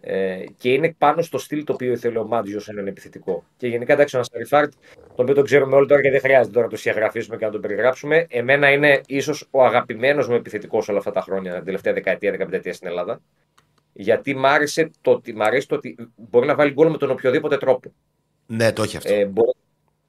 Ε, 0.00 0.44
και 0.56 0.72
είναι 0.72 0.94
πάνω 0.98 1.22
στο 1.22 1.38
στυλ 1.38 1.64
το 1.64 1.72
οποίο 1.72 1.92
ήθελε 1.92 2.18
ο 2.18 2.26
Μάτζιο 2.26 2.60
έναν 2.66 2.86
επιθετικό. 2.86 3.44
Και 3.56 3.68
γενικά 3.68 3.92
εντάξει, 3.92 4.14
ο 4.14 4.18
Ανασταριφάρτ, 4.18 4.72
τον 4.94 5.24
οποίο 5.24 5.34
τον 5.34 5.44
ξέρουμε 5.44 5.76
όλοι 5.76 5.86
τώρα 5.86 6.00
και 6.00 6.10
δεν 6.10 6.20
χρειάζεται 6.20 6.52
τώρα 6.52 6.64
να 6.64 6.70
το 6.70 6.76
συγγραφήσουμε 6.76 7.36
και 7.36 7.44
να 7.44 7.50
τον 7.50 7.60
περιγράψουμε. 7.60 8.26
Εμένα 8.28 8.70
είναι 8.70 9.00
ίσως 9.06 9.48
ο 9.50 9.64
αγαπημένος 9.64 10.28
μου 10.28 10.34
επιθετικός 10.34 10.88
όλα 10.88 10.98
αυτά 10.98 11.10
τα 11.10 11.20
χρόνια, 11.20 11.54
την 11.54 11.64
τελευταία 11.64 11.92
δεκαετία, 11.92 12.30
δεκαπενταετία 12.30 12.72
στην 12.72 12.88
Ελλάδα. 12.88 13.20
Γιατί 13.98 14.34
μ' 14.34 14.46
άρεσε 14.46 14.90
το 15.00 15.10
ότι, 15.10 15.34
μ 15.34 15.42
αρέσει 15.42 15.68
το 15.68 15.74
ότι 15.74 15.96
μπορεί 16.16 16.46
να 16.46 16.54
βάλει 16.54 16.72
γκολ 16.72 16.90
με 16.90 16.98
τον 16.98 17.10
οποιοδήποτε 17.10 17.56
τρόπο. 17.56 17.92
ναι, 18.46 18.72
το 18.72 18.82
έχει 18.82 18.96
αυτό. 18.96 19.14
Ε, 19.14 19.24
μπορεί, 19.24 19.50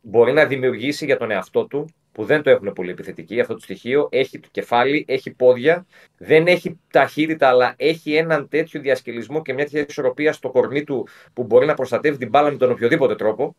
μπορεί 0.02 0.34
να 0.34 0.46
δημιουργήσει 0.46 1.06
για 1.06 1.18
τον 1.18 1.32
εαυτό 1.32 1.66
του, 1.66 1.90
που 2.18 2.26
δεν 2.26 2.42
το 2.42 2.50
έχουν 2.50 2.74
πολύ 2.74 2.90
επιθετικοί, 2.90 3.40
αυτό 3.40 3.54
το 3.54 3.60
στοιχείο. 3.60 4.08
Έχει 4.12 4.40
το 4.40 4.48
κεφάλι, 4.52 5.06
έχει 5.08 5.32
πόδια, 5.32 5.86
δεν 6.18 6.48
έχει 6.48 6.80
ταχύτητα, 6.92 7.48
αλλά 7.48 7.74
έχει 7.78 8.16
έναν 8.16 8.48
τέτοιο 8.48 8.82
διασκελισμό 8.82 9.42
και 9.42 9.54
μια 9.54 9.64
τέτοια 9.64 9.86
ισορροπία 9.90 10.34
στο 10.34 10.50
κορμί 10.50 10.84
του 10.84 11.08
που 11.34 11.44
μπορεί 11.44 11.66
να 11.66 11.74
προστατεύει 11.74 12.18
την 12.18 12.30
μπάλα 12.30 12.52
με 12.52 12.58
τον 12.58 12.72
οποιοδήποτε 12.72 13.16
τρόπο. 13.16 13.56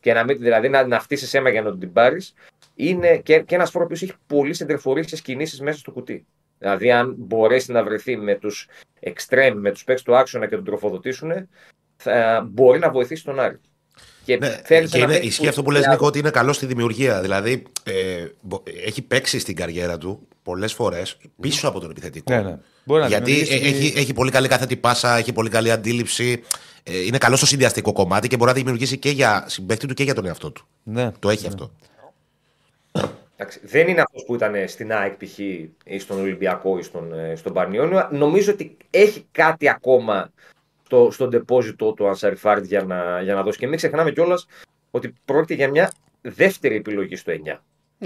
Και 0.00 0.12
να 0.12 0.24
μην, 0.24 0.38
δηλαδή 0.38 0.68
να, 0.68 0.86
να 0.86 1.00
φτύσει 1.00 1.36
αίμα 1.38 1.50
για 1.50 1.62
να 1.62 1.78
την 1.78 1.92
πάρεις. 1.92 2.34
Είναι 2.74 3.18
και, 3.18 3.40
και 3.40 3.54
ένας 3.54 3.70
φόρο 3.70 3.86
που 3.86 3.92
έχει 3.92 4.12
πολύ 4.26 4.54
σεντρεφορήσει 4.54 5.22
κινήσεις 5.22 5.60
μέσα 5.60 5.78
στο 5.78 5.90
κουτί. 5.90 6.26
Δηλαδή, 6.64 6.90
αν 6.92 7.14
μπορέσει 7.18 7.72
να 7.72 7.84
βρεθεί 7.84 8.16
με 8.16 8.34
τους 8.34 8.68
εξτρέμ, 9.00 9.58
με 9.58 9.70
τους 9.70 9.84
παίκτες 9.84 10.04
του 10.04 10.16
άξονα 10.16 10.46
και 10.48 10.54
τον 10.54 10.64
τροφοδοτήσουν, 10.64 11.30
θα 11.96 12.46
μπορεί 12.50 12.78
να 12.78 12.90
βοηθήσει 12.90 13.24
τον 13.24 13.40
Άρη. 13.40 13.60
Και, 14.24 14.36
Ναι, 14.36 14.60
θέλεις 14.64 14.90
και 14.90 14.96
ένα 14.96 15.04
είναι, 15.06 15.12
παίκτη 15.14 15.26
ισχύει 15.26 15.42
που- 15.42 15.48
αυτό 15.48 15.62
που 15.62 15.70
λες 15.70 15.86
Νίκο 15.86 16.06
ότι 16.06 16.18
είναι 16.18 16.30
καλό 16.30 16.52
στη 16.52 16.66
δημιουργία. 16.66 17.20
Δηλαδή 17.20 17.62
ε, 17.82 18.26
μπο- 18.40 18.62
έχει 18.86 19.02
παίξει 19.02 19.38
στην 19.38 19.56
καριέρα 19.56 19.98
του 19.98 20.28
πολλές 20.42 20.72
φορές 20.72 21.16
πίσω 21.40 21.68
από 21.68 21.80
τον 21.80 21.90
επιθετικό. 21.90 22.32
Ναι, 22.34 22.40
ναι. 22.42 22.58
Μπορεί 22.84 23.00
να 23.00 23.06
Γιατί 23.08 23.32
δημιουργήσει- 23.32 23.64
ε, 23.64 23.68
έχει, 23.86 23.98
έχει 23.98 24.12
πολύ 24.12 24.30
καλή 24.30 24.48
κάθετη 24.48 24.76
πάσα, 24.76 25.16
έχει 25.16 25.32
πολύ 25.32 25.48
καλή 25.50 25.70
αντίληψη. 25.70 26.42
Ε, 26.82 26.98
είναι 27.04 27.18
καλό 27.18 27.36
στο 27.36 27.46
συνδυαστικό 27.46 27.92
κομμάτι 27.92 28.28
και 28.28 28.36
μπορεί 28.36 28.50
να 28.50 28.56
δημιουργήσει 28.56 28.98
και 28.98 29.10
για 29.10 29.44
συμπαίκτη 29.48 29.86
του 29.86 29.94
και 29.94 30.02
για 30.02 30.14
τον 30.14 30.26
εαυτό 30.26 30.50
του. 30.50 30.66
Ναι. 30.82 31.10
Το 31.18 31.30
έχει 31.30 31.46
αυτό. 31.46 31.72
Εντάξει, 33.36 33.60
δεν 33.62 33.88
είναι 33.88 34.00
αυτός 34.00 34.24
που 34.24 34.34
ήταν 34.34 34.68
στην 34.68 34.92
ΑΕΚ 34.92 35.16
π.χ. 35.24 35.38
ή 35.38 35.98
στον 35.98 36.20
Ολυμπιακό 36.20 36.78
ή 36.78 36.82
στον, 36.82 37.12
ε, 37.18 37.34
στον 37.36 37.52
Πανιόνιο. 37.52 38.08
Νομίζω 38.10 38.52
ότι 38.52 38.76
έχει 38.90 39.26
κάτι 39.32 39.68
ακόμα 39.68 40.32
στο, 40.84 41.08
στον 41.10 41.30
τεπόζιτο 41.30 41.92
του 41.92 42.08
Ανσαριφάρντ 42.08 42.64
για 42.64 42.82
να, 42.82 43.20
για 43.22 43.34
να 43.34 43.42
δώσει. 43.42 43.58
Και 43.58 43.66
μην 43.66 43.76
ξεχνάμε 43.76 44.10
κιόλας 44.10 44.46
ότι 44.90 45.14
πρόκειται 45.24 45.54
για 45.54 45.68
μια 45.70 45.92
δεύτερη 46.20 46.76
επιλογή 46.76 47.16
στο 47.16 47.32
9. 47.32 47.58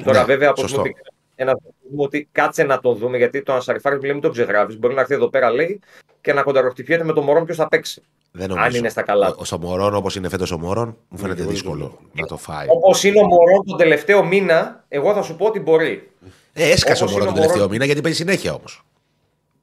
Τώρα, 0.04 0.18
Ναι, 0.18 0.24
βέβαια, 0.24 0.50
όπως 0.50 0.60
σωστό. 0.60 0.80
μου 0.80 0.86
είπε 0.86 1.00
ένα 1.40 1.56
πούμε 1.56 2.02
ότι 2.02 2.28
κάτσε 2.32 2.62
να 2.62 2.80
το 2.80 2.92
δούμε, 2.94 3.16
γιατί 3.16 3.42
το 3.42 3.52
Ανσαριφάρη 3.52 4.00
λέει 4.00 4.12
μην 4.12 4.20
το 4.20 4.30
ξεγράφεις. 4.30 4.78
Μπορεί 4.78 4.94
να 4.94 5.00
έρθει 5.00 5.14
εδώ 5.14 5.28
πέρα, 5.28 5.50
λέει, 5.50 5.80
και 6.20 6.32
να 6.32 6.42
κονταροχτυπιέται 6.42 7.04
με 7.04 7.12
το 7.12 7.22
μωρό 7.22 7.44
ποιος 7.44 7.56
θα 7.56 7.68
παίξει. 7.68 8.02
Δεν 8.32 8.50
Αν 8.50 8.56
νομίζω. 8.56 8.76
είναι 8.76 8.88
στα 8.88 9.02
καλά. 9.02 9.28
Ο, 9.28 9.34
ο 9.36 9.44
Σαμορών, 9.44 9.94
όπως 9.94 10.16
είναι 10.16 10.28
φέτος 10.28 10.50
ο 10.50 10.58
Μωρόν, 10.58 10.96
μου 11.08 11.18
φαίνεται 11.18 11.42
πολύ 11.42 11.52
δύσκολο 11.54 11.84
δύσκολο. 11.84 12.10
να 12.12 12.26
το 12.26 12.36
φάει. 12.36 12.66
Όπως 12.68 13.04
είναι 13.04 13.18
ο 13.20 13.26
Μορόν 13.26 13.62
τον 13.66 13.76
τελευταίο 13.78 14.24
μήνα, 14.24 14.84
εγώ 14.88 15.14
θα 15.14 15.22
σου 15.22 15.36
πω 15.36 15.46
ότι 15.46 15.60
μπορεί. 15.60 16.10
Ε, 16.52 16.70
έσκασε 16.70 17.02
ο 17.02 17.06
όπως 17.06 17.16
Μωρόν 17.16 17.16
είναι 17.16 17.24
τον 17.26 17.28
ο 17.28 17.34
τελευταίο 17.34 17.56
Μορόν. 17.56 17.70
μήνα 17.70 17.84
γιατί 17.84 18.00
παίζει 18.00 18.18
συνέχεια 18.18 18.52
όμως. 18.54 18.82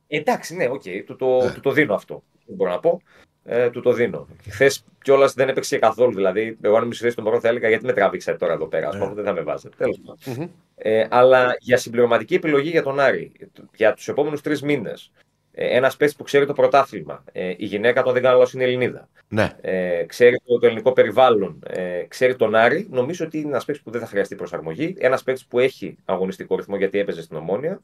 Εντάξει, 0.08 0.56
ναι, 0.56 0.68
οκ, 0.70 0.82
του, 1.06 1.16
το, 1.16 1.52
του 1.54 1.60
το 1.60 1.72
δίνω 1.72 1.94
αυτό. 1.94 2.24
Δεν 2.46 2.56
μπορώ 2.56 2.72
να 2.72 2.80
πω. 2.80 3.02
Ε, 3.48 3.70
του 3.70 3.82
το 3.82 3.94
δίνω. 3.94 4.28
Χθες 4.50 4.86
κιόλας 5.04 5.34
δεν 5.34 5.50
έπαιξε 5.50 5.78
καθόλου. 5.78 6.14
Δηλαδή, 6.14 6.58
εγώ 6.62 6.76
αν 6.76 6.82
ήμουν 6.82 6.94
στη 6.94 7.04
θέση 7.04 7.16
του 7.16 7.24
Μορόν 7.24 7.40
θα 7.42 7.48
έλεγα 7.48 7.68
γιατί 7.70 7.86
με 7.86 7.94
τραβήξατε 7.94 8.38
τώρα 8.38 8.54
εδώ 8.54 8.66
πέρα. 8.66 8.88
Α 8.88 8.98
πούμε, 8.98 9.14
δεν 9.14 9.24
θα 9.24 9.34
με 9.34 9.42
βάζετε. 9.42 9.76
Τέλος 9.78 10.00
πάντων. 10.06 10.52
Ε, 10.76 11.06
αλλά 11.10 11.56
για 11.60 11.78
συμπληρωματική 11.78 12.36
επιλογή 12.36 12.70
για 12.70 12.84
τον 12.84 13.00
Άρη, 13.00 13.32
για 13.76 13.94
τους 13.94 14.08
επόμενους 14.08 14.42
τρεις 14.42 14.62
μήνες, 14.62 15.12
ε, 15.52 15.76
ένας 15.76 15.98
παίκτης 15.98 16.18
που 16.18 16.24
ξέρει 16.24 16.46
το 16.46 16.54
πρωτάθλημα, 16.54 17.24
ε, 17.32 17.50
η 17.58 17.66
γυναίκα, 17.66 18.04
του, 18.04 18.09
αν 18.09 18.12
δεν 18.12 18.22
κάνω 18.22 18.38
λάθος, 18.38 18.54
είναι 18.54 18.64
Ελληνίδα, 18.64 19.10
Ναι. 19.28 19.52
ε, 19.62 20.04
ξέρει 20.08 20.42
το, 20.46 20.60
το 20.60 20.66
ελληνικό 20.66 20.92
περιβάλλον, 20.92 21.60
ε, 21.68 22.04
ξέρει 22.08 22.36
τον 22.36 22.56
Άρη, 22.56 22.88
νομίζω 22.92 23.26
ότι 23.26 23.38
είναι 23.38 23.48
ένας 23.48 23.66
παίκτης 23.66 23.84
που 23.84 23.92
δεν 23.92 24.02
θα 24.02 24.08
χρειαστεί 24.08 24.36
προσαρμογή. 24.36 24.96
Ένας 24.98 25.24
παίκτης 25.24 25.46
που 25.46 25.60
έχει 25.60 25.98
αγωνιστικό 26.06 26.56
ρυθμό 26.56 26.78
γιατί 26.78 27.00
έπαιζε 27.00 27.22
στην 27.22 27.38
Ομόνια. 27.38 27.82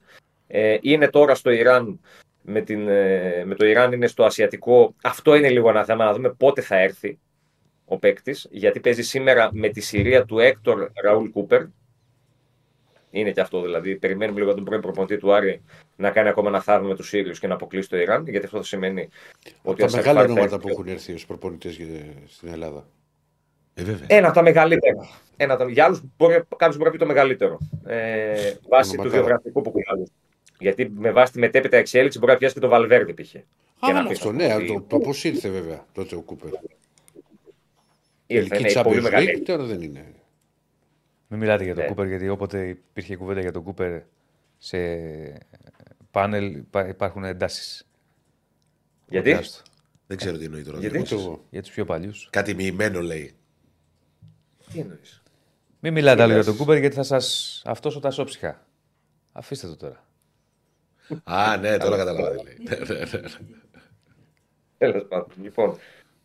Ε, 0.47 0.77
είναι 0.81 1.07
τώρα 1.09 1.35
στο 1.35 1.49
Ιράν. 1.51 1.99
Με, 2.41 2.61
την, 2.61 2.87
ε, 2.87 3.43
με 3.45 3.55
το 3.55 3.65
Ιράν 3.65 3.91
είναι 3.91 4.07
στο 4.07 4.23
Ασιατικό. 4.23 4.95
Αυτό 5.03 5.35
είναι 5.35 5.49
λίγο 5.49 5.69
ένα 5.69 5.83
θέμα 5.83 6.05
να 6.05 6.13
δούμε 6.13 6.29
πότε 6.29 6.61
θα 6.61 6.79
έρθει 6.79 7.19
ο 7.85 7.97
παίκτης. 7.97 8.47
Γιατί 8.51 8.79
παίζει 8.79 9.03
σήμερα 9.03 9.49
με 9.53 9.69
τη 9.69 9.81
Συρία 9.81 10.25
του 10.25 10.39
Έκτορ 10.39 10.89
Ραούλ 11.03 11.29
Κούπερ. 11.29 11.63
Είναι 13.11 13.31
και 13.31 13.41
αυτό 13.41 13.61
δηλαδή. 13.61 13.95
Περιμένουμε 13.95 14.39
λίγο 14.39 14.53
τον 14.53 14.63
πρώην 14.63 14.81
προπονητή 14.81 15.17
του 15.17 15.33
Άρη 15.33 15.61
να 15.95 16.11
κάνει 16.11 16.29
ακόμα 16.29 16.49
ένα 16.49 16.61
θαύμα 16.61 16.87
με 16.87 16.95
τους 16.95 17.07
Σύριους 17.07 17.39
και 17.39 17.47
να 17.47 17.53
αποκλείσει 17.53 17.89
το 17.89 17.97
Ιράν. 17.97 18.27
Γιατί 18.27 18.45
αυτό 18.45 18.57
θα 18.57 18.63
σημαίνει 18.63 19.09
ότι 19.61 19.83
ο 19.83 19.85
Τα 19.85 19.95
μεγάλα 19.95 20.19
Ασαριφάρ 20.19 20.25
θα 20.25 20.31
ονόματα 20.31 20.55
έρθει 20.55 20.67
που 20.67 20.69
έχουν 20.69 20.87
έρθει 20.87 21.13
ως 21.13 21.25
προπονητές 21.25 21.79
στην 22.27 22.49
Ελλάδα. 22.51 22.87
Ε, 23.73 23.83
βέβαια. 23.83 24.05
ένα 24.07 24.27
από 24.27 24.35
τα 24.35 24.43
μεγαλύτερα. 24.43 25.09
Ένα 25.37 25.53
από 25.53 25.63
τα... 25.63 25.69
Για 25.69 25.85
άλλους 25.85 26.01
κάποιος 26.57 26.77
μπορεί 26.77 26.83
να 26.83 26.91
πει 26.91 26.97
το 26.97 27.05
μεγαλύτερο. 27.05 27.57
Ε, 27.85 28.53
βάσει 28.69 28.91
του 28.91 28.97
Ονομακάρα. 28.99 29.23
βιογραφικού 29.23 29.61
που 29.61 29.71
κουνάνε. 29.71 30.03
Γιατί 30.61 30.89
με 30.89 31.11
βάση 31.11 31.31
τη 31.31 31.39
μετέπειτα 31.39 31.77
εξέλιξη 31.77 32.19
μπορεί 32.19 32.31
να 32.31 32.37
πιάσει 32.37 32.53
και 32.53 32.59
το 32.59 32.67
Βαλβέρδη 32.67 33.13
π.χ. 33.13 33.31
Και 33.31 33.39
Α, 33.79 33.93
να 33.93 34.01
ναι, 34.01 34.07
πεις 34.09 34.17
αυτό, 34.17 34.29
ότι 34.29 34.37
ναι, 34.37 34.65
το, 34.65 34.81
το 34.81 34.97
πώς 34.97 35.23
ήρθε 35.23 35.49
βέβαια 35.49 35.85
τότε 35.93 36.15
ο 36.15 36.21
Κούπερ. 36.21 36.49
ήρθε, 38.27 38.47
Τελική 38.49 38.71
είναι 38.73 38.83
πολύ 38.83 38.95
Champions 38.95 38.99
League 38.99 39.03
μεγαλύτερο. 39.03 39.43
τώρα 39.43 39.63
δεν 39.63 39.81
είναι. 39.81 40.13
Μην 41.27 41.39
μιλάτε 41.39 41.63
για 41.63 41.73
τον 41.73 41.83
Ναι. 41.83 41.89
Κούπερ, 41.89 42.07
γιατί 42.07 42.29
όποτε 42.29 42.67
υπήρχε 42.67 43.15
κουβέντα 43.15 43.39
για 43.41 43.51
τον 43.51 43.63
Κούπερ 43.63 44.01
σε 44.57 44.77
πάνελ 46.11 46.55
υπά- 46.55 46.87
υπάρχουν 46.87 47.23
εντάσεις. 47.23 47.87
Γιατί; 49.07 49.37
Δεν 50.07 50.17
ξέρω 50.17 50.37
τι 50.37 50.45
εννοεί 50.45 50.63
τώρα. 50.63 50.79
Γιατί; 50.79 50.93
Δημήτρης. 50.93 51.19
Ούτε 51.19 51.29
εγώ. 51.29 51.45
Για 51.49 51.61
τους 51.61 51.71
πιο 51.71 51.85
παλιούς. 51.85 52.27
Κάτι 52.31 52.53
μοιημένο 52.55 53.01
λέει. 53.01 53.33
Τι 54.73 54.79
εννοείς; 54.79 55.23
Μην 55.79 55.93
μιλάτε 55.93 56.21
άλλο 56.21 56.27
για 56.29 56.37
λες. 56.37 56.45
τον 56.45 56.57
Κούπερ, 56.57 56.77
γιατί 56.77 56.95
θα 56.95 57.03
σας 57.03 57.61
αυτός 57.65 57.99
τα 57.99 58.11
σώψυχα. 58.11 58.65
Αφήστε 59.31 59.67
το 59.67 59.75
τώρα. 59.75 60.05
Α, 61.23 61.57
ναι, 61.57 61.77
τώρα 61.77 61.97
καταλάβα 61.97 62.29
τι 62.35 62.43
λέει. 62.43 62.57
Ναι, 62.59 62.75
ναι, 62.95 62.99
ναι. 62.99 63.27
Τέλος 64.77 65.05
πάντων. 65.07 65.27
Λοιπόν, 65.41 65.77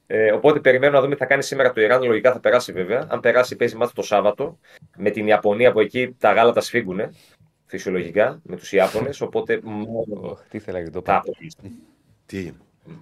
ε, 0.06 0.32
οπότε 0.32 0.60
περιμένω 0.60 0.92
να 0.92 1.00
δούμε 1.00 1.14
τι 1.14 1.20
θα 1.20 1.26
κάνει 1.26 1.42
σήμερα 1.42 1.72
το 1.72 1.80
Ιράν. 1.80 2.02
Λογικά 2.04 2.32
θα 2.32 2.40
περάσει 2.40 2.72
βέβαια. 2.72 3.06
Αν 3.10 3.20
περάσει, 3.20 3.56
παίζει 3.56 3.76
μάθημα 3.76 3.94
το 3.94 4.02
Σάββατο 4.02 4.58
με 4.96 5.10
την 5.10 5.26
Ιαπωνία 5.26 5.72
που 5.72 5.80
εκεί 5.80 6.14
τα 6.18 6.32
γάλατα 6.32 6.60
σφίγγουν 6.60 7.00
φυσιολογικά 7.66 8.40
με 8.42 8.56
τους 8.56 8.72
Ιάπωνες. 8.72 9.20
Οπότε 9.20 9.60
μάλλον 9.62 10.24
Ωχ, 10.24 10.40
τι 10.48 10.56
ήθελα 10.56 10.82
και 10.82 10.90
το 10.90 11.02
θα 11.04 11.12
πω. 11.12 11.18
αποκλειστεί. 11.18 11.78
Τι; 12.26 12.38
Έγινε. 12.38 12.56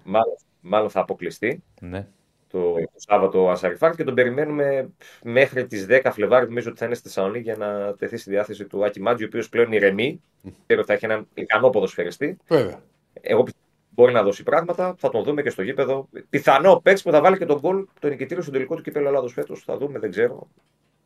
Μάλλον, 0.05 0.37
μάλλον 0.61 0.91
θα 0.91 1.01
αποκλειστεί. 1.01 1.63
Ναι. 1.81 2.07
Το, 2.55 2.75
το 2.75 2.91
Σάββατο 2.95 3.45
ο 3.45 3.51
Ασαριφάρ 3.51 3.95
και 3.95 4.05
τον 4.05 4.15
περιμένουμε 4.15 4.89
μέχρι 5.23 5.67
τις 5.67 5.87
10 5.89 6.01
Φλεβάρι. 6.13 6.47
Νομίζω 6.47 6.71
ότι 6.71 6.79
θα 6.79 6.85
είναι 6.87 6.95
στη 6.95 7.09
Θεσσαλονίκη 7.09 7.43
για 7.43 7.57
να 7.57 7.95
τεθεί 7.95 8.17
στη 8.17 8.31
διάθεση 8.31 8.65
του 8.65 8.85
Άκη 8.85 9.01
Μάτζη, 9.01 9.25
ο 9.25 9.27
οποίος 9.27 9.49
πλέον 9.49 9.73
ηρεμεί. 9.73 10.21
Ξέρω 10.67 10.81
ότι 10.81 10.89
θα 10.89 10.93
έχει 10.93 11.05
έναν 11.05 11.27
ικανό 11.35 11.71
ποδοσφαιριστή. 11.71 12.37
Βέβαια. 12.49 12.83
Εγώ 13.21 13.43
πιστεύω 13.43 13.65
ότι 13.67 13.91
μπορεί 13.91 14.13
να 14.13 14.23
δώσει 14.23 14.43
πράγματα. 14.43 14.95
Θα 14.99 15.11
τον 15.11 15.23
δούμε 15.23 15.43
και 15.43 15.51
στο 15.51 15.63
γήπεδο. 15.63 16.09
Πιθανό 16.31 16.81
παίξ 16.83 17.03
που 17.03 17.11
θα 17.11 17.21
βάλει 17.21 17.39
και 17.39 17.47
τον 17.47 17.59
γκολ 17.59 17.87
το 18.01 18.09
νικητήριο 18.09 18.43
στο 18.43 18.53
τελικό 18.53 18.75
του 18.75 18.83
κύπελο 18.83 19.09
Ελλάδος 19.09 19.33
φέτος. 19.33 19.63
Θα 19.65 19.77
δούμε, 19.77 19.99
δεν 19.99 20.11
ξέρω. 20.11 20.49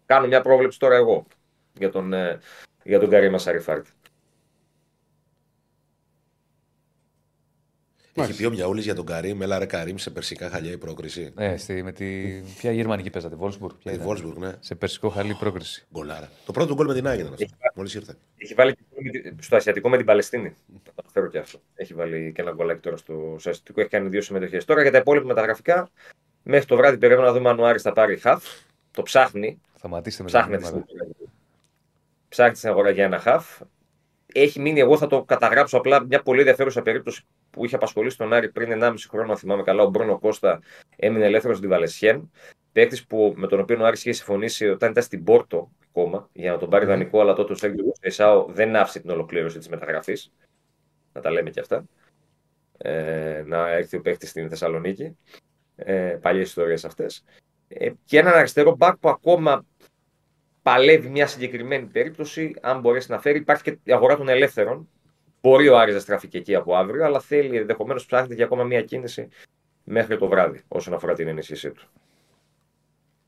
Κάνω 0.07 0.27
μια 0.27 0.41
πρόβλεψη 0.41 0.79
τώρα 0.79 0.97
εγώ 0.97 1.27
για 1.73 1.91
τον, 1.91 2.13
ε, 2.13 2.39
για 2.83 2.99
τον 3.01 3.11
Καρύμα 3.11 3.39
Σαριφάρ. 3.39 3.81
Έχει 8.23 8.37
πει 8.37 8.45
ο 8.45 8.51
Μιαούλης 8.51 8.85
για 8.85 8.95
τον 8.95 9.07
Καρύμ, 9.07 9.43
έλα 9.43 9.59
ρε 9.59 9.67
Καρύμ 9.67 9.97
σε 9.97 10.11
περσικά 10.11 10.49
χαλιά 10.51 10.71
η 10.73 10.79
πρόκριση. 10.79 11.33
Ε, 11.39 11.57
στη, 11.57 11.83
με 11.83 11.93
τη... 11.93 12.41
Ποια 12.59 12.73
γερμανική 12.73 13.11
παίζατε, 13.11 13.35
Βόλσμπουργκ. 13.35 13.75
Ποια 13.79 13.91
Τη 13.91 13.97
ήταν; 13.97 14.07
Βόλσμπουργκ, 14.07 14.37
ναι. 14.39 14.53
Σε 14.61 14.75
περσικό 14.75 15.09
χαλί 15.09 15.35
πρόκριση. 15.35 15.87
Γκολάρα. 15.93 16.31
Το 16.47 16.53
πρώτο 16.53 16.69
του 16.69 16.75
γκολ 16.75 16.87
με 16.87 16.95
την 16.95 17.07
Άγια 17.07 17.21
ήταν 17.23 17.33
αυτό. 17.33 17.47
Μόλις 17.75 17.95
ήρθε. 17.95 18.15
Έχει 18.37 18.55
βάλει 18.55 18.75
και 18.75 18.81
γκολ 18.95 19.05
με 19.05 19.31
τη- 19.31 19.43
στο 19.43 19.57
Ασιατικό 19.57 19.89
με 19.89 19.97
την 19.97 20.07
Παλαιστίνη. 20.07 20.49
Θα 20.49 20.79
το 20.85 20.93
αναφέρω 21.03 21.27
και 21.29 21.39
αυτό. 21.39 21.61
Έχει 21.75 21.95
βάλει 21.95 22.33
και 22.35 22.41
ένα 22.43 22.53
γκολάκι 22.53 22.81
τώρα 22.81 22.97
στο, 22.97 23.37
στο 23.39 23.51
Ασιατικό. 23.51 23.81
Έχει 23.81 23.91
κάνει 23.91 24.09
δύο 24.09 24.21
συμμετοχές. 24.21 24.65
Τώρα 24.65 24.83
για 24.83 24.91
τα 24.91 24.99
υπόλοιπα 24.99 25.27
μεταγραφικά, 25.27 25.91
μέχρι 26.43 26.67
το 26.67 26.77
βράδυ 26.77 26.97
περιμένω 26.99 27.27
να 27.27 27.33
δούμε 27.33 27.49
αν 27.49 27.59
ο 27.61 27.67
Άρης 27.67 27.83
θα 27.83 27.93
πάρει 27.93 28.17
χαφ. 28.17 28.45
Το 28.91 29.03
ψάχνει. 29.03 29.61
Σταματήστε 29.77 30.23
με 30.23 30.31
τα 30.31 30.39
Ψάχνεται 30.39 30.63
μηνύματα. 30.63 30.87
στην, 30.89 31.29
ψάχνει 32.29 32.57
στην 32.57 32.69
αγορά 32.69 32.91
για 32.91 33.05
ένα 33.05 33.19
χαφ. 33.19 33.61
Έχει 34.35 34.61
μείνει, 34.61 34.81
εγώ 34.81 34.97
θα 34.97 35.07
το 35.07 35.23
καταγράψω 35.23 35.77
απλά, 35.77 36.05
μια 36.05 36.23
πολύ 36.23 36.39
ενδιαφέρουσα 36.39 36.83
περίπτωση 36.83 37.23
που 37.51 37.65
είχε 37.65 37.75
απασχολήσει 37.75 38.17
τον 38.17 38.33
Άρη 38.33 38.51
πριν 38.51 38.83
1,5 38.83 38.95
χρόνο, 39.09 39.31
αν 39.31 39.39
θυμάμαι 39.39 39.63
καλά. 39.63 39.83
Ο 39.83 39.89
Μπρόνο 39.91 40.19
Κώστα 40.19 40.61
έμεινε 40.97 41.25
ελεύθερος 41.25 41.57
στην 41.57 41.69
Βαλεσιέν. 41.69 42.31
Παίκτης 42.73 43.07
που 43.07 43.35
με 43.37 43.47
τον 43.47 43.61
οποίο 43.61 43.83
ο 43.83 43.85
Άρης 43.85 44.01
είχε 44.01 44.13
συμφωνήσει 44.13 44.69
όταν 44.69 44.91
ήταν 44.91 45.03
στην 45.03 45.25
Πόρτο 45.25 45.71
ακόμα 45.89 46.29
για 46.33 46.53
να 46.53 46.59
τον 46.59 46.71
πάρει 46.71 46.87
δανεικό, 46.87 47.21
αλλά 47.21 47.35
τότε 47.35 47.53
ο 47.53 47.57
Σέγγιο 47.57 47.93
Εσάο 48.01 48.47
δεν 48.49 48.77
άφησε 48.77 49.01
την 49.01 49.11
ολοκλήρωση 49.11 49.59
της 49.59 49.69
μεταγραφής. 49.69 50.33
Να 51.13 51.21
τα 51.21 51.31
λέμε 51.31 51.51
και 51.51 51.61
αυτά. 51.61 51.85
Ε, 52.79 53.43
να 53.47 53.69
έρθει 53.69 53.97
ο 53.97 54.01
παίκτης 54.01 54.31
στην 54.31 54.49
Θεσσαλονίκη. 54.49 55.17
Ε, 55.77 56.19
Παλιές 56.23 56.49
ιστορίες 56.49 56.85
αυτές. 56.85 57.25
Ε, 57.69 57.91
και 58.05 58.19
έναν 58.19 58.35
αριστερό 58.35 58.77
μπακ 58.77 58.97
που 58.97 59.09
ακόμα 59.09 59.67
παλεύει 60.73 61.09
μια 61.09 61.27
συγκεκριμένη 61.27 61.85
περίπτωση, 61.87 62.55
αν 62.61 62.81
μπορέσει 62.81 63.11
να 63.11 63.21
φέρει. 63.21 63.39
Υπάρχει 63.39 63.63
και 63.63 63.79
η 63.85 63.93
αγορά 63.93 64.17
των 64.17 64.29
ελεύθερων. 64.29 64.89
Μπορεί 65.43 65.69
ο 65.69 65.79
Άρης 65.79 65.95
να 65.95 66.01
στραφεί 66.01 66.29
και 66.29 66.39
εκεί 66.39 66.55
από 66.55 66.77
αύριο, 66.77 67.05
αλλά 67.05 67.21
θέλει 67.21 67.57
ενδεχομένως 67.57 68.07
ψάχνεται 68.07 68.35
για 68.35 68.45
ακόμα 68.45 68.65
μια 68.65 68.83
κίνηση 68.83 69.29
μέχρι 69.85 70.19
το 70.19 70.29
βράδυ 70.29 70.61
όσον 70.69 70.95
αφορά 70.95 71.15
την 71.15 71.29
ενίσχυσή 71.29 71.71
του. 71.71 71.87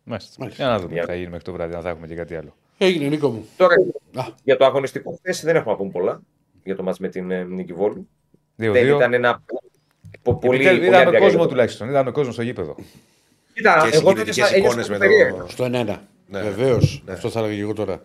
Μάλιστα. 0.04 0.34
Μάλιστα. 0.38 0.62
Για 0.64 0.72
να 0.72 0.78
δούμε 0.80 0.92
Για- 0.92 1.02
τι 1.02 1.08
θα 1.08 1.14
γίνει 1.14 1.28
μέχρι 1.28 1.44
το 1.44 1.52
βράδυ, 1.52 1.74
αν 1.74 1.82
θα 1.82 1.88
έχουμε 1.88 2.06
και 2.06 2.14
κάτι 2.14 2.34
άλλο. 2.36 2.54
Έγινε 2.78 3.08
Νίκο 3.08 3.28
μου. 3.28 3.46
Τώρα 3.56 3.74
Α. 4.14 4.24
για 4.44 4.56
το 4.56 4.64
αγωνιστικό 4.64 5.18
θέση 5.22 5.44
δεν 5.46 5.56
έχουμε 5.56 5.70
να 5.72 5.76
πούμε 5.78 5.90
πολλά 5.90 6.20
για 6.64 6.76
το 6.76 6.82
μάτς 6.82 6.98
με 6.98 7.08
την 7.08 7.30
ε, 7.30 7.42
Νίκη 7.44 7.72
Βόλου. 7.72 8.08
Δεν 8.56 8.72
2-2. 8.72 8.96
ήταν 8.96 9.12
ένα 9.14 9.42
πο- 10.22 10.34
πολύ. 10.36 10.60
Ήταν- 10.60 10.74
πολύ 10.76 10.86
Είδαμε 10.86 10.96
αδιαρρήπτο. 10.96 11.24
κόσμο 11.26 11.46
τουλάχιστον. 11.46 11.88
Είδαμε 11.88 12.10
κόσμο 12.10 12.32
στο 12.32 12.42
γήπεδο. 12.42 12.74
Κοίτα, 13.54 13.88
Και 13.90 13.96
εγώ 13.96 14.08
συγκινητικές 14.08 14.36
νιώθω- 14.36 14.56
εικόνες 14.56 14.72
ένιωσα 14.72 14.92
με 14.92 14.98
περίεργα. 14.98 15.36
το- 15.42 15.48
Στο 15.48 15.64
1-1. 15.64 16.08
Ναι. 16.30 16.40
Βεβαίως. 16.42 17.02
Ναι. 17.06 17.12
Αυτό 17.12 17.30
θα 17.30 17.38
έλεγα 17.38 17.54
και 17.54 17.60
εγώ 17.60 17.72
τώρα. 17.72 18.02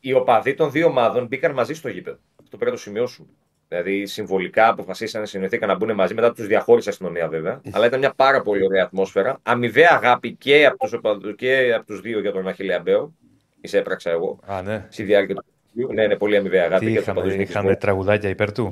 οι 0.00 0.12
οπαδοί 0.12 0.54
των 0.54 0.70
δύο 0.70 0.86
ομάδων 0.86 1.26
μπήκαν 1.26 1.52
μαζί 1.52 1.74
στο 1.74 1.88
γήπεδο. 1.88 2.16
Αυτό 2.42 2.56
πρέπει 2.56 2.70
να 2.70 2.76
το 2.76 2.82
σημειώσουμε. 2.82 3.28
Δηλαδή, 3.68 4.06
συμβολικά 4.06 4.68
αποφασίσαν, 4.68 5.26
συνοηθήκαν 5.26 5.68
να 5.68 5.74
μπουν 5.74 5.94
μαζί. 5.94 6.14
Μετά 6.14 6.32
τους 6.32 6.46
διαχώρισε 6.46 6.88
η 6.88 6.92
αστυνομία, 6.92 7.28
βέβαια. 7.28 7.60
Αλλά 7.72 7.86
ήταν 7.86 7.98
μια 7.98 8.12
πάρα 8.16 8.42
πολύ 8.42 8.64
ωραία 8.64 8.84
ατμόσφαιρα. 8.84 9.38
Αμοιβαία 9.42 9.88
αγάπη 9.92 10.34
και 10.34 10.66
από 10.66 10.76
τους 10.78 10.92
οπαδούς 10.92 11.34
και 11.36 11.72
από 11.76 11.86
τους 11.86 12.00
δύο 12.00 12.20
για 12.20 12.32
τον 12.32 12.48
Αχιλέα 12.48 12.80
Μπέο. 12.80 13.12
Εισέπραξα 13.60 14.10
εγώ 14.10 14.38
Α, 14.46 14.62
ναι. 14.62 14.86
στη 14.88 15.02
διάρκεια 15.02 15.34
του 15.34 15.44
παιχνιδιού. 15.44 15.94
Ναι, 15.94 16.02
είναι 16.02 16.16
πολύ 16.16 16.36
αμοιβαία 16.36 16.64
αγάπη 16.64 16.86
Τι 16.86 16.92
και 16.92 16.98
από 16.98 17.06
του 17.06 17.12
οπαδούς 17.12 17.28
είχαμε, 17.30 17.36
Νίκης 17.40 17.50
είχαμε 17.50 17.66
Βόλου. 17.66 17.78
τραγουδάκια 17.80 18.28
υπέρ 18.28 18.52
του; 18.52 18.70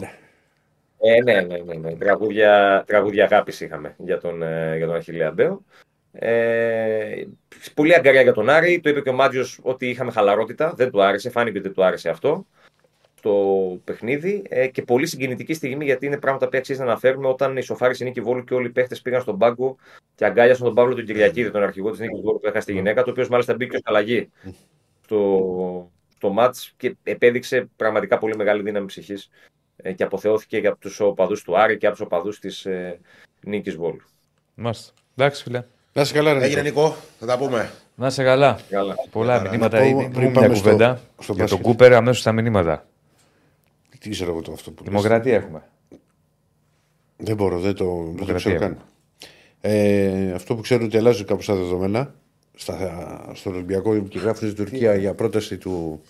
Ε, 0.99 1.23
ναι, 1.23 1.41
ναι, 1.41 1.57
ναι. 1.59 1.75
ναι. 1.75 1.93
Τραγούδια, 1.97 2.85
τραγούδια 2.87 3.25
αγάπης 3.25 3.61
είχαμε 3.61 3.95
για 3.99 4.19
τον, 4.21 4.43
ε, 4.43 4.77
για 4.77 4.87
τον 4.87 4.95
Αχιλέα 4.95 5.31
Μπέο. 5.31 5.65
Ε, 6.13 7.25
πολύ 7.75 7.95
αγκαριά 7.95 8.23
για 8.23 8.33
τον 8.33 8.49
Άρη. 8.49 8.81
Το 8.81 8.89
είπε 8.89 9.01
και 9.01 9.09
ο 9.09 9.13
Μάτζιος 9.13 9.61
ότι 9.63 9.89
είχαμε 9.89 10.11
χαλαρότητα. 10.11 10.73
Δεν 10.77 10.91
του 10.91 11.03
άρεσε. 11.03 11.31
Φάνηκε 11.31 11.59
ότι 11.59 11.67
δεν 11.67 11.77
του 11.77 11.85
άρεσε 11.85 12.09
αυτό 12.09 12.47
το 13.23 13.33
παιχνίδι. 13.85 14.43
Ε, 14.49 14.69
και 14.69 14.83
πολύ 14.83 15.07
συγκινητική 15.07 15.55
στιγμή 15.55 15.85
γιατί 15.85 16.07
είναι 16.07 16.19
πράγματα 16.19 16.49
που 16.49 16.57
αξίζει 16.57 16.79
να 16.79 16.85
αναφέρουμε 16.85 17.29
όταν 17.29 17.57
ισοφάρισε 17.57 18.05
η 18.05 18.07
Νίκη 18.07 18.21
Βόλου 18.21 18.45
και 18.45 18.55
όλοι 18.55 18.67
οι 18.67 18.71
παίχτες 18.71 19.03
πήγαν 19.03 19.21
στον 19.21 19.39
πάγκο 19.39 19.77
και 20.15 20.25
αγκάλιασαν 20.25 20.65
τον 20.65 20.75
Παύλο 20.75 20.95
τον 20.95 21.05
Κυριακίδη, 21.05 21.51
τον 21.51 21.63
αρχηγό 21.63 21.91
της 21.91 21.99
Νίκης 21.99 22.21
Βόλου 22.21 22.41
που 22.41 22.47
έχασε 22.47 22.67
τη 22.67 22.73
γυναίκα, 22.73 23.03
το 23.03 23.11
οποίος 23.11 23.29
μάλιστα 23.29 23.55
μπήκε 23.55 23.77
ως 23.77 23.83
αλλαγή 23.85 24.31
στο, 25.05 25.91
στο 26.17 26.31
μάτς 26.31 26.75
και 26.77 26.97
επέδειξε 27.03 27.69
πραγματικά 27.77 28.19
πολύ 28.19 28.37
μεγάλη 28.37 28.63
δύναμη 28.63 28.87
ψυχής 28.87 29.31
και 29.95 30.05
αποθεώθηκε 30.05 30.59
για 30.59 30.77
τους 30.77 31.01
οπαδούς 31.01 31.43
του 31.43 31.59
Άρη 31.59 31.77
και 31.77 31.87
από 31.87 31.97
τους 31.97 32.05
οπαδούς 32.05 32.39
της 32.39 32.67
ε, 32.67 33.01
Νίκης 33.41 33.77
Βόλου. 33.77 34.03
Μάλιστα. 34.55 34.93
Εντάξει, 35.17 35.43
φίλε. 35.43 35.65
Να 35.93 36.03
είσαι 36.03 36.13
καλά, 36.13 36.33
ρε 36.33 36.45
Έγινε 36.45 36.63
Νίκο. 36.63 36.81
Νικό, 36.83 36.97
θα 37.21 37.27
τα 37.27 37.39
πούμε. 37.39 37.57
Να 37.95 38.05
Να 38.05 38.11
σε 38.11 38.23
καλά. 38.23 38.59
Καλά. 38.69 38.95
Πολλά 39.11 39.43
Να 39.43 39.51
μηνύματα. 39.51 39.79
πω, 39.79 39.85
Είναι 39.85 40.09
πριν 40.11 40.31
μια 40.31 40.41
πάμε 40.41 40.55
στο- 40.55 40.63
κουβέντα. 40.71 40.95
στο 40.95 41.03
Για 41.19 41.27
τον 41.27 41.37
μπάσκετ. 41.37 41.61
Κούπερ 41.61 41.93
αμέσως 41.95 42.23
τα 42.23 42.33
μηνύματα. 42.33 42.87
Τι 43.99 44.11
ξέρω 44.11 44.31
εγώ 44.31 44.41
το 44.43 44.53
αυτό 44.53 44.71
που 44.71 44.83
λες. 44.83 44.91
Δημοκρατία 44.91 45.35
έχουμε. 45.35 45.63
Δεν 47.17 47.37
μπορώ, 47.37 47.59
δεν 47.59 47.75
το, 47.75 47.85
δεν 47.85 47.95
το 48.05 48.11
Δημοκρατία 48.11 48.35
ξέρω 48.35 48.59
καν. 48.59 48.79
Ε, 49.61 50.33
αυτό 50.33 50.55
που 50.55 50.61
ξέρω 50.61 50.81
είναι 50.81 50.89
ότι 50.89 50.97
αλλάζουν 50.99 51.27
κάπως 51.27 51.47
τα 51.47 51.55
δεδομένα 51.55 52.15
στα, 52.55 53.31
στον 53.35 53.55
Ολυμπιακό 53.55 53.99
και 53.99 54.19
γράφουν 54.19 54.51
στην 54.51 54.65
Τουρκία 54.65 54.95
για 54.95 55.15
πρόταση 55.15 55.57
του, 55.59 56.03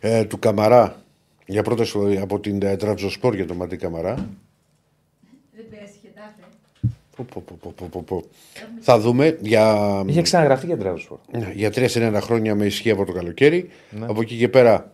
ε, 0.00 0.24
του 0.24 0.38
Καμαρά 0.38 1.02
για 1.46 1.62
πρόταση 1.62 2.18
από 2.20 2.40
την 2.40 2.62
ε, 2.62 2.76
Τραυζοσπόρ 2.76 3.34
για 3.34 3.46
τον 3.46 3.56
Μαντί 3.56 3.76
Καμαρά. 3.76 4.14
Δεν 4.14 5.64
πέσει, 5.70 5.92
χεντάφε. 6.02 6.32
Πω, 6.40 6.48
πω, 6.50 6.50
πω, 6.50 6.86
πω, 6.86 6.90
πω, 6.90 6.90
πω, 6.90 7.11
πω. 7.11 7.11
Θα 8.80 8.98
δούμε 8.98 9.38
για, 9.40 10.02
Είχε 10.06 10.22
ξαναγραφεί 10.22 10.66
για 10.66 10.76
Τραύσπορ. 10.78 11.18
Ναι, 11.30 11.52
για 11.54 11.70
τρία 11.70 11.88
συν 11.88 12.02
ένα 12.02 12.20
χρόνια 12.20 12.54
με 12.54 12.64
ισχύ 12.66 12.90
από 12.90 13.04
το 13.04 13.12
καλοκαίρι. 13.12 13.68
Ναι. 13.90 14.06
Από 14.06 14.20
εκεί 14.20 14.36
και 14.36 14.48
πέρα. 14.48 14.92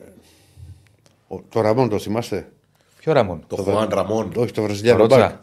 ε, 0.00 0.04
ο- 1.28 1.42
Το 1.48 1.60
Ραμόν 1.60 1.88
το 1.88 1.98
θυμάστε; 1.98 2.48
Ποιο 2.98 3.12
Ραμόν; 3.12 3.44
Το 3.46 3.56
Χουάν 3.56 3.88
Ραμόν. 3.90 4.32
Όχι, 4.36 4.52
το 4.52 4.62
Βραζιλιάνο 4.62 4.98
Ρότσα. 5.00 5.18
Μπακ. 5.18 5.34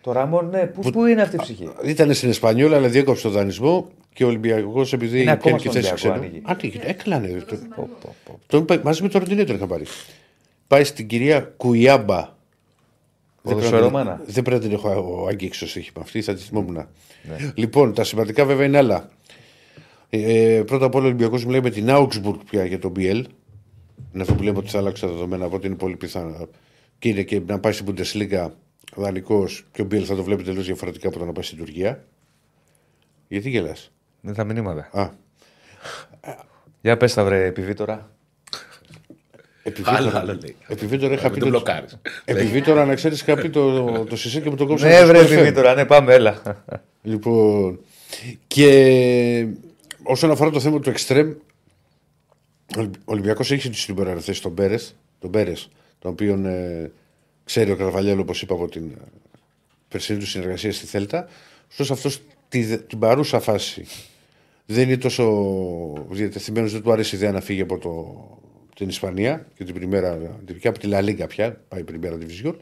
Το 0.00 0.12
Ραμόν, 0.12 0.48
ναι. 0.50 0.66
Πού, 0.66 0.90
πού 0.90 1.04
είναι 1.06 1.22
αυτή 1.22 1.36
η 1.36 1.38
ψυχή; 1.42 1.68
Ήταν 1.84 2.14
στην 2.14 2.28
Εσπανιόλα, 2.28 2.76
αλλά 2.76 2.88
διέκοψε 2.88 3.22
το 3.22 3.30
δανεισμό 3.30 3.88
και 4.12 4.24
ο 4.24 4.26
Ολυμπιακός 4.26 4.92
επειδή 4.92 5.20
Είναι 5.20 5.30
ακόμα 5.30 5.56
και 5.56 5.68
στον 5.68 5.72
θέση 5.82 5.92
Ολυμπιακό, 5.92 6.18
ξένου. 6.20 6.42
ανοίγει. 6.42 6.42
Ανοίγει. 6.44 6.80
Έκλανε. 6.90 7.28
Το- 7.28 7.56
Πω, 7.76 7.88
πω, 8.02 8.14
πω. 8.24 8.38
Τον 8.46 8.60
είπα- 8.62 8.80
μαζί 8.84 9.02
με 9.02 9.08
τον 9.08 9.20
Ροντινέ 9.20 9.44
τον 9.44 9.56
είχα 9.56 9.66
πάρει. 9.66 9.84
Πάει 10.68 10.84
στην 10.84 11.06
κυρία 11.06 11.40
Κουιάμπα. 11.56 12.34
Δεν 13.46 13.56
πρέπει 13.56 13.72
να- 13.72 13.78
Ποδοσφαιρομάνα. 13.80 14.20
Δεν 14.26 14.42
πρέπει 14.44 14.50
να 14.62 14.68
την 14.68 14.72
έχω 14.72 15.22
ο 15.22 15.26
αγγίξω 15.26 15.66
στοίχημα 15.68 16.02
αυτή, 16.02 16.22
θα 16.22 16.34
τη 16.34 16.40
θυμόμουν. 16.42 16.74
Ναι. 16.74 17.52
Λοιπόν, 17.54 17.94
τα 17.94 18.04
σημαντικά 18.04 18.44
βέβαια 18.44 18.66
είναι 18.66 18.76
άλλα. 18.78 19.08
Ε, 20.10 20.62
πρώτα 20.66 20.84
απ' 20.86 20.94
όλα 20.94 21.04
ο 21.04 21.06
Ολυμπιακός 21.06 21.44
μιλάει 21.44 21.60
με 21.60 21.70
την 21.70 21.86
Augsburg 21.88 22.36
πια 22.50 22.64
για 22.64 22.78
τον 22.78 22.92
BL. 22.96 23.00
Είναι 24.12 24.22
αυτό 24.22 24.34
που 24.34 24.42
λέμε 24.42 24.58
ότι 24.58 24.68
θα 24.68 24.78
αλλάξει 24.78 25.02
τα 25.02 25.08
δεδομένα, 25.08 25.44
οπότε 25.44 25.66
είναι 25.66 25.76
πολύ 25.76 25.96
πιθανό. 25.96 26.48
Και 26.98 27.08
είναι 27.08 27.22
και 27.22 27.40
να 27.46 27.60
πάει 27.60 27.72
στην 27.72 27.94
Bundesliga 27.94 28.48
δανεικός 28.96 29.66
και 29.72 29.82
ο 29.82 29.86
BL 29.90 30.02
θα 30.02 30.14
το 30.16 30.22
βλέπει 30.22 30.42
τελείως 30.42 30.66
διαφορετικά 30.66 31.08
από 31.08 31.18
το 31.18 31.24
να 31.24 31.32
πάει 31.32 31.44
στην 31.44 31.58
Τουρκία. 31.58 32.04
Γιατί 33.28 33.50
γελάς; 33.50 33.92
Είναι 34.22 34.32
τα 34.34 34.44
μηνύματα. 34.44 34.88
Α, 34.92 35.10
Για 36.80 36.96
πες 36.96 37.14
τα 37.14 37.24
βρε 37.24 37.44
επιβίτορα. 37.44 37.90
Άλλο, 37.92 38.00
άλλο 38.00 38.06
λέει. 38.06 38.15
Επιβίτορα 40.68 41.14
είχα 41.14 41.22
Μην 41.22 41.32
πει. 41.32 41.38
τον 41.38 41.38
το- 41.38 41.46
μπλοκάρεις. 41.48 41.98
Επιβίτορα 42.24 42.84
να 42.84 42.94
ξέρεις 42.94 43.20
είχα 43.20 43.34
πει 43.36 43.50
το, 43.50 43.84
το 44.04 44.16
Σισε 44.16 44.40
και 44.40 44.50
με 44.50 44.56
τον 44.56 44.66
κόψα. 44.66 44.88
Ναι, 44.88 45.04
βρε 45.04 45.18
επιβίτορα, 45.20 45.74
ναι, 45.74 45.84
πάμε, 45.84 46.14
έλα. 46.14 46.64
Λοιπόν, 47.02 47.78
και 48.46 49.46
όσον 50.02 50.30
αφορά 50.30 50.50
το 50.50 50.60
θέμα 50.60 50.80
του 50.80 50.90
εξτρέμ, 50.90 51.30
ο 52.78 52.82
Ολυμπιακός 53.04 53.50
έχει 53.50 53.70
τη 53.70 53.76
συμπεριφορά 53.76 54.20
θέση 54.20 54.42
τον 54.42 54.54
Πέρες, 54.54 54.94
τον 55.20 55.30
Πέρες, 55.30 55.68
τον 55.98 56.10
οποίο 56.10 56.46
ε, 56.46 56.90
ξέρει 57.44 57.70
ο 57.70 57.76
Καρβαλιέλο, 57.76 58.20
όπως 58.20 58.42
είπα, 58.42 58.54
από 58.54 58.68
την 58.68 58.82
ε, 58.94 59.02
περσινή 59.88 60.18
του 60.18 60.26
συνεργασία 60.26 60.72
στη 60.72 60.86
Θέλτα. 60.86 61.28
Ωστόσο, 61.70 61.92
αυτός 61.92 62.20
τη, 62.48 62.78
την 62.78 62.98
παρούσα 62.98 63.40
φάση 63.40 63.86
δεν 64.66 64.84
είναι 64.88 64.96
τόσο 64.96 65.24
διατεθειμένος, 66.10 66.72
δεν 66.72 66.82
του 66.82 66.92
άρεσε 66.92 67.16
η 67.16 67.18
ιδέα 67.18 67.32
να 67.32 67.40
φύγει 67.40 67.60
από 67.60 67.78
το, 67.78 68.14
την 68.76 68.88
Ισπανία 68.88 69.46
και 69.54 69.64
την 69.64 69.74
πριμέρα, 69.74 70.18
και 70.60 70.68
από 70.68 70.78
τη 70.78 70.86
Λα 70.86 71.00
Λίγκα 71.00 71.26
πια, 71.26 71.60
πάει 71.68 71.80
η 71.80 71.84
πριμέρα 71.84 72.18
division 72.20 72.54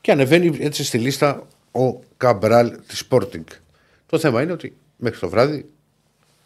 και 0.00 0.10
ανεβαίνει 0.12 0.56
έτσι 0.60 0.84
στη 0.84 0.98
λίστα 0.98 1.46
ο 1.72 1.98
Καμπράλ 2.16 2.76
της 2.86 3.08
Sporting. 3.10 3.44
Το 4.06 4.18
θέμα 4.18 4.42
είναι 4.42 4.52
ότι 4.52 4.76
μέχρι 4.96 5.18
το 5.18 5.28
βράδυ 5.28 5.64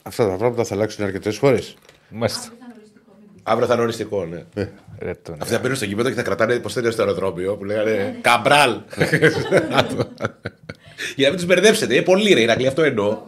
αυτά 0.02 0.28
τα 0.28 0.36
πράγματα 0.36 0.64
θα 0.64 0.74
αλλάξουν 0.74 1.04
αρκετές 1.04 1.36
φορές. 1.36 1.74
Μάλιστα. 2.08 2.52
Αύριο 3.42 3.66
θα 3.66 3.74
είναι 3.74 3.82
οριστικό, 3.82 4.24
ναι. 4.24 4.44
Ρε 4.98 5.14
τον. 5.14 5.36
Αυτοί 5.38 5.54
θα 5.54 5.60
μπαίνουν 5.60 5.76
στο 5.76 5.84
γήπεδο 5.84 6.08
και 6.08 6.14
θα 6.14 6.22
κρατάνε 6.22 6.54
υποστήριο 6.54 6.90
στο 6.90 7.02
αεροδρόμιο 7.02 7.56
που 7.56 7.64
λέγανε 7.64 8.18
Καμπράλ. 8.20 8.70
Για 11.16 11.24
να 11.24 11.28
μην 11.28 11.36
τους 11.36 11.44
μπερδέψετε. 11.46 11.94
Είναι 11.94 12.02
πολύ 12.02 12.32
ρε 12.32 12.40
Ηρακλή, 12.40 12.66
αυτό 12.66 12.82
εννοώ. 12.82 13.18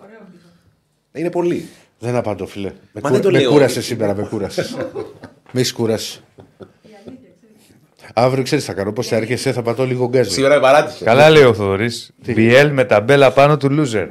Είναι 1.12 1.30
πολύ. 1.30 1.68
Δεν 1.98 2.16
απαντώ, 2.16 2.46
φίλε. 2.46 2.72
Με, 2.92 3.00
Μα 3.02 3.10
δεν 3.10 3.20
το 3.20 3.30
με 3.30 3.38
λέω. 3.40 3.50
κούρασες 3.50 3.84
σήμερα, 3.84 4.14
με 4.14 4.26
κούρασες. 4.30 4.76
Με 5.52 5.60
έχει 5.60 5.72
κούρασε. 5.72 6.20
Αύριο 8.14 8.42
ξέρεις 8.42 8.64
θα 8.64 8.72
κάνω. 8.72 8.92
Πώς 8.92 9.06
θα 9.08 9.16
έρχεσαι, 9.16 9.52
θα 9.52 9.62
πατώ 9.62 9.84
λίγο 9.86 10.08
γκάζι. 10.08 10.30
Σήμερα 10.30 10.54
με 10.54 10.60
παράτησε. 10.60 11.04
Καλά 11.04 11.30
λέει 11.30 11.42
ο 11.42 11.54
Θοδωρής. 11.54 12.10
BL 12.26 12.70
με 12.72 12.84
ταμπέλα 12.84 13.32
πάνω 13.32 13.56
του 13.56 13.68
loser. 13.70 14.08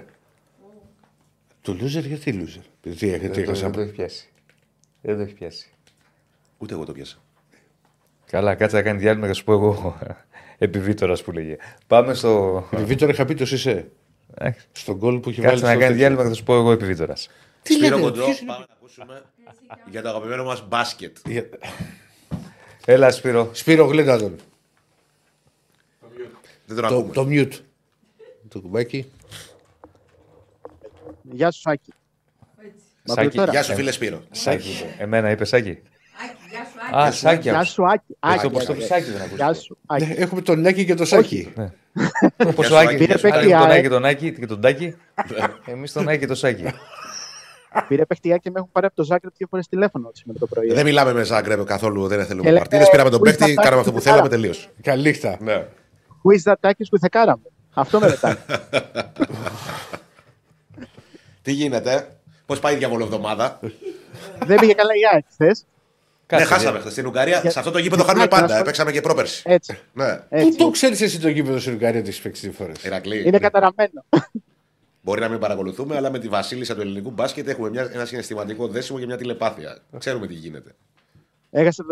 Το 1.61 1.71
loser, 1.81 2.03
γιατί 2.03 2.43
loser; 2.45 2.61
Τι, 2.81 2.89
τι, 2.89 2.95
τι 2.95 3.17
Δεν 3.17 3.33
το- 3.33 3.39
έχασα. 3.39 3.61
δεν 3.63 3.71
το 3.71 3.81
έχει 3.81 3.91
πιάσει. 3.91 4.29
Δεν 5.01 5.15
το 5.15 5.21
έχει 5.21 5.33
πιάσει. 5.33 5.69
Ούτε 6.57 6.73
εγώ 6.73 6.85
το 6.85 6.91
πιάσα. 6.91 7.17
Καλά, 8.25 8.55
κάτσε 8.55 8.75
να 8.75 8.81
κάνει 8.81 8.99
διάλειμμα 8.99 9.27
και 9.27 9.33
σου 9.33 9.43
πω 9.43 9.53
εγώ. 9.53 9.97
Επιβίτορα 10.57 11.15
που 11.25 11.31
λέγε. 11.31 11.55
Πάμε 11.87 12.13
στο. 12.13 12.63
Η 12.79 12.83
Βίτορας 12.83 13.15
είχα 13.15 13.25
πει 13.25 13.33
το 13.33 13.45
Σισε. 13.45 13.87
Ε, 14.37 14.49
Στον 14.71 14.95
γκολ 14.95 15.17
που 15.19 15.29
έχει 15.29 15.41
βάλει. 15.41 15.51
Κάτσε 15.51 15.65
να 15.65 15.71
στο 15.71 15.79
κάνει 15.79 15.79
τέτοιο. 15.79 15.95
διάλειμμα 15.95 16.21
και 16.23 16.27
θα 16.29 16.35
σου 16.35 16.43
πω 16.43 16.55
εγώ 16.55 16.71
επιβίτορα. 16.71 17.13
Τι 17.61 17.73
Σπύρο 17.73 17.89
λέτε, 17.95 18.01
Κοντρό, 18.01 18.23
ποιος 18.25 18.39
είναι- 18.39 18.51
πάμε 18.51 18.65
να 18.69 18.73
ακούσουμε 18.75 19.21
για 19.89 20.01
το 20.01 20.09
αγαπημένο 20.09 20.43
μας 20.43 20.67
μπάσκετ. 20.67 21.17
Για- 21.25 21.49
Έλα, 22.85 23.11
Σπύρο. 23.11 23.49
Σπύρο 23.53 23.85
γλέντα 23.85 24.17
τον. 24.17 24.35
Δεν 26.65 26.75
τον 26.81 26.87
Το, 26.89 26.97
ακούμε. 26.97 27.13
το 27.13 27.27
mute. 27.29 27.59
Το 28.47 28.59
κουμπάκι. 28.59 29.11
Γεια 31.21 31.51
σου, 31.51 31.59
Σάκη. 31.61 31.93
Μ' 33.03 33.11
ακούτε 33.11 33.21
Σάκη, 33.23 33.37
τώρα; 33.37 33.51
Γεια 33.51 33.63
σου, 33.63 33.73
φίλε 33.73 33.91
Σπύρο. 33.91 34.21
Σάκη. 34.31 34.83
Εμένα 34.97 35.29
είπε 35.31 35.45
Σάκη. 35.45 35.69
Άκη, 35.69 36.35
γεια 36.49 36.63
σου, 36.65 36.77
Άκη. 36.97 37.07
Α, 37.07 37.11
Σάκη. 37.11 37.41
Γεια 37.41 37.53
άκουσα. 37.55 37.71
σου, 37.71 37.83
Άκη. 37.87 38.17
Αυτό 38.19 38.47
Άκη, 38.47 38.55
πως 38.55 38.65
το 38.65 38.71
Άκη. 38.73 38.81
Σάκη 38.83 39.11
δεν 39.11 39.21
ακούσα. 39.21 39.35
Γεια 39.35 39.53
σου, 39.53 39.77
Ναι, 39.91 39.95
Άκη. 40.05 40.21
έχουμε 40.21 40.41
τον 40.41 40.61
Νάκη 40.61 40.85
και 40.85 40.95
τον 40.95 41.05
Σάκη. 41.05 41.53
Όπως 42.45 42.65
σου, 42.65 42.73
ο 42.73 42.77
Άκη. 42.77 42.87
Άκη. 42.87 42.97
Πήρε 42.97 43.13
Πήρε 43.15 43.21
τον 43.21 43.31
παίκτη, 43.31 43.53
Άκη 43.53 43.71
α, 43.77 43.81
και 43.81 43.89
τον 43.89 44.05
Άκη 44.05 44.33
και 44.33 44.45
τον 44.45 44.61
Τάκη. 44.61 44.95
Εμείς 45.65 45.91
τον 45.91 46.07
Άκη 46.07 46.19
και 46.19 46.27
τον 46.27 46.35
Σάκη. 46.35 46.63
Πήρε 47.87 48.05
παιχτιά 48.05 48.37
και 48.37 48.49
με 48.49 48.59
έχουν 48.59 48.69
πάρει 48.71 48.85
από 48.85 48.95
το 48.95 49.03
Ζάκρεπ 49.03 49.33
δύο 49.37 49.47
φορέ 49.49 49.61
τηλέφωνο 49.69 50.09
σήμερα 50.13 50.39
το 50.39 50.47
πρωί. 50.47 50.73
Δεν 50.73 50.85
μιλάμε 50.85 51.13
με 51.13 51.23
Ζάγκρεπ 51.23 51.63
καθόλου, 51.65 52.07
δεν 52.07 52.25
θέλουμε 52.25 52.49
Έλα, 52.49 52.57
παρτίδε. 52.57 52.83
ε, 52.83 52.87
Πήραμε 52.91 53.09
τον 53.09 53.19
πού 53.19 53.25
είσαι 53.27 53.37
παίκτη, 53.37 53.53
τα 53.55 53.61
κάναμε 53.61 53.81
αυτό 53.81 53.91
τάκη 53.91 54.03
που 54.05 54.09
του 54.09 54.11
θέλαμε, 54.15 54.29
Κάρα. 54.29 54.41
τελείω. 54.41 54.53
Καλήχτα. 54.81 55.37
Ναι. 55.41 55.65
Who 56.23 56.39
is 56.39 56.51
that 56.51 56.69
Takis 56.69 56.87
with 56.99 57.09
the 57.09 57.21
caram? 57.23 57.35
Αυτό 57.73 57.99
με 57.99 58.07
ρωτάνε. 58.07 58.37
Τι 61.41 61.51
γίνεται, 61.51 62.07
πώς 62.45 62.59
πάει 62.59 62.73
η 62.73 62.77
διαβολοβδομάδα; 62.77 63.59
Δεν 64.45 64.59
πήγε 64.59 64.73
καλά 64.73 64.91
η 64.93 64.99
ΑΕΚ 65.13 65.25
χθες. 65.31 65.65
Ναι, 66.31 66.37
Κάτσε, 66.37 66.45
χάσαμε 66.53 66.79
χθες 66.79 66.91
στην 66.91 67.05
Ουγγαρία. 67.05 67.39
Για- 67.39 67.51
Σε 67.51 67.59
αυτό 67.59 67.71
το 67.71 67.77
γήπεδο 67.77 68.03
για- 68.03 68.05
χάνουμε 68.13 68.25
να 68.29 68.35
σου 68.35 68.41
πάντα. 68.41 68.55
πω- 68.55 68.65
Παίξαμε 68.65 68.91
και 68.91 69.01
πρόπερση. 69.01 69.41
Έτσι. 69.45 69.77
Ναι. 69.93 70.15
Πού 70.15 70.25
έτσι. 70.29 70.57
το 70.57 70.69
ξέρεις 70.69 71.01
εσύ 71.01 71.19
το 71.19 71.29
γήπεδο 71.29 71.59
στην 71.59 71.73
Ουγγαρία 71.73 72.01
τη 72.01 72.19
παίξεις 72.23 72.43
δύο 72.43 72.51
φορές; 72.51 72.83
Ηρακλή. 72.83 73.27
Είναι 73.27 73.39
καταραμένο. 73.39 74.03
Μπορεί 75.01 75.21
να 75.21 75.29
μην 75.29 75.39
παρακολουθούμε, 75.39 75.95
αλλά 75.95 76.11
με 76.11 76.19
τη 76.19 76.27
Βασίλισσα 76.27 76.75
του 76.75 76.81
ελληνικού 76.81 77.11
μπάσκετ 77.11 77.47
έχουμε 77.47 77.69
μια, 77.69 77.89
ένα 77.93 78.05
συναισθηματικό 78.05 78.67
δέσιμο 78.67 78.99
και 78.99 79.05
μια 79.05 79.17
τηλεπάθεια. 79.17 79.77
Ξέρουμε 79.97 80.27
τι 80.27 80.33
γίνεται. 80.33 80.75
Έχασε 81.49 81.83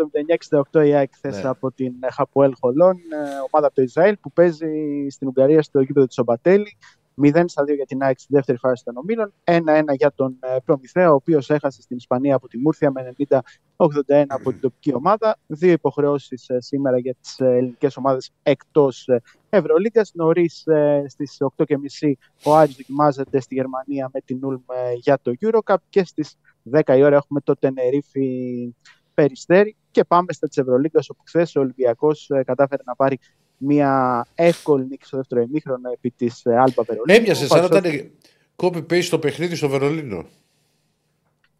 79-68 0.72 0.86
η 0.86 0.94
ΑΕΚ 0.94 1.10
χθες 1.14 1.42
Ναι. 1.42 1.48
από 1.48 1.72
την 1.72 1.92
Χαποέλ 2.12 2.52
Χολόν, 2.60 2.96
ε, 2.96 3.16
ομάδα 3.50 3.66
από 3.66 3.74
το 3.74 3.82
Ισραήλ 3.82 4.16
που 4.16 4.32
παίζει 4.32 4.68
στην 5.10 5.28
Ουγγαρία 5.28 5.62
στο 5.62 5.80
γήπεδο 5.80 6.06
του 6.06 6.12
Σομπατέλη. 6.12 6.76
0 7.22 7.44
στα 7.46 7.62
2 7.62 7.74
για 7.74 7.86
την 7.86 8.02
ΑΕΚ 8.02 8.18
στη 8.18 8.34
δεύτερη 8.34 8.58
φάση 8.58 8.84
των 8.84 8.96
ομίλων. 8.96 9.32
1-1 9.44 9.60
για 9.96 10.12
τον 10.14 10.36
ε, 10.40 10.56
Προμηθέα, 10.64 11.10
ο 11.10 11.14
οποίος 11.14 11.50
έχασε 11.50 11.82
στην 11.82 11.96
Ισπανία 11.96 12.34
από 12.34 12.48
τη 12.48 12.58
Μούρθια 12.58 12.90
με 12.90 13.12
90-81 13.28 14.24
από 14.26 14.50
την 14.50 14.60
τοπική 14.60 14.94
ομάδα. 14.94 15.38
Δύο 15.46 15.72
υποχρεώσεις 15.72 16.46
σήμερα 16.58 16.98
για 16.98 17.14
τις 17.20 17.40
ελληνικές 17.40 17.96
ομάδες 17.96 18.32
εκτός 18.42 19.08
Ευρωλίγκας. 19.50 20.10
Νωρίς 20.14 20.64
στις 21.06 21.36
8.30 21.56 22.12
ο 22.44 22.54
Άρης 22.56 22.76
δοκιμάζεται 22.76 23.40
στη 23.40 23.54
Γερμανία 23.54 24.10
με 24.12 24.20
την 24.20 24.40
Ulm 24.44 24.74
ε, 24.74 24.92
για 24.92 25.18
το 25.22 25.32
Eurocup 25.40 25.76
και 25.88 26.04
στις 26.04 26.36
10 26.70 26.96
η 26.96 27.02
ώρα 27.02 27.16
έχουμε 27.16 27.40
το 27.40 27.56
Τενερίφι 27.56 28.74
Περιστέρι 29.14 29.76
και 29.90 30.04
πάμε 30.04 30.32
στα 30.32 30.48
της 30.48 30.56
Ευρωλίγκας 30.56 31.10
όπου 31.10 31.22
χθες 31.26 31.56
ο 31.56 31.60
Ολυμπιακός 31.60 32.30
ε, 32.30 32.42
κατάφερε 32.44 32.82
να 32.84 32.96
πάρει 32.96 33.18
μια 33.62 34.26
εύκολη 34.34 34.86
νίκη 34.86 35.06
στο 35.06 35.16
δεύτερο 35.16 35.40
ημίχρονο 35.40 35.90
επί 35.90 36.10
της 36.10 36.44
ε, 36.44 36.50
Άλμπα 36.56 36.82
Βερολίνου. 36.82 37.18
Έμοιασε 37.18 37.46
σαν 37.46 37.62
να 37.62 37.68
Παρουσιάζει- 37.68 37.96
ήταν 37.96 38.10
copy-paste 38.56 39.04
το 39.10 39.18
παιχνίδι 39.18 39.54
στο 39.54 39.68
Βερολίνο. 39.68 40.16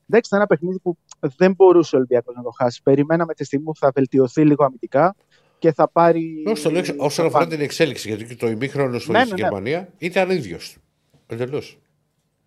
Εντάξει, 0.09 0.29
ήταν 0.29 0.39
ένα 0.39 0.47
παιχνίδι 0.47 0.79
που 0.79 0.97
δεν 1.37 1.53
μπορούσε 1.55 1.95
ο 1.95 1.99
Ολυμπιακός 1.99 2.35
να 2.35 2.43
το 2.43 2.51
χάσει. 2.51 2.83
Περιμέναμε 2.83 3.35
τη 3.35 3.45
στιγμή 3.45 3.65
που 3.65 3.77
θα 3.77 3.91
βελτιωθεί 3.95 4.45
λίγο 4.45 4.65
αμυντικά 4.65 5.15
και 5.59 5.73
θα 5.73 5.89
πάρει. 5.89 6.43
Όχι, 6.47 6.63
το 6.63 6.71
λέω 6.71 6.79
εξ- 6.79 6.95
όσον 6.97 7.27
αφορά 7.27 7.47
την 7.47 7.61
εξέλιξη, 7.61 8.09
γιατί 8.09 8.25
και 8.25 8.37
το 8.37 8.49
ημίχρονο 8.49 8.99
στο 8.99 9.13
Ναι, 9.13 9.19
στη 9.21 9.29
ναι, 9.29 9.35
ναι. 9.35 9.43
Γερμανία 9.43 9.89
ήταν 9.99 10.31
ίδιος. 10.31 10.77
Εντελώς. 11.27 11.79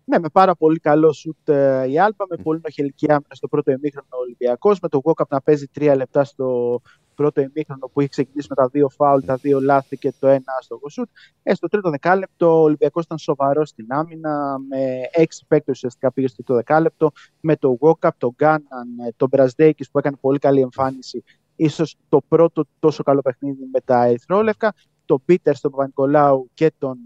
Ναι, 0.04 0.18
με 0.18 0.28
πάρα 0.28 0.54
πολύ 0.54 0.78
καλό 0.78 1.12
σουτ 1.12 1.48
ε, 1.48 1.86
η 1.88 1.98
Άλμπα, 1.98 2.24
με 2.28 2.36
πολύ 2.36 2.60
νοχελική 2.64 3.06
άμυνα 3.12 3.34
στο 3.34 3.48
πρώτο 3.48 3.70
ημίχρονο 3.70 4.08
ο 4.10 4.16
Ολυμπιακός, 4.16 4.80
με 4.80 4.88
το 4.88 5.00
Γόκαπ 5.04 5.30
να 5.32 5.40
παίζει 5.40 5.66
τρία 5.66 5.96
λεπτά 5.96 6.24
στο 6.24 6.80
πρώτο 7.14 7.40
ημίχρονο 7.40 7.90
που 7.92 8.00
είχε 8.00 8.08
ξεκινήσει 8.08 8.46
με 8.50 8.54
τα 8.54 8.68
δύο 8.68 8.88
φάουλ, 8.88 9.24
τα 9.24 9.36
δύο 9.36 9.60
λάθη 9.60 9.96
και 9.96 10.12
το 10.18 10.26
ένα 10.26 10.52
άστοχο 10.58 10.88
σουτ. 10.88 11.08
Ε, 11.42 11.54
στο 11.54 11.68
τρίτο 11.68 11.90
δεκάλεπτο 11.90 12.58
ο 12.58 12.62
Ολυμπιακός 12.62 13.04
ήταν 13.04 13.18
σοβαρός 13.18 13.68
στην 13.68 13.86
άμυνα, 13.88 14.58
με 14.68 15.00
έξι 15.10 15.44
παίκτες 15.48 15.76
ουσιαστικά 15.76 16.12
πήγε 16.12 16.26
στο 16.26 16.36
τρίτο 16.36 16.54
δεκάλεπτο, 16.54 17.10
με 17.40 17.56
το 17.56 17.76
Γόκαπ, 17.80 18.18
τον 18.18 18.34
Γκάναν, 18.36 18.98
ε, 19.06 19.12
τον 19.16 19.28
Μπραζδέκη 19.28 19.90
που 19.90 19.98
έκανε 19.98 20.16
πολύ 20.20 20.38
καλή 20.38 20.60
εμφάνιση. 20.60 21.24
Ίσως 21.56 21.96
το 22.08 22.20
πρώτο 22.28 22.64
τόσο 22.78 23.02
καλό 23.02 23.20
παιχνίδι 23.20 23.68
με 23.72 23.80
τα 23.80 24.04
Ερυθρόλευκα 24.04 24.74
τον 25.04 25.22
Πίτερ, 25.24 25.60
τον 25.60 25.70
Παπα-Νικολάου 25.70 26.50
και 26.54 26.72
τον 26.78 26.98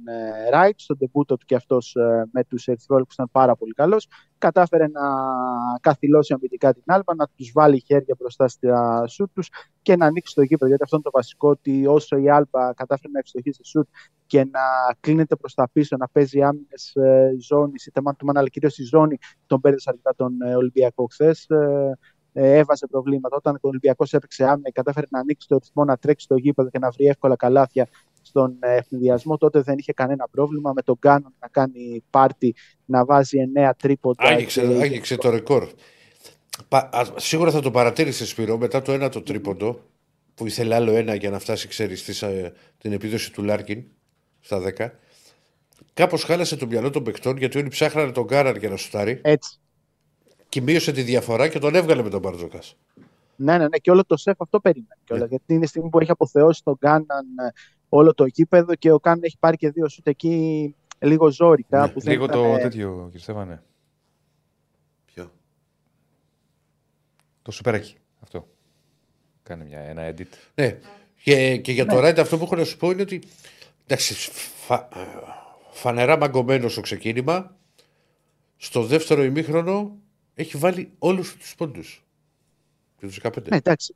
Ράιτ, 0.50 0.80
στον 0.80 0.98
τεμπούτο 0.98 1.36
του 1.36 1.46
και 1.46 1.54
αυτός 1.54 1.94
ε, 1.94 2.28
με 2.32 2.44
τους 2.44 2.66
Ερυθρόλου 2.66 3.04
που 3.04 3.12
ήταν 3.12 3.28
πάρα 3.32 3.56
πολύ 3.56 3.72
καλός. 3.72 4.08
Κατάφερε 4.38 4.86
να 4.86 5.00
καθυλώσει 5.80 6.32
αμυντικά 6.32 6.72
την 6.72 6.82
Άλπα, 6.86 7.14
να 7.14 7.26
τους 7.36 7.50
βάλει 7.54 7.82
χέρια 7.86 8.16
μπροστά 8.18 8.48
στα 8.48 9.06
σουτ 9.06 9.30
τους 9.34 9.48
και 9.82 9.96
να 9.96 10.06
ανοίξει 10.06 10.34
το 10.34 10.42
γήπεδο. 10.42 10.66
Γιατί 10.66 10.82
αυτό 10.82 10.96
είναι 10.96 11.04
το 11.04 11.10
βασικό, 11.12 11.48
ότι 11.48 11.86
όσο 11.86 12.16
η 12.16 12.30
Άλπα 12.30 12.74
κατάφερε 12.76 13.12
να 13.12 13.18
ευστοχίσει 13.18 13.64
σουτ 13.64 13.88
και 14.26 14.44
να 14.44 14.60
κλείνεται 15.00 15.36
προς 15.36 15.54
τα 15.54 15.68
πίσω, 15.72 15.96
να 15.96 16.08
παίζει 16.08 16.42
άμυνες 16.42 16.94
ε, 16.94 17.36
ζώνης, 17.40 17.86
είτε 17.86 18.00
man 18.04 18.12
του 18.16 18.26
αλλά 18.34 18.48
κυρίως 18.48 18.78
η 18.78 18.82
ζώνη, 18.84 19.18
τον 19.46 19.60
πέρασε 19.60 19.90
αρκετά 19.90 20.14
τον 20.16 20.40
ε, 20.40 20.54
Ολυμπιακό 20.54 21.06
χθες 21.10 21.46
ε, 22.38 22.58
έβαζε 22.58 22.86
προβλήματα. 22.86 23.36
Όταν 23.36 23.54
ο 23.54 23.68
Ολυμπιακός 23.68 24.12
έπαιξε 24.12 24.44
άμυνα, 24.44 24.70
κατάφερε 24.72 25.06
να 25.10 25.18
ανοίξει 25.18 25.48
το 25.48 25.58
ρυθμό, 25.58 25.84
να 25.84 25.96
τρέξει 25.96 26.24
στο 26.24 26.36
γήπεδο 26.36 26.70
και 26.70 26.78
να 26.78 26.90
βρει 26.90 27.06
εύκολα 27.06 27.36
καλάθια 27.36 27.88
στον 28.22 28.56
ε, 28.60 28.76
αιφνιδιασμό, 28.76 29.36
τότε 29.36 29.60
δεν 29.60 29.78
είχε 29.78 29.92
κανένα 29.92 30.28
πρόβλημα. 30.30 30.72
Με 30.74 30.82
τον 30.82 30.98
Κάνον 30.98 31.34
να 31.40 31.48
κάνει 31.48 32.04
πάρτι, 32.10 32.54
να 32.84 33.04
βάζει 33.04 33.38
εννέα 33.38 33.74
τρίποντα. 33.74 34.24
Άγγιξε, 34.24 34.60
άγγιξε 34.60 35.16
το 35.16 35.30
ρεκόρ. 35.30 35.68
Πα, 36.68 36.88
α, 36.92 37.04
σίγουρα 37.16 37.50
θα 37.50 37.60
το 37.60 37.70
παρατήρησε 37.70 38.26
Σπύρο 38.26 38.58
μετά 38.58 38.82
το 38.82 38.92
ένα 38.92 39.08
το 39.08 39.22
τρίποντο 39.22 39.80
που 40.34 40.46
ήθελε 40.46 40.74
άλλο 40.74 40.92
ένα 40.92 41.14
για 41.14 41.30
να 41.30 41.38
φτάσει 41.38 41.68
ξέρεις 41.68 42.22
ε, 42.22 42.52
την 42.78 42.92
επίδοση 42.92 43.32
του 43.32 43.42
Λάρκιν 43.42 43.84
στα 44.40 44.62
10. 44.78 44.88
Κάπως 45.94 46.22
χάλασε 46.24 46.56
το 46.56 46.66
μυαλό 46.66 46.90
των 46.90 47.02
παιχτών 47.02 47.36
γιατί 47.36 47.58
όλοι 47.58 47.68
ψάχνανε 47.68 48.12
τον 48.12 48.24
Γκάραρ 48.24 48.56
για 48.56 48.68
να 48.68 48.76
σουτάρει. 48.76 49.20
Έτσι 49.22 49.58
και 50.48 50.60
μείωσε 50.60 50.92
τη 50.92 51.02
διαφορά 51.02 51.48
και 51.48 51.58
τον 51.58 51.74
έβγαλε 51.74 52.02
με 52.02 52.10
τον 52.10 52.20
Μπαρτζόκα. 52.20 52.58
Ναι, 53.36 53.58
ναι, 53.58 53.68
ναι, 53.68 53.78
και 53.78 53.90
όλο 53.90 54.04
το 54.04 54.16
σεφ 54.16 54.40
αυτό 54.40 54.60
περίμενε. 54.60 54.96
Ναι. 55.10 55.24
Γιατί 55.24 55.54
είναι 55.54 55.64
η 55.64 55.66
στιγμή 55.66 55.88
που 55.88 56.00
έχει 56.00 56.10
αποθεώσει 56.10 56.62
τον 56.64 56.78
Κάναν 56.78 57.26
ε, 57.38 57.52
όλο 57.88 58.14
το 58.14 58.26
γήπεδο 58.26 58.74
και 58.74 58.92
ο 58.92 59.00
Κάναν 59.00 59.22
έχει 59.22 59.36
πάρει 59.38 59.56
και 59.56 59.70
δύο 59.70 59.88
σουτ 59.88 60.06
εκεί 60.06 60.74
λίγο 60.98 61.30
ζώρικα. 61.30 61.80
Ναι, 61.80 61.88
που 61.88 62.00
λίγο 62.04 62.26
το 62.26 62.44
ήταν... 62.44 62.60
τέτοιο, 62.60 63.02
κύριε 63.04 63.18
Στέφανε. 63.18 63.62
Ποιο; 65.04 65.32
Το 67.42 67.50
σουπεράκι. 67.50 67.96
Αυτό. 68.20 68.48
Κάνει 69.42 69.64
μια, 69.64 69.80
ένα 69.80 70.14
edit. 70.14 70.26
Ναι. 70.54 70.78
Και, 71.22 71.56
και 71.56 71.72
για 71.72 71.86
το 71.86 71.94
ναι. 71.94 72.00
Ράιντ 72.00 72.18
αυτό 72.18 72.38
που 72.38 72.44
έχω 72.44 72.56
να 72.56 72.64
σου 72.64 72.76
πω 72.76 72.90
είναι 72.90 73.02
ότι 73.02 73.22
εντάξει, 73.86 74.14
φα, 74.66 74.74
ε, 74.74 75.06
φανερά 75.70 76.16
μαγκωμένος 76.16 76.72
στο 76.72 76.80
ξεκίνημα 76.80 77.56
στο 78.56 78.82
δεύτερο 78.82 79.22
ημίχρονο 79.22 79.96
έχει 80.38 80.56
βάλει 80.56 80.92
όλους 80.98 81.36
τους 81.36 81.54
πόντους. 81.54 82.04
Και 82.98 83.06
τους 83.06 83.20
15. 83.22 83.48
Ναι, 83.48 83.56
εντάξει. 83.56 83.94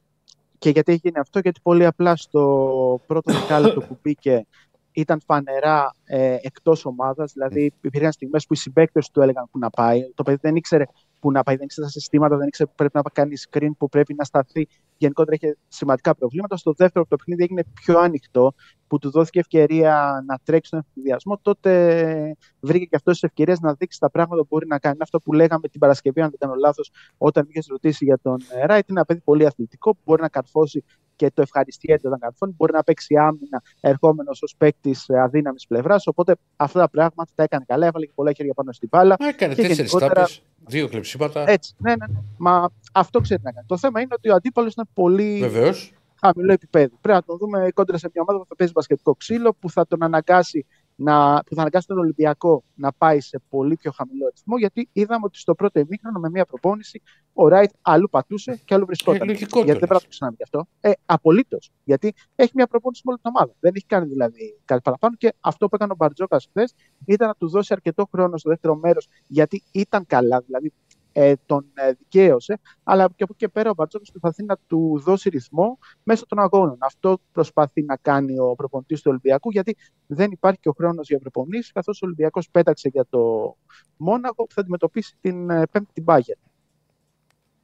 Και 0.59 0.71
γιατί 0.71 0.93
έχει 0.93 1.01
γίνει 1.03 1.19
αυτό, 1.19 1.39
γιατί 1.39 1.61
πολύ 1.63 1.87
απλά 1.87 2.17
στο 2.17 3.01
πρώτο 3.07 3.33
δεκάλεπτο 3.33 3.81
που 3.87 3.99
μπήκε 4.03 4.47
ήταν 4.93 5.21
φανερά 5.27 5.95
ε, 6.05 6.37
εκτός 6.41 6.85
ομάδας. 6.85 7.33
Δηλαδή, 7.33 7.73
υπήρχαν 7.81 8.13
στιγμές 8.13 8.47
που 8.47 8.53
οι 8.53 8.57
συμπαίκτες 8.57 9.11
του 9.11 9.21
έλεγαν 9.21 9.49
που 9.51 9.59
να 9.59 9.71
πάει. 9.71 10.13
Το 10.15 10.23
παιδί 10.23 10.39
δεν 10.41 10.57
ήξερε 10.57 10.85
που 11.21 11.31
να 11.31 11.43
πάει, 11.43 11.57
δεν 11.57 11.65
ήξερε 11.65 11.87
τα 11.87 11.93
συστήματα, 11.93 12.37
δεν 12.37 12.47
ήξερε 12.47 12.69
που 12.69 12.75
πρέπει 12.77 12.97
να 12.97 13.03
κάνει 13.13 13.35
screen, 13.51 13.71
που 13.79 13.89
πρέπει 13.89 14.15
να 14.15 14.25
σταθεί. 14.25 14.69
Γενικότερα 15.03 15.37
είχε 15.41 15.57
σημαντικά 15.69 16.15
προβλήματα. 16.15 16.57
Στο 16.57 16.73
δεύτερο, 16.77 17.07
το 17.09 17.17
παιχνίδι 17.17 17.43
έγινε 17.43 17.63
πιο 17.75 17.99
ανοιχτό, 17.99 18.55
που 18.87 18.99
του 18.99 19.11
δόθηκε 19.11 19.39
ευκαιρία 19.39 20.25
να 20.27 20.39
τρέξει 20.45 20.71
τον 20.71 20.81
ενθουσιασμό. 20.87 21.39
Τότε 21.43 22.37
βρήκε 22.61 22.85
και 22.85 22.97
αυτός 22.97 23.13
τις 23.13 23.23
ευκαιρίες 23.23 23.61
να 23.61 23.75
δείξει 23.75 23.99
τα 23.99 24.11
πράγματα 24.11 24.41
που 24.41 24.47
μπορεί 24.51 24.67
να 24.67 24.79
κάνει. 24.79 24.97
Αυτό 25.01 25.19
που 25.19 25.33
λέγαμε 25.33 25.69
την 25.69 25.81
Παρασκευή, 25.81 26.21
αν 26.21 26.31
δεν 26.31 26.39
κάνω 26.39 26.55
λάθος, 26.55 26.91
όταν 27.19 27.47
είχες 27.49 27.67
ρωτήσει 27.71 28.05
για 28.05 28.19
τον 28.23 28.37
Ράιτ, 28.67 28.89
είναι 28.89 28.99
ένα 28.99 29.05
παιδί 29.05 29.21
πολύ 29.21 29.47
αθλητικό 29.47 29.95
που 29.95 30.01
μπορεί 30.05 30.23
να 30.23 30.29
καρφώσει 30.29 30.85
και 31.17 31.31
το 31.35 31.43
ευχαριστιέται 31.43 32.07
όταν 32.07 32.19
καρφώνει. 32.19 32.55
Μπορεί 32.57 32.73
να 32.73 32.83
παίξει 32.83 33.17
άμυνα 33.17 33.63
ερχόμενος 33.81 34.43
ως 34.43 34.55
παίκτης 34.59 35.11
αδύναμης 35.11 35.67
πλευράς. 35.67 36.07
Οπότε 36.07 36.37
αυτά 36.57 36.81
τα 36.81 36.91
πράγματα 36.91 37.33
τα 37.35 37.43
έκανε 37.43 37.65
καλά. 37.67 37.87
Έβαλε 37.87 38.07
και 38.07 38.13
πολλά 38.15 38.33
χέρια 38.33 38.55
πάνω 38.55 38.73
στην 38.73 38.89
μπάλα. 38.93 39.17
Έκανε 39.19 39.55
τέσσερις 39.55 39.77
γενικότερα... 39.77 40.29
δύο 40.67 40.89
κλεψίματα. 40.89 41.51
Έτσι, 41.51 41.75
ναι, 41.79 41.91
ναι, 41.91 42.07
ναι. 42.07 42.21
Μα 42.37 42.71
αυτό 42.93 43.21
ξέρει 43.21 43.43
να 43.43 43.53
κάνει. 43.53 43.67
Το 43.67 43.79
θέμα 43.79 44.01
είναι 44.01 44.15
ότι 44.17 44.31
ο 44.31 44.35
αντίπαλος 44.35 44.75
είναι 44.75 44.87
πολύ. 44.95 45.39
Βεβαίως. 45.41 45.93
Χαμηλό 46.21 46.53
επίπεδο. 46.53 46.99
Πρέπει 47.01 47.19
να 47.19 47.23
τον 47.23 47.37
δούμε 47.37 47.69
κόντρα 47.75 47.99
σε 47.99 48.11
μια 48.13 48.23
ομάδα 48.23 48.39
που 48.39 48.49
θα 48.49 48.57
παίζει 48.57 48.73
μπασκετικό 48.73 49.15
ξύλο, 49.15 49.55
που 49.59 49.71
θα 49.71 49.87
τον 49.87 50.03
αναγκάσει 50.03 50.67
να, 50.97 51.43
που 51.47 51.55
θα 51.55 51.61
αναγκάσει 51.61 51.87
τον 51.87 51.99
Ολυμπιακό 51.99 52.65
να 52.75 52.93
πάει 52.93 53.21
σε 53.21 53.41
πολύ 53.49 53.77
πιο 53.77 53.91
χαμηλό 53.91 54.31
ρυθμό, 54.35 54.59
γιατί 54.59 54.89
είδαμε 54.93 55.25
ότι 55.25 55.39
στο 55.39 55.55
πρώτο 55.55 55.81
ημίχρονο 55.81 56.19
με 56.21 56.31
μια 56.31 56.45
προπόνηση 56.45 57.03
ο 57.33 57.49
Ράιτ 57.49 57.71
αλλού 57.83 58.09
πατούσε 58.11 58.61
και 58.65 58.75
αλλού 58.75 58.87
βρισκόταν. 58.87 59.29
Ε, 59.29 59.33
γιατί 59.33 59.55
δεν 59.55 59.79
πρέπει 59.79 59.93
να 59.93 60.01
το 60.01 60.07
ξανάμε 60.09 60.37
γι' 60.37 60.43
αυτό. 60.43 60.67
Ε, 60.81 60.91
Απολύτως. 61.07 61.71
Γιατί 61.85 62.15
έχει 62.37 62.53
μια 62.55 62.67
προπόνηση 62.67 63.03
με 63.05 63.13
όλη 63.13 63.21
την 63.23 63.33
ομάδα. 63.35 63.53
Δεν 63.61 63.73
έχει 63.75 63.87
κάνει 63.87 64.07
δηλαδή 64.07 64.61
κάτι 64.65 64.83
παραπάνω 64.83 65.15
και 65.19 65.33
αυτό 65.41 65.69
που 65.69 65.75
έκανε 65.75 65.93
ο 65.93 65.97
Μπαρτζόκα 65.97 66.41
χθες 66.41 66.75
ήταν 67.05 67.29
να 67.29 67.35
του 67.35 67.49
δώσει 67.49 67.73
αρκετό 67.73 68.09
χρόνο 68.13 68.37
στο 68.37 68.49
δεύτερο 68.49 68.75
μέρος, 68.75 69.09
γιατί 69.27 69.63
ήταν 69.73 70.07
καλά. 70.07 70.43
Δηλαδή 70.47 70.73
ε, 71.13 71.33
τον 71.47 71.67
ε, 71.75 71.93
δικαίωσε, 71.93 72.61
αλλά 72.83 73.05
και 73.17 73.23
από 73.23 73.33
εκεί 73.35 73.45
και 73.45 73.49
πέρα 73.49 73.71
ο 73.71 73.75
Μπαρτζόκος 73.75 74.11
προσπαθεί 74.11 74.45
να 74.45 74.57
του 74.67 75.01
δώσει 75.05 75.29
ρυθμό 75.29 75.79
μέσω 76.03 76.27
των 76.27 76.39
αγώνων. 76.39 76.77
Αυτό 76.81 77.19
προσπαθεί 77.33 77.83
να 77.83 77.97
κάνει 77.97 78.39
ο 78.39 78.55
προπονητής 78.55 79.01
του 79.01 79.07
Ολυμπιακού, 79.11 79.51
γιατί 79.51 79.77
δεν 80.07 80.31
υπάρχει 80.31 80.61
και 80.61 80.69
ο 80.69 80.73
χρόνος 80.73 81.09
για 81.09 81.19
προπονήσεις, 81.19 81.73
καθώς 81.73 82.03
ο 82.03 82.07
Ολυμπιακός 82.07 82.51
πέταξε 82.51 82.89
για 82.93 83.07
το 83.11 83.55
Μόναχο 83.97 84.45
που 84.45 84.53
θα 84.53 84.61
αντιμετωπίσει 84.61 85.17
την 85.21 85.51
ε, 85.51 85.67
πέμπτη 85.71 85.93
την 85.93 86.03
Μπάγερ. 86.03 86.37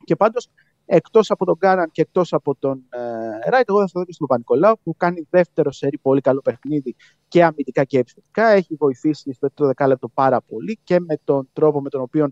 Και 0.05 0.16
πάντως, 0.16 0.49
εκτός 0.87 1.31
από 1.31 1.45
τον 1.45 1.57
Γκάραν 1.57 1.91
και 1.91 2.03
εκτός 2.03 2.33
από 2.33 2.55
τον 2.59 2.85
ε, 2.89 3.51
Ράιτ, 3.51 3.69
εγώ 3.69 3.81
θα 3.81 3.87
το 3.93 3.99
δώσω 3.99 4.12
στον 4.12 4.27
Παπα-Νικολάου, 4.27 4.79
που 4.83 4.97
κάνει 4.97 5.27
δεύτερο 5.31 5.73
σερί 5.73 5.99
πολύ 5.99 6.20
καλό 6.20 6.41
παιχνίδι 6.41 6.97
και 7.29 7.45
αμυντικά 7.45 7.85
και 7.85 7.99
επιθετικά. 7.99 8.47
Έχει 8.47 8.75
βοηθήσει 8.75 9.33
στο 9.33 9.49
το 9.55 9.66
δεκάλεπτο 9.66 10.09
πάρα 10.09 10.41
πολύ 10.41 10.79
και 10.85 11.01
με 11.01 11.19
τον 11.25 11.49
τρόπο 11.53 11.81
με 11.81 11.89
τον 11.89 12.01
οποίο 12.01 12.29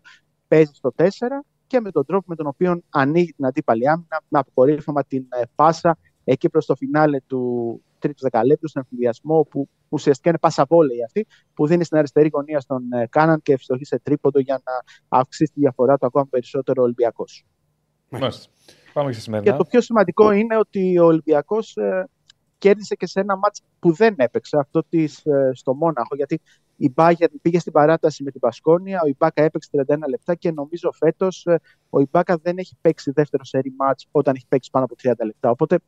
παίζει 0.48 0.70
στο 0.74 0.92
4 0.96 1.04
και 1.66 1.80
με 1.80 1.90
τον 1.90 2.04
τρόπο 2.04 2.24
με 2.28 2.34
τον 2.34 2.46
οποίο 2.46 2.82
ανοίγει 2.90 3.32
την 3.32 3.46
αντίπαλη 3.46 3.88
άμυνα 3.88 4.22
με 4.28 4.38
αποκορύφωμα 4.38 5.04
την 5.04 5.26
ε, 5.28 5.42
πάσα 5.54 5.98
εκεί 6.24 6.48
προς 6.48 6.66
το 6.66 6.76
φινάλε 6.76 7.20
του 7.26 7.80
τρίτου 7.98 8.22
δεκαλέπτου, 8.22 8.68
στον 8.68 8.82
εμφυλιασμό 8.82 9.46
που 9.50 9.68
ουσιαστικά 9.88 10.28
είναι 10.28 10.38
πάσα 10.38 10.64
βόλεϊ 10.68 11.04
αυτή, 11.04 11.26
που 11.54 11.66
δίνει 11.66 11.84
στην 11.84 11.98
αριστερή 11.98 12.30
γωνία 12.32 12.60
στον 12.60 12.92
ε, 12.92 13.06
Κάναν 13.10 13.42
και 13.42 13.52
ευστοχεί 13.52 13.84
σε 13.84 13.98
τρίποντο 14.02 14.40
για 14.40 14.62
να 14.64 14.72
αυξήσει 15.18 15.52
τη 15.52 15.60
διαφορά 15.60 15.98
του 15.98 16.06
ακόμα 16.06 16.26
περισσότερο 16.26 16.82
ο 16.82 16.84
Ολυμπιακός. 16.84 17.44
Πάμε 18.92 19.12
και 19.12 19.40
Και 19.40 19.52
το 19.52 19.64
πιο 19.64 19.80
σημαντικό 19.80 20.30
είναι 20.30 20.56
ότι 20.56 20.98
ο 20.98 21.04
Ολυμπιακός 21.04 21.76
ε, 21.76 22.08
κέρδισε 22.58 22.94
και 22.94 23.06
σε 23.06 23.20
ένα 23.20 23.36
μάτς 23.36 23.62
που 23.78 23.92
δεν 23.92 24.14
έπαιξε, 24.18 24.56
αυτό 24.58 24.84
της, 24.88 25.26
ε, 25.26 25.50
στο 25.54 25.74
Μόναχο, 25.74 26.16
γιατί 26.16 26.40
η 26.76 26.92
Μπάγερ 26.94 27.28
πήγε 27.42 27.58
στην 27.58 27.72
παράταση 27.72 28.22
με 28.22 28.30
την 28.30 28.40
Πασκόνια, 28.40 29.00
ο 29.04 29.06
Ιμπάκα 29.06 29.42
έπαιξε 29.42 29.70
31 29.88 29.96
λεπτά 30.08 30.34
και 30.34 30.52
νομίζω 30.52 30.92
φέτος 30.92 31.46
ε, 31.46 31.60
ο 31.90 32.00
Ιμπάκα 32.00 32.38
δεν 32.42 32.58
έχει 32.58 32.76
παίξει 32.80 33.10
δεύτερο 33.10 33.44
σερή 33.44 33.74
μάτς 33.76 34.08
όταν 34.10 34.34
έχει 34.34 34.46
παίξει 34.48 34.70
πάνω 34.70 34.84
από 34.84 34.94
30 35.02 35.12
λεπτά. 35.24 35.50
Οπότε 35.50 35.78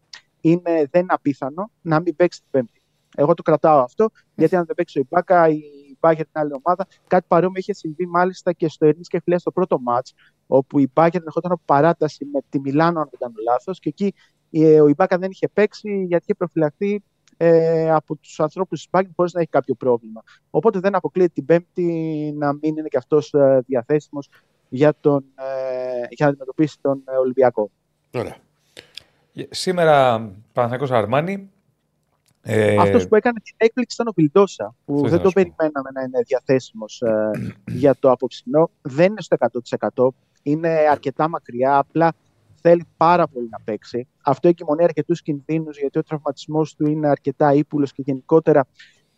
είναι, 0.40 0.88
δεν 0.90 1.02
είναι 1.02 1.12
απίθανο 1.12 1.70
να 1.80 2.00
μην 2.00 2.16
παίξει 2.16 2.40
την 2.40 2.48
Πέμπτη. 2.50 2.82
Εγώ 3.16 3.34
το 3.34 3.42
κρατάω 3.42 3.80
αυτό, 3.80 4.08
γιατί 4.34 4.56
αν 4.56 4.64
δεν 4.66 4.74
παίξει 4.74 4.98
ο 4.98 5.02
Ιμπάκα, 5.10 5.48
η 5.48 5.60
Μπάγερ 6.00 6.24
την 6.24 6.40
άλλη 6.40 6.52
ομάδα. 6.64 6.86
Κάτι 7.06 7.24
παρόμοιο 7.28 7.58
είχε 7.60 7.72
συμβεί 7.72 8.06
μάλιστα 8.06 8.52
και 8.52 8.68
στο 8.68 8.86
Ερνή 8.86 9.02
και 9.02 9.20
Φιλέα 9.20 9.38
στο 9.38 9.50
πρώτο 9.50 9.80
μάτς, 9.80 10.14
όπου 10.46 10.78
η 10.78 10.90
Μπάγερ 10.92 11.22
ερχόταν 11.22 11.52
από 11.52 11.62
παράταση 11.64 12.24
με 12.32 12.40
τη 12.48 12.60
Μιλάνο, 12.60 13.00
αν 13.00 13.08
δεν 13.10 13.18
κάνω 13.18 13.34
λάθος, 13.44 13.78
και 13.78 13.88
εκεί 13.88 14.14
ε, 14.50 14.80
ο 14.80 14.88
Ιμπάκα 14.88 15.18
δεν 15.18 15.30
είχε 15.30 15.48
παίξει 15.48 16.04
γιατί 16.08 16.24
είχε 16.24 16.34
προφυλαχθεί 16.34 17.02
ε, 17.40 17.90
από 17.90 18.16
τους 18.16 18.40
ανθρώπους 18.40 18.78
της 18.78 18.88
Μπάγκη 18.90 19.10
χωρίς 19.16 19.32
να 19.32 19.40
έχει 19.40 19.50
κάποιο 19.50 19.74
πρόβλημα. 19.74 20.22
Οπότε 20.50 20.78
δεν 20.78 20.94
αποκλείεται 20.94 21.32
την 21.34 21.44
Πέμπτη 21.44 21.84
να 22.36 22.52
μην 22.52 22.76
είναι 22.76 22.88
και 22.88 22.96
αυτός 22.96 23.32
ε, 23.32 23.62
διαθέσιμος 23.66 24.28
για, 24.68 24.94
τον, 25.00 25.24
ε, 25.34 26.06
για 26.10 26.26
να 26.26 26.26
αντιμετωπίσει 26.26 26.78
τον 26.80 27.02
ε, 27.06 27.16
Ολυμπιακό. 27.16 27.70
Ωραία. 28.14 28.36
Σήμερα 29.50 30.18
Παναθηναϊκός 30.52 30.90
Αρμάνι. 30.90 31.50
Ε... 32.42 32.76
Αυτός 32.80 33.08
που 33.08 33.14
έκανε 33.14 33.40
την 33.40 33.54
έκπληξη 33.56 33.96
ήταν 34.00 34.08
ο 34.08 34.12
Βιλντόσα, 34.16 34.74
που 34.84 35.08
δεν 35.08 35.20
το 35.20 35.30
περιμέναμε 35.30 35.90
να 35.94 36.02
είναι 36.02 36.20
διαθέσιμος 36.26 37.00
ε, 37.00 37.30
για 37.66 37.96
το 38.00 38.10
απόψινό. 38.10 38.70
Δεν 38.82 39.06
είναι 39.06 39.20
στο 39.20 39.36
100%. 39.94 40.08
Είναι 40.42 40.68
αρκετά 40.68 41.28
μακριά. 41.28 41.78
Απλά 41.78 42.12
θέλει 42.60 42.84
πάρα 42.96 43.28
πολύ 43.28 43.48
να 43.50 43.60
παίξει. 43.64 44.08
Αυτό 44.24 44.48
εγκυμονεί 44.48 44.84
αρκετούς 44.84 45.22
κινδύνους 45.22 45.78
γιατί 45.78 45.98
ο 45.98 46.02
τραυματισμός 46.02 46.74
του 46.74 46.86
είναι 46.86 47.08
αρκετά 47.08 47.54
ύπουλος 47.54 47.92
και 47.92 48.02
γενικότερα 48.06 48.66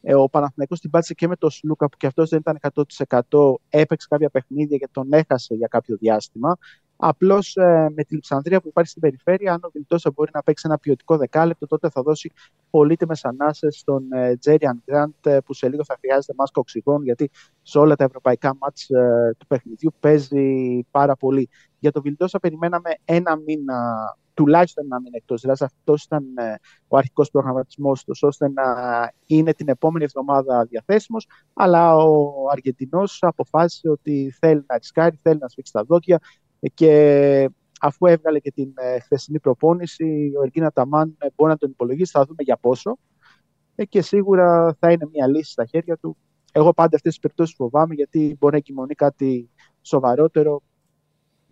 Ε, 0.03 0.15
ο 0.15 0.29
Παναθηναϊκός 0.29 0.81
την 0.81 0.91
πάτησε 0.91 1.15
και 1.15 1.29
με 1.29 1.37
τον 1.37 1.51
Σλούκα 1.51 1.89
που 1.89 1.97
και 1.97 2.07
αυτός 2.07 2.29
δεν 2.29 2.39
ήταν 2.39 2.59
100% 3.29 3.55
έπαιξε 3.69 4.07
κάποια 4.11 4.31
παιχνίδια 4.31 4.77
και 4.77 4.89
τον 4.93 5.13
έχασε 5.13 5.55
για 5.55 5.67
κάποιο 5.67 5.97
διάστημα. 5.97 6.57
Απλώς 7.03 7.57
ε, 7.57 7.89
με 7.95 8.05
τη 8.05 8.15
Λιψανδρία 8.15 8.61
που 8.61 8.69
υπάρχει 8.69 8.91
στην 8.91 9.03
περιφέρεια, 9.03 9.53
αν 9.53 9.61
ο 9.63 9.71
Βιλτόσα 9.73 10.11
μπορεί 10.15 10.31
να 10.35 10.43
παίξει 10.43 10.65
ένα 10.69 10.79
ποιοτικό 10.79 11.17
δεκάλεπτο, 11.17 11.67
τότε 11.67 11.91
θα 11.91 12.03
δώσει 12.03 12.33
πολύτιμες 12.71 13.25
ανάσες 13.25 13.79
στον 13.79 14.13
ε, 14.13 14.37
Τζέριαν 14.37 14.83
Γκραντ, 14.85 15.27
ε, 15.27 15.39
που 15.45 15.55
σε 15.55 15.69
λίγο 15.69 15.85
θα 15.85 15.97
χρειάζεται 16.01 16.35
μάσκα 16.37 16.61
οξυγόνου, 16.61 17.05
γιατί 17.05 17.31
σε 17.63 17.79
όλα 17.79 17.97
τα 17.97 18.05
ευρωπαϊκά 18.05 18.57
μάτς 18.61 18.89
ε, 18.91 19.35
του 19.39 19.47
παιχνιδιού 19.47 19.95
παίζει 20.01 20.81
πάρα 20.91 21.17
πολύ. 21.17 21.49
Για 21.79 21.93
τον 21.93 22.03
Βιλτόσα 22.03 22.39
περιμέναμε 22.39 22.91
ένα 23.05 23.37
μήνα, 23.37 23.95
τουλάχιστον 24.35 24.85
ένα 24.85 25.01
μήνα 25.01 25.17
εκτός. 25.17 25.41
Δηλαδή, 25.41 25.65
αυτός 25.65 26.05
ήταν 26.05 26.25
ε, 26.37 26.55
ο 26.89 26.97
αρχικός 26.97 27.31
προγραμματισμός 27.31 28.05
τους, 28.05 28.23
ώστε 28.23 28.49
να 28.49 28.65
είναι 29.27 29.55
την 29.55 29.69
επόμενη 29.69 30.05
εβδομάδα 30.05 30.65
διαθέσιμος. 30.65 31.27
Αλλά 31.55 31.97
ο 31.97 32.49
Αργεντινός 32.51 33.19
αποφάσισε 33.21 33.89
ότι 33.89 34.37
θέλει 34.39 34.65
να 34.67 34.77
ρισκάρει, 34.77 35.19
θέλει 35.23 35.39
να 35.39 35.49
σφίξει 35.49 35.73
τα 35.73 35.85
δόντια 35.85 36.21
και 36.75 37.51
αφού 37.81 38.07
έβγαλε 38.07 38.39
και 38.39 38.51
την 38.51 38.73
ε, 38.75 38.99
χθεσινή 38.99 39.41
προπόνηση, 39.41 40.33
ο 40.39 40.43
Ερκίνα 40.43 40.71
Ταμάν 40.71 41.17
ε, 41.19 41.27
μπορεί 41.37 41.51
να 41.51 41.57
τον 41.57 41.71
υπολογίσει, 41.71 42.11
θα 42.11 42.25
δούμε 42.25 42.43
για 42.43 42.57
πόσο. 42.57 42.99
Ε, 43.75 43.85
και 43.85 44.03
σίγουρα 44.03 44.77
θα 44.79 44.93
είναι 44.93 45.09
μια 45.13 45.29
λύση 45.29 45.51
στα 45.51 45.65
χέρια 45.65 45.97
του. 45.97 46.17
Εγώ 46.53 46.73
πάντα 46.73 46.97
αυτές 46.97 47.11
τις 47.13 47.21
περιπτώσεις 47.21 47.55
φοβάμαι 47.55 47.95
γιατί 47.95 48.37
μπορεί 48.39 48.53
να 48.53 48.59
εγκυμονεί 48.59 48.95
κάτι 48.95 49.51
σοβαρότερο. 49.83 50.63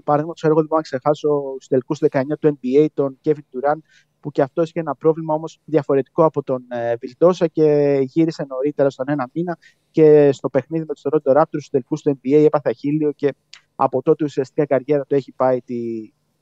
Παραδείγματος, 0.04 0.44
εγώ 0.44 0.54
δεν 0.54 0.64
μπορώ 0.64 0.76
να 0.76 0.82
ξεχάσω 0.82 1.42
στους 1.54 1.66
τελικούς 1.66 1.98
19 2.10 2.38
του 2.40 2.58
NBA 2.62 2.86
τον 2.94 3.18
Kevin 3.24 3.32
Durant, 3.32 3.78
που 4.20 4.30
και 4.30 4.42
αυτός 4.42 4.68
είχε 4.68 4.80
ένα 4.80 4.94
πρόβλημα 4.94 5.34
όμως 5.34 5.60
διαφορετικό 5.64 6.24
από 6.24 6.42
τον 6.42 6.64
ε, 6.68 6.94
Βιλντόσα 6.96 7.46
και 7.46 7.98
γύρισε 8.02 8.44
νωρίτερα 8.48 8.90
στον 8.90 9.06
ένα 9.08 9.28
μήνα. 9.32 9.58
Και 9.90 10.32
στο 10.32 10.48
παιχνίδι 10.48 10.84
με 10.88 10.94
τους 10.94 11.02
Toronto 11.08 11.36
Raptors 11.36 11.46
στους 11.48 11.68
τελικούς 11.68 12.02
του 12.02 12.20
NBA 12.22 12.44
έπαθε 12.44 12.72
χίλιο 12.72 13.12
και 13.12 13.34
από 13.80 14.02
τότε 14.02 14.24
ουσιαστικά 14.24 14.62
η 14.62 14.66
καριέρα 14.66 15.04
του 15.04 15.14
έχει 15.14 15.32
πάει 15.32 15.60
τη, 15.60 15.76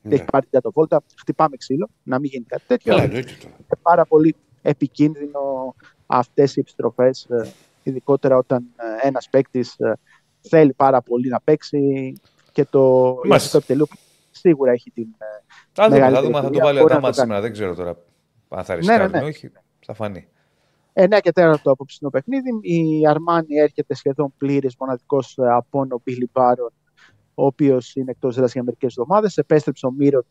Ναι. 0.03 0.15
έχει 0.15 0.25
πάρει 0.25 0.43
την 0.45 0.53
κατοβόλτα. 0.53 1.03
Χτυπάμε 1.19 1.57
ξύλο, 1.57 1.89
να 2.03 2.19
μην 2.19 2.31
γίνει 2.33 2.45
κάτι 2.45 2.63
τέτοιο. 2.67 2.93
Καλά, 2.93 3.03
αλλά 3.03 3.13
εννοείται 3.13 3.39
τώρα. 3.43 3.55
είναι 3.59 3.79
πάρα 3.83 4.05
πολύ 4.07 4.35
επικίνδυνο 4.63 5.75
αυτές 6.07 6.57
οι 6.57 6.61
επιστροφές, 6.61 7.25
ε, 7.31 7.51
ειδικότερα 7.83 8.37
όταν 8.37 8.67
ε, 9.03 9.07
ένας 9.07 9.29
παίκτης 9.31 9.77
θέλει 10.41 10.73
πάρα 10.73 11.03
πολύ 11.03 11.29
να 11.29 11.41
παίξει 11.41 12.13
και 12.53 12.65
το 12.65 12.81
Μάλιστα. 13.05 13.29
Μάλιστα. 13.29 13.57
επιτελείο 13.59 13.87
σίγουρα 14.31 14.73
έχει 14.73 14.91
την... 14.91 15.07
ε, 15.19 15.25
Θα 15.73 15.85
δούμε, 15.89 15.99
θα 16.01 16.05
μεγαλύτερη 16.11 16.27
δούμε 16.27 16.37
αν 16.39 16.43
θα 16.45 16.51
το 16.51 16.57
εμπειρία, 16.57 16.65
βάλει 16.65 16.79
ο 16.79 16.83
μπορεί 16.83 16.93
να 16.93 16.99
Ατάμα 16.99 17.11
το 17.11 17.17
κάνει. 17.17 17.29
σήμερα. 17.29 17.41
Δεν 17.41 17.53
ξέρω 17.53 17.75
τώρα 17.75 17.97
αν 18.49 18.65
θα 18.65 18.73
Ναι, 18.75 18.79
ρισκάρει 18.81 19.11
ναι, 19.11 19.19
ή 19.19 19.21
ναι. 19.21 19.27
όχι. 19.27 19.51
Θα 19.81 19.95
φανεί. 19.95 20.29
9 20.93 21.19
και 21.23 21.31
4 21.35 21.55
το 21.63 21.71
απόψινό 21.71 22.11
παιχνίδι. 22.11 22.49
Η 22.63 23.07
Αρμάνι 23.07 23.57
έρχεται 23.57 23.95
σχεδόν 23.95 24.35
πλήρης, 24.39 24.75
μοναδικός 24.79 25.35
από 25.39 25.81
ο 25.91 25.99
Μπίλι 26.05 26.29
Μπάρον, 26.33 26.73
ο 27.39 27.47
οποίος 27.47 27.95
είναι 27.95 28.11
εκτός 28.11 28.37
έδρα 28.37 28.51
για 28.53 28.63
μερικές 28.63 28.97
εβδομάδες. 28.97 29.37
Επέστρεψε 29.37 29.87
ο 29.87 29.91
Μίροτιτς 29.91 30.25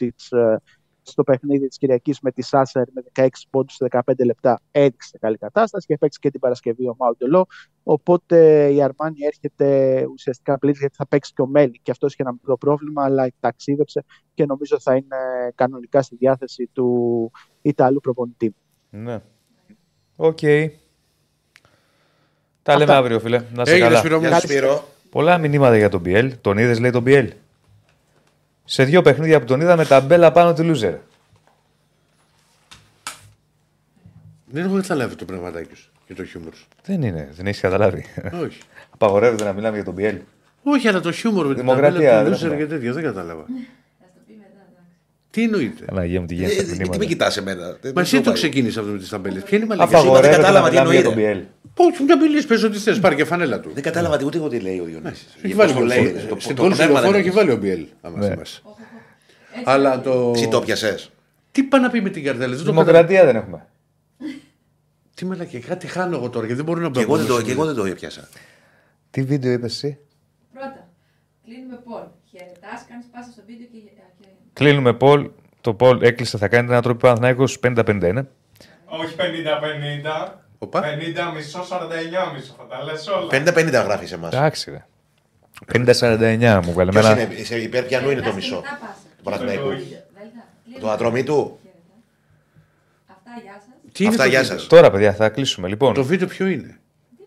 στο 1.08 1.24
παιχνίδι 1.24 1.68
της 1.68 1.78
Κυριακής 1.78 2.20
με 2.20 2.32
τη 2.32 2.42
Σάσαρι 2.42 2.84
με 2.94 3.04
16 3.14 3.28
πόντους 3.50 3.76
σε 3.76 3.88
15 3.90 4.26
λεπτά. 4.26 4.60
Έδειξε 4.72 5.10
σε 5.10 5.18
καλή 5.18 5.38
κατάσταση 5.38 5.86
και 5.86 5.98
παίξει 5.98 6.20
και 6.20 6.32
την 6.32 6.40
Παρασκευή 6.40 6.88
ο 6.88 6.96
Μάοντο 6.98 7.30
Λο. 7.30 7.46
Οπότε 7.84 8.70
η 8.74 8.82
Αρμάνι 8.82 9.18
έρχεται 9.26 10.08
ουσιαστικά 10.12 10.58
πλήρης 10.58 10.80
γιατί 10.80 10.96
θα 10.96 11.08
παίξει 11.08 11.34
και 11.34 11.42
ο 11.42 11.48
Μέλι. 11.48 11.80
Και 11.84 11.92
αυτός 11.92 12.14
είχε 12.14 12.22
ένα 12.22 12.32
μικρό 12.32 12.58
πρόβλημα, 12.58 13.04
αλλά 13.04 13.32
ταξίδεψε 13.40 14.04
και 14.34 14.46
νομίζω 14.46 14.80
θα 14.80 14.96
είναι 14.96 15.18
κανονικά 15.56 16.02
στη 16.02 16.16
διάθεση 16.16 16.70
του 16.74 17.32
Ιταλού 17.62 18.00
προπονητή. 18.00 18.56
Ναι. 18.90 19.22
Οκ. 20.16 20.40
Τα 22.62 22.78
λέμε 22.78 22.94
αύριο, 22.94 23.20
φίλε. 23.20 23.44
Να 23.54 23.66
σε 23.66 23.72
Έγινε 23.74 23.90
καλά. 23.90 24.40
Σπύρο 24.40 24.84
μου. 25.16 25.22
Γεια 25.22 25.34
σου 25.34 25.38
Σπύρο. 25.38 25.38
Πολλά 25.38 25.38
μηνύματα 25.38 25.78
για 25.78 25.90
τον 25.90 26.02
Biel. 26.06 26.32
Τον 26.42 26.58
είδες, 26.58 26.80
λέει 26.80 26.92
τον 26.92 27.04
Biel. 27.08 27.28
Σε 28.66 28.84
δύο 28.84 29.02
παιχνίδια 29.02 29.40
που 29.40 29.46
τον 29.46 29.62
είδα 29.62 29.76
με 29.76 29.86
τα 29.86 30.02
μπέλα 30.02 30.32
πάνω 30.32 30.54
τη 30.54 30.64
Λούζερ. 30.64 30.94
Δεν 34.46 34.66
έχω 34.66 34.76
καταλάβει 34.76 35.16
το 35.16 35.26
πραγματάκι 35.26 35.76
σου 35.76 35.92
και 36.08 36.14
το 36.14 36.26
χιούμορ 36.26 36.54
σου. 36.56 36.66
Δεν 36.86 37.02
είναι, 37.02 37.30
δεν 37.36 37.48
έχεις 37.48 37.60
καταλάβει. 37.62 38.06
Όχι. 38.44 38.60
Απαγορεύεται 38.94 39.44
να 39.44 39.54
μιλάμε 39.54 39.76
για 39.76 39.86
τον 39.86 39.96
Biel. 39.98 40.18
Όχι, 40.64 40.88
αλλά 40.88 41.00
το 41.00 41.12
χιούμορ 41.12 41.48
με 41.48 41.54
την 41.54 41.62
Δημοκρατία, 41.64 41.92
ταμπέλα 42.12 42.18
του 42.18 42.24
δεν 42.24 42.32
Λούσερ 42.32 42.48
έχουμε. 42.52 42.64
και 42.66 42.70
τέτοια 42.74 42.94
δεν 42.94 43.04
κατάλαβα. 43.04 43.42
Θα 43.42 44.06
στο 44.12 44.20
πει 44.28 44.34
μετά, 44.38 44.62
εντάξει. 44.72 44.92
Τι 45.32 45.44
εννοείται; 45.44 45.86
Αναγία 45.90 46.20
μου 46.20 46.26
τι 46.26 46.34
Ε, 46.34 46.38
γίνεται 46.38 46.56
τα 46.56 46.64
Τι 46.64 46.70
με 46.70 46.76
μηνύματα. 46.78 47.06
κοιτάς 47.06 47.38
εμένα; 47.38 47.78
Δεν- 47.82 47.92
Μα 47.96 48.02
εσύ 48.02 48.16
δεν 48.16 48.24
το 48.24 48.30
πάει. 48.30 48.40
ξεκίνησες 48.40 48.78
αυτό 48.78 48.92
με 48.92 48.98
τις 48.98 49.10
ταμπέλες. 49.10 49.44
Ποια 49.44 49.58
είναι 49.58 49.66
η 49.66 49.70
μαλακή. 49.70 49.96
Απαγορεύεται 49.96 50.30
να 50.30 50.42
κατάλαβα 50.42 50.66
τι 50.70 50.72
μιλάμε 50.76 50.94
για 50.94 51.04
τον 51.04 51.12
εννοείται. 51.12 51.48
Biel. 51.76 51.92
Πώ 51.98 52.04
μια 52.04 52.18
μιλή, 52.18 52.44
πες 52.44 52.64
ό,τι 52.64 52.78
θες. 52.78 53.00
Πάρει 53.00 53.16
και 53.16 53.26
φανέλα 53.26 53.60
του. 53.60 53.70
Δεν 53.74 53.84
κατάλαβα 53.84 54.20
ούτε 54.26 54.38
εγώ 54.38 54.48
τι 54.48 54.60
λέει 54.60 54.80
ο 54.80 54.84
Διονύσης. 54.84 55.28
Έχει 55.42 55.48
Πώς 55.48 55.56
βάλει 55.56 55.74
το 55.74 55.80
το 55.80 55.86
λέει, 55.86 56.04
λέει. 56.14 56.26
το- 56.26 56.40
Στην 56.40 56.56
το 56.56 56.62
κόλση 56.62 56.78
πνεύμα 56.78 56.94
λεωφόρο 56.94 57.12
δεν 57.12 57.20
έχει 57.20 57.28
έχει. 57.30 57.38
βάλει 57.38 57.52
ο 57.52 57.58
Μπιέλ. 57.58 57.86
άμα 58.02 58.18
Ναι. 58.18 58.30
θυμάσαι. 58.30 58.62
Έτσι 59.52 59.64
Αλλά 59.66 59.94
είναι. 59.94 60.02
το. 60.04 60.32
Εσύ 60.36 60.48
το 60.48 60.60
πιασες. 60.62 61.10
Τι 61.52 61.64
πάει 61.64 61.82
να 61.82 61.90
πει 61.90 62.02
με 62.02 62.10
την 62.10 62.24
καρτέλα, 62.24 62.48
δεν 62.56 62.58
το 62.58 62.64
Δημοκρατία 62.72 63.26
δεν 63.26 63.36
έχουμε. 63.36 63.66
Τι 65.14 65.26
μαλακή, 65.26 65.60
κάτι 65.60 65.88
χάνω 65.88 66.16
εγώ 66.16 66.30
τώρα 66.30 66.48
και 66.48 66.56
δεν 66.56 66.66
μπορώ 66.66 66.80
να 66.82 66.90
Και 66.90 67.00
εγώ 67.00 67.18
δεν 67.18 67.26
το- 67.26 67.34
μπλοκάρω. 67.34 67.48
και 67.48 67.52
εγώ 67.54 67.66
δεν 67.66 67.76
το 67.76 67.86
έπιασα. 67.86 68.28
Τι 69.12 69.22
βίντεο 69.24 69.52
είπες 69.52 69.74
εσύ; 69.74 69.98
Πρώτα, 70.54 70.88
κλείνουμε 71.46 71.80
Πολ. 71.86 72.02
Χαιρετάς, 72.32 72.86
κάνεις 72.90 73.06
πάσα 73.12 73.32
στο 73.32 73.42
βίντεο 73.48 73.68
και. 73.72 73.78
και- 73.78 74.28
Κλείνουμε 74.54 74.94
Πολ. 74.94 75.30
Το 75.62 75.74
Πολ 75.74 76.02
έκλεισε, 76.02 76.38
θα 76.38 76.48
κάνει 76.48 76.64
την 76.64 76.72
ανατροπή 76.74 77.00
Παναθηναϊκός 77.02 77.60
50-50 77.60 78.08
είναι. 78.08 78.28
Όχι 78.86 79.16
50-50. 79.16 80.45
Οπα. 80.66 80.82
50 80.82 81.32
μισό, 81.36 81.60
49 81.60 82.34
μισό. 82.36 82.56
Θα 82.58 82.66
τα 82.78 82.84
λες 82.84 83.08
όλα. 83.08 83.28
50-50 83.32 83.84
γράφεις 83.86 84.10
σε 84.10 84.16
εμάς. 84.16 84.34
Εντάξει 84.34 84.72
ρε. 84.72 84.86
50-49 85.74 86.60
μου 86.66 86.72
βγάλε 86.72 86.92
Ποιος 86.92 87.06
εμένα. 87.06 87.22
είναι, 87.34 87.44
σε 87.44 87.58
υπέρ 87.58 87.84
πιανού 87.84 88.10
είναι 88.12 88.22
το 88.22 88.32
Χαιρετάς 88.32 88.36
μισό. 88.44 88.56
χαιρετά 88.56 88.78
πάσα. 88.86 88.94
Του 89.18 89.24
Παναθηναϊκού. 89.24 89.68
Όχι. 89.68 89.78
Δέλτα, 89.80 90.02
κλείνουμε. 90.64 90.80
Το 90.82 90.90
ατρωμί 90.90 91.24
του. 91.24 91.60
Χαιρετά. 91.62 91.80
Αυτά, 93.08 93.32
γεια 93.44 93.54
σας. 93.54 93.92
Τι 93.92 94.04
είναι 94.04 94.12
Αυτά, 94.14 94.24
το 94.24 94.30
γεια 94.30 94.42
βίντεο; 94.42 94.58
σας. 94.58 94.68
Τώρα 94.68 94.92
παιδιά 94.92 95.14
θα 95.14 95.30
κλείσουμε 95.30 95.68
λοιπόν. 95.68 95.94
Το 95.94 96.04
βίντεο 96.04 96.28
ποιο 96.28 96.46
είναι; 96.48 96.80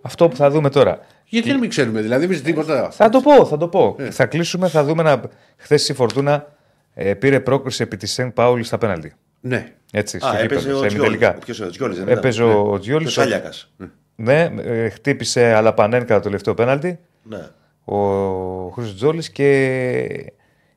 Αυτό 0.02 0.28
που 0.28 0.36
θα 0.36 0.51
δούμε 0.51 0.70
τώρα. 0.70 0.98
Γιατί 1.24 1.48
να 1.51 1.59
μην 1.59 1.69
ξέρουμε, 1.69 2.01
δηλαδή 2.01 2.24
εμείς 2.24 2.43
τίποτα. 2.43 2.90
Θα 2.90 3.09
το 3.09 3.20
πω, 3.20 3.47
θα 3.47 3.56
το 3.56 3.69
πω. 3.69 3.97
Ε. 3.98 4.10
Θα 4.10 4.27
κλείσουμε, 4.27 4.69
θα 4.69 4.85
δούμε 4.85 5.02
να. 5.02 5.20
Χθες 5.56 5.89
η 5.89 5.93
Φορτούνα 5.94 6.47
ε, 6.94 7.15
πήρε 7.15 7.40
πρόκριση 7.40 7.82
επί 7.82 7.97
της 7.97 8.12
Σεν 8.12 8.32
Πάουλης 8.32 8.66
στα 8.66 8.78
πέναλτι. 8.78 9.15
Ναι. 9.40 9.73
Έτσι, 9.93 10.16
Α, 10.16 10.20
στο 10.20 10.28
έπαιζε 10.36 10.44
γήπεδο, 10.60 10.74
ο 10.77 10.78
στα 10.78 10.86
Τζιόλης. 10.86 10.93
ημιτελικά. 11.09 11.32
Ποιος 11.44 11.60
ο 11.60 11.70
Τζιόλης 11.70 11.97
δεν 11.97 12.06
ήταν. 12.06 12.19
Έπαιζε 12.19 12.43
ο 12.43 12.78
Τζιόλης. 12.78 13.12
Ποιος 13.12 13.24
Άλιακας. 13.24 13.73
Ναι, 14.16 14.51
ε, 14.62 14.89
χτύπησε 14.89 15.52
Αλαπανέν 15.52 16.01
κατά 16.01 16.15
το 16.15 16.20
τελευταίο 16.24 16.55
πέναλτι. 16.55 16.98
Ναι. 17.23 17.48
Ο 17.85 18.69
Χρήστος 18.69 18.97
Τζόλη 18.97 19.31
και 19.31 20.32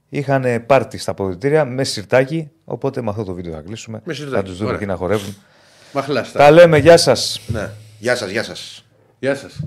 είχαν 0.09 0.63
πάρτι 0.65 0.97
στα 0.97 1.11
αποδητήρια 1.11 1.65
με 1.65 1.83
σιρτάκι. 1.83 2.49
Οπότε 2.65 3.01
με 3.01 3.09
αυτό 3.09 3.23
το 3.23 3.33
βίντεο 3.33 3.53
θα 3.53 3.61
κλείσουμε. 3.61 4.01
Με 4.03 4.13
σιρτάκι, 4.13 4.35
Θα 4.35 4.43
τους 4.43 4.53
δούμε 4.55 4.65
ωραία. 4.65 4.79
εκεί 4.79 4.85
να 4.89 4.95
χορεύουν. 4.95 5.35
Μαχλάστα. 5.93 6.39
Τα 6.39 6.51
λέμε, 6.51 6.77
γεια 6.77 6.97
σας. 6.97 7.41
Ναι. 7.47 7.69
Γεια 7.99 8.15
σας, 8.15 8.29
γεια 8.29 8.43
σας. 8.43 8.85
Γεια 9.19 9.35
σας. 9.35 9.59